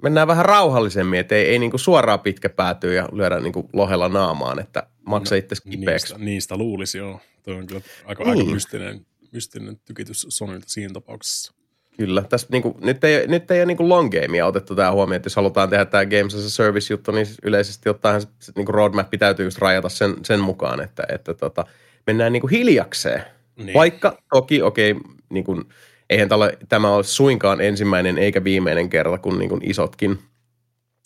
mennään 0.03 0.27
vähän 0.27 0.45
rauhallisemmin, 0.45 1.19
että 1.19 1.35
ei, 1.35 1.45
ei 1.45 1.59
niin 1.59 1.71
kuin 1.71 1.79
suoraan 1.79 2.19
pitkä 2.19 2.49
päätyy 2.49 2.95
ja 2.95 3.09
lyödä 3.11 3.39
niin 3.39 3.53
kuin 3.53 3.67
lohella 3.73 4.09
naamaan, 4.09 4.59
että 4.59 4.83
maksa 5.05 5.35
no, 5.35 5.39
itse 5.39 5.55
kipeäksi. 5.69 6.13
Niistä, 6.13 6.25
niistä 6.25 6.57
luulisi 6.57 6.97
joo. 6.97 7.19
Tuo 7.43 7.55
on 7.55 7.67
kyllä 7.67 7.81
aika, 8.05 8.23
niin. 8.23 8.39
aika 8.39 8.51
mystinen, 8.51 9.05
mystinen 9.31 9.79
tykitys 9.85 10.25
Sonilta 10.29 10.65
siinä 10.67 10.93
tapauksessa. 10.93 11.53
Kyllä. 11.97 12.21
Tässä, 12.21 12.47
niin 12.51 12.61
kuin, 12.61 12.75
nyt 12.81 13.03
ei, 13.03 13.27
nyt 13.27 13.51
ei 13.51 13.59
ole 13.59 13.65
niin 13.65 13.77
kuin 13.77 13.89
long 13.89 14.11
gamea 14.11 14.45
otettu 14.45 14.75
tämä 14.75 14.91
huomioon, 14.91 15.15
että 15.15 15.27
jos 15.27 15.35
halutaan 15.35 15.69
tehdä 15.69 15.85
tämä 15.85 16.05
Games 16.05 16.35
as 16.35 16.45
a 16.45 16.49
Service-juttu, 16.49 17.11
niin 17.11 17.27
yleisesti 17.43 17.89
ottaen 17.89 18.21
niin 18.55 18.65
kuin 18.65 18.75
roadmap 18.75 19.07
täytyy 19.19 19.45
just 19.45 19.57
rajata 19.57 19.89
sen, 19.89 20.15
sen 20.23 20.39
mukaan, 20.39 20.81
että, 20.81 21.03
että 21.09 21.33
tota, 21.33 21.65
mennään 22.07 22.33
niin 22.33 22.41
kuin 22.41 22.51
hiljakseen. 22.51 23.23
Niin. 23.55 23.73
Vaikka 23.73 24.17
toki, 24.33 24.61
okei, 24.61 24.91
okay, 24.91 25.03
niin 25.29 25.43
kuin, 25.43 25.65
eihän 26.13 26.29
tälle, 26.29 26.57
tämä 26.69 26.91
ole 26.91 27.03
suinkaan 27.03 27.61
ensimmäinen 27.61 28.17
eikä 28.17 28.43
viimeinen 28.43 28.89
kerta, 28.89 29.17
kun 29.17 29.39
niin 29.39 29.49
kuin 29.49 29.61
isotkin 29.69 30.19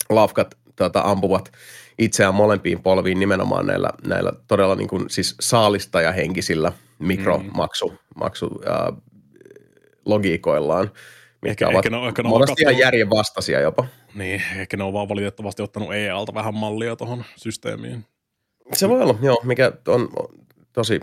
lafkat 0.09 0.57
tota, 0.75 1.01
ampuvat 1.05 1.51
itseään 1.99 2.35
molempiin 2.35 2.83
polviin 2.83 3.19
nimenomaan 3.19 3.65
näillä, 3.67 3.89
näillä 4.07 4.31
todella 4.47 4.75
niin 4.75 4.87
kuin, 4.87 5.09
siis 5.09 5.35
saalistajahenkisillä 5.41 6.71
mikromaksu 6.99 7.89
mm. 7.89 7.97
maksu, 8.15 8.61
äh, 8.69 9.01
logiikoillaan, 10.05 10.91
mitkä 11.41 11.65
ehkä, 11.65 11.67
ovat 11.67 11.85
ehkä 11.85 11.89
ne, 11.89 12.07
ehkä 12.07 12.23
ne 12.23 12.29
monesti 12.29 12.61
ihan 12.61 12.77
järjen 12.77 13.09
vastaisia 13.09 13.59
jopa. 13.59 13.85
Niin, 14.15 14.41
ehkä 14.55 14.77
ne 14.77 14.83
on 14.83 14.93
vaan 14.93 15.09
valitettavasti 15.09 15.61
ottanut 15.61 15.93
EALta 15.93 16.33
vähän 16.33 16.53
mallia 16.53 16.95
tuohon 16.95 17.23
systeemiin. 17.35 18.05
Se 18.73 18.89
voi 18.89 19.01
olla, 19.01 19.15
joo, 19.21 19.41
mikä 19.43 19.71
on 19.87 20.09
tosi, 20.77 20.99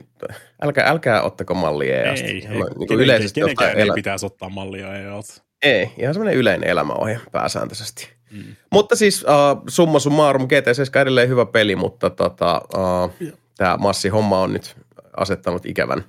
älkää, 0.62 0.88
älkää 0.88 1.22
ottako 1.22 1.54
mallia 1.54 2.02
EAsta. 2.02 2.26
Ei, 2.26 2.32
ei, 2.32 2.48
niin 2.48 2.88
kenen, 2.88 3.04
yleisesti 3.04 3.40
kenenkään 3.40 3.76
ei 3.76 3.82
elä... 3.82 3.94
pitäisi 3.94 4.26
ottaa 4.26 4.48
mallia 4.48 4.96
EAlta. 4.98 5.42
Ei, 5.62 5.90
ihan 5.98 6.14
semmoinen 6.14 6.38
yleinen 6.38 6.70
elämäohje 6.70 7.20
pääsääntöisesti. 7.32 8.08
Mm. 8.30 8.56
Mutta 8.72 8.96
siis 8.96 9.22
uh, 9.22 9.62
summa 9.68 9.98
summarum, 9.98 10.42
GT7 10.42 11.00
edelleen 11.00 11.28
hyvä 11.28 11.46
peli, 11.46 11.76
mutta 11.76 12.10
tota, 12.10 12.62
uh, 12.74 13.30
tämä 13.56 13.76
massi-homma 13.76 14.40
on 14.40 14.52
nyt 14.52 14.76
asettanut 15.16 15.66
ikävän 15.66 16.04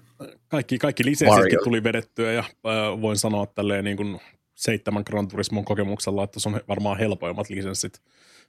kaikki, 0.47 0.77
kaikki 0.77 1.05
lisenssitkin 1.05 1.59
tuli 1.63 1.83
vedettyä 1.83 2.31
ja 2.31 2.39
äh, 2.39 3.01
voin 3.01 3.17
sanoa 3.17 3.45
tälleen 3.45 3.83
niin 3.83 3.97
kuin 3.97 4.21
seitsemän 4.55 5.03
Gran 5.05 5.27
Turismon 5.27 5.65
kokemuksella, 5.65 6.23
että 6.23 6.39
se 6.39 6.49
on 6.49 6.61
varmaan 6.67 6.97
helpoimmat 6.97 7.49
lisenssit, 7.49 8.01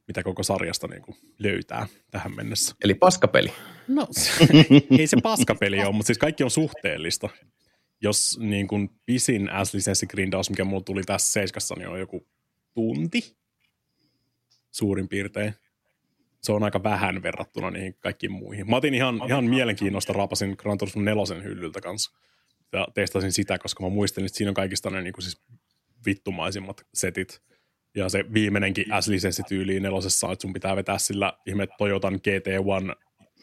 mitä 0.08 0.22
koko 0.22 0.42
sarjasta 0.42 0.86
niin 0.86 1.02
kuin 1.02 1.16
löytää 1.38 1.86
tähän 2.10 2.36
mennessä. 2.36 2.74
Eli 2.84 2.94
paskapeli. 2.94 3.52
No, 3.88 4.08
ei 4.98 5.06
se 5.06 5.16
paskapeli 5.22 5.80
ole, 5.80 5.92
mutta 5.92 6.06
siis 6.06 6.18
kaikki 6.18 6.44
on 6.44 6.50
suhteellista. 6.50 7.28
Jos 8.00 8.38
niin 8.40 8.68
kuin 8.68 8.90
pisin 9.06 9.50
S-lisenssi-grindaus, 9.64 10.50
mikä 10.50 10.64
mulla 10.64 10.82
tuli 10.82 11.02
tässä 11.02 11.32
seiskassa, 11.32 11.74
niin 11.78 11.88
on 11.88 12.00
joku 12.00 12.26
tunti 12.74 13.36
suurin 14.70 15.08
piirtein. 15.08 15.54
se 16.42 16.52
on 16.52 16.62
aika 16.62 16.82
vähän 16.82 17.22
verrattuna 17.22 17.70
niihin 17.70 17.94
kaikkiin 18.00 18.32
muihin. 18.32 18.70
Mä 18.70 18.76
otin 18.76 18.94
ihan, 18.94 19.20
ihan 19.28 19.44
mielenkiinnosta, 19.44 20.12
raapasin 20.12 20.54
Gran 20.58 20.78
Turismo 20.78 21.02
4 21.02 21.42
hyllyltä 21.42 21.80
kanssa 21.80 22.12
ja 22.72 22.88
testasin 22.94 23.32
sitä, 23.32 23.58
koska 23.58 23.82
mä 23.82 23.88
muistelin, 23.88 24.26
että 24.26 24.38
siinä 24.38 24.50
on 24.50 24.54
kaikista 24.54 24.90
ne 24.90 25.02
niin 25.02 25.12
kuin 25.12 25.22
siis 25.22 25.42
vittumaisimmat 26.06 26.86
setit. 26.94 27.42
Ja 27.96 28.08
se 28.08 28.24
viimeinenkin 28.32 28.86
S-lisenssityyliin 29.00 29.82
nelosessa, 29.82 30.32
että 30.32 30.42
sun 30.42 30.52
pitää 30.52 30.76
vetää 30.76 30.98
sillä 30.98 31.32
ihme 31.46 31.66
Toyotan 31.78 32.14
GT1 32.14 32.96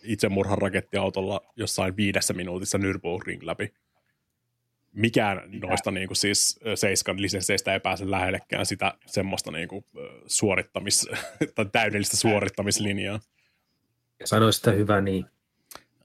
itsemurhan 0.04 0.58
rakettiautolla 0.58 1.42
jossain 1.56 1.98
viidessä 1.98 2.34
minuutissa 2.34 2.78
Nürburgring 2.78 3.40
läpi. 3.42 3.74
Mikään 4.92 5.42
noista 5.62 5.92
niin 5.92 6.08
kuin 6.08 6.18
siis 6.18 6.60
Seiskan 6.76 7.22
lisensseistä 7.22 7.74
ei 7.74 7.80
pääse 7.80 8.12
lähellekään 8.12 8.66
sitä 8.66 8.94
semmoista 9.06 9.52
niin 9.52 9.68
kuin, 9.68 9.86
suorittamis, 10.28 11.10
tai 11.56 11.66
täydellistä 11.72 12.18
suorittamislinjaa. 12.18 13.20
Sano 14.26 14.52
sitä 14.52 14.72
hyvä 14.72 15.02
niin. 15.02 15.26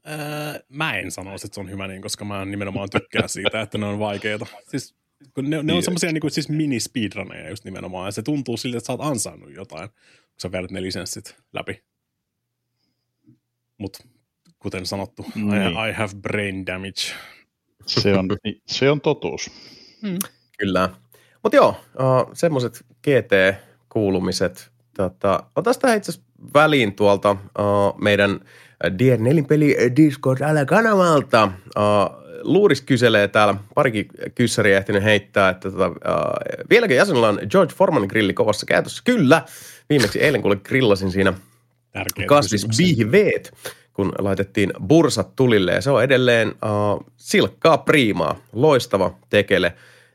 Öö, 0.09 0.61
mä 0.69 0.99
en 0.99 1.11
sanoisi, 1.11 1.47
että 1.47 1.55
se 1.55 1.61
on 1.61 1.71
hyvä 1.71 1.89
niin, 1.89 2.03
koska 2.03 2.25
mä 2.25 2.45
nimenomaan 2.45 2.91
tykkään 2.91 3.29
siitä, 3.29 3.61
että 3.61 3.79
ne 3.79 3.87
on 3.87 3.99
vaikeita. 3.99 4.47
Siis, 4.67 4.95
kun 5.35 5.51
ne, 5.51 5.63
ne 5.63 5.73
on 5.73 5.83
semmoisia 5.83 6.13
niin 6.13 6.31
siis 6.31 6.49
mini-speedruneja 6.49 7.49
just 7.49 7.65
nimenomaan, 7.65 8.09
ja 8.09 8.13
se 8.13 8.23
tuntuu 8.23 8.57
siltä, 8.57 8.79
että 8.79 8.87
sä 8.87 8.93
oot 8.93 9.05
ansainnut 9.05 9.55
jotain, 9.55 9.89
kun 9.89 10.41
sä 10.43 10.53
vedät 10.53 10.71
ne 10.71 10.83
lisenssit 10.83 11.37
läpi. 11.53 11.83
Mutta 13.79 14.05
kuten 14.59 14.87
sanottu, 14.87 15.27
niin. 15.35 15.53
I, 15.53 15.91
I 15.91 15.93
have 15.93 16.13
brain 16.23 16.67
damage. 16.67 17.15
Se 17.87 18.15
on, 18.15 18.29
se 18.67 18.91
on 18.91 19.01
totuus. 19.01 19.51
Mm. 20.03 20.19
Kyllä. 20.59 20.91
Mutta 21.43 21.57
joo, 21.57 21.69
uh, 21.69 22.31
semmoiset 22.33 22.85
GT-kuulumiset. 23.03 24.71
Tota, 24.97 25.43
otas 25.57 25.79
tähän 25.79 25.97
itse 25.97 26.13
väliin 26.55 26.95
tuolta 26.95 27.31
uh, 27.31 28.01
meidän 28.01 28.41
DR4 28.85 29.47
peli 29.49 29.77
Discord 29.97 30.41
älä 30.41 30.65
kanavalta. 30.65 31.53
Uh, 31.77 32.18
Luuris 32.43 32.83
kyselee 32.83 33.29
täällä, 33.29 33.55
parikin 33.75 34.09
kyssäriä 34.35 34.79
ehtinyt 34.79 35.03
heittää, 35.03 35.49
että 35.49 35.71
tota, 35.71 35.89
uh, 35.89 35.95
vieläkö 36.71 36.95
jäsenellä 36.95 37.29
on 37.29 37.41
George 37.51 37.75
Foreman 37.75 38.07
grilli 38.09 38.35
kovassa 38.35 38.67
käytössä? 38.67 39.03
Kyllä, 39.05 39.43
viimeksi 39.89 40.21
eilen 40.21 40.43
kuule 40.43 40.57
grillasin 40.57 41.11
siinä 41.11 41.33
kasvisbihveet, 42.27 43.53
kun 43.93 44.13
laitettiin 44.19 44.73
bursat 44.89 45.37
tulille 45.37 45.73
ja 45.73 45.81
se 45.81 45.91
on 45.91 46.03
edelleen 46.03 46.49
uh, 46.49 47.07
silkkaa 47.17 47.79
priimaa, 47.79 48.37
loistava 48.53 49.15
tekele. 49.31 49.73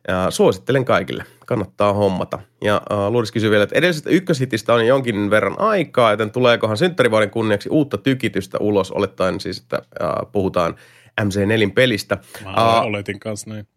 Ja 0.07 0.31
suosittelen 0.31 0.85
kaikille, 0.85 1.23
kannattaa 1.45 1.93
hommata. 1.93 2.39
Ja 2.61 2.81
uh, 2.91 3.11
Luudis 3.11 3.31
kysyy 3.31 3.51
vielä, 3.51 3.63
että 3.63 3.77
edellisestä 3.77 4.09
ykköshitistä 4.09 4.73
on 4.73 4.87
jonkin 4.87 5.29
verran 5.29 5.59
aikaa, 5.59 6.11
joten 6.11 6.31
tuleekohan 6.31 6.77
synttärivuoden 6.77 7.29
kunniaksi 7.29 7.69
uutta 7.69 7.97
tykitystä 7.97 8.57
ulos, 8.57 8.91
olettaen 8.91 9.39
siis, 9.39 9.59
että 9.59 9.81
uh, 10.03 10.31
puhutaan 10.31 10.75
MC4 11.21 11.71
pelistä. 11.75 12.17
Mä 12.43 12.79
uh, 12.79 12.85
oletin 12.85 13.19
kanssa 13.19 13.49
näin. 13.49 13.67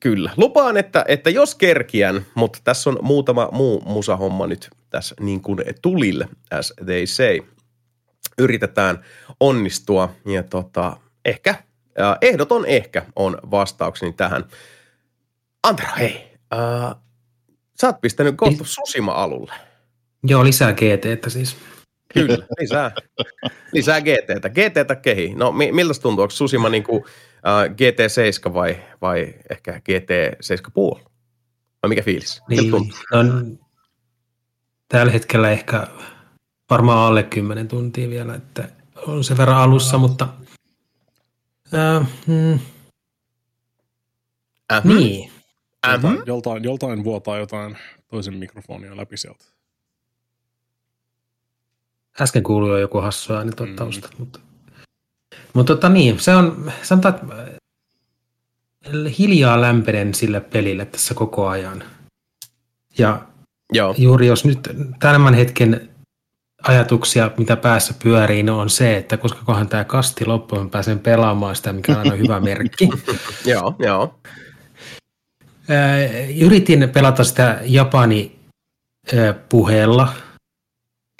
Kyllä. 0.00 0.30
Lupaan, 0.36 0.76
että, 0.76 1.04
että 1.08 1.30
jos 1.30 1.54
kerkiän, 1.54 2.26
mutta 2.34 2.58
tässä 2.64 2.90
on 2.90 2.98
muutama 3.02 3.48
muu 3.52 3.82
musahomma 3.86 4.46
nyt 4.46 4.70
tässä 4.90 5.14
niin 5.20 5.40
kuin 5.40 5.58
tulille, 5.82 6.28
as 6.50 6.74
they 6.84 7.06
say. 7.06 7.38
Yritetään 8.38 9.04
onnistua 9.40 10.14
ja 10.26 10.42
tota, 10.42 10.96
ehkä, 11.24 11.50
äh, 11.50 12.16
ehdoton 12.20 12.66
ehkä 12.66 13.02
on 13.16 13.38
vastaukseni 13.50 14.12
tähän. 14.12 14.44
Antero, 15.62 15.88
hei, 15.98 16.38
äh, 16.54 16.94
sä 17.80 17.86
oot 17.86 18.00
pistänyt 18.00 18.34
Ghost 18.36 18.60
of 18.60 18.66
Tsushima 18.66 19.12
alulle. 19.12 19.52
Joo, 20.24 20.44
lisää 20.44 20.72
GT 20.72 21.30
siis. 21.30 21.56
Kyllä, 22.14 22.38
lisää, 22.60 22.92
lisää 23.72 24.00
GTtä. 24.00 24.50
GTtä 24.50 24.96
kehi. 24.96 25.34
No 25.34 25.52
miltä 25.52 26.00
tuntuu, 26.02 26.22
onko 26.22 26.30
Susima 26.30 26.68
niin 26.68 26.82
kuin, 26.82 26.96
uh, 26.98 27.70
GT7 27.70 28.54
vai, 28.54 28.82
vai 29.00 29.34
ehkä 29.50 29.80
GT7,5? 29.88 31.00
Vai 31.82 31.88
mikä 31.88 32.02
fiilis? 32.02 32.42
Niin, 32.48 32.70
no, 32.70 32.84
tällä 34.88 35.12
hetkellä 35.12 35.50
ehkä 35.50 35.86
varmaan 36.70 36.98
alle 36.98 37.22
10 37.22 37.68
tuntia 37.68 38.10
vielä, 38.10 38.34
että 38.34 38.68
on 39.06 39.24
se 39.24 39.36
verran 39.36 39.56
alussa, 39.56 39.98
mutta 39.98 40.28
äh, 41.74 42.08
mm, 42.26 42.58
äh, 44.72 44.84
niin. 44.84 45.32
Joltain, 45.92 46.22
joltain, 46.26 46.64
joltain 46.64 47.04
vuotaa 47.04 47.38
jotain 47.38 47.78
toisen 48.08 48.34
mikrofonia 48.34 48.96
läpi 48.96 49.16
sieltä. 49.16 49.44
Äsken 52.20 52.42
kuului 52.42 52.70
jo 52.70 52.78
joku 52.78 53.00
hassu 53.00 53.34
ääni 53.34 53.52
tuon 53.52 53.68
mm. 53.68 53.76
mutta, 54.18 54.38
mutta 55.52 55.74
tota 55.74 55.88
niin, 55.88 56.20
se 56.20 56.34
on, 56.34 56.72
sanotaan, 56.82 57.14
että 57.14 57.26
hiljaa 59.18 59.60
lämpenen 59.60 60.14
sille 60.14 60.40
pelille 60.40 60.84
tässä 60.84 61.14
koko 61.14 61.48
ajan. 61.48 61.84
Ja 62.98 63.22
Joo. 63.72 63.94
juuri 63.98 64.26
jos 64.26 64.44
nyt 64.44 64.58
tämän 64.98 65.34
hetken 65.34 65.88
ajatuksia, 66.62 67.30
mitä 67.36 67.56
päässä 67.56 67.94
pyörii, 68.02 68.42
no 68.42 68.58
on 68.58 68.70
se, 68.70 68.96
että 68.96 69.16
koska 69.16 69.40
kohan 69.44 69.68
tämä 69.68 69.84
kasti 69.84 70.26
loppuun, 70.26 70.70
pääsen 70.70 70.98
pelaamaan 70.98 71.56
sitä, 71.56 71.72
mikä 71.72 71.92
on 71.92 71.98
aina 71.98 72.14
hyvä 72.14 72.40
merkki. 72.40 72.88
joo, 73.52 73.74
joo. 73.78 74.14
Yritin 76.40 76.90
pelata 76.92 77.24
sitä 77.24 77.60
Japani 77.62 78.38
puheella 79.48 80.12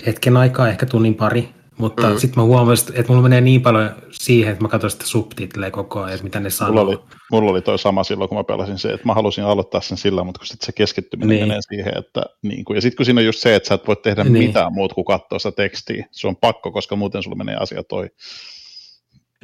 hetken 0.07 0.37
aikaa, 0.37 0.69
ehkä 0.69 0.87
tunnin 0.87 1.15
pari, 1.15 1.49
mutta 1.79 2.11
mm. 2.11 2.19
sitten 2.19 2.43
mä 2.43 2.47
huomasin, 2.47 2.97
että 2.97 3.13
mulla 3.13 3.23
menee 3.23 3.41
niin 3.41 3.63
paljon 3.63 3.91
siihen, 4.11 4.53
että 4.53 4.65
mä 4.65 4.69
katsoin 4.69 4.91
sitä 4.91 5.07
subtitleja 5.07 5.71
koko 5.71 6.01
ajan, 6.01 6.13
että 6.13 6.25
mitä 6.25 6.41
ne 6.41 6.51
sanoo. 6.51 6.73
Mulla 6.73 6.89
oli, 6.89 6.99
mulla 7.31 7.51
oli 7.51 7.63
toi 7.63 7.79
sama 7.79 8.05
silloin, 8.05 8.29
kun 8.29 8.39
mä 8.39 8.45
pelasin 8.45 8.79
se, 8.79 8.93
että 8.93 9.07
mä 9.07 9.15
halusin 9.15 9.45
aloittaa 9.45 9.81
sen 9.81 9.99
sillä, 9.99 10.25
mutta 10.25 10.39
kun 10.39 10.47
sitten 10.47 10.67
se 10.67 10.73
keskittyminen 10.73 11.29
niin. 11.29 11.49
menee 11.49 11.61
siihen, 11.69 11.99
että 11.99 12.23
niin 12.43 12.65
kuin, 12.65 12.75
ja 12.75 12.81
sitten 12.81 12.97
kun 12.97 13.07
siinä 13.07 13.21
on 13.21 13.25
just 13.25 13.41
se, 13.41 13.55
että 13.55 13.69
sä 13.69 13.75
et 13.75 13.87
voi 13.87 13.97
tehdä 13.97 14.25
niin. 14.25 14.47
mitään 14.47 14.73
muuta 14.73 14.95
kuin 14.95 15.05
katsoa 15.05 15.39
sitä 15.39 15.57
tekstiä, 15.57 16.07
se 16.11 16.29
on 16.29 16.37
pakko, 16.37 16.73
koska 16.73 16.97
muuten 16.97 17.23
sulla 17.23 17.37
menee 17.37 17.57
asia 17.57 17.83
toi. 17.85 18.11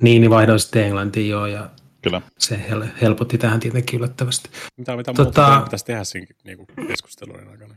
Niin, 0.03 0.21
niin 0.21 0.31
vaihdoin 0.31 0.61
sitten 0.61 0.85
englantiin 0.85 1.29
joo, 1.29 1.47
ja 1.47 1.71
Kyllä. 2.03 2.23
se 2.39 2.61
hel- 2.71 3.01
helpotti 3.01 3.39
tähän 3.39 3.61
tietenkin 3.61 3.99
yllättävästi. 3.99 4.51
Mitä, 4.77 4.97
mitä 4.97 5.13
tota, 5.13 5.49
muuta 5.49 5.65
pitäisi 5.65 5.85
tehdä 5.85 6.05
siinä 6.05 6.27
niin 6.45 6.67
keskustelujen 6.89 7.49
aikana? 7.49 7.75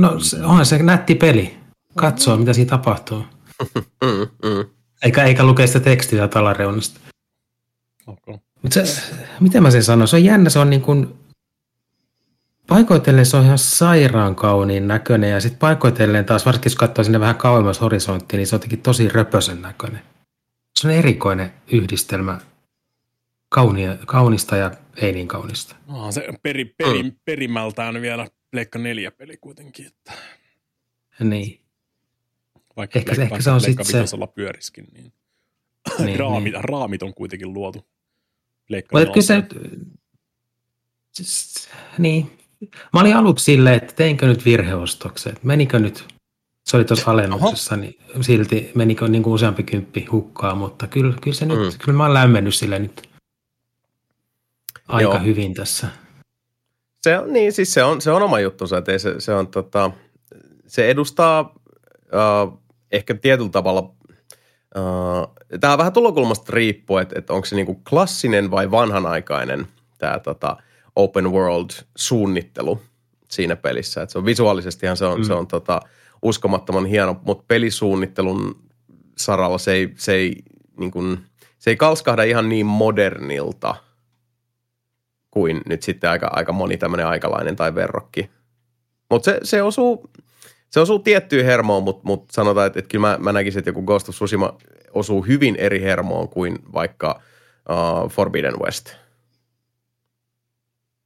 No 0.00 0.20
se, 0.20 0.36
onhan 0.36 0.66
se 0.66 0.82
nätti 0.82 1.14
peli. 1.14 1.56
Katsoo, 1.96 2.36
mitä 2.36 2.52
siinä 2.52 2.68
tapahtuu. 2.68 3.24
Mm, 4.04 4.26
mm. 4.50 4.70
Eikä, 5.02 5.24
eikä 5.24 5.44
lukea 5.44 5.66
sitä 5.66 5.80
tekstiä 5.80 6.28
talareunasta. 6.28 7.00
Okay. 8.06 8.38
Mutta 8.62 8.86
se, 8.86 9.02
miten 9.40 9.62
mä 9.62 9.70
sen 9.70 9.84
sanon? 9.84 10.08
Se 10.08 10.16
on 10.16 10.24
jännä, 10.24 10.50
se 10.50 10.58
on 10.58 10.70
niin 10.70 10.82
kuin, 10.82 11.14
paikoitellen 12.66 13.26
se 13.26 13.36
on 13.36 13.44
ihan 13.44 13.58
sairaan 13.58 14.34
kauniin 14.34 14.88
näköinen 14.88 15.30
ja 15.30 15.40
sitten 15.40 15.58
paikoitellen 15.58 16.24
taas, 16.24 16.46
varsinkin 16.46 16.70
jos 16.70 16.76
katsoo 16.76 17.04
sinne 17.04 17.20
vähän 17.20 17.36
kauemmas 17.36 17.80
horisonttiin, 17.80 18.38
niin 18.38 18.46
se 18.46 18.54
on 18.54 18.58
jotenkin 18.58 18.82
tosi 18.82 19.08
röpösen 19.08 19.62
näköinen. 19.62 20.02
Se 20.78 20.88
on 20.88 20.94
erikoinen 20.94 21.52
yhdistelmä 21.72 22.40
kaunia, 23.48 23.96
kaunista 24.06 24.56
ja 24.56 24.70
ei 24.96 25.12
niin 25.12 25.28
kaunista. 25.28 25.76
No, 25.88 26.12
se 26.12 26.28
peri, 26.42 26.64
peri, 26.64 27.02
mm. 27.02 27.12
perimältään 27.24 28.00
vielä 28.00 28.26
Pleikka 28.50 28.78
4 28.78 29.10
peli 29.10 29.36
kuitenkin. 29.36 29.86
Että... 29.86 30.12
Niin. 31.20 31.60
Vaikka 32.76 32.98
ehkä, 32.98 33.14
Pleikka, 33.14 33.34
ehkä 33.34 33.42
se 33.42 33.50
on 33.50 33.60
sitten 33.60 33.86
se... 33.86 34.16
pyöriskin, 34.34 34.86
niin, 34.92 35.12
niin, 35.98 36.18
raamit, 36.18 36.52
niin. 36.52 36.64
raamit 36.64 37.02
on 37.02 37.14
kuitenkin 37.14 37.52
luotu. 37.52 37.86
Pleikka 38.68 38.98
kyllä 38.98 39.22
se... 39.22 39.42
Niin. 41.98 42.38
Mä 42.92 43.00
olin 43.00 43.16
aluksi 43.16 43.44
silleen, 43.44 43.76
että 43.76 43.94
teinkö 43.94 44.26
nyt 44.26 44.44
virheostoksen, 44.44 45.36
menikö 45.42 45.78
nyt, 45.78 46.04
se 46.64 46.76
oli 46.76 46.84
tuossa 46.84 47.10
alennuksessa, 47.10 47.76
niin 47.76 47.98
silti 48.20 48.70
menikö 48.74 49.08
niin 49.08 49.22
kuin 49.22 49.34
useampi 49.34 49.62
kymppi 49.62 50.04
hukkaa, 50.04 50.54
mutta 50.54 50.86
kyllä, 50.86 51.14
kyllä 51.22 51.36
se 51.36 51.46
nyt, 51.46 51.58
mm. 51.58 51.78
kyllä 51.84 51.96
mä 51.96 52.04
oon 52.04 52.14
lämmennyt 52.14 52.54
sille 52.54 52.78
nyt 52.78 53.10
aika 54.88 55.02
Joo. 55.02 55.18
hyvin 55.18 55.54
tässä. 55.54 55.88
Se 57.02 57.18
on, 57.18 57.32
niin, 57.32 57.52
siis 57.52 57.74
se 57.74 57.82
on, 57.82 58.00
se 58.00 58.10
on 58.10 58.22
oma 58.22 58.40
juttunsa, 58.40 58.78
että 58.78 58.98
se, 58.98 59.20
se, 59.20 59.34
on, 59.34 59.48
tota, 59.48 59.90
se 60.66 60.90
edustaa 60.90 61.54
uh, 61.90 62.60
ehkä 62.92 63.14
tietyllä 63.14 63.50
tavalla, 63.50 63.80
uh, 63.80 65.34
tämä 65.60 65.72
on 65.72 65.78
vähän 65.78 65.92
tulokulmasta 65.92 66.52
riippuu, 66.52 66.98
että, 66.98 67.18
että 67.18 67.32
onko 67.32 67.46
se 67.46 67.56
niinku 67.56 67.74
klassinen 67.74 68.50
vai 68.50 68.70
vanhanaikainen 68.70 69.66
tämä 69.98 70.18
tota, 70.18 70.56
open 70.96 71.32
world 71.32 71.70
suunnittelu 71.96 72.80
siinä 73.28 73.56
pelissä. 73.56 74.02
Että 74.02 74.12
se 74.12 74.18
on 74.18 74.24
visuaalisestihan 74.24 74.96
se 74.96 75.04
on, 75.04 75.18
mm. 75.18 75.24
se 75.24 75.32
on 75.32 75.46
tota, 75.46 75.80
uskomattoman 76.22 76.86
hieno, 76.86 77.20
mutta 77.24 77.44
pelisuunnittelun 77.48 78.62
saralla 79.16 79.58
se 79.58 79.72
ei, 79.72 79.92
se 79.96 80.12
ei, 80.12 80.36
niin 80.78 80.90
kuin, 80.90 81.18
se 81.58 81.70
ei 81.70 81.76
kalskahda 81.76 82.22
ihan 82.22 82.48
niin 82.48 82.66
modernilta– 82.66 83.74
kuin 85.30 85.60
nyt 85.68 85.82
sitten 85.82 86.10
aika, 86.10 86.30
aika 86.32 86.52
moni 86.52 86.76
tämmöinen 86.76 87.06
aikalainen 87.06 87.56
tai 87.56 87.74
verrokki. 87.74 88.30
Mutta 89.10 89.24
se, 89.24 89.40
se 89.42 89.62
osuu 89.62 90.10
se 90.70 90.80
osuu 90.80 90.98
tiettyyn 90.98 91.44
hermoon, 91.44 91.82
mutta 91.82 92.02
mut 92.04 92.30
sanotaan, 92.30 92.66
että, 92.66 92.78
että 92.78 92.88
kyllä 92.88 93.08
mä, 93.08 93.18
mä 93.18 93.32
näkisin, 93.32 93.58
että 93.58 93.68
joku 93.68 93.82
Ghost 93.82 94.08
of 94.08 94.14
Tsushima 94.14 94.56
osuu 94.94 95.22
hyvin 95.22 95.56
eri 95.56 95.82
hermoon 95.82 96.28
kuin 96.28 96.58
vaikka 96.72 97.20
uh, 97.70 98.10
Forbidden 98.10 98.58
West. 98.58 98.94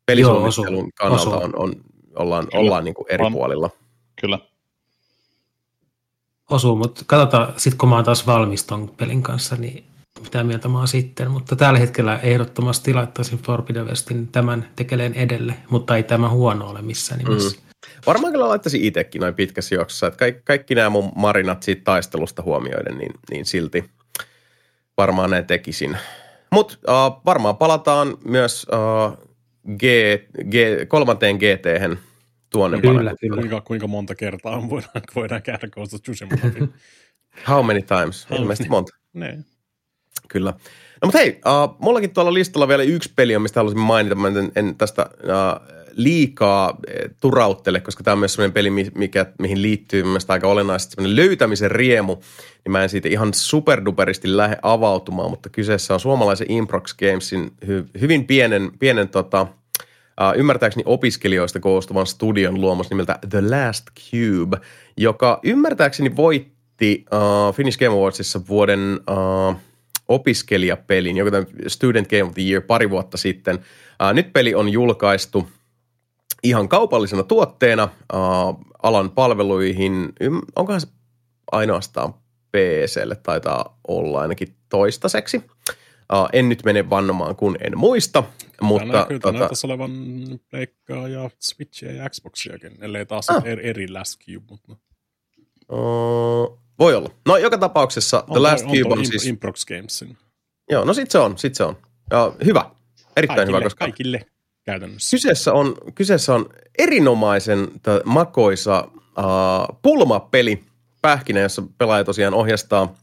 Pelisuunnittelun 0.07 0.93
kannalta 0.93 1.37
on, 1.37 1.53
on, 1.57 1.73
ollaan, 2.17 2.47
ollaan 2.55 2.85
niin 2.85 2.95
kuin 2.95 3.07
eri 3.11 3.25
on. 3.25 3.33
puolilla. 3.33 3.71
Kyllä. 4.21 4.39
Osuu, 6.51 6.77
mutta 6.77 7.03
katsotaan, 7.07 7.55
sitten 7.57 7.79
kun 7.79 7.89
mä 7.89 7.95
oon 7.95 8.05
taas 8.05 8.27
valmis 8.27 8.65
ton 8.65 8.89
pelin 8.89 9.23
kanssa, 9.23 9.57
niin 9.57 9.85
mitä 10.21 10.45
mieltä 10.45 10.69
mä 10.69 10.79
oon 10.79 10.89
sitten. 10.89 11.31
Mutta 11.31 11.57
tällä 11.57 11.79
hetkellä 11.79 12.19
ehdottomasti 12.23 12.95
laittaisin 12.95 13.39
Forbidden 13.39 13.87
Westin 13.87 14.29
tämän 14.29 14.69
tekeleen 14.77 15.15
edelle, 15.15 15.55
mutta 15.71 15.97
ei 15.97 16.03
tämä 16.03 16.29
huono 16.29 16.69
ole 16.69 16.83
missään 16.83 17.21
nimessä. 17.21 17.57
Mm. 17.57 17.65
Varmaan 18.07 18.33
kyllä 18.33 18.49
laittaisin 18.49 18.85
itsekin 18.85 19.21
noin 19.21 19.35
pitkässä 19.35 19.75
juoksussa, 19.75 20.07
että 20.07 20.19
kaikki, 20.19 20.43
kaikki 20.45 20.75
nämä 20.75 20.91
mun 20.91 21.13
marinat 21.17 21.63
siitä 21.63 21.83
taistelusta 21.85 22.43
huomioiden, 22.43 22.99
niin, 22.99 23.13
niin 23.31 23.47
silti 23.47 23.85
varmaan 24.97 25.31
ne 25.31 25.43
tekisin. 25.43 25.97
Mutta 26.51 26.75
uh, 26.89 27.23
varmaan 27.25 27.57
palataan 27.57 28.17
myös 28.25 28.67
uh, 28.73 29.29
G, 29.79 29.83
G, 30.51 30.55
kolmanteen 30.89 31.37
gt 31.37 31.67
tuonne 32.51 32.81
kyllä, 32.81 33.15
kyllä. 33.21 33.37
Kuinka, 33.37 33.61
kuinka 33.61 33.87
monta 33.87 34.15
kertaa 34.15 34.69
voidaan, 34.71 35.03
voidaan 35.15 35.43
käydä 35.43 35.69
Ghost 35.69 35.95
of 35.95 36.03
Tsushima 36.03 36.33
How 37.49 37.67
many 37.67 37.83
times? 37.83 38.27
Ilmeisesti 38.31 38.69
monta. 38.69 38.93
ne. 39.13 39.45
Kyllä. 40.29 40.51
No 41.03 41.07
mutta 41.07 41.19
hei, 41.19 41.41
uh, 41.47 41.77
mullakin 41.79 42.11
tuolla 42.11 42.35
listalla 42.35 42.69
vielä 42.69 42.83
yksi 42.83 43.13
peli 43.17 43.37
on, 43.37 43.43
mistä 43.43 43.61
haluaisin 43.61 43.81
mainita. 43.81 44.15
Mä 44.15 44.29
en, 44.29 44.53
en 44.57 44.75
tästä 44.77 45.07
uh, 45.23 45.75
liikaa 45.97 46.79
eh, 46.89 47.11
turauttele, 47.21 47.81
koska 47.81 48.03
tämä 48.03 48.13
on 48.13 48.19
myös 48.19 48.33
sellainen 48.35 48.53
peli, 48.53 48.71
mikä, 48.95 49.27
mihin 49.39 49.63
liittyy 49.63 50.03
mielestäni 50.03 50.35
aika 50.35 50.49
olennaisesti 50.49 50.95
sellainen 50.95 51.17
löytämisen 51.17 51.71
riemu, 51.71 52.17
niin 52.65 52.73
mä 52.73 52.83
en 52.83 52.89
siitä 52.89 53.09
ihan 53.09 53.35
superduperisti 53.35 54.37
lähde 54.37 54.57
avautumaan, 54.63 55.31
mutta 55.31 55.49
kyseessä 55.49 55.95
on 55.95 56.01
suomalaisen 56.01 56.51
Improx 56.51 56.95
Gamesin 56.95 57.53
hy, 57.67 57.87
hyvin 58.01 58.27
pienen, 58.27 58.71
pienen 58.79 59.09
tota, 59.09 59.43
uh, 59.43 60.39
ymmärtääkseni 60.39 60.83
opiskelijoista 60.87 61.61
koostuvan 61.61 62.07
studion 62.07 62.61
luomassa 62.61 62.95
nimeltä 62.95 63.19
The 63.31 63.41
Last 63.41 63.87
Cube, 64.11 64.57
joka 64.97 65.41
ymmärtääkseni 65.43 66.17
voitti 66.17 67.05
uh, 67.13 67.55
Finnish 67.55 67.79
Game 67.79 67.95
Awardsissa 67.95 68.41
vuoden 68.49 69.01
uh, 69.11 69.57
opiskelijapelin, 70.09 71.17
joku 71.17 71.31
Student 71.67 72.09
Game 72.09 72.23
of 72.23 72.35
the 72.35 72.43
Year 72.43 72.63
pari 72.63 72.91
vuotta 72.91 73.17
sitten. 73.17 73.55
Uh, 73.57 74.13
nyt 74.15 74.33
peli 74.33 74.55
on 74.55 74.69
julkaistu– 74.69 75.49
ihan 76.45 76.69
kaupallisena 76.69 77.23
tuotteena 77.23 77.83
äh, 77.83 78.21
alan 78.83 79.11
palveluihin. 79.11 80.13
Onkohan 80.57 80.81
se 80.81 80.87
ainoastaan 81.53 82.15
PClle 82.53 83.17
taitaa 83.17 83.79
olla 83.89 84.21
ainakin 84.21 84.57
toistaiseksi. 84.69 85.37
Uh, 86.13 86.29
en 86.33 86.49
nyt 86.49 86.65
mene 86.65 86.91
vannomaan, 86.91 87.37
kun 87.37 87.57
en 87.61 87.79
muista. 87.79 88.25
Mutta, 88.61 88.87
Tämä 88.87 88.99
näkyy, 88.99 89.19
tota, 89.19 89.39
näyttäisi 89.39 89.67
olevan 89.67 89.91
Pleikkaa 90.51 91.09
ja 91.09 91.31
Switchia 91.41 91.93
ja 91.93 92.11
Xboxiakin, 92.11 92.73
ellei 92.81 93.07
taas 93.07 93.31
ah. 93.31 93.43
eri, 93.47 93.87
Cube. 94.25 94.47
Mutta... 94.51 94.77
Uh, 95.73 96.64
voi 96.79 96.95
olla. 96.95 97.11
No 97.27 97.37
joka 97.37 97.59
tapauksessa 97.59 98.25
on 98.29 98.33
The 98.33 98.41
Last 98.41 98.65
Cube 98.67 98.93
on, 98.93 98.99
on 98.99 99.07
siis... 99.07 99.27
Improx 99.27 99.67
Gamesin. 99.67 100.17
Joo, 100.71 100.85
no 100.85 100.95
sit 100.95 101.11
se 101.11 101.19
on, 101.19 101.39
sit 101.39 101.55
se 101.55 101.65
on. 101.65 101.77
Ja, 102.11 102.33
hyvä, 102.45 102.65
erittäin 103.17 103.37
kaikille, 103.37 103.57
hyvä, 103.57 103.65
koska... 103.65 103.85
Kaikille 103.85 104.27
käytännössä. 104.65 105.17
Kyseessä 105.17 105.53
on, 105.53 105.75
kyseessä 105.95 106.35
on 106.35 106.47
erinomaisen 106.79 107.69
makoisa 108.05 108.89
uh, 108.95 109.79
pulmapeli 109.83 110.65
pähkinä, 111.03 111.41
jossa 111.41 111.63
pelaaja 111.79 112.05
tosiaan 112.05 112.35
ohjastaa 112.35 112.95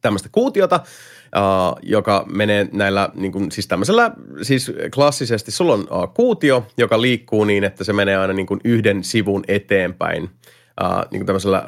tämmöistä 0.00 0.28
kuutiota, 0.32 0.80
uh, 0.84 1.78
joka 1.82 2.24
menee 2.32 2.68
näillä, 2.72 3.08
niin 3.14 3.32
kuin, 3.32 3.52
siis 3.52 3.66
tämmöisellä, 3.66 4.10
siis 4.42 4.72
klassisesti 4.94 5.50
sulla 5.50 5.72
on 5.72 5.80
uh, 5.80 6.14
kuutio, 6.14 6.66
joka 6.76 7.00
liikkuu 7.00 7.44
niin, 7.44 7.64
että 7.64 7.84
se 7.84 7.92
menee 7.92 8.16
aina 8.16 8.32
niin 8.32 8.46
kuin 8.46 8.60
yhden 8.64 9.04
sivun 9.04 9.44
eteenpäin, 9.48 10.22
uh, 10.22 11.10
niin 11.10 11.20
kuin 11.20 11.26
tämmöisellä 11.26 11.62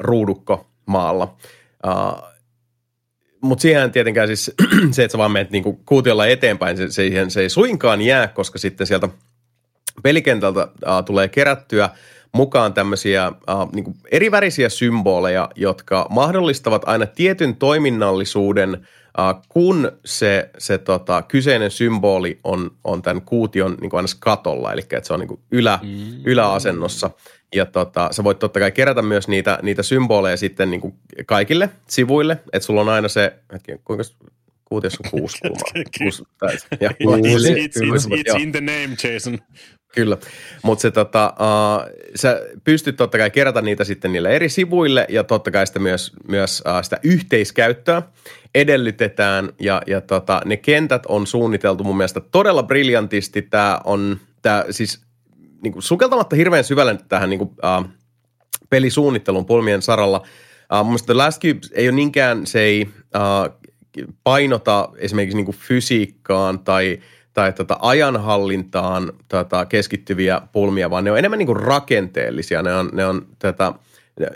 ruudukkomaalla. 0.87 1.35
Uh, 1.87 2.33
mutta 3.41 3.61
siihen 3.61 3.91
tietenkään 3.91 4.27
siis 4.27 4.51
se, 4.91 5.03
että 5.03 5.11
sä 5.11 5.17
vaan 5.17 5.31
menet 5.31 5.51
niinku 5.51 5.73
kuutiolla 5.85 6.25
eteenpäin, 6.25 6.77
se, 6.77 6.91
se, 6.91 7.25
se 7.27 7.41
ei 7.41 7.49
suinkaan 7.49 8.01
jää, 8.01 8.27
koska 8.27 8.59
sitten 8.59 8.87
sieltä 8.87 9.09
pelikentältä 10.03 10.61
äh, 10.61 11.03
tulee 11.05 11.27
kerättyä 11.27 11.89
mukaan 12.31 12.73
tämmöisiä 12.73 13.25
äh, 13.25 13.33
niinku 13.73 13.95
erivärisiä 14.11 14.69
symboleja, 14.69 15.49
jotka 15.55 16.07
mahdollistavat 16.09 16.81
aina 16.85 17.05
tietyn 17.05 17.55
toiminnallisuuden, 17.55 18.87
äh, 19.19 19.35
kun 19.49 19.91
se, 20.05 20.49
se 20.57 20.77
tota, 20.77 21.21
kyseinen 21.21 21.71
symboli 21.71 22.39
on, 22.43 22.71
on 22.83 23.01
tämän 23.01 23.21
kuution 23.21 23.77
niin 23.81 23.95
aina 23.95 24.07
katolla, 24.19 24.73
eli 24.73 24.81
että 24.81 25.07
se 25.07 25.13
on 25.13 25.19
niin 25.19 25.39
ylä, 25.51 25.79
mm. 25.83 26.21
yläasennossa. 26.25 27.09
Ja 27.53 27.65
tota, 27.65 28.09
sä 28.11 28.23
voit 28.23 28.39
totta 28.39 28.59
kai 28.59 28.71
kerätä 28.71 29.01
myös 29.01 29.27
niitä, 29.27 29.59
niitä 29.61 29.83
symboleja 29.83 30.37
sitten 30.37 30.71
niin 30.71 30.81
kuin 30.81 30.93
kaikille 31.25 31.69
sivuille, 31.87 32.37
että 32.53 32.65
sulla 32.65 32.81
on 32.81 32.89
aina 32.89 33.07
se, 33.07 33.33
hetki, 33.53 33.71
kuinka 33.83 34.03
kuutiossa 34.65 35.01
on 35.05 35.11
kuusi 35.11 35.37
kulmaa. 35.41 35.83
Kuusi, 35.97 36.23
tai, 36.37 36.57
ja 36.81 36.89
kuusi, 37.03 37.53
it's, 37.53 37.57
it's, 37.57 37.83
it's, 37.85 38.35
it's 38.35 38.41
in 38.41 38.51
the 38.51 38.61
name, 38.61 38.89
Jason. 39.03 39.39
Kyllä, 39.95 40.17
mutta 40.63 40.81
se 40.81 40.91
tota, 40.91 41.33
uh, 41.39 41.93
sä 42.15 42.41
pystyt 42.63 42.95
totta 42.95 43.17
kai 43.17 43.31
kerätä 43.31 43.61
niitä 43.61 43.83
sitten 43.83 44.11
niille 44.11 44.29
eri 44.29 44.49
sivuille 44.49 45.05
ja 45.09 45.23
totta 45.23 45.51
kai 45.51 45.67
sitä 45.67 45.79
myös, 45.79 46.11
myös 46.27 46.63
uh, 46.67 46.83
sitä 46.83 46.99
yhteiskäyttöä 47.03 48.01
edellytetään 48.55 49.49
ja, 49.59 49.81
ja 49.87 50.01
tota, 50.01 50.41
ne 50.45 50.57
kentät 50.57 51.05
on 51.05 51.27
suunniteltu 51.27 51.83
mun 51.83 51.97
mielestä 51.97 52.19
todella 52.19 52.63
briljantisti. 52.63 53.41
Tämä 53.41 53.79
on, 53.83 54.19
tää, 54.41 54.65
siis 54.69 55.02
niin 55.63 55.73
kuin 55.73 55.83
sukeltamatta 55.83 56.35
hirveän 56.35 56.63
syvälle 56.63 56.97
tähän 57.09 57.29
niin 57.29 57.37
kuin, 57.37 57.49
uh, 57.49 57.85
pelisuunnittelun 58.69 59.45
pulmien 59.45 59.81
saralla. 59.81 60.17
Uh, 60.17 60.77
mun 60.77 60.87
mielestä 60.87 61.05
The 61.05 61.13
Last 61.13 61.41
Cube 61.41 61.59
ei 61.73 61.87
ole 61.87 61.95
niinkään, 61.95 62.47
se 62.47 62.61
ei 62.61 62.89
uh, 63.15 63.71
painota 64.23 64.89
esimerkiksi 64.97 65.37
niin 65.37 65.45
kuin 65.45 65.57
fysiikkaan 65.57 66.59
tai, 66.59 66.99
tai 67.33 67.53
tota 67.53 67.77
ajanhallintaan 67.81 69.13
tota, 69.27 69.65
keskittyviä 69.65 70.41
pulmia, 70.51 70.89
vaan 70.89 71.03
ne 71.03 71.11
on 71.11 71.17
enemmän 71.17 71.39
niin 71.39 71.47
kuin 71.47 71.59
rakenteellisia. 71.59 72.61
Ne 72.61 72.75
on, 72.75 72.89
ne 72.93 73.05
on 73.05 73.27
tätä, 73.39 73.73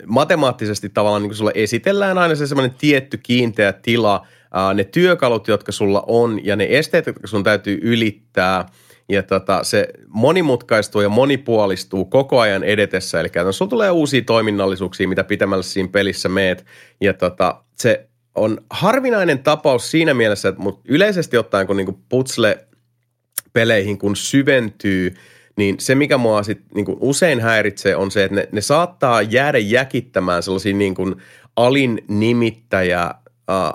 matemaattisesti 0.06 0.88
tavallaan 0.88 1.22
niin 1.22 1.30
kuin 1.30 1.36
sulle 1.36 1.52
esitellään 1.54 2.18
aina 2.18 2.34
se 2.34 2.46
semmoinen 2.46 2.76
tietty 2.78 3.16
kiinteä 3.16 3.72
tila, 3.72 4.26
ne 4.74 4.84
työkalut, 4.84 5.48
jotka 5.48 5.72
sulla 5.72 6.04
on 6.06 6.44
ja 6.44 6.56
ne 6.56 6.66
esteet, 6.70 7.06
jotka 7.06 7.26
sun 7.26 7.44
täytyy 7.44 7.78
ylittää– 7.82 8.66
ja 9.08 9.22
tota, 9.22 9.64
se 9.64 9.88
monimutkaistuu 10.08 11.00
ja 11.00 11.08
monipuolistuu 11.08 12.04
koko 12.04 12.40
ajan 12.40 12.64
edetessä. 12.64 13.20
Eli 13.20 13.28
sulla 13.50 13.70
tulee 13.70 13.90
uusia 13.90 14.22
toiminnallisuuksia, 14.22 15.08
mitä 15.08 15.24
pitämällä 15.24 15.62
siinä 15.62 15.88
pelissä 15.92 16.28
meet. 16.28 16.66
Ja 17.00 17.14
tota, 17.14 17.62
se 17.74 18.08
on 18.34 18.58
harvinainen 18.70 19.38
tapaus 19.38 19.90
siinä 19.90 20.14
mielessä, 20.14 20.48
että 20.48 20.62
mut 20.62 20.80
yleisesti 20.84 21.38
ottaen, 21.38 21.66
kun 21.66 21.76
niinku 21.76 22.00
putsle-peleihin 22.08 23.98
kun 23.98 24.16
syventyy, 24.16 25.14
niin 25.56 25.76
se, 25.78 25.94
mikä 25.94 26.18
mua 26.18 26.42
sit 26.42 26.60
niinku 26.74 26.98
usein 27.00 27.40
häiritsee, 27.40 27.96
on 27.96 28.10
se, 28.10 28.24
että 28.24 28.34
ne, 28.34 28.48
ne 28.52 28.60
saattaa 28.60 29.22
jäädä 29.22 29.58
jäkittämään 29.58 30.42
sellaisia 30.42 30.74
niinku 30.74 31.14
alin 31.56 32.04
nimittäjä 32.08 33.10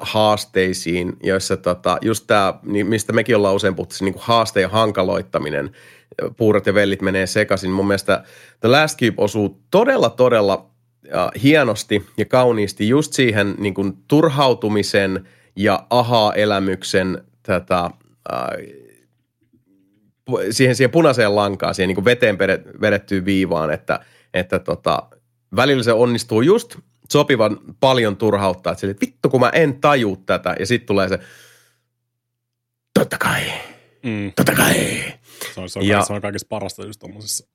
haasteisiin, 0.02 1.14
joissa 1.24 1.58
tota, 1.58 1.98
just 2.02 2.24
tämä, 2.28 2.54
niin 2.64 2.88
mistä 2.88 3.14
mekin 3.14 3.36
ollaan 3.36 3.56
usein 3.56 3.76
puhuttu, 3.76 3.96
niin 4.02 4.14
kuin 4.14 4.24
haasteen 4.26 4.70
hankaloittaminen, 4.70 5.72
puurot 6.38 6.66
ja 6.66 6.74
vellit 6.74 7.02
menee 7.02 7.28
sekaisin. 7.28 7.72
Mun 7.72 7.88
mielestä 7.88 8.24
The 8.60 8.70
Last 8.70 9.00
Cube 9.00 9.14
osuu 9.18 9.62
todella, 9.72 10.10
todella 10.10 10.70
hienosti 11.44 12.06
ja 12.18 12.26
kauniisti 12.26 12.90
just 12.90 13.14
siihen 13.14 13.56
niin 13.58 13.74
kuin 13.74 13.94
turhautumisen 14.08 15.28
ja 15.56 15.88
aha-elämyksen 15.90 17.24
tätä, 17.44 17.90
siihen, 20.52 20.76
siihen 20.76 20.92
punaiseen 20.92 21.36
lankaan, 21.36 21.76
siihen 21.76 21.88
niin 21.88 21.96
kuin 21.96 22.06
veteen 22.06 22.38
vedettyyn 22.82 23.26
viivaan, 23.26 23.72
että, 23.72 24.00
että 24.34 24.60
tota, 24.60 25.04
välillä 25.56 25.84
se 25.84 25.94
onnistuu 25.94 26.42
just– 26.42 26.76
sopivan 27.12 27.60
paljon 27.80 28.18
turhauttaa, 28.18 28.72
että, 28.72 28.82
sille, 28.82 28.96
vittu 29.02 29.30
kun 29.30 29.40
mä 29.40 29.50
en 29.50 29.82
taju 29.82 30.16
tätä 30.26 30.56
ja 30.60 30.66
sitten 30.66 30.88
tulee 30.88 31.10
se, 31.10 31.20
totta 32.94 33.18
kai, 33.18 33.44
mm. 34.04 34.32
totta 34.36 34.54
kai. 34.56 34.74
Se 35.54 35.62
on, 35.62 35.70
se 35.70 35.80
on, 35.80 35.88
ja, 35.88 36.04
se 36.04 36.14
on 36.14 36.22
kaikista 36.22 36.48
parasta 36.50 36.86
just 36.86 37.00
tommosissa 37.00 37.54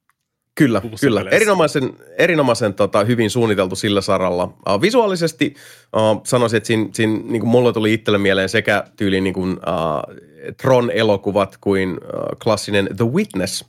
Kyllä, 0.59 0.83
kyllä. 1.01 1.25
Erinomaisen, 1.31 1.93
erinomaisen 2.19 2.75
tota, 2.75 3.05
hyvin 3.05 3.31
suunniteltu 3.31 3.77
sillä 3.77 4.01
saralla. 4.01 4.45
Uh, 4.45 4.81
visuaalisesti 4.81 5.55
uh, 5.97 6.21
sanoisin, 6.25 6.57
että 6.57 6.67
siinä, 6.67 6.89
siinä 6.93 7.13
niin 7.25 7.41
kuin 7.41 7.49
mulle 7.49 7.73
tuli 7.73 7.95
itselle 7.95 8.19
mieleen 8.19 8.49
sekä 8.49 8.85
tyyliin 8.97 9.25
niin 9.25 9.35
kuin, 9.35 9.51
uh, 9.51 10.17
Tron-elokuvat 10.63 11.57
kuin 11.61 11.91
uh, 11.91 12.39
klassinen 12.43 12.89
The 12.97 13.05
Witness 13.05 13.65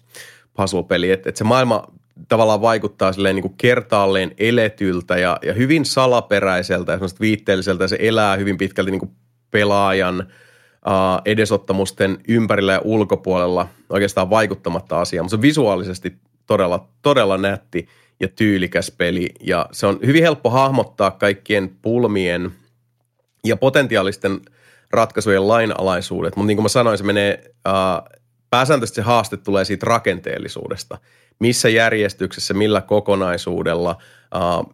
puzzle-peli. 0.54 1.12
Että 1.12 1.30
et 1.30 1.36
se 1.36 1.44
maailma 1.44 1.84
tavallaan 2.28 2.62
vaikuttaa 2.62 3.14
silleen 3.14 3.36
niin 3.36 3.42
kuin 3.44 3.58
kertaalleen 3.58 4.32
eletyltä 4.38 5.18
ja, 5.18 5.38
ja 5.42 5.54
hyvin 5.54 5.86
salaperäiseltä 5.86 6.92
ja 6.92 7.00
viitteelliseltä. 7.22 7.84
Ja 7.84 7.88
se 7.88 7.98
elää 8.00 8.36
hyvin 8.36 8.58
pitkälti 8.58 8.92
niin 8.92 9.00
kuin 9.00 9.12
pelaajan 9.52 10.20
uh, 10.20 11.22
edesottamusten 11.26 12.18
ympärillä 12.28 12.74
ja 12.74 12.82
ulkopuolella 12.84 13.68
oikeastaan 13.90 14.30
vaikuttamatta 14.30 15.02
asiaan. 15.02 15.24
Mutta 15.26 15.32
se 15.32 15.36
on 15.36 15.42
visuaalisesti 15.42 16.18
todella, 16.46 16.90
todella 17.02 17.38
nätti 17.38 17.88
ja 18.20 18.28
tyylikäs 18.28 18.92
peli. 18.98 19.30
Ja 19.40 19.70
se 19.72 19.88
on 19.88 20.00
hyvin 20.06 20.24
helppo 20.24 20.50
hahmottaa 20.50 21.12
kaikkien 21.12 21.76
pulmien 21.82 22.52
ja 23.46 23.58
potentiaalisten 23.58 24.40
ratkaisujen 24.92 25.48
lainalaisuudet. 25.48 26.36
Mutta 26.36 26.48
niin 26.48 26.58
kuin 26.58 26.64
mä 26.64 26.70
sanoin, 26.70 26.98
se 26.98 27.04
menee, 27.04 27.44
uh, 27.68 28.20
pääsääntöisesti 28.50 28.96
se 28.96 29.02
haaste 29.02 29.38
tulee 29.38 29.66
siitä 29.66 29.86
rakenteellisuudesta. 29.86 30.98
Missä 31.40 31.70
järjestyksessä, 31.70 32.54
millä 32.54 32.82
kokonaisuudella, 32.82 33.98
uh, 34.36 34.74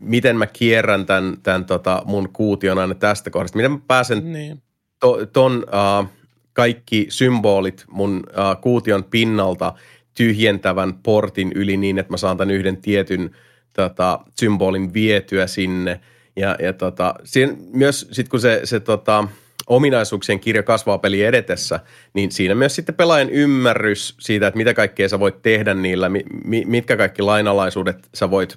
miten 0.00 0.36
mä 0.36 0.46
kierrän 0.46 1.06
tämän, 1.06 1.36
tämän 1.42 1.64
tota 1.64 2.02
mun 2.04 2.28
kuution 2.32 2.78
aina 2.78 2.94
tästä 2.94 3.30
kohdasta, 3.30 3.56
miten 3.56 3.72
mä 3.72 3.78
pääsen 3.86 4.32
niin. 4.32 4.62
to, 5.00 5.26
ton 5.26 5.64
uh, 5.66 6.08
kaikki 6.52 7.06
symbolit 7.08 7.84
mun 7.90 8.16
uh, 8.16 8.60
kuution 8.60 9.04
pinnalta 9.04 9.74
tyhjentävän 10.14 10.94
portin 10.94 11.52
yli 11.54 11.76
niin, 11.76 11.98
että 11.98 12.12
mä 12.12 12.16
saan 12.16 12.36
tämän 12.36 12.54
yhden 12.54 12.76
tietyn 12.76 13.30
tota, 13.72 14.20
symbolin 14.40 14.94
vietyä 14.94 15.46
sinne. 15.46 16.00
Ja, 16.36 16.56
ja 16.62 16.72
tota, 16.72 17.14
siinä 17.24 17.54
myös 17.72 18.00
sitten 18.12 18.30
kun 18.30 18.40
se, 18.40 18.60
se 18.64 18.80
tota, 18.80 19.28
ominaisuuksien 19.70 20.40
kirja 20.40 20.62
kasvaa 20.62 20.98
peli 20.98 21.22
edetessä, 21.22 21.80
niin 22.14 22.32
siinä 22.32 22.54
myös 22.54 22.74
sitten 22.74 22.94
pelaajan 22.94 23.30
ymmärrys 23.30 24.14
siitä, 24.20 24.46
että 24.46 24.58
mitä 24.58 24.74
kaikkea 24.74 25.08
sä 25.08 25.20
voit 25.20 25.42
tehdä 25.42 25.74
niillä, 25.74 26.08
mi, 26.08 26.24
mitkä 26.66 26.96
kaikki 26.96 27.22
lainalaisuudet 27.22 28.08
sä 28.14 28.30
voit, 28.30 28.54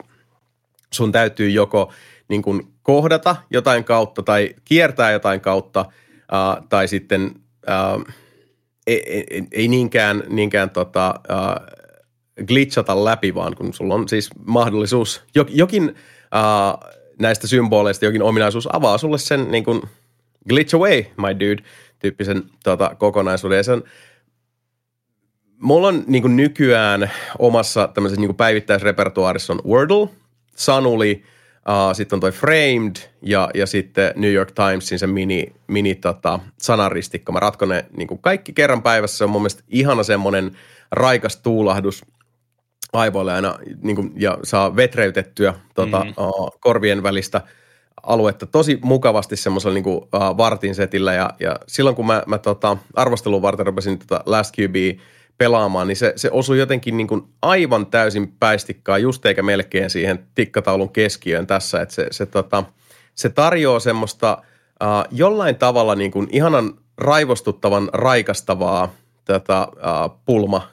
sun 0.94 1.12
täytyy 1.12 1.50
joko 1.50 1.92
niin 2.28 2.42
kuin 2.42 2.68
kohdata 2.84 3.36
jotain 3.50 3.84
kautta 3.84 4.24
tai 4.24 4.56
kiertää 4.66 5.12
jotain 5.12 5.42
kautta 5.42 5.82
uh, 5.82 6.68
tai 6.70 6.88
sitten 6.88 7.32
uh, 7.68 8.14
ei, 8.88 9.04
ei, 9.08 9.44
ei 9.52 9.68
niinkään, 9.68 10.24
niinkään 10.28 10.70
tota, 10.70 11.14
uh, 11.30 12.46
glitchata 12.46 13.06
läpi, 13.06 13.36
vaan 13.36 13.56
kun 13.56 13.74
sulla 13.74 13.94
on 13.94 14.10
siis 14.10 14.30
mahdollisuus, 14.46 15.24
jokin 15.50 15.84
uh, 15.90 16.92
näistä 17.20 17.48
symboleista, 17.48 18.06
jokin 18.06 18.24
ominaisuus 18.24 18.76
avaa 18.76 18.98
sulle 18.98 19.18
sen 19.18 19.52
niin 19.52 19.64
kuin 19.64 19.82
glitch 20.50 20.76
away, 20.76 21.04
my 21.18 21.34
dude, 21.40 21.64
tyyppisen 22.00 22.44
tota, 22.64 22.96
kokonaisuuden. 22.96 23.58
Ja 23.58 23.64
sen, 23.64 23.84
mulla 25.58 25.88
on 25.88 26.04
niin 26.08 26.22
kuin 26.22 26.36
nykyään 26.36 27.12
omassa 27.40 27.88
tämmöisessä 27.88 28.22
niin 28.22 28.28
kuin 28.28 28.38
päivittäisrepertuaarissa 28.38 29.54
on 29.54 29.62
Wordle, 29.66 30.10
Sanuli, 30.56 31.24
uh, 31.70 31.96
sitten 31.96 32.18
on 32.18 32.20
toi 32.20 32.32
Framed 32.32 32.96
ja, 33.22 33.50
ja 33.54 33.66
sitten 33.66 34.14
New 34.16 34.34
York 34.34 34.52
Timesin 34.52 35.00
se 35.00 35.08
mini, 35.08 35.54
mini 35.68 35.96
tota, 35.96 36.40
sanaristikko. 36.58 37.32
Mä 37.32 37.40
ratkon 37.40 37.70
ne 37.70 37.86
niin 37.98 38.08
kuin 38.08 38.22
kaikki 38.22 38.54
kerran 38.54 38.84
päivässä. 38.84 39.18
Se 39.18 39.24
on 39.24 39.30
mun 39.30 39.42
mielestä 39.42 39.64
ihana 39.68 40.04
semmoinen 40.04 40.52
raikas 40.92 41.38
tuulahdus 41.38 42.06
aivoille 42.94 43.34
aina 43.34 43.56
niin 43.82 43.96
kuin, 43.96 44.14
ja 44.16 44.38
saa 44.44 44.76
vetreytettyä 44.76 45.54
tota, 45.76 46.04
mm. 46.04 46.14
uh, 46.18 46.60
korvien 46.60 47.04
välistä 47.04 47.42
aluetta 48.04 48.46
tosi 48.46 48.80
mukavasti 48.84 49.36
semmoisella 49.36 49.74
niin 49.74 49.84
kuin, 49.84 49.98
uh, 49.98 50.38
vartin 50.38 50.76
setillä. 50.76 51.14
Ja, 51.14 51.30
ja 51.40 51.56
silloin 51.68 51.96
kun 51.96 52.08
mä, 52.08 52.24
mä 52.28 52.38
tota, 52.38 52.78
arvostelun 52.94 53.42
varten 53.42 53.66
rupesin 53.66 54.00
tota 54.00 54.24
Last 54.26 54.54
QB 54.60 54.76
pelaamaan, 55.38 55.88
niin 55.88 55.96
se, 55.96 56.14
se 56.16 56.30
osui 56.32 56.60
jotenkin 56.60 56.98
niin 56.98 57.08
kuin 57.08 57.22
aivan 57.42 57.86
täysin 57.86 58.34
päistikkaa, 58.40 58.98
just 58.98 59.26
eikä 59.26 59.44
melkein 59.44 59.90
siihen 59.90 60.28
tikkataulun 60.36 60.90
keskiöön 60.90 61.48
tässä. 61.48 61.82
Että 61.82 61.96
se, 61.96 62.08
se, 62.12 62.26
tota, 62.26 62.64
se 63.16 63.30
tarjoaa 63.30 63.80
semmoista 63.80 64.38
uh, 64.84 65.18
jollain 65.18 65.56
tavalla 65.56 65.96
niin 65.96 66.12
kuin 66.12 66.28
ihanan 66.32 66.74
raivostuttavan, 66.98 67.90
raikastavaa 67.94 68.94
tätä 69.26 69.68
uh, 69.72 70.22
pulma 70.26 70.68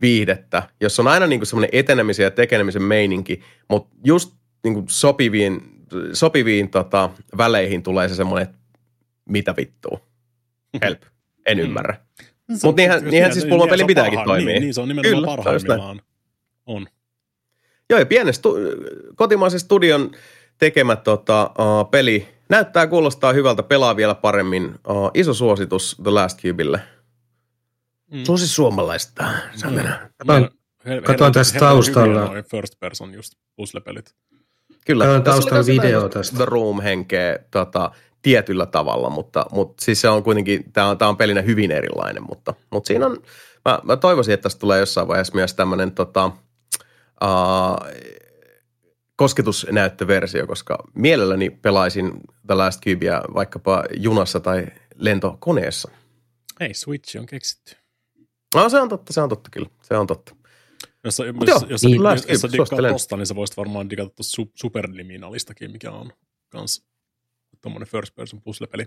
viihdettä, 0.00 0.62
jossa 0.80 1.02
on 1.02 1.08
aina 1.08 1.26
niin 1.26 1.40
kuin 1.40 1.46
semmoinen 1.46 1.70
etenemisen 1.72 2.24
ja 2.24 2.30
tekenemisen 2.30 2.82
meininki, 2.82 3.42
mutta 3.68 3.96
just 4.04 4.34
niin 4.64 4.74
kuin 4.74 4.86
sopiviin, 4.88 5.77
sopiviin 6.12 6.70
tota, 6.70 7.10
väleihin 7.36 7.82
tulee 7.82 8.08
se 8.08 8.14
semmoinen, 8.14 8.48
että 8.48 8.58
mitä 9.28 9.56
vittua. 9.56 10.00
Help. 10.82 11.02
En 11.46 11.58
mm. 11.58 11.64
ymmärrä. 11.64 11.96
Mutta 12.62 12.82
niinhän, 12.82 13.04
niinhän 13.04 13.32
siis 13.32 13.44
pulmapeli 13.44 13.82
niin, 13.82 13.86
pitääkin 13.86 14.20
toimia. 14.24 14.46
Niin, 14.46 14.62
niin, 14.62 14.74
se 14.74 14.80
on 14.80 14.88
nimenomaan 14.88 15.14
Kyllä, 15.14 15.26
parhaimmillaan. 15.26 16.02
On. 16.66 16.86
Joo, 17.90 17.98
ja 17.98 18.06
pienen 18.06 18.34
stu- 18.34 19.14
kotimaisen 19.14 19.60
studion 19.60 20.10
tekemä 20.58 20.96
tota, 20.96 21.50
uh, 21.58 21.90
peli 21.90 22.28
näyttää 22.48 22.86
kuulostaa 22.86 23.32
hyvältä, 23.32 23.62
pelaa 23.62 23.96
vielä 23.96 24.14
paremmin. 24.14 24.64
Uh, 24.64 25.10
iso 25.14 25.34
suositus 25.34 25.96
The 26.02 26.10
Last 26.10 26.42
Cubeille– 26.42 26.80
Mm. 28.10 28.24
Tosi 28.26 28.48
suomalaista. 28.48 29.24
Mm. 29.24 30.48
Katoin 31.04 31.32
tässä 31.32 31.58
taustalla. 31.58 32.30
First 32.50 32.80
person 32.80 33.14
just 33.14 33.32
puzzle-pelit. 33.56 34.14
Kyllä. 34.88 35.04
Katoin 35.04 35.22
taustalla 35.22 35.66
video 35.66 36.08
tästä. 36.08 36.36
The 36.36 36.44
Room-henkeä 36.44 37.38
tota, 37.50 37.90
tietyllä 38.22 38.66
tavalla, 38.66 39.10
mutta, 39.10 39.46
mutta 39.52 39.84
siis 39.84 40.00
se 40.00 40.08
on 40.08 40.22
kuitenkin, 40.22 40.72
tämä 40.72 40.88
on, 40.88 40.98
tämä 40.98 41.08
on 41.08 41.16
pelinä 41.16 41.42
hyvin 41.42 41.70
erilainen, 41.70 42.22
mutta, 42.22 42.54
mutta 42.70 42.88
siinä 42.88 43.06
on, 43.06 43.16
mä, 43.64 43.78
mä 43.82 43.96
toivoisin, 43.96 44.34
että 44.34 44.42
tästä 44.42 44.60
tulee 44.60 44.80
jossain 44.80 45.08
vaiheessa 45.08 45.34
myös 45.34 45.54
tämmöinen 45.54 45.92
tota, 45.92 46.30
uh, 47.24 47.86
kosketusnäyttöversio, 49.16 50.46
koska 50.46 50.78
mielelläni 50.94 51.50
pelaisin 51.50 52.12
The 52.46 52.54
Last 52.54 52.84
Cubea 52.84 53.22
vaikkapa 53.34 53.84
junassa 53.96 54.40
tai 54.40 54.66
lentokoneessa. 54.94 55.90
Ei, 56.60 56.74
Switch 56.74 57.18
on 57.18 57.26
keksitty. 57.26 57.76
No 58.54 58.68
se 58.68 58.80
on 58.80 58.88
totta, 58.88 59.12
se 59.12 59.20
on 59.20 59.28
totta 59.28 59.50
kyllä. 59.52 59.68
Se 59.82 59.96
on 59.96 60.06
totta. 60.06 60.37
Jos, 61.04 61.18
jos, 61.18 61.26
joo, 61.46 61.60
jos, 61.68 61.82
niin, 61.82 62.02
jos, 62.02 62.26
jos 62.28 62.40
sä 62.40 62.48
diggaat 62.52 62.92
tosta, 62.92 63.16
niin 63.16 63.26
sä 63.26 63.34
voisit 63.34 63.56
varmaan 63.56 63.90
digata 63.90 64.10
tuosta 64.10 64.42
Superliminalistakin, 64.54 65.72
mikä 65.72 65.90
on 65.90 66.12
kans 66.48 66.86
tuommoinen 67.60 67.88
first 67.88 68.14
person 68.14 68.42
puzzle-peli. 68.42 68.86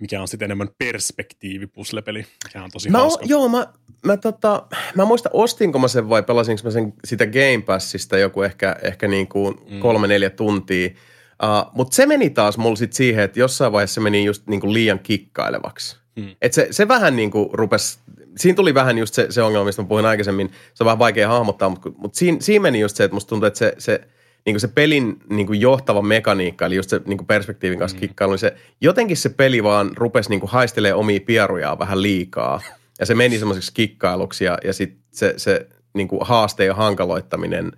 Mikä 0.00 0.20
on 0.20 0.28
sitten 0.28 0.44
enemmän 0.44 0.68
perspektiivi 0.78 1.66
puzzle-peli, 1.66 2.26
mikä 2.44 2.64
on 2.64 2.70
tosi 2.70 2.90
mä, 2.90 2.98
hauska. 2.98 3.24
Joo, 3.28 3.48
mä, 3.48 3.66
mä, 4.04 4.16
tota, 4.16 4.66
mä 4.94 5.04
muistan, 5.04 5.32
ostinko 5.34 5.78
mä 5.78 5.88
sen 5.88 6.08
vai 6.08 6.22
pelasinko 6.22 6.60
mä 6.64 6.70
sen 6.70 6.92
sitä 7.04 7.26
Game 7.26 7.62
Passista 7.66 8.18
joku 8.18 8.42
ehkä, 8.42 8.76
ehkä 8.82 9.08
niin 9.08 9.28
kuin 9.28 9.54
mm. 9.70 9.80
kolme 9.80 10.06
neljä 10.06 10.30
tuntia. 10.30 10.88
Uh, 10.88 11.72
Mutta 11.74 11.94
se 11.94 12.06
meni 12.06 12.30
taas 12.30 12.58
mulla 12.58 12.76
sit 12.76 12.92
siihen, 12.92 13.24
että 13.24 13.40
jossain 13.40 13.72
vaiheessa 13.72 13.94
se 13.94 14.00
meni 14.00 14.24
just 14.24 14.46
niin 14.46 14.60
kuin 14.60 14.72
liian 14.72 14.98
kikkailevaksi. 14.98 15.96
Mm. 16.16 16.36
Et 16.42 16.52
se, 16.52 16.68
se 16.70 16.88
vähän 16.88 17.16
niin 17.16 17.30
kuin 17.30 17.48
rupesi 17.52 17.98
siinä 18.38 18.56
tuli 18.56 18.74
vähän 18.74 18.98
just 18.98 19.14
se, 19.14 19.26
se 19.30 19.42
ongelma, 19.42 19.64
mistä 19.64 19.82
mä 19.82 19.88
puhuin 19.88 20.06
aikaisemmin. 20.06 20.50
Se 20.74 20.82
on 20.82 20.84
vähän 20.84 20.98
vaikea 20.98 21.28
hahmottaa, 21.28 21.68
mutta, 21.68 21.90
mutta 21.96 22.18
siinä, 22.18 22.38
siinä 22.40 22.62
meni 22.62 22.80
just 22.80 22.96
se, 22.96 23.04
että 23.04 23.14
musta 23.14 23.28
tuntuu, 23.28 23.46
että 23.46 23.58
se, 23.58 23.74
se, 23.78 24.00
niin 24.46 24.54
kuin 24.54 24.60
se 24.60 24.68
pelin 24.68 25.18
niin 25.30 25.46
kuin 25.46 25.60
johtava 25.60 26.02
mekaniikka, 26.02 26.66
eli 26.66 26.76
just 26.76 26.90
se 26.90 27.00
niin 27.06 27.18
kuin 27.18 27.26
perspektiivin 27.26 27.78
kanssa 27.78 27.96
mm. 27.96 28.00
kikkailu, 28.00 28.32
niin 28.32 28.38
se, 28.38 28.54
jotenkin 28.80 29.16
se 29.16 29.28
peli 29.28 29.62
vaan 29.62 29.90
rupesi 29.96 30.30
niin 30.30 30.40
kuin 30.40 30.50
haistelemaan 30.50 31.00
omia 31.00 31.20
pierujaan 31.26 31.78
vähän 31.78 32.02
liikaa. 32.02 32.60
Ja 32.98 33.06
se 33.06 33.14
meni 33.14 33.38
semmoiseksi 33.38 33.74
kikkailuksi 33.74 34.44
ja, 34.44 34.58
ja 34.64 34.72
sitten 34.72 35.00
se, 35.10 35.34
se 35.36 35.66
niin 35.94 36.08
kuin 36.08 36.20
haasteen 36.24 36.66
ja 36.66 36.74
hankaloittaminen, 36.74 37.72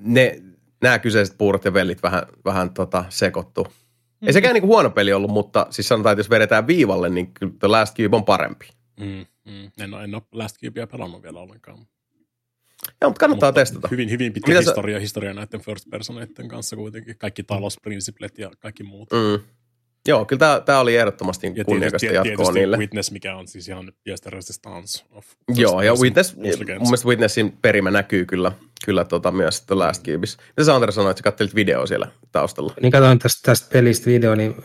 ne, 0.00 0.42
nämä 0.82 0.98
kyseiset 0.98 1.38
puurot 1.38 1.64
ja 1.64 1.74
vellit 1.74 2.02
vähän, 2.02 2.22
vähän 2.44 2.70
tota, 2.70 3.04
sekoittu. 3.08 3.66
Mm. 4.20 4.26
Ei 4.26 4.32
sekään 4.32 4.54
niin 4.54 4.62
kuin 4.62 4.68
huono 4.68 4.90
peli 4.90 5.12
ollut, 5.12 5.30
mutta 5.30 5.66
siis 5.70 5.88
sanotaan, 5.88 6.12
että 6.12 6.20
jos 6.20 6.30
vedetään 6.30 6.66
viivalle, 6.66 7.08
niin 7.08 7.34
kyllä 7.34 7.52
The 7.58 7.68
Last 7.68 7.96
Cube 7.96 8.16
on 8.16 8.24
parempi. 8.24 8.68
Mm, 9.00 9.26
mm. 9.44 9.70
En, 9.80 9.94
ole, 9.94 10.04
en 10.04 10.14
ole 10.14 10.22
Last 10.32 10.56
Cubea 10.64 10.86
pelannut 10.86 11.22
vielä 11.22 11.40
ollenkaan. 11.40 11.78
Joo, 13.00 13.10
mutta 13.10 13.20
kannattaa 13.20 13.48
mutta 13.48 13.60
testata. 13.60 13.88
Hyvin, 13.88 14.10
hyvin 14.10 14.32
pitkä 14.32 14.50
Mitä 14.50 14.60
historia, 14.60 14.96
sä... 14.96 15.00
historia 15.00 15.34
näiden 15.34 15.60
first 15.60 15.90
personeiden 15.90 16.48
kanssa 16.48 16.76
kuitenkin. 16.76 17.18
Kaikki 17.18 17.42
talousprinsiplet 17.42 18.38
ja 18.38 18.50
kaikki 18.58 18.82
muut. 18.82 19.08
Mm. 19.12 19.42
Joo, 20.08 20.24
kyllä 20.24 20.60
tämä, 20.60 20.80
oli 20.80 20.96
ehdottomasti 20.96 21.52
ja 21.54 21.64
kunniakasta 21.64 22.06
jatkoa 22.06 22.52
niille. 22.52 22.76
Witness, 22.76 23.10
mikä 23.10 23.36
on 23.36 23.48
siis 23.48 23.68
ihan 23.68 23.92
Yes 24.08 24.26
Resistance 24.26 25.04
of 25.10 25.26
Joo, 25.54 25.82
ja 25.82 25.94
Witness, 25.94 26.36
mun 26.36 26.44
mielestä 26.80 27.08
Witnessin 27.08 27.52
perimä 27.62 27.90
näkyy 27.90 28.24
kyllä, 28.24 28.52
kyllä 28.86 29.04
tota 29.04 29.30
myös 29.30 29.60
The 29.60 29.74
Last 29.74 30.04
Cubes. 30.04 30.36
Mitä 30.48 30.64
sä 30.64 30.74
Antero 30.74 30.92
sanoit, 30.92 31.10
että 31.10 31.18
sä 31.20 31.24
kattelit 31.24 31.54
video 31.54 31.86
siellä 31.86 32.08
taustalla? 32.32 32.74
Niin 32.82 32.92
katsoin 32.92 33.18
tästä, 33.18 33.40
tästä 33.42 33.68
pelistä 33.72 34.06
video, 34.06 34.34
niin 34.34 34.56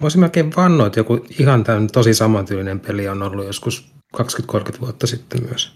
voisin 0.00 0.20
melkein 0.20 0.56
vannoa, 0.56 0.86
että 0.86 1.00
joku 1.00 1.26
ihan 1.38 1.64
tämän 1.64 1.86
tosi 1.86 2.14
samantyylinen 2.14 2.80
peli 2.80 3.08
on 3.08 3.22
ollut 3.22 3.46
joskus 3.46 3.86
20-30 4.16 4.80
vuotta 4.80 5.06
sitten 5.06 5.42
myös. 5.42 5.72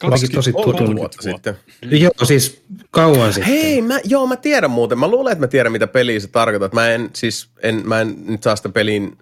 20 0.00 0.36
tosi 0.36 0.52
tutun. 0.52 0.96
vuotta 0.96 1.22
sitten. 1.22 1.58
Joo, 1.82 2.12
siis 2.22 2.62
kauan 2.90 3.32
sitten. 3.32 3.52
Hei, 3.52 3.82
mä, 3.82 4.00
joo, 4.04 4.26
mä 4.26 4.36
tiedän 4.36 4.70
muuten. 4.70 4.98
Mä 4.98 5.08
luulen, 5.08 5.32
että 5.32 5.42
mä 5.42 5.48
tiedän, 5.48 5.72
mitä 5.72 5.86
peliä 5.86 6.20
se 6.20 6.28
tarkoittaa. 6.28 6.70
Mä 6.72 6.90
en, 6.90 7.10
siis, 7.12 7.48
en, 7.62 7.82
mä 7.84 8.00
en 8.00 8.16
nyt 8.26 8.42
saa 8.42 8.56
sitä 8.56 8.68
pelin 8.68 9.18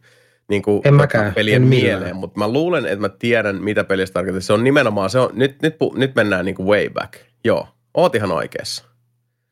niin 0.48 0.62
kuin, 0.62 0.80
En 0.84 0.94
mäkään, 0.94 1.34
pelien 1.34 1.62
en 1.62 1.68
millään. 1.68 1.86
mieleen, 1.98 2.16
mutta 2.16 2.38
mä 2.38 2.48
luulen, 2.48 2.86
että 2.86 3.00
mä 3.00 3.08
tiedän, 3.08 3.62
mitä 3.62 3.84
pelistä 3.84 4.14
tarkoittaa. 4.14 4.40
Se 4.40 4.52
on 4.52 4.64
nimenomaan, 4.64 5.10
se 5.10 5.18
on, 5.18 5.30
nyt, 5.34 5.62
nyt, 5.62 5.74
pu- 5.74 5.98
nyt 5.98 6.14
mennään 6.14 6.44
niin 6.44 6.54
kuin 6.54 6.66
way 6.68 6.90
back. 6.90 7.14
Joo, 7.44 7.68
oot 7.94 8.14
ihan 8.14 8.32
oikeassa. 8.32 8.84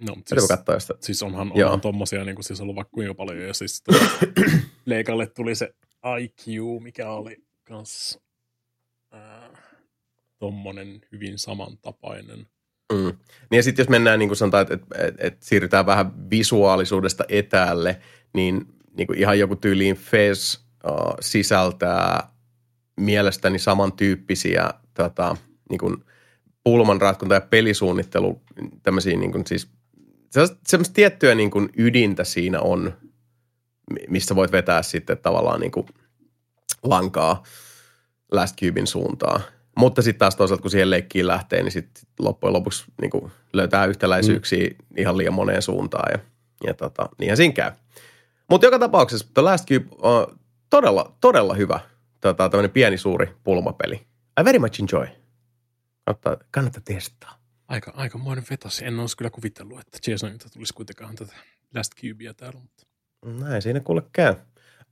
No, 0.08 0.14
mutta 0.14 0.34
Siis, 0.34 0.48
katsoa 0.48 0.78
sitä. 0.78 0.94
siis 1.00 1.22
onhan, 1.22 1.52
Joo. 1.54 1.66
onhan 1.66 1.80
tommosia 1.80 2.24
niin 2.24 2.34
kuin, 2.34 2.44
siis 2.44 2.60
ollut 2.60 2.76
vaikka 2.76 2.90
kuinka 2.90 3.14
paljon. 3.14 3.38
Ja 3.46 3.54
siis 3.54 3.82
tuli, 3.82 3.98
Leikalle 4.86 5.26
tuli 5.26 5.54
se 5.54 5.74
IQ, 6.20 6.46
mikä 6.82 7.10
oli 7.10 7.36
kans 7.64 8.18
äh, 9.14 9.50
tommonen 10.38 11.00
hyvin 11.12 11.38
samantapainen. 11.38 12.46
Mm. 12.92 12.98
Niin 13.50 13.56
ja 13.56 13.62
sitten 13.62 13.82
jos 13.82 13.88
mennään, 13.88 14.18
niin 14.18 14.28
kuin 14.28 14.36
sanotaan, 14.36 14.62
että, 14.62 14.74
että, 14.74 14.94
että, 15.06 15.26
että 15.26 15.46
siirrytään 15.46 15.86
vähän 15.86 16.30
visuaalisuudesta 16.30 17.24
etäälle, 17.28 18.00
niin, 18.34 18.66
niin 18.96 19.06
kuin 19.06 19.18
ihan 19.18 19.38
joku 19.38 19.56
tyyliin 19.56 19.96
Fez 19.96 20.63
sisältää 21.20 22.28
mielestäni 22.96 23.58
samantyyppisiä 23.58 24.70
tota, 24.94 25.36
niin 25.70 25.78
kuin 25.78 26.04
pulmanratkonta 26.64 27.34
ja 27.34 27.40
pelisuunnittelu, 27.40 28.42
tämmöisiä 28.82 29.16
niin 29.16 29.32
kuin 29.32 29.46
siis 29.46 29.68
semmoista 30.66 30.94
tiettyä 30.94 31.34
niin 31.34 31.50
kuin 31.50 31.68
ydintä 31.76 32.24
siinä 32.24 32.60
on, 32.60 32.92
mi- 33.90 34.06
mistä 34.08 34.36
voit 34.36 34.52
vetää 34.52 34.82
sitten 34.82 35.18
tavallaan 35.18 35.60
niin 35.60 35.72
kuin 35.72 35.86
lankaa 36.82 37.42
Last 38.32 38.60
Cubein 38.60 38.86
suuntaan. 38.86 39.40
Mutta 39.76 40.02
sitten 40.02 40.18
taas 40.18 40.36
toisaalta, 40.36 40.62
kun 40.62 40.70
siihen 40.70 40.90
leikkiin 40.90 41.26
lähtee, 41.26 41.62
niin 41.62 41.72
sitten 41.72 42.02
loppujen 42.18 42.52
lopuksi 42.52 42.84
niin 43.00 43.10
kuin 43.10 43.32
löytää 43.52 43.86
yhtäläisyyksiä 43.86 44.68
mm. 44.68 44.96
ihan 44.96 45.16
liian 45.16 45.34
moneen 45.34 45.62
suuntaan 45.62 46.12
ja, 46.12 46.18
ja 46.66 46.74
tota, 46.74 47.08
niinhän 47.18 47.36
siinä 47.36 47.54
käy. 47.54 47.72
Mutta 48.50 48.66
joka 48.66 48.78
tapauksessa 48.78 49.26
The 49.34 49.42
Last 49.42 49.68
Cube 49.68 49.86
on 49.98 50.38
todella, 50.74 51.16
todella 51.20 51.54
hyvä 51.54 51.80
tota, 52.20 52.48
tämmöinen 52.48 52.70
pieni 52.70 52.98
suuri 52.98 53.34
pulmapeli. 53.44 53.94
I 54.40 54.44
very 54.44 54.58
much 54.58 54.80
enjoy. 54.80 55.06
Kannattaa, 56.04 56.36
kannattaa 56.50 56.82
testaa. 56.84 57.38
Aika, 57.68 57.92
aikamoinen 57.96 58.44
vetos. 58.50 58.82
En 58.82 59.00
olisi 59.00 59.16
kyllä 59.16 59.30
kuvitellut, 59.30 59.80
että 59.80 60.10
Jasonilta 60.10 60.48
tulisi 60.50 60.74
kuitenkaan 60.74 61.14
tätä 61.14 61.32
Last 61.74 61.92
Cubea 62.00 62.34
täällä. 62.34 62.60
Mutta 62.60 62.86
Näin 63.24 63.62
siinä 63.62 63.80
kuule 63.80 64.02
käy. 64.12 64.34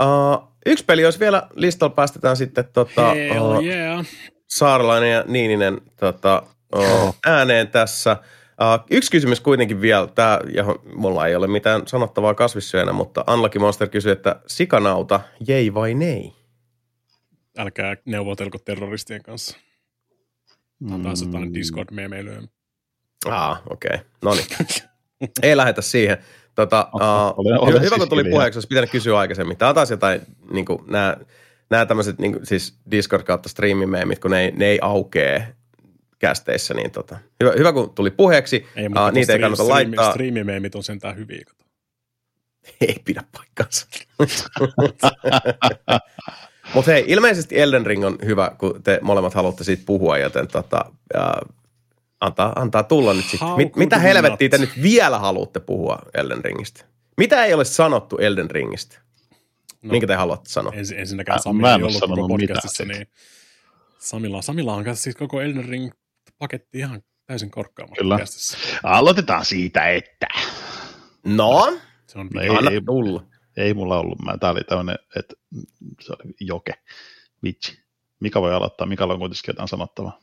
Uh, 0.03 0.49
yksi 0.67 0.85
peli, 0.85 1.03
jos 1.03 1.21
vielä 1.21 1.49
listalla 1.55 1.95
päästetään 1.95 2.37
sitten 2.37 2.65
tota, 2.73 3.15
Hell 3.15 3.57
uh, 3.57 3.65
yeah. 3.65 4.07
Saarelainen 4.49 5.13
ja 5.13 5.25
Niininen 5.27 5.81
tota, 5.97 6.43
uh, 6.77 7.17
ääneen 7.27 7.69
tässä. 7.69 8.17
Uh, 8.63 8.85
yksi 8.91 9.11
kysymys 9.11 9.41
kuitenkin 9.41 9.81
vielä, 9.81 10.07
tämä, 10.07 10.39
johon 10.55 10.79
mulla 10.95 11.27
ei 11.27 11.37
ole 11.37 11.47
mitään 11.47 11.83
sanottavaa 11.87 12.35
kasvissyönä, 12.35 12.93
mutta 12.93 13.25
Anlaki 13.27 13.59
Monster 13.59 13.89
kysyi, 13.89 14.13
että 14.13 14.41
sikanauta, 14.47 15.21
jei 15.49 15.75
vai 15.75 15.95
nei? 15.95 16.33
Älkää 17.59 17.97
neuvotelko 18.05 18.59
terroristien 18.59 19.23
kanssa. 19.23 19.57
Tämä 20.83 20.95
on 20.95 21.03
taas 21.03 21.23
Mm. 21.23 21.33
jotain 21.33 21.55
Discord-meemeilyä. 21.55 22.43
Ah, 23.27 23.63
okei. 23.71 23.91
Okay. 23.95 24.07
No 24.23 24.35
niin. 24.35 24.47
ei 25.43 25.57
lähetä 25.57 25.83
siihen. 25.83 26.19
Tota, 26.55 26.89
uh, 26.95 27.01
Olen- 27.37 27.61
olen 27.61 27.69
hyvä, 27.69 27.81
siis 27.81 27.93
kun 28.01 28.09
tuli 28.09 28.25
puheeksi, 28.25 28.57
olisi 28.57 28.69
pitänyt 28.69 28.91
kysyä 28.91 29.19
aikaisemmin. 29.19 29.57
Tämä 29.57 29.69
on 29.69 29.75
taas 29.75 29.91
jotain, 29.91 30.21
niin 30.53 30.65
kuin, 30.65 30.79
nämä, 30.87 31.17
nämä 31.71 31.87
tämmöiset 31.87 32.19
niin 32.19 32.33
kuin, 32.33 32.47
siis 32.47 32.79
Discord 32.91 33.23
kautta 33.23 33.49
streamimeemit, 33.49 34.19
kun 34.19 34.31
ne 34.31 34.41
ei, 34.41 34.51
ne 34.51 34.67
ei 34.67 34.79
aukee 34.83 35.55
kästeissä, 36.23 36.75
niin 36.75 36.91
tota, 36.91 37.19
hyvä, 37.43 37.53
hyvä, 37.59 37.73
kun 37.73 37.95
tuli 37.95 38.11
puheeksi. 38.11 38.67
Ei, 38.77 38.87
Uh, 38.87 39.13
niitä 39.13 39.33
ei 39.33 39.39
kannata 39.39 39.69
laittaa. 39.69 40.11
Striimimeemit 40.11 40.75
on 40.75 40.83
sentään 40.85 41.17
hyviä. 41.17 41.45
Kato. 41.47 41.65
Ei 42.81 42.97
pidä 43.05 43.25
paikkaansa. 43.37 43.87
Mutta 46.75 46.91
hei, 46.91 47.05
ilmeisesti 47.09 47.61
Elden 47.61 47.87
Ring 47.87 48.05
on 48.05 48.19
hyvä, 48.25 48.53
kun 48.59 48.83
te 48.83 48.99
molemmat 49.03 49.35
haluatte 49.35 49.65
siitä 49.65 49.83
puhua, 49.87 50.19
joten 50.19 50.49
tota, 50.49 50.85
ää, 51.15 51.43
antaa, 52.21 52.53
antaa 52.57 52.83
tulla 52.83 53.15
nyt 53.15 53.25
sitten. 53.25 53.57
Mit, 53.57 53.77
mitä 53.77 53.99
helvettiä 53.99 54.49
te 54.49 54.59
nyt 54.59 54.83
vielä 54.83 55.19
haluatte 55.19 55.61
puhua 55.61 55.99
Elden 56.15 56.45
Ringistä? 56.45 56.85
Mitä 57.17 57.45
ei 57.45 57.55
ole 57.55 57.65
sanottu 57.65 58.19
Elden 58.19 58.51
Ringistä? 58.51 58.99
No, 59.83 59.91
Minkä 59.91 60.07
te 60.07 60.15
haluatte 60.15 60.51
sanoa? 60.51 60.73
Ensin, 60.77 60.99
ensinnäkään 60.99 61.43
Sami 61.43 61.69
ei 61.69 61.75
ollut 61.75 61.93
koko 61.93 61.99
sanonut 62.07 62.31
mitään 62.31 62.49
podcastissa, 62.49 62.85
siitä. 62.85 62.99
niin 62.99 63.09
Samilla, 63.99 64.43
Samilla 64.43 64.75
on 64.75 64.85
kanssa 64.85 65.03
siis 65.03 65.17
koko 65.17 65.41
Elden 65.41 65.93
Ring-paketti 66.43 66.79
ihan 66.79 67.03
täysin 67.27 67.51
korkkaamatta 67.51 68.03
Kyllä. 68.03 68.19
kästissä. 68.19 68.59
Aloitetaan 68.83 69.45
siitä, 69.45 69.89
että 69.89 70.27
No, 71.27 71.79
Se 72.07 72.19
on 72.19 72.29
No 72.35 72.41
ei, 72.41 72.49
ei, 72.49 72.57
anna 72.57 72.71
ei. 72.71 72.81
tulla. 72.87 73.25
ei 73.57 73.75
mulla 73.75 73.99
ollut. 73.99 74.19
Mä, 74.25 74.39
tää 74.39 74.51
oli 74.51 74.65
tämmönen, 74.65 74.99
että 75.17 75.35
se 76.01 76.13
oli 76.13 76.33
joke. 76.41 76.73
Vitsi. 77.43 77.83
Mika 78.21 78.41
voi 78.41 78.55
aloittaa. 78.55 78.87
Mikalla 78.87 79.13
on 79.15 79.19
kuitenkin 79.21 79.43
jotain 79.47 79.69
sanottavaa. 79.69 80.19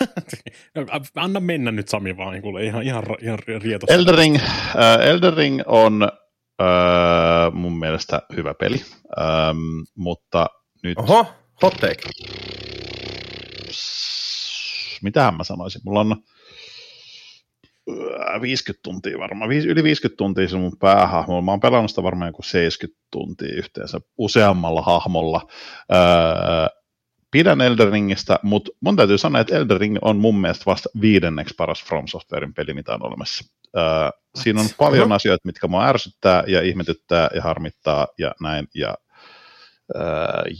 Anna 1.14 1.40
mennä 1.40 1.70
nyt 1.72 1.88
Sami 1.88 2.16
vaan, 2.16 2.42
kuule, 2.42 2.64
ihan, 2.64 2.82
ihan, 2.82 3.04
ihan 3.22 3.38
rietossa. 3.38 3.94
Elden 3.94 4.14
Ring, 4.14 4.36
äh, 4.36 5.06
Elden 5.06 5.34
Ring 5.34 5.60
on 5.66 6.02
äh, 6.02 7.52
mun 7.52 7.78
mielestä 7.78 8.22
hyvä 8.36 8.54
peli, 8.54 8.84
ähm, 9.20 9.58
mutta 9.94 10.46
nyt... 10.82 10.98
Oho, 10.98 11.26
hot 11.62 11.74
take. 11.74 12.02
Mitähän 15.02 15.36
mä 15.36 15.44
sanoisin? 15.44 15.80
Mulla 15.84 16.00
on 16.00 16.12
äh, 16.12 16.18
50 18.40 18.82
tuntia 18.82 19.18
varmaan, 19.18 19.52
yli 19.52 19.82
50 19.82 20.16
tuntia 20.16 20.48
se 20.48 20.56
mun 20.56 20.78
päähahmo. 20.78 21.42
Mä 21.42 21.50
oon 21.50 21.60
pelannut 21.60 21.90
sitä 21.90 22.02
varmaan 22.02 22.28
joku 22.28 22.42
70 22.42 23.06
tuntia 23.10 23.54
yhteensä 23.54 24.00
useammalla 24.18 24.82
hahmolla. 24.82 25.48
Öö, 25.94 25.98
pidän 27.30 27.60
Elden 27.60 27.92
Ringistä, 27.92 28.38
mutta 28.42 28.70
mun 28.80 28.96
täytyy 28.96 29.18
sanoa, 29.18 29.40
että 29.40 29.56
Elden 29.56 29.80
Ring 29.80 29.96
on 30.02 30.16
mun 30.16 30.40
mielestä 30.40 30.62
vasta 30.66 30.88
viidenneksi 31.00 31.54
paras 31.58 31.84
From 31.84 32.06
Softwarein 32.06 32.54
peli, 32.54 32.74
mitä 32.74 32.94
on 32.94 33.06
olemassa. 33.06 33.44
Öö, 33.76 33.82
siinä 34.42 34.60
on 34.60 34.68
paljon 34.78 35.12
asioita, 35.12 35.46
mitkä 35.46 35.66
mua 35.66 35.86
ärsyttää 35.86 36.44
ja 36.46 36.62
ihmetyttää 36.62 37.28
ja 37.34 37.42
harmittaa 37.42 38.06
ja 38.18 38.34
näin, 38.40 38.68
ja 38.74 38.94
öö, 39.96 40.02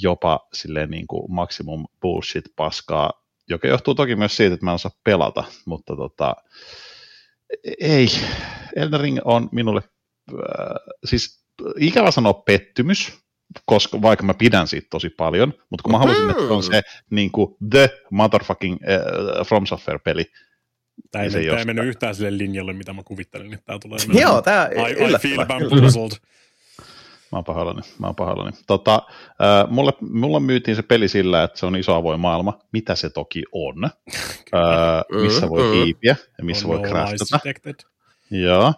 jopa 0.00 0.40
silleen 0.52 0.90
niin 0.90 1.06
kuin 1.06 1.32
maksimum 1.32 1.86
bullshit 2.00 2.44
paskaa, 2.56 3.25
joka 3.48 3.68
johtuu 3.68 3.94
toki 3.94 4.16
myös 4.16 4.36
siitä, 4.36 4.54
että 4.54 4.64
mä 4.66 4.70
en 4.70 4.74
osaa 4.74 5.00
pelata, 5.04 5.44
mutta 5.66 5.96
tota, 5.96 6.36
ei, 7.80 8.08
Elden 8.76 9.00
Ring 9.00 9.18
on 9.24 9.48
minulle, 9.52 9.82
äh, 10.32 10.36
siis 11.04 11.46
ikävä 11.78 12.10
sanoa 12.10 12.32
pettymys, 12.32 13.12
koska 13.66 14.02
vaikka 14.02 14.24
mä 14.24 14.34
pidän 14.34 14.68
siitä 14.68 14.86
tosi 14.90 15.10
paljon, 15.10 15.54
mutta 15.70 15.82
kun 15.82 15.92
mä 15.92 15.98
halusin, 15.98 16.30
että 16.30 16.46
se 16.46 16.52
on 16.52 16.62
se 16.62 16.82
niin 17.10 17.32
kuin 17.32 17.56
the 17.70 17.90
motherfucking 18.10 18.76
äh, 18.82 19.46
From 19.46 19.66
Software-peli, 19.66 20.24
Tämä 21.10 21.24
ei, 21.24 21.30
se 21.30 21.38
ei 21.38 21.46
tämä 21.46 21.64
mennyt 21.64 21.86
yhtään 21.86 22.14
sille 22.14 22.38
linjalle, 22.38 22.72
mitä 22.72 22.92
mä 22.92 23.02
kuvittelin, 23.02 23.54
että 23.54 23.66
tämä 23.66 23.78
tulee. 23.78 23.98
Joo, 24.20 24.42
tää 24.42 24.68
I, 24.68 24.92
I 24.92 25.18
feel 25.18 25.46
bamboozled. 25.46 26.12
Mä 27.32 27.38
oon 27.38 27.44
pahoillani, 27.44 27.82
mä 27.98 28.06
oon 28.06 28.16
pahoillani. 28.16 28.52
Tota, 28.66 28.94
äh, 29.28 29.70
mulle, 29.70 29.92
mulle 30.00 30.40
myytiin 30.40 30.76
se 30.76 30.82
peli 30.82 31.08
sillä, 31.08 31.42
että 31.42 31.58
se 31.58 31.66
on 31.66 31.76
iso 31.76 31.94
avoin 31.94 32.20
maailma, 32.20 32.58
mitä 32.72 32.94
se 32.94 33.10
toki 33.10 33.42
on, 33.52 33.84
äh, 34.54 35.22
missä 35.22 35.48
voi 35.50 35.62
Mm, 35.62 35.68
mm. 35.68 35.72
hiipiä 35.84 36.16
ja 36.38 36.44
missä 36.44 36.66
On 36.66 36.72
voi 36.72 36.82
no 36.82 36.88
craftata. 36.88 37.38
Joo. 38.30 38.74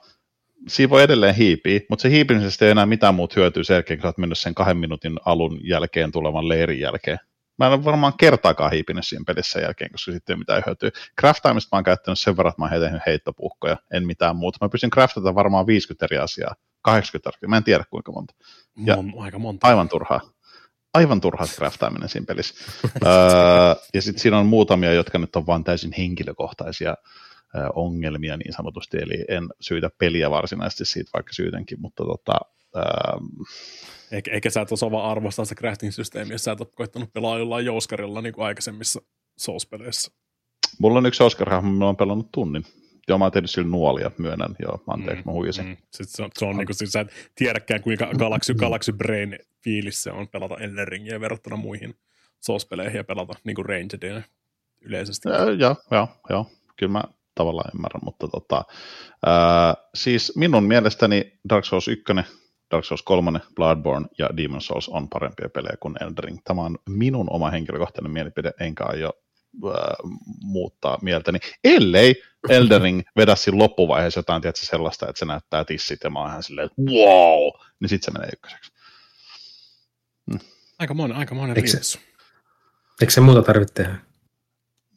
Siinä 0.68 0.90
voi 0.90 1.02
edelleen 1.02 1.34
hiipiä, 1.34 1.80
mutta 1.90 2.02
se 2.02 2.10
hiipimisestä 2.10 2.64
ei 2.64 2.70
enää 2.70 2.86
mitään 2.86 3.14
muuta 3.14 3.34
hyötyä 3.40 3.62
sen 3.62 3.74
jälkeen, 3.74 3.98
kun 3.98 4.02
sä 4.02 4.08
oot 4.08 4.18
mennyt 4.18 4.38
sen 4.38 4.54
kahden 4.54 4.76
minuutin 4.76 5.18
alun 5.24 5.60
jälkeen 5.62 6.12
tulevan 6.12 6.48
leirin 6.48 6.80
jälkeen. 6.80 7.18
Mä 7.58 7.66
en 7.66 7.72
ole 7.72 7.84
varmaan 7.84 8.12
kertaakaan 8.18 8.72
hiipinyt 8.72 9.06
siinä 9.06 9.24
pelissä 9.26 9.52
sen 9.52 9.62
jälkeen, 9.62 9.92
koska 9.92 10.12
sitten 10.12 10.32
ei 10.32 10.34
ole 10.34 10.38
mitään 10.38 10.62
hyötyä. 10.66 10.90
Craftaamista 11.20 11.68
mä 11.72 11.78
oon 11.78 11.84
käyttänyt 11.84 12.18
sen 12.18 12.36
verran, 12.36 12.50
että 12.50 12.62
mä 12.62 12.68
oon 12.72 12.80
tehnyt 12.80 13.02
heittopuhkoja, 13.06 13.76
en 13.92 14.06
mitään 14.06 14.36
muuta. 14.36 14.58
Mä 14.60 14.68
pystyn 14.68 14.90
craftata 14.90 15.34
varmaan 15.34 15.66
50 15.66 16.06
eri 16.06 16.18
asiaa, 16.18 16.54
80 16.90 17.30
eri, 17.42 17.48
mä 17.48 17.56
en 17.56 17.64
tiedä 17.64 17.84
kuinka 17.90 18.12
monta. 18.12 18.34
Ja- 18.84 18.96
Mon, 18.96 19.12
aika 19.18 19.38
monta. 19.38 19.66
Aivan 19.66 19.88
turhaa. 19.88 20.20
Aivan 20.94 21.20
turhaa 21.20 21.46
se 21.46 21.56
craftaaminen 21.56 22.08
siinä 22.08 22.24
pelissä. 22.26 22.54
öö, 23.06 23.10
ja 23.94 24.02
sitten 24.02 24.20
siinä 24.22 24.38
on 24.38 24.46
muutamia, 24.46 24.92
jotka 24.92 25.18
nyt 25.18 25.36
on 25.36 25.46
vain 25.46 25.64
täysin 25.64 25.92
henkilökohtaisia 25.98 26.90
ö, 26.90 27.58
ongelmia 27.74 28.36
niin 28.36 28.52
sanotusti, 28.52 28.96
eli 28.96 29.24
en 29.28 29.48
syytä 29.60 29.90
peliä 29.98 30.30
varsinaisesti 30.30 30.84
siitä, 30.84 31.10
vaikka 31.14 31.32
syytänkin, 31.32 31.80
mutta 31.80 32.04
tota, 32.04 32.32
öö, 32.76 32.82
Eikä, 34.12 34.30
eikä 34.32 34.50
sä 34.50 34.60
et 34.60 34.72
osaa 34.72 34.90
vaan 34.90 35.10
arvostaa 35.10 35.44
sitä 35.44 35.60
crafting-systeemiä, 35.60 36.34
jos 36.34 36.44
sä 36.44 36.52
et 36.52 36.60
ole 36.60 36.68
koittanut 36.74 37.12
pelaa 37.12 37.38
jollain 37.38 37.66
jouskarilla 37.66 38.22
niin 38.22 38.34
kuin 38.34 38.46
aikaisemmissa 38.46 39.00
Souls-peleissä. 39.40 40.12
mulla 40.80 40.98
on 40.98 41.06
yksi 41.06 41.22
oscar 41.22 41.60
mä 41.62 41.84
oon 41.86 41.96
pelannut 41.96 42.32
tunnin. 42.32 42.64
Joo, 43.08 43.18
mä 43.18 43.24
oon 43.24 43.32
tehnyt 43.32 43.50
sillä 43.50 43.68
nuolia, 43.68 44.10
myönnän. 44.18 44.56
Joo, 44.58 44.82
anteeksi, 44.86 45.24
mä 45.26 45.32
huijasin. 45.32 45.66
Mm. 45.66 45.76
Sitten 45.76 46.06
se 46.06 46.22
on, 46.22 46.30
se 46.38 46.44
on 46.44 46.56
niin 46.56 46.66
kuin, 46.66 46.76
siis 46.76 46.92
sä 46.92 47.00
et 47.00 47.30
tiedäkään, 47.34 47.82
kuinka 47.82 48.06
Galaxy, 48.18 48.54
Galaxy 48.54 48.92
Brain 48.92 49.38
fiilis 49.64 50.02
se 50.02 50.10
on 50.10 50.28
pelata 50.28 50.56
Elden 50.56 50.88
Ringiä 50.88 51.20
verrattuna 51.20 51.56
muihin 51.56 51.94
Souls-peleihin 52.40 52.96
ja 52.96 53.04
pelata 53.04 53.34
niin 53.44 53.54
kuin 53.54 53.66
Rangedia 53.66 54.22
yleisesti. 54.80 55.28
Joo, 55.28 55.50
joo, 55.50 55.76
joo, 55.90 56.08
joo, 56.30 56.46
kyllä 56.76 56.92
mä 56.92 57.02
tavallaan 57.34 57.70
ymmärrän, 57.74 58.04
mutta 58.04 58.28
tota, 58.28 58.64
ää, 59.26 59.74
siis 59.94 60.32
minun 60.36 60.64
mielestäni 60.64 61.38
Dark 61.48 61.64
Souls 61.64 61.88
1 61.88 62.04
Dark 62.70 62.84
Souls 62.84 63.02
3, 63.02 63.40
Bloodborne 63.54 64.08
ja 64.18 64.30
Demon 64.36 64.60
Souls 64.60 64.88
on 64.88 65.08
parempia 65.08 65.48
pelejä 65.48 65.76
kuin 65.80 65.94
Elden 66.00 66.24
Ring. 66.24 66.38
Tämä 66.44 66.62
on 66.62 66.78
minun 66.88 67.26
oma 67.30 67.50
henkilökohtainen 67.50 68.12
mielipide, 68.12 68.52
enkä 68.60 68.84
aio 68.84 69.12
äh, 69.66 70.10
muuttaa 70.42 70.98
mieltäni, 71.02 71.38
ellei 71.64 72.22
Elden 72.48 72.80
Ring 72.82 73.00
vedä 73.16 73.36
siinä 73.36 73.58
loppuvaiheessa 73.58 74.18
jotain 74.18 74.42
tietysti 74.42 74.66
sellaista, 74.66 75.08
että 75.08 75.18
se 75.18 75.24
näyttää 75.24 75.64
tissit 75.64 76.00
ja 76.04 76.10
mä 76.10 76.18
oon 76.20 76.30
ihan 76.30 76.42
silleen, 76.42 76.66
että 76.66 76.82
wow, 76.82 77.50
niin 77.80 77.88
sitten 77.88 78.12
se 78.12 78.18
menee 78.18 78.30
ykköseksi. 78.32 78.72
Aika 80.78 80.94
monen, 80.94 81.16
aika 81.16 81.34
monen 81.34 81.56
Eikö 81.56 81.68
se- 81.68 81.76
riisu. 81.76 81.98
Eikö 83.00 83.12
se 83.12 83.20
muuta 83.20 83.42
tarvitse 83.42 83.74
tehdä? 83.74 83.96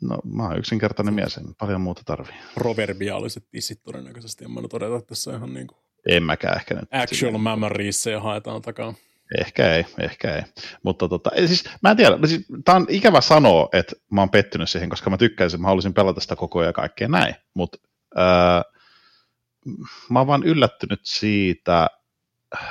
No 0.01 0.17
mä 0.25 0.43
oon 0.43 0.57
yksinkertainen 0.57 1.13
mies, 1.13 1.37
en 1.37 1.55
paljon 1.55 1.81
muuta 1.81 2.01
tarvii. 2.05 2.35
Proverbiaaliset 2.53 3.43
tissit 3.51 3.83
todennäköisesti. 3.83 4.45
En 4.45 4.51
mä 4.51 4.61
nyt 4.61 4.73
että 4.73 5.07
tässä 5.07 5.35
ihan 5.35 5.53
niin 5.53 5.67
kuin 5.67 5.77
En 6.09 6.23
mäkään 6.23 6.57
ehkä 6.57 6.73
nyt. 6.75 6.89
actual 6.91 7.37
memories 7.37 8.05
ja 8.05 8.19
haetaan 8.19 8.61
takaa. 8.61 8.93
Ehkä 9.39 9.73
ei, 9.73 9.85
ehkä 9.99 10.35
ei. 10.35 10.41
Mutta 10.83 11.07
tota, 11.07 11.31
ei, 11.35 11.47
siis, 11.47 11.63
mä 11.83 11.91
en 11.91 11.97
tiedä, 11.97 12.17
siis, 12.25 12.45
tää 12.65 12.75
on 12.75 12.85
ikävä 12.89 13.21
sanoa, 13.21 13.69
että 13.73 13.95
mä 14.11 14.21
oon 14.21 14.29
pettynyt 14.29 14.69
siihen, 14.69 14.89
koska 14.89 15.09
mä 15.09 15.17
tykkäisin, 15.17 15.61
mä 15.61 15.67
haluaisin 15.67 15.93
pelata 15.93 16.21
sitä 16.21 16.35
koko 16.35 16.59
ajan 16.59 16.69
ja 16.69 16.73
kaikkea 16.73 17.07
näin, 17.07 17.35
mutta 17.53 17.77
ää, 18.15 18.63
mä 20.09 20.19
oon 20.19 20.27
vaan 20.27 20.43
yllättynyt 20.43 20.99
siitä, 21.03 21.87
äh, 22.55 22.67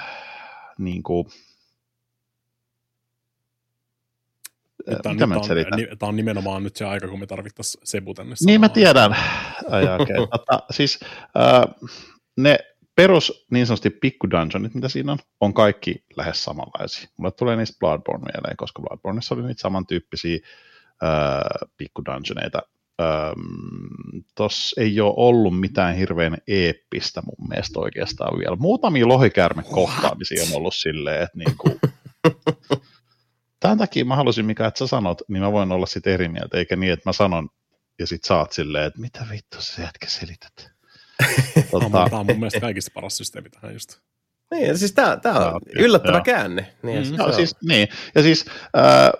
niin 0.78 1.02
kuin, 1.02 1.26
on, 5.04 5.14
mitä 5.14 5.76
nyt 5.76 6.02
on, 6.02 6.08
on 6.08 6.16
nimenomaan 6.16 6.62
nyt 6.62 6.76
se 6.76 6.84
aika, 6.84 7.08
kun 7.08 7.20
me 7.20 7.26
tarvittaisiin 7.26 7.86
Sebu 7.86 8.14
tänne. 8.14 8.34
Niin 8.46 8.60
mä 8.60 8.68
tiedän. 8.68 9.16
Ai, 9.70 9.84
okay. 9.84 10.26
tota, 10.32 10.62
siis 10.70 11.00
äh, 11.24 11.90
ne 12.36 12.58
perus 13.00 13.46
niin 13.50 13.66
sanotusti 13.66 13.90
pikku 13.90 14.30
dungeonit, 14.30 14.74
mitä 14.74 14.88
siinä 14.88 15.12
on, 15.12 15.18
on 15.40 15.54
kaikki 15.54 16.04
lähes 16.16 16.44
samanlaisia. 16.44 17.08
Mulle 17.16 17.30
tulee 17.30 17.56
niistä 17.56 17.78
Bloodborne 17.78 18.32
mieleen, 18.32 18.56
koska 18.56 18.82
Bloodborneissa 18.82 19.34
oli 19.34 19.42
niitä 19.42 19.60
samantyyppisiä 19.60 20.38
äh, 21.02 21.68
pikku 21.76 22.04
dungeoneita. 22.04 22.62
Tuossa 24.34 24.80
ei 24.80 25.00
ole 25.00 25.14
ollut 25.16 25.60
mitään 25.60 25.94
hirveän 25.94 26.36
eeppistä 26.48 27.22
mun 27.22 27.48
mielestä 27.48 27.80
oikeastaan 27.80 28.38
vielä. 28.38 28.56
Muutamia 28.56 29.08
lohikäärme 29.08 29.62
kohtaamisia 29.62 30.42
on 30.42 30.56
ollut 30.56 30.74
silleen, 30.74 31.22
että 31.22 31.38
niinku, 31.38 31.80
Tämän 33.60 33.78
takia 33.78 34.04
mä 34.04 34.16
halusin, 34.16 34.46
Mika, 34.46 34.66
että 34.66 34.78
sä 34.78 34.86
sanot, 34.86 35.22
niin 35.28 35.42
mä 35.42 35.52
voin 35.52 35.72
olla 35.72 35.86
sitten 35.86 36.12
eri 36.12 36.28
mieltä, 36.28 36.58
eikä 36.58 36.76
niin, 36.76 36.92
että 36.92 37.08
mä 37.08 37.12
sanon 37.12 37.48
ja 37.98 38.06
sit 38.06 38.24
saat 38.24 38.52
silleen, 38.52 38.84
että 38.84 39.00
mitä 39.00 39.26
vittu 39.30 39.56
sä 39.60 39.82
jätkä 39.82 40.06
selität. 40.06 40.79
Tämä 41.54 41.64
on, 41.72 41.80
tota, 41.82 42.06
tää 42.10 42.18
on 42.18 42.26
mun 42.26 42.38
mielestä 42.38 42.60
kaikista 42.60 42.90
paras 42.94 43.16
systeemi 43.16 43.50
tähän 43.50 43.72
just. 43.72 43.98
Niin, 44.50 44.78
siis 44.78 44.92
tää, 44.92 45.16
tää 45.16 45.34
on 45.38 45.60
Joo, 45.74 45.84
yllättävä 45.84 46.16
joo. 46.16 46.24
käänne. 46.24 46.66
Niin, 46.82 47.04
Mm. 47.04 47.10
mm, 47.10 47.16
Joo, 47.18 47.32
siis, 47.32 47.56
niin. 47.62 47.88
Ja 48.14 48.22
siis 48.22 48.44
äh, 48.78 49.10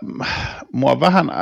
mua 0.73 1.01
vähän 1.01 1.31
äh, 1.31 1.37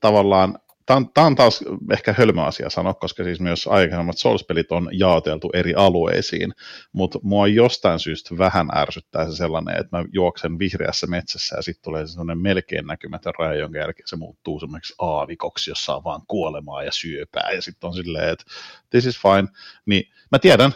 tavallaan, 0.00 0.58
tämä 0.86 0.96
on, 0.96 1.12
tää 1.14 1.24
on 1.24 1.34
taas 1.34 1.64
ehkä 1.92 2.14
hölmö 2.18 2.42
asia 2.42 2.70
sanoa, 2.70 2.94
koska 2.94 3.24
siis 3.24 3.40
myös 3.40 3.66
aikaisemmat 3.66 4.18
Souls-pelit 4.18 4.72
on 4.72 4.88
jaoteltu 4.92 5.50
eri 5.54 5.74
alueisiin, 5.74 6.54
mutta 6.92 7.18
mua 7.22 7.46
jostain 7.46 7.98
syystä 7.98 8.38
vähän 8.38 8.68
ärsyttää 8.76 9.30
se 9.30 9.36
sellainen, 9.36 9.76
että 9.80 9.96
mä 9.96 10.04
juoksen 10.12 10.58
vihreässä 10.58 11.06
metsässä 11.06 11.56
ja 11.56 11.62
sitten 11.62 11.84
tulee 11.84 12.06
sellainen 12.06 12.38
melkein 12.38 12.86
näkymätön 12.86 13.32
raja, 13.38 13.54
jonka 13.60 13.78
jälkeen 13.78 14.08
se 14.08 14.16
muuttuu 14.16 14.60
semmoiksi 14.60 14.94
aavikoksi, 14.98 15.70
jossa 15.70 15.96
on 15.96 16.04
vaan 16.04 16.22
kuolemaa 16.28 16.82
ja 16.82 16.92
syöpää 16.92 17.50
ja 17.52 17.62
sitten 17.62 17.88
on 17.88 17.94
silleen, 17.94 18.28
että 18.28 18.44
this 18.90 19.06
is 19.06 19.18
fine. 19.22 19.48
Niin 19.86 20.12
mä 20.32 20.38
tiedän, 20.38 20.72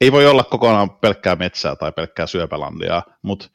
ei 0.00 0.12
voi 0.12 0.26
olla 0.26 0.44
kokonaan 0.44 0.90
pelkkää 0.90 1.36
metsää 1.36 1.76
tai 1.76 1.92
pelkkää 1.92 2.26
syöpälandia, 2.26 3.02
mutta 3.22 3.48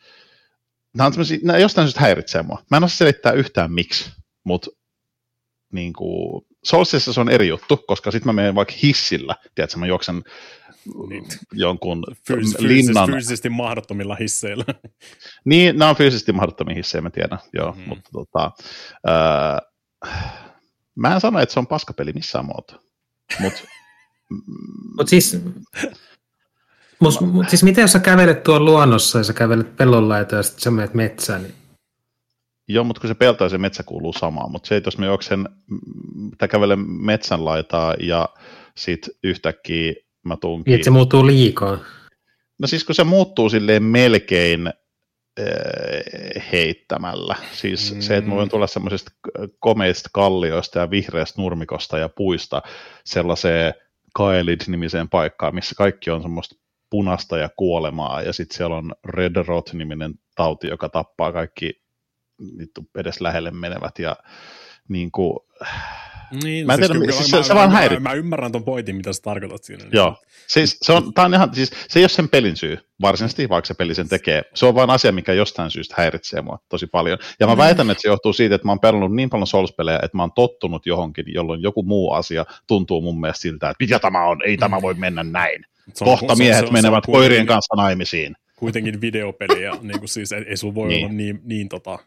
nämä, 0.97 1.07
on 1.07 1.13
nämä 1.43 1.59
jostain 1.59 1.87
syystä 1.87 2.01
häiritsee 2.01 2.43
mua. 2.43 2.63
Mä 2.71 2.77
en 2.77 2.83
osaa 2.83 2.97
selittää 2.97 3.31
yhtään 3.31 3.71
miksi, 3.71 4.11
mutta 4.43 4.71
niin 5.71 5.93
kuin, 5.93 6.45
Soulsissa 6.63 7.13
se 7.13 7.21
on 7.21 7.29
eri 7.29 7.47
juttu, 7.47 7.77
koska 7.77 8.11
sitten 8.11 8.27
mä 8.29 8.33
menen 8.33 8.55
vaikka 8.55 8.73
hissillä, 8.83 9.35
tiedätkö, 9.55 9.77
mä 9.77 9.87
juoksen 9.87 10.23
Niin. 11.09 11.25
jonkun 11.53 12.03
Fyys, 12.27 12.59
linnan. 12.59 13.09
fyysisesti 13.09 13.49
mahdottomilla 13.49 14.15
hisseillä. 14.15 14.65
Niin, 15.45 15.77
nämä 15.77 15.89
on 15.89 15.95
fyysisesti 15.95 16.31
mahdottomia 16.31 16.75
hissejä, 16.75 17.01
mä 17.01 17.09
tiedän, 17.09 17.39
joo, 17.53 17.71
mm. 17.71 17.81
mutta 17.87 18.09
tota, 18.13 18.51
ää, 19.07 19.59
mä 20.95 21.13
en 21.13 21.21
sano, 21.21 21.39
että 21.39 21.53
se 21.53 21.59
on 21.59 21.67
paskapeli 21.67 22.13
missään 22.13 22.45
muotoa, 22.45 22.79
mutta 23.39 23.61
Mutta 24.97 25.09
siis, 25.09 25.37
mut, 26.99 27.21
mut, 27.21 27.49
siis 27.49 27.63
miten 27.63 27.81
jos 27.81 27.91
sä 27.91 27.99
kävelet 27.99 28.43
tuolla 28.43 28.65
luonnossa 28.65 29.17
ja 29.17 29.23
sä 29.23 29.33
kävelet 29.33 29.75
pellon 29.75 30.09
laita 30.09 30.35
ja 30.35 30.43
sitten 30.43 30.61
sä 30.61 30.71
menet 30.71 30.93
metsään, 30.93 31.43
niin 31.43 31.55
Joo, 32.69 32.83
mutta 32.83 33.01
kun 33.01 33.07
se 33.07 33.15
pelto 33.15 33.43
ja 33.43 33.49
se 33.49 33.57
metsä 33.57 33.83
kuuluu 33.83 34.13
samaan, 34.13 34.51
mutta 34.51 34.67
se, 34.67 34.75
että 34.75 34.87
jos 34.87 34.97
mä 34.97 35.05
juoksen 35.05 35.39
mm, 35.39 36.31
tai 36.37 36.47
kävelen 36.47 36.79
metsän 36.79 37.45
laitaa 37.45 37.95
ja 37.99 38.29
sit 38.77 39.09
yhtäkkiä 39.23 39.93
mä 40.25 40.37
tuunkin... 40.41 40.71
niin 40.71 40.75
että 40.75 40.85
se 40.85 40.91
muuttuu 40.91 41.27
liikaa. 41.27 41.77
No 42.59 42.67
siis 42.67 42.83
kun 42.83 42.95
se 42.95 43.03
muuttuu 43.03 43.49
silleen 43.49 43.83
melkein 43.83 44.67
äh, 44.67 44.73
heittämällä. 46.51 47.35
Siis 47.51 47.95
mm. 47.95 48.01
se, 48.01 48.17
että 48.17 48.29
mä 48.29 48.35
voin 48.35 48.49
tulla 48.49 48.67
semmoisesta 48.67 49.11
komeista 49.59 50.09
kallioista 50.13 50.79
ja 50.79 50.89
vihreästä 50.89 51.41
nurmikosta 51.41 51.97
ja 51.97 52.09
puista 52.09 52.61
sellaiseen 53.03 53.73
Kaelid-nimiseen 54.13 55.09
paikkaan, 55.09 55.55
missä 55.55 55.75
kaikki 55.75 56.11
on 56.11 56.21
semmoista 56.21 56.55
punasta 56.89 57.37
ja 57.37 57.49
kuolemaa, 57.57 58.21
ja 58.21 58.33
sitten 58.33 58.57
siellä 58.57 58.75
on 58.75 58.91
Red 59.05 59.35
Rot-niminen 59.47 60.13
tauti, 60.35 60.67
joka 60.67 60.89
tappaa 60.89 61.31
kaikki 61.31 61.81
vittu 62.59 62.89
edes 62.97 63.21
lähelle 63.21 63.51
menevät, 63.51 63.99
ja 63.99 64.15
niin 64.87 65.11
kuin, 65.11 65.39
Niin, 66.43 66.65
Mä 66.65 66.73
en 66.73 66.79
tiedä, 66.79 66.93
kyllä 66.93 67.11
siis 67.11 67.31
mä, 67.31 67.37
se- 67.37 67.47
se 67.47 67.53
mä, 67.53 67.59
vaan 67.59 67.69
mä, 67.71 67.75
häiritsee. 67.77 67.99
mä, 67.99 68.13
ymmärrän 68.13 68.51
ton 68.51 68.63
pointin, 68.63 68.95
mitä 68.95 69.13
sä 69.13 69.21
tarkoitat 69.21 69.63
siinä. 69.63 69.85
Joo. 69.91 70.15
Siis 70.47 70.77
se, 70.81 70.93
on, 70.93 71.13
tää 71.13 71.25
on 71.25 71.33
ihan, 71.33 71.55
siis 71.55 71.71
se 71.87 71.99
ei 71.99 72.03
ole 72.03 72.09
sen 72.09 72.29
pelin 72.29 72.57
syy, 72.57 72.77
varsinaisesti, 73.01 73.49
vaikka 73.49 73.67
se 73.67 73.73
peli 73.73 73.95
sen 73.95 74.09
tekee. 74.09 74.41
Se 74.53 74.65
on 74.65 74.75
vain 74.75 74.89
asia, 74.89 75.11
mikä 75.11 75.33
jostain 75.33 75.71
syystä 75.71 75.95
häiritsee 75.97 76.41
mua 76.41 76.59
tosi 76.69 76.87
paljon. 76.87 77.17
Ja 77.39 77.47
mä 77.47 77.57
väitän, 77.57 77.89
että 77.89 78.01
se 78.01 78.07
johtuu 78.07 78.33
siitä, 78.33 78.55
että 78.55 78.67
mä 78.67 78.71
oon 78.71 78.79
pelannut 78.79 79.15
niin 79.15 79.29
paljon 79.29 79.47
Souls-pelejä, 79.47 79.99
että 80.03 80.17
mä 80.17 80.23
oon 80.23 80.31
tottunut 80.35 80.85
johonkin, 80.85 81.25
jolloin 81.27 81.61
joku 81.61 81.83
muu 81.83 82.11
asia 82.11 82.45
tuntuu 82.67 83.01
mun 83.01 83.19
mielestä 83.19 83.41
siltä, 83.41 83.69
että 83.69 83.83
mitä 83.83 83.99
tämä 83.99 84.25
on, 84.25 84.37
ei 84.45 84.57
tämä 84.57 84.81
voi 84.81 84.93
mennä 84.93 85.23
näin. 85.23 85.65
Se 85.93 86.03
on- 86.03 86.09
Kohta 86.09 86.25
se 86.27 86.31
on- 86.31 86.37
miehet 86.37 86.59
se 86.59 86.65
on- 86.67 86.73
menevät 86.73 87.03
se 87.05 87.11
on 87.11 87.15
koirien 87.17 87.45
kanssa 87.45 87.75
naimisiin. 87.75 88.35
Kuitenkin 88.55 89.01
videopeli 89.01 89.63
ja 89.63 89.71
niin 89.81 89.99
kuin 89.99 90.09
siis 90.09 90.31
ei, 90.31 90.45
ei 90.47 90.57
sulla 90.57 90.75
voi 90.75 90.87
Niin. 90.87 91.05
olla 91.05 91.13
niin, 91.13 91.41
niin 91.43 91.69
tota... 91.69 91.99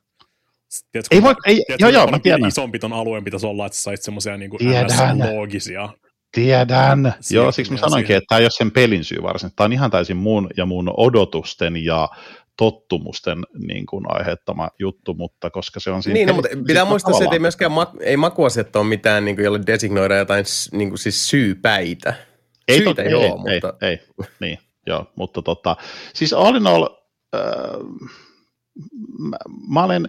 Tiedätkö, 0.92 1.14
Ei 1.14 1.22
voi, 1.22 1.34
ei, 1.46 1.54
tiedätkö, 1.54 1.76
joo 1.78 1.90
joo, 1.90 2.06
mä 2.06 2.18
tiedän. 2.18 2.48
Isompi 2.48 2.78
ton 2.78 2.92
alueen 2.92 3.24
pitäisi 3.24 3.46
olla, 3.46 3.66
että 3.66 3.76
sä 3.76 3.82
sait 3.82 4.02
semmoisia 4.02 4.36
niin 4.36 4.50
kuin 4.50 4.58
Tiedän. 4.58 5.18
loogisia. 5.18 5.88
Tiedän. 6.32 7.14
Siihen 7.20 7.42
Joo, 7.42 7.52
siksi 7.52 7.72
mä 7.72 7.78
sanoinkin, 7.78 8.06
siihen. 8.06 8.18
että 8.18 8.26
tämä 8.28 8.38
ei 8.38 8.44
ole 8.44 8.50
sen 8.50 8.70
pelin 8.70 9.04
syy 9.04 9.22
varsinaisesti. 9.22 9.56
Tämä 9.56 9.64
on 9.64 9.72
ihan 9.72 9.90
täysin 9.90 10.16
mun 10.16 10.48
ja 10.56 10.66
mun 10.66 10.92
odotusten 10.96 11.84
ja 11.84 12.08
tottumusten 12.56 13.38
niin 13.66 13.86
kuin 13.86 14.04
aiheuttama 14.08 14.68
juttu, 14.78 15.14
mutta 15.14 15.50
koska 15.50 15.80
se 15.80 15.90
on 15.90 16.02
siinä... 16.02 16.14
Niin, 16.14 16.28
no, 16.28 16.34
mutta 16.34 16.48
pitää 16.66 16.82
sit 16.82 16.88
muistaa 16.88 17.12
se, 17.12 17.24
että 17.24 17.36
ei 17.36 17.38
myöskään 17.38 17.72
ma- 17.72 17.94
ei 18.00 18.16
makuasiat 18.16 18.76
ole 18.76 18.84
mitään, 18.84 19.24
niin 19.24 19.36
kuin, 19.36 19.44
jolle 19.44 19.60
designoida 19.66 20.16
jotain 20.16 20.44
niin 20.72 20.88
kuin, 20.88 20.98
siis 20.98 21.28
syypäitä. 21.28 22.14
Ei, 22.68 22.76
Syitä 22.76 22.90
tot, 22.90 22.98
ei, 22.98 23.10
joo, 23.10 23.22
ei, 23.22 23.30
mutta... 23.30 23.74
ei, 23.82 23.90
ei, 23.90 23.98
niin, 24.40 24.58
joo, 24.86 25.12
mutta 25.16 25.42
tota, 25.42 25.76
siis 26.14 26.32
all 26.32 26.56
in 26.56 26.66
all, 26.66 26.86
äh, 27.34 27.40
mä, 29.18 29.36
mä 29.68 29.84
olen, 29.84 30.08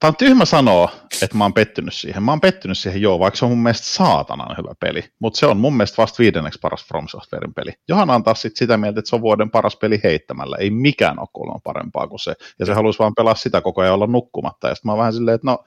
Tämä 0.00 0.08
on 0.08 0.16
tyhmä 0.16 0.44
sanoa, 0.44 0.90
että 1.22 1.36
mä 1.36 1.44
oon 1.44 1.54
pettynyt 1.54 1.94
siihen. 1.94 2.22
Mä 2.22 2.32
oon 2.32 2.40
pettynyt 2.40 2.78
siihen 2.78 3.02
joo, 3.02 3.18
vaikka 3.18 3.38
se 3.38 3.44
on 3.44 3.50
mun 3.50 3.62
mielestä 3.62 3.86
saatanan 3.86 4.56
hyvä 4.58 4.74
peli. 4.80 5.04
Mutta 5.18 5.38
se 5.38 5.46
on 5.46 5.56
mun 5.56 5.76
mielestä 5.76 5.96
vasta 6.02 6.18
viidenneksi 6.18 6.58
paras 6.62 6.84
From 6.86 7.08
Softwaren 7.08 7.54
peli. 7.54 7.72
Johan 7.88 8.10
on 8.10 8.24
taas 8.24 8.42
sit 8.42 8.56
sitä 8.56 8.76
mieltä, 8.76 8.98
että 8.98 9.08
se 9.08 9.16
on 9.16 9.22
vuoden 9.22 9.50
paras 9.50 9.76
peli 9.76 10.00
heittämällä. 10.04 10.56
Ei 10.60 10.70
mikään 10.70 11.18
ole 11.18 11.28
kuulemma 11.32 11.60
parempaa 11.64 12.06
kuin 12.08 12.18
se. 12.20 12.34
Ja 12.58 12.66
se 12.66 12.72
haluaisi 12.74 12.98
vaan 12.98 13.14
pelaa 13.14 13.34
sitä 13.34 13.60
koko 13.60 13.80
ajan 13.80 13.94
olla 13.94 14.06
nukkumatta. 14.06 14.68
Ja 14.68 14.74
sitten 14.74 14.88
mä 14.88 14.92
oon 14.92 14.98
vähän 14.98 15.12
silleen, 15.12 15.34
että 15.34 15.46
no, 15.46 15.64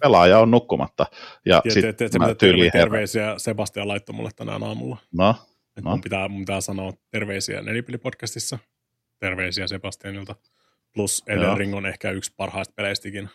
pelaaja 0.00 0.38
on 0.38 0.50
nukkumatta. 0.50 1.06
Ja 1.46 1.62
sitten 1.68 1.94
mä 2.18 2.26
herään. 2.26 2.70
terveisiä 2.72 3.34
Sebastian 3.38 3.88
laittoi 3.88 4.14
mulle 4.16 4.30
tänään 4.36 4.62
aamulla? 4.62 4.96
No, 5.12 5.34
No. 5.82 5.90
mun, 5.90 6.00
pitää, 6.00 6.28
mun 6.28 6.40
pitää 6.40 6.60
sanoa 6.60 6.92
terveisiä 7.10 7.60
Nelipeli-podcastissa. 7.60 8.58
Terveisiä 9.20 9.66
Sebastianilta. 9.66 10.36
Plus 10.94 11.22
Joo. 11.26 11.36
Elden 11.36 11.56
Ring 11.56 11.74
on 11.74 11.86
ehkä 11.86 12.10
yksi 12.10 12.32
parhaista 12.36 12.74
peleistäkin. 12.76 13.28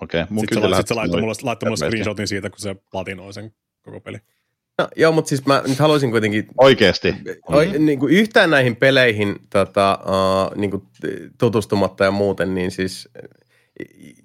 okei. 0.00 0.20
Okay. 0.20 0.34
Mun 0.34 0.40
Sitten 0.40 0.56
se, 0.56 0.62
kyllä 0.62 0.76
sit 0.76 0.88
se 0.88 0.94
laittoi 0.94 1.20
mulle, 1.20 1.34
laittoi 1.42 1.66
mulle 1.66 1.76
screenshotin 1.76 2.28
siitä, 2.28 2.50
kun 2.50 2.60
se 2.60 2.76
platinoi 2.90 3.32
sen 3.32 3.52
koko 3.82 4.00
peli. 4.00 4.18
No, 4.78 4.88
joo, 4.96 5.12
mutta 5.12 5.28
siis 5.28 5.46
mä 5.46 5.62
nyt 5.66 5.78
haluaisin 5.78 6.10
kuitenkin 6.10 6.46
Oikeesti. 6.58 7.14
Oi, 7.48 7.78
niin 7.78 7.98
kuin 7.98 8.14
yhtään 8.14 8.50
näihin 8.50 8.76
peleihin 8.76 9.36
tota, 9.50 9.98
uh, 10.02 10.56
niin 10.56 10.70
kuin 10.70 10.82
tutustumatta 11.38 12.04
ja 12.04 12.10
muuten, 12.10 12.54
niin 12.54 12.70
siis 12.70 13.08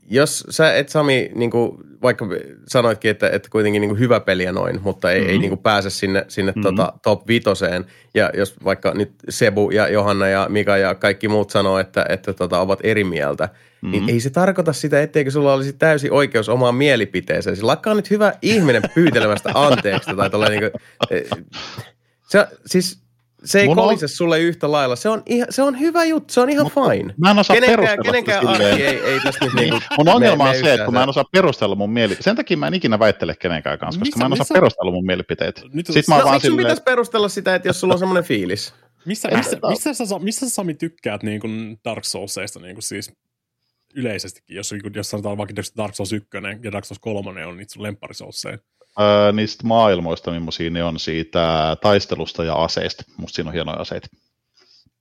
jos 0.10 0.44
sä 0.50 0.76
et 0.76 0.90
Sami, 0.90 1.32
niin 1.36 1.52
kuin, 1.52 1.78
vaikka 2.02 2.28
sanoitkin, 2.68 3.12
että, 3.12 3.30
että 3.30 3.50
kuitenkin 3.50 3.82
niin 3.82 3.90
kuin 3.90 4.00
hyvä 4.00 4.20
peliä 4.20 4.52
noin, 4.52 4.82
mutta 4.82 5.12
ei, 5.12 5.20
mm-hmm. 5.20 5.32
ei 5.32 5.38
niin 5.38 5.50
kuin 5.50 5.60
pääse 5.60 5.90
sinne, 5.90 6.26
sinne 6.28 6.52
mm-hmm. 6.52 6.62
tota, 6.62 6.94
top 7.04 7.28
vitoseen. 7.28 7.86
Ja 8.14 8.32
jos 8.38 8.56
vaikka 8.64 8.94
nyt 8.94 9.12
Sebu 9.30 9.70
ja 9.70 9.88
Johanna 9.88 10.28
ja 10.28 10.48
Mika 10.50 10.78
ja 10.78 10.96
kaikki 10.96 11.28
muut 11.28 11.50
sanoo, 11.50 11.80
että, 11.80 12.06
että 12.10 12.34
tota, 12.34 12.60
ovat 12.60 12.80
eri 12.84 13.04
mieltä, 13.04 13.44
niin 13.44 13.92
mm-hmm. 13.92 14.06
niin 14.06 14.14
ei 14.14 14.20
se 14.20 14.30
tarkoita 14.30 14.74
sitä, 14.74 15.02
etteikö 15.02 15.32
sulla 15.32 15.54
olisi 15.54 15.74
täysi 15.74 16.10
oikeus 16.10 16.50
omaan 16.50 16.76
mielipiteeseen. 16.76 17.56
Siis 17.56 17.64
lakkaa 17.64 17.94
nyt 17.94 18.10
hyvä 18.10 18.34
ihminen 18.42 18.84
pyytelemästä 18.96 19.52
anteeksi 19.54 20.12
tai 20.16 20.50
niin 20.50 20.62
kuin, 20.62 20.72
se, 22.30 22.48
siis 22.66 23.03
se 23.46 23.60
ei 23.60 23.68
Mun 23.68 23.76
kolise 23.76 24.06
on... 24.06 24.10
sulle 24.10 24.40
yhtä 24.40 24.72
lailla. 24.72 24.96
Se 24.96 25.10
on, 25.10 25.24
ihan, 25.26 25.48
se 25.50 25.62
on 25.62 25.80
hyvä 25.80 26.04
juttu, 26.04 26.34
se 26.34 26.42
on 26.42 26.50
ihan 26.50 26.66
Mut, 26.66 26.74
fine. 26.74 27.14
Mä 27.18 27.32
en 27.32 27.40
osaa 27.40 27.56
kenenkään, 27.56 27.80
perustella 27.80 28.12
kenenkään 28.12 28.48
arki 28.48 28.84
ei, 28.84 29.00
ei 29.00 29.20
tästä 29.20 29.46
nyt 29.46 29.54
niinku 29.54 29.80
Mun 29.98 30.10
ongelma 30.10 30.50
on 30.50 30.56
se, 30.56 30.74
että 30.74 30.86
kun 30.86 30.94
mä 30.94 31.04
en 31.04 31.10
osaa 31.10 31.24
perustella 31.32 31.76
mun 31.76 31.90
mielipiteitä. 31.90 32.24
Sen 32.24 32.36
takia 32.36 32.58
mä 32.58 32.68
en 32.68 32.74
ikinä 32.74 33.00
väittele 33.00 33.36
kenenkään 33.36 33.80
kanssa, 33.80 34.00
koska 34.00 34.16
missä, 34.16 34.20
mä 34.20 34.26
en 34.26 34.34
osaa 34.34 34.44
missä... 34.44 34.54
perustella 34.54 34.92
mun 34.92 35.06
mielipiteitä. 35.06 35.62
Nyt, 35.74 35.86
Sitten 35.86 36.16
mä 36.16 36.18
no, 36.18 36.26
vaan 36.26 36.42
silleen... 36.42 36.58
pitäisi 36.58 36.84
perustella 36.84 37.30
sitä, 37.30 37.56
että 37.56 37.70
jos 37.70 37.80
sulla 37.80 37.94
on 37.94 38.00
semmoinen 38.00 38.24
fiilis? 38.24 38.74
Missä, 39.06 39.30
missä, 39.38 39.58
missä, 39.70 39.94
sä, 39.94 40.20
missä 40.20 40.50
sä 40.50 40.56
Sami 40.56 40.74
tykkäät 40.74 41.24
niin 41.24 41.40
kuin 41.40 41.80
Dark 41.86 42.04
Soulsista 42.04 42.60
niin 42.60 42.76
kuin 42.76 42.84
siis 42.84 43.12
yleisestikin, 43.96 44.56
jos, 44.56 44.74
jos 44.96 45.10
sanotaan 45.10 45.38
vaikka 45.38 45.56
Dark 45.78 45.96
Souls 45.96 46.14
1 46.14 46.30
ja 46.64 46.72
Dark 46.72 46.86
Souls 46.86 47.00
3 47.00 47.46
on 47.46 47.58
niitä 47.58 47.74
sun 47.74 47.84
lempparisousseja? 47.84 48.58
Öö, 49.00 49.32
niistä 49.32 49.68
maailmoista, 49.68 50.32
millaisia 50.32 50.70
ne 50.70 50.84
on 50.84 51.00
siitä 51.00 51.78
taistelusta 51.82 52.44
ja 52.44 52.54
aseista. 52.54 53.04
Musta 53.18 53.36
siinä 53.36 53.50
on 53.50 53.54
hienoja 53.54 53.78
aseita. 53.78 54.08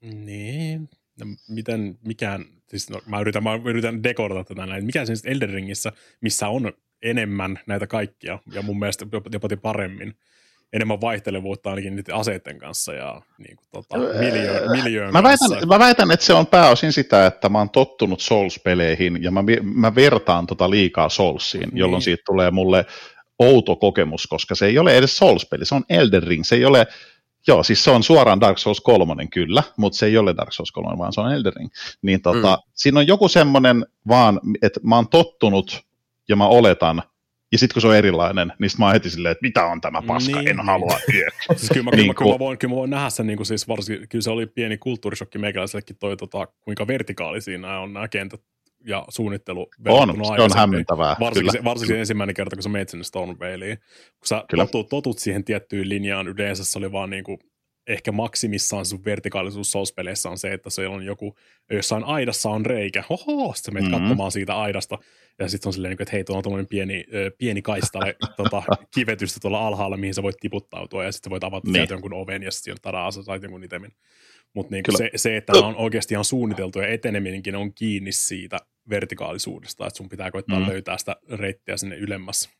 Niin. 0.00 0.88
No, 1.20 1.26
miten, 1.48 1.98
mikään, 2.04 2.44
siis 2.68 2.90
no, 2.90 3.00
mä 3.06 3.20
yritän, 3.20 3.42
mä 3.42 3.60
yritän 3.64 4.02
dekorata 4.02 4.44
tätä 4.44 4.66
näin. 4.66 4.84
Mikä 4.84 5.06
siis 5.06 5.26
Elden 5.26 5.50
Ringissä, 5.50 5.92
missä 6.20 6.48
on 6.48 6.72
enemmän 7.02 7.58
näitä 7.66 7.86
kaikkia, 7.86 8.38
ja 8.52 8.62
mun 8.62 8.78
mielestä 8.78 9.06
jopa 9.32 9.48
paremmin, 9.62 10.14
enemmän 10.72 11.00
vaihtelevuutta 11.00 11.70
ainakin 11.70 11.96
niiden 11.96 12.14
aseiden 12.14 12.58
kanssa 12.58 12.94
ja 12.94 13.22
niin 13.38 13.56
kuin, 13.56 13.66
tota, 13.70 13.98
miljöön, 13.98 14.70
miljöön 14.70 15.12
mä, 15.12 15.22
väitän, 15.22 15.68
mä 15.68 15.78
väitän, 15.78 16.10
että 16.10 16.26
se 16.26 16.32
on 16.32 16.46
pääosin 16.46 16.92
sitä, 16.92 17.26
että 17.26 17.48
mä 17.48 17.58
oon 17.58 17.70
tottunut 17.70 18.20
Souls-peleihin 18.20 19.22
ja 19.22 19.30
mä, 19.30 19.44
mä 19.62 19.94
vertaan 19.94 20.46
tota 20.46 20.70
liikaa 20.70 21.08
Soulsiin, 21.08 21.68
niin. 21.68 21.76
jolloin 21.78 22.02
siitä 22.02 22.22
tulee 22.26 22.50
mulle 22.50 22.86
outo 23.42 23.76
kokemus, 23.76 24.26
koska 24.26 24.54
se 24.54 24.66
ei 24.66 24.78
ole 24.78 24.96
edes 24.96 25.16
Souls-peli, 25.16 25.64
se 25.64 25.74
on 25.74 25.84
Elden 25.88 26.22
Ring, 26.22 26.44
se 26.44 26.54
ei 26.54 26.64
ole, 26.64 26.86
joo, 27.46 27.62
siis 27.62 27.84
se 27.84 27.90
on 27.90 28.02
suoraan 28.02 28.40
Dark 28.40 28.58
Souls 28.58 28.80
3 28.80 29.26
kyllä, 29.26 29.62
mutta 29.76 29.98
se 29.98 30.06
ei 30.06 30.18
ole 30.18 30.36
Dark 30.36 30.52
Souls 30.52 30.72
3, 30.72 30.98
vaan 30.98 31.12
se 31.12 31.20
on 31.20 31.32
Elden 31.32 31.52
Ring. 31.56 31.70
Niin 32.02 32.22
tota, 32.22 32.56
mm. 32.56 32.70
siinä 32.74 33.00
on 33.00 33.06
joku 33.06 33.28
semmoinen 33.28 33.86
vaan, 34.08 34.40
että 34.62 34.80
mä 34.82 34.96
oon 34.96 35.08
tottunut 35.08 35.82
ja 36.28 36.36
mä 36.36 36.46
oletan, 36.46 37.02
ja 37.52 37.58
sitten 37.58 37.74
kun 37.74 37.82
se 37.82 37.88
on 37.88 37.96
erilainen, 37.96 38.52
niin 38.58 38.70
mä 38.78 38.84
oon 38.84 38.94
heti 38.94 39.10
silleen, 39.10 39.32
että 39.32 39.42
mitä 39.42 39.66
on 39.66 39.80
tämä 39.80 40.02
paska, 40.06 40.36
niin. 40.36 40.48
en 40.48 40.60
halua 40.60 40.98
siis 41.56 41.70
kyllä, 41.72 41.84
mä, 41.84 41.90
niin 41.90 42.14
kyllä, 42.14 42.32
mä 42.32 42.38
voin, 42.38 42.58
kyllä 42.58 42.72
mä 42.72 42.76
voin 42.76 42.90
nähdä 42.90 43.10
sen, 43.10 43.26
niin 43.26 43.36
kuin 43.36 43.46
siis 43.46 43.68
varsinkin, 43.68 44.08
kyllä 44.08 44.22
se 44.22 44.30
oli 44.30 44.46
pieni 44.46 44.78
kulttuurishokki 44.78 45.38
meikäläisellekin 45.38 45.96
toi, 45.96 46.16
tota, 46.16 46.48
kuinka 46.60 46.86
vertikaali 46.86 47.40
siinä 47.40 47.80
on 47.80 47.92
nämä 47.92 48.08
kentät 48.08 48.40
ja 48.84 49.04
suunnittelu 49.08 49.70
on, 49.88 50.24
se 50.36 50.42
on 50.42 50.50
hämmentävää. 50.56 51.16
Varsinkin, 51.20 51.52
se, 51.52 51.64
varsinkin 51.64 51.96
ensimmäinen 51.96 52.34
kerta, 52.34 52.56
kun 52.56 52.62
sä 52.62 52.68
menet 52.68 52.88
sinne 52.88 53.04
Stonevalleen. 53.04 53.78
Kun 54.18 54.26
sä 54.26 54.44
totut, 54.56 54.88
totut 54.88 55.18
siihen 55.18 55.44
tiettyyn 55.44 55.88
linjaan, 55.88 56.28
yleensä 56.28 56.64
se 56.64 56.78
oli 56.78 56.92
vaan 56.92 57.10
niin 57.10 57.24
kuin, 57.24 57.38
ehkä 57.86 58.12
maksimissaan 58.12 58.86
sun 58.86 59.04
vertikaalisuus 59.04 59.72
souls 59.72 59.94
on 60.30 60.38
se, 60.38 60.52
että 60.52 60.70
se 60.70 60.88
on 60.88 61.04
joku, 61.04 61.36
jossain 61.70 62.04
aidassa 62.04 62.50
on 62.50 62.66
reikä, 62.66 63.04
oho, 63.08 63.52
sitten 63.54 63.74
menet 63.74 63.90
mm-hmm. 63.90 64.04
katsomaan 64.04 64.32
siitä 64.32 64.56
aidasta, 64.56 64.98
ja 65.38 65.48
sitten 65.48 65.68
on 65.68 65.72
silleen, 65.72 65.90
niinku, 65.90 66.02
että 66.02 66.12
hei, 66.12 66.24
tuolla 66.24 66.38
on 66.38 66.42
tuommoinen 66.42 66.66
pieni, 66.66 67.04
pieni 67.38 67.62
kaistale 67.62 68.16
tota, 68.36 68.62
kivetystä 68.94 69.40
tuolla 69.40 69.66
alhaalla, 69.66 69.96
mihin 69.96 70.14
sä 70.14 70.22
voit 70.22 70.36
tiputtautua, 70.40 71.04
ja 71.04 71.12
sitten 71.12 71.30
voit 71.30 71.44
avata 71.44 71.70
niin. 71.70 71.86
jonkun 71.90 72.14
oven, 72.14 72.42
ja 72.42 72.50
sitten 72.50 72.76
tadaa, 72.82 73.10
sä 73.10 73.22
sait 73.22 73.42
jonkun 73.42 73.64
itemin. 73.64 73.92
Mutta 74.54 74.74
niin 74.74 74.84
se, 74.96 75.10
se, 75.16 75.36
että 75.36 75.52
on 75.52 75.76
oikeasti 75.76 76.14
ihan 76.14 76.24
suunniteltu 76.24 76.78
ja 76.78 76.88
eteneminenkin 76.88 77.56
on 77.56 77.74
kiinni 77.74 78.12
siitä 78.12 78.58
vertikaalisuudesta, 78.88 79.86
että 79.86 79.96
sun 79.96 80.08
pitää 80.08 80.30
koittaa 80.30 80.60
mm. 80.60 80.66
löytää 80.66 80.98
sitä 80.98 81.16
reittiä 81.30 81.76
sinne 81.76 81.96
ylemmäs. 81.96 82.50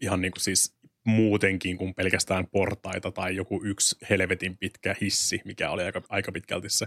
Ihan 0.00 0.20
niin 0.20 0.32
kuin 0.32 0.42
siis 0.42 0.76
muutenkin 1.04 1.76
kuin 1.76 1.94
pelkästään 1.94 2.46
portaita 2.46 3.10
tai 3.10 3.36
joku 3.36 3.60
yksi 3.64 3.96
helvetin 4.10 4.58
pitkä 4.58 4.96
hissi, 5.00 5.40
mikä 5.44 5.70
oli 5.70 5.82
aika, 5.82 6.02
aika 6.08 6.32
pitkälti 6.32 6.70
se. 6.70 6.86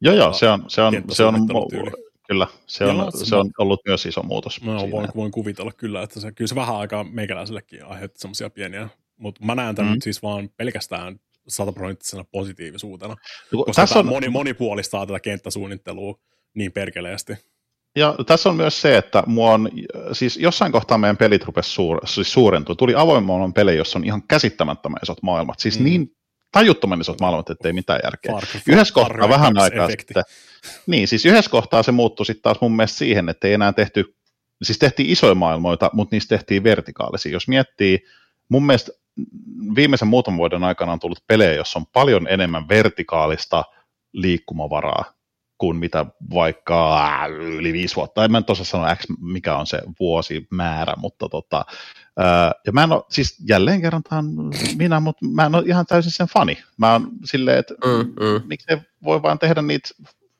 Joo, 0.00 0.14
joo, 0.14 0.32
se 0.32 0.48
on, 0.48 0.64
se 0.68 0.82
on, 0.82 0.94
se 1.12 1.24
on, 1.24 1.34
kyllä, 2.28 2.46
se 2.66 2.84
on, 2.84 2.96
joo, 2.96 3.10
se 3.10 3.36
on 3.36 3.50
ollut 3.58 3.80
myös 3.86 4.06
iso 4.06 4.22
muutos. 4.22 4.62
Mä 4.62 4.78
siinä. 4.78 4.92
voin, 4.92 5.08
voin 5.16 5.32
kuvitella 5.32 5.72
kyllä, 5.72 6.02
että 6.02 6.20
se, 6.20 6.32
kyllä 6.32 6.48
se 6.48 6.54
vähän 6.54 6.76
aikaa 6.76 7.04
meikäläisellekin 7.04 7.84
aiheutti 7.84 8.20
semmoisia 8.20 8.50
pieniä, 8.50 8.88
mutta 9.16 9.44
mä 9.44 9.54
näen 9.54 9.74
tämän 9.74 9.92
mm. 9.92 10.00
siis 10.00 10.22
vaan 10.22 10.50
pelkästään 10.56 11.20
sataprosenttisena 11.48 12.24
positiivisuutena, 12.24 13.16
no, 13.52 13.64
koska 13.64 13.82
tässä 13.82 13.98
on... 13.98 14.06
moni, 14.06 14.28
monipuolistaa 14.28 15.06
tätä 15.06 15.20
kenttäsuunnittelua 15.20 16.18
niin 16.54 16.72
perkeleesti. 16.72 17.32
Ja 17.96 18.14
tässä 18.26 18.48
on 18.48 18.56
myös 18.56 18.80
se, 18.80 18.96
että 18.96 19.22
mua 19.26 19.52
on, 19.52 19.70
siis 20.12 20.36
jossain 20.36 20.72
kohtaa 20.72 20.98
meidän 20.98 21.16
pelit 21.16 21.44
rupesi 21.44 21.70
suur, 21.70 22.06
siis 22.06 22.32
suurentua. 22.32 22.74
Tuli 22.74 22.94
avoimman 22.94 23.52
pelejä, 23.52 23.78
jossa 23.78 23.98
on 23.98 24.04
ihan 24.04 24.22
käsittämättömän 24.28 24.98
isot 25.02 25.22
maailmat. 25.22 25.58
Siis 25.58 25.78
mm. 25.78 25.84
niin 25.84 26.16
tajuttoman 26.52 27.00
isot 27.00 27.20
maailmat, 27.20 27.50
ettei 27.50 27.72
mitään 27.72 28.00
järkeä. 28.04 28.32
Far, 28.32 28.44
yhdessä 28.68 28.94
far, 28.94 29.04
kohtaa 29.04 29.28
vähän 29.28 29.58
aikaa 29.58 29.84
efekti. 29.84 30.06
sitten, 30.06 30.24
niin 30.86 31.08
siis 31.08 31.26
yhdessä 31.26 31.50
kohtaa 31.50 31.82
se 31.82 31.92
muuttui 31.92 32.26
sitten 32.26 32.42
taas 32.42 32.60
mun 32.60 32.76
mielestä 32.76 32.98
siihen, 32.98 33.28
että 33.28 33.48
ei 33.48 33.54
enää 33.54 33.72
tehty, 33.72 34.14
siis 34.62 34.78
tehtiin 34.78 35.10
isoja 35.10 35.34
maailmoita, 35.34 35.90
mutta 35.92 36.16
niistä 36.16 36.36
tehtiin 36.36 36.64
vertikaalisia. 36.64 37.32
Jos 37.32 37.48
miettii, 37.48 37.98
mun 38.48 38.66
mielestä 38.66 38.92
viimeisen 39.74 40.08
muutaman 40.08 40.38
vuoden 40.38 40.64
aikana 40.64 40.92
on 40.92 41.00
tullut 41.00 41.24
pelejä, 41.26 41.54
jossa 41.54 41.78
on 41.78 41.86
paljon 41.86 42.26
enemmän 42.30 42.68
vertikaalista 42.68 43.64
liikkumavaraa 44.12 45.17
kuin 45.58 45.76
mitä 45.76 46.06
vaikka 46.34 47.04
äh, 47.04 47.30
yli 47.30 47.72
viisi 47.72 47.96
vuotta. 47.96 48.24
En 48.24 48.30
mä 48.32 48.38
nyt 48.38 48.50
osaa 48.50 48.64
sanoa 48.64 48.96
X, 48.96 49.04
mikä 49.20 49.56
on 49.56 49.66
se 49.66 49.82
vuosimäärä, 50.00 50.94
mutta 50.96 51.28
tota, 51.28 51.64
ää, 52.16 52.52
ja 52.66 52.72
mä 52.72 52.84
en 52.84 52.92
ole, 52.92 53.02
siis 53.08 53.36
jälleen 53.48 53.80
kerran 53.80 54.02
tämä 54.02 54.18
on 54.18 54.52
minä, 54.76 55.00
mutta 55.00 55.26
mä 55.26 55.46
en 55.46 55.54
ole 55.54 55.64
ihan 55.66 55.86
täysin 55.86 56.12
sen 56.12 56.26
fani. 56.26 56.58
Mä 56.76 56.92
oon 56.92 57.10
silleen, 57.24 57.58
että 57.58 57.74
mm, 57.74 58.08
mm. 58.08 58.42
miksi 58.48 58.66
voi 59.04 59.22
vaan 59.22 59.38
tehdä 59.38 59.62
niitä 59.62 59.88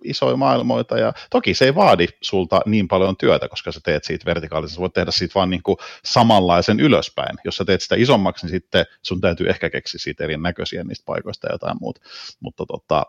isoja 0.05 0.37
maailmoita 0.37 0.99
ja 0.99 1.13
toki 1.31 1.55
se 1.55 1.65
ei 1.65 1.75
vaadi 1.75 2.07
sulta 2.21 2.61
niin 2.67 2.89
paljon 2.89 3.17
työtä, 3.17 3.49
koska 3.49 3.73
sä 3.73 3.81
teet 3.85 4.05
siitä 4.05 4.25
vertikaalisesti, 4.25 4.75
sä 4.75 4.81
voit 4.81 4.93
tehdä 4.93 5.11
siitä 5.11 5.35
vaan 5.35 5.51
niin 5.51 5.63
kuin 5.63 5.77
samanlaisen 6.05 6.81
ylöspäin. 6.81 7.37
Jos 7.45 7.57
sä 7.57 7.65
teet 7.65 7.81
sitä 7.81 7.95
isommaksi, 7.99 8.47
niin 8.47 8.51
sitten 8.51 8.87
sun 9.03 9.21
täytyy 9.21 9.49
ehkä 9.49 9.71
keksiä 9.71 9.99
siitä 9.99 10.25
erinäköisiä 10.25 10.85
niistä 10.85 11.05
paikoista 11.07 11.47
ja 11.47 11.55
jotain 11.55 11.77
muuta. 11.81 12.01
Mutta 12.41 12.67
tota, 12.67 13.07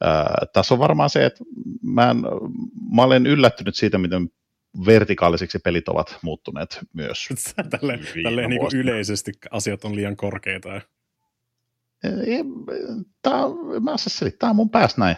ää, 0.00 0.46
tässä 0.52 0.74
on 0.74 0.80
varmaan 0.80 1.10
se, 1.10 1.24
että 1.24 1.44
mä, 1.82 2.10
en, 2.10 2.16
mä 2.96 3.02
olen 3.02 3.26
yllättynyt 3.26 3.74
siitä, 3.74 3.98
miten 3.98 4.30
vertikaalisiksi 4.86 5.58
pelit 5.58 5.88
ovat 5.88 6.18
muuttuneet 6.22 6.78
myös. 6.92 7.28
tälleen 7.70 8.00
tälleen 8.22 8.50
niin 8.50 8.60
kuin 8.60 8.76
yleisesti 8.76 9.32
asiat 9.50 9.84
on 9.84 9.96
liian 9.96 10.16
korkeita. 10.16 10.80
Tämä, 13.22 13.40
mä 13.80 13.96
selittää 13.96 14.52
mun 14.52 14.70
päässä 14.70 15.00
näin 15.00 15.16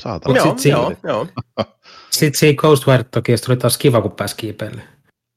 saatana. 0.00 0.36
Joo, 0.36 0.54
sit 0.58 0.72
joo, 0.72 0.92
joo. 1.04 1.26
Sitten 2.10 2.38
siinä 2.38 2.56
Ghostwire 2.56 3.04
toki 3.04 3.32
oli 3.48 3.56
taas 3.56 3.78
kiva, 3.78 4.00
kun 4.00 4.12
pääsi 4.12 4.36
kiipeille. 4.36 4.82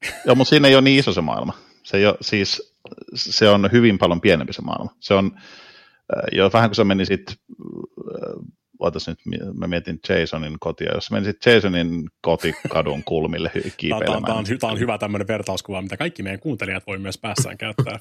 joo, 0.26 0.36
mutta 0.36 0.50
siinä 0.50 0.68
ei 0.68 0.76
ole 0.76 0.82
niin 0.82 1.00
iso 1.00 1.14
se 1.14 1.22
maailma. 1.22 1.54
Se, 1.84 1.98
ei 1.98 2.06
ole, 2.06 2.18
siis, 2.22 2.76
se 3.16 3.50
on 3.50 3.70
hyvin 3.72 3.98
paljon 3.98 4.22
pienempi 4.22 4.54
se 4.54 4.62
maailma. 4.62 4.96
Se 5.00 5.14
on, 5.14 5.32
äh, 5.36 6.24
jo 6.32 6.50
vähän 6.54 6.70
kun 6.70 6.76
sä 6.76 6.84
menisit, 6.84 7.24
äh, 7.30 7.36
ootas 8.80 9.08
nyt, 9.08 9.20
mä 9.58 9.68
mietin 9.68 10.00
Jasonin 10.10 10.58
kotia, 10.60 10.94
jos 10.94 11.12
menisit 11.12 11.46
Jasonin 11.46 12.10
kotikadun 12.22 13.04
kulmille 13.04 13.52
kiipeilemään. 13.78 14.24
Tämä 14.26 14.38
on, 14.38 14.44
tämä 14.46 14.54
on, 14.54 14.60
tämä 14.60 14.74
on 14.74 14.80
hyvä 14.80 14.98
tämmöinen 14.98 15.28
vertauskuva, 15.28 15.82
mitä 15.82 15.98
kaikki 15.98 16.24
meidän 16.24 16.40
kuuntelijat 16.40 16.88
voi 16.88 16.98
myös 16.98 17.18
päässään 17.18 17.58
käyttää. 17.58 18.00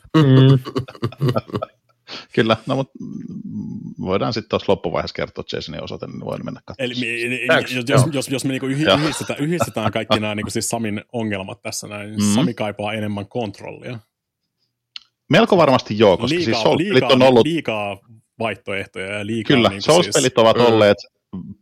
Mm. 2.20 2.26
Kyllä, 2.34 2.57
no 2.66 2.76
mutta 2.76 2.92
voidaan 4.00 4.32
sitten 4.32 4.49
tuossa 4.49 4.73
loppuvaiheessa 4.73 5.15
kertoa 5.15 5.44
Jasonin 5.52 5.84
osoite, 5.84 6.07
niin 6.07 6.24
voin 6.24 6.44
mennä 6.44 6.60
katsomaan. 6.65 6.92
Eli 6.92 7.47
Thanks. 7.47 7.73
jos, 7.73 7.84
jos, 7.89 8.02
jos, 8.12 8.28
jos 8.28 8.44
me 8.44 8.50
niinku 8.50 8.66
yhdistetään, 8.66 9.39
yhdistetään 9.40 9.92
kaikki 9.92 10.20
nämä 10.20 10.34
niinku 10.34 10.50
siis 10.50 10.68
Samin 10.68 11.05
ongelmat 11.12 11.62
tässä 11.62 11.86
näin, 11.86 12.10
niin 12.10 12.23
mm. 12.23 12.34
Sami 12.34 12.55
kaipaa 12.55 12.92
enemmän 12.92 13.26
kontrollia. 13.26 13.99
Melko 15.28 15.57
varmasti 15.57 15.99
joo, 15.99 16.16
koska 16.16 16.36
liikaa, 16.36 16.62
siis 16.62 16.76
liikaa, 16.76 17.08
on 17.08 17.23
ollut... 17.23 17.47
Liikaa 17.47 17.99
vaihtoehtoja 18.39 19.07
ja 19.07 19.26
liikaa... 19.26 19.57
Kyllä, 19.57 19.68
niin 19.68 19.82
Souls-pelit 19.82 20.32
siis, 20.32 20.39
ovat 20.39 20.57
olleet 20.57 20.99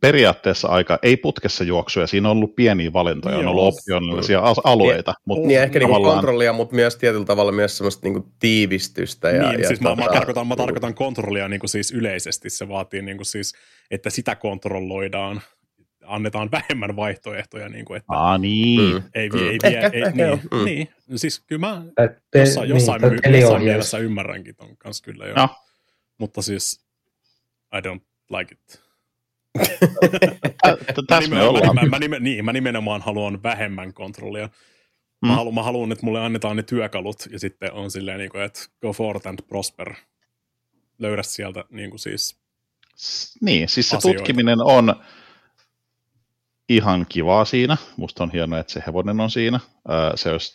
periaatteessa 0.01 0.67
aika, 0.67 0.99
ei 1.03 1.17
putkessa 1.17 1.63
juoksuja, 1.63 2.07
siinä 2.07 2.29
on 2.29 2.37
ollut 2.37 2.55
pieniä 2.55 2.93
valintoja, 2.93 3.33
Joo. 3.35 3.41
on 3.41 3.47
ollut 3.47 3.73
optionaalisia 3.73 4.41
alueita. 4.63 5.11
Niin, 5.11 5.21
mutta 5.25 5.47
niin 5.47 5.59
ehkä 5.61 5.79
niinku 5.79 5.93
tavallaan... 5.93 6.15
niinku 6.15 6.21
kontrollia, 6.27 6.53
mutta 6.53 6.75
myös 6.75 6.95
tietyllä 6.95 7.25
tavalla 7.25 7.51
myös 7.51 7.77
semmoista 7.77 8.07
niinku 8.07 8.31
tiivistystä. 8.39 9.29
Ja, 9.29 9.49
niin, 9.49 9.61
ja 9.61 9.67
siis 9.67 9.79
tota... 9.79 9.95
mä, 9.95 10.05
mä, 10.05 10.11
tarkoitan, 10.13 10.47
mä 10.47 10.55
tarkoitan 10.55 10.93
kontrollia 10.93 11.47
niinku 11.47 11.67
siis 11.67 11.91
yleisesti, 11.91 12.49
se 12.49 12.67
vaatii 12.67 13.01
niinku 13.01 13.23
siis, 13.23 13.53
että 13.91 14.09
sitä 14.09 14.35
kontrolloidaan 14.35 15.41
annetaan 16.05 16.51
vähemmän 16.51 16.95
vaihtoehtoja, 16.95 17.69
niin 17.69 17.85
kuin, 17.85 17.97
että 17.97 18.13
Ah, 18.13 18.39
niin. 18.39 18.79
Mm. 18.93 19.03
ei, 19.15 19.29
Mm. 19.29 19.37
ei, 19.39 19.57
Ehkä- 19.63 19.67
ei, 19.67 19.89
ei, 19.93 20.01
ehkä 20.01 20.25
niin. 20.27 20.41
Mm. 20.51 20.65
niin, 20.65 20.87
siis 21.15 21.39
kyllä 21.47 21.59
mä 21.67 21.83
pe- 22.31 22.39
jossain, 22.39 22.69
jossain, 22.69 23.01
tai 23.01 23.09
my, 23.09 23.37
jossain 23.39 23.63
mielessä 23.63 23.97
ymmärränkin 23.97 24.55
ton 24.55 24.77
kanssa 24.77 25.03
kyllä 25.03 25.25
jo. 25.25 25.35
No. 25.35 25.49
Mutta 26.17 26.41
siis 26.41 26.85
I 27.77 27.79
don't 27.79 28.01
like 28.37 28.55
it. 28.55 28.88
Tä- 30.61 30.77
tä- 30.77 31.01
Tässä 31.07 31.29
me 31.29 31.35
mä, 31.35 31.49
ollaan. 31.49 31.75
Mä, 31.75 31.81
mä, 31.85 31.99
nimen, 31.99 32.23
niin, 32.23 32.45
mä 32.45 32.53
nimenomaan 32.53 33.01
haluan 33.01 33.43
vähemmän 33.43 33.93
kontrollia. 33.93 34.47
Mm. 35.21 35.27
Mä, 35.27 35.35
haluan, 35.35 35.55
mä 35.55 35.63
haluan, 35.63 35.91
että 35.91 36.05
mulle 36.05 36.19
annetaan 36.25 36.55
ne 36.55 36.63
työkalut 36.63 37.27
ja 37.31 37.39
sitten 37.39 37.73
on 37.73 37.91
silleen, 37.91 38.17
niin 38.19 38.29
kuin, 38.29 38.43
että 38.43 38.59
go 38.81 38.93
forth 38.93 39.27
and 39.27 39.39
prosper. 39.47 39.93
Löydä 40.99 41.23
sieltä 41.23 41.63
niin 41.69 41.89
kuin 41.89 41.99
siis, 41.99 42.39
Niin, 43.41 43.69
siis 43.69 43.89
se 43.89 43.97
asioita. 43.97 44.17
tutkiminen 44.17 44.61
on 44.61 44.95
ihan 46.69 47.05
kivaa 47.09 47.45
siinä. 47.45 47.77
Musta 47.97 48.23
on 48.23 48.31
hienoa, 48.31 48.59
että 48.59 48.73
se 48.73 48.83
hevonen 48.87 49.19
on 49.19 49.29
siinä. 49.31 49.59
Se 50.15 50.31
olisi 50.31 50.53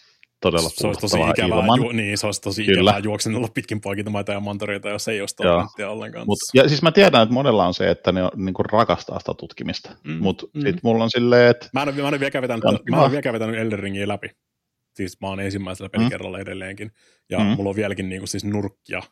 todella 0.50 0.68
se 0.72 0.86
olisi 0.86 1.00
tosi 1.00 1.16
ikävää, 1.30 1.58
ilman. 1.58 1.80
ju, 1.82 1.92
niin, 1.92 2.18
se 2.18 2.26
olisi 2.26 2.40
tosi 2.40 2.64
Kyllä. 2.64 2.90
ikävää 2.90 2.98
juoksennella 3.04 3.48
pitkin 3.54 3.80
poikintamaita 3.80 4.32
ja 4.32 4.40
mantoreita, 4.40 4.88
jos 4.88 5.08
ei 5.08 5.20
olisi 5.20 5.36
toleranssia 5.36 5.90
ollenkaan. 5.90 6.26
Mut, 6.26 6.38
ja 6.54 6.68
siis 6.68 6.82
mä 6.82 6.92
tiedän, 6.92 7.22
että 7.22 7.32
monella 7.32 7.66
on 7.66 7.74
se, 7.74 7.90
että 7.90 8.12
ne 8.12 8.22
on, 8.22 8.30
niin 8.36 8.54
kuin 8.54 8.66
rakastaa 8.66 9.18
sitä 9.18 9.34
tutkimista. 9.34 9.90
Mm, 10.04 10.12
Mm, 10.12 10.18
Mutta 10.22 10.46
mm. 10.46 10.50
mm. 10.60 10.62
sitten 10.62 10.80
mulla 10.82 11.04
on 11.04 11.10
silleen, 11.10 11.50
että 11.50 11.68
Mä 11.72 11.82
en, 11.82 11.88
ole- 11.88 12.02
mä 12.02 12.08
en 12.08 12.20
vieläkään 12.20 12.42
vetänyt, 12.42 12.64
on 12.64 12.78
mä 12.90 13.04
en 13.04 13.10
vieläkään 13.10 13.32
vetänyt 13.32 13.56
Elden 13.60 13.78
Ringiä 13.78 14.08
läpi. 14.08 14.30
Siis 14.94 15.20
mä 15.20 15.28
oon 15.28 15.40
ensimmäisellä 15.40 15.88
pelikerralla 15.88 16.38
edelleenkin. 16.38 16.90
Ja 17.30 17.38
Mm. 17.38 17.44
mulla 17.44 17.70
on 17.70 17.76
vieläkin 17.76 18.08
niin 18.08 18.20
kuin 18.20 18.28
siis 18.28 18.44
nurkkia 18.44 19.02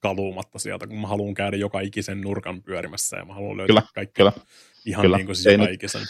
kaluumatta 0.00 0.58
sieltä, 0.58 0.86
kun 0.86 0.98
mä 1.00 1.06
haluan 1.08 1.34
käydä 1.34 1.56
joka 1.56 1.80
ikisen 1.80 2.20
nurkan 2.20 2.62
pyörimässä 2.62 3.16
ja 3.16 3.24
mä 3.24 3.34
haluan 3.34 3.56
löytää 3.56 3.66
Kyllä, 3.74 3.82
kaikki 3.94 4.14
kyllä, 4.16 4.32
ihan 4.86 5.02
kyllä. 5.02 5.16
niin 5.16 5.26
kuin 5.26 5.36
siis 5.36 5.46
Ei 5.46 5.52
joka 5.54 5.64
nyt- 5.64 5.74
ikisen. 5.74 6.02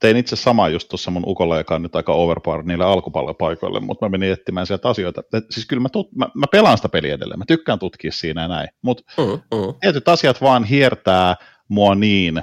Tein 0.00 0.16
itse 0.16 0.36
samaa 0.36 0.68
just 0.68 0.88
tuossa 0.88 1.10
mun 1.10 1.22
ukolla, 1.26 1.58
joka 1.58 1.74
on 1.74 1.82
nyt 1.82 1.96
aika 1.96 2.12
overpower 2.12 2.62
niille 2.62 2.84
alkupallopaikoille, 2.84 3.80
mutta 3.80 4.06
mä 4.06 4.10
menin 4.10 4.32
etsimään 4.32 4.66
sieltä 4.66 4.88
asioita. 4.88 5.22
Et, 5.32 5.44
siis 5.50 5.66
kyllä 5.66 5.82
mä, 5.82 5.88
tut, 5.88 6.12
mä, 6.12 6.28
mä, 6.34 6.46
pelaan 6.52 6.78
sitä 6.78 6.88
peliä 6.88 7.14
edelleen, 7.14 7.38
mä 7.38 7.44
tykkään 7.48 7.78
tutkia 7.78 8.12
siinä 8.12 8.42
ja 8.42 8.48
näin, 8.48 8.68
mutta 8.82 9.02
Mm, 9.18 9.32
mm. 9.32 9.74
tietyt 9.80 10.08
asiat 10.08 10.40
vaan 10.40 10.64
hiertää 10.64 11.36
mua 11.68 11.94
niin, 11.94 12.42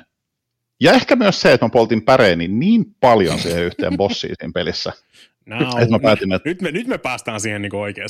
ja 0.80 0.93
ehkä 0.93 1.15
myös 1.15 1.41
se, 1.41 1.53
että 1.53 1.65
mä 1.65 1.69
poltin 1.69 2.01
päreeni 2.01 2.47
niin 2.47 2.85
paljon 2.99 3.39
siihen 3.39 3.63
yhteen 3.63 3.97
bossiin 3.97 4.35
siinä 4.39 4.51
pelissä, 4.53 4.93
Now, 5.45 5.61
että 5.61 5.89
mä 5.89 5.99
päätin, 5.99 6.33
että 6.33 6.49
nyt, 6.49 6.61
me, 6.61 6.71
nyt 6.71 6.88
me 6.88 6.97
päästään 6.97 7.41
siihen 7.41 7.61
niin 7.61 7.75
oikeaan 7.75 8.09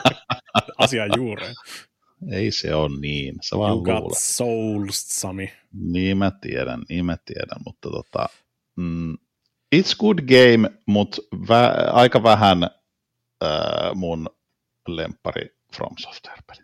asian 0.78 1.10
juureen. 1.16 1.54
ei 2.30 2.50
se 2.50 2.74
ole 2.74 3.00
niin, 3.00 3.34
sä 3.42 3.58
vaan 3.58 3.72
You 3.72 3.82
got 3.82 4.18
souls, 4.18 5.20
Sami. 5.20 5.52
Niin 5.72 6.18
mä 6.18 6.32
tiedän, 6.40 6.82
niin 6.88 7.04
mä 7.04 7.16
tiedän, 7.24 7.62
mutta 7.66 7.90
tota, 7.90 8.28
mm, 8.76 9.12
it's 9.76 9.96
good 10.00 10.18
game, 10.18 10.70
mutta 10.86 11.22
vä- 11.36 11.90
aika 11.92 12.22
vähän 12.22 12.62
äh, 12.64 13.94
mun 13.94 14.28
lempari 14.88 15.48
From 15.76 15.90
Software-peli. 15.98 16.62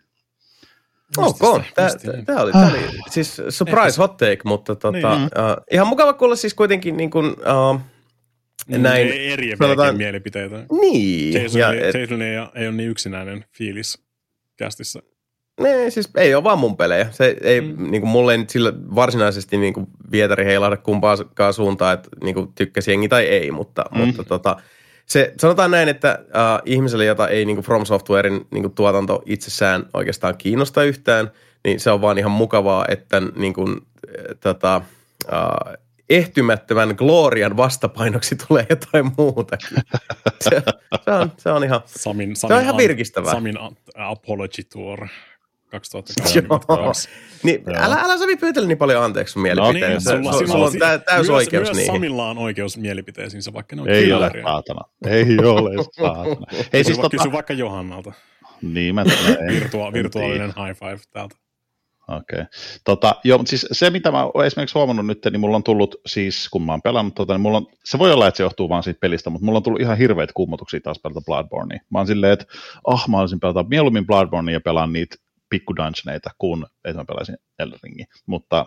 Mistä- 1.17 1.39
tämä 1.77 1.87
niin? 2.13 2.39
oli, 2.39 2.51
tää 2.51 2.67
oli 2.67 2.79
siis 3.09 3.41
surprise 3.49 3.97
hot 3.97 4.17
take, 4.17 4.37
mutta 4.43 4.75
tota, 4.75 4.91
Niin. 4.91 5.05
uh, 5.23 5.63
ihan 5.71 5.87
mukava 5.87 6.13
kuulla 6.13 6.35
siis 6.35 6.53
kuitenkin 6.53 6.97
niin 6.97 7.09
kuin, 7.09 7.25
uh, 7.27 7.79
näin, 8.67 9.07
Ei- 9.07 9.31
Eriäviäkin 9.31 9.57
sanotaan- 9.67 9.97
mielipiteitä. 9.97 10.65
niin, 10.81 11.33
Jason, 11.43 11.61
ja, 11.61 11.71
ei, 11.73 11.87
et, 11.89 11.95
Jason 11.95 12.21
ei, 12.21 12.35
ei 12.55 12.67
ole 12.67 12.75
niin 12.75 12.89
yksinäinen 12.89 13.45
fiilis 13.57 14.03
kästissä. 14.57 14.99
Ne, 15.59 15.89
siis 15.89 16.09
ei 16.17 16.35
ole 16.35 16.43
vaan 16.43 16.59
mun 16.59 16.77
pelejä. 16.77 17.07
Se 17.11 17.35
ei, 17.41 17.61
Mm. 17.61 17.91
niin 17.91 18.01
kuin 18.01 18.09
mulle 18.09 18.31
ei 18.31 18.37
nyt 18.37 18.49
sillä 18.49 18.73
varsinaisesti 18.95 19.57
niin 19.57 19.73
kuin 19.73 19.87
vietäri 20.11 20.45
heilahda 20.45 20.77
kumpaakaan 20.77 21.53
suuntaan, 21.53 21.93
että 21.93 22.09
niin 22.23 22.35
kuin 22.35 22.53
tykkäsi 22.55 22.91
jengi 22.91 23.09
tai 23.09 23.23
ei, 23.25 23.51
mutta, 23.51 23.85
Mm. 23.91 23.97
mutta 24.05 24.23
tota, 24.23 24.55
se, 25.05 25.33
sanotaan 25.39 25.71
näin, 25.71 25.89
että 25.89 26.19
uh, 26.21 26.61
ihmiselle, 26.65 27.05
jota 27.05 27.27
ei 27.27 27.45
niin 27.45 27.55
kuin 27.55 27.65
From 27.65 27.85
Softwarein 27.85 28.47
niin 28.51 28.63
kuin 28.63 28.73
tuotanto 28.75 29.21
itsessään 29.25 29.85
oikeastaan 29.93 30.37
kiinnosta 30.37 30.83
yhtään, 30.83 31.31
niin 31.65 31.79
se 31.79 31.91
on 31.91 32.01
vaan 32.01 32.17
ihan 32.17 32.31
mukavaa, 32.31 32.85
että 32.87 33.21
niin 33.35 33.53
kuin, 33.53 33.69
äh, 33.71 34.25
tota, 34.39 34.81
uh, 35.25 35.73
ehtymättömän 36.09 36.93
glorian 36.97 37.57
vastapainoksi 37.57 38.35
tulee 38.47 38.65
jotain 38.69 39.11
muutakin. 39.17 39.77
Se, 40.41 40.63
se, 41.05 41.11
on, 41.11 41.31
se 41.37 41.49
on 41.51 41.63
ihan, 41.63 41.81
Samin, 41.85 42.35
se 42.35 42.47
on 42.47 42.51
ihan 42.61 42.69
an- 42.69 42.77
virkistävää. 42.77 43.31
Samin 43.31 43.57
Apology 43.97 44.63
Tour 44.73 45.07
2022. 45.69 47.09
Niin, 47.43 47.63
Joo. 47.67 47.75
älä, 47.79 47.95
älä 47.95 48.17
Savi 48.17 48.35
pyytele 48.37 48.67
niin 48.67 48.77
paljon 48.77 49.03
anteeksi 49.03 49.31
sun 49.31 49.41
mielipiteitä. 49.41 49.85
okei, 49.85 49.93
No, 49.93 49.99
se, 49.99 50.09
sulla- 50.09 50.47
sulla, 50.47 50.65
on 50.65 50.71
tä, 50.79 50.97
täys 50.97 51.27
myös, 51.27 51.29
oikeus 51.29 51.67
myös 51.67 51.77
niihin. 51.77 51.93
Samilla 51.93 52.29
on 52.29 52.37
oikeus 52.37 52.77
mielipiteisiinsä, 52.77 53.53
vaikka 53.53 53.75
ne 53.75 53.81
on 53.81 53.89
Ei 53.89 54.13
ole 54.13 54.31
saatana. 54.43 54.81
Ei 55.07 55.37
ole 55.45 55.71
saatana. 55.91 56.45
Ei 56.51 56.63
Kysy, 56.71 56.83
siis 56.83 56.97
tota, 56.99 57.17
kysy 57.17 57.31
vaikka 57.31 57.53
Johannalta. 57.53 58.13
niin 58.61 58.95
mä. 58.95 59.03
Virtua- 59.51 59.93
virtuaalinen 59.93 60.53
high 60.65 60.79
five 60.79 60.99
täältä. 61.13 61.35
Okei. 62.07 62.39
Okay. 62.39 62.45
Tota, 62.83 63.15
joo, 63.23 63.37
mutta 63.37 63.49
siis 63.49 63.65
se, 63.71 63.89
mitä 63.89 64.11
mä 64.11 64.23
oon 64.25 64.45
esimerkiksi 64.45 64.77
huomannut 64.77 65.05
nyt, 65.05 65.19
niin 65.31 65.39
mulla 65.39 65.55
on 65.55 65.63
tullut, 65.63 65.95
siis 66.05 66.49
kun 66.49 66.65
mä 66.65 66.71
oon 66.73 66.81
pelannut, 66.81 67.15
tota, 67.15 67.33
niin 67.33 67.41
mulla 67.41 67.57
on, 67.57 67.67
se 67.83 67.99
voi 67.99 68.11
olla, 68.13 68.27
että 68.27 68.37
se 68.37 68.43
johtuu 68.43 68.69
vaan 68.69 68.83
siitä 68.83 68.99
pelistä, 68.99 69.29
mutta 69.29 69.45
mulla 69.45 69.57
on 69.57 69.63
tullut 69.63 69.81
ihan 69.81 69.97
hirveät 69.97 70.31
kummotuksia 70.33 70.79
taas 70.83 70.99
pelata 70.99 71.21
Bloodbornea. 71.21 71.79
Mä 71.89 71.99
oon 71.99 72.07
silleen, 72.07 72.33
että 72.33 72.45
ah, 72.87 73.07
mä 73.09 73.17
olisin 73.19 73.39
pelata 73.39 73.65
mieluummin 73.69 74.07
Bloodbornea 74.07 74.53
ja 74.53 74.61
pelaan 74.61 74.93
niitä 74.93 75.15
pikku 75.49 75.75
dungeoneita, 75.75 76.29
kun 76.37 76.65
että 76.85 76.97
mä 76.97 77.05
pelaisin 77.05 77.37
Elden 77.59 77.79
Ringin. 77.83 78.05
Mutta 78.25 78.65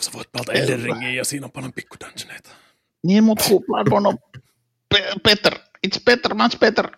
Sä 0.00 0.10
voit 0.14 0.32
pelata 0.32 0.52
Elden 0.52 0.82
Ringiä 0.82 1.10
ja 1.10 1.24
siinä 1.24 1.46
on 1.46 1.52
paljon 1.52 1.72
pikku 1.72 1.96
dungeoneita. 2.04 2.50
niin, 3.06 3.24
mutta 3.24 3.44
kun 3.48 3.64
Bloodborne 3.66 4.08
on 4.08 4.18
pe- 4.88 5.12
better, 5.24 5.54
it's 5.86 6.00
better, 6.04 6.34
much 6.34 6.58
better. 6.58 6.90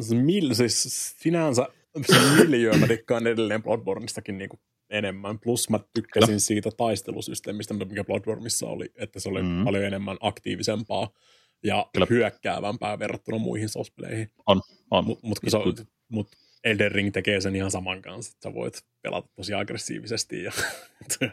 Se 0.00 0.14
Mil, 0.14 0.54
siis 0.54 1.14
sinänsä 1.18 1.66
se 2.06 2.16
miljöö 2.44 2.76
mä 2.76 2.86
tikkaan 2.86 3.26
edelleen 3.26 3.62
Bloodborneistakin 3.62 4.38
niinku 4.38 4.60
enemmän. 4.90 5.38
Plus 5.38 5.70
mä 5.70 5.80
tykkäsin 5.94 6.40
siitä 6.40 6.70
taistelusysteemistä, 6.76 7.74
mikä 7.74 8.04
Bloodborneissa 8.04 8.66
oli, 8.66 8.92
että 8.94 9.20
se 9.20 9.28
oli 9.28 9.42
Mm. 9.42 9.48
mm. 9.48 9.64
paljon 9.64 9.84
enemmän 9.84 10.16
aktiivisempaa 10.20 11.10
ja 11.64 11.86
Kyllä. 11.92 12.06
hyökkäävämpää 12.10 12.98
verrattuna 12.98 13.38
muihin 13.38 13.68
sospeleihin. 13.68 14.30
On, 14.46 14.60
on. 14.90 15.04
Mutta 15.04 15.58
mut, 15.64 15.86
mut 16.08 16.28
Elden 16.64 16.92
Ring 16.92 17.12
tekee 17.12 17.40
sen 17.40 17.56
ihan 17.56 17.70
saman 17.70 18.02
kanssa, 18.02 18.32
että 18.36 18.48
sä 18.48 18.54
voit 18.54 18.82
pelata 19.02 19.28
tosi 19.36 19.54
aggressiivisesti 19.54 20.42
ja 20.42 20.52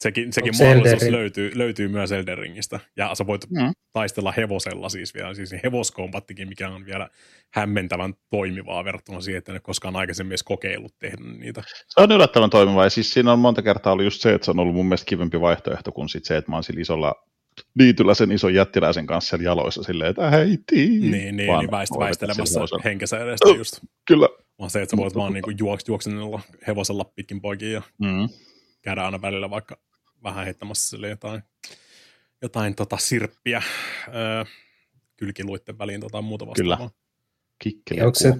sekin, 0.00 0.32
sekin 0.32 0.48
Onko 0.50 0.58
se 0.58 0.64
mahdollisuus 0.64 1.02
Ring? 1.02 1.14
löytyy, 1.14 1.50
löytyy 1.54 1.88
myös 1.88 2.12
Elden 2.12 2.38
Ringistä. 2.38 2.80
Ja 2.96 3.14
sä 3.14 3.26
voit 3.26 3.50
Mm. 3.50 3.72
taistella 3.92 4.32
hevosella 4.32 4.88
siis 4.88 5.14
vielä, 5.14 5.34
siis 5.34 5.54
hevoskombattikin, 5.64 6.48
mikä 6.48 6.68
on 6.68 6.86
vielä 6.86 7.08
hämmentävän 7.54 8.14
toimivaa 8.30 8.84
verrattuna 8.84 9.20
siihen, 9.20 9.38
että 9.38 9.52
en 9.52 9.54
ole 9.54 9.60
koskaan 9.60 9.96
aikaisemmin 9.96 10.30
edes 10.30 10.42
kokeillut 10.42 10.94
tehdä 10.98 11.16
niitä. 11.38 11.62
Se 11.88 12.00
on 12.00 12.12
yllättävän 12.12 12.50
toimiva, 12.50 12.84
ja 12.84 12.90
siis 12.90 13.12
siinä 13.14 13.32
on 13.32 13.38
monta 13.38 13.62
kertaa 13.62 13.92
ollut 13.92 14.04
just 14.04 14.20
se, 14.20 14.34
että 14.34 14.44
se 14.44 14.50
on 14.50 14.60
ollut 14.60 14.74
mun 14.74 14.86
mielestä 14.86 15.06
kivempi 15.08 15.40
vaihtoehto 15.40 15.92
kuin 15.92 16.08
sit 16.08 16.24
se, 16.24 16.36
että 16.36 16.50
mä 16.50 16.56
oon 16.56 16.64
sillä 16.64 16.80
isolla 16.80 17.14
niityllä 17.78 18.14
sen 18.14 18.32
ison 18.32 18.54
jättiläisen 18.54 19.06
kanssa 19.06 19.30
siellä 19.30 19.44
jaloissa 19.44 19.82
silleen, 19.82 20.10
että 20.10 20.30
hei 20.30 20.58
tii. 20.66 20.88
Niin, 20.88 21.36
niin, 21.36 21.48
Vaan 21.48 21.60
niin 21.60 21.70
väist, 21.70 21.92
väistelemässä 21.98 22.60
henkensä 22.84 23.18
edestä 23.18 23.48
just. 23.56 23.80
Kyllä. 24.08 24.28
Vaan 24.58 24.70
se, 24.70 24.82
että 24.82 24.90
sä 24.90 24.96
voit 24.96 25.14
vaan 25.14 25.32
niinku 25.32 25.50
juoks, 25.58 25.84
juoksennella 25.88 26.40
hevosella 26.66 27.04
pitkin 27.04 27.40
poikin 27.40 27.72
ja 27.72 27.82
Mm. 27.98 28.28
käydä 28.82 29.04
aina 29.04 29.22
välillä 29.22 29.50
vaikka 29.50 29.78
vähän 30.22 30.44
heittämässä 30.44 30.88
sille 30.90 31.08
jotain, 31.08 31.42
jotain 32.42 32.74
tota 32.74 32.96
sirppiä 32.96 33.62
öö, 34.08 34.44
kylkiluitten 35.16 35.78
väliin 35.78 36.00
tota 36.00 36.22
muuta 36.22 36.46
Kyllä. 36.56 36.70
vastaavaa. 36.78 36.90
Kikkeli 37.58 38.00
Onko 38.00 38.14
se- 38.18 38.34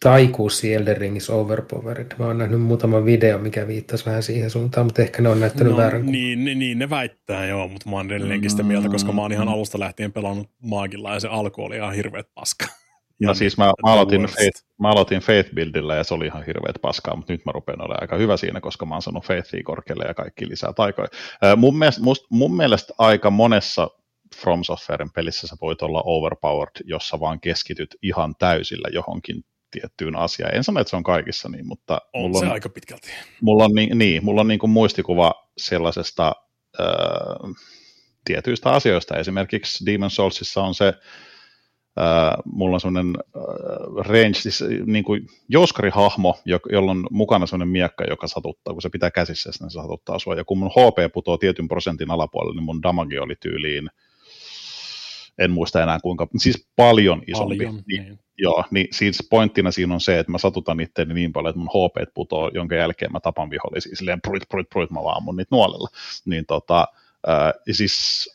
taikuus 0.00 0.64
Elden 0.64 0.96
Ringissä 0.96 1.34
overpowered. 1.34 2.06
Mä 2.18 2.24
oon 2.26 2.38
nähnyt 2.38 2.60
muutaman 2.60 3.04
video, 3.04 3.38
mikä 3.38 3.66
viittasi 3.66 4.06
vähän 4.06 4.22
siihen 4.22 4.50
suuntaan, 4.50 4.86
mutta 4.86 5.02
ehkä 5.02 5.22
ne 5.22 5.28
on 5.28 5.40
näyttänyt 5.40 5.70
No, 5.72 5.76
väärän 5.76 6.00
kuvan. 6.00 6.12
niin, 6.12 6.44
niin, 6.44 6.58
niin, 6.58 6.78
ne 6.78 6.90
väittää 6.90 7.46
joo, 7.46 7.68
mutta 7.68 7.90
mä 7.90 7.96
oon 7.96 8.12
edelleenkin 8.12 8.50
sitä 8.50 8.62
mieltä, 8.62 8.88
koska 8.88 9.12
mä 9.12 9.22
oon 9.22 9.32
ihan 9.32 9.46
Mm. 9.48 9.52
alusta 9.52 9.78
lähtien 9.80 10.12
pelannut 10.12 10.50
maagilla 10.62 11.14
ja 11.14 11.20
se 11.20 11.28
alku 11.28 11.62
oli 11.64 11.76
ihan 11.76 11.94
hirveet 11.94 12.26
paska. 12.34 12.66
No 13.20 13.30
Ja 13.30 13.34
siis 13.34 13.56
mä, 13.58 13.64
mä, 13.64 13.92
aloitin. 13.92 14.22
Faith, 14.26 14.64
mä 14.80 14.88
aloitin 14.90 15.20
Faith 15.20 15.54
Buildillä 15.54 15.94
ja 15.94 16.04
se 16.04 16.14
oli 16.14 16.26
ihan 16.26 16.46
hirveet 16.46 16.78
paskaa, 16.82 17.16
mutta 17.16 17.32
nyt 17.32 17.44
mä 17.44 17.52
rupean 17.52 17.80
olemaan 17.80 18.02
aika 18.02 18.16
hyvä 18.16 18.36
siinä, 18.36 18.60
koska 18.60 18.86
mä 18.86 18.94
oon 18.94 19.02
saanut 19.02 19.24
Faithia 19.24 19.62
korkealle 19.64 20.04
ja 20.04 20.14
kaikki 20.14 20.48
lisää 20.48 20.72
taikoja. 20.72 21.08
Mun 21.56 21.78
mielestä, 21.78 22.02
must, 22.02 22.24
mun 22.30 22.56
mielestä 22.56 22.94
aika 22.98 23.30
monessa 23.30 23.90
From 24.36 24.64
Softwaren 24.64 25.10
pelissä 25.10 25.46
sä 25.46 25.56
voit 25.60 25.82
olla 25.82 26.02
overpowered, 26.04 26.84
jossa 26.84 27.20
vaan 27.20 27.40
keskityt 27.40 27.96
ihan 28.02 28.34
täysillä 28.38 28.88
johonkin 28.92 29.44
tiettyyn 29.70 30.16
asiaan. 30.16 30.54
En 30.54 30.64
sano, 30.64 30.80
että 30.80 30.90
se 30.90 30.96
on 30.96 31.02
kaikissa 31.02 31.48
niin, 31.48 31.66
mutta 31.66 32.00
On 32.12 32.22
mulla 32.22 32.40
se 32.40 32.46
on, 32.46 32.52
aika 32.52 32.68
pitkälti. 32.68 33.08
mulla 33.40 33.64
on, 33.64 33.70
niin, 33.74 33.98
niin, 33.98 34.24
mulla 34.24 34.40
on 34.40 34.48
niin 34.48 34.58
kuin 34.58 34.70
muistikuva 34.70 35.48
sellaisesta 35.58 36.32
öö, 36.80 36.86
tietyistä 38.24 38.70
asioista. 38.70 39.16
Esimerkiksi 39.16 39.86
Demon 39.86 40.10
Soulsissa 40.10 40.62
on 40.62 40.74
se 40.74 40.92
Uh, 41.98 42.42
mulla 42.52 42.76
on 42.76 42.80
semmoinen 42.80 43.16
uh, 43.36 43.96
range, 43.96 44.34
siis 44.34 44.64
niin 44.86 45.04
kuin 45.04 45.26
Joskari-hahmo, 45.48 46.40
jo, 46.44 46.60
jolla 46.72 46.90
on 46.90 47.06
mukana 47.10 47.46
semmoinen 47.46 47.72
miekka, 47.72 48.04
joka 48.04 48.28
satuttaa, 48.28 48.72
kun 48.72 48.82
se 48.82 48.88
pitää 48.88 49.10
käsissä, 49.10 49.50
niin 49.60 49.70
se 49.70 49.74
satuttaa 49.74 50.18
sua. 50.18 50.34
Ja 50.34 50.44
kun 50.44 50.58
mun 50.58 50.70
HP 50.70 51.12
putoo 51.12 51.38
tietyn 51.38 51.68
prosentin 51.68 52.10
alapuolelle, 52.10 52.54
niin 52.54 52.64
mun 52.64 52.82
damage 52.82 53.20
oli 53.20 53.34
tyyliin, 53.40 53.88
en 55.38 55.50
muista 55.50 55.82
enää 55.82 55.98
kuinka, 56.00 56.26
siis 56.36 56.68
paljon 56.76 57.22
isompi. 57.26 57.56
Paljon, 57.56 57.82
niin, 57.86 58.02
niin. 58.02 58.18
Joo, 58.38 58.64
niin 58.70 58.88
siis 58.90 59.26
pointtina 59.30 59.70
siinä 59.70 59.94
on 59.94 60.00
se, 60.00 60.18
että 60.18 60.32
mä 60.32 60.38
satutan 60.38 60.80
itseäni 60.80 61.14
niin 61.14 61.32
paljon, 61.32 61.50
että 61.50 61.60
mun 61.60 61.68
HP 61.68 62.14
putoo, 62.14 62.50
jonka 62.54 62.74
jälkeen 62.74 63.12
mä 63.12 63.20
tapan 63.20 63.50
vihollisia, 63.50 63.96
silleen 63.96 64.20
pruit, 64.20 64.42
pruit, 64.48 64.68
pruit, 64.68 64.90
mä 64.90 65.02
vaan 65.02 65.22
mun 65.22 65.36
niitä 65.36 65.56
nuolella. 65.56 65.88
Niin 66.24 66.46
tota, 66.46 66.88
äh, 67.28 67.52
siis 67.70 68.28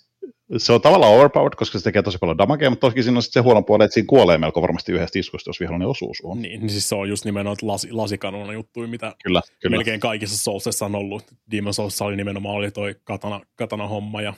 se 0.57 0.73
on 0.73 0.81
tavallaan 0.81 1.13
overpowered, 1.13 1.55
koska 1.55 1.77
se 1.77 1.83
tekee 1.83 2.01
tosi 2.01 2.17
paljon 2.17 2.37
damagea, 2.37 2.69
mutta 2.69 2.87
toki 2.87 3.03
siinä 3.03 3.17
on 3.17 3.23
sitten 3.23 3.43
se 3.43 3.43
huono 3.43 3.61
puoli, 3.61 3.83
että 3.83 3.93
siinä 3.93 4.07
kuolee 4.07 4.37
melko 4.37 4.61
varmasti 4.61 4.91
yhdestä 4.91 5.19
iskusta, 5.19 5.49
jos 5.49 5.59
vihollinen 5.59 5.87
osuu 5.87 6.13
suun. 6.13 6.41
Niin, 6.41 6.59
niin 6.59 6.69
siis 6.69 6.89
se 6.89 6.95
on 6.95 7.09
just 7.09 7.25
nimenomaan 7.25 7.57
lasi, 7.61 7.91
lasikanuna 7.91 8.53
juttuja, 8.53 8.87
mitä 8.87 9.15
kyllä, 9.23 9.41
kyllä. 9.61 9.77
melkein 9.77 9.99
kaikissa 9.99 10.37
Soulsissa 10.37 10.85
on 10.85 10.95
ollut. 10.95 11.23
Demon 11.51 11.73
Souls 11.73 12.01
oli 12.01 12.15
nimenomaan 12.15 12.55
oli 12.55 12.71
toi 12.71 12.95
katana, 13.03 13.41
katana 13.55 13.87
homma 13.87 14.21
ja 14.21 14.33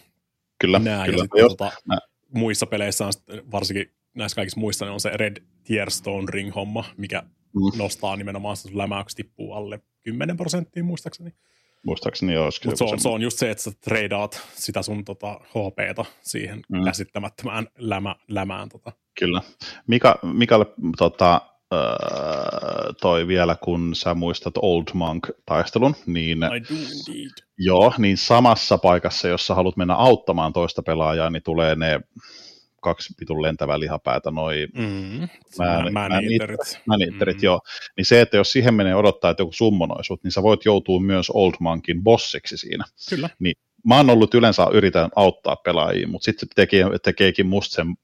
kyllä, 0.61 0.79
nää, 0.79 1.05
kyllä. 1.05 1.17
ja 1.17 1.21
sitten 1.21 1.47
tota, 1.49 1.71
muissa 2.33 2.65
peleissä 2.65 3.05
on 3.05 3.13
varsinkin 3.51 3.91
näissä 4.13 4.35
kaikissa 4.35 4.59
muissa 4.59 4.85
niin 4.85 4.93
on 4.93 4.99
se 4.99 5.09
Red 5.09 5.37
Tearstone 5.67 6.27
Ring-homma, 6.29 6.85
mikä 6.97 7.21
mm. 7.21 7.77
nostaa 7.77 8.15
nimenomaan 8.15 8.57
lämäyksi 8.73 9.15
tippuu 9.15 9.53
alle 9.53 9.79
10 10.01 10.37
prosenttia 10.37 10.83
muistaakseni. 10.83 11.33
Muistaakseni 11.85 12.33
joo. 12.33 12.51
Se, 12.51 12.83
on, 12.83 12.99
se 12.99 13.09
on 13.09 13.21
just 13.21 13.39
se, 13.39 13.51
että 13.51 13.63
sä 13.63 13.71
treidaat 13.81 14.41
sitä 14.53 14.81
sun 14.81 15.05
tota, 15.05 15.33
HPta 15.33 16.05
siihen 16.21 16.61
mm. 16.69 16.83
käsittämättömään 16.83 17.67
lämä, 17.77 18.15
lämään. 18.27 18.69
Tota. 18.69 18.91
Kyllä. 19.19 19.41
Mika, 19.87 20.19
Mikalle 20.23 20.65
tota, 20.97 21.41
toi 23.01 23.27
vielä, 23.27 23.55
kun 23.63 23.95
sä 23.95 24.13
muistat 24.13 24.53
Old 24.57 24.83
Monk-taistelun, 24.93 25.95
niin, 26.05 26.37
joo, 27.57 27.93
niin 27.97 28.17
samassa 28.17 28.77
paikassa, 28.77 29.27
jossa 29.27 29.55
haluat 29.55 29.77
mennä 29.77 29.95
auttamaan 29.95 30.53
toista 30.53 30.83
pelaajaa, 30.83 31.29
niin 31.29 31.43
tulee 31.43 31.75
ne 31.75 31.99
kaksi 32.85 33.13
vitun 33.19 33.41
lentävää 33.41 33.79
lihapäätä, 33.79 34.31
noi 34.31 34.67
mm, 34.73 35.27
manitterit, 35.93 36.81
manitterit 36.85 37.37
mm. 37.37 37.43
joo. 37.43 37.61
Niin 37.97 38.05
se, 38.05 38.21
että 38.21 38.37
jos 38.37 38.51
siihen 38.51 38.73
menee 38.73 38.95
odottaa, 38.95 39.31
että 39.31 39.41
joku 39.41 39.53
summonoi 39.53 40.03
sut, 40.03 40.23
niin 40.23 40.31
sä 40.31 40.43
voit 40.43 40.65
joutua 40.65 40.99
myös 40.99 41.29
Old 41.29 41.53
Monkin 41.59 42.03
bossiksi 42.03 42.57
siinä. 42.57 42.85
Kyllä. 43.09 43.29
Niin 43.39 43.55
mä 43.85 43.97
oon 43.97 44.09
ollut 44.09 44.33
yleensä, 44.33 44.67
yritän 44.73 45.09
auttaa 45.15 45.55
pelaajia, 45.55 46.07
mutta 46.07 46.25
sitten 46.25 46.47
se 46.47 46.53
tekee, 46.55 46.85
tekeekin 47.03 47.47
musta 47.47 47.75
sen 47.75 47.95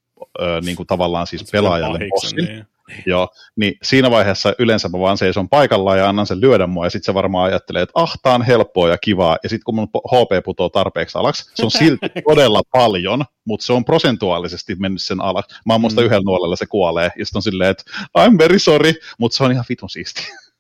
ö, 0.42 0.62
niin 0.62 0.76
kuin 0.76 0.88
tavallaan 0.88 1.28
siis 1.28 1.52
pelaajalle 1.52 2.00
bossin. 2.10 2.46
Niin. 2.46 2.66
Joo, 3.06 3.30
niin 3.56 3.74
siinä 3.84 4.12
vaiheessa 4.12 4.54
yleensä 4.60 4.90
mä 4.90 5.00
vaan 5.00 5.18
seison 5.18 5.50
paikallaan 5.50 5.98
ja 5.98 6.10
annan 6.10 6.28
sen 6.28 6.42
lyödä 6.42 6.68
mua, 6.68 6.86
ja 6.86 6.90
sitten 6.90 7.06
se 7.06 7.14
varmaan 7.14 7.46
ajattelee, 7.46 7.82
että 7.82 7.94
ah, 7.96 8.20
tää 8.24 8.34
on 8.34 8.42
helppoa 8.42 8.90
ja 8.90 8.98
kivaa, 8.98 9.38
ja 9.44 9.50
sitten 9.50 9.64
kun 9.66 9.76
mun 9.76 9.88
HP 9.88 10.46
putoo 10.46 10.70
tarpeeksi 10.70 11.18
alaksi, 11.18 11.52
se 11.56 11.66
on 11.66 11.72
silti 11.72 12.08
todella 12.30 12.62
paljon, 12.72 13.26
mutta 13.46 13.66
se 13.66 13.74
on 13.74 13.86
prosentuaalisesti 13.86 14.76
mennyt 14.76 15.02
sen 15.02 15.22
alaksi. 15.22 15.56
Mä 15.66 15.74
oon 15.74 15.82
muista 15.82 16.02
mm. 16.02 16.06
yhdellä 16.06 16.24
nuolella 16.26 16.56
se 16.56 16.66
kuolee, 16.66 17.12
ja 17.18 17.26
sitten 17.26 17.38
on 17.38 17.44
silleen, 17.44 17.70
että 17.70 17.84
I'm 18.18 18.38
very 18.38 18.60
sorry, 18.60 18.94
mutta 19.20 19.38
se 19.38 19.44
on 19.44 19.52
ihan 19.52 19.66
vitun 19.70 19.90
siisti. 19.90 20.24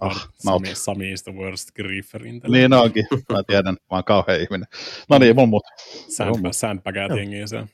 Ah, 0.00 0.28
Sami, 0.34 0.74
Sami 0.74 1.12
is 1.12 1.22
the 1.22 1.32
worst 1.32 1.68
griefer 1.72 2.22
Niin 2.48 2.72
onkin, 2.72 3.06
mä 3.32 3.42
tiedän, 3.46 3.74
mä 3.74 3.96
oon 3.96 4.04
kauhean 4.04 4.40
ihminen. 4.40 4.66
No 5.08 5.18
niin, 5.18 5.36
mun 5.36 5.48
muuta. 5.48 5.68
Sandbagät 6.50 7.10
jengiä 7.16 7.46
se. 7.46 7.64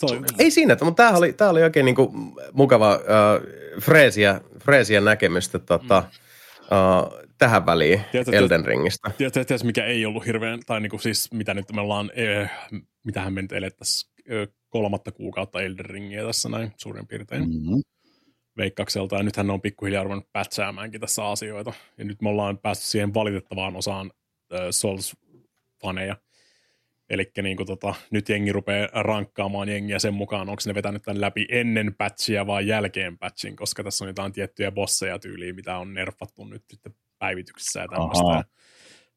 So, 0.00 0.06
ei 0.38 0.50
siinä, 0.50 0.76
mutta 0.82 1.02
tämä 1.02 1.18
oli, 1.18 1.32
tää 1.32 1.50
oli 1.50 1.62
oikein 1.62 1.86
niinku 1.86 2.12
mukava 2.52 2.92
äh, 2.92 3.00
freesiä, 3.80 4.40
freesiä 4.58 5.00
näkemystä 5.00 5.58
tota, 5.58 6.00
mm. 6.00 6.76
äh, 6.76 7.26
tähän 7.38 7.66
väliin 7.66 8.00
tiedätkö, 8.12 8.36
Elden 8.36 8.64
Ringistä. 8.64 9.10
Tiedätkö, 9.18 9.44
tiedätkö, 9.44 9.66
mikä 9.66 9.84
ei 9.84 10.06
ollut 10.06 10.26
hirveän, 10.26 10.60
tai 10.66 10.80
niinku 10.80 10.98
siis 10.98 11.32
mitä 11.32 11.54
nyt 11.54 11.72
me 11.72 11.80
ollaan, 11.80 12.10
äh, 12.40 12.52
mitähän 13.04 13.32
me 13.32 13.42
nyt 13.42 13.52
elettäisiin 13.52 14.12
äh, 14.32 14.54
kolmatta 14.68 15.12
kuukautta 15.12 15.62
Elden 15.62 15.84
Ringiä 15.84 16.24
tässä 16.24 16.48
näin 16.48 16.72
suurin 16.76 17.06
piirtein. 17.06 17.42
Mm-hmm. 17.42 17.82
Veikkaukselta, 18.56 19.16
ja 19.16 19.22
nythän 19.22 19.46
ne 19.46 19.52
on 19.52 19.60
pikkuhiljaa 19.60 20.04
ruvennut 20.04 20.32
pätsäämäänkin 20.32 21.00
tässä 21.00 21.26
asioita. 21.26 21.72
Ja 21.98 22.04
nyt 22.04 22.22
me 22.22 22.28
ollaan 22.28 22.58
päästy 22.58 22.86
siihen 22.86 23.14
valitettavaan 23.14 23.76
osaan 23.76 24.10
äh, 24.54 24.60
Souls-faneja, 24.60 26.16
Eli 27.10 27.30
niin 27.42 27.56
kuin 27.56 27.66
tota, 27.66 27.94
nyt 28.10 28.28
jengi 28.28 28.52
rupeaa 28.52 28.88
rankkaamaan 29.02 29.68
jengiä 29.68 29.98
sen 29.98 30.14
mukaan, 30.14 30.48
onko 30.48 30.62
ne 30.66 30.74
vetänyt 30.74 31.02
tämän 31.02 31.20
läpi 31.20 31.46
ennen 31.50 31.94
patchia 31.98 32.46
vai 32.46 32.66
jälkeen 32.66 33.18
patchin, 33.18 33.56
koska 33.56 33.84
tässä 33.84 34.04
on 34.04 34.08
jotain 34.08 34.32
tiettyjä 34.32 34.72
bosseja 34.72 35.18
tyyliä, 35.18 35.52
mitä 35.52 35.78
on 35.78 35.94
nerfattu 35.94 36.44
nyt 36.44 36.62
sitten 36.70 36.94
päivityksessä 37.18 37.80
ja 37.80 37.88
tämmöistä. 37.88 38.54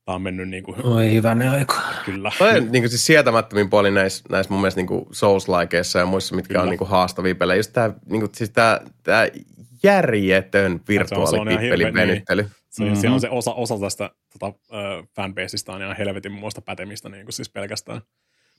Tämä 0.05 0.15
on 0.15 0.21
mennyt 0.21 0.49
niin 0.49 0.63
kuin... 0.63 0.85
Oi 0.85 1.13
hyvänä 1.13 1.51
aika. 1.51 1.81
Kyllä. 2.05 2.31
Toi 2.37 2.57
on 2.57 2.71
niin 2.71 2.83
kuin 2.83 2.89
siis 2.89 3.05
sietämättömin 3.05 3.69
puoli 3.69 3.91
näissä, 3.91 4.23
näissä 4.29 4.53
mun 4.53 4.61
mielestä 4.61 4.81
niin 4.81 5.05
Souls-laikeissa 5.11 5.99
ja 5.99 6.05
muissa, 6.05 6.35
mitkä 6.35 6.53
Kyllä. 6.53 6.63
on 6.63 6.69
niin 6.69 6.77
kuin 6.77 6.89
haastavia 6.89 7.35
pelejä. 7.35 7.57
Just 7.57 7.73
tämä, 7.73 7.93
niin 8.09 8.19
kuin, 8.19 8.31
siis 8.35 8.49
tämä, 8.49 8.81
tämä 9.03 9.27
järjetön 9.83 10.81
virtuaalipippelipenyttely. 10.87 12.41
Niin. 12.41 12.51
Se, 12.77 12.83
mm-hmm. 12.83 12.99
Siellä 12.99 13.13
on 13.13 13.21
se 13.21 13.29
osa, 13.29 13.53
osa 13.53 13.79
tästä 13.79 14.09
tota, 14.33 14.47
uh, 14.47 15.07
fanbaseista 15.15 15.73
on 15.73 15.81
ihan 15.81 15.97
helvetin 15.97 16.31
muista 16.31 16.61
pätemistä 16.61 17.09
niin 17.09 17.25
kuin 17.25 17.33
siis 17.33 17.49
pelkästään. 17.49 18.01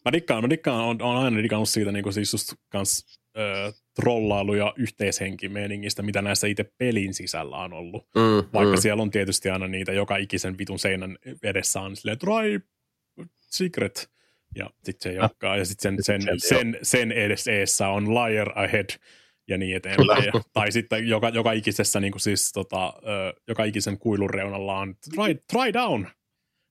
Mä 0.05 0.13
dikkaan, 0.13 0.45
mä 0.45 0.51
dikkaan, 0.51 0.85
on, 0.85 1.03
on 1.03 1.17
aina 1.17 1.43
dikannut 1.43 1.69
siitä 1.69 1.93
niin 1.93 2.03
kuin 2.03 2.13
siis 2.13 2.33
just 2.33 2.53
kans 2.69 3.21
uh, 3.37 3.75
trollailu 3.95 4.55
ja 4.55 4.75
yhteishenkimeeningistä, 4.77 6.03
mitä 6.03 6.23
näissä 6.23 6.47
itse 6.47 6.73
pelin 6.79 7.15
sisällä 7.15 7.57
on 7.57 7.73
ollut. 7.73 8.07
Mm, 8.15 8.49
Vaikka 8.53 8.77
mm. 8.77 8.81
siellä 8.81 9.03
on 9.03 9.11
tietysti 9.11 9.51
aina 9.51 9.67
niitä 9.67 9.93
joka 9.93 10.17
ikisen 10.17 10.59
vitun 10.59 10.79
seinän 10.79 11.19
edessä 11.43 11.81
on 11.81 11.97
silleen, 11.97 12.19
try 12.19 12.61
secret. 13.39 14.11
Ja 14.55 14.71
sitten 14.85 15.13
se 15.13 15.17
jokkaa, 15.17 15.57
ja 15.57 15.65
sitten 15.65 15.97
sen, 16.05 16.23
sen, 16.23 16.41
sen, 16.41 16.79
sen 16.83 17.13
edessä 17.13 17.89
on 17.89 18.15
liar 18.15 18.53
ahead, 18.55 18.91
ja 19.49 19.59
niin 19.59 19.77
eteenpäin. 19.77 20.25
Ja, 20.25 20.33
tai 20.53 20.73
sitten 20.73 21.09
joka, 21.09 21.29
joka 21.29 21.53
ikisessä 21.53 22.01
niin 22.01 22.13
kuin 22.13 22.21
siis, 22.21 22.53
tota, 22.53 22.93
joka 23.49 23.65
ikisen 23.65 23.99
kuilun 23.99 24.31
reunalla 24.31 24.79
on 24.79 24.95
try, 25.15 25.35
try 25.53 25.73
down. 25.73 26.09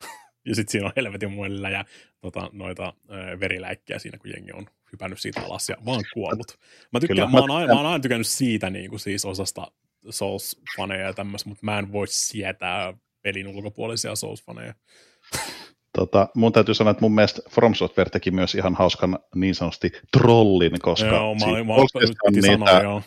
ja 0.47 0.55
sitten 0.55 0.71
siinä 0.71 0.85
on 0.87 0.93
helvetin 0.95 1.31
muilla 1.31 1.69
ja 1.69 1.85
tota, 2.21 2.49
noita 2.53 2.93
ö, 3.09 3.39
veriläikkiä 3.39 3.99
siinä, 3.99 4.17
kun 4.17 4.29
jengi 4.29 4.51
on 4.51 4.67
hypännyt 4.91 5.19
siitä 5.19 5.41
alas 5.41 5.69
ja 5.69 5.77
vaan 5.85 6.03
kuollut. 6.13 6.59
Mä, 6.91 6.99
tykkään, 6.99 7.17
Kyllä, 7.17 7.29
mä, 7.29 7.39
oon 7.39 7.51
aina, 7.51 7.73
mä 7.73 7.79
oon 7.79 7.85
aina 7.89 8.01
tykännyt 8.01 8.27
siitä 8.27 8.69
niin 8.69 8.89
kuin 8.89 8.99
siis 8.99 9.25
osasta 9.25 9.71
Souls-faneja 10.05 11.01
ja 11.01 11.13
tämmöistä, 11.13 11.49
mutta 11.49 11.65
mä 11.65 11.79
en 11.79 11.91
voi 11.91 12.07
sietää 12.07 12.93
pelin 13.21 13.47
ulkopuolisia 13.47 14.11
Souls-faneja. 14.11 14.73
Tota, 15.97 16.27
mun 16.35 16.53
täytyy 16.53 16.75
sanoa, 16.75 16.91
että 16.91 17.01
mun 17.01 17.15
mielestä 17.15 17.41
From 17.49 17.75
Software 17.75 18.09
teki 18.09 18.31
myös 18.31 18.55
ihan 18.55 18.75
hauskan 18.75 19.19
niin 19.35 19.55
sanotusti 19.55 19.91
trollin, 20.17 20.79
koska 20.81 21.07
joo, 21.07 21.35
mä, 21.35 21.39
siis 21.39 21.65
mä, 21.65 21.73
on 21.73 22.33
niitä, 22.33 22.51
sanoa, 22.51 22.81
joo. 22.81 23.01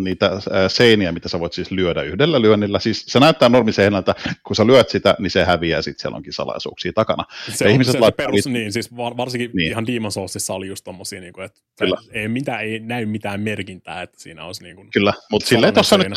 niitä 0.00 0.30
seiniä, 0.68 1.12
mitä 1.12 1.28
sä 1.28 1.40
voit 1.40 1.52
siis 1.52 1.70
lyödä 1.70 2.02
yhdellä 2.02 2.42
lyönnillä. 2.42 2.78
Siis 2.78 3.04
se 3.06 3.20
näyttää 3.20 3.48
normiseinältä, 3.48 4.14
kun 4.46 4.56
sä 4.56 4.66
lyöt 4.66 4.88
sitä, 4.88 5.14
niin 5.18 5.30
se 5.30 5.44
häviää 5.44 5.78
ja 5.78 5.82
sitten 5.82 6.02
siellä 6.02 6.16
onkin 6.16 6.32
salaisuuksia 6.32 6.92
takana. 6.92 7.24
Se, 7.52 7.64
ja 7.64 7.68
on, 7.68 7.72
ihmiset 7.72 7.92
se, 7.92 7.98
se 7.98 8.12
perus, 8.12 8.46
niin, 8.46 8.72
siis 8.72 8.96
varsinkin 8.96 9.50
niin. 9.54 9.70
ihan 9.70 9.86
Demon 9.86 10.12
Soulsissa 10.12 10.54
oli 10.54 10.68
just 10.68 10.84
tommosia, 10.84 11.20
niin 11.20 11.32
kuin, 11.32 11.44
että 11.44 11.60
Kyllä. 11.78 11.96
ei, 12.12 12.28
mitään, 12.28 12.60
ei 12.60 12.80
näy 12.80 13.06
mitään 13.06 13.40
merkintää, 13.40 14.02
että 14.02 14.20
siinä 14.20 14.44
olisi 14.44 14.62
niin 14.62 14.76
kuin 14.76 14.88
Kyllä, 14.92 15.12
mutta 15.30 15.48
silleen 15.48 15.74
tuossa 15.74 15.98
nyt 15.98 16.08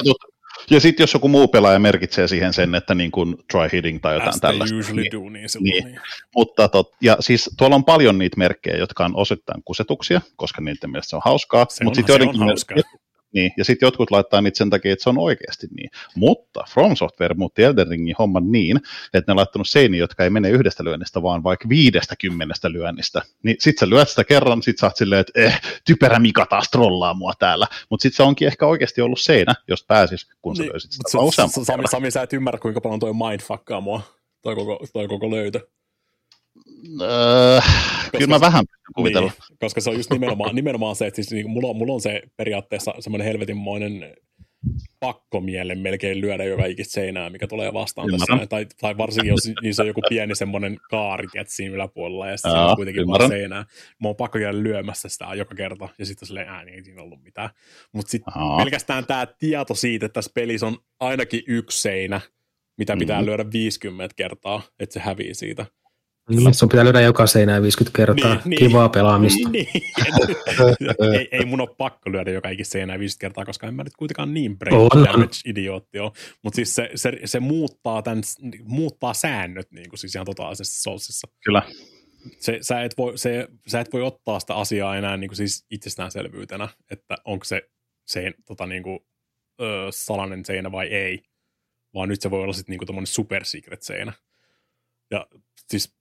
ja 0.69 0.79
sitten 0.79 1.03
jos 1.03 1.13
joku 1.13 1.27
muu 1.27 1.47
pelaaja 1.47 1.79
merkitsee 1.79 2.27
siihen 2.27 2.53
sen, 2.53 2.75
että 2.75 2.95
niin 2.95 3.11
kuin 3.11 3.35
try 3.51 3.69
hitting 3.73 4.01
tai 4.01 4.13
jotain 4.13 4.39
tällaista. 4.41 4.75
usually 4.75 5.01
niin, 5.01 5.11
do, 5.11 5.19
niin, 5.29 5.47
niin. 5.59 5.85
niin. 5.85 5.99
Mutta 6.35 6.67
tot, 6.67 6.91
ja 7.01 7.17
siis 7.19 7.49
tuolla 7.57 7.75
on 7.75 7.85
paljon 7.85 8.17
niitä 8.17 8.37
merkkejä, 8.37 8.77
jotka 8.77 9.05
on 9.05 9.15
osittain 9.15 9.63
kusetuksia, 9.65 10.21
koska 10.35 10.61
niiden 10.61 10.89
mielestä 10.91 11.09
se 11.09 11.15
on 11.15 11.21
hauskaa. 11.25 11.65
Se 11.69 11.83
mutta 11.83 11.95
sitten 11.95 12.13
joidenkin, 12.13 12.41
on 12.41 12.47
hauskaa. 12.47 12.77
Niin, 13.35 13.51
ja 13.57 13.65
sitten 13.65 13.87
jotkut 13.87 14.11
laittaa 14.11 14.41
niitä 14.41 14.57
sen 14.57 14.69
takia, 14.69 14.93
että 14.93 15.03
se 15.03 15.09
on 15.09 15.17
oikeasti 15.17 15.67
niin. 15.77 15.89
Mutta 16.15 16.63
From 16.69 16.95
Software 16.95 17.35
muutti 17.37 17.63
Elden 17.63 17.87
Ringin 17.87 18.15
homman 18.19 18.51
niin, 18.51 18.77
että 19.13 19.31
ne 19.31 19.33
on 19.33 19.37
laittanut 19.37 19.69
seiniä, 19.69 19.99
jotka 19.99 20.23
ei 20.23 20.29
mene 20.29 20.49
yhdestä 20.49 20.83
lyönnistä, 20.83 21.21
vaan 21.21 21.43
vaikka 21.43 21.69
viidestä 21.69 22.15
kymmenestä 22.15 22.71
lyönnistä. 22.71 23.21
Niin 23.43 23.55
sit 23.59 23.77
sä 23.77 23.89
lyöt 23.89 24.09
sitä 24.09 24.23
kerran, 24.23 24.63
sit 24.63 24.77
sä 24.77 24.85
oot 24.85 24.95
silleen, 24.95 25.21
että 25.21 25.41
eh, 25.41 25.61
typerä 25.85 26.19
Mika 26.19 26.45
taas 26.45 26.69
trollaa 26.69 27.13
mua 27.13 27.33
täällä. 27.39 27.67
Mutta 27.89 28.03
sit 28.03 28.13
se 28.13 28.23
onkin 28.23 28.47
ehkä 28.47 28.65
oikeasti 28.65 29.01
ollut 29.01 29.19
seinä, 29.19 29.55
jos 29.67 29.83
pääsis, 29.83 30.27
kun 30.41 30.55
sä 30.55 30.63
niin, 30.63 30.71
löysit 30.71 30.91
sitä 30.91 31.09
Sami, 31.63 31.87
Sami, 31.87 32.11
sä 32.11 32.21
et 32.21 32.33
ymmärrä, 32.33 32.59
kuinka 32.59 32.81
paljon 32.81 32.99
toi 32.99 33.13
mindfuckaa 33.13 33.81
mua, 33.81 34.01
toi 34.41 34.55
koko, 34.55 34.79
toi 34.93 35.07
koko 35.07 35.31
löytö. 35.31 35.67
Öö, 37.01 37.59
kyllä 38.11 38.27
mä 38.27 38.39
vähän 38.41 38.65
kuvitella. 38.95 39.31
Niin, 39.49 39.57
koska 39.59 39.81
se 39.81 39.89
on 39.89 39.95
just 39.95 40.11
nimenomaan, 40.11 40.55
nimenomaan 40.55 40.95
se, 40.95 41.07
että 41.07 41.15
siis 41.15 41.31
niin, 41.31 41.49
mulla, 41.49 41.73
mulla 41.73 41.93
on 41.93 42.01
se 42.01 42.21
periaatteessa 42.37 42.93
semmoinen 42.99 43.27
helvetinmoinen 43.27 44.13
pakko 44.99 45.41
mielen 45.41 45.79
melkein 45.79 46.21
lyödä 46.21 46.43
joka 46.43 46.65
ikistä 46.65 46.91
seinää, 46.93 47.29
mikä 47.29 47.47
tulee 47.47 47.73
vastaan 47.73 48.11
tässä. 48.11 48.25
Ymmärrän. 48.29 48.49
Tai, 48.49 48.67
tai 48.81 48.97
varsinkin, 48.97 49.29
jos 49.29 49.39
niissä 49.61 49.83
on 49.83 49.87
joku 49.87 50.01
pieni 50.09 50.35
semmoinen 50.35 50.77
kaari 50.89 51.27
siinä 51.47 51.75
yläpuolella 51.75 52.27
ja 52.29 52.37
sitten 52.37 52.51
on 52.51 52.75
kuitenkin 52.75 53.07
vaan 53.07 53.21
ymmärrän. 53.21 53.29
seinää. 53.39 53.65
Mä 54.01 54.07
oon 54.07 54.15
pakko 54.15 54.39
käydä 54.39 54.63
lyömässä 54.63 55.09
sitä 55.09 55.25
joka 55.35 55.55
kerta 55.55 55.89
ja 55.99 56.05
sitten 56.05 56.27
silleen, 56.27 56.49
ää, 56.49 56.65
niin 56.65 56.75
ei 56.75 56.83
siinä 56.83 57.01
ollut 57.01 57.23
mitään. 57.23 57.49
Mutta 57.93 58.09
sitten 58.11 58.33
pelkästään 58.57 59.05
tämä 59.05 59.27
tieto 59.39 59.75
siitä, 59.75 60.05
että 60.05 60.13
tässä 60.13 60.31
pelissä 60.35 60.67
on 60.67 60.77
ainakin 60.99 61.41
yksi 61.47 61.81
seinä, 61.81 62.21
mitä 62.77 62.97
pitää 62.97 63.19
Mhm. 63.19 63.25
lyödä 63.25 63.45
50 63.53 64.15
kertaa, 64.15 64.61
että 64.79 64.93
se 64.93 64.99
hävii 64.99 65.33
siitä. 65.33 65.65
Niin, 66.29 66.53
sun 66.53 66.69
pitää 66.69 66.83
lyödä 66.83 67.01
joka 67.01 67.27
seinään 67.27 67.61
50 67.61 67.97
kertaa. 67.97 68.35
Niin, 68.35 68.41
niin. 68.45 68.59
Kivaa 68.59 68.89
pelaamista. 68.89 69.49
Niin. 69.49 69.67
ei, 71.19 71.27
ei 71.31 71.45
mun 71.45 71.61
ole 71.61 71.75
pakko 71.77 72.11
lyödä 72.11 72.31
joka 72.31 72.49
ikistä 72.49 72.71
seinää 72.71 72.99
50 72.99 73.21
kertaa, 73.21 73.45
koska 73.45 73.67
en 73.67 73.73
mä 73.73 73.83
nyt 73.83 73.95
kuitenkaan 73.95 74.33
niin 74.33 74.57
brain 74.57 74.77
on. 74.77 75.05
damage-idiootti 75.05 75.99
ole. 75.99 76.11
Mutta 76.43 76.55
siis 76.55 76.75
se, 76.75 76.89
se, 76.95 77.11
se, 77.25 77.39
muuttaa, 77.39 78.01
tämän, 78.01 78.23
muuttaa 78.63 79.13
säännöt 79.13 79.71
niin 79.71 79.89
kuin 79.89 79.99
siis 79.99 80.15
ihan 80.15 80.25
totaalisesti 80.25 80.81
Soulsissa. 80.81 81.27
Kyllä. 81.45 81.61
Se, 82.39 82.57
sä, 82.61 82.83
et 82.83 82.97
voi, 82.97 83.17
se, 83.17 83.47
sä 83.67 83.79
et 83.79 83.93
voi 83.93 84.01
ottaa 84.01 84.39
sitä 84.39 84.55
asiaa 84.55 84.97
enää 84.97 85.17
niin 85.17 85.29
kuin 85.29 85.37
siis 85.37 85.65
itsestäänselvyytenä, 85.71 86.67
että 86.91 87.15
onko 87.25 87.45
se, 87.45 87.61
se 88.05 88.33
tota, 88.45 88.65
niin 88.65 88.83
kuin, 88.83 88.99
ö, 89.61 89.87
salainen 89.89 90.45
seinä 90.45 90.71
vai 90.71 90.87
ei, 90.87 91.23
vaan 91.93 92.09
nyt 92.09 92.21
se 92.21 92.31
voi 92.31 92.41
olla 92.41 92.53
sitten 92.53 92.77
niin 92.77 92.87
kuin 92.87 93.07
super 93.07 93.45
secret 93.45 93.81
seinä. 93.81 94.13
Ja 95.11 95.27
siis 95.67 95.95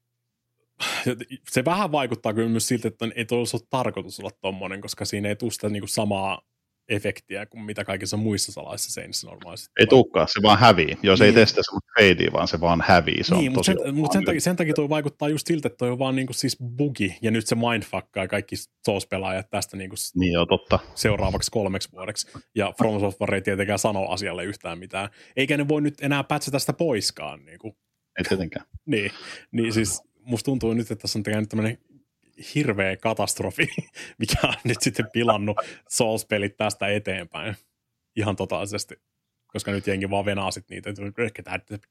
se 1.51 1.65
vähän 1.65 1.93
vaikuttaa 1.93 2.35
kyllä 2.35 2.49
myös 2.49 2.69
siltä, 2.69 2.89
että 2.89 3.09
ei 3.15 3.27
olisi 3.31 3.57
ollut 3.57 3.71
tarkoitus 3.71 4.21
olla 4.21 4.31
tommonen, 4.41 4.81
koska 4.81 5.05
siinä 5.05 5.29
ei 5.29 5.37
tule 5.37 5.51
sitä 5.51 5.69
niinku 5.69 5.87
samaa 5.87 6.41
efektiä 6.89 7.47
kuin 7.47 7.65
mitä 7.65 7.85
kaikissa 7.85 8.17
muissa 8.17 8.53
salaisissa 8.53 8.93
seinissä 8.95 9.27
normaalisti. 9.27 9.69
Ei 9.81 9.87
tulekaan, 9.87 10.29
se 10.29 10.43
vaan 10.43 10.59
hävii. 10.59 10.99
Jos 11.03 11.21
ei 11.21 11.27
Niin. 11.27 11.35
testaa 11.35 11.63
semmoista 11.63 11.91
fadea, 12.01 12.33
vaan 12.33 12.49
se 12.49 12.61
vaan 12.61 12.83
hävii. 12.87 13.25
Se 13.25 13.35
niin, 13.35 13.53
mutta 13.53 13.63
sen, 13.63 13.95
mut 13.95 14.13
sen, 14.13 14.25
takia, 14.25 14.41
sen 14.41 14.57
takia 14.57 14.75
toi 14.75 14.89
vaikuttaa 14.89 15.29
just 15.29 15.47
siltä, 15.47 15.67
että 15.69 15.77
toi 15.77 15.91
on 15.91 15.99
vaan 15.99 16.17
niinku 16.17 16.33
siis 16.33 16.57
bugi, 16.77 17.17
ja 17.23 17.31
nyt 17.31 17.47
se 17.47 17.55
mindfuckaa 17.55 18.29
kaikki 18.29 18.57
Souls-pelaajat 18.57 19.51
tästä 19.51 19.77
niinku 19.77 19.97
Niin 20.15 20.33
joo, 20.33 20.47
totta. 20.47 20.79
seuraavaksi 20.95 21.51
kolmeksi 21.51 21.93
vuodeksi. 21.93 22.29
Ja 22.55 22.73
From 22.79 23.01
Software 23.01 23.37
ei 23.37 23.43
tietenkään 23.43 23.79
sano 23.79 24.07
asialle 24.09 24.45
yhtään 24.45 24.79
mitään. 24.79 25.09
Eikä 25.37 25.57
ne 25.57 25.69
voi 25.69 25.83
nyt 25.83 25.95
enää 26.03 26.25
pätsätä 26.25 26.59
sitä 26.59 26.73
poiskaan. 26.73 27.45
Niinku. 27.45 27.77
Ei 28.19 28.25
tietenkään. 28.29 28.67
Niin, 28.87 29.11
niin 29.53 29.73
siis 29.73 30.03
musta 30.25 30.45
tuntuu 30.45 30.75
nyt, 30.75 30.91
että 30.91 31.03
tässä 31.03 31.19
on 31.19 31.23
käynyt 31.23 31.49
tämmöinen 31.49 31.79
hirveä 32.55 32.97
katastrofi, 32.97 33.69
mikä 34.19 34.39
on 34.43 34.55
nyt 34.65 34.81
sitten 34.81 35.11
pilannut 35.13 35.57
Souls-pelit 35.89 36.57
tästä 36.57 36.89
eteenpäin 36.89 37.57
ihan 38.17 38.37
totaalisesti. 38.37 38.95
Koska 39.47 39.71
nyt 39.71 39.87
jengi 39.87 40.11
vaan 40.11 40.25
venaa 40.25 40.51
sit 40.51 40.71
niitä, 40.71 40.91
että 40.91 41.25
ehkä, 41.25 41.43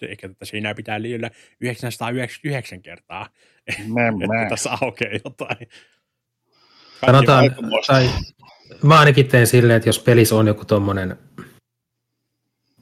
ehkä 0.02 0.28
tätä 0.28 0.46
siinä 0.46 0.76
pitää 0.76 1.02
liillä 1.02 1.30
999 1.62 2.82
kertaa, 2.82 3.30
Mä, 3.94 4.08
että 4.08 4.50
tässä 4.50 4.78
aukeaa 4.82 5.20
jotain. 5.26 5.68
Sanotaan, 7.06 7.56
tai 7.88 8.10
mä 8.84 9.00
ainakin 9.00 9.28
teen 9.28 9.48
silleen, 9.48 9.78
että 9.78 9.90
jos 9.90 10.00
pelissä 10.00 10.36
on 10.36 10.48
joku 10.48 10.66
tommonen, 10.66 11.18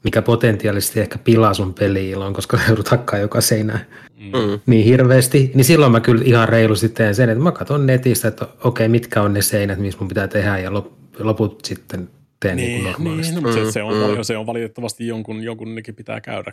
mikä 0.04 0.22
potentiaalisesti 0.22 1.00
ehkä 1.00 1.18
pilaa 1.18 1.54
sun 1.54 1.74
peli 1.74 2.10
ilon, 2.10 2.32
koska 2.32 2.58
joudut 2.68 2.88
hakkaa 2.88 3.18
joka 3.18 3.40
seinään 3.40 3.86
Mm. 4.18 4.38
Mm. 4.38 4.60
niin 4.66 4.84
hirveästi, 4.84 5.50
niin 5.54 5.64
silloin 5.64 5.92
mä 5.92 6.00
kyllä 6.00 6.22
ihan 6.24 6.48
reilusti 6.48 6.88
teen 6.88 7.14
sen, 7.14 7.28
että 7.28 7.44
mä 7.44 7.52
katson 7.52 7.86
netistä, 7.86 8.28
että 8.28 8.48
okei, 8.64 8.88
mitkä 8.88 9.22
on 9.22 9.34
ne 9.34 9.42
seinät, 9.42 9.78
missä 9.78 9.98
mun 10.00 10.08
pitää 10.08 10.28
tehdä, 10.28 10.58
ja 10.58 10.70
lop- 10.70 10.92
loput 11.18 11.64
sitten 11.64 12.08
teen 12.40 12.56
niin, 12.56 12.68
Niin, 12.68 12.82
kuin 12.82 12.92
normaalisti. 12.92 13.32
niin 13.34 13.42
no, 13.42 13.48
mutta 13.50 13.64
se, 13.64 13.72
se, 13.72 13.82
on, 13.82 13.94
Mm, 14.10 14.16
mm. 14.16 14.22
se 14.22 14.36
on 14.36 14.46
valitettavasti 14.46 15.06
jonkun, 15.06 15.42
jonkun 15.42 15.74
nekin 15.74 15.94
pitää 15.94 16.20
käydä. 16.20 16.52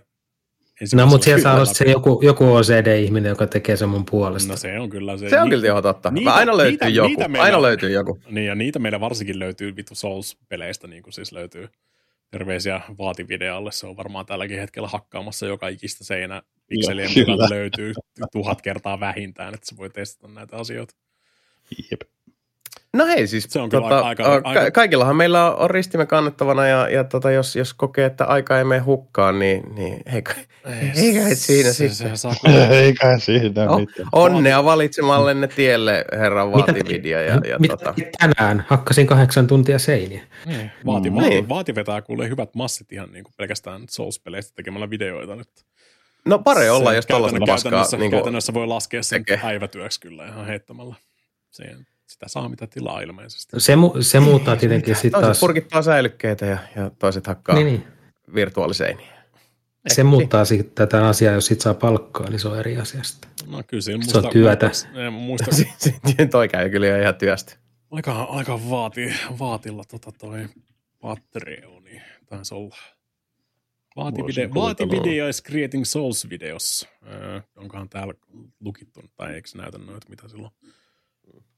No, 0.96 1.06
mutta 1.06 1.26
siellä 1.26 1.42
saa 1.44 1.56
olla 1.56 1.66
se 1.66 1.86
joku, 1.92 2.20
joku 2.24 2.54
OCD-ihminen, 2.56 3.30
joka 3.30 3.48
tekee 3.48 3.78
sen 3.78 3.90
mun 3.90 4.06
puolesta. 4.12 4.54
No 4.54 4.58
se 4.58 4.80
on 4.80 4.90
kyllä 4.90 5.18
se. 5.18 5.30
Se 5.30 5.40
on 5.40 5.50
Ni- 5.50 5.56
kyllä 5.56 5.66
ihan 5.68 5.84
totta. 5.84 6.12
niitä- 6.12 6.34
aina 6.34 6.58
löytyy 6.58 6.72
niitä- 6.72 6.88
joku. 6.90 7.08
niitä 7.08 7.28
meillä- 7.28 7.44
aina 7.46 7.62
löytyy 7.62 7.90
joku. 7.92 8.20
Niin, 8.30 8.48
ja 8.48 8.56
niitä 8.56 8.80
meillä 8.80 9.00
varsinkin 9.00 9.40
löytyy 9.40 9.76
vittu 9.76 9.94
Souls-peleistä, 9.96 10.88
niin 10.88 11.04
kuin 11.04 11.14
siis 11.14 11.32
löytyy 11.32 11.68
terveisiä 12.32 12.82
vaatividealle. 12.98 13.72
Se 13.72 13.88
on 13.88 13.98
varmaan 13.98 14.26
tälläkin 14.26 14.60
hetkellä 14.60 14.88
hakkaamassa 14.88 15.46
joka 15.46 15.68
ikistä 15.68 16.04
seinä 16.04 16.42
pikselien 16.68 17.12
mukaan 17.18 17.50
löytyy 17.50 17.94
tuhat 18.32 18.62
kertaa 18.62 19.00
vähintään, 19.00 19.54
että 19.54 19.68
se 19.68 19.78
voi 19.78 19.90
testata 19.90 20.34
näitä 20.34 20.58
asioita. 20.58 20.96
Jep. 21.92 22.02
No 22.94 23.06
hei, 23.06 23.28
siis 23.28 23.44
Se 23.50 23.60
on 23.60 23.70
kyllä 23.70 23.84
tota, 23.84 24.00
aika- 24.00 24.24
aika- 24.24 24.54
ka- 24.54 24.72
kaikillahan 24.72 25.16
meillä 25.16 25.52
on, 25.52 25.60
on 25.60 25.70
ristimme 25.70 26.06
kannettavana 26.06 26.68
ja, 26.68 26.90
ja 26.90 27.04
tota, 27.04 27.32
jos, 27.32 27.56
jos 27.56 27.74
kokee, 27.74 28.06
että 28.06 28.26
aika 28.26 28.58
ei 28.58 28.64
mene 28.64 28.80
hukkaan, 28.82 29.40
niin, 29.40 29.76
niin 29.76 30.02
eikä, 30.16 30.34
eikä 30.96 31.28
et 31.28 31.38
siinä 31.38 31.70
se, 31.74 31.90
sitten. 31.90 32.10
se, 32.10 32.16
saa 32.22 32.34
kyllä- 32.46 32.68
Eikä 32.80 33.18
siinä 33.20 33.70
Oh, 33.72 33.80
mitään. 33.80 34.10
onnea 34.12 34.64
valitsemallenne 34.64 35.48
tielle, 35.48 36.06
herra 36.20 36.52
Vaatividia. 36.52 37.22
Ja, 37.22 37.42
ja 37.50 37.60
mitä 37.60 37.78
tota, 37.78 37.94
tänään? 38.20 38.66
Hakkasin 38.68 39.08
kahdeksan 39.08 39.48
tuntia 39.48 39.80
seiniä. 39.80 40.24
Niin, 40.46 40.72
Vaati, 40.86 41.10
Mm. 41.10 41.16
vaati, 41.16 41.30
Niin. 41.30 41.50
vaati 41.50 41.76
vetää 41.76 42.02
kuule 42.02 42.30
hyvät 42.30 42.56
massit 42.56 42.92
ihan 42.92 43.12
niin 43.12 43.24
kuin 43.24 43.34
pelkästään 43.38 43.82
Souls-peleistä 43.92 44.56
tekemällä 44.56 44.90
videoita 44.90 45.36
nyt. 45.36 45.50
no 46.26 46.40
pare 46.40 46.72
olla, 46.72 46.90
Se 46.90 46.96
jos 46.96 47.06
tällaista 47.06 47.40
paskaa 47.40 47.58
käytännössä, 47.72 47.98
niin 47.98 48.12
käytännössä 48.12 48.54
voi 48.54 48.68
laskea 48.68 49.04
sen 49.04 49.26
tekee. 49.26 49.42
päivätyöksi 49.44 50.00
kyllä 50.00 50.28
ihan 50.28 50.46
heittämällä. 50.48 50.96
Se, 51.52 51.64
sitä 52.10 52.28
saa 52.28 52.50
mitä 52.50 52.68
tilaa 52.68 53.02
ilmeisesti. 53.02 53.60
Se, 53.60 53.76
mu- 53.76 54.02
se 54.04 54.20
muuttaa 54.20 54.56
tietenkin 54.56 54.96
sitten 54.96 55.12
toiset 55.12 55.26
taas. 55.28 55.40
purkittaa 55.40 55.82
säilykkeitä 55.82 56.46
ja, 56.46 56.58
ja 56.76 56.92
toiset 57.00 57.28
hakkaa 57.28 57.56
Niin, 57.56 57.66
niin, 57.68 57.80
niin. 57.82 57.90
niin. 58.28 58.36
virtuaaliseiniä. 58.36 59.20
Se 59.88 60.04
muuttaa 60.04 60.46
sitten 60.46 60.76
tätä 60.76 61.08
asiaa, 61.08 61.34
jos 61.34 61.46
sit 61.46 61.62
saa 61.62 61.74
palkkaa, 61.74 62.30
niin 62.30 62.40
se 62.40 62.48
on 62.48 62.60
eri 62.60 62.78
asia 62.78 63.04
sitten. 63.04 63.30
No 63.48 63.64
kyllä 63.68 63.82
siinä 63.82 64.06
Se 64.06 64.18
on 64.18 64.30
työtä. 64.30 64.66
Muista, 64.66 64.88
muista, 65.12 65.56
Sitten 66.06 66.30
toi 66.30 66.48
käy 66.48 66.70
kyllä 66.70 67.02
ihan 67.02 67.16
työstä. 67.16 67.54
aika, 67.92 68.24
aika 68.24 68.70
vaati, 68.70 69.14
vaatilla 69.40 69.84
tota 69.84 70.12
toi 70.12 70.46
Patreoni. 71.02 72.02
Taisi 72.26 72.56
olla. 72.56 72.76
Vaati, 73.96 74.22
video, 74.28 74.50
vaati 74.54 74.90
video 74.90 75.28
is 75.28 75.44
creating 75.44 75.86
souls 75.86 76.30
videos. 76.30 76.88
Öö, 77.08 77.42
onkohan 77.56 77.90
täällä 77.90 78.14
lukittu, 78.60 79.02
tai 79.16 79.34
eikö 79.34 79.50
näytä 79.56 79.78
noita, 79.78 80.10
mitä 80.10 80.28
silloin? 80.28 80.54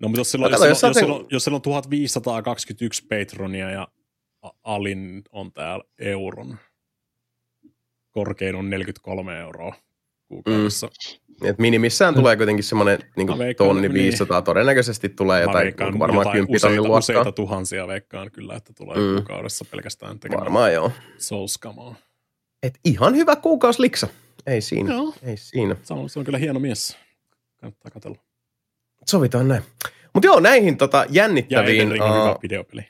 No, 0.02 0.08
mutta 0.08 0.20
jos 0.20 0.32
silloin, 0.32 0.52
No, 0.52 0.58
jos, 0.58 0.62
jos 0.68 0.70
jos, 0.70 0.80
sä- 0.96 1.00
silloin, 1.00 1.26
jos 1.32 1.44
silloin 1.44 1.62
1521 1.62 3.08
Patronia 3.08 3.70
ja 3.72 3.88
Alin 4.64 5.22
on 5.32 5.52
täällä 5.52 5.84
euron, 6.00 6.58
korkein 8.12 8.56
on 8.56 8.70
43 8.70 9.40
euroa 9.40 9.76
kuukaudessa. 10.28 10.88
Mm. 10.88 11.48
Et 11.48 11.60
minimissään 11.60 12.14
tulee 12.14 12.38
kuitenkin 12.38 12.64
semmoinen 12.64 13.00
niin 13.18 13.38
veikkaan, 13.38 13.68
tonni 13.68 13.82
niin. 13.82 13.94
500, 13.94 14.42
todennäköisesti 14.42 15.10
tulee 15.10 15.42
jotain, 15.42 15.64
veikkaan 15.64 15.92
niin 15.92 16.00
varmaan 16.00 16.26
jotain 16.28 16.48
10 16.48 16.62
tonnin 16.62 16.80
useita, 16.80 16.88
luokkaa. 16.88 16.98
useita 17.00 17.32
tuhansia 17.32 17.88
veikkaan 17.88 18.32
kyllä, 18.32 18.56
että 18.56 18.74
tulee 18.74 18.98
Mm. 18.98 19.16
kuukaudessa 19.16 19.66
pelkästään 19.72 20.20
tekemään 20.20 20.44
Varmaan 20.44 20.74
joo. 20.74 20.92
souls-kamaa. 21.18 21.96
Et 22.64 22.80
ihan 22.86 23.16
hyvä 23.16 23.36
kuukausiliksa. 23.36 24.08
Ei 24.48 24.62
siinä, 24.62 24.94
Joo. 24.94 25.14
ei 25.24 25.38
siinä. 25.38 25.76
Se 25.84 25.94
on, 25.94 26.10
se 26.10 26.20
on 26.20 26.26
kyllä 26.26 26.38
hieno 26.38 26.60
mies. 26.60 26.98
Kannattaa 27.62 27.92
katsella. 27.92 28.18
Sovitaan 29.10 29.48
näin. 29.48 29.64
Mutta 30.14 30.28
joo, 30.28 30.40
näihin 30.40 30.78
tota, 30.78 30.98
Ja 30.98 31.06
jännittäviin, 31.10 31.82
Elden 31.82 31.92
Ring 31.92 32.04
on 32.04 32.14
hyvä 32.14 32.32
uh, 32.32 32.42
videopeli. 32.44 32.88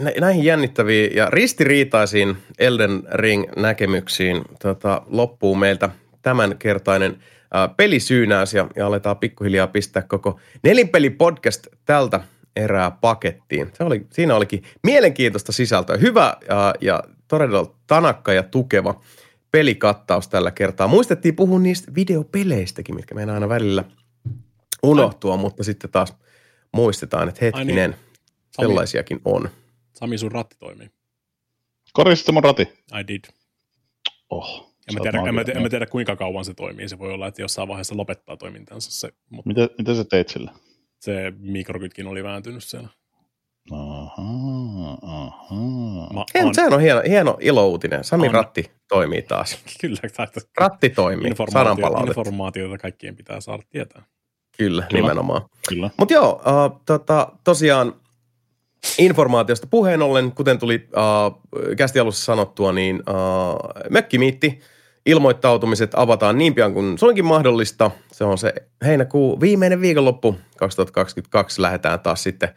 nä- 0.00 0.12
näihin 0.20 0.44
jännittäviin 0.44 1.16
ja 1.16 1.30
ristiriitaisiin 1.30 2.36
Elden 2.58 3.02
Ring-näkemyksiin 3.12 4.42
tota, 4.62 5.02
loppuu 5.06 5.54
meiltä 5.54 5.90
tämänkertainen 6.22 7.12
uh, 7.12 7.76
pelisyynäys 7.76 8.54
ja, 8.54 8.68
ja 8.76 8.86
aletaan 8.86 9.16
pikkuhiljaa 9.18 9.66
pistää 9.66 10.02
koko 10.02 10.40
nelinpeli-podcast 10.62 11.66
tältä 11.84 12.20
erää 12.56 12.90
pakettiin. 12.90 13.70
Se 13.74 13.84
oli, 13.84 14.06
siinä 14.12 14.34
olikin 14.34 14.62
mielenkiintoista 14.82 15.52
sisältöä. 15.52 15.96
Hyvä 15.96 16.36
ja, 16.48 16.74
ja 16.80 17.02
todella 17.28 17.74
tanakka 17.86 18.32
ja 18.32 18.42
tukeva 18.42 19.00
pelikattaus 19.52 20.28
tällä 20.28 20.50
kertaa. 20.50 20.88
Muistettiin 20.88 21.36
puhua 21.36 21.58
niistä 21.58 21.92
videopeleistäkin, 21.94 22.94
mitkä 22.94 23.14
meidän 23.14 23.34
aina 23.34 23.48
välillä 23.48 23.84
unohtua, 24.82 25.36
mutta 25.36 25.64
sitten 25.64 25.90
taas 25.90 26.14
muistetaan, 26.72 27.28
että 27.28 27.44
Ai 27.44 27.46
hetkinen, 27.46 27.90
niin. 27.90 28.00
Sami, 28.50 28.68
sellaisiakin 28.68 29.20
on. 29.24 29.50
Sami, 29.94 30.18
sun 30.18 30.32
ratti 30.32 30.56
toimii. 30.58 30.90
Korjasitte 31.92 32.32
mun 32.32 32.44
rati? 32.44 32.62
I 33.00 33.08
did. 33.08 33.24
Oh. 34.30 34.70
En 34.88 34.94
mä, 34.94 35.00
tiedä, 35.02 35.18
en, 35.28 35.34
mä, 35.34 35.44
tiedä, 35.44 35.58
en 35.58 35.62
mä 35.62 35.68
tiedä, 35.68 35.86
kuinka 35.86 36.16
kauan 36.16 36.44
se 36.44 36.54
toimii. 36.54 36.88
Se 36.88 36.98
voi 36.98 37.12
olla, 37.12 37.26
että 37.26 37.42
jossain 37.42 37.68
vaiheessa 37.68 37.96
lopettaa 37.96 38.36
toimintansa 38.36 38.90
se, 38.90 39.12
mutta 39.30 39.48
Mitä, 39.48 39.68
mitä 39.78 39.94
sä 39.94 40.04
teit 40.04 40.28
sillä? 40.28 40.52
se 41.00 41.32
mikrokytkin 41.38 42.06
oli 42.06 42.24
vääntynyt 42.24 42.64
siellä. 42.64 42.88
Aha, 43.70 44.98
aha. 45.02 45.54
Mä, 46.14 46.24
Hei, 46.34 46.44
mutta 46.44 46.56
sehän 46.56 46.72
on 46.72 46.80
hieno, 46.80 47.02
hieno 47.08 47.36
ilouutinen. 47.40 48.04
Sami 48.04 48.28
On. 48.28 48.34
Ratti 48.34 48.70
toimii 48.88 49.22
taas. 49.22 49.58
Kyllä, 49.80 49.98
Ratti 50.60 50.90
toimii. 50.90 51.28
Informaatio, 51.28 51.82
palautetta. 51.82 52.20
informaatiota 52.20 52.78
kaikkien 52.78 53.16
pitää 53.16 53.40
saada 53.40 53.62
tietää. 53.70 54.02
Kyllä, 54.60 54.86
Kyllä. 54.90 55.02
nimenomaan. 55.02 55.42
Kyllä. 55.68 55.90
Mutta 55.96 56.14
joo, 56.14 56.32
uh, 56.32 56.80
tota, 56.86 57.32
tosiaan 57.44 57.94
informaatiosta 58.98 59.66
puheen 59.70 60.02
ollen, 60.02 60.32
kuten 60.32 60.58
tuli 60.58 60.88
uh, 60.96 61.74
kästi 61.76 61.98
alussa 61.98 62.24
sanottua, 62.24 62.72
niin 62.72 62.96
uh, 62.96 63.90
mökkimiitti 63.90 64.60
ilmoittautumiset 65.06 65.90
avataan 65.94 66.38
niin 66.38 66.54
pian 66.54 66.74
kuin 66.74 66.98
se 66.98 67.06
onkin 67.06 67.24
mahdollista. 67.24 67.90
Se 68.12 68.24
on 68.24 68.38
se 68.38 68.54
heinäkuu 68.84 69.40
viimeinen 69.40 69.80
viikonloppu 69.80 70.36
2022. 70.56 71.62
Lähdetään 71.62 72.00
taas 72.00 72.22
sitten 72.22 72.48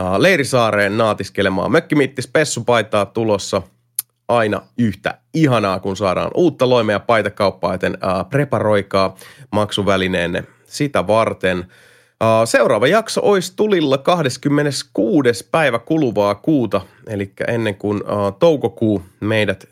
uh, 0.00 0.16
Leirisaareen 0.18 0.98
naatiskelemaan. 0.98 1.72
Mökkimiitti 1.72 2.22
spessupaitaa 2.22 3.06
tulossa 3.06 3.62
aina 4.28 4.62
yhtä 4.78 5.18
ihanaa, 5.34 5.80
kun 5.80 5.96
saadaan 5.96 6.30
uutta 6.34 6.68
loimea 6.68 7.00
paitakauppaa, 7.00 7.74
joten 7.74 7.92
uh, 7.92 8.30
preparoikaa 8.30 9.14
maksuvälineenne 9.52 10.44
sitä 10.66 11.06
varten– 11.06 11.64
Seuraava 12.44 12.86
jakso 12.86 13.20
olisi 13.24 13.52
tulilla 13.56 13.98
26. 13.98 15.48
päivä 15.50 15.78
kuluvaa 15.78 16.34
kuuta, 16.34 16.80
eli 17.06 17.32
ennen 17.48 17.74
kuin 17.74 18.02
toukokuu 18.38 19.02
meidät 19.20 19.68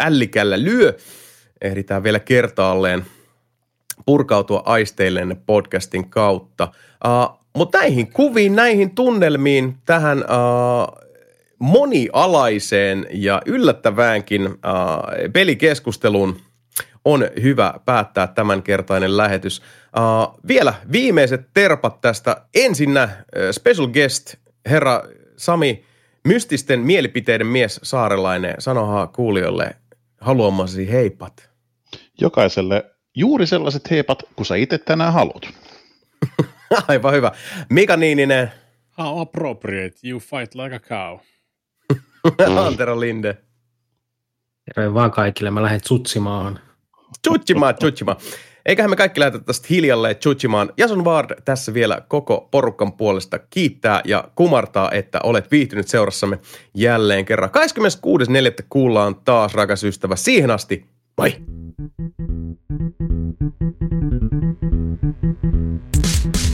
ällikällä 0.00 0.62
lyö, 0.62 0.96
ehditään 1.62 2.02
vielä 2.02 2.20
kertaalleen 2.20 3.04
purkautua 4.06 4.62
aisteilleen 4.64 5.36
podcastin 5.46 6.10
kautta. 6.10 6.68
Mutta 7.56 7.78
näihin 7.78 8.12
kuviin, 8.12 8.56
näihin 8.56 8.94
tunnelmiin, 8.94 9.76
tähän 9.84 10.24
monialaiseen 11.58 13.06
ja 13.10 13.42
yllättäväänkin 13.46 14.48
pelikeskusteluun– 15.32 16.36
on 17.04 17.28
hyvä 17.42 17.74
päättää 17.84 18.26
tämänkertainen 18.26 19.16
lähetys. 19.16 19.62
Uh, 19.96 20.40
vielä 20.48 20.74
viimeiset 20.92 21.48
terpat 21.54 22.00
tästä. 22.00 22.46
Ensinnä 22.54 23.04
uh, 23.04 23.40
special 23.50 23.86
guest, 23.86 24.34
herra 24.66 25.02
Sami, 25.36 25.84
mystisten 26.24 26.80
mielipiteiden 26.80 27.46
mies 27.46 27.80
Saarelainen. 27.82 28.54
Sanohaa 28.58 29.06
kuulijoille 29.06 29.76
haluamasi 30.20 30.92
heipat. 30.92 31.50
Jokaiselle 32.20 32.84
juuri 33.16 33.46
sellaiset 33.46 33.90
heipat, 33.90 34.22
kun 34.36 34.46
sä 34.46 34.56
itse 34.56 34.78
tänään 34.78 35.12
haluat. 35.12 35.42
Aivan 36.88 37.14
hyvä. 37.14 37.32
Mika 37.70 37.96
Niininen. 37.96 38.52
How 38.98 39.20
appropriate, 39.20 40.08
you 40.08 40.20
fight 40.20 40.54
like 40.54 40.76
a 40.76 40.80
cow. 40.80 41.18
Antero 42.66 43.00
Linde. 43.00 43.36
Terve 44.64 44.94
vaan 44.94 45.10
kaikille, 45.10 45.50
mä 45.50 45.62
lähden 45.62 45.80
tsutsimaan. 45.80 46.60
Chuchimaan, 47.28 47.74
chuchimaan. 47.74 48.16
Eiköhän 48.66 48.90
me 48.90 48.96
kaikki 48.96 49.20
lähdetä 49.20 49.44
tästä 49.44 49.66
hiljalleen 49.70 50.16
tsutsimaan. 50.16 50.72
Jason 50.76 51.04
Ward 51.04 51.42
tässä 51.44 51.74
vielä 51.74 52.00
koko 52.08 52.48
porukan 52.50 52.92
puolesta 52.92 53.38
kiittää 53.38 54.00
ja 54.04 54.28
kumartaa, 54.34 54.90
että 54.90 55.20
olet 55.22 55.50
viihtynyt 55.50 55.88
seurassamme 55.88 56.38
jälleen 56.74 57.24
kerran. 57.24 57.50
26.4. 57.50 58.64
kuullaan 58.68 59.14
taas, 59.24 59.54
rakas 59.54 59.84
ystävä. 59.84 60.16
Siihen 60.16 60.50
asti, 60.50 60.84
moi! 61.18 61.36
Thank 66.24 66.36
you. 66.36 66.53